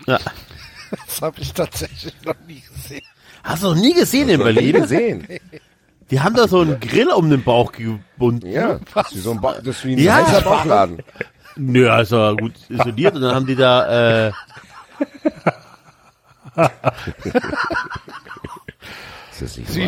Ja. 0.08 0.20
Das 1.08 1.22
habe 1.22 1.42
ich 1.42 1.54
tatsächlich 1.54 2.14
noch 2.26 2.36
nie 2.48 2.62
gesehen. 2.74 3.02
Hast 3.44 3.64
du 3.64 3.68
noch 3.70 3.76
nie 3.76 3.94
gesehen 3.94 4.30
in 4.30 4.38
Nie 4.40 4.44
Berlin? 4.44 4.74
gesehen. 4.82 5.28
Die 6.12 6.20
haben 6.22 6.36
da 6.36 6.48
so 6.48 6.62
einen 6.62 6.80
Grill 6.80 7.10
um 7.10 7.30
den 7.30 7.44
Bauch 7.44 7.72
gebunden. 7.72 8.48
Ja, 8.52 8.80
das 8.94 9.08
ist 9.12 9.16
wie 9.16 9.20
so 9.20 9.32
ein, 9.32 9.42
ba 9.42 9.54
das 9.54 9.78
ist 9.78 9.86
wie 9.86 9.94
ein 9.94 10.00
Ja. 10.00 10.16
heißer 10.16 10.42
Bauchladen. 10.42 11.00
Nö, 11.56 11.90
also 11.90 12.36
gut 12.36 12.54
isoliert 12.70 13.16
und 13.16 13.22
dann 13.22 13.36
haben 13.36 13.46
die 13.46 13.56
da, 13.56 14.28
äh, 14.28 14.32
wahr? 16.56 16.72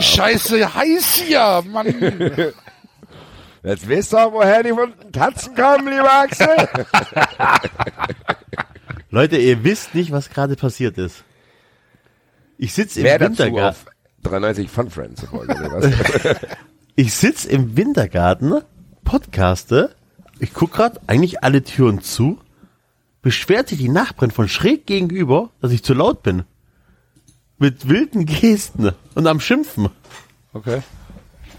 scheiße 0.01 0.73
heiß 0.75 1.13
hier, 1.25 1.63
Mann. 1.71 2.53
Jetzt 3.63 3.87
wisst 3.87 4.13
ihr, 4.13 4.31
woher 4.31 4.61
die 4.63 4.73
bunten 4.73 5.11
Tatzen 5.11 5.55
kommen, 5.55 5.87
lieber 5.87 6.11
Axel. 6.11 6.47
Leute, 9.15 9.37
ihr 9.37 9.63
wisst 9.63 9.95
nicht, 9.95 10.11
was 10.11 10.29
gerade 10.29 10.57
passiert 10.57 10.97
ist. 10.97 11.23
Ich 12.57 12.73
sitz 12.73 12.97
im 12.97 13.05
Wer 13.05 13.17
dazu 13.17 13.43
Wintergarten. 13.43 13.87
auf 13.87 13.93
93 14.23 14.69
Fun 14.69 14.89
Friends? 14.89 15.25
Ich 16.97 17.13
sitz 17.13 17.45
im 17.45 17.77
Wintergarten, 17.77 18.59
podcaste, 19.05 19.95
ich 20.39 20.53
guck 20.53 20.73
grad 20.73 20.99
eigentlich 21.07 21.43
alle 21.45 21.63
Türen 21.63 22.01
zu, 22.01 22.39
beschwert 23.21 23.69
sich 23.69 23.77
die 23.79 23.87
Nachbarin 23.89 24.31
von 24.31 24.49
schräg 24.49 24.85
gegenüber, 24.85 25.49
dass 25.61 25.71
ich 25.71 25.81
zu 25.83 25.93
laut 25.93 26.21
bin. 26.21 26.43
Mit 27.57 27.87
wilden 27.87 28.25
Gesten 28.25 28.91
und 29.13 29.27
am 29.27 29.39
Schimpfen. 29.39 29.87
Okay. 30.51 30.81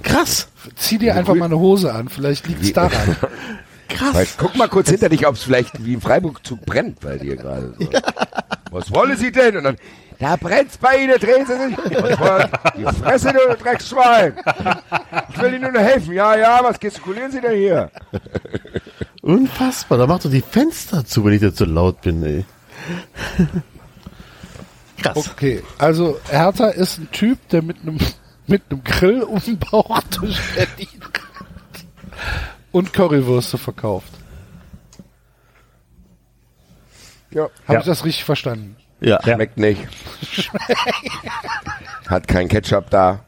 Krass. 0.03 0.49
Zieh 0.75 0.99
dir 0.99 1.15
einfach 1.15 1.35
mal 1.35 1.47
eine 1.47 1.59
Hose 1.59 1.95
an, 1.95 2.11
vielleicht 2.11 2.47
liegt's 2.49 2.69
Wie- 2.69 2.73
daran. 3.89 4.15
Weil, 4.15 4.27
guck 4.37 4.57
mal 4.57 4.69
kurz 4.69 4.91
hinter 4.91 5.09
dich, 5.09 5.27
ob 5.27 5.35
es 5.35 5.43
vielleicht 5.43 5.85
wie 5.85 5.95
im 5.95 6.01
Freiburg-Zug 6.01 6.65
brennt 6.65 7.01
bei 7.01 7.19
dir 7.19 7.37
gerade. 7.37 7.75
So. 7.79 7.89
Was 8.71 8.93
wollen 8.93 9.17
Sie 9.17 9.33
denn? 9.33 9.57
Und 9.57 9.65
dann, 9.65 9.77
da 10.19 10.37
brennt's 10.37 10.79
bei 10.79 10.99
Ihnen, 10.99 11.19
drehen 11.19 11.47
Sie 11.47 11.57
sich. 11.57 11.77
Die 12.77 12.85
Fresse, 13.01 13.33
du 13.33 13.57
Drecksschwein. 13.63 14.35
Ich 15.31 15.41
will 15.41 15.55
Ihnen 15.55 15.73
nur 15.73 15.83
helfen. 15.83 16.13
Ja, 16.15 16.37
ja, 16.37 16.61
was 16.63 16.79
gestikulieren 16.81 17.31
Sie 17.31 17.41
denn 17.41 17.57
hier? 17.57 17.91
Unfassbar. 19.23 19.99
Da 19.99 20.07
macht 20.07 20.25
doch 20.25 20.31
die 20.31 20.43
Fenster 20.43 21.05
zu, 21.05 21.25
wenn 21.25 21.35
ich 21.35 21.41
da 21.41 21.53
zu 21.55 21.65
laut 21.65 22.01
bin, 22.03 22.23
ey. 22.23 22.45
Krass. 25.03 25.31
Okay, 25.31 25.63
also 25.79 26.19
Hertha 26.31 26.69
ist 26.69 26.99
ein 26.99 27.11
Typ, 27.11 27.49
der 27.51 27.63
mit 27.63 27.83
einem 27.83 27.99
mit 28.47 28.63
einem 28.71 28.85
Grill 28.85 29.23
um 29.23 29.41
den 29.41 29.59
Bauch 29.59 30.01
durch 30.21 30.39
Berlin 30.55 30.89
rennt 31.03 32.56
und 32.77 32.93
Currywürste 32.93 33.59
verkauft. 33.59 34.13
Ja. 37.31 37.45
Habe 37.67 37.75
Ja. 37.75 37.81
ich 37.81 37.87
das 37.87 38.05
richtig 38.05 38.25
verstanden? 38.25 38.77
Ja. 39.01 39.19
Ja. 39.25 39.35
Schmeckt 39.35 39.57
nicht. 39.59 39.81
Hat 42.09 42.29
kein 42.29 42.49
Ketchup 42.49 42.91
da. 42.91 43.25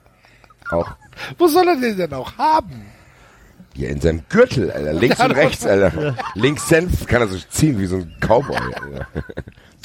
Auch 0.70 0.91
Wo 1.39 1.49
soll 1.49 1.66
er 1.69 1.77
den 1.81 1.97
denn 1.97 2.12
auch 2.12 2.37
haben? 2.37 2.85
hier 3.75 3.89
in 3.91 4.01
seinem 4.01 4.25
Gürtel, 4.29 4.70
Alter. 4.73 4.93
Links 4.93 5.19
Ja, 5.19 5.25
und 5.27 5.31
rechts, 5.33 5.65
Alter. 5.65 6.16
Links 6.35 6.69
Senf 6.69 7.07
kann 7.07 7.23
er 7.23 7.29
so 7.29 7.39
ziehen 7.49 7.79
wie 7.79 7.87
so 7.87 7.97
ein 7.97 8.12
Cowboy, 8.20 8.57
Alter. 8.57 9.07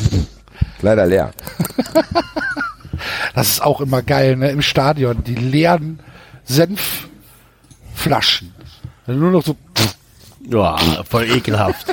Leider 0.81 1.06
leer. 1.06 1.31
Das 3.35 3.49
ist 3.49 3.61
auch 3.61 3.81
immer 3.81 4.02
geil, 4.02 4.35
ne? 4.35 4.49
Im 4.49 4.64
Stadion, 4.64 5.23
die 5.23 5.35
leeren 5.35 5.99
Senfflaschen. 6.44 8.53
Nur 9.07 9.31
noch 9.31 9.43
so, 9.43 9.55
Ja, 10.49 10.77
voll 11.03 11.30
ekelhaft. 11.30 11.88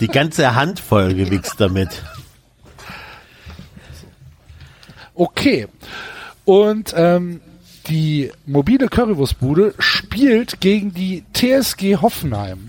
Die 0.00 0.08
ganze 0.08 0.54
Hand 0.54 0.80
voll 0.80 1.14
gewichst 1.14 1.60
damit. 1.60 2.02
okay. 5.14 5.68
Und 6.44 6.92
ähm, 6.96 7.40
die 7.86 8.30
mobile 8.46 8.88
Currywurstbude 8.88 9.74
spielt 9.78 10.60
gegen 10.60 10.92
die 10.94 11.24
TSG 11.32 11.96
Hoffenheim. 12.00 12.66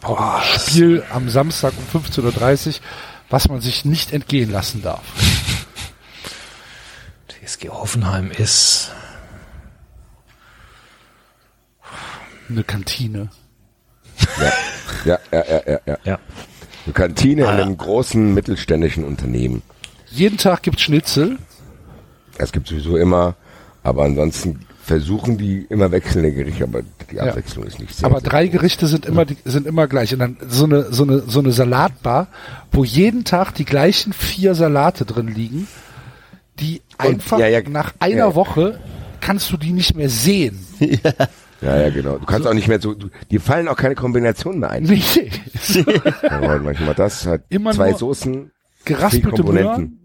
Boah, 0.00 0.42
Spiel 0.42 1.02
am 1.10 1.28
Samstag 1.30 1.72
um 1.92 2.02
15.30 2.02 2.66
Uhr, 2.68 2.74
was 3.30 3.48
man 3.48 3.60
sich 3.60 3.84
nicht 3.84 4.12
entgehen 4.12 4.50
lassen 4.50 4.82
darf. 4.82 5.02
TSG 7.28 7.68
Hoffenheim 7.70 8.30
ist 8.30 8.90
Eine 12.48 12.64
Kantine. 12.64 13.30
Ja, 15.04 15.18
ja, 15.32 15.44
ja, 15.48 15.60
ja, 15.66 15.80
ja. 15.86 15.98
ja 16.04 16.18
Eine 16.84 16.92
Kantine 16.92 17.42
in 17.42 17.48
einem 17.48 17.76
großen 17.76 18.34
mittelständischen 18.34 19.04
Unternehmen. 19.04 19.62
Jeden 20.10 20.38
Tag 20.38 20.62
gibt's 20.62 20.82
Schnitzel. 20.82 21.38
Es 22.38 22.52
gibt 22.52 22.68
sowieso 22.68 22.96
immer, 22.96 23.34
aber 23.82 24.04
ansonsten 24.04 24.60
versuchen 24.84 25.38
die 25.38 25.66
immer 25.70 25.90
wechselnde 25.90 26.32
Gerichte, 26.32 26.64
aber 26.64 26.82
die 27.10 27.16
Ja. 27.16 27.24
Abwechslung 27.24 27.64
ist 27.64 27.80
nicht 27.80 27.94
sehr. 27.94 28.06
Aber 28.06 28.20
sehr 28.20 28.28
drei 28.28 28.46
groß. 28.46 28.52
Gerichte 28.52 28.86
sind 28.86 29.06
immer, 29.06 29.24
die, 29.24 29.36
sind 29.44 29.66
immer 29.66 29.86
gleich. 29.86 30.12
Und 30.12 30.18
dann 30.18 30.36
so 30.46 30.64
eine, 30.64 30.92
so 30.92 31.04
eine, 31.04 31.20
so 31.20 31.40
eine 31.40 31.52
Salatbar, 31.52 32.28
wo 32.70 32.84
jeden 32.84 33.24
Tag 33.24 33.54
die 33.54 33.64
gleichen 33.64 34.12
vier 34.12 34.54
Salate 34.54 35.04
drin 35.06 35.28
liegen, 35.28 35.66
die 36.60 36.82
einfach 36.98 37.38
ja, 37.38 37.48
ja, 37.48 37.62
nach 37.68 37.94
einer 37.98 38.16
ja, 38.16 38.28
ja. 38.28 38.34
Woche 38.34 38.78
kannst 39.20 39.50
du 39.50 39.56
die 39.56 39.72
nicht 39.72 39.96
mehr 39.96 40.10
sehen. 40.10 40.66
Ja, 41.64 41.80
ja, 41.80 41.90
genau. 41.90 42.18
Du 42.18 42.26
kannst 42.26 42.46
auch 42.46 42.54
nicht 42.54 42.68
mehr 42.68 42.80
so, 42.80 42.94
du, 42.94 43.08
dir 43.30 43.40
fallen 43.40 43.68
auch 43.68 43.76
keine 43.76 43.94
Kombinationen 43.94 44.60
mehr 44.60 44.70
ein. 44.70 44.82
Nee. 44.84 45.02
Ja, 46.22 46.58
manchmal 46.58 46.94
das 46.94 47.26
hat 47.26 47.42
Immer 47.48 47.72
zwei 47.72 47.94
Soßen, 47.94 48.50
Geraspelte 48.84 49.42
Komponenten. 49.42 49.64
Möhren. 49.64 50.00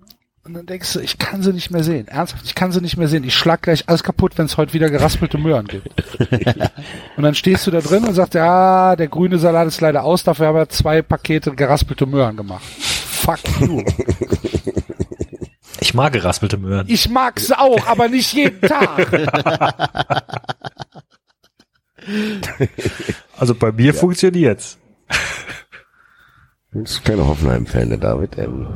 Und 0.45 0.53
dann 0.53 0.65
denkst 0.65 0.93
du, 0.93 0.99
ich 0.99 1.17
kann 1.17 1.43
sie 1.43 1.51
nicht 1.53 1.69
mehr 1.69 1.83
sehen. 1.83 2.07
Ernsthaft, 2.07 2.45
ich 2.45 2.55
kann 2.55 2.71
sie 2.71 2.81
nicht 2.81 2.97
mehr 2.97 3.07
sehen. 3.07 3.23
Ich 3.23 3.35
schlag 3.35 3.61
gleich 3.61 3.87
alles 3.87 4.03
kaputt, 4.03 4.37
wenn 4.37 4.45
es 4.45 4.57
heute 4.57 4.73
wieder 4.73 4.89
geraspelte 4.89 5.37
Möhren 5.37 5.67
gibt. 5.67 5.89
und 7.17 7.23
dann 7.23 7.35
stehst 7.35 7.67
du 7.67 7.71
da 7.71 7.81
drin 7.81 8.05
und 8.05 8.13
sagst, 8.13 8.35
ja, 8.35 8.95
der 8.95 9.09
grüne 9.09 9.37
Salat 9.37 9.67
ist 9.67 9.81
leider 9.81 10.03
aus, 10.03 10.23
dafür 10.23 10.47
haben 10.47 10.55
wir 10.55 10.69
zwei 10.69 11.01
Pakete 11.01 11.51
geraspelte 11.51 12.05
Möhren 12.05 12.37
gemacht. 12.37 12.63
Fuck 12.63 13.39
you. 13.59 13.83
ich 15.81 15.93
mag 15.93 16.13
geraspelte 16.13 16.57
Möhren. 16.57 16.87
Ich 16.89 17.09
mag's 17.09 17.51
auch, 17.51 17.85
aber 17.85 18.07
nicht 18.07 18.33
jeden 18.33 18.61
Tag. 18.61 19.11
Also 23.37 23.55
bei 23.55 23.71
mir 23.71 23.93
funktioniert's. 23.93 24.77
Du 26.71 26.81
bist 26.81 27.05
kein 27.05 27.19
Hoffenheim-Fan, 27.19 27.89
der 27.89 27.97
David. 27.97 28.37
Ähm, 28.37 28.67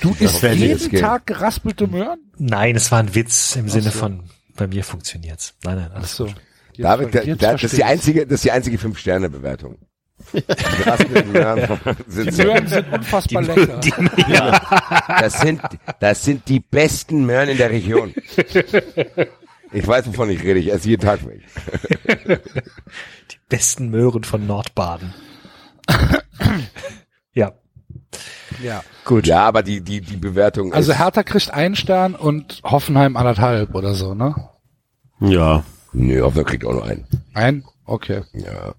Du 0.00 0.14
isst 0.18 0.42
jeden. 0.42 1.00
Tag 1.00 1.26
geraspelte 1.26 1.86
Möhren? 1.86 2.18
Nein, 2.38 2.76
es 2.76 2.90
war 2.90 3.00
ein 3.00 3.14
Witz 3.14 3.56
im 3.56 3.68
Sinne 3.68 3.90
so. 3.90 3.98
von 3.98 4.22
bei 4.56 4.66
mir 4.66 4.84
funktioniert's. 4.84 5.54
Nein, 5.64 5.76
nein, 5.76 5.92
alles 5.92 6.16
So. 6.16 6.26
Jetzt 6.26 6.84
David, 6.84 7.14
da, 7.14 7.20
da, 7.20 7.52
das 7.52 7.64
ist 7.64 7.76
die 7.76 7.84
einzige, 7.84 8.26
das 8.26 8.36
ist 8.36 8.44
die 8.44 8.50
einzige 8.50 8.78
Fünf-Sterne-Bewertung. 8.78 9.78
Die 10.32 10.42
geraspelten 10.44 11.32
Möhren 11.32 11.80
sind 12.06 12.30
Die 12.30 12.42
Möhren 12.42 12.66
sind 12.68 12.92
unfassbar 12.92 13.42
lecker. 13.42 13.80
Das 15.08 15.40
sind, 15.40 15.60
das 15.98 16.24
sind 16.24 16.48
die 16.48 16.60
besten 16.60 17.26
Möhren 17.26 17.48
in 17.48 17.58
der 17.58 17.70
Region. 17.70 18.14
Ich 19.72 19.86
weiß, 19.86 20.06
wovon 20.06 20.30
ich 20.30 20.42
rede. 20.42 20.60
Ich 20.60 20.72
esse 20.72 20.88
jeden 20.88 21.02
Tag 21.02 21.20
weg. 21.26 21.42
Die 23.30 23.38
besten 23.48 23.90
Möhren 23.90 24.24
von 24.24 24.46
Nordbaden. 24.46 25.14
ja, 27.34 27.52
ja. 28.62 28.82
gut. 29.04 29.26
Ja, 29.26 29.44
aber 29.44 29.62
die, 29.62 29.80
die, 29.80 30.00
die 30.00 30.16
Bewertung 30.16 30.72
Also 30.72 30.92
ist, 30.92 30.98
Hertha 30.98 31.22
kriegt 31.22 31.52
einen 31.52 31.74
Stern 31.76 32.14
und 32.14 32.60
Hoffenheim 32.64 33.16
anderthalb 33.16 33.74
oder 33.74 33.94
so, 33.94 34.14
ne? 34.14 34.34
Ja. 35.20 35.64
nö, 35.92 36.22
Hoffenheim 36.22 36.46
kriegt 36.46 36.64
auch 36.64 36.72
nur 36.72 36.84
einen. 36.84 37.06
Ein? 37.34 37.64
Okay. 37.84 38.22
Ja. 38.32 38.74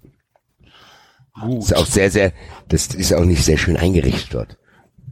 Gut. 1.40 1.64
Ist 1.64 1.76
auch 1.76 1.86
sehr, 1.86 2.10
sehr, 2.10 2.32
das 2.68 2.86
ist 2.86 3.12
auch 3.12 3.24
nicht 3.24 3.44
sehr 3.44 3.58
schön 3.58 3.76
eingerichtet 3.76 4.34
dort. 4.34 4.58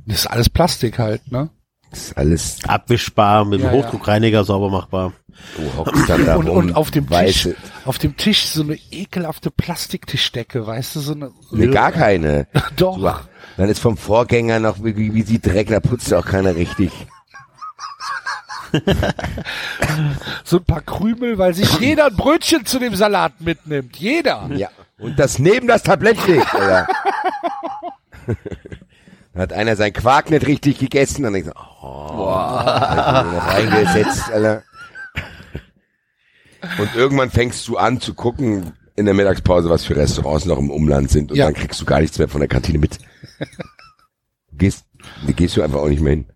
Das 0.06 0.20
ist 0.20 0.26
alles 0.26 0.48
Plastik 0.48 0.98
halt, 0.98 1.30
ne? 1.30 1.50
Das 1.90 2.00
ist 2.00 2.16
alles, 2.16 2.58
Abwischbar, 2.66 3.44
mit 3.44 3.60
dem 3.60 3.66
Ja, 3.66 3.72
ja. 3.74 3.82
Hochdruckreiniger 3.82 4.44
sauber 4.44 4.70
machbar. 4.70 5.12
Du 5.56 5.76
hockst 5.76 6.08
dann 6.08 6.26
da 6.26 6.36
Und, 6.36 6.48
rum, 6.48 6.56
und 6.56 6.76
auf 6.76 6.90
dem 6.90 7.08
Tisch, 7.08 7.48
auf 7.84 7.98
dem 7.98 8.16
Tisch 8.16 8.46
so 8.46 8.62
eine 8.62 8.78
ekelhafte 8.90 9.50
Plastiktischdecke, 9.50 10.66
weißt 10.66 10.96
du, 10.96 11.00
so 11.00 11.12
eine. 11.12 11.30
nee, 11.50 11.66
gar 11.68 11.92
keine. 11.92 12.46
Doch. 12.76 12.98
Du, 12.98 13.10
dann 13.56 13.68
ist 13.68 13.80
vom 13.80 13.96
Vorgänger 13.96 14.60
noch, 14.60 14.82
wie, 14.82 15.14
wie 15.14 15.22
sieht 15.22 15.46
Dreck, 15.46 15.68
da 15.68 15.80
putzt 15.80 16.12
auch 16.14 16.24
keiner 16.24 16.54
richtig. 16.56 16.90
So 20.44 20.58
ein 20.58 20.64
paar 20.64 20.80
Krümel, 20.80 21.38
weil 21.38 21.54
sich 21.54 21.78
jeder 21.78 22.06
ein 22.06 22.16
Brötchen 22.16 22.64
zu 22.64 22.78
dem 22.78 22.94
Salat 22.94 23.40
mitnimmt. 23.40 23.96
Jeder. 23.96 24.48
Ja. 24.54 24.68
Und 24.98 25.18
das 25.18 25.38
neben 25.38 25.66
das 25.66 25.82
Tablett 25.82 26.26
legt, 26.26 26.54
Alter. 26.54 26.86
Da 29.34 29.40
hat 29.40 29.52
einer 29.52 29.76
sein 29.76 29.92
Quark 29.92 30.30
nicht 30.30 30.46
richtig 30.46 30.78
gegessen, 30.78 31.22
dann 31.24 31.32
denkt 31.32 31.48
er, 31.48 31.54
oh, 31.82 32.26
noch 32.26 33.46
reingesetzt, 33.46 34.30
Alter. 34.32 34.62
Und 36.78 36.94
irgendwann 36.94 37.30
fängst 37.30 37.66
du 37.68 37.76
an 37.76 38.00
zu 38.00 38.14
gucken 38.14 38.72
in 38.94 39.04
der 39.06 39.14
Mittagspause, 39.14 39.68
was 39.70 39.84
für 39.84 39.96
Restaurants 39.96 40.44
noch 40.44 40.58
im 40.58 40.70
Umland 40.70 41.10
sind 41.10 41.30
und 41.32 41.36
Ja. 41.38 41.46
dann 41.46 41.54
kriegst 41.54 41.80
du 41.80 41.84
gar 41.84 42.00
nichts 42.00 42.18
mehr 42.18 42.28
von 42.28 42.40
der 42.40 42.48
Kantine 42.48 42.78
mit. 42.78 42.98
Gehst, 44.52 44.84
gehst 45.34 45.56
du 45.56 45.62
einfach 45.62 45.78
auch 45.80 45.88
nicht 45.88 46.02
mehr 46.02 46.12
hin. 46.12 46.26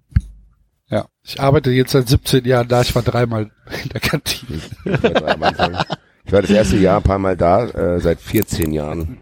Ja. 0.89 1.07
Ich 1.23 1.39
arbeite 1.41 1.71
jetzt 1.71 1.93
seit 1.93 2.09
17 2.09 2.45
Jahren 2.45 2.67
da. 2.69 2.81
Ich 2.81 2.95
war 2.95 3.03
dreimal 3.03 3.51
in 3.83 3.89
der 3.91 4.01
Kantine. 4.01 4.61
Ich 6.27 6.33
war, 6.33 6.43
das 6.43 6.51
erste 6.51 6.77
Jahr 6.77 6.97
ein 6.97 7.05
paar 7.05 7.21
Mal 7.21 7.37
da, 7.37 7.67
äh, 7.67 8.01
seit 8.01 8.21
14 8.21 8.73
Jahren. 8.73 9.21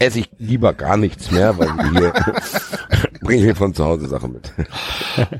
Esse 0.00 0.18
ich 0.18 0.28
lieber 0.38 0.74
gar 0.74 0.96
nichts 0.96 1.30
mehr, 1.30 1.56
weil 1.56 1.68
hier 1.92 2.12
bringe 3.20 3.40
ich 3.40 3.46
mir 3.46 3.54
von 3.54 3.72
zu 3.72 3.84
Hause 3.84 4.08
Sachen 4.08 4.32
mit. 4.32 4.52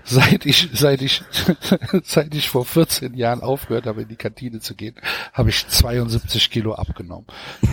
Seit 0.05 0.47
ich, 0.47 0.71
seit 0.73 1.03
ich, 1.03 1.25
seit 2.05 2.33
ich 2.35 2.49
vor 2.49 2.65
14 2.65 3.15
Jahren 3.15 3.41
aufgehört 3.41 3.87
habe, 3.87 4.03
in 4.03 4.09
die 4.09 4.15
Kantine 4.15 4.61
zu 4.61 4.77
gehen, 4.77 4.95
habe 5.33 5.51
ich 5.51 5.67
72 5.67 6.49
Kilo 6.51 6.75
abgenommen. 6.75 7.27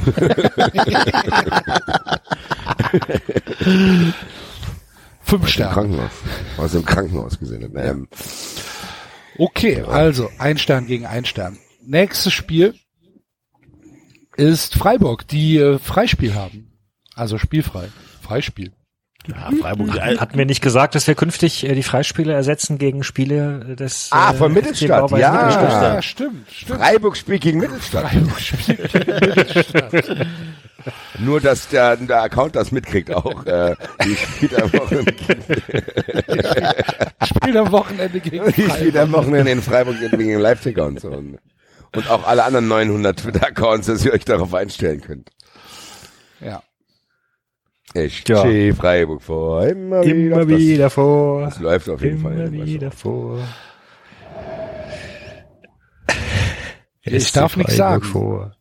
Fünf 5.21 5.47
Sterne. 5.47 5.73
Krankenhaus. 5.73 6.11
Aus 6.57 6.71
dem 6.71 6.83
Krankenhaus 6.83 7.37
gesehen. 7.37 7.71
Ähm, 7.75 8.07
Okay, 9.37 9.81
also 9.81 10.31
ein 10.39 10.57
Stern 10.57 10.87
gegen 10.87 11.05
ein 11.05 11.25
Stern. 11.25 11.59
Nächstes 11.83 12.33
Spiel 12.33 12.73
ist 14.37 14.75
Freiburg, 14.75 15.27
die 15.27 15.57
äh, 15.57 15.77
Freispiel 15.79 16.35
haben. 16.35 16.71
Also 17.15 17.37
spielfrei. 17.37 17.89
Freispiel. 18.21 18.71
Ja, 19.27 19.51
Freiburg, 19.59 19.93
Hatten 20.01 20.37
wir 20.37 20.45
nicht 20.47 20.61
gesagt, 20.63 20.95
dass 20.95 21.05
wir 21.05 21.13
künftig 21.13 21.63
äh, 21.63 21.75
die 21.75 21.83
Freispiele 21.83 22.33
ersetzen 22.33 22.79
gegen 22.79 23.03
Spiele 23.03 23.75
des 23.75 24.07
Ah, 24.11 24.31
äh, 24.31 24.33
von 24.33 24.51
Mittelstadt, 24.51 25.03
FC 25.03 25.07
Blau-Weiß 25.09 25.19
ja. 25.21 25.31
Mittelstadt? 25.45 25.93
Ja, 25.95 26.01
stimmt, 26.01 26.51
stimmt. 26.51 26.79
Freiburg 26.79 27.17
spielt 27.17 27.41
gegen 27.41 27.59
Mittelstadt. 27.59 28.09
Freiburg 28.09 28.39
spielt 28.39 28.91
gegen 28.91 29.19
Mittelstadt. 29.35 30.27
Nur, 31.19 31.39
dass 31.39 31.67
der, 31.67 31.97
der 31.97 32.23
Account 32.23 32.55
das 32.55 32.71
mitkriegt 32.71 33.13
auch. 33.13 33.45
Äh, 33.45 33.75
die 34.03 34.15
spielt 34.15 34.59
am 34.59 34.73
Wochenende, 34.73 35.13
Spielt 37.23 37.57
am 37.57 37.71
Wochenende 37.71 38.19
gegen 38.19 38.45
die 38.45 38.51
spielt 38.53 38.71
Freiburg. 38.71 38.95
am 38.97 39.11
Wochenende 39.11 39.51
in 39.51 39.61
Freiburg 39.61 39.99
gegen 39.99 40.39
Leipziger 40.39 40.85
und 40.85 40.99
so. 40.99 41.11
Und, 41.95 42.09
auch 42.09 42.25
alle 42.25 42.43
anderen 42.45 42.67
900 42.69 43.19
Twitter-Accounts, 43.19 43.87
dass 43.87 44.05
ihr 44.05 44.13
euch 44.13 44.23
darauf 44.25 44.53
einstellen 44.53 45.01
könnt. 45.01 45.29
Ja. 46.39 46.63
Ich 47.93 48.23
Ja. 48.27 48.39
stehe 48.39 48.73
Freiburg 48.73 49.21
vor. 49.21 49.65
Immer, 49.67 50.01
Immer 50.03 50.47
wieder. 50.47 50.57
wieder 50.57 50.89
vor. 50.89 51.41
Das, 51.43 51.59
läuft 51.59 51.89
auf 51.89 52.01
jeden 52.01 52.19
Immer 52.21 52.29
Fall. 52.35 52.51
wieder 52.53 52.91
vor. 52.91 53.39
Ich 57.03 57.31
darf 57.31 57.57
nichts 57.57 57.75
sagen. 57.75 58.03
Vor. 58.03 58.55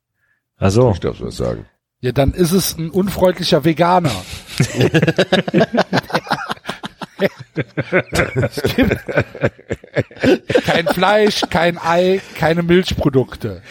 Also, 0.56 0.90
Ich 0.92 1.00
darf 1.00 1.20
was 1.20 1.36
sagen. 1.36 1.66
Ja, 2.00 2.12
dann 2.12 2.32
ist 2.32 2.52
es 2.52 2.76
ein 2.78 2.88
unfreundlicher 2.90 3.64
Veganer. 3.66 4.10
Kein 10.64 10.86
Fleisch, 10.88 11.42
kein 11.50 11.78
Ei, 11.78 12.20
keine 12.36 12.62
Milchprodukte. 12.62 13.62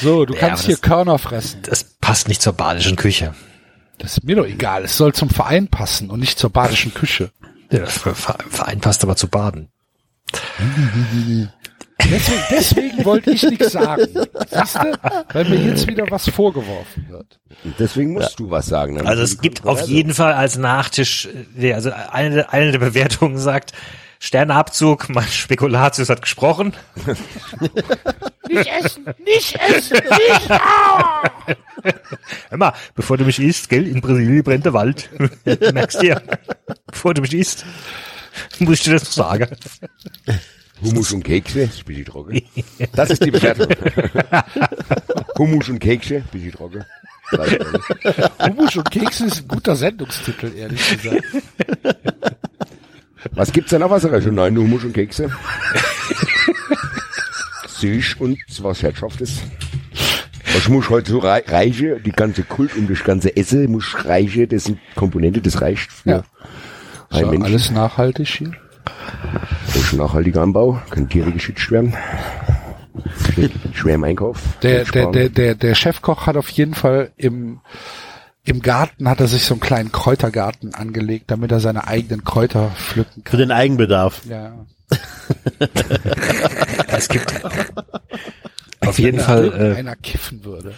So, 0.00 0.24
du 0.24 0.34
Ja, 0.34 0.40
kannst 0.40 0.64
hier 0.66 0.74
das- 0.76 0.82
Körner 0.82 1.18
fressen. 1.18 1.62
das 1.62 1.84
passt 2.00 2.28
nicht 2.28 2.40
zur 2.42 2.52
badischen 2.54 2.96
Küche. 2.96 3.34
Das 3.98 4.12
ist 4.12 4.24
mir 4.24 4.36
doch 4.36 4.46
egal. 4.46 4.84
Es 4.84 4.96
soll 4.96 5.12
zum 5.12 5.28
Verein 5.28 5.68
passen 5.68 6.08
und 6.10 6.20
nicht 6.20 6.38
zur 6.38 6.50
badischen 6.50 6.94
Küche. 6.94 7.30
Der 7.70 7.86
Verein 7.86 8.80
passt 8.80 9.02
aber 9.04 9.16
zu 9.16 9.28
baden. 9.28 9.68
Deswegen, 12.08 12.42
deswegen 12.50 13.04
wollte 13.04 13.30
ich 13.32 13.42
nichts 13.42 13.72
sagen. 13.72 14.06
Siehst 14.50 14.76
du? 14.76 14.98
Weil 15.32 15.44
mir 15.48 15.56
jetzt 15.66 15.86
wieder 15.86 16.04
was 16.10 16.28
vorgeworfen 16.30 17.06
wird. 17.08 17.38
Deswegen 17.78 18.12
musst 18.12 18.38
du 18.38 18.50
was 18.50 18.66
sagen. 18.66 19.06
Also 19.06 19.22
es 19.22 19.40
gibt 19.40 19.66
auf 19.66 19.82
jeden 19.82 20.14
Fall 20.14 20.32
als 20.34 20.56
Nachtisch, 20.56 21.28
äh, 21.58 21.72
also 21.74 21.90
eine, 22.10 22.34
der- 22.34 22.52
eine 22.52 22.72
der 22.72 22.78
Bewertungen 22.78 23.38
sagt, 23.38 23.72
Sterneabzug, 24.22 25.08
mein 25.08 25.24
Spekulatius 25.26 26.10
hat 26.10 26.20
gesprochen. 26.22 26.74
Nicht 28.48 28.66
essen, 28.66 29.06
nicht 29.24 29.56
essen, 29.56 29.96
nicht! 29.96 30.50
Ah! 30.50 31.22
Hör 32.50 32.58
mal, 32.58 32.72
bevor 32.94 33.16
du 33.16 33.24
mich 33.24 33.38
isst, 33.40 33.68
gell, 33.70 33.86
in 33.86 34.00
Brasilien 34.02 34.42
brennt 34.42 34.66
der 34.66 34.74
Wald. 34.74 35.08
Merkst 35.72 36.02
du 36.02 36.06
ja, 36.08 36.20
bevor 36.86 37.14
du 37.14 37.22
mich 37.22 37.32
isst, 37.32 37.64
muss 38.58 38.74
ich 38.78 38.82
dir 38.84 38.92
das 38.94 39.04
noch 39.04 39.12
sagen. 39.12 39.46
Hummus 40.82 41.12
und 41.12 41.22
Kekse, 41.24 41.60
ist 41.62 41.78
ein 41.80 41.84
bisschen 41.84 42.04
trocken. 42.06 42.42
Das 42.94 43.10
ist 43.10 43.24
die 43.24 43.30
Bewertung. 43.30 43.66
Hummus 45.38 45.68
und 45.68 45.78
Kekse, 45.78 46.22
bisschen 46.32 46.52
trocken. 46.52 46.84
Hummus 48.42 48.76
und 48.76 48.90
Kekse 48.90 49.26
ist 49.26 49.42
ein 49.42 49.48
guter 49.48 49.76
Sendungstitel, 49.76 50.52
ehrlich 50.56 50.90
gesagt. 50.90 51.24
Was 53.32 53.52
gibt's 53.52 53.70
denn 53.70 53.80
noch 53.80 53.90
was 53.90 54.04
regional? 54.10 54.50
Nur 54.50 54.64
Hummus 54.64 54.84
und 54.84 54.92
Kekse? 54.94 55.30
Süß 57.68 58.14
und 58.18 58.38
was 58.62 58.82
Herzhaftes. 58.82 59.40
Was 60.54 60.68
muss 60.68 60.88
heute 60.90 61.12
so 61.12 61.18
rei 61.18 61.42
reichen? 61.46 62.02
Die 62.02 62.12
ganze 62.12 62.42
Kult 62.42 62.74
um 62.76 62.88
das 62.88 63.04
ganze 63.04 63.36
Essen 63.36 63.70
muss 63.70 64.04
reichen. 64.04 64.48
Das 64.48 64.64
sind 64.64 64.78
Komponente, 64.96 65.40
das 65.40 65.60
reicht 65.60 65.92
für 65.92 66.10
Ja. 66.10 66.24
ein 67.10 67.24
So, 67.24 67.30
Mensch. 67.30 67.44
alles 67.44 67.70
nachhaltig 67.70 68.28
hier. 68.28 68.52
Das 69.66 69.76
ist 69.76 69.92
ein 69.92 69.98
nachhaltiger 69.98 70.42
Anbau, 70.42 70.80
kann 70.90 71.08
Tiere 71.08 71.30
geschützt 71.32 71.70
werden. 71.70 71.94
Schwer 73.72 73.94
im 73.94 74.04
Einkauf. 74.04 74.40
Der, 74.62 74.84
der, 74.84 75.10
der, 75.10 75.28
der, 75.28 75.54
der 75.54 75.74
Chefkoch 75.74 76.26
hat 76.26 76.36
auf 76.36 76.48
jeden 76.50 76.74
Fall 76.74 77.12
im, 77.16 77.60
im 78.44 78.60
Garten 78.60 79.08
hat 79.08 79.20
er 79.20 79.28
sich 79.28 79.44
so 79.44 79.54
einen 79.54 79.60
kleinen 79.60 79.92
Kräutergarten 79.92 80.74
angelegt, 80.74 81.30
damit 81.30 81.52
er 81.52 81.60
seine 81.60 81.86
eigenen 81.86 82.24
Kräuter 82.24 82.70
pflücken 82.76 83.22
für 83.24 83.30
kann. 83.30 83.38
den 83.40 83.50
Eigenbedarf. 83.52 84.22
Ja. 84.26 84.66
Es 86.88 87.08
gibt 87.08 87.32
auf 88.80 88.98
jeden 88.98 89.18
Wenn 89.18 89.24
Fall 89.24 89.72
äh, 89.74 89.78
einer 89.78 89.94
kiffen 89.96 90.44
würde. 90.44 90.74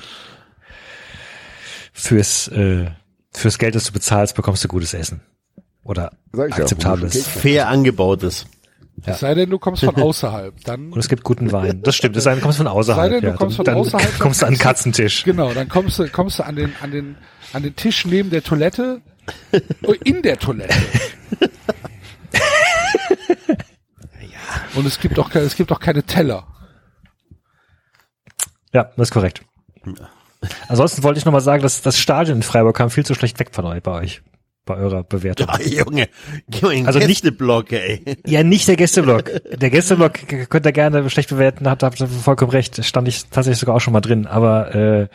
fürs, 1.93 2.49
äh, 2.49 2.91
fürs 3.33 3.59
Geld, 3.59 3.75
das 3.75 3.85
du 3.85 3.93
bezahlst, 3.93 4.37
bekommst 4.37 4.63
du 4.63 4.69
gutes 4.69 4.93
Essen. 4.95 5.23
Oder 5.85 6.13
ja, 6.37 6.45
akzeptables. 6.45 7.17
Und 7.17 7.27
Fair 7.27 7.69
angebautes. 7.69 8.47
Es 9.05 9.21
sei 9.21 9.35
denn, 9.35 9.51
du 9.51 9.59
kommst 9.59 9.85
von 9.85 9.97
außerhalb. 10.03 10.55
Dann 10.65 10.93
Und 10.93 10.99
es 10.99 11.09
gibt 11.09 11.25
guten 11.25 11.51
Wein. 11.51 11.83
Das 11.83 11.97
stimmt. 11.97 12.15
Das 12.17 12.25
sei 12.25 12.31
denn, 12.33 12.41
du 12.41 12.45
kommst 12.45 12.59
von 12.59 12.69
außerhalb. 12.69 13.05
Sei 13.05 13.09
denn, 13.09 13.23
du 13.23 13.29
ja. 13.29 13.37
kommst 13.37 13.57
von 13.57 13.65
dann, 13.65 13.77
außerhalb, 13.77 14.11
Dann 14.11 14.19
kommst 14.19 14.43
du 14.43 14.47
an 14.47 14.53
den 14.53 14.59
Katzentisch. 14.59 15.25
Genau, 15.25 15.53
dann 15.53 15.69
kommst 15.69 15.99
du, 15.99 16.09
kommst 16.09 16.39
du 16.39 16.45
an 16.45 16.57
den, 16.57 16.73
an 16.81 16.91
den, 16.91 17.17
an 17.53 17.63
den 17.63 17.75
Tisch 17.75 18.05
neben 18.05 18.31
der 18.31 18.43
Toilette, 18.43 19.01
oh, 19.83 19.95
in 20.05 20.23
der 20.23 20.39
Toilette. 20.39 20.75
Und 24.75 24.87
es 24.87 24.99
gibt 25.01 25.19
auch, 25.19 25.35
es 25.35 25.57
gibt 25.57 25.73
auch 25.73 25.81
keine 25.81 26.03
Teller. 26.03 26.47
Ja, 28.73 28.85
das 28.97 29.09
ist 29.09 29.13
korrekt. 29.13 29.43
Ansonsten 30.69 31.03
wollte 31.03 31.19
ich 31.19 31.25
noch 31.25 31.33
mal 31.33 31.41
sagen, 31.41 31.63
dass 31.63 31.83
das 31.83 31.99
Stadion 31.99 32.39
in 32.39 32.43
Freiburg 32.43 32.77
kam 32.77 32.91
viel 32.91 33.05
zu 33.05 33.15
schlecht 33.15 33.39
weg 33.39 33.51
von 33.53 33.65
euch 33.67 33.83
bei 33.83 33.93
euch. 33.93 34.23
Bei 34.65 34.77
eurer 34.77 35.03
Bewertung. 35.03 35.49
Ah, 35.49 35.59
Junge, 35.61 36.09
den 36.47 36.87
Also 36.87 37.01
nicht- 37.01 37.09
Gästeblock, 37.09 37.73
ey. 37.73 38.03
Ja, 38.27 38.45
nicht 38.45 38.69
der 38.69 38.77
Gästeblock. 38.77 39.31
Der 39.59 39.71
Gästeblock 39.71 40.13
k- 40.15 40.47
könnt 40.47 40.65
ihr 40.67 40.73
gerne 40.73 41.11
schlecht 41.11 41.31
bewerten, 41.31 41.69
habt 41.69 41.83
habt 41.83 42.01
ihr 42.01 42.07
vollkommen 42.07 42.53
recht. 42.53 42.85
Stand 42.85 43.09
ich 43.09 43.25
tatsächlich 43.27 43.59
sogar 43.59 43.75
auch 43.75 43.81
schon 43.81 43.93
mal 43.93 44.01
drin. 44.01 44.27
Aber 44.29 44.73
äh, 44.73 45.09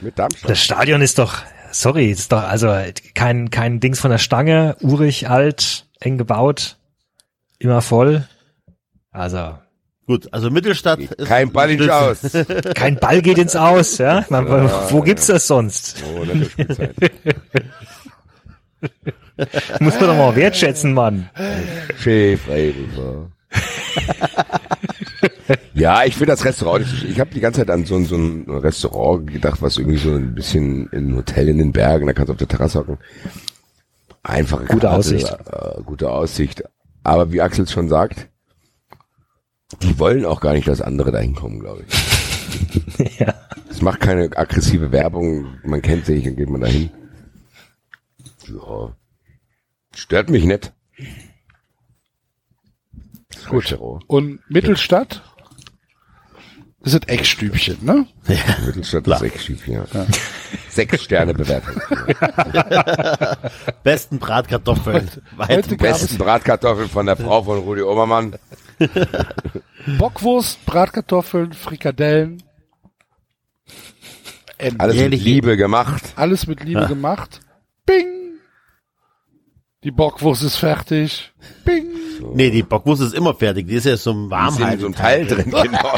Mit 0.00 0.16
Darmstadt. 0.16 0.48
das 0.50 0.62
Stadion 0.62 1.02
ist 1.02 1.18
doch, 1.18 1.38
sorry, 1.72 2.06
ist 2.10 2.30
doch 2.30 2.42
also 2.44 2.72
kein 3.14 3.50
kein 3.50 3.80
Dings 3.80 3.98
von 4.00 4.12
der 4.12 4.18
Stange, 4.18 4.76
urig, 4.80 5.28
alt, 5.28 5.86
eng 5.98 6.18
gebaut, 6.18 6.76
immer 7.58 7.82
voll. 7.82 8.28
Also 9.10 9.58
Gut, 10.12 10.28
also 10.30 10.50
Mittelstadt 10.50 10.98
ist 11.00 11.16
Kein 11.26 11.50
Ball 11.52 11.70
ins 11.70 11.88
Aus. 11.88 12.18
kein 12.74 12.96
Ball 12.96 13.22
geht 13.22 13.38
ins 13.38 13.56
Aus, 13.56 13.96
ja? 13.96 14.26
Man, 14.28 14.46
wo 14.90 15.00
gibt's 15.00 15.26
das 15.28 15.46
sonst? 15.46 16.04
Oh, 16.14 16.22
das. 16.26 16.50
Muss 19.80 19.94
man 19.98 20.08
doch 20.10 20.16
mal 20.18 20.36
wertschätzen, 20.36 20.92
Mann. 20.92 21.30
Chef 21.98 22.42
Freiburger. 22.42 23.30
ja, 25.72 26.04
ich 26.04 26.12
finde 26.12 26.32
das 26.32 26.44
Restaurant, 26.44 26.84
ich, 26.84 27.08
ich 27.08 27.18
habe 27.20 27.30
die 27.32 27.40
ganze 27.40 27.60
Zeit 27.60 27.70
an 27.70 27.86
so, 27.86 27.94
ein- 27.96 28.04
so 28.04 28.16
ein 28.16 28.44
Restaurant 28.50 29.32
gedacht, 29.32 29.62
was 29.62 29.78
irgendwie 29.78 29.96
so 29.96 30.10
ein 30.10 30.34
bisschen 30.34 30.90
in 30.90 31.12
ein 31.12 31.16
Hotel 31.16 31.48
in 31.48 31.56
den 31.56 31.72
Bergen, 31.72 32.06
da 32.06 32.12
kannst 32.12 32.28
du 32.28 32.32
auf 32.32 32.38
der 32.38 32.48
Terrasse 32.48 32.80
hocken. 32.80 32.98
Einfache 34.22 34.66
Gute 34.66 34.80
Karte, 34.88 34.90
Aussicht. 34.98 35.30
Äh, 35.50 35.80
gute 35.86 36.10
Aussicht. 36.10 36.62
Aber 37.02 37.32
wie 37.32 37.40
Axel 37.40 37.66
schon 37.66 37.88
sagt, 37.88 38.28
die 39.80 39.98
wollen 39.98 40.24
auch 40.24 40.40
gar 40.40 40.52
nicht, 40.54 40.68
dass 40.68 40.80
andere 40.80 41.12
dahin 41.12 41.34
kommen, 41.34 41.60
glaube 41.60 41.84
ich. 41.86 41.94
Ja. 43.18 43.34
Es 43.70 43.80
macht 43.80 44.00
keine 44.00 44.36
aggressive 44.36 44.92
Werbung, 44.92 45.58
man 45.64 45.80
kennt 45.80 46.04
sich, 46.04 46.24
dann 46.24 46.36
geht 46.36 46.50
man 46.50 46.60
dahin. 46.60 46.90
Ja. 48.46 48.94
Stört 49.94 50.30
mich 50.30 50.44
nicht. 50.44 50.72
Gut. 53.48 53.64
Restaurant. 53.64 54.04
Und 54.06 54.40
Mittelstadt? 54.48 55.22
Das 56.82 56.92
sind 56.92 57.08
Eckstübchen, 57.08 57.78
ne? 57.82 58.06
Mittelstadt 58.66 59.06
ist 59.06 59.18
sechs 59.20 59.44
Schief, 59.44 59.68
ja. 59.68 59.84
Sechs 60.68 61.02
Sterne 61.04 61.34
Bewertung. 61.34 61.80
besten 63.84 64.18
Bratkartoffeln. 64.18 65.08
Weit 65.36 65.48
Heute 65.48 65.76
Besten 65.76 66.18
Bratkartoffeln 66.18 66.88
von 66.88 67.06
der 67.06 67.16
Frau 67.16 67.42
von 67.42 67.58
Rudi 67.58 67.82
Obermann. 67.82 68.36
Bockwurst, 69.98 70.64
Bratkartoffeln, 70.64 71.52
Frikadellen. 71.52 72.42
Alles 74.78 74.96
mit? 74.96 75.20
Liebe 75.20 75.56
gemacht. 75.56 76.02
Alles 76.16 76.46
mit 76.46 76.64
Liebe 76.64 76.80
Ja. 76.80 76.86
gemacht. 76.86 77.40
Bing! 77.84 78.21
Die 79.84 79.90
Bockwurst 79.90 80.42
ist 80.44 80.56
fertig. 80.56 81.32
Bing! 81.64 81.86
Nee, 82.34 82.50
die 82.50 82.62
Bockwurst 82.62 83.02
ist 83.02 83.14
immer 83.14 83.34
fertig. 83.34 83.66
Die 83.66 83.74
ist 83.74 83.86
ja 83.86 83.96
so 83.96 84.12
ein 84.12 84.30
in 84.30 84.78
so 84.78 84.86
einem 84.86 84.94
Teil 84.94 85.26
drin, 85.26 85.50
genau. 85.50 85.62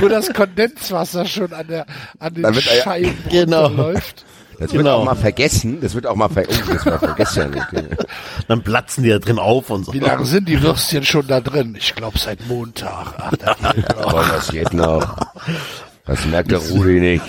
Wo 0.00 0.08
das 0.08 0.32
Kondenswasser 0.32 1.26
schon 1.26 1.52
an 1.52 1.66
der, 1.66 1.84
an 2.20 2.32
den 2.34 2.44
wird 2.44 2.62
Scheiben 2.62 3.16
Genau. 3.30 3.66
läuft. 3.68 4.24
Das 4.52 4.72
wird 4.72 4.84
Genau. 4.84 4.98
auch 4.98 5.04
mal 5.04 5.16
vergessen. 5.16 5.80
Das 5.80 5.94
wird 5.94 6.06
auch 6.06 6.14
mal 6.14 6.28
ver 6.28 6.44
oh, 6.48 6.52
das 6.72 6.86
war 6.86 6.98
vergessen. 7.00 7.52
Okay. 7.56 7.82
Dann 8.48 8.62
platzen 8.62 9.02
die 9.02 9.10
da 9.10 9.18
drin 9.18 9.40
auf 9.40 9.70
und 9.70 9.86
so. 9.86 9.92
Wie 9.92 9.98
lange 9.98 10.24
sind 10.24 10.48
die 10.48 10.62
Würstchen 10.62 11.02
schon 11.04 11.26
da 11.26 11.40
drin? 11.40 11.74
Ich 11.76 11.96
glaube 11.96 12.18
seit 12.18 12.46
Montag. 12.46 13.14
Ach, 13.18 13.32
da 13.36 13.54
geht 13.72 13.88
noch. 13.96 14.06
Aber 14.06 14.28
was 14.28 14.48
geht 14.52 14.72
noch? 14.72 15.16
Das 16.06 16.24
merkt 16.26 16.52
der 16.52 16.58
Rudi 16.58 17.00
nicht. 17.00 17.24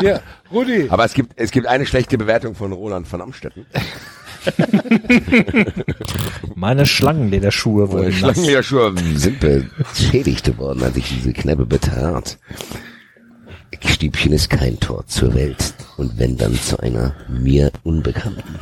Ja, 0.00 0.20
Rudi. 0.50 0.88
Aber 0.90 1.04
es 1.04 1.14
gibt, 1.14 1.32
es 1.36 1.50
gibt 1.50 1.66
eine 1.66 1.86
schlechte 1.86 2.18
Bewertung 2.18 2.54
von 2.54 2.72
Roland 2.72 3.06
von 3.06 3.20
Amstetten. 3.20 3.66
Meine 6.54 6.86
Schlangenlederschuhe 6.86 7.90
wurden 7.90 8.06
nass. 8.06 8.18
Schlangenlederschuhe 8.18 8.94
sind 9.14 9.38
beschädigt 9.40 10.58
worden, 10.58 10.82
als 10.82 10.96
ich 10.96 11.08
diese 11.08 11.32
Kneipe 11.32 11.66
betrat. 11.66 12.38
Stiebchen 14.02 14.32
ist 14.32 14.50
kein 14.50 14.80
Tor 14.80 15.06
zur 15.06 15.34
Welt. 15.34 15.74
Und 15.96 16.18
wenn 16.18 16.36
dann 16.36 16.54
zu 16.54 16.78
einer 16.80 17.14
mir 17.28 17.70
Unbekannten. 17.84 18.58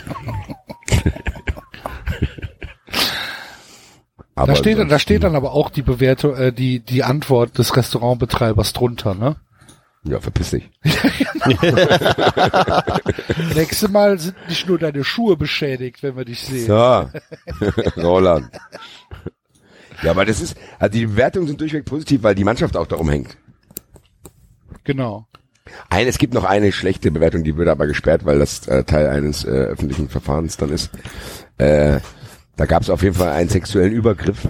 Aber 4.35 4.53
Da 4.53 4.57
steht, 4.57 4.79
da 4.79 4.99
steht 4.99 5.25
dann 5.25 5.35
aber 5.35 5.53
auch 5.53 5.71
die 5.71 5.83
Bewertung, 5.83 6.35
äh, 6.37 6.53
die, 6.53 6.81
die 6.81 7.05
Antwort 7.05 7.59
des 7.59 7.77
Restaurantbetreibers 7.77 8.73
drunter, 8.73 9.15
ne? 9.15 9.37
Ja, 10.05 10.19
verpiss 10.19 10.51
dich. 10.51 10.71
Nächstes 13.55 13.91
Mal 13.91 14.19
sind 14.19 14.35
nicht 14.49 14.67
nur 14.67 14.79
deine 14.79 15.05
Schuhe 15.05 15.37
beschädigt, 15.37 16.03
wenn 16.03 16.17
wir 16.17 16.25
dich 16.25 16.41
sehen. 16.41 16.67
So. 16.67 17.11
Roland. 18.03 18.51
Ja, 20.03 20.13
aber 20.13 20.25
das 20.25 20.41
ist, 20.41 20.57
also 20.79 20.99
die 20.99 21.05
Bewertungen 21.05 21.49
sind 21.49 21.61
durchweg 21.61 21.85
positiv, 21.85 22.23
weil 22.23 22.35
die 22.35 22.45
Mannschaft 22.45 22.79
auch 22.79 22.87
darum 22.87 23.11
hängt. 23.11 23.37
Genau. 24.85 25.27
Ein, 25.91 26.07
es 26.07 26.17
gibt 26.17 26.33
noch 26.33 26.45
eine 26.45 26.73
schlechte 26.73 27.11
Bewertung, 27.11 27.45
die 27.45 27.57
würde 27.57 27.71
aber 27.71 27.87
gesperrt, 27.87 28.25
weil 28.25 28.39
das 28.39 28.67
äh, 28.69 28.85
Teil 28.85 29.09
eines 29.09 29.45
äh, 29.45 29.49
öffentlichen 29.49 30.09
Verfahrens 30.09 30.57
dann 30.57 30.71
ist. 30.71 30.91
Äh, 31.59 32.01
da 32.57 32.67
gab 32.67 32.83
es 32.83 32.91
auf 32.91 33.03
jeden 33.03 33.17
Fall 33.17 33.33
einen 33.33 33.51
sexuellen 33.51 33.93
Übergriff 33.93 34.49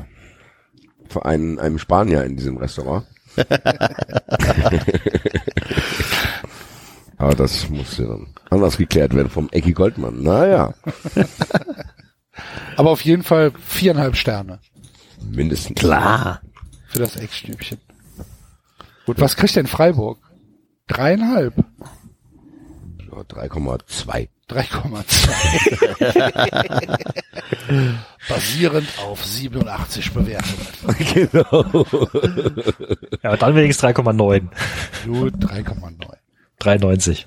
von 1.08 1.22
einem, 1.22 1.58
einem 1.58 1.78
Spanier 1.78 2.24
in 2.24 2.36
diesem 2.36 2.56
Restaurant. 2.56 3.06
Aber 7.16 7.34
das 7.36 7.68
musste 7.68 8.06
dann 8.06 8.26
anders 8.50 8.76
geklärt 8.76 9.14
werden 9.14 9.30
vom 9.30 9.48
Ecki 9.50 9.72
Goldmann. 9.72 10.22
Naja, 10.22 10.74
Aber 12.76 12.90
auf 12.90 13.02
jeden 13.02 13.22
Fall 13.22 13.52
viereinhalb 13.52 14.16
Sterne 14.16 14.60
mindestens. 15.22 15.78
Klar. 15.78 16.40
für 16.88 17.00
das 17.00 17.16
Eckstübchen. 17.16 17.78
Gut, 19.06 19.20
was 19.20 19.36
kriegt 19.36 19.56
denn 19.56 19.66
Freiburg? 19.66 20.18
Dreieinhalb. 20.86 21.54
Ja, 21.56 23.18
3,2. 23.18 24.28
3,2. 24.50 25.30
Basierend 28.28 28.88
auf 29.04 29.24
87 29.24 30.12
Bewertungen. 30.12 30.66
genau. 31.14 31.86
Ja, 33.22 33.30
aber 33.30 33.36
dann 33.36 33.54
wenigstens 33.54 33.88
3,9. 33.88 34.48
Gut, 35.06 35.34
3,9. 35.34 36.16
93. 36.58 37.26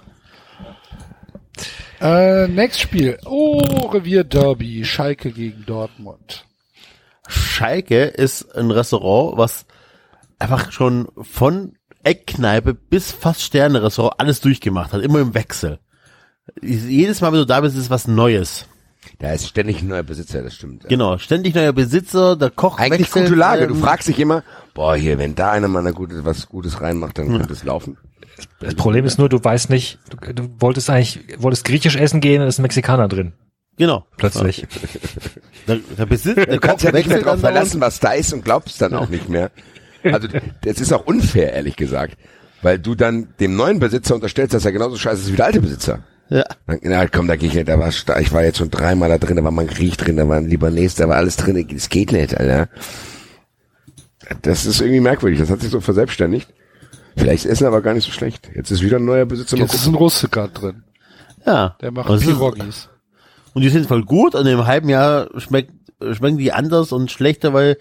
Äh, 2.02 2.50
nächstes 2.50 2.82
Spiel. 2.82 3.18
Oh, 3.26 3.60
Revier 3.60 4.26
Derby. 4.26 4.84
Schalke 4.84 5.32
gegen 5.32 5.66
Dortmund. 5.66 6.46
Schalke 7.28 8.04
ist 8.04 8.54
ein 8.56 8.72
Restaurant, 8.72 9.38
was 9.38 9.66
einfach 10.40 10.74
schon 10.74 11.08
von 11.16 11.78
Eckkneipe 12.04 12.74
bis 12.74 13.14
fast 13.14 13.42
Sterne-Restaurant 13.42 14.20
alles 14.20 14.42
durchgemacht 14.42 14.92
hat, 14.92 15.02
immer 15.02 15.20
im 15.20 15.34
Wechsel. 15.34 15.80
Jedes 16.62 17.22
Mal, 17.22 17.32
wenn 17.32 17.40
du 17.40 17.46
da 17.46 17.62
bist, 17.62 17.78
ist 17.78 17.90
was 17.90 18.08
Neues. 18.08 18.68
Da 19.20 19.34
ist 19.34 19.48
ständig 19.48 19.82
ein 19.82 19.88
neuer 19.88 20.04
Besitzer, 20.04 20.42
das 20.42 20.56
stimmt. 20.56 20.84
ja. 20.84 20.90
Genau, 20.90 21.18
ständig 21.18 21.56
neuer 21.56 21.74
Besitzer, 21.74 22.36
der 22.36 22.50
Koch 22.50 22.78
Eigentlich 22.78 23.08
wechselt, 23.08 23.26
gute 23.28 23.40
Lage. 23.40 23.68
Du 23.68 23.76
ähm, 23.76 23.82
fragst 23.82 24.08
dich 24.08 24.20
immer, 24.20 24.44
boah, 24.74 24.96
hier, 24.96 25.18
wenn 25.18 25.36
da 25.36 25.52
einer 25.52 25.68
mal 25.68 25.94
gute, 25.94 26.26
was 26.26 26.48
Gutes 26.48 26.82
reinmacht, 26.82 27.18
dann 27.18 27.30
könnte 27.30 27.54
es 27.54 27.64
laufen. 27.64 27.98
Das 28.60 28.76
Problem 28.76 29.06
ist 29.06 29.20
nur, 29.20 29.30
du 29.30 29.44
weißt 29.44 29.70
nicht, 29.70 30.00
du, 30.10 30.34
du 30.34 30.50
wolltest 30.60 30.90
eigentlich, 30.90 31.20
wolltest 31.38 31.66
griechisch 31.66 31.96
essen 31.96 32.20
gehen 32.22 32.42
es 32.42 32.56
ist 32.56 32.60
ein 32.60 32.64
Mexikaner 32.64 33.08
drin. 33.08 33.34
Genau. 33.78 34.06
Plötzlich. 34.18 34.68
Der, 35.68 35.78
der 35.98 36.06
Besitz, 36.06 36.36
der 36.36 36.46
Du 36.46 36.60
kannst 36.60 36.84
Koch 36.84 36.92
ja 36.92 36.98
nicht 36.98 37.08
mehr 37.08 37.22
drauf 37.22 37.40
verlassen, 37.40 37.80
was 37.80 38.00
da 38.00 38.12
ist 38.12 38.34
und 38.34 38.44
glaubst 38.44 38.82
dann 38.82 38.94
auch 38.94 39.08
nicht 39.08 39.30
mehr. 39.30 39.50
Also, 40.04 40.28
das 40.62 40.82
ist 40.82 40.92
auch 40.92 41.06
unfair, 41.06 41.54
ehrlich 41.54 41.78
gesagt. 41.78 42.18
Weil 42.62 42.80
du 42.80 42.96
dann 42.96 43.30
dem 43.40 43.56
neuen 43.56 43.80
Besitzer 43.80 44.16
unterstellst, 44.16 44.54
dass 44.54 44.66
er 44.66 44.74
genauso 44.74 44.98
scheiße 44.98 45.22
ist 45.22 45.32
wie 45.32 45.38
der 45.38 45.46
alte 45.46 45.62
Besitzer. 45.62 46.04
Ja. 46.30 46.44
Na 46.82 47.08
komm, 47.08 47.28
da 47.28 47.36
geh 47.36 47.48
ich 47.48 47.54
nicht, 47.54 47.68
da 47.68 47.78
war, 47.78 47.90
ich 47.90 48.34
war 48.34 48.44
jetzt 48.44 48.58
schon 48.58 48.72
dreimal 48.72 49.10
da 49.10 49.18
drin, 49.18 49.36
da 49.36 49.44
war 49.44 49.52
mal 49.52 49.64
ein 49.64 49.68
Griech 49.68 49.98
drin, 49.98 50.18
da 50.18 50.28
war 50.28 50.38
ein 50.38 50.48
Libanese, 50.48 50.98
da 50.98 51.10
war 51.10 51.18
alles 51.18 51.36
drin, 51.36 51.68
das 51.72 51.90
geht 51.90 52.12
nicht, 52.12 52.36
Alter. 52.38 52.70
Das 54.42 54.66
ist 54.66 54.82
irgendwie 54.82 55.02
merkwürdig, 55.02 55.40
das 55.40 55.50
hat 55.50 55.62
sich 55.62 55.70
so 55.70 55.82
verselbstständigt. 55.82 56.50
Vielleicht 57.16 57.46
ist 57.46 57.52
Essen 57.52 57.68
aber 57.68 57.82
gar 57.82 57.94
nicht 57.94 58.06
so 58.06 58.12
schlecht. 58.12 58.50
Jetzt 58.56 58.72
ist 58.72 58.82
wieder 58.82 58.98
ein 58.98 59.06
neuer 59.06 59.26
Besitzer. 59.26 59.58
Jetzt 59.58 59.76
ist 59.76 59.86
ein 59.86 59.94
Russe 59.94 60.30
gerade 60.30 60.54
drin. 60.54 60.84
Ja. 61.46 61.76
Der 61.82 61.92
macht 61.92 62.10
es 62.10 62.22
Pirogis. 62.22 62.90
Und 63.54 63.62
die 63.62 63.70
sind 63.70 63.88
voll 63.88 64.04
gut 64.04 64.34
und 64.34 64.48
im 64.48 64.66
halben 64.66 64.90
Jahr 64.90 65.30
schmeckt, 65.40 65.72
schmecken 66.14 66.38
die 66.40 66.52
anders 66.52 66.92
und 66.92 67.12
schlechter, 67.12 67.54
weil 67.54 67.78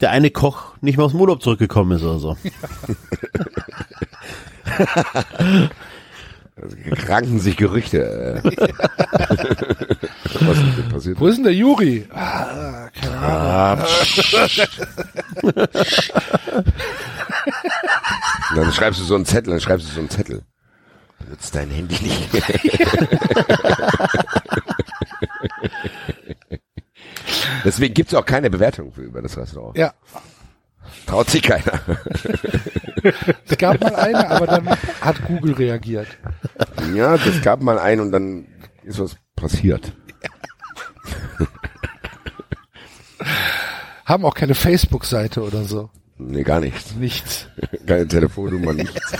der 0.00 0.10
eine 0.10 0.30
Koch 0.30 0.74
nicht 0.80 0.96
mehr 0.96 1.06
aus 1.06 1.12
dem 1.12 1.20
Urlaub 1.20 1.42
zurückgekommen 1.42 1.92
ist 1.96 2.02
oder 2.02 2.18
so. 2.18 2.36
ranken 6.56 7.38
sich 7.38 7.56
Gerüchte. 7.56 8.40
Äh. 8.42 8.50
Was 10.40 10.58
ist 10.58 10.78
denn 10.78 10.88
passiert? 10.90 11.20
Wo 11.20 11.26
ist 11.26 11.36
denn 11.36 11.44
der 11.44 11.54
Juri? 11.54 12.08
Ah, 12.12 12.88
keine 12.90 13.16
Ahnung. 13.18 13.84
Ah, 13.84 13.86
dann 18.54 18.72
schreibst 18.72 19.00
du 19.00 19.04
so 19.04 19.14
einen 19.16 19.26
Zettel, 19.26 19.50
dann 19.52 19.60
schreibst 19.60 19.86
du 19.88 19.92
so 19.92 20.00
einen 20.00 20.10
Zettel. 20.10 20.42
Benutzt 21.18 21.54
dein 21.54 21.70
Handy 21.70 21.96
nicht. 22.02 22.28
Deswegen 27.64 27.94
gibt's 27.94 28.14
auch 28.14 28.24
keine 28.24 28.50
Bewertung 28.50 28.92
für 28.92 29.02
über 29.02 29.22
das 29.22 29.36
Restaurant. 29.36 29.76
Ja, 29.76 29.92
Traut 31.06 31.30
sich 31.30 31.42
keiner. 31.42 31.80
es 33.48 33.56
gab 33.58 33.80
mal 33.80 33.94
eine, 33.94 34.28
aber 34.28 34.46
dann 34.46 34.68
hat 35.00 35.24
Google 35.26 35.54
reagiert. 35.54 36.08
Ja, 36.94 37.16
das 37.16 37.42
gab 37.42 37.62
mal 37.62 37.78
ein 37.78 38.00
und 38.00 38.12
dann 38.12 38.46
ist 38.84 38.98
was 38.98 39.16
passiert. 39.34 39.92
Haben 44.04 44.24
auch 44.24 44.34
keine 44.34 44.54
Facebook-Seite 44.54 45.42
oder 45.42 45.64
so. 45.64 45.90
Nee, 46.18 46.44
gar 46.44 46.60
nichts. 46.60 46.94
Nichts. 46.94 47.48
Keine 47.86 48.08
Telefonnummer, 48.08 48.72
nichts. 48.72 49.00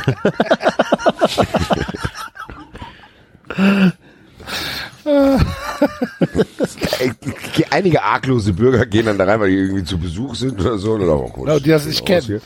Einige 7.71 8.03
arglose 8.03 8.53
Bürger 8.53 8.87
gehen 8.87 9.07
dann 9.07 9.19
da 9.19 9.25
rein, 9.25 9.41
weil 9.41 9.51
die 9.51 9.57
irgendwie 9.57 9.85
zu 9.85 9.99
Besuch 9.99 10.35
sind 10.35 10.61
oder 10.61 10.79
so. 10.79 10.95
Oder 10.95 11.13
auch, 11.13 11.47
Ja, 11.47 11.59
die 11.59 11.71
das 11.71 11.87
nicht 11.87 12.05
kennen. 12.05 12.41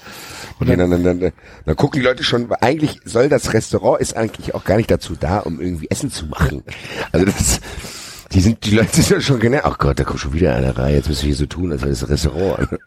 Und 0.61 0.69
dann, 0.69 0.79
dann, 0.79 0.91
dann, 0.91 1.21
dann, 1.21 1.33
dann 1.65 1.77
gucken 1.77 2.01
die 2.01 2.07
Leute 2.07 2.23
schon, 2.23 2.53
eigentlich 2.61 3.01
soll 3.05 3.29
das 3.29 3.53
Restaurant 3.55 4.01
ist 4.01 4.17
eigentlich 4.17 4.55
auch 4.55 4.65
gar 4.65 4.77
nicht 4.77 4.91
dazu 4.91 5.15
da, 5.19 5.39
um 5.39 5.61
irgendwie 5.61 5.91
Essen 5.91 6.11
zu 6.11 6.27
machen. 6.27 6.63
Also 7.13 7.27
das, 7.27 7.61
die 8.33 8.41
sind, 8.41 8.65
die 8.67 8.77
Leute 8.77 8.91
sind 8.93 9.09
ja 9.09 9.21
schon 9.21 9.41
genervt. 9.41 9.67
Ach 9.67 9.79
Gott, 9.79 9.99
da 9.99 10.05
kommt 10.05 10.21
schon 10.21 10.35
wieder 10.35 10.55
einer 10.55 10.77
rein. 10.77 10.95
Jetzt 10.95 11.09
müssen 11.09 11.23
wir 11.23 11.29
hier 11.29 11.37
so 11.37 11.47
tun, 11.47 11.73
als 11.73 11.81
wäre 11.81 11.91
das 11.91 12.09
Restaurant. 12.09 12.69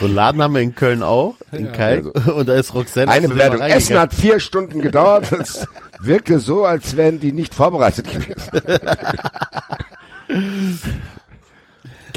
So 0.00 0.06
einen 0.06 0.14
Laden 0.16 0.42
haben 0.42 0.54
wir 0.54 0.62
in 0.62 0.74
Köln 0.74 1.02
auch, 1.02 1.36
in 1.52 1.70
Kalk. 1.70 2.06
Und 2.34 2.48
da 2.48 2.54
ist 2.54 2.74
Roxanne. 2.74 3.10
Eine 3.10 3.28
Bewertung. 3.28 3.60
Essen 3.60 3.98
hat 3.98 4.12
vier 4.12 4.40
Stunden 4.40 4.80
gedauert. 4.82 5.30
Es 5.30 5.68
wirkte 6.00 6.40
so, 6.40 6.64
als 6.64 6.96
wären 6.96 7.20
die 7.20 7.32
nicht 7.32 7.54
vorbereitet 7.54 8.10
gewesen. 8.10 8.50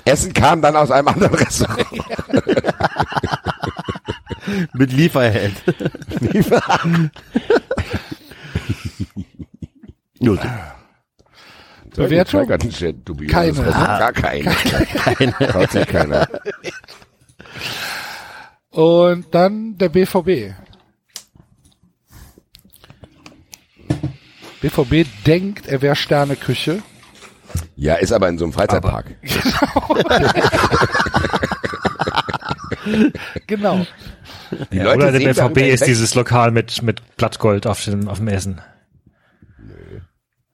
Essen 0.10 0.34
kam 0.34 0.62
dann 0.62 0.76
aus 0.76 0.92
einem 0.92 1.08
anderen 1.08 1.36
Restaurant. 1.36 1.88
Mit 4.74 4.92
Lieferheld. 4.92 5.54
Gut. 10.20 10.40
Bewertung? 11.96 12.48
Keine. 13.28 13.64
Gar 13.64 14.14
keine. 14.14 14.52
Keine. 14.52 15.34
Traut 15.34 15.72
sich 15.72 15.88
keiner. 15.88 16.28
Und 18.72 19.34
dann 19.34 19.78
der 19.78 19.90
BVB. 19.90 20.54
BVB 24.62 25.06
denkt, 25.26 25.68
er 25.68 25.82
wäre 25.82 25.96
Sterneküche. 25.96 26.84
Ja, 27.76 27.96
ist 27.96 28.12
aber 28.12 28.30
in 28.30 28.38
so 28.38 28.46
einem 28.46 28.54
Freizeitpark. 28.54 29.16
Genau. 33.48 33.86
Die 34.72 34.78
Ja, 34.78 34.84
Leute 34.86 34.98
oder 34.98 35.12
der 35.12 35.34
sehen 35.34 35.54
BVB 35.54 35.74
ist 35.74 35.86
dieses 35.86 36.16
Lokal 36.16 36.52
mit, 36.52 36.82
mit 36.82 37.02
Blattgold 37.18 37.68
auf 37.68 37.84
dem, 37.84 38.08
auf 38.08 38.18
dem 38.18 38.28
Essen. 38.28 38.62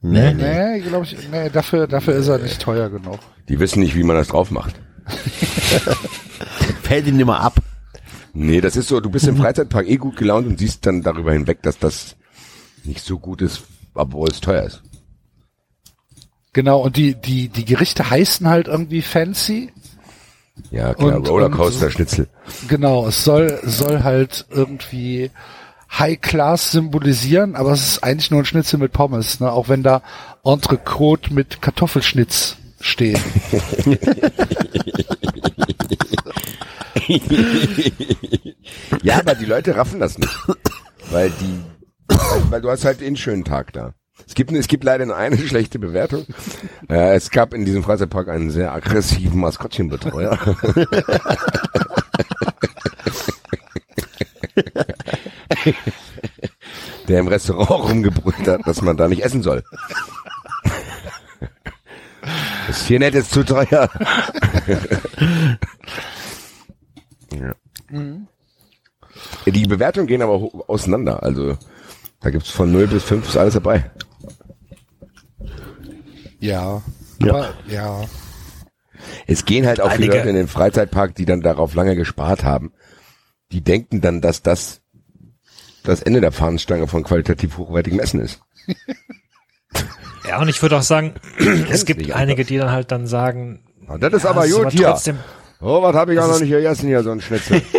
Nee, 0.02 0.34
nee. 0.34 0.78
Nee, 0.78 0.80
glaube 0.82 1.06
ich, 1.06 1.18
nee, 1.32 1.50
dafür, 1.50 1.88
dafür 1.88 2.16
ist 2.16 2.28
er 2.28 2.38
nicht 2.38 2.62
teuer 2.62 2.90
genug. 2.90 3.20
Die 3.50 3.60
wissen 3.60 3.80
nicht, 3.80 3.96
wie 3.96 4.04
man 4.04 4.16
das 4.16 4.28
drauf 4.28 4.52
macht. 4.52 4.76
Fällt 6.84 7.08
ihn 7.08 7.20
immer 7.20 7.40
ab. 7.40 7.56
Nee, 8.34 8.62
das 8.62 8.76
ist 8.76 8.90
so, 8.90 9.00
du 9.00 9.10
bist 9.10 9.28
im 9.28 9.38
Freizeitpark 9.38 9.88
eh 9.88 9.98
gut 9.98 10.18
gelaunt 10.18 10.46
und 10.46 10.60
siehst 10.60 10.86
dann 10.86 11.02
darüber 11.02 11.32
hinweg, 11.32 11.62
dass 11.64 11.80
das 11.80 12.18
nicht 12.84 13.04
so 13.04 13.18
gut 13.18 13.42
ist, 13.42 13.64
obwohl 13.94 14.30
es 14.30 14.42
teuer 14.42 14.64
ist. 14.64 14.84
Genau, 16.56 16.80
und 16.80 16.96
die, 16.96 17.16
die, 17.16 17.50
die 17.50 17.66
Gerichte 17.66 18.10
heißen 18.10 18.48
halt 18.48 18.70
irgendwie 18.70 19.02
fancy. 19.02 19.74
Ja, 20.72 20.94
klar, 20.94 21.18
Und- 21.18 21.28
Rollercoaster-Schnitzel. 21.28 22.30
Genau, 22.70 23.08
es 23.08 23.26
soll, 23.26 23.60
soll 23.64 24.04
halt 24.04 24.46
irgendwie 24.50 25.32
High 25.92 26.22
Class 26.22 26.72
symbolisieren, 26.72 27.58
aber 27.58 27.74
es 27.74 27.86
ist 27.86 28.04
eigentlich 28.06 28.32
nur 28.32 28.40
ein 28.42 28.46
Schnitzel 28.46 28.80
mit 28.80 28.94
Pommes, 28.94 29.42
ne? 29.42 29.52
auch 29.52 29.68
wenn 29.68 29.84
da 29.84 30.02
Entrecote 30.46 31.34
mit 31.34 31.62
Kartoffelschnitz 31.62 32.56
steht. 32.80 33.20
ja, 39.04 39.20
aber 39.20 39.36
die 39.36 39.46
Leute 39.46 39.76
raffen 39.76 40.00
das 40.00 40.18
nicht. 40.18 40.32
Weil 41.12 41.32
die, 41.32 41.60
weil, 42.08 42.52
weil 42.52 42.62
du 42.62 42.70
hast 42.70 42.86
halt 42.86 43.02
einen 43.04 43.18
schönen 43.18 43.44
Tag 43.44 43.74
da. 43.74 43.94
Es 44.28 44.34
gibt, 44.34 44.52
es 44.52 44.68
gibt 44.68 44.84
leider 44.84 45.06
nur 45.06 45.16
eine 45.16 45.38
schlechte 45.48 45.80
Bewertung. 45.80 46.26
Äh, 46.90 47.16
es 47.16 47.30
gab 47.30 47.54
in 47.54 47.66
diesem 47.66 47.84
Freizeitpark 47.84 48.30
einen 48.30 48.50
sehr 48.50 48.74
aggressiven 48.74 49.40
Maskottchenbetreuer. 49.40 50.38
der 57.08 57.20
im 57.20 57.28
Restaurant 57.28 57.90
rumgebrüllt 57.92 58.48
hat, 58.48 58.66
dass 58.66 58.82
man 58.82 58.98
da 58.98 59.08
nicht 59.08 59.24
essen 59.24 59.44
soll. 59.44 59.64
Das 62.68 62.82
ist 62.82 62.88
hier 62.88 62.98
nett, 63.00 63.14
ist 63.14 63.32
zu 63.32 63.44
teuer. 63.44 63.68
ja. 67.32 67.56
Die 69.46 69.68
Bewertungen 69.68 70.08
gehen 70.08 70.24
aber 70.24 70.50
auseinander. 70.68 71.22
Also 71.22 71.58
da 72.26 72.32
gibt's 72.32 72.50
von 72.50 72.72
0 72.72 72.88
bis 72.88 73.04
5 73.04 73.30
ist 73.30 73.38
alles 73.38 73.54
dabei. 73.54 73.92
Ja. 76.40 76.82
Ja. 77.22 77.30
Aber, 77.34 77.54
ja. 77.68 78.04
Es 79.28 79.46
gehen 79.46 79.66
halt 79.68 79.80
auch 79.80 79.92
viele 79.92 80.06
Einige- 80.06 80.18
Leute 80.18 80.30
in 80.30 80.36
den 80.36 80.48
Freizeitpark, 80.48 81.14
die 81.16 81.26
dann 81.26 81.42
darauf 81.42 81.76
lange 81.76 81.96
gespart 81.96 82.44
haben. 82.44 82.74
Die 83.52 83.62
denken 83.62 84.02
dann, 84.02 84.22
dass 84.22 84.42
das 84.42 84.82
das 85.84 86.02
Ende 86.02 86.20
der 86.20 86.32
Fahnenstange 86.32 86.88
von 86.88 87.04
qualitativ 87.04 87.58
hochwertigem 87.58 88.00
Essen 88.00 88.20
ist. 88.20 88.42
Ja, 90.28 90.42
und 90.42 90.48
ich 90.50 90.60
würde 90.60 90.76
auch 90.78 90.82
sagen, 90.82 91.14
es 91.70 91.86
gibt 91.86 92.12
einige, 92.12 92.46
die 92.46 92.58
dann 92.58 92.72
halt 92.72 92.92
dann 92.92 93.06
sagen, 93.06 93.64
Ah, 93.86 94.00
das 94.00 94.12
ist 94.14 94.24
ja, 94.24 94.32
aber 94.32 94.46
es 94.48 94.56
gut 94.56 94.72
hier. 94.72 94.88
trotzdem, 94.88 95.20
Oh, 95.66 95.82
was 95.82 95.96
habe 95.96 96.14
ich 96.14 96.20
auch 96.20 96.24
Das 96.24 96.30
noch 96.30 96.36
ist- 96.36 96.42
nicht 96.44 96.52
gegessen 96.52 96.88
hier, 96.88 97.04
so 97.04 97.12
ein 97.12 97.22
Schnitzel. 97.22 97.62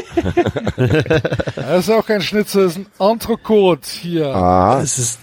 Das 1.56 1.80
ist 1.88 1.90
auch 1.90 2.06
kein 2.06 2.20
Schnitzel, 2.22 2.64
das 2.64 2.76
ist 2.76 2.78
ein 2.78 2.86
Entrecote 3.10 3.88
hier. 3.88 4.34
Ah, 4.34 4.80
es 4.82 4.98
ist, 4.98 5.18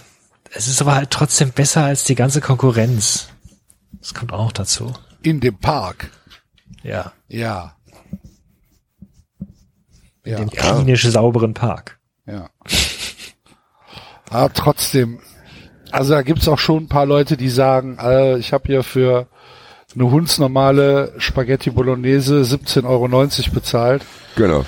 es 0.52 0.66
ist 0.68 0.80
aber 0.80 0.94
halt 0.94 1.10
trotzdem 1.10 1.50
besser 1.52 1.84
als 1.84 2.04
die 2.04 2.14
ganze 2.14 2.40
Konkurrenz. 2.40 3.28
Das 4.00 4.14
kommt 4.14 4.32
auch 4.32 4.52
dazu. 4.52 4.92
In 5.22 5.40
dem 5.40 5.56
Park. 5.58 6.10
Ja. 6.82 7.12
Ja. 7.28 7.74
In 10.24 10.32
Ja. 10.32 10.36
dem 10.38 10.50
klinisch 10.50 11.04
sauberen 11.08 11.54
Park. 11.54 11.98
Ja. 12.26 12.48
Aber 14.30 14.52
trotzdem, 14.52 15.20
also 15.90 16.12
da 16.14 16.22
gibt's 16.22 16.48
auch 16.48 16.58
schon 16.58 16.84
ein 16.84 16.88
paar 16.88 17.06
Leute, 17.06 17.36
die 17.36 17.50
sagen, 17.50 17.98
äh, 18.00 18.38
ich 18.38 18.52
habe 18.52 18.64
hier 18.66 18.82
für 18.82 19.28
eine 19.94 20.10
hundsnormale 20.10 21.12
Spaghetti 21.18 21.70
Bolognese 21.70 22.42
17,90 22.42 22.84
Euro 22.84 23.54
bezahlt. 23.54 24.04
genau. 24.36 24.64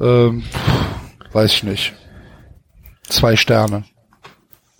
Ähm, 0.00 0.42
pff, 0.42 1.34
weiß 1.34 1.52
ich 1.52 1.62
nicht. 1.64 1.94
Zwei 3.08 3.36
Sterne. 3.36 3.84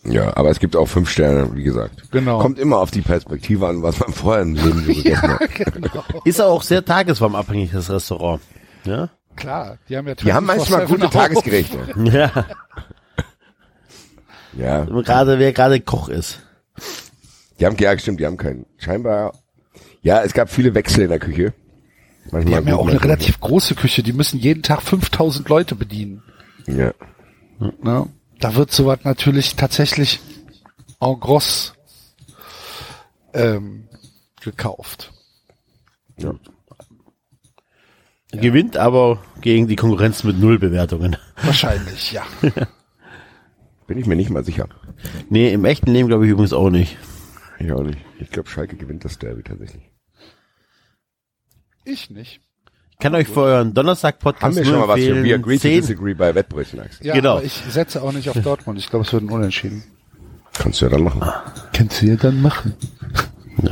Ja, 0.05 0.37
aber 0.37 0.51
es 0.51 0.61
gibt 0.61 0.77
auch 0.77 0.87
fünf 0.87 1.11
Sterne, 1.11 1.55
wie 1.57 1.65
gesagt. 1.65 2.11
Genau. 2.13 2.39
Kommt 2.39 2.59
immer 2.61 2.79
auf 2.79 2.93
die 2.93 3.01
Perspektive 3.03 3.67
an, 3.67 3.83
was 3.83 3.99
man 3.99 4.13
vorher 4.13 4.43
im 4.43 4.55
Leben 4.55 4.85
so 4.85 4.93
gegessen 4.93 5.29
hat. 5.29 5.55
genau. 5.55 6.05
Ist 6.25 6.41
auch 6.41 6.63
sehr 6.63 6.85
tagesformabhängig, 6.85 7.73
das 7.73 7.91
Restaurant. 7.91 8.41
Ja? 8.85 9.09
Klar, 9.35 9.79
die 9.89 9.97
haben 9.97 10.07
ja 10.07 10.15
Die 10.15 10.33
haben 10.33 10.47
manchmal 10.47 10.85
24/7 10.85 10.89
gute. 10.89 11.11
Tagesgerichte. 11.11 11.79
Ja. 12.13 12.31
Ja, 14.57 14.85
Gerade, 14.85 15.39
wer 15.39 15.53
gerade 15.53 15.81
Koch 15.81 16.09
ist. 16.09 16.41
die 17.61 17.67
haben, 17.67 17.77
ja, 17.79 17.99
stimmt, 17.99 18.21
die 18.21 18.27
haben 18.27 18.39
keinen. 18.39 18.65
Scheinbar, 18.79 19.35
ja, 20.03 20.23
es 20.23 20.33
gab 20.33 20.51
viele 20.51 20.75
Wechsel 20.75 21.05
in 21.05 21.11
der 21.11 21.19
Küche. 21.19 21.53
Manchmal 22.31 22.45
Die 22.45 22.57
haben 22.57 22.69
ja 22.69 22.77
auch 22.77 22.89
eine 22.89 23.03
relativ 23.03 23.41
große 23.41 23.75
Küche, 23.75 24.03
die 24.03 24.13
müssen 24.13 24.39
jeden 24.39 24.63
Tag 24.63 24.83
5000 24.83 25.49
Leute 25.49 25.75
bedienen. 25.75 26.23
Ja. 26.67 26.93
Ne? 27.59 28.07
Da 28.41 28.55
wird 28.55 28.73
sowas 28.73 29.01
natürlich 29.05 29.57
tatsächlich 29.57 30.21
en 31.01 31.21
gros 31.21 31.75
ähm, 33.33 33.89
gekauft. 34.41 35.13
Gewinnt 38.33 38.77
aber 38.77 39.23
gegen 39.41 39.69
die 39.69 39.77
Konkurrenz 39.77 40.25
mit 40.25 40.39
null 40.39 40.59
Bewertungen. 40.59 41.17
Wahrscheinlich, 41.43 42.13
ja. 42.13 42.25
Bin 43.87 43.99
ich 43.99 44.07
mir 44.07 44.17
nicht 44.17 44.31
mal 44.31 44.45
sicher. 44.45 44.69
Nee, 45.31 45.53
im 45.53 45.65
echten 45.65 45.93
Leben 45.93 46.09
glaube 46.09 46.27
ich 46.27 46.33
übrigens 46.33 46.53
auch 46.53 46.71
nicht. 46.71 46.97
Ich 47.59 47.73
auch 47.73 47.83
nicht. 47.83 47.99
Ich 48.21 48.31
glaube, 48.31 48.49
Schalke 48.49 48.77
gewinnt 48.77 49.05
das 49.05 49.19
Derby 49.19 49.43
tatsächlich. 49.43 49.83
Ich 51.85 52.11
nicht. 52.11 52.41
Ich 52.93 52.99
kann 52.99 53.15
euch 53.15 53.29
für 53.29 53.43
euren 53.43 53.75
Donnerstag-Podcast 53.75 54.43
Haben 54.43 54.57
wir 54.57 54.65
schon 54.65 54.79
mal 54.79 54.89
was 54.89 55.01
für 55.01 55.23
We 55.23 55.35
Agree 55.35 55.57
to 55.57 55.63
10 55.63 55.81
Disagree 55.83 56.15
bei 56.15 56.35
Wettbrötchen, 56.35 56.81
Axel? 56.81 57.07
Ja, 57.07 57.15
Genau. 57.15 57.33
aber 57.37 57.45
ich 57.45 57.53
setze 57.69 58.03
auch 58.03 58.13
nicht 58.13 58.29
auf 58.31 58.41
Dortmund. 58.41 58.79
Ich 58.79 58.89
glaube, 58.89 59.05
es 59.05 59.13
wird 59.13 59.23
ein 59.23 59.29
Unentschieden. 59.31 59.85
Kannst 60.55 60.81
du 60.81 60.87
ja 60.87 60.91
dann 60.91 61.03
machen. 61.05 61.23
Kannst 61.75 62.01
du 62.01 62.07
ja 62.07 62.17
dann 62.17 62.41
machen. 62.41 62.75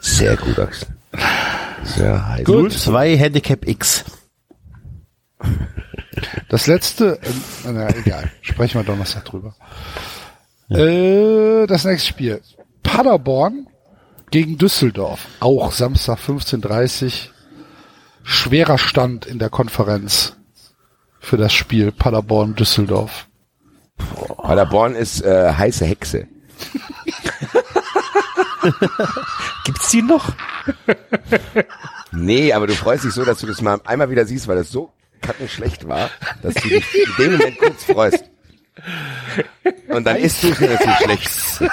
Sehr 0.00 0.36
gut, 0.36 0.58
Axel. 0.58 0.88
Sehr 1.84 2.28
heiß. 2.28 2.44
02 2.46 3.16
Handicap 3.16 3.66
X. 3.66 4.04
Das 6.48 6.66
letzte, 6.66 7.18
äh, 7.22 7.30
na 7.72 7.88
egal, 7.96 8.30
sprechen 8.42 8.78
wir 8.80 8.84
Donnerstag 8.84 9.24
drüber. 9.24 9.54
Äh, 10.76 11.66
das 11.66 11.84
nächste 11.84 12.08
Spiel. 12.08 12.40
Paderborn 12.82 13.66
gegen 14.30 14.58
Düsseldorf. 14.58 15.26
Auch 15.40 15.72
Samstag 15.72 16.18
15.30 16.18 17.28
Schwerer 18.24 18.78
Stand 18.78 19.26
in 19.26 19.38
der 19.38 19.50
Konferenz 19.50 20.36
für 21.20 21.36
das 21.36 21.52
Spiel 21.52 21.92
Paderborn-Düsseldorf. 21.92 23.26
Paderborn 24.36 24.94
ist 24.94 25.22
äh, 25.22 25.52
heiße 25.52 25.84
Hexe. 25.84 26.26
Gibt's 29.64 29.90
die 29.90 30.02
noch? 30.02 30.32
Nee, 32.12 32.52
aber 32.52 32.66
du 32.66 32.74
freust 32.74 33.04
dich 33.04 33.12
so, 33.12 33.24
dass 33.24 33.38
du 33.38 33.46
das 33.46 33.60
mal 33.60 33.80
einmal 33.84 34.10
wieder 34.10 34.26
siehst, 34.26 34.46
weil 34.48 34.56
das 34.56 34.70
so 34.70 34.92
kackenschlecht 35.20 35.88
war, 35.88 36.10
dass 36.42 36.54
du 36.54 36.68
dich 36.68 36.84
in 36.94 37.12
dem 37.18 37.32
Moment 37.32 37.58
kurz 37.58 37.84
freust. 37.84 38.24
Und 39.88 40.04
dann 40.04 40.16
isst 40.16 40.42
du 40.42 40.48
es 40.48 40.60
natürlich 40.60 40.96
schlecht. 40.98 41.72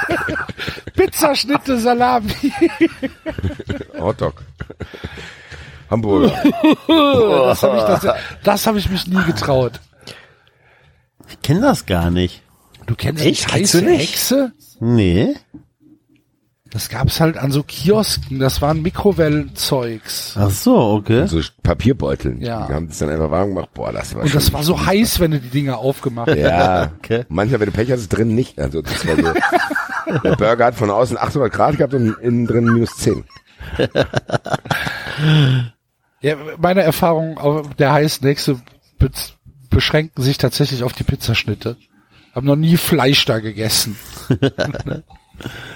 Pizzaschnitte, 0.96 1.80
Salami. 1.80 2.34
Hotdog. 4.00 4.44
Hamburger. 5.90 6.44
das 6.88 7.64
habe 7.64 7.78
ich, 7.78 7.84
das, 7.84 8.16
das 8.44 8.68
hab 8.68 8.76
ich 8.76 8.90
mich 8.90 9.08
nie 9.08 9.24
getraut. 9.24 9.80
Ich 11.30 11.42
kenne 11.42 11.62
das 11.62 11.86
gar 11.86 12.12
nicht. 12.12 12.44
Du 12.86 12.96
kennst 12.96 13.24
Echt? 13.24 13.30
nicht 13.30 13.48
Kennst 13.48 13.74
heiße 13.74 13.82
du 13.82 13.90
nicht? 13.90 14.12
Hexe? 14.12 14.52
Nee. 14.80 15.36
Das 16.72 16.90
gab's 16.90 17.20
halt 17.20 17.36
an 17.38 17.52
so 17.52 17.64
Kiosken. 17.64 18.38
Das 18.40 18.62
waren 18.62 18.82
Mikrowellenzeugs. 18.84 20.36
Ach 20.38 20.52
so, 20.52 20.78
okay. 20.78 21.26
So 21.28 21.42
Papierbeuteln. 21.64 22.42
Ja. 22.42 22.68
Die 22.68 22.74
haben 22.74 22.88
das 22.88 23.00
dann 23.00 23.10
einfach 23.10 23.32
warm 23.32 23.50
gemacht. 23.50 23.70
Boah, 23.74 23.92
das 23.92 24.14
war 24.14 24.22
Und 24.24 24.36
das 24.36 24.54
war 24.54 24.62
so 24.62 24.86
heiß, 24.86 25.20
wenn 25.20 25.32
du 25.32 25.40
die 25.40 25.50
Dinger 25.50 25.80
aufgemacht 25.80 26.30
hast. 26.30 26.38
Ja, 26.38 26.92
Okay. 27.00 27.26
manchmal, 27.30 27.60
wenn 27.62 27.68
du 27.68 27.72
Pech 27.72 27.92
hast, 27.92 28.02
ist 28.02 28.10
drin 28.10 28.36
nicht. 28.36 28.60
Also 28.60 28.82
das 28.84 29.06
war 29.08 29.16
so. 29.16 30.20
Der 30.24 30.36
Burger 30.36 30.66
hat 30.66 30.76
von 30.76 30.92
außen 30.92 31.18
800 31.18 31.52
Grad 31.52 31.78
gehabt 31.78 31.94
und 31.96 32.16
innen 32.20 32.46
drin 32.46 32.66
minus 32.66 32.96
10. 32.98 33.24
Ja, 36.22 36.36
meine 36.58 36.82
Erfahrungen 36.82 37.38
auf 37.38 37.74
der 37.76 37.94
heißen 37.94 38.28
Hexe 38.28 38.60
be 38.98 39.10
beschränken 39.70 40.22
sich 40.24 40.38
tatsächlich 40.38 40.84
auf 40.84 40.94
die 40.94 41.04
Pizzaschnitte. 41.04 41.78
Hab 42.34 42.44
noch 42.44 42.56
nie 42.56 42.76
Fleisch 42.76 43.24
da 43.26 43.40
gegessen. 43.40 43.96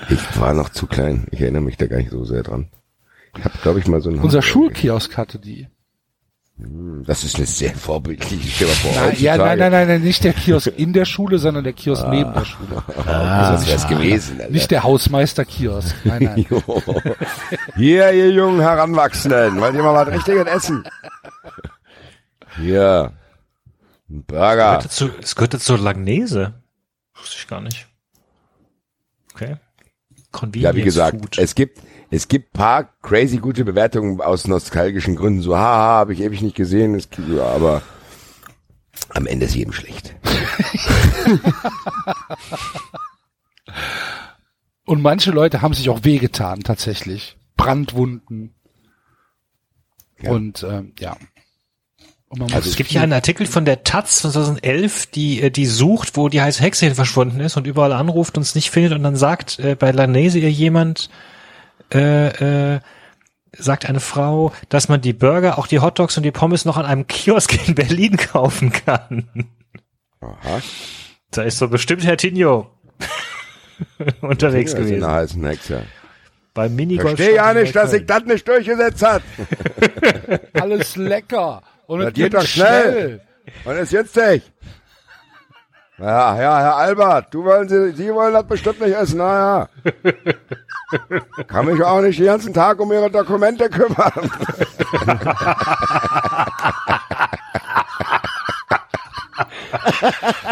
Ich 0.09 0.39
war 0.39 0.53
noch 0.53 0.69
zu 0.69 0.87
klein. 0.87 1.27
Ich 1.31 1.41
erinnere 1.41 1.61
mich 1.61 1.77
da 1.77 1.87
gar 1.87 1.97
nicht 1.97 2.11
so 2.11 2.23
sehr 2.25 2.43
dran. 2.43 2.69
Ich 3.37 3.43
habe, 3.43 3.57
glaube 3.61 3.79
ich, 3.79 3.87
mal 3.87 4.01
so 4.01 4.09
ein 4.09 4.19
Unser 4.19 4.41
Schulkiosk 4.41 5.17
hatte 5.17 5.39
die. 5.39 5.55
gegessen. 5.55 7.03
Das 7.05 7.23
ist 7.23 7.35
eine 7.37 7.47
sehr 7.47 7.73
vorbildliche. 7.73 8.47
Stell 8.47 8.67
dir 8.67 8.73
mal 8.73 8.93
vor, 8.93 9.01
Nein, 9.07 9.15
ja, 9.19 9.37
nein, 9.37 9.57
nein, 9.57 9.71
nein, 9.71 9.87
nein, 9.87 10.01
nicht 10.03 10.23
der 10.23 10.33
Kiosk 10.33 10.67
in 10.77 10.93
der 10.93 11.05
Schule, 11.05 11.39
sondern 11.39 11.63
der 11.63 11.73
Kiosk 11.73 12.07
neben 12.09 12.31
der 12.31 12.45
Schule. 12.45 12.83
Ah, 13.07 13.51
das 13.53 13.67
wär's 13.67 13.87
gewesen. 13.87 14.39
Alter. 14.39 14.51
Nicht 14.51 14.69
der 14.71 14.83
Hausmeister-Kiosk. 14.83 15.95
Nein, 16.05 16.23
nein. 16.23 16.45
Hier, 17.75 18.11
ihr 18.13 18.29
jungen 18.29 18.61
Heranwachsenden, 18.61 19.59
wollt 19.59 19.73
ihr 19.73 19.81
mal 19.83 19.93
was 20.05 20.13
richtiges 20.13 20.45
essen? 20.45 20.83
Hier. 22.57 23.11
Ein 24.09 24.23
Burger. 24.25 24.55
Gehört 24.55 24.85
dazu, 24.85 25.09
es 25.21 25.35
gehört 25.35 25.59
zur 25.59 25.79
Langnese. 25.79 26.53
Wusste 27.15 27.35
ich 27.39 27.47
gar 27.47 27.61
nicht. 27.61 27.87
Okay. 29.33 29.57
Convenience 30.31 30.75
Ja, 30.75 30.75
wie 30.75 30.83
gesagt, 30.83 31.19
Food. 31.19 31.37
es 31.37 31.55
gibt, 31.55 31.79
es 32.09 32.27
gibt 32.27 32.53
paar 32.53 32.93
crazy 33.01 33.37
gute 33.37 33.63
Bewertungen 33.65 34.21
aus 34.21 34.47
nostalgischen 34.47 35.15
Gründen. 35.15 35.41
So, 35.41 35.55
haha, 35.57 35.99
habe 35.99 36.13
ich 36.13 36.21
ewig 36.21 36.41
nicht 36.41 36.55
gesehen, 36.55 36.99
ja, 37.35 37.45
aber 37.45 37.81
am 39.09 39.27
Ende 39.27 39.45
ist 39.45 39.55
jedem 39.55 39.73
schlecht. 39.73 40.15
Und 44.85 45.01
manche 45.01 45.31
Leute 45.31 45.61
haben 45.61 45.73
sich 45.73 45.89
auch 45.89 46.03
wehgetan, 46.03 46.59
tatsächlich. 46.59 47.37
Brandwunden. 47.55 48.53
Und 50.23 50.63
ähm, 50.63 50.93
ja. 50.99 51.15
Und 52.33 52.39
man 52.39 52.51
Also 52.51 52.67
es 52.67 52.75
gibt 52.75 52.89
hier 52.89 53.01
einen 53.01 53.13
Artikel 53.13 53.45
von 53.45 53.63
der 53.63 53.83
Taz 53.83 54.21
von 54.21 54.31
2011, 54.31 55.05
die 55.05 55.39
äh, 55.39 55.51
die 55.51 55.67
sucht, 55.67 56.17
wo 56.17 56.29
die 56.29 56.41
heiße 56.41 56.63
Hexe 56.63 56.85
hin 56.85 56.95
verschwunden 56.95 57.39
ist 57.39 57.57
und 57.57 57.67
überall 57.67 57.93
anruft 57.93 58.37
und 58.37 58.41
es 58.41 58.55
nicht 58.55 58.71
findet 58.71 58.93
und 58.93 59.03
dann 59.03 59.15
sagt 59.15 59.59
äh, 59.59 59.75
bei 59.75 59.91
Lanese 59.91 60.39
ihr 60.39 60.49
jemand, 60.49 61.11
äh, 61.93 62.73
äh, 62.75 62.79
sagt 63.55 63.87
eine 63.87 63.99
Frau, 63.99 64.51
dass 64.69 64.89
man 64.89 64.99
die 64.99 65.13
Burger, 65.13 65.59
auch 65.59 65.67
die 65.67 65.79
Hotdogs 65.79 66.17
und 66.17 66.23
die 66.23 66.31
Pommes 66.31 66.65
noch 66.65 66.77
an 66.77 66.85
einem 66.85 67.05
Kiosk 67.05 67.67
in 67.67 67.75
Berlin 67.75 68.17
kaufen 68.17 68.71
kann. 68.71 69.27
Aha. 70.19 70.59
Da 71.29 71.43
ist 71.43 71.59
so 71.59 71.67
bestimmt 71.67 72.03
Herr 72.03 72.17
Tinio 72.17 72.71
unterwegs 74.21 74.73
gewesen. 74.73 75.03
eine 75.03 75.13
heißen 75.13 75.45
Hexe. 75.45 75.83
Beim 76.55 76.75
Minigolf. 76.75 77.15
Verstehe 77.15 77.35
ja 77.35 77.53
nicht, 77.53 77.75
dass 77.75 77.91
sich 77.91 78.07
das 78.07 78.23
nicht 78.25 78.47
durchgesetzt 78.47 79.03
hat. 79.03 79.21
alles 80.53 80.95
lecker. 80.95 81.61
Und 81.87 81.99
Das 81.99 82.07
es 82.09 82.13
geht 82.13 82.33
doch 82.33 82.45
schnell. 82.45 83.21
Und 83.65 83.75
ist 83.75 83.91
jetzt 83.91 84.15
nicht. 84.15 84.51
Ja, 85.99 86.41
ja, 86.41 86.59
Herr 86.59 86.75
Albert, 86.77 87.33
du 87.33 87.43
wollen 87.43 87.69
Sie, 87.69 87.91
Sie 87.91 88.13
wollen 88.13 88.33
das 88.33 88.45
bestimmt 88.45 88.81
nicht 88.81 88.95
essen, 88.95 89.19
naja. 89.19 89.69
Kann 91.47 91.67
mich 91.67 91.81
auch 91.83 92.01
nicht 92.01 92.19
den 92.19 92.25
ganzen 92.25 92.53
Tag 92.53 92.79
um 92.79 92.91
Ihre 92.91 93.11
Dokumente 93.11 93.69
kümmern. 93.69 94.31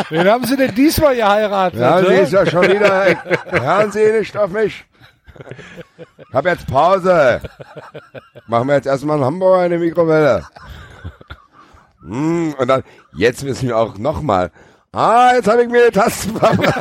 Wen 0.10 0.28
haben 0.30 0.46
Sie 0.46 0.56
denn 0.58 0.76
diesmal 0.76 1.16
geheiratet? 1.16 1.80
Ja, 1.80 2.02
ne? 2.02 2.08
sie 2.08 2.14
ist 2.14 2.34
ja 2.34 2.46
schon 2.46 2.64
wieder, 2.64 3.06
hören 3.50 3.92
Sie 3.92 4.12
nicht 4.12 4.38
auf 4.38 4.52
mich. 4.52 4.86
Hab 6.34 6.46
jetzt 6.46 6.68
Pause. 6.68 7.42
Machen 8.48 8.68
wir 8.68 8.76
jetzt 8.76 8.88
erstmal 8.88 9.18
einen 9.18 9.26
Hamburger 9.26 9.66
in 9.66 9.72
die 9.72 9.78
Mikrowelle. 9.80 10.46
Mm, 12.04 12.54
und 12.58 12.68
dann, 12.68 12.82
jetzt 13.16 13.44
müssen 13.44 13.68
wir 13.68 13.78
auch 13.78 14.00
nochmal. 14.00 14.50
Ah, 14.92 15.34
jetzt 15.36 15.48
habe 15.48 15.62
ich 15.62 15.70
mir 15.70 15.86
die 15.86 15.98
Tasten 15.98 16.36
verbrannt. 16.36 16.76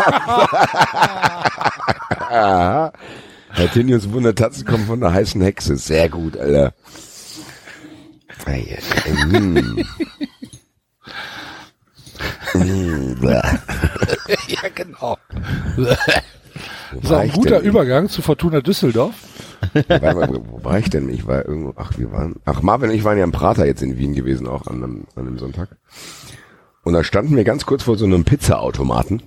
Aha. 2.30 2.92
Herr 3.52 3.70
Tinius 3.70 4.10
Wundertatzen 4.10 4.64
kommen 4.64 4.86
von 4.86 5.00
der 5.00 5.12
heißen 5.12 5.42
Hexe. 5.42 5.76
Sehr 5.76 6.08
gut, 6.08 6.38
Alter. 6.38 6.72
Mm. 8.46 9.82
Mm, 12.54 13.22
ja, 14.48 14.68
genau. 14.74 15.18
Das 15.76 15.98
ist 17.02 17.12
auch 17.12 17.18
ein 17.18 17.32
guter? 17.32 17.60
Übergang 17.60 18.08
zu 18.08 18.22
Fortuna 18.22 18.60
Düsseldorf. 18.60 19.14
Wo 19.72 20.44
wo 20.50 20.64
war 20.64 20.78
ich 20.78 20.90
denn? 20.90 21.08
Ich 21.08 21.26
war 21.26 21.46
irgendwo, 21.46 21.74
ach, 21.76 21.98
wir 21.98 22.10
waren, 22.12 22.36
ach, 22.44 22.62
Marvin 22.62 22.90
und 22.90 22.96
ich 22.96 23.04
waren 23.04 23.18
ja 23.18 23.24
im 23.24 23.32
Prater 23.32 23.66
jetzt 23.66 23.82
in 23.82 23.98
Wien 23.98 24.14
gewesen, 24.14 24.46
auch 24.46 24.66
an 24.66 24.76
einem, 24.82 25.04
an 25.16 25.26
einem 25.26 25.38
Sonntag. 25.38 25.76
Und 26.82 26.94
da 26.94 27.04
standen 27.04 27.36
wir 27.36 27.44
ganz 27.44 27.66
kurz 27.66 27.82
vor 27.82 27.96
so 27.96 28.06
einem 28.06 28.24
Pizza-Automaten. 28.24 29.22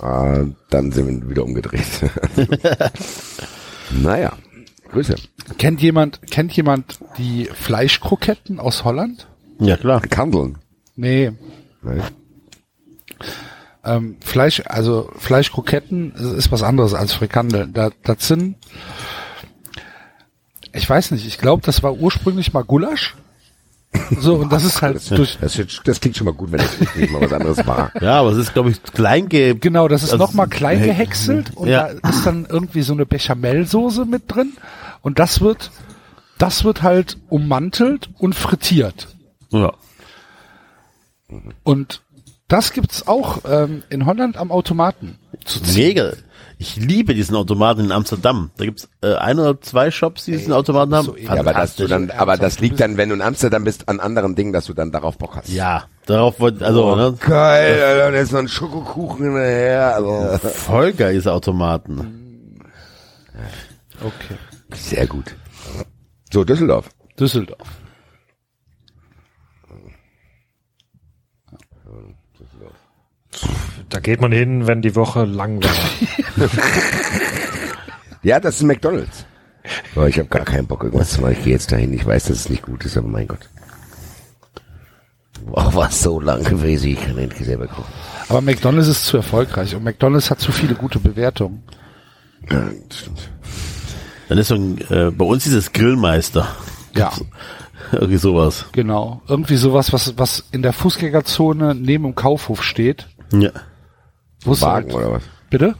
Ah, 0.00 0.44
dann 0.70 0.92
sind 0.92 1.22
wir 1.22 1.30
wieder 1.30 1.44
umgedreht. 1.44 2.10
naja, 4.02 4.32
Grüße. 4.90 5.16
Kennt 5.58 5.82
jemand, 5.82 6.20
kennt 6.30 6.52
jemand 6.52 6.98
die 7.18 7.44
Fleischkroketten 7.44 8.58
aus 8.58 8.84
Holland? 8.84 9.28
Ja, 9.60 9.76
klar. 9.76 10.00
Kandeln. 10.00 10.58
Nee. 10.96 11.32
Nein. 11.82 12.02
Ähm, 13.84 14.16
Fleisch, 14.20 14.62
also 14.66 15.10
Fleischkroketten 15.16 16.14
ist 16.14 16.50
was 16.50 16.62
anderes 16.62 16.94
als 16.94 17.12
Frikandeln. 17.12 17.72
Da, 17.72 17.90
das 18.02 18.26
sind, 18.26 18.56
ich 20.72 20.88
weiß 20.88 21.12
nicht, 21.12 21.26
ich 21.26 21.38
glaube, 21.38 21.62
das 21.64 21.82
war 21.82 21.94
ursprünglich 21.94 22.52
mal 22.52 22.64
Gulasch. 22.64 23.16
So, 24.20 24.34
und 24.36 24.52
das 24.52 24.64
ist 24.64 24.82
halt 24.82 25.10
durch, 25.10 25.38
Das, 25.40 25.58
das, 25.84 26.00
klingt 26.00 26.16
schon 26.16 26.26
mal 26.26 26.34
gut, 26.34 26.52
wenn 26.52 26.58
das 26.58 26.78
nicht 26.94 27.10
mal 27.10 27.22
was 27.22 27.32
anderes 27.32 27.66
war. 27.66 27.90
Ja, 28.00 28.20
aber 28.20 28.30
es 28.30 28.38
ist, 28.38 28.52
glaube 28.52 28.70
ich, 28.70 28.82
klein 28.82 29.28
ge... 29.28 29.54
genau, 29.54 29.88
das 29.88 30.02
ist 30.02 30.12
Also, 30.12 30.24
noch 30.24 30.34
mal 30.34 30.46
klein 30.46 30.82
gehäckselt 30.82 31.56
und 31.56 31.68
ja. 31.68 31.88
da 31.94 32.08
ist 32.08 32.26
dann 32.26 32.46
irgendwie 32.48 32.82
so 32.82 32.92
eine 32.92 33.06
Bechamelsoße 33.06 34.04
mit 34.04 34.24
drin 34.26 34.52
und 35.00 35.18
das 35.18 35.40
wird, 35.40 35.70
das 36.36 36.64
wird 36.64 36.82
halt 36.82 37.16
ummantelt 37.28 38.10
und 38.18 38.34
frittiert. 38.34 39.08
Ja. 39.50 39.72
Und 41.62 42.02
das 42.48 42.72
gibt's 42.72 43.06
auch 43.06 43.40
ähm, 43.48 43.82
in 43.90 44.06
Holland 44.06 44.36
am 44.36 44.50
Automaten. 44.50 45.18
Mega. 45.74 46.12
Ich 46.60 46.74
liebe 46.74 47.14
diesen 47.14 47.36
Automaten 47.36 47.84
in 47.84 47.92
Amsterdam. 47.92 48.50
Da 48.56 48.64
gibt's 48.64 48.88
äh, 49.00 49.14
ein 49.14 49.38
oder 49.38 49.60
zwei 49.60 49.92
Shops, 49.92 50.24
die 50.24 50.32
diesen 50.32 50.52
Automaten 50.52 50.92
haben. 50.92 51.04
so. 51.04 51.16
Ja, 51.16 51.30
aber, 51.38 51.52
dass 51.52 51.76
du 51.76 51.86
dann, 51.86 52.10
aber 52.10 52.36
das 52.36 52.58
liegt 52.58 52.80
dann, 52.80 52.96
wenn 52.96 53.10
du 53.10 53.14
in 53.14 53.22
Amsterdam 53.22 53.62
bist, 53.62 53.88
an 53.88 54.00
anderen 54.00 54.34
Dingen, 54.34 54.52
dass 54.52 54.64
du 54.64 54.74
dann 54.74 54.90
darauf 54.90 55.18
Bock 55.18 55.36
hast. 55.36 55.48
Ja, 55.50 55.84
darauf 56.06 56.40
wollte, 56.40 56.66
also, 56.66 56.84
Oh, 56.92 56.96
ne, 56.96 57.14
geil, 57.20 57.80
Alter, 57.80 58.08
und 58.08 58.14
jetzt 58.14 58.32
noch 58.32 58.40
ein 58.40 58.48
Schokokuchen 58.48 59.26
hinterher. 59.26 59.94
Also, 59.94 60.38
voll 60.48 60.92
geil, 60.94 61.14
diese 61.14 61.32
Automaten. 61.32 62.58
Okay. 64.00 64.34
sehr 64.74 65.06
gut. 65.06 65.36
So, 66.32 66.42
Düsseldorf. 66.42 66.88
Düsseldorf. 67.20 67.68
Da 73.88 74.00
geht 74.00 74.20
man 74.20 74.32
hin, 74.32 74.66
wenn 74.66 74.82
die 74.82 74.94
Woche 74.94 75.24
lang 75.24 75.62
war. 75.62 76.48
Ja, 78.22 78.40
das 78.40 78.56
ist 78.56 78.62
McDonalds. 78.64 79.24
Boah, 79.94 80.08
ich 80.08 80.18
habe 80.18 80.28
gar 80.28 80.44
keinen 80.44 80.66
Bock, 80.66 80.82
irgendwas 80.82 81.10
zu 81.10 81.20
machen. 81.20 81.32
Ich 81.38 81.44
gehe 81.44 81.52
jetzt 81.52 81.70
dahin. 81.70 81.92
Ich 81.92 82.04
weiß, 82.04 82.24
dass 82.24 82.36
es 82.40 82.48
nicht 82.48 82.62
gut 82.62 82.84
ist, 82.84 82.96
aber 82.96 83.06
mein 83.06 83.28
Gott. 83.28 83.48
Boah, 85.46 85.72
war 85.72 85.88
es 85.88 86.02
so 86.02 86.20
lang 86.20 86.42
gewesen. 86.42 86.90
Ich 86.90 87.00
kann 87.00 87.16
endlich 87.16 87.46
selber 87.46 87.66
gucken. 87.68 87.84
Aber 88.28 88.40
McDonald's 88.40 88.88
ist 88.88 89.06
zu 89.06 89.16
erfolgreich 89.18 89.74
und 89.74 89.84
McDonald's 89.84 90.30
hat 90.30 90.40
zu 90.40 90.52
viele 90.52 90.74
gute 90.74 90.98
Bewertungen. 90.98 91.62
Ja, 92.50 92.64
stimmt. 92.90 93.30
Dann 94.28 94.38
ist 94.38 94.48
so 94.48 94.56
ein, 94.56 94.78
äh, 94.90 95.10
bei 95.10 95.24
uns 95.24 95.44
dieses 95.44 95.72
Grillmeister. 95.72 96.46
Ja, 96.96 97.12
Irgendwie 97.92 98.18
sowas. 98.18 98.66
genau. 98.72 99.22
Irgendwie 99.28 99.56
sowas, 99.56 99.92
was, 99.92 100.18
was 100.18 100.44
in 100.50 100.62
der 100.62 100.72
Fußgängerzone 100.72 101.74
neben 101.74 102.04
dem 102.04 102.14
Kaufhof 102.14 102.62
steht. 102.62 103.06
Ja. 103.32 103.50
Wo 104.42 104.52
es 104.52 104.62
Wagen 104.62 104.92
halt, 104.92 104.94
oder 104.94 105.12
was? 105.12 105.22
bitte? 105.50 105.74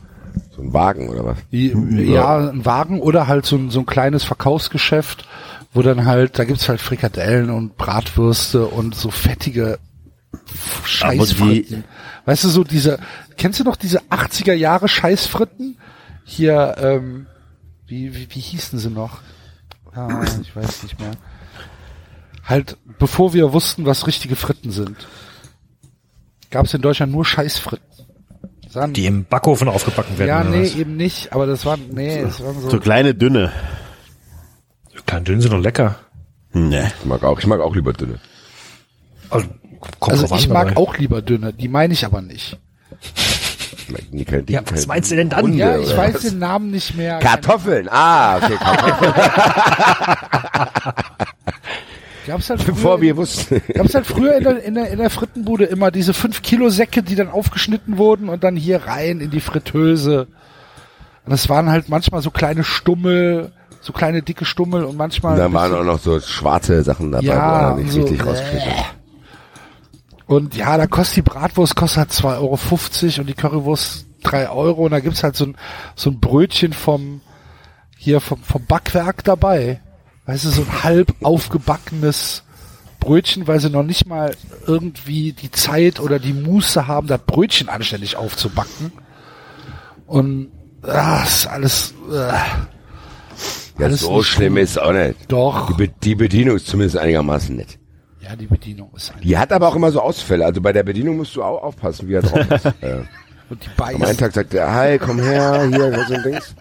So 0.55 0.63
ein 0.63 0.73
Wagen 0.73 1.09
oder 1.09 1.25
was? 1.25 1.39
Ja, 1.51 2.51
ein 2.51 2.65
Wagen 2.65 3.01
oder 3.01 3.27
halt 3.27 3.47
so 3.47 3.57
ein, 3.57 3.71
so 3.71 3.81
ein 3.81 3.87
kleines 3.87 4.25
Verkaufsgeschäft, 4.25 5.27
wo 5.73 5.83
dann 5.83 6.07
halt, 6.07 6.39
da 6.39 6.45
gibt's 6.45 6.69
halt 6.69 6.81
Frikadellen 6.81 7.51
und 7.51 7.77
Bratwürste 7.77 8.67
und 8.67 8.95
so 8.95 9.11
fettige 9.11 9.79
Scheißfritten. 10.85 11.85
Weißt 12.25 12.45
du, 12.45 12.49
so 12.49 12.65
diese, 12.65 12.99
kennst 13.37 13.61
du 13.61 13.65
noch 13.65 13.77
diese 13.77 14.01
80er 14.11 14.53
Jahre 14.53 14.89
Scheißfritten? 14.89 15.79
Hier, 16.25 16.77
ähm, 16.79 17.27
wie, 17.87 18.15
wie, 18.15 18.29
wie 18.31 18.41
hießen 18.41 18.79
sie 18.79 18.91
noch? 18.91 19.21
Ah, 19.95 20.25
ich 20.43 20.55
weiß 20.55 20.83
nicht 20.83 21.01
mehr. 21.01 21.13
Halt, 22.45 22.77
bevor 22.99 23.33
wir 23.33 23.53
wussten, 23.53 23.87
was 23.87 24.07
richtige 24.07 24.37
Fritten 24.37 24.71
sind, 24.71 24.97
gab's 26.51 26.75
in 26.75 26.81
Deutschland 26.83 27.13
nur 27.13 27.25
Scheißfritten. 27.25 27.87
Waren- 28.75 28.93
Die 28.93 29.07
im 29.07 29.25
Backofen 29.25 29.67
aufgebacken 29.69 30.19
werden. 30.19 30.29
ja, 30.29 30.41
oder 30.43 30.51
nee, 30.51 30.63
was? 30.67 30.75
eben 30.77 30.97
nicht, 30.97 31.33
aber 31.33 31.47
das 31.47 31.65
waren, 31.65 31.81
nee, 31.93 32.23
das 32.23 32.43
waren 32.45 32.61
so, 32.61 32.69
So 32.71 32.79
kleine, 32.81 33.15
dünne. 33.15 33.51
Klein 35.07 35.25
dünn 35.25 35.41
sind 35.41 35.53
doch 35.55 35.61
lecker. 35.61 35.97
Nee. 36.53 36.85
Ich 37.01 37.05
mag 37.07 37.25
auch, 37.25 37.39
ich 37.39 37.47
mag 37.47 37.61
auch 37.61 37.75
lieber 37.75 37.95
dünne. 37.95 38.19
Also, 39.31 39.47
also 40.01 40.35
ich 40.37 40.47
an, 40.49 40.53
mag 40.53 40.77
auch 40.77 40.99
lieber 40.99 41.23
dünne, 41.23 41.53
die 41.55 41.69
meine 41.69 41.95
ich 41.95 42.05
aber 42.05 42.21
nicht. 42.21 42.59
Ja, 44.49 44.61
was 44.71 44.87
meinst 44.87 45.11
du 45.11 45.17
denn 45.17 45.31
dann? 45.31 45.41
Hunde 45.43 45.57
Ja, 45.59 45.79
ich 45.79 45.97
weiß 45.97 46.17
was? 46.17 46.23
den 46.23 46.39
Namen 46.41 46.71
nicht 46.71 46.95
mehr. 46.95 47.21
Kartoffeln. 47.21 47.89
Ah, 47.91 48.37
okay, 48.37 48.57
Kartoffeln. 48.57 49.15
Gab's 52.29 52.51
halt 52.51 52.65
Bevor 52.67 52.99
früher, 52.99 53.01
wir 53.01 53.17
wussten. 53.17 53.63
gab's 53.73 53.95
halt 53.95 54.07
früher 54.07 54.37
in 54.37 54.45
der, 54.45 54.63
in, 54.63 54.75
der, 54.75 54.91
in 54.91 54.99
der 54.99 55.09
Frittenbude 55.09 55.65
immer 55.65 55.91
diese 55.91 56.13
5 56.13 56.43
Kilo 56.43 56.69
Säcke, 56.69 57.03
die 57.03 57.15
dann 57.15 57.31
aufgeschnitten 57.31 57.97
wurden 57.97 58.29
und 58.29 58.45
dann 58.45 58.55
hier 58.55 58.85
rein 58.87 59.21
in 59.21 59.31
die 59.31 59.41
Fritteuse. 59.41 60.27
Und 61.25 61.31
das 61.31 61.49
waren 61.49 61.71
halt 61.71 61.89
manchmal 61.89 62.21
so 62.21 62.31
kleine 62.31 62.65
Stummel, 62.65 63.51
so 63.81 63.95
kleine 63.95 64.23
dicke 64.23 64.45
Stummel 64.45 64.85
und 64.85 64.99
manchmal. 64.99 65.33
Und 65.33 65.39
dann 65.39 65.53
ein 65.53 65.55
waren 65.55 65.75
auch 65.75 65.85
noch 65.85 65.99
so 65.99 66.21
schwarze 66.21 66.83
Sachen 66.83 67.13
dabei, 67.13 67.25
Ja, 67.25 67.75
wo 67.77 67.79
er 67.79 67.85
nicht 67.85 67.93
so, 67.93 68.03
richtig 68.03 68.21
äh. 68.21 68.23
rauskriegt. 68.23 68.67
Und 70.27 70.55
ja, 70.55 70.77
da 70.77 70.87
kostet 70.87 71.17
die 71.17 71.23
Bratwurst 71.23 71.75
kostet 71.77 71.99
halt 71.99 72.11
2,50 72.11 72.35
Euro 72.37 73.21
und 73.21 73.27
die 73.27 73.35
Currywurst 73.35 74.05
3 74.25 74.51
Euro 74.51 74.85
und 74.85 74.91
da 74.91 75.01
gibt's 75.01 75.23
halt 75.23 75.35
so 75.35 75.47
ein, 75.47 75.57
so 75.97 76.11
ein 76.11 76.21
Brötchen 76.21 76.75
vom, 76.75 77.23
hier 77.97 78.21
vom, 78.21 78.43
vom 78.43 78.67
Backwerk 78.67 79.25
dabei. 79.25 79.81
Weißt 80.29 80.45
du, 80.45 80.51
so 80.51 80.61
ein 80.61 80.83
halb 80.83 81.15
aufgebackenes 81.23 82.43
Brötchen, 83.01 83.47
weil 83.47 83.61
sie 83.61 83.71
noch 83.71 83.83
nicht 83.83 84.07
mal 84.07 84.37
irgendwie 84.67 85.33
die 85.33 85.51
Zeit 85.51 86.01
oder 86.01 86.19
die 86.19 86.35
Muße 86.35 86.87
haben, 86.87 87.07
das 87.07 87.23
Brötchen 87.23 87.71
anständig 87.71 88.17
aufzubacken. 88.17 88.93
Und 90.07 90.49
ah, 90.83 91.23
ist 91.23 91.47
alles, 91.47 91.95
äh, 92.13 92.15
Ja, 92.19 93.87
alles 93.87 94.01
so 94.03 94.23
schlimm 94.23 94.57
gut. 94.57 94.65
ist 94.65 94.79
auch 94.79 94.93
nicht. 94.93 95.17
Doch. 95.29 95.69
Die, 95.69 95.87
Be 95.87 95.95
die 96.03 96.15
Bedienung 96.15 96.57
ist 96.57 96.67
zumindest 96.67 96.99
einigermaßen 96.99 97.57
nett. 97.57 97.79
Ja, 98.21 98.37
die 98.37 98.49
Bedienung 98.49 98.91
ist. 98.95 99.15
Die 99.23 99.39
hat 99.39 99.51
aber 99.51 99.67
auch 99.69 99.77
immer 99.77 99.91
so 99.93 100.03
Ausfälle. 100.03 100.45
Also 100.45 100.61
bei 100.61 100.75
der 100.75 100.83
Bedienung 100.83 101.17
musst 101.17 101.35
du 101.37 101.43
auch 101.43 101.63
aufpassen, 101.63 102.07
wie 102.07 102.13
er 102.13 102.21
drauf 102.23 102.51
ist. 102.51 102.67
äh, 102.83 103.01
Und 103.49 103.65
die 103.65 103.83
am 103.83 104.03
einen. 104.03 104.19
Tag 104.19 104.35
sagt 104.35 104.53
er, 104.53 104.71
hi, 104.75 104.99
komm 104.99 105.21
her, 105.21 105.67
hier, 105.71 106.05
so 106.07 106.13
ein 106.13 106.23
Dings. 106.23 106.55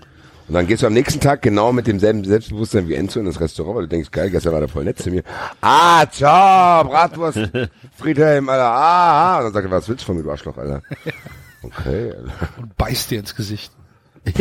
Und 0.48 0.54
dann 0.54 0.66
gehst 0.66 0.82
du 0.82 0.88
am 0.88 0.94
nächsten 0.94 1.20
Tag 1.20 1.42
genau 1.42 1.74
mit 1.74 1.88
demselben 1.88 2.24
Selbstbewusstsein 2.24 2.88
wie 2.88 2.94
Enzo 2.96 3.20
in 3.20 3.26
das 3.26 3.40
Restaurant, 3.42 3.76
weil 3.76 3.84
du 3.84 3.90
denkst, 3.90 4.12
geil, 4.12 4.30
gestern 4.30 4.54
war 4.54 4.60
der 4.62 4.70
voll 4.70 4.86
nett 4.86 4.98
zu 4.98 5.10
mir. 5.10 5.24
Ah, 5.62 6.06
ciao, 6.10 6.86
Bratwurst, 6.86 7.40
Friedhelm, 7.98 8.48
Alter, 8.48 8.64
ah, 8.64 9.34
ah. 9.34 9.38
Und 9.40 9.44
dann 9.46 9.54
sagt 9.54 9.66
er, 9.68 9.72
was 9.72 9.90
willst 9.90 10.04
du 10.04 10.06
von 10.06 10.16
mir, 10.18 10.24
du 10.24 10.32
Arschloch, 10.32 10.58
Alter? 10.58 10.82
Okay, 11.64 12.12
Alter. 12.14 12.50
Und 12.62 12.78
beißt 12.78 13.12
dir 13.12 13.20
ins 13.20 13.36
Gesicht. 13.36 13.72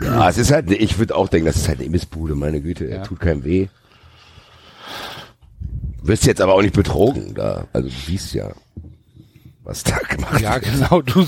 Ja, 0.00 0.28
es 0.28 0.36
ist 0.38 0.52
halt, 0.52 0.70
ich 0.70 0.98
würde 0.98 1.14
auch 1.16 1.28
denken, 1.28 1.46
das 1.46 1.56
ist 1.56 1.68
halt 1.68 1.78
eine 1.78 1.86
Imbissbude, 1.86 2.34
meine 2.34 2.60
Güte, 2.60 2.86
Ja. 2.86 3.02
tut 3.02 3.18
keinem 3.20 3.44
weh. 3.44 3.68
Wirst 6.02 6.26
jetzt 6.26 6.40
aber 6.40 6.54
auch 6.54 6.62
nicht 6.62 6.74
betrogen 6.74 7.34
da. 7.34 7.66
Also 7.72 7.88
du 7.88 7.94
siehst 7.94 8.34
ja, 8.34 8.50
was 9.66 9.82
da 9.82 9.98
gemacht 9.98 10.40
Ja, 10.40 10.58
genau. 10.58 11.02
Du, 11.02 11.26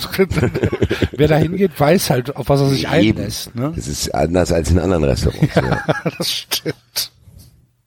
wer 1.12 1.28
da 1.28 1.36
hingeht, 1.36 1.78
weiß 1.78 2.10
halt, 2.10 2.36
auf 2.36 2.49
was 2.49 2.60
er 2.60 2.68
sich 2.68 2.84
Eben. 2.84 3.18
einlässt. 3.18 3.55
Ne? 3.55 3.73
Das 3.75 3.89
ist 3.89 4.15
anders 4.15 4.52
als 4.52 4.70
in 4.70 4.78
anderen 4.78 5.05
Restaurants. 5.05 5.55
Ja. 5.55 5.84
Das 6.18 6.31
stimmt. 6.31 7.12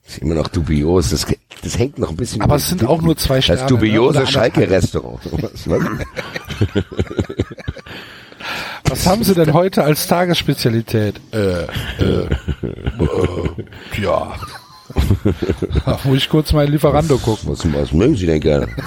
Ist 0.06 0.18
immer 0.20 0.36
noch 0.36 0.50
dubios. 0.50 1.10
Das, 1.12 1.26
das 1.64 1.78
hängt 1.78 1.98
noch 1.98 2.10
ein 2.10 2.18
bisschen. 2.18 2.42
Aber 2.42 2.56
es 2.56 2.68
sind 2.68 2.86
auch 2.86 3.02
nur 3.02 3.16
zwei 3.18 3.42
Sterne, 3.42 3.62
Das 3.62 3.72
ne? 3.72 3.78
dubiose 3.78 4.20
Oder 4.20 4.28
Schalke-Restaurant. 4.28 5.22
Was 8.90 9.08
haben 9.08 9.24
Sie 9.24 9.34
denn 9.34 9.54
heute 9.54 9.84
als 9.86 10.08
Tagesspezialität? 10.08 11.22
Äh, 11.32 11.64
äh, 11.64 11.68
äh 12.00 13.50
ja. 14.02 14.34
Da 15.86 16.00
muss 16.04 16.18
ich 16.18 16.30
kurz 16.30 16.54
mal 16.54 16.66
in 16.66 16.72
Lieferando 16.72 17.18
gucken. 17.18 17.50
Was, 17.50 17.66
was 17.74 17.94
mögen 17.94 18.16
Sie 18.16 18.26
denn 18.26 18.40
gerne? 18.40 18.68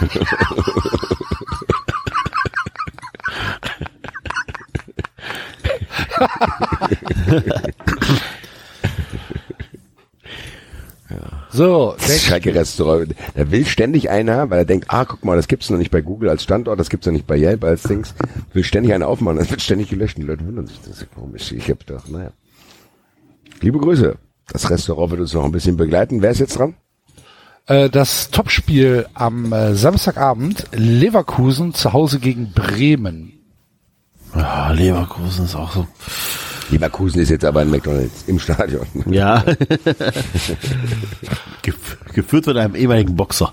So, 11.55 11.95
Schalke-Restaurant. 12.01 13.15
Da 13.37 13.49
will 13.49 13.65
ständig 13.65 14.11
einer, 14.11 14.51
weil 14.51 14.59
er 14.59 14.65
denkt, 14.65 14.87
ah, 14.89 15.05
guck 15.05 15.25
mal, 15.25 15.37
das 15.37 15.47
gibt's 15.47 15.71
noch 15.71 15.79
nicht 15.79 15.93
bei 15.93 16.01
Google 16.01 16.29
als 16.29 16.43
Standort, 16.43 16.81
das 16.81 16.91
gibt's 16.91 17.07
noch 17.07 17.13
nicht 17.13 17.29
bei 17.29 17.39
Yelp 17.39 17.63
als 17.63 17.85
Dings. 17.85 18.13
Will 18.53 18.65
ständig 18.65 18.93
einer 18.93 19.07
aufmachen, 19.07 19.39
das 19.39 19.51
wird 19.53 19.63
ständig 19.63 19.89
gelöscht. 19.89 20.19
Die 20.19 20.23
Leute 20.23 20.45
wundern 20.45 20.67
sich, 20.67 20.81
das 20.81 21.03
ist 21.03 21.15
komisch. 21.15 21.53
Ich 21.53 21.71
hab 21.71 21.87
doch, 21.87 22.09
naja. 22.09 22.33
Liebe 23.61 23.79
Grüße. 23.79 24.17
Das 24.53 24.71
Restaurant 24.71 25.11
wird 25.11 25.21
uns 25.23 25.33
noch 25.33 25.45
ein 25.45 25.53
bisschen 25.53 25.77
begleiten. 25.77 26.23
Wer 26.23 26.31
ist 26.31 26.41
jetzt 26.41 26.59
dran? 26.59 26.75
äh, 27.67 27.89
das 27.89 28.31
Topspiel 28.31 29.07
am 29.15 29.53
äh, 29.53 29.75
Samstagabend, 29.75 30.65
Leverkusen 30.73 31.73
zu 31.75 31.93
Hause 31.93 32.19
gegen 32.19 32.53
Bremen. 32.53 33.33
Ja, 34.35 34.71
Leverkusen 34.73 35.45
ist 35.47 35.55
auch 35.55 35.73
so. 35.73 35.87
Leverkusen 36.71 37.21
ist 37.21 37.31
jetzt 37.31 37.45
aber 37.45 37.61
ein 37.61 37.71
McDonalds 37.71 38.25
im 38.27 38.39
Stadion. 38.39 38.87
Ja. 39.07 39.45
Gef 41.63 41.99
geführt 42.13 42.45
von 42.45 42.57
einem 42.57 42.75
ehemaligen 42.75 43.17
Boxer. 43.17 43.53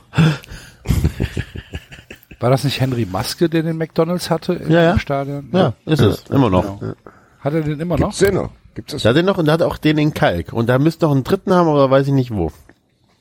War 2.40 2.50
das 2.50 2.64
nicht 2.64 2.80
Henry 2.82 3.06
Maske, 3.10 3.50
der 3.50 3.64
den 3.64 3.78
McDonalds 3.78 4.30
hatte 4.30 4.54
im 4.54 4.72
Ja, 4.72 4.82
ja. 4.82 5.00
Stadion? 5.00 5.50
Ja, 5.54 5.74
ist 5.86 6.02
es. 6.02 6.24
Immer 6.30 6.50
noch. 6.50 6.80
Genau. 6.80 6.94
Hat 7.42 7.54
er 7.54 7.62
den 7.62 7.80
immer 7.80 7.98
noch? 7.98 8.08
Gibt's 8.08 8.20
den 8.20 8.36
noch? 8.36 8.50
Gibt's 8.76 8.94
das? 8.94 9.02
Der 9.04 9.10
hat 9.10 9.18
den 9.18 9.26
noch 9.26 9.38
und 9.38 9.46
der 9.46 9.54
hat 9.54 9.62
auch 9.62 9.78
den 9.78 9.98
in 9.98 10.14
Kalk. 10.14 10.54
Und 10.54 10.68
da 10.68 10.80
müsste 10.80 11.06
noch 11.06 11.12
einen 11.12 11.24
dritten 11.24 11.54
haben, 11.54 11.68
aber 11.68 11.90
weiß 11.90 12.08
ich 12.08 12.14
nicht 12.14 12.32
wo. 12.32 12.52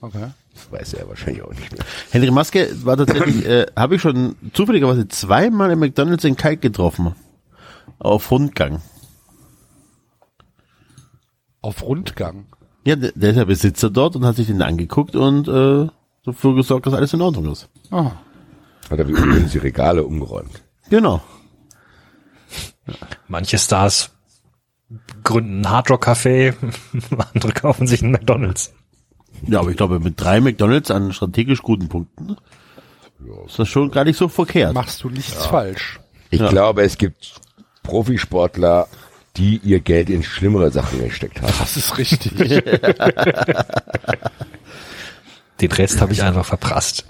Okay. 0.00 0.30
Das 0.54 0.72
weiß 0.72 0.94
er 0.94 1.08
wahrscheinlich 1.08 1.42
auch 1.42 1.50
nicht 1.50 1.72
mehr. 1.72 1.84
Henry 2.10 2.30
Maske 2.30 2.68
war 2.84 2.96
tatsächlich, 2.96 3.46
äh, 3.46 3.66
habe 3.76 3.96
ich 3.96 4.02
schon 4.02 4.36
zufälligerweise 4.52 5.08
zweimal 5.08 5.70
im 5.70 5.78
McDonalds 5.78 6.24
in 6.24 6.36
Kalk 6.36 6.60
getroffen. 6.60 7.14
Auf 7.98 8.30
Rundgang. 8.30 8.80
Auf 11.62 11.82
Rundgang. 11.82 12.46
Ja, 12.84 12.96
der, 12.96 13.12
der 13.14 13.30
ist 13.30 13.36
ja 13.36 13.44
Besitzer 13.44 13.90
dort 13.90 14.16
und 14.16 14.24
hat 14.24 14.36
sich 14.36 14.46
den 14.46 14.62
angeguckt 14.62 15.14
und 15.14 15.48
äh, 15.48 15.88
dafür 16.24 16.54
gesorgt, 16.54 16.86
dass 16.86 16.94
alles 16.94 17.12
in 17.12 17.20
Ordnung 17.20 17.52
ist. 17.52 17.68
Ah. 17.90 18.12
Hat 18.88 18.98
er 18.98 19.06
übrigens 19.06 19.52
die 19.52 19.58
Regale 19.58 20.04
umgeräumt. 20.04 20.62
Genau. 20.88 21.20
Manche 23.28 23.58
Stars 23.58 24.10
gründen 25.24 25.60
ein 25.62 25.70
Hardrock-Café, 25.70 26.54
andere 27.34 27.52
kaufen 27.52 27.86
sich 27.86 28.02
einen 28.02 28.12
McDonalds. 28.12 28.72
Ja, 29.46 29.60
aber 29.60 29.70
ich 29.70 29.76
glaube, 29.76 30.00
mit 30.00 30.20
drei 30.20 30.40
McDonalds 30.40 30.90
an 30.90 31.12
strategisch 31.12 31.62
guten 31.62 31.88
Punkten 31.88 32.36
ist 33.46 33.58
das 33.58 33.68
schon 33.68 33.90
gar 33.90 34.04
nicht 34.04 34.16
so 34.16 34.28
verkehrt. 34.28 34.74
Machst 34.74 35.02
du 35.04 35.10
nichts 35.10 35.46
falsch. 35.46 36.00
Ich 36.30 36.40
Ja. 36.40 36.48
glaube, 36.48 36.82
es 36.82 36.96
gibt 36.98 37.40
Profisportler, 37.82 38.88
die 39.36 39.58
ihr 39.58 39.80
Geld 39.80 40.10
in 40.10 40.22
schlimmere 40.22 40.70
Sachen 40.70 41.02
gesteckt 41.04 41.40
haben. 41.42 41.52
Das 41.58 41.76
ist 41.76 41.96
richtig. 41.98 42.32
Den 45.60 45.72
Rest 45.72 46.00
habe 46.00 46.12
ich 46.12 46.22
einfach 46.22 46.44
verprasst. 46.46 47.04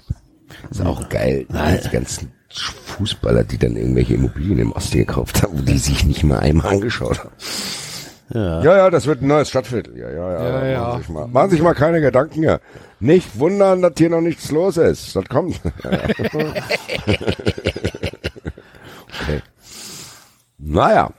Das 0.69 0.79
ist 0.79 0.85
auch 0.85 1.07
geil. 1.09 1.45
Die 1.49 1.89
ganzen 1.89 2.31
Fußballer, 2.59 3.43
die 3.43 3.57
dann 3.57 3.75
irgendwelche 3.75 4.15
Immobilien 4.15 4.59
im 4.59 4.71
Osten 4.71 4.99
gekauft 4.99 5.43
haben, 5.43 5.65
die 5.65 5.77
sich 5.77 6.05
nicht 6.05 6.23
mal 6.23 6.39
einmal 6.39 6.73
angeschaut 6.73 7.19
haben. 7.19 7.31
Ja. 8.33 8.63
Ja, 8.63 8.77
ja, 8.77 8.89
das 8.89 9.07
wird 9.07 9.21
ein 9.21 9.27
neues 9.27 9.49
Stadtviertel. 9.49 9.97
Ja, 9.97 10.09
ja, 10.09 10.31
ja. 10.31 10.49
Ja, 10.49 10.65
ja. 10.65 10.81
Machen, 10.81 11.01
sich 11.01 11.09
mal, 11.09 11.27
machen 11.27 11.49
sich 11.49 11.61
mal 11.61 11.73
keine 11.73 11.99
Gedanken 11.99 12.41
hier. 12.41 12.61
Nicht 12.99 13.37
wundern, 13.37 13.81
dass 13.81 13.93
hier 13.97 14.09
noch 14.09 14.21
nichts 14.21 14.51
los 14.51 14.77
ist. 14.77 15.15
Das 15.15 15.25
kommt. 15.25 15.59
Okay. 19.21 19.41
Naja. 20.57 21.11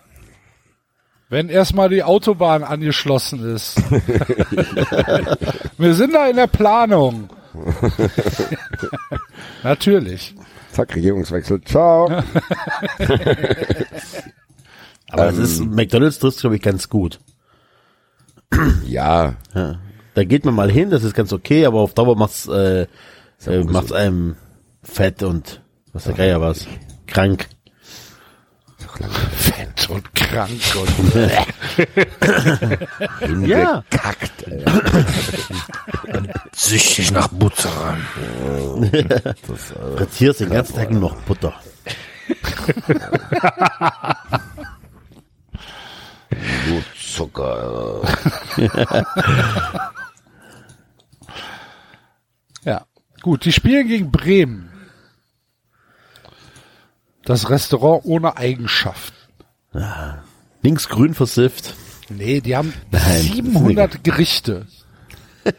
Wenn 1.29 1.49
erstmal 1.49 1.89
die 1.89 2.03
Autobahn 2.03 2.63
angeschlossen 2.63 3.55
ist. 3.55 3.83
Wir 5.79 5.95
sind 5.95 6.15
da 6.15 6.27
in 6.27 6.37
der 6.37 6.47
Planung. 6.47 7.31
Natürlich. 9.63 10.35
Zack, 10.73 10.95
Regierungswechsel. 10.97 11.61
Ciao. 11.63 12.09
Aber 15.11 15.29
es 15.29 15.37
ist, 15.39 15.65
McDonalds 15.65 16.19
trifft 16.19 16.41
glaube 16.41 16.57
ich, 16.57 16.63
ganz 16.63 16.89
gut. 16.89 17.21
ja. 18.87 19.37
Ja. 19.55 19.79
Da 20.15 20.25
geht 20.25 20.45
man 20.45 20.55
mal 20.55 20.71
hin, 20.71 20.91
das 20.91 21.05
ist 21.05 21.15
ganz 21.15 21.33
okay, 21.33 21.65
aber 21.65 21.81
auf 21.81 21.95
Dauer 21.95 22.17
macht's, 22.17 22.47
äh, 22.47 22.87
äh, 23.47 23.65
macht's 23.65 23.93
einem 23.93 24.37
fett 24.83 25.23
und 25.23 25.63
was 25.93 26.05
der 26.05 26.13
Geier 26.15 26.41
was. 26.41 26.67
Krank. 27.07 27.49
Fett 29.33 29.72
und 29.93 30.15
krank 30.15 30.51
und 30.77 31.15
Ja. 33.47 33.85
Hingekackt, 33.91 34.47
Alter. 34.47 35.05
Süchtig 36.53 37.11
nach 37.13 37.29
Butter. 37.29 37.97
Frittierst 39.97 40.41
den 40.41 40.51
ganzen 40.51 40.75
Tag 40.77 40.91
nur 40.91 41.01
noch 41.01 41.17
Butter. 41.23 41.55
Blutzucker. 46.65 48.03
ja. 52.65 52.87
Gut, 53.23 53.45
die 53.45 53.53
spielen 53.53 53.87
gegen 53.89 54.11
Bremen. 54.11 54.71
Das 57.25 57.51
Restaurant 57.51 58.05
ohne 58.05 58.37
Eigenschaften. 59.75 60.23
Linksgrün 60.63 61.15
versifft. 61.15 61.75
Nee, 62.09 62.41
die 62.41 62.57
haben 62.57 62.73
Nein, 62.91 63.23
700 63.23 64.05
Gerichte. 64.05 64.67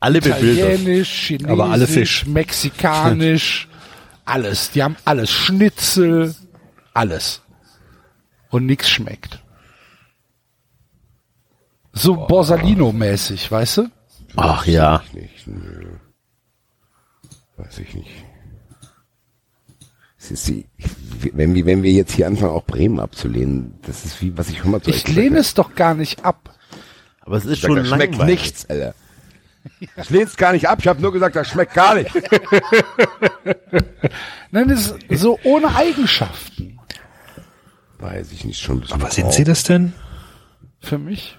Alle. 0.00 0.18
Italienisch, 0.18 1.26
Chinesisch, 1.26 1.50
Aber 1.50 1.70
alle 1.70 1.86
Fisch. 1.86 2.26
Mexikanisch, 2.26 3.68
alles. 4.24 4.70
Die 4.70 4.82
haben 4.82 4.96
alles. 5.04 5.30
Schnitzel, 5.30 6.34
alles. 6.94 7.42
Und 8.50 8.66
nix 8.66 8.88
schmeckt. 8.88 9.42
So 11.92 12.14
Borsalino-mäßig, 12.26 13.50
weißt 13.50 13.78
du? 13.78 13.88
Ach 14.36 14.66
ja. 14.66 15.02
Ich 15.08 15.14
nicht, 15.14 15.46
nö. 15.46 15.96
Weiß 17.56 17.78
ich 17.78 17.94
nicht. 17.94 18.10
Wenn 21.32 21.54
wir, 21.54 21.66
wenn 21.66 21.82
wir 21.82 21.92
jetzt 21.92 22.12
hier 22.12 22.26
anfangen, 22.26 22.52
auch 22.52 22.64
Bremen 22.64 23.00
abzulehnen, 23.00 23.78
das 23.86 24.04
ist 24.04 24.20
wie, 24.20 24.36
was 24.36 24.48
ich 24.48 24.58
schon 24.58 24.70
mal 24.70 24.80
zu 24.80 24.90
euch 24.90 24.96
Ich 24.96 25.08
lehne 25.08 25.38
es 25.38 25.54
doch 25.54 25.74
gar 25.74 25.94
nicht 25.94 26.24
ab. 26.24 26.54
Aber 27.20 27.36
es 27.36 27.44
ist 27.44 27.52
Ich 27.54 27.60
sag, 27.62 27.68
schon 27.68 27.78
das 27.78 27.88
schmeckt 27.88 28.14
langweilig. 28.14 28.40
nichts, 28.42 28.70
Alter. 28.70 28.94
Ich 29.96 30.10
lehne 30.10 30.24
es 30.24 30.36
gar 30.36 30.52
nicht 30.52 30.68
ab, 30.68 30.78
ich 30.80 30.86
habe 30.86 31.02
nur 31.02 31.12
gesagt, 31.12 31.34
das 31.34 31.48
schmeckt 31.48 31.74
gar 31.74 31.96
nicht. 31.96 32.10
Nein, 34.52 34.70
es 34.70 34.94
ist 35.08 35.22
so 35.22 35.38
ohne 35.42 35.74
Eigenschaften 35.74 36.78
Weiß 37.98 38.30
ich 38.32 38.44
nicht, 38.44 38.60
schon 38.60 38.82
Aber 38.90 39.10
sind 39.10 39.32
sie 39.32 39.44
das 39.44 39.62
denn? 39.64 39.92
für 40.80 40.98
mich. 40.98 41.38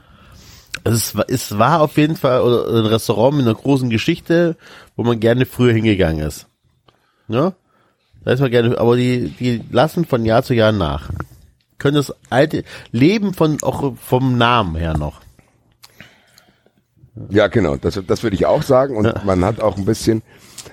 Also 0.84 0.98
es, 0.98 1.16
war, 1.16 1.26
es 1.30 1.58
war 1.58 1.82
auf 1.82 1.98
jeden 1.98 2.16
Fall 2.16 2.42
ein 2.42 2.86
Restaurant 2.88 3.38
mit 3.38 3.46
einer 3.46 3.56
großen 3.56 3.90
Geschichte, 3.90 4.58
wo 4.96 5.04
man 5.04 5.20
gerne 5.20 5.46
früher 5.46 5.74
hingegangen 5.74 6.26
ist. 6.26 6.48
Ja? 7.28 7.54
Da 8.28 8.34
ist 8.34 8.42
man 8.42 8.52
gerne, 8.52 8.78
aber 8.78 8.98
die, 8.98 9.30
die 9.40 9.64
lassen 9.72 10.04
von 10.04 10.26
Jahr 10.26 10.44
zu 10.44 10.54
Jahr 10.54 10.74
nach. 10.74 11.12
Können 11.78 11.96
das 11.96 12.14
alte 12.30 12.66
Leben 12.92 13.34
von 13.34 13.58
auch 13.64 13.96
vom 13.96 14.38
Namen 14.38 14.76
her 14.76 14.98
noch. 14.98 15.22
Ja, 17.30 17.48
genau, 17.48 17.78
das, 17.78 18.02
das 18.06 18.24
würde 18.24 18.36
ich 18.36 18.46
auch 18.46 18.64
sagen. 18.64 18.98
Und 18.98 19.06
Ja. 19.06 19.22
man 19.24 19.46
hat 19.46 19.62
auch 19.62 19.78
ein 19.78 19.86
bisschen, 19.86 20.24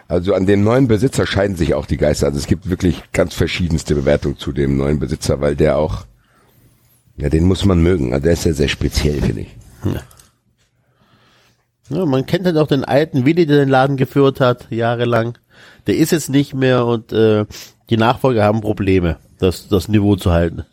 also 0.08 0.34
an 0.34 0.47
dem 0.47 0.65
neuen 0.65 0.89
Besitzer 0.89 1.28
scheiden 1.28 1.55
sich 1.55 1.74
auch 1.74 1.86
die 1.86 1.97
Geister. 1.97 2.26
Also 2.26 2.39
es 2.41 2.49
gibt 2.49 2.68
wirklich 2.68 3.05
ganz 3.12 3.34
verschiedenste 3.34 3.94
Bewertungen 3.94 4.36
zu 4.36 4.50
dem 4.50 4.76
neuen 4.76 4.99
Besitzer, 4.99 5.41
weil 5.41 5.55
der 5.55 5.76
auch, 5.78 6.07
ja, 7.18 7.28
den 7.28 7.44
muss 7.44 7.65
man 7.65 7.81
mögen. 7.81 8.15
Also 8.15 8.24
der 8.24 8.33
ist 8.33 8.47
ja 8.47 8.52
sehr 8.52 8.66
speziell, 8.66 9.23
finde 9.23 9.42
ich. 9.42 9.57
Ja, 11.89 12.05
man 12.05 12.26
kennt 12.26 12.47
halt 12.47 12.57
auch 12.57 12.66
den 12.66 12.84
alten 12.84 13.24
Willi, 13.24 13.47
der 13.47 13.58
den 13.58 13.68
Laden 13.68 13.97
geführt 13.97 14.41
hat, 14.41 14.66
jahrelang. 14.73 15.39
Der 15.86 15.97
ist 15.97 16.12
jetzt 16.12 16.31
nicht 16.31 16.55
mehr 16.55 16.84
und 16.86 17.12
äh, 17.12 17.44
die 17.91 17.97
Nachfolger 17.97 18.44
haben 18.44 18.60
Probleme, 18.60 19.18
das, 19.39 19.68
das 19.68 19.89
Niveau 19.89 20.16
zu 20.16 20.33
halten. 20.33 20.65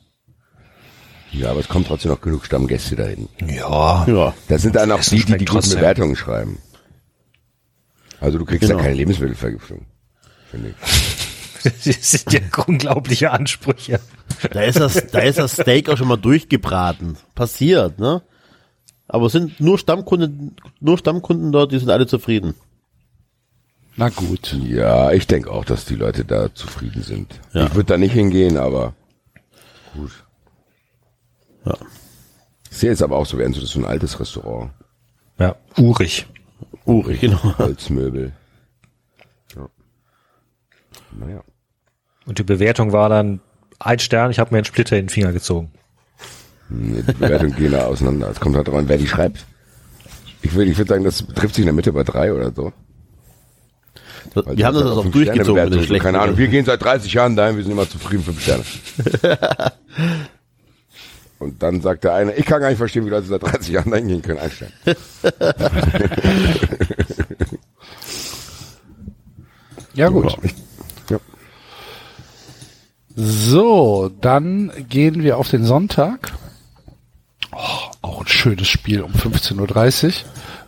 Ja, 1.31 1.51
aber 1.51 1.59
es 1.61 1.69
kommt 1.69 1.87
trotzdem 1.87 2.11
noch 2.11 2.21
genug 2.21 2.45
Stammgäste 2.45 2.95
dahin. 2.95 3.29
Ja. 3.47 4.05
Ja. 4.07 4.33
Das 4.49 4.61
sind 4.61 4.75
dann 4.75 4.91
auch 4.91 4.99
die, 5.01 5.23
die 5.23 5.37
die 5.37 5.45
guten. 5.45 5.69
Bewertungen 5.69 6.15
schreiben. 6.15 6.57
Also 8.19 8.37
du 8.37 8.45
kriegst 8.45 8.61
Genau. 8.61 8.77
ja 8.77 8.83
keine 8.83 8.95
Lebensmittelvergiftung. 8.95 9.85
Finde 10.49 10.69
ich. 10.69 10.75
Das 11.63 11.83
sind 12.11 12.33
ja 12.33 12.39
unglaubliche 12.65 13.29
Ansprüche. 13.29 13.99
Da 14.51 14.63
ist 14.63 14.79
das, 14.79 15.05
da 15.11 15.19
ist 15.19 15.37
das 15.37 15.51
Steak 15.53 15.89
auch 15.89 15.97
schon 15.97 16.07
mal 16.07 16.17
durchgebraten. 16.17 17.17
Passiert, 17.35 17.99
ne? 17.99 18.23
Aber 19.07 19.27
es 19.27 19.33
sind 19.33 19.59
nur 19.59 19.77
Stammkunden, 19.77 20.55
nur 20.79 20.97
Stammkunden 20.97 21.51
dort, 21.51 21.71
die 21.71 21.77
sind 21.77 21.91
alle 21.91 22.07
zufrieden. 22.07 22.55
Na 23.97 24.09
gut. 24.09 24.53
Ja, 24.63 25.11
ich 25.11 25.27
denke 25.27 25.51
auch, 25.51 25.65
dass 25.65 25.85
die 25.85 25.95
Leute 25.95 26.25
da 26.25 26.53
zufrieden 26.53 27.03
sind. 27.03 27.39
Ja. 27.53 27.65
Ich 27.65 27.75
würde 27.75 27.87
da 27.87 27.97
nicht 27.97 28.13
hingehen, 28.13 28.57
aber 28.57 28.93
gut. 29.93 30.11
Ja. 31.65 31.77
Ich 32.69 32.77
sehe 32.77 32.89
jetzt 32.89 33.03
aber 33.03 33.17
auch 33.17 33.25
so, 33.25 33.37
während 33.37 33.55
so 33.55 33.61
das 33.61 33.69
ist 33.69 33.73
so 33.73 33.79
ein 33.81 33.85
altes 33.85 34.19
Restaurant. 34.19 34.71
Ja, 35.37 35.55
urig. 35.77 36.25
Urig, 36.85 37.19
genau. 37.21 37.57
Holzmöbel. 37.57 38.31
Ja. 39.55 39.69
Naja. 41.11 41.43
Und 42.25 42.39
die 42.39 42.43
Bewertung 42.43 42.93
war 42.93 43.09
dann 43.09 43.41
ein 43.79 43.99
Stern, 43.99 44.31
ich 44.31 44.39
habe 44.39 44.51
mir 44.51 44.59
einen 44.59 44.65
Splitter 44.65 44.97
in 44.97 45.05
den 45.05 45.09
Finger 45.09 45.33
gezogen. 45.33 45.71
Nee, 46.69 47.01
Die 47.01 47.13
Bewertungen 47.13 47.55
gehen 47.55 47.71
da 47.73 47.85
auseinander. 47.85 48.29
Es 48.29 48.39
kommt 48.39 48.55
halt 48.55 48.67
dran, 48.67 48.87
wer 48.87 48.97
die 48.97 49.07
schreibt. 49.07 49.45
Ich 50.41 50.53
würde 50.53 50.71
ich 50.71 50.77
würd 50.77 50.87
sagen, 50.87 51.03
das 51.03 51.25
trifft 51.35 51.55
sich 51.55 51.63
in 51.63 51.67
der 51.67 51.73
Mitte 51.73 51.91
bei 51.91 52.03
drei 52.03 52.33
oder 52.33 52.51
so. 52.51 52.71
Weil 54.33 54.57
Wir 54.57 54.65
haben 54.65 54.75
das 54.75 54.83
halt 54.85 54.97
auch 54.97 55.05
durchgezogen 55.05 55.63
mit 55.63 55.73
den 55.73 55.83
schlechten 55.83 56.03
Keine 56.03 56.19
Ahnung, 56.19 56.37
wir 56.37 56.47
gehen 56.47 56.65
seit 56.65 56.81
30 56.81 57.13
Jahren 57.13 57.35
dahin, 57.35 57.57
wir 57.57 57.63
sind 57.63 57.73
immer 57.73 57.89
zufrieden, 57.89 58.23
fünf 58.23 58.41
Sterne. 58.41 58.63
Und 61.39 61.63
dann 61.63 61.81
sagt 61.81 62.03
der 62.03 62.13
eine, 62.13 62.35
ich 62.35 62.45
kann 62.45 62.61
gar 62.61 62.69
nicht 62.69 62.77
verstehen, 62.77 63.05
wie 63.05 63.09
Leute 63.09 63.25
seit 63.25 63.41
30 63.41 63.69
Jahren 63.69 63.89
dahin 63.89 64.07
gehen 64.07 64.21
können, 64.21 64.39
ein 64.39 64.51
Stern. 64.51 64.71
Ja 69.93 70.09
gut. 70.09 70.35
Ja. 71.09 71.19
So, 73.15 74.09
dann 74.21 74.71
gehen 74.87 75.21
wir 75.21 75.37
auf 75.37 75.49
den 75.49 75.65
Sonntag. 75.65 76.31
Oh, 77.51 77.57
auch 78.01 78.21
ein 78.21 78.27
schönes 78.27 78.67
Spiel 78.67 79.01
um 79.01 79.11
15.30 79.11 80.05
Uhr. 80.05 80.13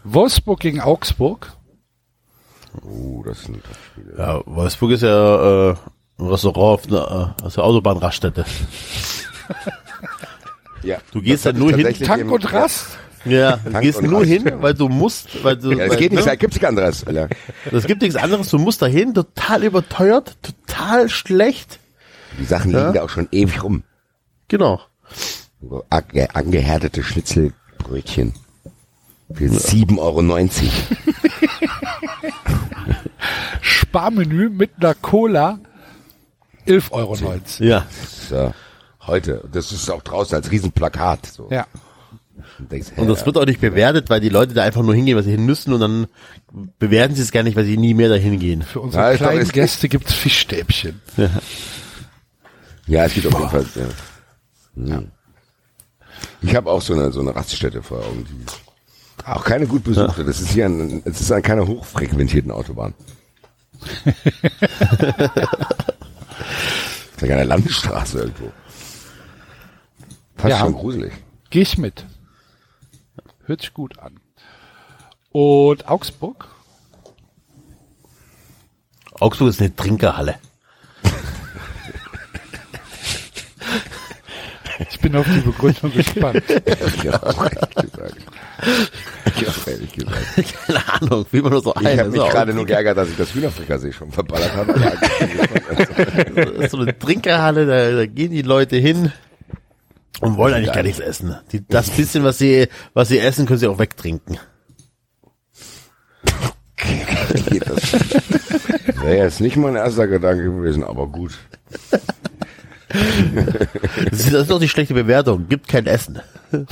Wolfsburg 0.04 0.60
gegen 0.60 0.82
Augsburg. 0.82 1.54
Oh, 2.82 3.24
das 3.24 3.42
sind 3.44 3.62
Spiele. 3.92 4.16
Ja, 4.18 4.42
Wolfsburg 4.46 4.92
ist 4.92 5.04
ja 5.04 5.72
äh, 5.72 5.76
ein 6.20 6.28
Restaurant 6.28 6.58
auf 6.58 6.88
einer, 6.88 7.36
äh, 7.42 7.46
auf 7.46 7.54
der 7.56 7.64
Autobahnraststätte. 7.64 8.46
Ja. 10.84 10.98
Du 11.12 11.22
gehst 11.22 11.46
Das 11.46 11.54
ja 11.54 11.60
nur 11.60 11.74
hin. 11.74 11.94
Tank 12.06 12.32
und 12.32 12.52
Rast. 12.54 12.98
Ja, 13.26 13.58
du 13.58 13.80
gehst 13.80 14.02
nur 14.02 14.20
Rast, 14.20 14.30
hin, 14.30 14.46
ja. 14.46 14.62
weil 14.62 14.74
du 14.74 14.90
musst, 14.90 15.44
weil 15.44 15.56
du. 15.56 15.72
Ja, 15.72 15.78
das 15.78 15.92
weil, 15.92 15.98
geht 15.98 16.12
nicht, 16.12 16.26
ne? 16.26 16.26
da 16.26 16.36
gibt's 16.36 16.56
nichts 16.56 16.68
anderes, 16.68 17.08
Alter. 17.08 17.30
Das 17.72 17.86
gibt 17.86 18.02
nichts 18.02 18.18
anderes. 18.18 18.50
Du 18.50 18.58
musst 18.58 18.82
da 18.82 18.86
hin, 18.86 19.14
total 19.14 19.64
überteuert, 19.64 20.36
total 20.42 21.10
schlecht. 21.10 21.80
Die 22.38 22.46
Sachen 22.46 22.72
liegen 22.72 22.94
da 22.94 23.04
auch 23.04 23.10
schon 23.10 23.30
ewig 23.32 23.64
rum. 23.64 23.84
Genau. 24.50 24.82
Angehärtete 25.90 27.02
Schnitzelbrötchen. 27.02 28.34
Für 29.34 29.46
7,90 29.46 29.98
Euro. 30.00 30.22
Sparmenü 33.62 34.50
mit 34.50 34.72
einer 34.80 34.94
Cola. 34.96 35.60
11,90 36.68 36.92
Euro. 36.92 37.18
Ja. 37.60 37.86
So, 38.30 38.54
heute. 39.08 39.44
Das 39.52 39.72
ist 39.72 39.90
auch 39.90 40.02
draußen 40.02 40.36
als 40.36 40.50
Riesenplakat. 40.52 41.26
So. 41.28 41.48
Ja. 41.52 41.68
Und, 42.60 42.72
denkst, 42.72 42.90
Und 42.96 43.08
das 43.08 43.26
wird 43.26 43.38
auch 43.38 43.46
nicht 43.46 43.62
bewertet, 43.62 44.10
weil 44.10 44.20
die 44.22 44.30
Leute 44.30 44.54
da 44.54 44.64
einfach 44.64 44.82
nur 44.82 44.96
hingehen, 44.96 45.16
weil 45.16 45.24
sie 45.24 45.32
hin 45.32 45.46
müssen 45.46 45.74
und 45.74 45.80
dann 45.80 46.08
bewerten 46.80 47.16
sie 47.16 47.22
es 47.22 47.32
gar 47.32 47.44
nicht, 47.44 47.56
weil 47.56 47.66
sie 47.66 47.78
nie 47.78 47.94
mehr 47.94 48.10
dahin 48.10 48.40
gehen. 48.40 48.62
Für 48.64 48.80
unsere 48.82 49.04
Ja, 49.04 49.12
ich 49.12 49.18
glaub, 49.18 49.30
kleinen 49.30 49.42
es 49.44 49.48
gibt- 49.50 49.56
Gäste 49.56 49.90
gibt's 49.90 50.14
Fischstäbchen. 50.14 51.02
Ja, 52.88 53.06
es 53.06 53.14
gibt 53.14 53.28
auf 53.28 53.38
jeden 53.38 53.50
Fall. 53.50 53.66
Ja. 54.76 54.98
Hm. 54.98 55.12
Ich 56.42 56.56
habe 56.56 56.70
auch 56.72 56.82
so 56.82 56.94
eine 56.94 57.12
so 57.12 57.22
eine 57.22 57.36
Raststätte 57.36 57.82
vor 57.82 58.00
Augen, 58.00 58.26
die 58.30 58.46
auch 59.26 59.44
keine 59.44 59.68
gut 59.68 59.84
besuchte. 59.84 60.24
Das 60.26 60.40
ist 60.42 60.50
hier 60.52 60.66
ein, 60.66 61.02
es 61.06 61.22
ist 61.22 61.32
an 61.32 61.42
keiner 61.42 61.66
hochfrequentierten 61.68 62.52
Autobahn. 62.52 62.94
das 64.06 64.16
ist 67.16 67.22
ja 67.22 67.28
keine 67.28 67.44
Landstraße 67.44 68.20
irgendwo. 68.20 68.52
Fast 70.38 70.50
Ja. 70.52 70.60
schon 70.60 70.74
gruselig. 70.74 71.14
Geh 71.50 71.62
ich 71.62 71.78
mit. 71.78 72.06
Hört 73.46 73.62
sich 73.62 73.74
gut 73.74 74.00
an. 74.00 74.20
Und 75.32 75.88
Augsburg? 75.88 76.48
Augsburg 79.20 79.50
ist 79.50 79.62
eine 79.62 79.76
Trinkerhalle. 79.76 80.36
Ich 84.90 85.00
bin 85.00 85.16
auf 85.16 85.26
die 85.28 85.40
Begründung 85.42 85.92
gespannt. 85.94 86.44
Ja, 87.04 87.20
Ja, 89.42 89.48
auch 89.50 89.68
ehrlich 89.68 89.92
gesagt. 89.92 90.16
Keine 90.68 90.94
Ahnung, 90.94 91.26
wie 91.32 91.42
man 91.42 91.52
nur 91.52 91.62
so 91.62 91.74
Ich 91.80 91.86
ein. 91.88 92.00
habe 92.00 92.10
mich 92.10 92.22
gerade 92.22 92.54
nur 92.54 92.66
geärgert, 92.66 92.98
dass 92.98 93.10
ich 93.10 93.18
das 93.18 93.34
Hühnerfrikassee 93.34 93.92
schon 93.92 94.12
verballert 94.12 94.54
habe. 94.56 94.74
Das 96.36 96.50
ist 96.66 96.72
so 96.72 96.78
eine 96.78 96.98
Trinkerhalle, 96.98 97.66
da, 97.66 97.92
da 97.98 98.06
gehen 98.06 98.32
die 98.32 98.42
Leute 98.44 98.78
hin 98.78 99.12
und 100.22 100.38
wollen 100.38 100.54
eigentlich 100.54 100.74
gar 100.74 100.84
nichts 100.84 101.00
essen. 101.00 101.36
Die, 101.52 101.66
das 101.68 101.90
bisschen, 101.90 102.24
was 102.24 102.38
sie, 102.38 102.68
was 102.94 103.10
sie 103.10 103.20
essen, 103.20 103.46
können 103.46 103.60
sie 103.60 103.68
auch 103.68 103.80
wegtrinken. 103.80 104.38
Geht 107.50 107.68
das? 107.70 107.94
Wäre 109.02 109.18
jetzt 109.18 109.42
nicht 109.42 109.56
mein 109.58 109.76
erster 109.76 110.08
Gedanke 110.08 110.44
gewesen, 110.44 110.84
aber 110.84 111.08
gut. 111.08 111.38
Das 114.12 114.28
ist 114.28 114.52
doch 114.52 114.60
die 114.60 114.70
schlechte 114.70 114.94
Bewertung. 114.94 115.48
Gibt 115.50 115.68
kein 115.68 115.88
Essen. 115.88 116.22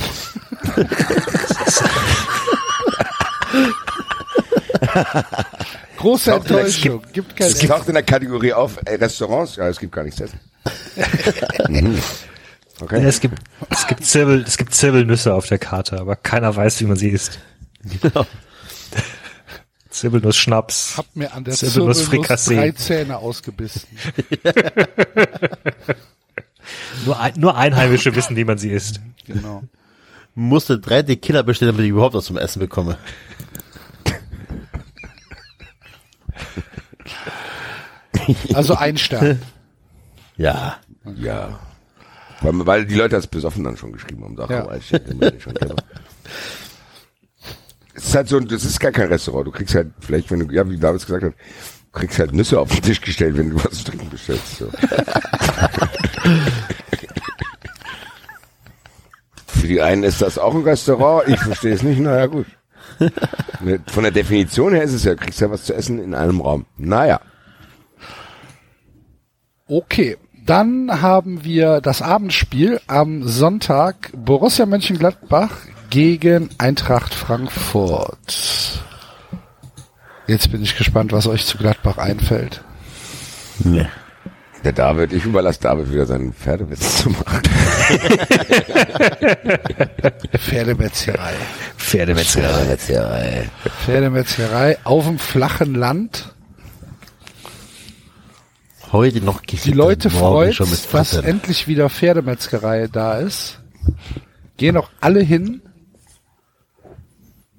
Große 5.96 6.32
Enttäuschung. 6.32 7.02
Gibt 7.12 7.36
kein 7.36 7.48
Es 7.48 7.58
taucht 7.58 7.88
in 7.88 7.94
der 7.94 8.02
Kategorie 8.02 8.52
auf 8.52 8.78
äh, 8.84 8.94
Restaurants. 8.94 9.56
Ja, 9.56 9.68
es 9.68 9.78
gibt 9.78 9.92
gar 9.92 10.04
nichts 10.04 10.18
zu 10.18 10.24
essen. 10.24 10.40
Mhm. 11.68 11.96
Ja, 11.96 12.02
Okay. 12.80 13.04
es 13.04 13.20
gibt, 13.20 13.38
es 13.70 13.86
gibt 13.86 14.04
Zirbel, 14.04 14.42
es 14.44 14.56
gibt 14.56 14.74
Zirbelnüsse 14.74 15.32
auf 15.34 15.46
der 15.46 15.58
Karte, 15.58 16.00
aber 16.00 16.16
keiner 16.16 16.56
weiß, 16.56 16.80
wie 16.80 16.86
man 16.86 16.96
sie 16.96 17.10
isst. 17.10 17.38
Genau. 18.00 18.26
Zirbelnuss 19.88 20.36
Schnaps. 20.36 20.94
Hab 20.96 21.06
mir 21.14 21.32
an 21.32 21.44
der 21.44 21.54
Zirbelnuss 21.54 21.98
Zirbelnuss 22.08 22.44
drei 22.46 22.72
Zähne 22.72 23.18
ausgebissen. 23.18 23.82
Nur, 27.04 27.18
ein, 27.20 27.34
nur 27.36 27.56
Einheimische 27.56 28.14
wissen, 28.14 28.36
wie 28.36 28.44
man 28.44 28.58
sie 28.58 28.70
isst. 28.70 29.00
Genau. 29.26 29.62
musste 30.34 30.78
drei 30.78 31.02
Tequila 31.02 31.42
bestellen, 31.42 31.72
damit 31.72 31.84
ich 31.84 31.90
überhaupt 31.90 32.14
was 32.14 32.24
zum 32.24 32.38
Essen 32.38 32.60
bekomme. 32.60 32.98
Also 38.54 38.74
ein 38.74 38.96
Stern. 38.96 39.40
Ja. 40.38 40.76
Ja. 41.16 41.60
Weil, 42.40 42.66
weil 42.66 42.86
die 42.86 42.94
Leute 42.94 43.16
das 43.16 43.26
besoffen 43.26 43.64
dann 43.64 43.76
schon 43.76 43.92
geschrieben 43.92 44.24
haben. 44.24 44.36
Sag, 44.36 44.48
Ja. 44.50 44.64
oh, 44.64 44.70
kennt. 44.70 45.82
Es 47.94 48.04
ist 48.06 48.14
halt 48.14 48.28
so, 48.28 48.40
das 48.40 48.64
ist 48.64 48.80
gar 48.80 48.92
kein 48.92 49.08
Restaurant. 49.08 49.46
Du 49.46 49.50
kriegst 49.50 49.74
halt, 49.74 49.92
vielleicht, 50.00 50.30
wenn 50.30 50.40
du, 50.40 50.52
ja, 50.54 50.68
wie 50.68 50.78
David 50.78 51.02
gesagt 51.02 51.22
hat, 51.22 51.32
du 51.34 51.98
kriegst 51.98 52.18
halt 52.18 52.32
Nüsse 52.32 52.58
auf 52.58 52.70
den 52.70 52.80
Tisch 52.82 53.00
gestellt, 53.02 53.36
wenn 53.36 53.50
du 53.50 53.62
was 53.62 53.72
zu 53.72 53.84
trinken 53.84 54.08
bestellst. 54.08 54.56
So. 54.58 54.70
Für 59.62 59.68
die 59.68 59.80
einen 59.80 60.02
ist 60.02 60.20
das 60.20 60.38
auch 60.38 60.56
ein 60.56 60.62
Restaurant. 60.62 61.28
Ich 61.28 61.38
verstehe 61.38 61.72
es 61.72 61.84
nicht. 61.84 62.00
Naja, 62.00 62.26
gut. 62.26 62.46
Von 63.86 64.02
der 64.02 64.10
Definition 64.10 64.74
her 64.74 64.82
ist 64.82 64.92
es 64.92 65.04
ja, 65.04 65.12
du 65.14 65.18
kriegst 65.18 65.40
ja 65.40 65.48
was 65.52 65.62
zu 65.62 65.72
essen 65.72 66.02
in 66.02 66.16
einem 66.16 66.40
Raum. 66.40 66.66
Naja. 66.76 67.20
Okay, 69.68 70.16
dann 70.44 71.00
haben 71.00 71.44
wir 71.44 71.80
das 71.80 72.02
Abendspiel 72.02 72.80
am 72.88 73.22
Sonntag 73.22 74.10
Borussia 74.16 74.66
Mönchengladbach 74.66 75.52
gegen 75.90 76.50
Eintracht 76.58 77.14
Frankfurt. 77.14 78.82
Jetzt 80.26 80.50
bin 80.50 80.60
ich 80.64 80.76
gespannt, 80.76 81.12
was 81.12 81.28
euch 81.28 81.46
zu 81.46 81.56
Gladbach 81.56 81.98
einfällt. 81.98 82.64
Nee. 83.60 83.86
Der 84.64 84.72
David, 84.72 85.12
ich 85.12 85.24
überlasse 85.24 85.60
David 85.60 85.90
wieder 85.90 86.06
seinen 86.06 86.32
Pferdewitz 86.32 87.02
zu 87.02 87.10
machen. 87.10 87.42
Pferdemetzgerei. 90.38 91.32
Pferdemetzgerei. 91.76 93.50
Pferdemetzgerei 93.84 94.78
auf 94.84 95.06
dem 95.06 95.18
flachen 95.18 95.74
Land. 95.74 96.32
Heute 98.92 99.20
noch 99.22 99.40
Die 99.40 99.72
Leute 99.72 100.10
freut, 100.10 100.54
schon 100.54 100.70
mit 100.70 100.92
dass 100.92 101.14
endlich 101.14 101.66
wieder 101.66 101.88
Pferdemetzgerei 101.88 102.88
da 102.88 103.18
ist. 103.18 103.58
Gehen 104.58 104.76
auch 104.76 104.90
alle 105.00 105.20
hin. 105.20 105.62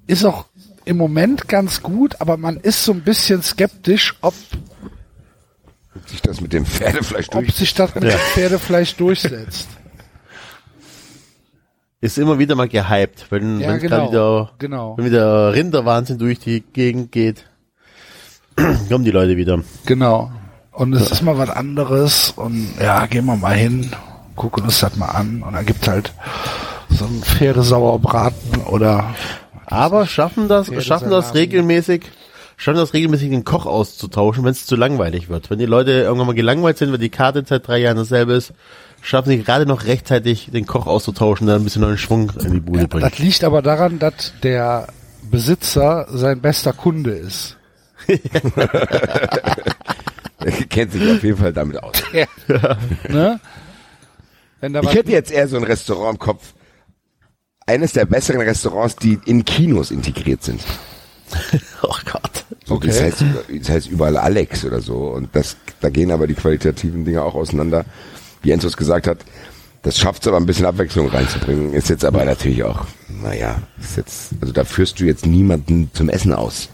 Ist 0.06 0.24
auch 0.24 0.46
im 0.84 0.96
Moment 0.96 1.48
ganz 1.48 1.82
gut, 1.82 2.20
aber 2.20 2.36
man 2.36 2.58
ist 2.58 2.84
so 2.84 2.92
ein 2.92 3.00
bisschen 3.02 3.42
skeptisch, 3.42 4.14
ob, 4.20 4.34
Ob 5.96 6.08
sich 6.08 6.22
das 6.22 6.40
mit 6.40 6.52
dem 6.52 6.66
Pferdefleisch 6.66 7.26
ob 7.28 7.34
durch. 7.44 7.54
sich 7.54 7.74
das 7.74 7.94
mit 7.94 8.04
Ja. 8.04 8.10
dem 8.10 8.18
Pferdefleisch 8.18 8.96
durchsetzt. 8.96 9.68
Ist 12.00 12.18
immer 12.18 12.38
wieder 12.38 12.54
mal 12.54 12.68
gehypt, 12.68 13.26
wenn, 13.30 13.60
Ja, 13.60 13.68
wenn 13.68 13.78
genau, 13.80 14.08
wieder, 14.10 14.50
genau. 14.58 14.96
wenn 14.98 15.06
wieder 15.06 15.54
Rinderwahnsinn 15.54 16.18
durch 16.18 16.38
die 16.38 16.60
Gegend 16.60 17.12
geht, 17.12 17.46
kommen 18.88 19.04
die 19.04 19.10
Leute 19.10 19.36
wieder. 19.36 19.60
Genau. 19.86 20.30
Und 20.72 20.92
es 20.92 21.10
ist 21.10 21.22
mal 21.22 21.38
was 21.38 21.48
anderes 21.50 22.32
und 22.36 22.74
ja, 22.80 23.06
gehen 23.06 23.24
wir 23.26 23.36
mal 23.36 23.54
hin, 23.54 23.90
gucken 24.36 24.64
uns 24.64 24.80
das 24.80 24.96
mal 24.96 25.06
an 25.06 25.42
und 25.42 25.54
dann 25.54 25.64
gibt 25.64 25.86
halt 25.88 26.12
so 26.90 27.04
ein 27.06 27.22
Pferdesauerbraten 27.22 28.62
oder 28.66 29.14
Aber 29.66 30.06
schaffen 30.06 30.48
das, 30.48 30.66
schaffen 30.84 31.10
das 31.10 31.34
regelmäßig, 31.34 32.02
schaffen 32.64 32.78
das 32.78 32.94
regelmäßig 32.94 33.28
den 33.28 33.44
Koch 33.44 33.66
auszutauschen, 33.66 34.42
wenn 34.42 34.52
es 34.52 34.64
zu 34.64 34.74
langweilig 34.74 35.28
wird. 35.28 35.50
Wenn 35.50 35.58
die 35.58 35.66
Leute 35.66 35.90
irgendwann 35.90 36.28
mal 36.28 36.32
gelangweilt 36.34 36.78
sind, 36.78 36.94
wenn 36.94 37.00
die 37.00 37.10
Karte 37.10 37.44
seit 37.46 37.68
drei 37.68 37.76
Jahren 37.76 37.98
dasselbe 37.98 38.32
ist, 38.32 38.54
schaffen 39.02 39.28
sie 39.28 39.42
gerade 39.42 39.66
noch 39.66 39.84
rechtzeitig 39.84 40.48
den 40.50 40.64
Koch 40.64 40.86
auszutauschen, 40.86 41.46
der 41.46 41.56
ein 41.56 41.64
bisschen 41.64 41.82
neuen 41.82 41.98
Schwung 41.98 42.32
in 42.42 42.52
die 42.52 42.60
Bude 42.60 42.88
bringt. 42.88 43.04
das 43.04 43.18
liegt 43.18 43.44
aber 43.44 43.60
daran, 43.60 43.98
dass 43.98 44.32
der 44.42 44.86
Besitzer 45.30 46.06
sein 46.08 46.40
bester 46.40 46.72
Kunde 46.72 47.10
ist. 47.10 47.58
Er 50.38 50.52
kennt 50.70 50.92
sich 50.92 51.10
auf 51.10 51.22
jeden 51.22 51.36
Fall 51.36 51.52
damit 51.52 51.82
aus. 51.82 52.02
Ne? 53.08 53.40
Wenn 54.60 54.72
da 54.72 54.80
Ich 54.80 54.94
hätte 54.94 55.12
jetzt 55.12 55.30
eher 55.30 55.48
so 55.48 55.58
ein 55.58 55.64
Restaurant 55.64 56.14
im 56.14 56.18
Kopf. 56.18 56.54
Eines 57.66 57.92
der 57.92 58.06
besseren 58.06 58.40
Restaurants, 58.40 58.96
die 58.96 59.20
in 59.26 59.44
Kinos 59.44 59.90
integriert 59.90 60.42
sind. 60.42 60.62
oh 61.82 61.96
Gott. 62.10 62.44
So, 62.64 62.78
Das, 62.78 62.96
Okay. 62.96 63.04
heißt, 63.06 63.24
das 63.60 63.68
heißt 63.68 63.88
überall 63.88 64.16
Alex 64.16 64.64
oder 64.64 64.80
so. 64.80 65.08
Und 65.08 65.28
das, 65.34 65.56
da 65.80 65.90
gehen 65.90 66.10
aber 66.10 66.26
die 66.26 66.34
qualitativen 66.34 67.04
Dinge 67.04 67.22
auch 67.22 67.34
auseinander. 67.34 67.84
Wie 68.42 68.50
Entos 68.50 68.76
gesagt 68.76 69.06
hat, 69.06 69.18
das 69.82 69.98
schafft 69.98 70.22
es 70.22 70.28
aber 70.28 70.38
ein 70.38 70.46
bisschen 70.46 70.64
Abwechslung 70.66 71.08
reinzubringen. 71.08 71.74
Ist 71.74 71.90
jetzt 71.90 72.04
aber 72.04 72.24
natürlich 72.24 72.62
auch, 72.64 72.86
naja, 73.22 73.60
ist 73.78 73.96
jetzt, 73.98 74.30
also 74.40 74.52
da 74.52 74.64
führst 74.64 74.98
du 75.00 75.04
jetzt 75.04 75.26
niemanden 75.26 75.90
zum 75.92 76.08
Essen 76.08 76.32
aus. 76.32 76.68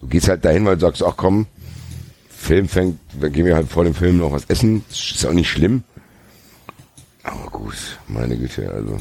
Du 0.00 0.06
gehst 0.08 0.28
halt 0.28 0.44
dahin, 0.44 0.64
weil 0.64 0.76
du 0.76 0.80
sagst, 0.80 1.02
ach 1.02 1.14
komm, 1.16 1.46
Film 2.30 2.66
fängt, 2.68 2.98
dann 3.20 3.30
gehen 3.32 3.44
wir 3.46 3.54
halt 3.54 3.68
vor 3.68 3.84
dem 3.84 3.94
Film 3.94 4.18
noch 4.18 4.32
was 4.32 4.46
essen. 4.46 4.84
Ist 4.90 5.24
auch 5.26 5.32
nicht 5.32 5.50
schlimm. 5.50 5.84
Aber 7.22 7.50
gut, 7.50 7.76
meine 8.08 8.36
Güte, 8.36 8.70
also. 8.72 8.96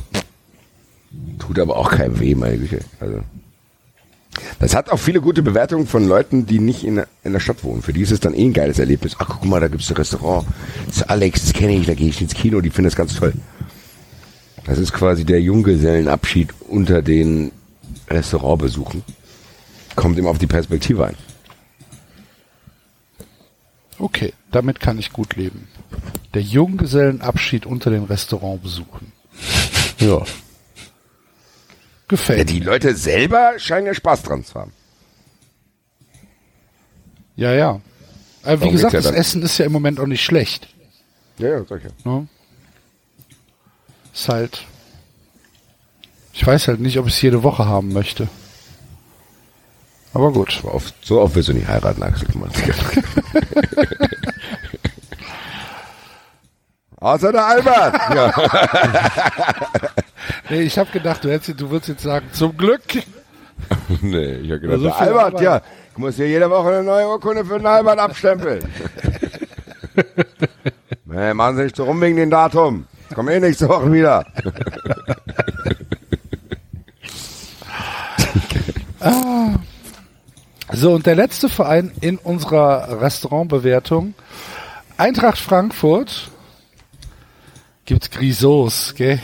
Tut 1.39 1.59
aber 1.59 1.75
auch 1.77 1.89
keinem 1.91 2.19
weh, 2.19 2.35
meine 2.35 2.57
Güte. 2.57 2.79
Also. 2.99 3.21
Das 4.59 4.75
hat 4.75 4.89
auch 4.89 4.97
viele 4.97 5.19
gute 5.21 5.41
Bewertungen 5.43 5.87
von 5.87 6.07
Leuten, 6.07 6.45
die 6.45 6.59
nicht 6.59 6.83
in, 6.83 6.95
der- 6.95 7.07
in 7.23 7.33
der 7.33 7.39
Stadt 7.41 7.63
wohnen. 7.63 7.81
Für 7.81 7.91
die 7.93 8.01
ist 8.01 8.11
es 8.11 8.19
dann 8.21 8.33
eh 8.33 8.45
ein 8.45 8.53
geiles 8.53 8.79
Erlebnis. 8.79 9.15
Ach, 9.19 9.27
guck 9.27 9.45
mal, 9.45 9.59
da 9.59 9.67
gibt's 9.67 9.89
ein 9.89 9.97
Restaurant. 9.97 10.47
Das 10.87 10.97
ist 10.97 11.09
Alex, 11.09 11.41
das 11.43 11.53
kenne 11.53 11.75
ich, 11.75 11.85
da 11.85 11.93
gehe 11.93 12.07
ich 12.09 12.21
ins 12.21 12.33
Kino, 12.33 12.61
die 12.61 12.69
finden 12.69 12.85
das 12.89 12.95
ganz 12.95 13.15
toll. 13.15 13.33
Das 14.65 14.77
ist 14.77 14.93
quasi 14.93 15.25
der 15.25 15.41
Junggesellenabschied 15.41 16.49
unter 16.69 17.01
den 17.01 17.51
Restaurantbesuchen. 18.09 19.03
Kommt 19.95 20.17
immer 20.17 20.29
auf 20.29 20.37
die 20.37 20.47
Perspektive 20.47 21.07
ein. 21.07 21.15
okay, 23.99 24.33
damit 24.51 24.79
kann 24.79 24.97
ich 24.99 25.11
gut 25.11 25.35
leben. 25.35 25.67
Der 26.33 26.41
Junggesellenabschied 26.41 27.65
unter 27.65 27.89
den 27.91 28.05
Restaurantbesuchen. 28.05 29.11
Ja. 29.99 30.23
Gefällt 32.11 32.39
Ja, 32.39 32.43
die 32.43 32.59
Leute 32.59 32.93
selber 32.93 33.53
scheinen 33.57 33.87
ja 33.87 33.93
Spaß 33.93 34.23
dran 34.23 34.43
zu 34.43 34.55
haben. 34.55 34.73
Ja, 37.37 37.53
ja. 37.53 37.79
Aber 38.43 38.57
wie 38.57 38.59
Darum 38.59 38.71
gesagt, 38.73 38.91
geht's 38.91 39.05
ja 39.05 39.11
das 39.11 39.11
dann. 39.11 39.15
Essen 39.15 39.43
ist 39.43 39.57
ja 39.57 39.65
im 39.65 39.71
Moment 39.71 39.97
auch 39.97 40.07
nicht 40.07 40.21
schlecht. 40.21 40.67
Ja, 41.37 41.47
ja, 41.47 41.63
solche. 41.63 41.87
Ne? 42.03 42.27
Ist 44.13 44.27
halt. 44.27 44.65
Ich 46.33 46.45
weiß 46.45 46.67
halt 46.67 46.81
nicht, 46.81 46.99
ob 46.99 47.07
ich 47.07 47.13
es 47.13 47.21
jede 47.21 47.43
Woche 47.43 47.65
haben 47.65 47.93
möchte. 47.93 48.27
Aber 50.13 50.33
gut. 50.33 50.59
So 50.61 50.69
oft, 50.69 50.93
so 51.01 51.21
oft 51.21 51.33
wirst 51.35 51.47
du 51.47 51.53
nicht 51.53 51.69
heiraten, 51.69 52.03
Axel. 52.03 52.27
Außer 57.01 57.31
der 57.31 57.45
Albert. 57.45 57.95
Ja. 58.15 58.31
Nee, 60.49 60.61
ich 60.61 60.77
habe 60.77 60.91
gedacht, 60.91 61.23
du, 61.23 61.31
hättest, 61.31 61.59
du 61.59 61.69
würdest 61.69 61.89
jetzt 61.89 62.03
sagen, 62.03 62.27
zum 62.31 62.55
Glück. 62.55 62.81
nee, 64.01 64.33
ich 64.35 64.51
hab 64.51 64.61
gedacht, 64.61 64.73
Also 64.73 64.85
der 64.85 64.95
Albert, 64.97 65.23
Albert. 65.23 65.41
ja. 65.41 65.61
Ich 65.91 65.97
muss 65.97 66.15
hier 66.15 66.27
jede 66.27 66.49
Woche 66.49 66.69
eine 66.69 66.83
neue 66.83 67.07
Urkunde 67.07 67.43
für 67.43 67.57
den 67.57 67.65
Albert 67.67 67.99
abstempeln. 67.99 68.63
nee, 71.05 71.33
machen 71.33 71.57
Sie 71.57 71.63
nicht 71.63 71.75
so 71.75 71.83
rum 71.85 71.99
wegen 72.01 72.15
dem 72.17 72.29
Datum. 72.29 72.85
Ich 73.09 73.15
komme 73.15 73.33
eh 73.33 73.39
nächste 73.39 73.67
Woche 73.67 73.91
wieder. 73.91 74.25
So, 80.73 80.93
und 80.93 81.05
der 81.05 81.15
letzte 81.15 81.49
Verein 81.49 81.91
in 82.01 82.17
unserer 82.17 83.01
Restaurantbewertung, 83.01 84.13
Eintracht 84.97 85.37
Frankfurt, 85.37 86.30
gibt's 87.91 88.09
Grisos, 88.09 88.95
gell? 88.95 89.19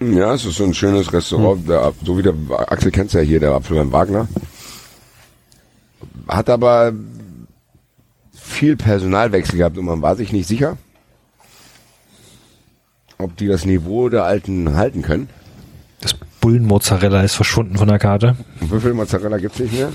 Ja, 0.00 0.32
es 0.32 0.46
ist 0.46 0.56
so 0.56 0.64
ein 0.64 0.72
schönes 0.72 1.12
Restaurant, 1.12 1.68
der, 1.68 1.92
so 2.02 2.16
wie 2.16 2.22
der 2.22 2.32
Axel 2.72 2.90
kennt's 2.90 3.12
ja 3.12 3.20
hier, 3.20 3.38
der 3.38 3.52
Apfelwein 3.52 3.92
Wagner. 3.92 4.26
Hat 6.26 6.48
aber 6.48 6.94
viel 8.32 8.76
Personalwechsel 8.76 9.58
gehabt 9.58 9.76
und 9.76 9.84
man 9.84 10.00
war 10.00 10.16
sich 10.16 10.32
nicht 10.32 10.48
sicher, 10.48 10.78
ob 13.18 13.36
die 13.36 13.46
das 13.46 13.66
Niveau 13.66 14.08
der 14.08 14.24
Alten 14.24 14.74
halten 14.74 15.02
können. 15.02 15.28
Das 16.00 16.14
Bullenmozzarella 16.40 17.24
ist 17.24 17.34
verschwunden 17.34 17.76
von 17.76 17.88
der 17.88 17.98
Karte. 17.98 18.36
Und 18.60 18.94
Mozzarella 18.94 19.36
gibt's 19.36 19.58
nicht 19.58 19.74
mehr? 19.74 19.92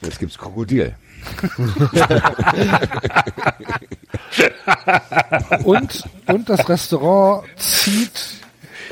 Jetzt 0.00 0.18
gibt's 0.18 0.36
Krokodil. 0.36 0.96
Und, 5.64 6.04
und 6.26 6.48
das 6.48 6.68
Restaurant 6.68 7.44
zieht 7.56 8.10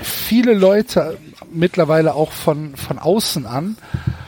viele 0.02 0.54
Leute 0.54 1.18
mittlerweile 1.52 2.14
auch 2.14 2.32
von, 2.32 2.76
von 2.76 2.98
außen 2.98 3.46
an. 3.46 3.76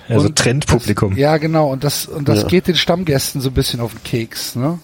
Also 0.09 0.27
Und 0.27 0.37
Trendpublikum. 0.37 1.11
Das, 1.11 1.19
ja, 1.19 1.37
genau. 1.39 1.71
Und 1.73 1.83
das, 1.85 2.07
und 2.07 2.29
das 2.29 2.43
Ja. 2.43 2.49
geht 2.49 2.67
den 2.69 2.75
Stammgästen 2.77 3.41
so 3.41 3.49
ein 3.51 3.55
bisschen 3.55 3.81
auf 3.81 3.93
den 3.93 4.03
Keks, 4.05 4.55
ne? 4.57 4.79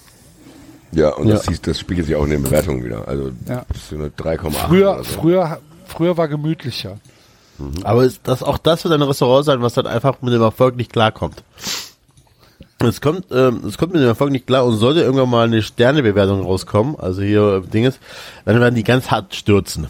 Ja, 0.93 1.11
und 1.11 1.29
Das, 1.29 1.45
Ja. 1.47 1.51
hieß, 1.53 1.61
das 1.63 1.79
spiegelt 1.79 2.07
sich 2.07 2.17
auch 2.17 2.25
in 2.25 2.31
den 2.31 2.43
Bewertungen 2.43 2.83
wieder. 2.85 3.07
Also 3.07 3.31
Ja. 3.47 3.65
so 3.89 3.97
eine 3.97 4.09
3,8. 4.11 4.67
Früher, 4.67 4.97
so. 4.99 5.05
früher, 5.05 5.61
früher 5.87 6.17
war 6.17 6.29
gemütlicher. 6.29 6.99
Aber 7.85 8.05
ist 8.05 8.21
das 8.25 8.43
auch 8.43 8.57
das 8.57 8.85
wird 8.85 8.95
ein 8.95 9.03
Restaurant 9.03 9.45
sein, 9.45 9.61
was 9.61 9.75
dann 9.75 9.87
einfach 9.87 10.23
mit 10.23 10.33
dem 10.33 10.41
Erfolg 10.41 10.77
nicht 10.77 10.93
klarkommt. 10.93 11.45
Es 12.83 13.03
kommt, 13.03 13.27
ähm, 13.31 13.63
es 13.67 13.77
kommt 13.77 13.93
mit 13.93 14.01
dem 14.01 14.09
Erfolg 14.09 14.31
nicht 14.31 14.47
klar 14.47 14.65
und 14.65 14.77
sollte 14.77 15.01
irgendwann 15.01 15.29
mal 15.29 15.45
eine 15.45 15.63
Sternebewertung 15.63 16.43
rauskommen, 16.43 16.97
also 16.99 17.21
hier 17.21 17.63
äh, 17.63 17.69
Dinges, 17.69 18.01
dann 18.47 18.59
werden 18.59 18.75
die 18.75 18.85
ganz 18.85 19.11
hart 19.11 19.35
stürzen. 19.35 19.89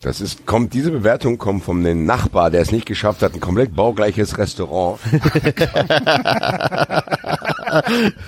Das 0.00 0.20
ist, 0.20 0.46
kommt, 0.46 0.74
diese 0.74 0.90
Bewertung 0.90 1.38
kommt 1.38 1.62
von 1.62 1.84
dem 1.84 2.04
Nachbar, 2.04 2.50
der 2.50 2.62
es 2.62 2.72
nicht 2.72 2.86
geschafft 2.86 3.22
hat, 3.22 3.34
ein 3.34 3.40
komplett 3.40 3.76
baugleiches 3.76 4.38
Restaurant. 4.38 4.98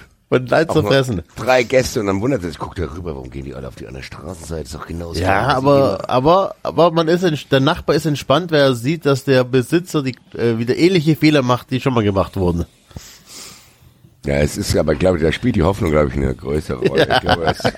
Und 0.32 0.48
leid 0.48 0.72
zu 0.72 0.82
fressen. 0.82 1.22
Drei 1.36 1.62
Gäste 1.62 2.00
und 2.00 2.06
dann 2.06 2.22
wundert 2.22 2.42
er 2.42 2.48
sich, 2.48 2.58
guckt 2.58 2.78
er 2.78 2.90
rüber, 2.90 3.14
warum 3.14 3.28
gehen 3.28 3.44
die 3.44 3.54
alle 3.54 3.68
auf 3.68 3.74
die 3.74 3.86
andere 3.86 4.02
Straßenseite? 4.02 4.62
Ist 4.62 4.74
doch 4.74 4.86
genauso. 4.86 5.20
Ja, 5.20 5.48
aber, 5.48 6.08
aber, 6.08 6.54
aber 6.62 6.90
man 6.90 7.06
ist, 7.08 7.52
der 7.52 7.60
Nachbar 7.60 7.96
ist 7.96 8.06
entspannt, 8.06 8.50
weil 8.50 8.60
er 8.60 8.74
sieht, 8.74 9.04
dass 9.04 9.24
der 9.24 9.44
Besitzer 9.44 10.02
die, 10.02 10.16
äh, 10.34 10.56
wieder 10.56 10.74
ähnliche 10.74 11.16
Fehler 11.16 11.42
macht, 11.42 11.70
die 11.70 11.82
schon 11.82 11.92
mal 11.92 12.02
gemacht 12.02 12.38
wurden. 12.38 12.64
Ja, 14.24 14.36
es 14.36 14.56
ist 14.56 14.74
aber, 14.74 14.94
glaube 14.94 15.18
ich, 15.18 15.22
da 15.22 15.32
spielt 15.32 15.54
die 15.56 15.64
Hoffnung, 15.64 15.90
glaube 15.90 16.08
ich, 16.08 16.14
eine 16.14 16.34
größere 16.34 16.78
Rolle. 16.78 17.08
Ich, 17.12 17.20
glaube, 17.20 17.44
das, 17.44 17.60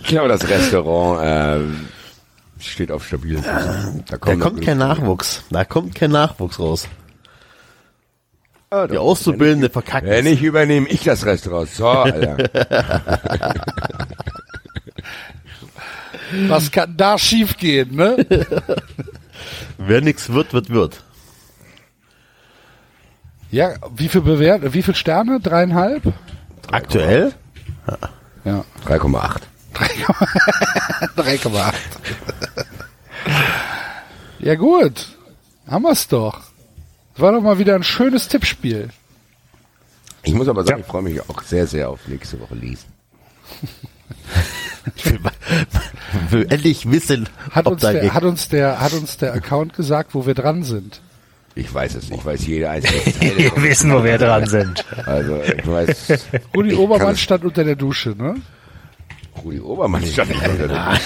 ich 0.00 0.06
glaube, 0.08 0.28
das 0.28 0.46
Restaurant 0.46 1.22
äh, 1.24 2.62
steht 2.62 2.92
auf 2.92 3.06
stabilen 3.06 3.42
Füßen. 3.42 4.04
Da 4.10 4.18
Da 4.18 4.36
kommt 4.36 4.60
kein 4.60 4.76
Nachwuchs. 4.76 5.42
Da 5.48 5.64
kommt 5.64 5.94
kein 5.94 6.10
Nachwuchs 6.10 6.58
raus. 6.58 6.86
Ah, 8.70 8.86
Die. 8.86 8.98
Auszubildende 8.98 9.70
verkacken. 9.70 10.08
Wenn 10.08 10.26
ich 10.26 10.42
übernehme 10.42 10.88
ich 10.88 11.04
das 11.04 11.24
Restaurant. 11.24 11.68
So, 11.70 11.86
Alter. 11.88 12.36
Was 16.48 16.72
kann 16.72 16.96
da 16.96 17.16
schiefgehen, 17.18 17.94
ne? 17.94 18.26
Wer 19.78 20.00
nix 20.00 20.28
wird, 20.32 20.52
wird, 20.52 20.70
wird. 20.70 21.04
Ja, 23.52 23.74
wie 23.94 24.08
viel 24.08 24.22
bewährt, 24.22 24.74
wie 24.74 24.82
viel 24.82 24.96
Sterne? 24.96 25.38
Dreieinhalb? 25.40 26.12
Aktuell? 26.72 27.32
Ja. 28.44 28.64
3,8. 28.86 29.42
3,8. 31.16 31.72
ja 34.40 34.54
gut. 34.56 35.06
Haben 35.68 35.84
wir's 35.84 36.08
doch. 36.08 36.40
War 37.16 37.32
doch 37.32 37.40
mal 37.40 37.58
wieder 37.58 37.74
ein 37.74 37.82
schönes 37.82 38.28
Tippspiel. 38.28 38.90
Ich 40.22 40.34
muss 40.34 40.48
aber 40.48 40.64
sagen, 40.64 40.80
ich 40.80 40.86
freue 40.86 41.02
mich 41.02 41.20
auch 41.28 41.42
sehr, 41.42 41.66
sehr 41.66 41.88
auf 41.88 42.06
nächste 42.08 42.40
Woche 42.40 42.54
lesen. 42.54 42.86
Ich 44.94 45.04
will, 45.04 45.18
will 46.30 46.46
endlich 46.48 46.88
wissen, 46.88 47.28
Hat 47.50 47.66
ob 47.66 47.72
uns, 47.72 47.82
der, 47.82 48.14
hat 48.14 48.22
uns 48.22 48.48
der, 48.48 48.80
hat 48.80 48.92
uns 48.92 49.16
der 49.16 49.34
Account 49.34 49.74
gesagt, 49.74 50.14
wo 50.14 50.26
wir 50.26 50.34
dran 50.34 50.62
sind. 50.62 51.00
Ich 51.56 51.74
weiß 51.74 51.96
es, 51.96 52.10
ich 52.10 52.24
weiß 52.24 52.46
jede 52.46 52.70
einzelne. 52.70 53.00
Wir 53.36 53.62
wissen, 53.62 53.90
wo 53.92 54.04
wir 54.04 54.18
dran 54.18 54.46
sind. 54.46 54.84
Also, 55.06 55.40
ich 55.42 55.66
weiß. 55.66 56.12
Rudi 56.54 56.74
Obermann 56.74 57.16
stand 57.16 57.44
unter 57.44 57.64
der 57.64 57.76
Dusche, 57.76 58.10
ne? 58.10 58.36
Rudi 59.44 59.60
Obermann 59.60 60.04
stand 60.06 60.30
nicht 60.30 60.48
unter 60.48 60.68
der 60.68 60.98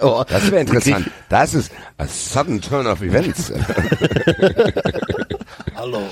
Oh, 0.00 0.24
Das 0.28 0.50
wäre 0.50 0.60
interessant. 0.62 1.10
Das 1.28 1.54
ist 1.54 1.72
a 1.98 2.06
sudden 2.06 2.60
turn 2.60 2.86
of 2.86 3.02
events. 3.02 3.52
Hallo, 5.74 6.02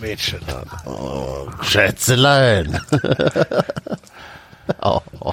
Mädchen. 0.00 0.40
Oh, 0.86 1.46
Schätzelein. 1.62 2.78
oh, 4.80 5.00
oh. 5.20 5.32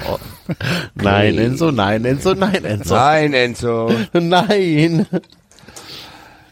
Nein, 0.95 1.37
Enzo, 1.37 1.71
nein, 1.71 2.03
Enzo, 2.05 2.33
nein, 2.33 2.63
Enzo. 2.65 2.95
Nein, 2.95 3.33
Enzo. 3.33 3.91
Nein. 4.13 5.05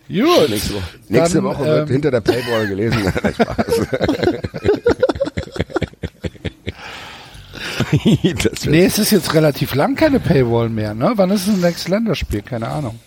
Gut. 0.07 0.49
Nächste 0.49 0.73
Woche, 0.75 0.83
nächste 1.09 1.35
Dann, 1.35 1.43
Woche 1.43 1.65
wird 1.65 1.87
ähm, 1.87 1.93
hinter 1.93 2.11
der 2.11 2.21
Paywall 2.21 2.67
gelesen. 2.67 3.03
Nein, 3.23 3.33
Spaß. 3.35 3.55
das 3.57 3.91
wär- 3.91 4.41
Nee, 8.65 8.85
es 8.85 8.99
ist 8.99 9.11
jetzt 9.11 9.33
relativ 9.33 9.75
lang 9.75 9.95
keine 9.95 10.19
Paywall 10.19 10.69
mehr, 10.69 10.93
ne? 10.93 11.13
Wann 11.15 11.31
ist 11.31 11.47
das 11.47 11.57
nächste 11.57 11.91
Länderspiel? 11.91 12.41
Keine 12.41 12.67
Ahnung. 12.67 12.99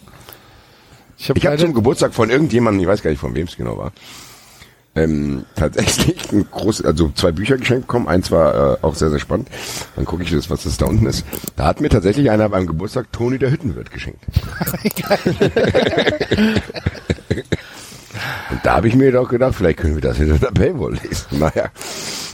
Ich 1.19 1.28
habe 1.28 1.41
leider, 1.41 1.59
zum 1.59 1.75
Geburtstag 1.75 2.15
von 2.15 2.31
irgendjemandem, 2.31 2.83
ich 2.83 2.89
weiß 2.89 3.02
gar 3.02 3.11
nicht 3.11 3.20
von 3.20 3.35
wem 3.35 3.47
es 3.47 3.57
genau 3.57 3.78
war, 3.78 3.93
ähm, 4.94 5.44
tatsächlich 5.55 6.33
ein 6.33 6.47
groß, 6.51 6.85
also 6.85 7.11
zwei 7.15 7.33
Bücher 7.33 7.57
geschenkt 7.57 7.86
bekommen. 7.86 8.09
Eins 8.09 8.31
war 8.31 8.75
äh, 8.75 8.77
auch 8.83 8.94
sehr, 8.94 9.11
sehr 9.11 9.20
spannend. 9.20 9.49
Dann 9.97 10.05
gucke 10.05 10.23
ich 10.23 10.31
das, 10.31 10.51
was 10.51 10.65
das 10.65 10.77
da 10.77 10.86
unten 10.86 11.07
ist. 11.07 11.25
Da 11.57 11.67
hat 11.67 11.81
mir 11.81 11.89
tatsächlich 11.89 12.31
einer 12.31 12.49
beim 12.49 12.67
Geburtstag 12.67 13.12
Toni 13.12 13.39
der 13.39 13.51
Hüttenwirt 13.51 13.91
geschenkt. 13.91 14.20
Und 18.50 18.65
da 18.65 18.76
habe 18.76 18.89
ich 18.89 18.94
mir 18.94 19.12
doch 19.12 19.28
gedacht, 19.28 19.55
vielleicht 19.55 19.78
können 19.78 19.94
wir 19.94 20.02
das 20.02 20.18
hinter 20.18 20.39
der 20.39 20.50
Paywall 20.50 20.94
lesen. 20.94 21.39
Naja. 21.39 21.70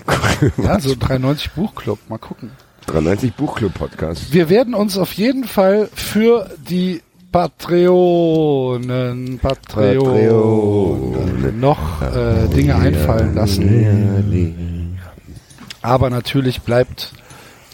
ja, 0.62 0.80
so 0.80 0.94
93 0.98 1.52
Buchclub, 1.52 1.98
mal 2.08 2.18
gucken. 2.18 2.50
93 2.86 3.34
Buchclub 3.34 3.74
Podcast. 3.74 4.32
Wir 4.32 4.48
werden 4.48 4.74
uns 4.74 4.96
auf 4.96 5.12
jeden 5.12 5.44
Fall 5.44 5.90
für 5.94 6.50
die 6.68 7.02
Patreonen, 7.30 9.38
Patreonen 9.38 11.60
noch 11.60 12.00
äh, 12.00 12.48
Dinge 12.48 12.76
einfallen 12.76 13.34
lassen. 13.34 14.98
Aber 15.82 16.08
natürlich 16.08 16.62
bleibt 16.62 17.12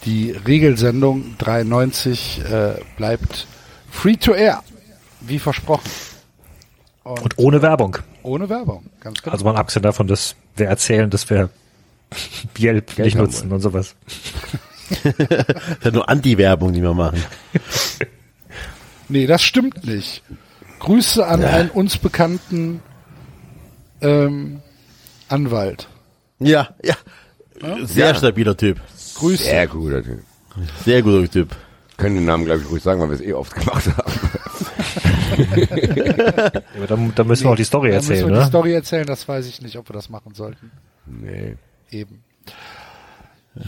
die 0.05 0.33
Regelsendung 0.33 1.36
93 1.39 2.42
äh, 2.50 2.73
bleibt 2.97 3.47
free 3.91 4.16
to 4.16 4.34
air, 4.34 4.65
wie 5.20 5.39
versprochen. 5.39 5.89
Und 7.05 7.39
ohne 7.39 7.60
Werbung. 7.60 7.99
Ohne 8.23 8.49
Werbung, 8.49 8.86
ganz 9.00 9.23
genau. 9.23 9.33
Also 9.33 9.44
mal 9.44 9.57
abgesehen 9.57 9.83
davon, 9.83 10.07
dass 10.07 10.36
wir 10.57 10.66
erzählen, 10.66 11.10
dass 11.10 11.28
wir 11.28 11.50
Yelp 12.58 12.99
nicht 12.99 13.16
nutzen 13.16 13.52
und 13.52 13.60
sowas. 13.60 13.94
Das 14.91 15.02
ist 15.07 15.84
ja 15.84 15.91
nur 15.92 16.07
Anti-Werbung, 16.10 16.74
die 16.74 16.83
wir 16.83 16.92
machen. 16.92 17.23
Nee, 19.08 19.26
das 19.26 19.42
stimmt 19.42 19.84
nicht. 19.86 20.23
Grüße 20.78 21.26
an 21.26 21.44
einen 21.44 21.70
uns 21.70 21.99
bekannten 21.99 22.83
ähm, 24.00 24.62
Anwalt. 25.28 25.89
Ja, 26.39 26.74
ja. 26.83 26.94
Sehr 27.84 28.15
stabiler 28.15 28.57
Typ. 28.57 28.81
Grüße. 29.15 29.44
Sehr 29.44 29.66
guter 29.66 30.02
Typ. 30.02 30.20
Sehr 30.84 31.02
guter 31.02 31.31
Typ. 31.31 31.57
Können 31.97 32.17
den 32.17 32.25
Namen, 32.25 32.45
glaube 32.45 32.63
ich, 32.63 32.71
ruhig 32.71 32.83
sagen, 32.83 33.01
weil 33.01 33.11
wir 33.11 33.15
es 33.15 33.21
eh 33.21 33.33
oft 33.33 33.55
gemacht 33.55 33.87
haben. 33.87 34.13
Aber 36.77 36.87
da, 36.87 36.99
da 37.15 37.25
müssen 37.25 37.45
wir 37.45 37.51
auch 37.51 37.57
die 37.57 37.65
Story 37.65 37.91
Da 37.91 37.97
müssen 37.97 38.11
erzählen, 38.11 38.29
wir 38.29 38.35
die 38.35 38.41
ne? 38.41 38.47
Story 38.47 38.73
erzählen, 38.73 39.07
das 39.07 39.29
weiß 39.29 39.47
ich 39.47 39.63
nicht, 39.63 39.79
ob 39.79 39.89
wir 39.89 39.95
das 39.95 40.11
machen 40.11 40.35
sollten. 40.35 40.71
Nee. 41.07 41.57
Eben. 41.91 42.25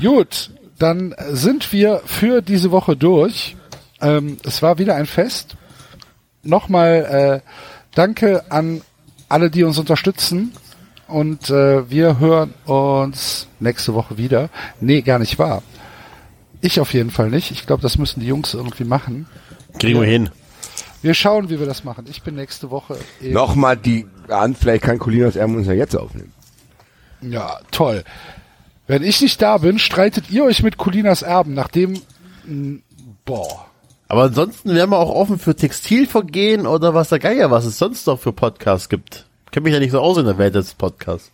Gut, 0.01 0.51
dann 0.79 1.15
sind 1.31 1.73
wir 1.73 2.03
für 2.05 2.43
diese 2.43 2.71
Woche 2.71 2.97
durch. 2.97 3.57
Ähm, 4.01 4.39
es 4.45 4.63
war 4.63 4.79
wieder 4.79 4.97
ein 4.97 5.07
Fest. 5.07 5.57
Nochmal 6.43 7.43
äh, 7.45 7.51
danke 7.95 8.51
an 8.51 8.83
alle, 9.29 9.51
die 9.51 9.65
uns 9.65 9.79
unterstützen. 9.79 10.53
Und 11.09 11.51
äh, 11.51 11.89
wir 11.89 12.19
hören 12.19 12.55
uns 12.65 13.47
nächste 13.61 13.95
Woche 13.95 14.19
wieder. 14.19 14.49
Nee, 14.81 15.03
gar 15.03 15.21
nicht 15.21 15.39
wahr. 15.39 15.63
Ich 16.61 16.81
auf 16.81 16.95
jeden 16.95 17.11
Fall 17.11 17.31
nicht. 17.31 17.51
Ich 17.51 17.67
glaube, 17.67 17.83
das 17.83 17.99
müssen 17.99 18.21
die 18.21 18.27
Jungs 18.27 18.55
irgendwie 18.55 18.85
machen. 18.85 19.27
Kriegen 19.79 20.01
wir 20.01 20.07
hin. 20.07 20.31
Wir 21.03 21.15
schauen, 21.15 21.51
wie 21.51 21.59
wir 21.59 21.67
das 21.67 21.85
machen. 21.85 22.07
Ich 22.11 22.23
bin 22.23 22.35
nächste 22.35 22.71
Woche. 22.71 22.97
Nochmal 23.21 23.77
die 23.77 24.07
an, 24.29 24.55
vielleicht 24.55 24.83
kann 24.83 24.99
Colinas 24.99 25.37
Erben 25.37 25.57
uns 25.57 25.67
ja 25.67 25.73
jetzt 25.73 25.95
aufnehmen. 25.95 26.33
Ja, 27.21 27.61
toll. 27.71 28.05
Wenn 28.87 29.03
ich 29.03 29.21
nicht 29.21 29.41
da 29.43 29.59
bin, 29.59 29.79
streitet 29.79 30.31
ihr 30.31 30.45
euch 30.45 30.63
mit 30.63 30.77
Colinas 30.77 31.23
Erben, 31.23 31.55
nachdem, 31.55 32.01
mh, 32.45 32.81
boah. 33.25 33.67
Aber 34.09 34.25
ansonsten 34.25 34.75
wären 34.75 34.91
wir 34.91 34.99
auch 34.99 35.15
offen 35.15 35.39
für 35.39 35.57
Textilvergehen 35.57 36.67
oder 36.67 36.95
was 36.95 37.09
der 37.09 37.19
Geier, 37.19 37.51
was 37.51 37.65
es 37.65 37.79
sonst 37.79 38.07
noch 38.07 38.21
für 38.21 38.33
Podcasts 38.33 38.89
gibt. 38.89 39.27
Ich 39.47 39.51
kenne 39.51 39.65
mich 39.65 39.73
ja 39.73 39.81
nicht 39.81 39.91
so 39.91 40.01
aus 40.01 40.19
in 40.19 40.27
der 40.27 40.39
Welt 40.39 40.55
des 40.55 40.75
Podcasts. 40.75 41.31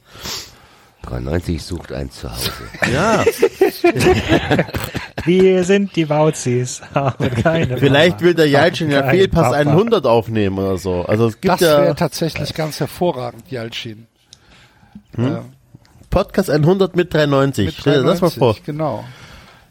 93 1.03 1.63
sucht 1.63 1.93
ein 1.93 2.11
Zuhause. 2.11 2.51
Ja, 2.93 3.25
Wir 5.25 5.65
sind 5.65 5.95
die 5.97 6.05
Bauzis, 6.07 6.83
haben 6.95 7.31
keine 7.43 7.79
vielleicht 7.79 8.17
Mama. 8.17 8.27
will 8.27 8.35
der 8.35 8.49
Jalcin 8.49 8.91
ja 8.91 9.09
Fehlpass 9.09 9.53
Papa. 9.53 9.57
100 9.71 10.07
aufnehmen 10.07 10.59
oder 10.59 10.79
so. 10.79 11.03
Also 11.03 11.29
es 11.29 11.41
gibt 11.41 11.55
Das 11.55 11.61
wäre 11.61 11.87
ja 11.87 11.95
tatsächlich 11.95 12.55
ganz 12.55 12.81
hervorragend, 12.81 13.51
Yalcin. 13.51 14.07
Äh, 15.17 15.37
Podcast 16.11 16.51
100 16.51 16.97
mit 16.97 17.15
390. 17.15 17.67
mit 17.67 17.75
Stell 17.79 18.03
dir 18.03 18.09
das 18.09 18.21
mal 18.21 18.31
93, 18.31 18.39
vor. 18.39 18.57
Genau. 18.65 19.05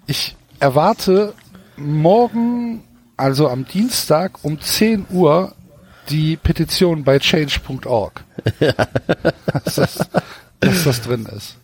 Ich 0.07 0.35
erwarte 0.59 1.33
morgen, 1.75 2.83
also 3.17 3.49
am 3.49 3.65
Dienstag 3.65 4.39
um 4.43 4.59
10 4.59 5.07
Uhr, 5.09 5.53
die 6.09 6.37
Petition 6.37 7.03
bei 7.03 7.19
change.org. 7.19 8.23
das, 9.65 9.77
ist- 9.77 10.09
dass 10.61 10.83
das 10.85 11.01
drin 11.01 11.25
ist. 11.25 11.57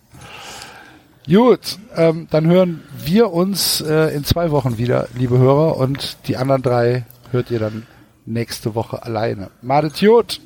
Gut, 1.28 1.78
ähm, 1.96 2.28
dann 2.30 2.48
hören 2.48 2.84
wir 3.04 3.34
uns 3.34 3.82
äh, 3.82 4.16
in 4.16 4.24
zwei 4.24 4.52
Wochen 4.52 4.78
wieder, 4.78 5.08
liebe 5.16 5.38
Hörer, 5.38 5.78
und 5.78 6.18
die 6.28 6.38
anderen 6.38 6.62
drei 6.62 7.06
hört 7.32 7.52
ihr 7.52 7.60
dann 7.60 7.86
nächste 8.26 8.76
Woche 8.76 9.04
alleine. 9.04 9.50
Madet 9.62 9.98
Jut. 10.02 10.40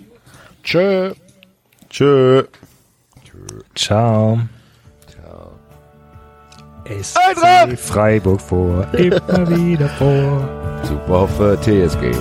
Tschö. 0.63 1.13
Tschö. 1.89 2.43
Ciao. 3.75 4.39
Eintracht! 7.15 7.71
SC 7.71 7.79
Freiburg 7.79 8.41
vor, 8.41 8.87
immer 8.93 9.49
wieder 9.49 9.89
vor. 9.89 10.49
Super 10.83 11.27
für 11.27 11.59
TSG. 11.61 12.11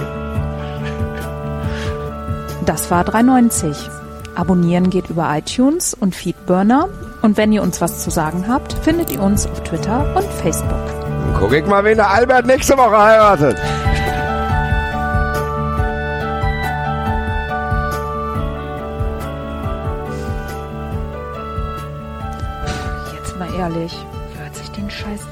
Das 2.67 2.91
war 2.91 3.05
390. 3.05 3.99
Abonnieren 4.41 4.89
geht 4.89 5.10
über 5.10 5.28
iTunes 5.36 5.93
und 5.93 6.15
Feedburner. 6.15 6.89
Und 7.20 7.36
wenn 7.36 7.52
ihr 7.52 7.60
uns 7.62 7.83
was 7.83 8.02
zu 8.02 8.09
sagen 8.09 8.47
habt, 8.49 8.73
findet 8.73 9.10
ihr 9.12 9.20
uns 9.23 9.47
auf 9.47 9.62
Twitter 9.65 10.17
und 10.17 10.25
Facebook. 10.25 10.70
Dann 10.70 11.35
guck 11.39 11.52
ich 11.52 11.67
mal, 11.67 11.85
wen 11.85 11.97
der 11.97 12.09
Albert 12.09 12.47
nächste 12.47 12.75
Woche 12.78 12.99
heiratet. 12.99 13.59
Jetzt 23.15 23.39
mal 23.39 23.55
ehrlich, 23.59 23.94
wer 24.33 24.44
hört 24.44 24.57
sich 24.57 24.70
den 24.70 24.89
Scheiß 24.89 25.20
an? 25.20 25.30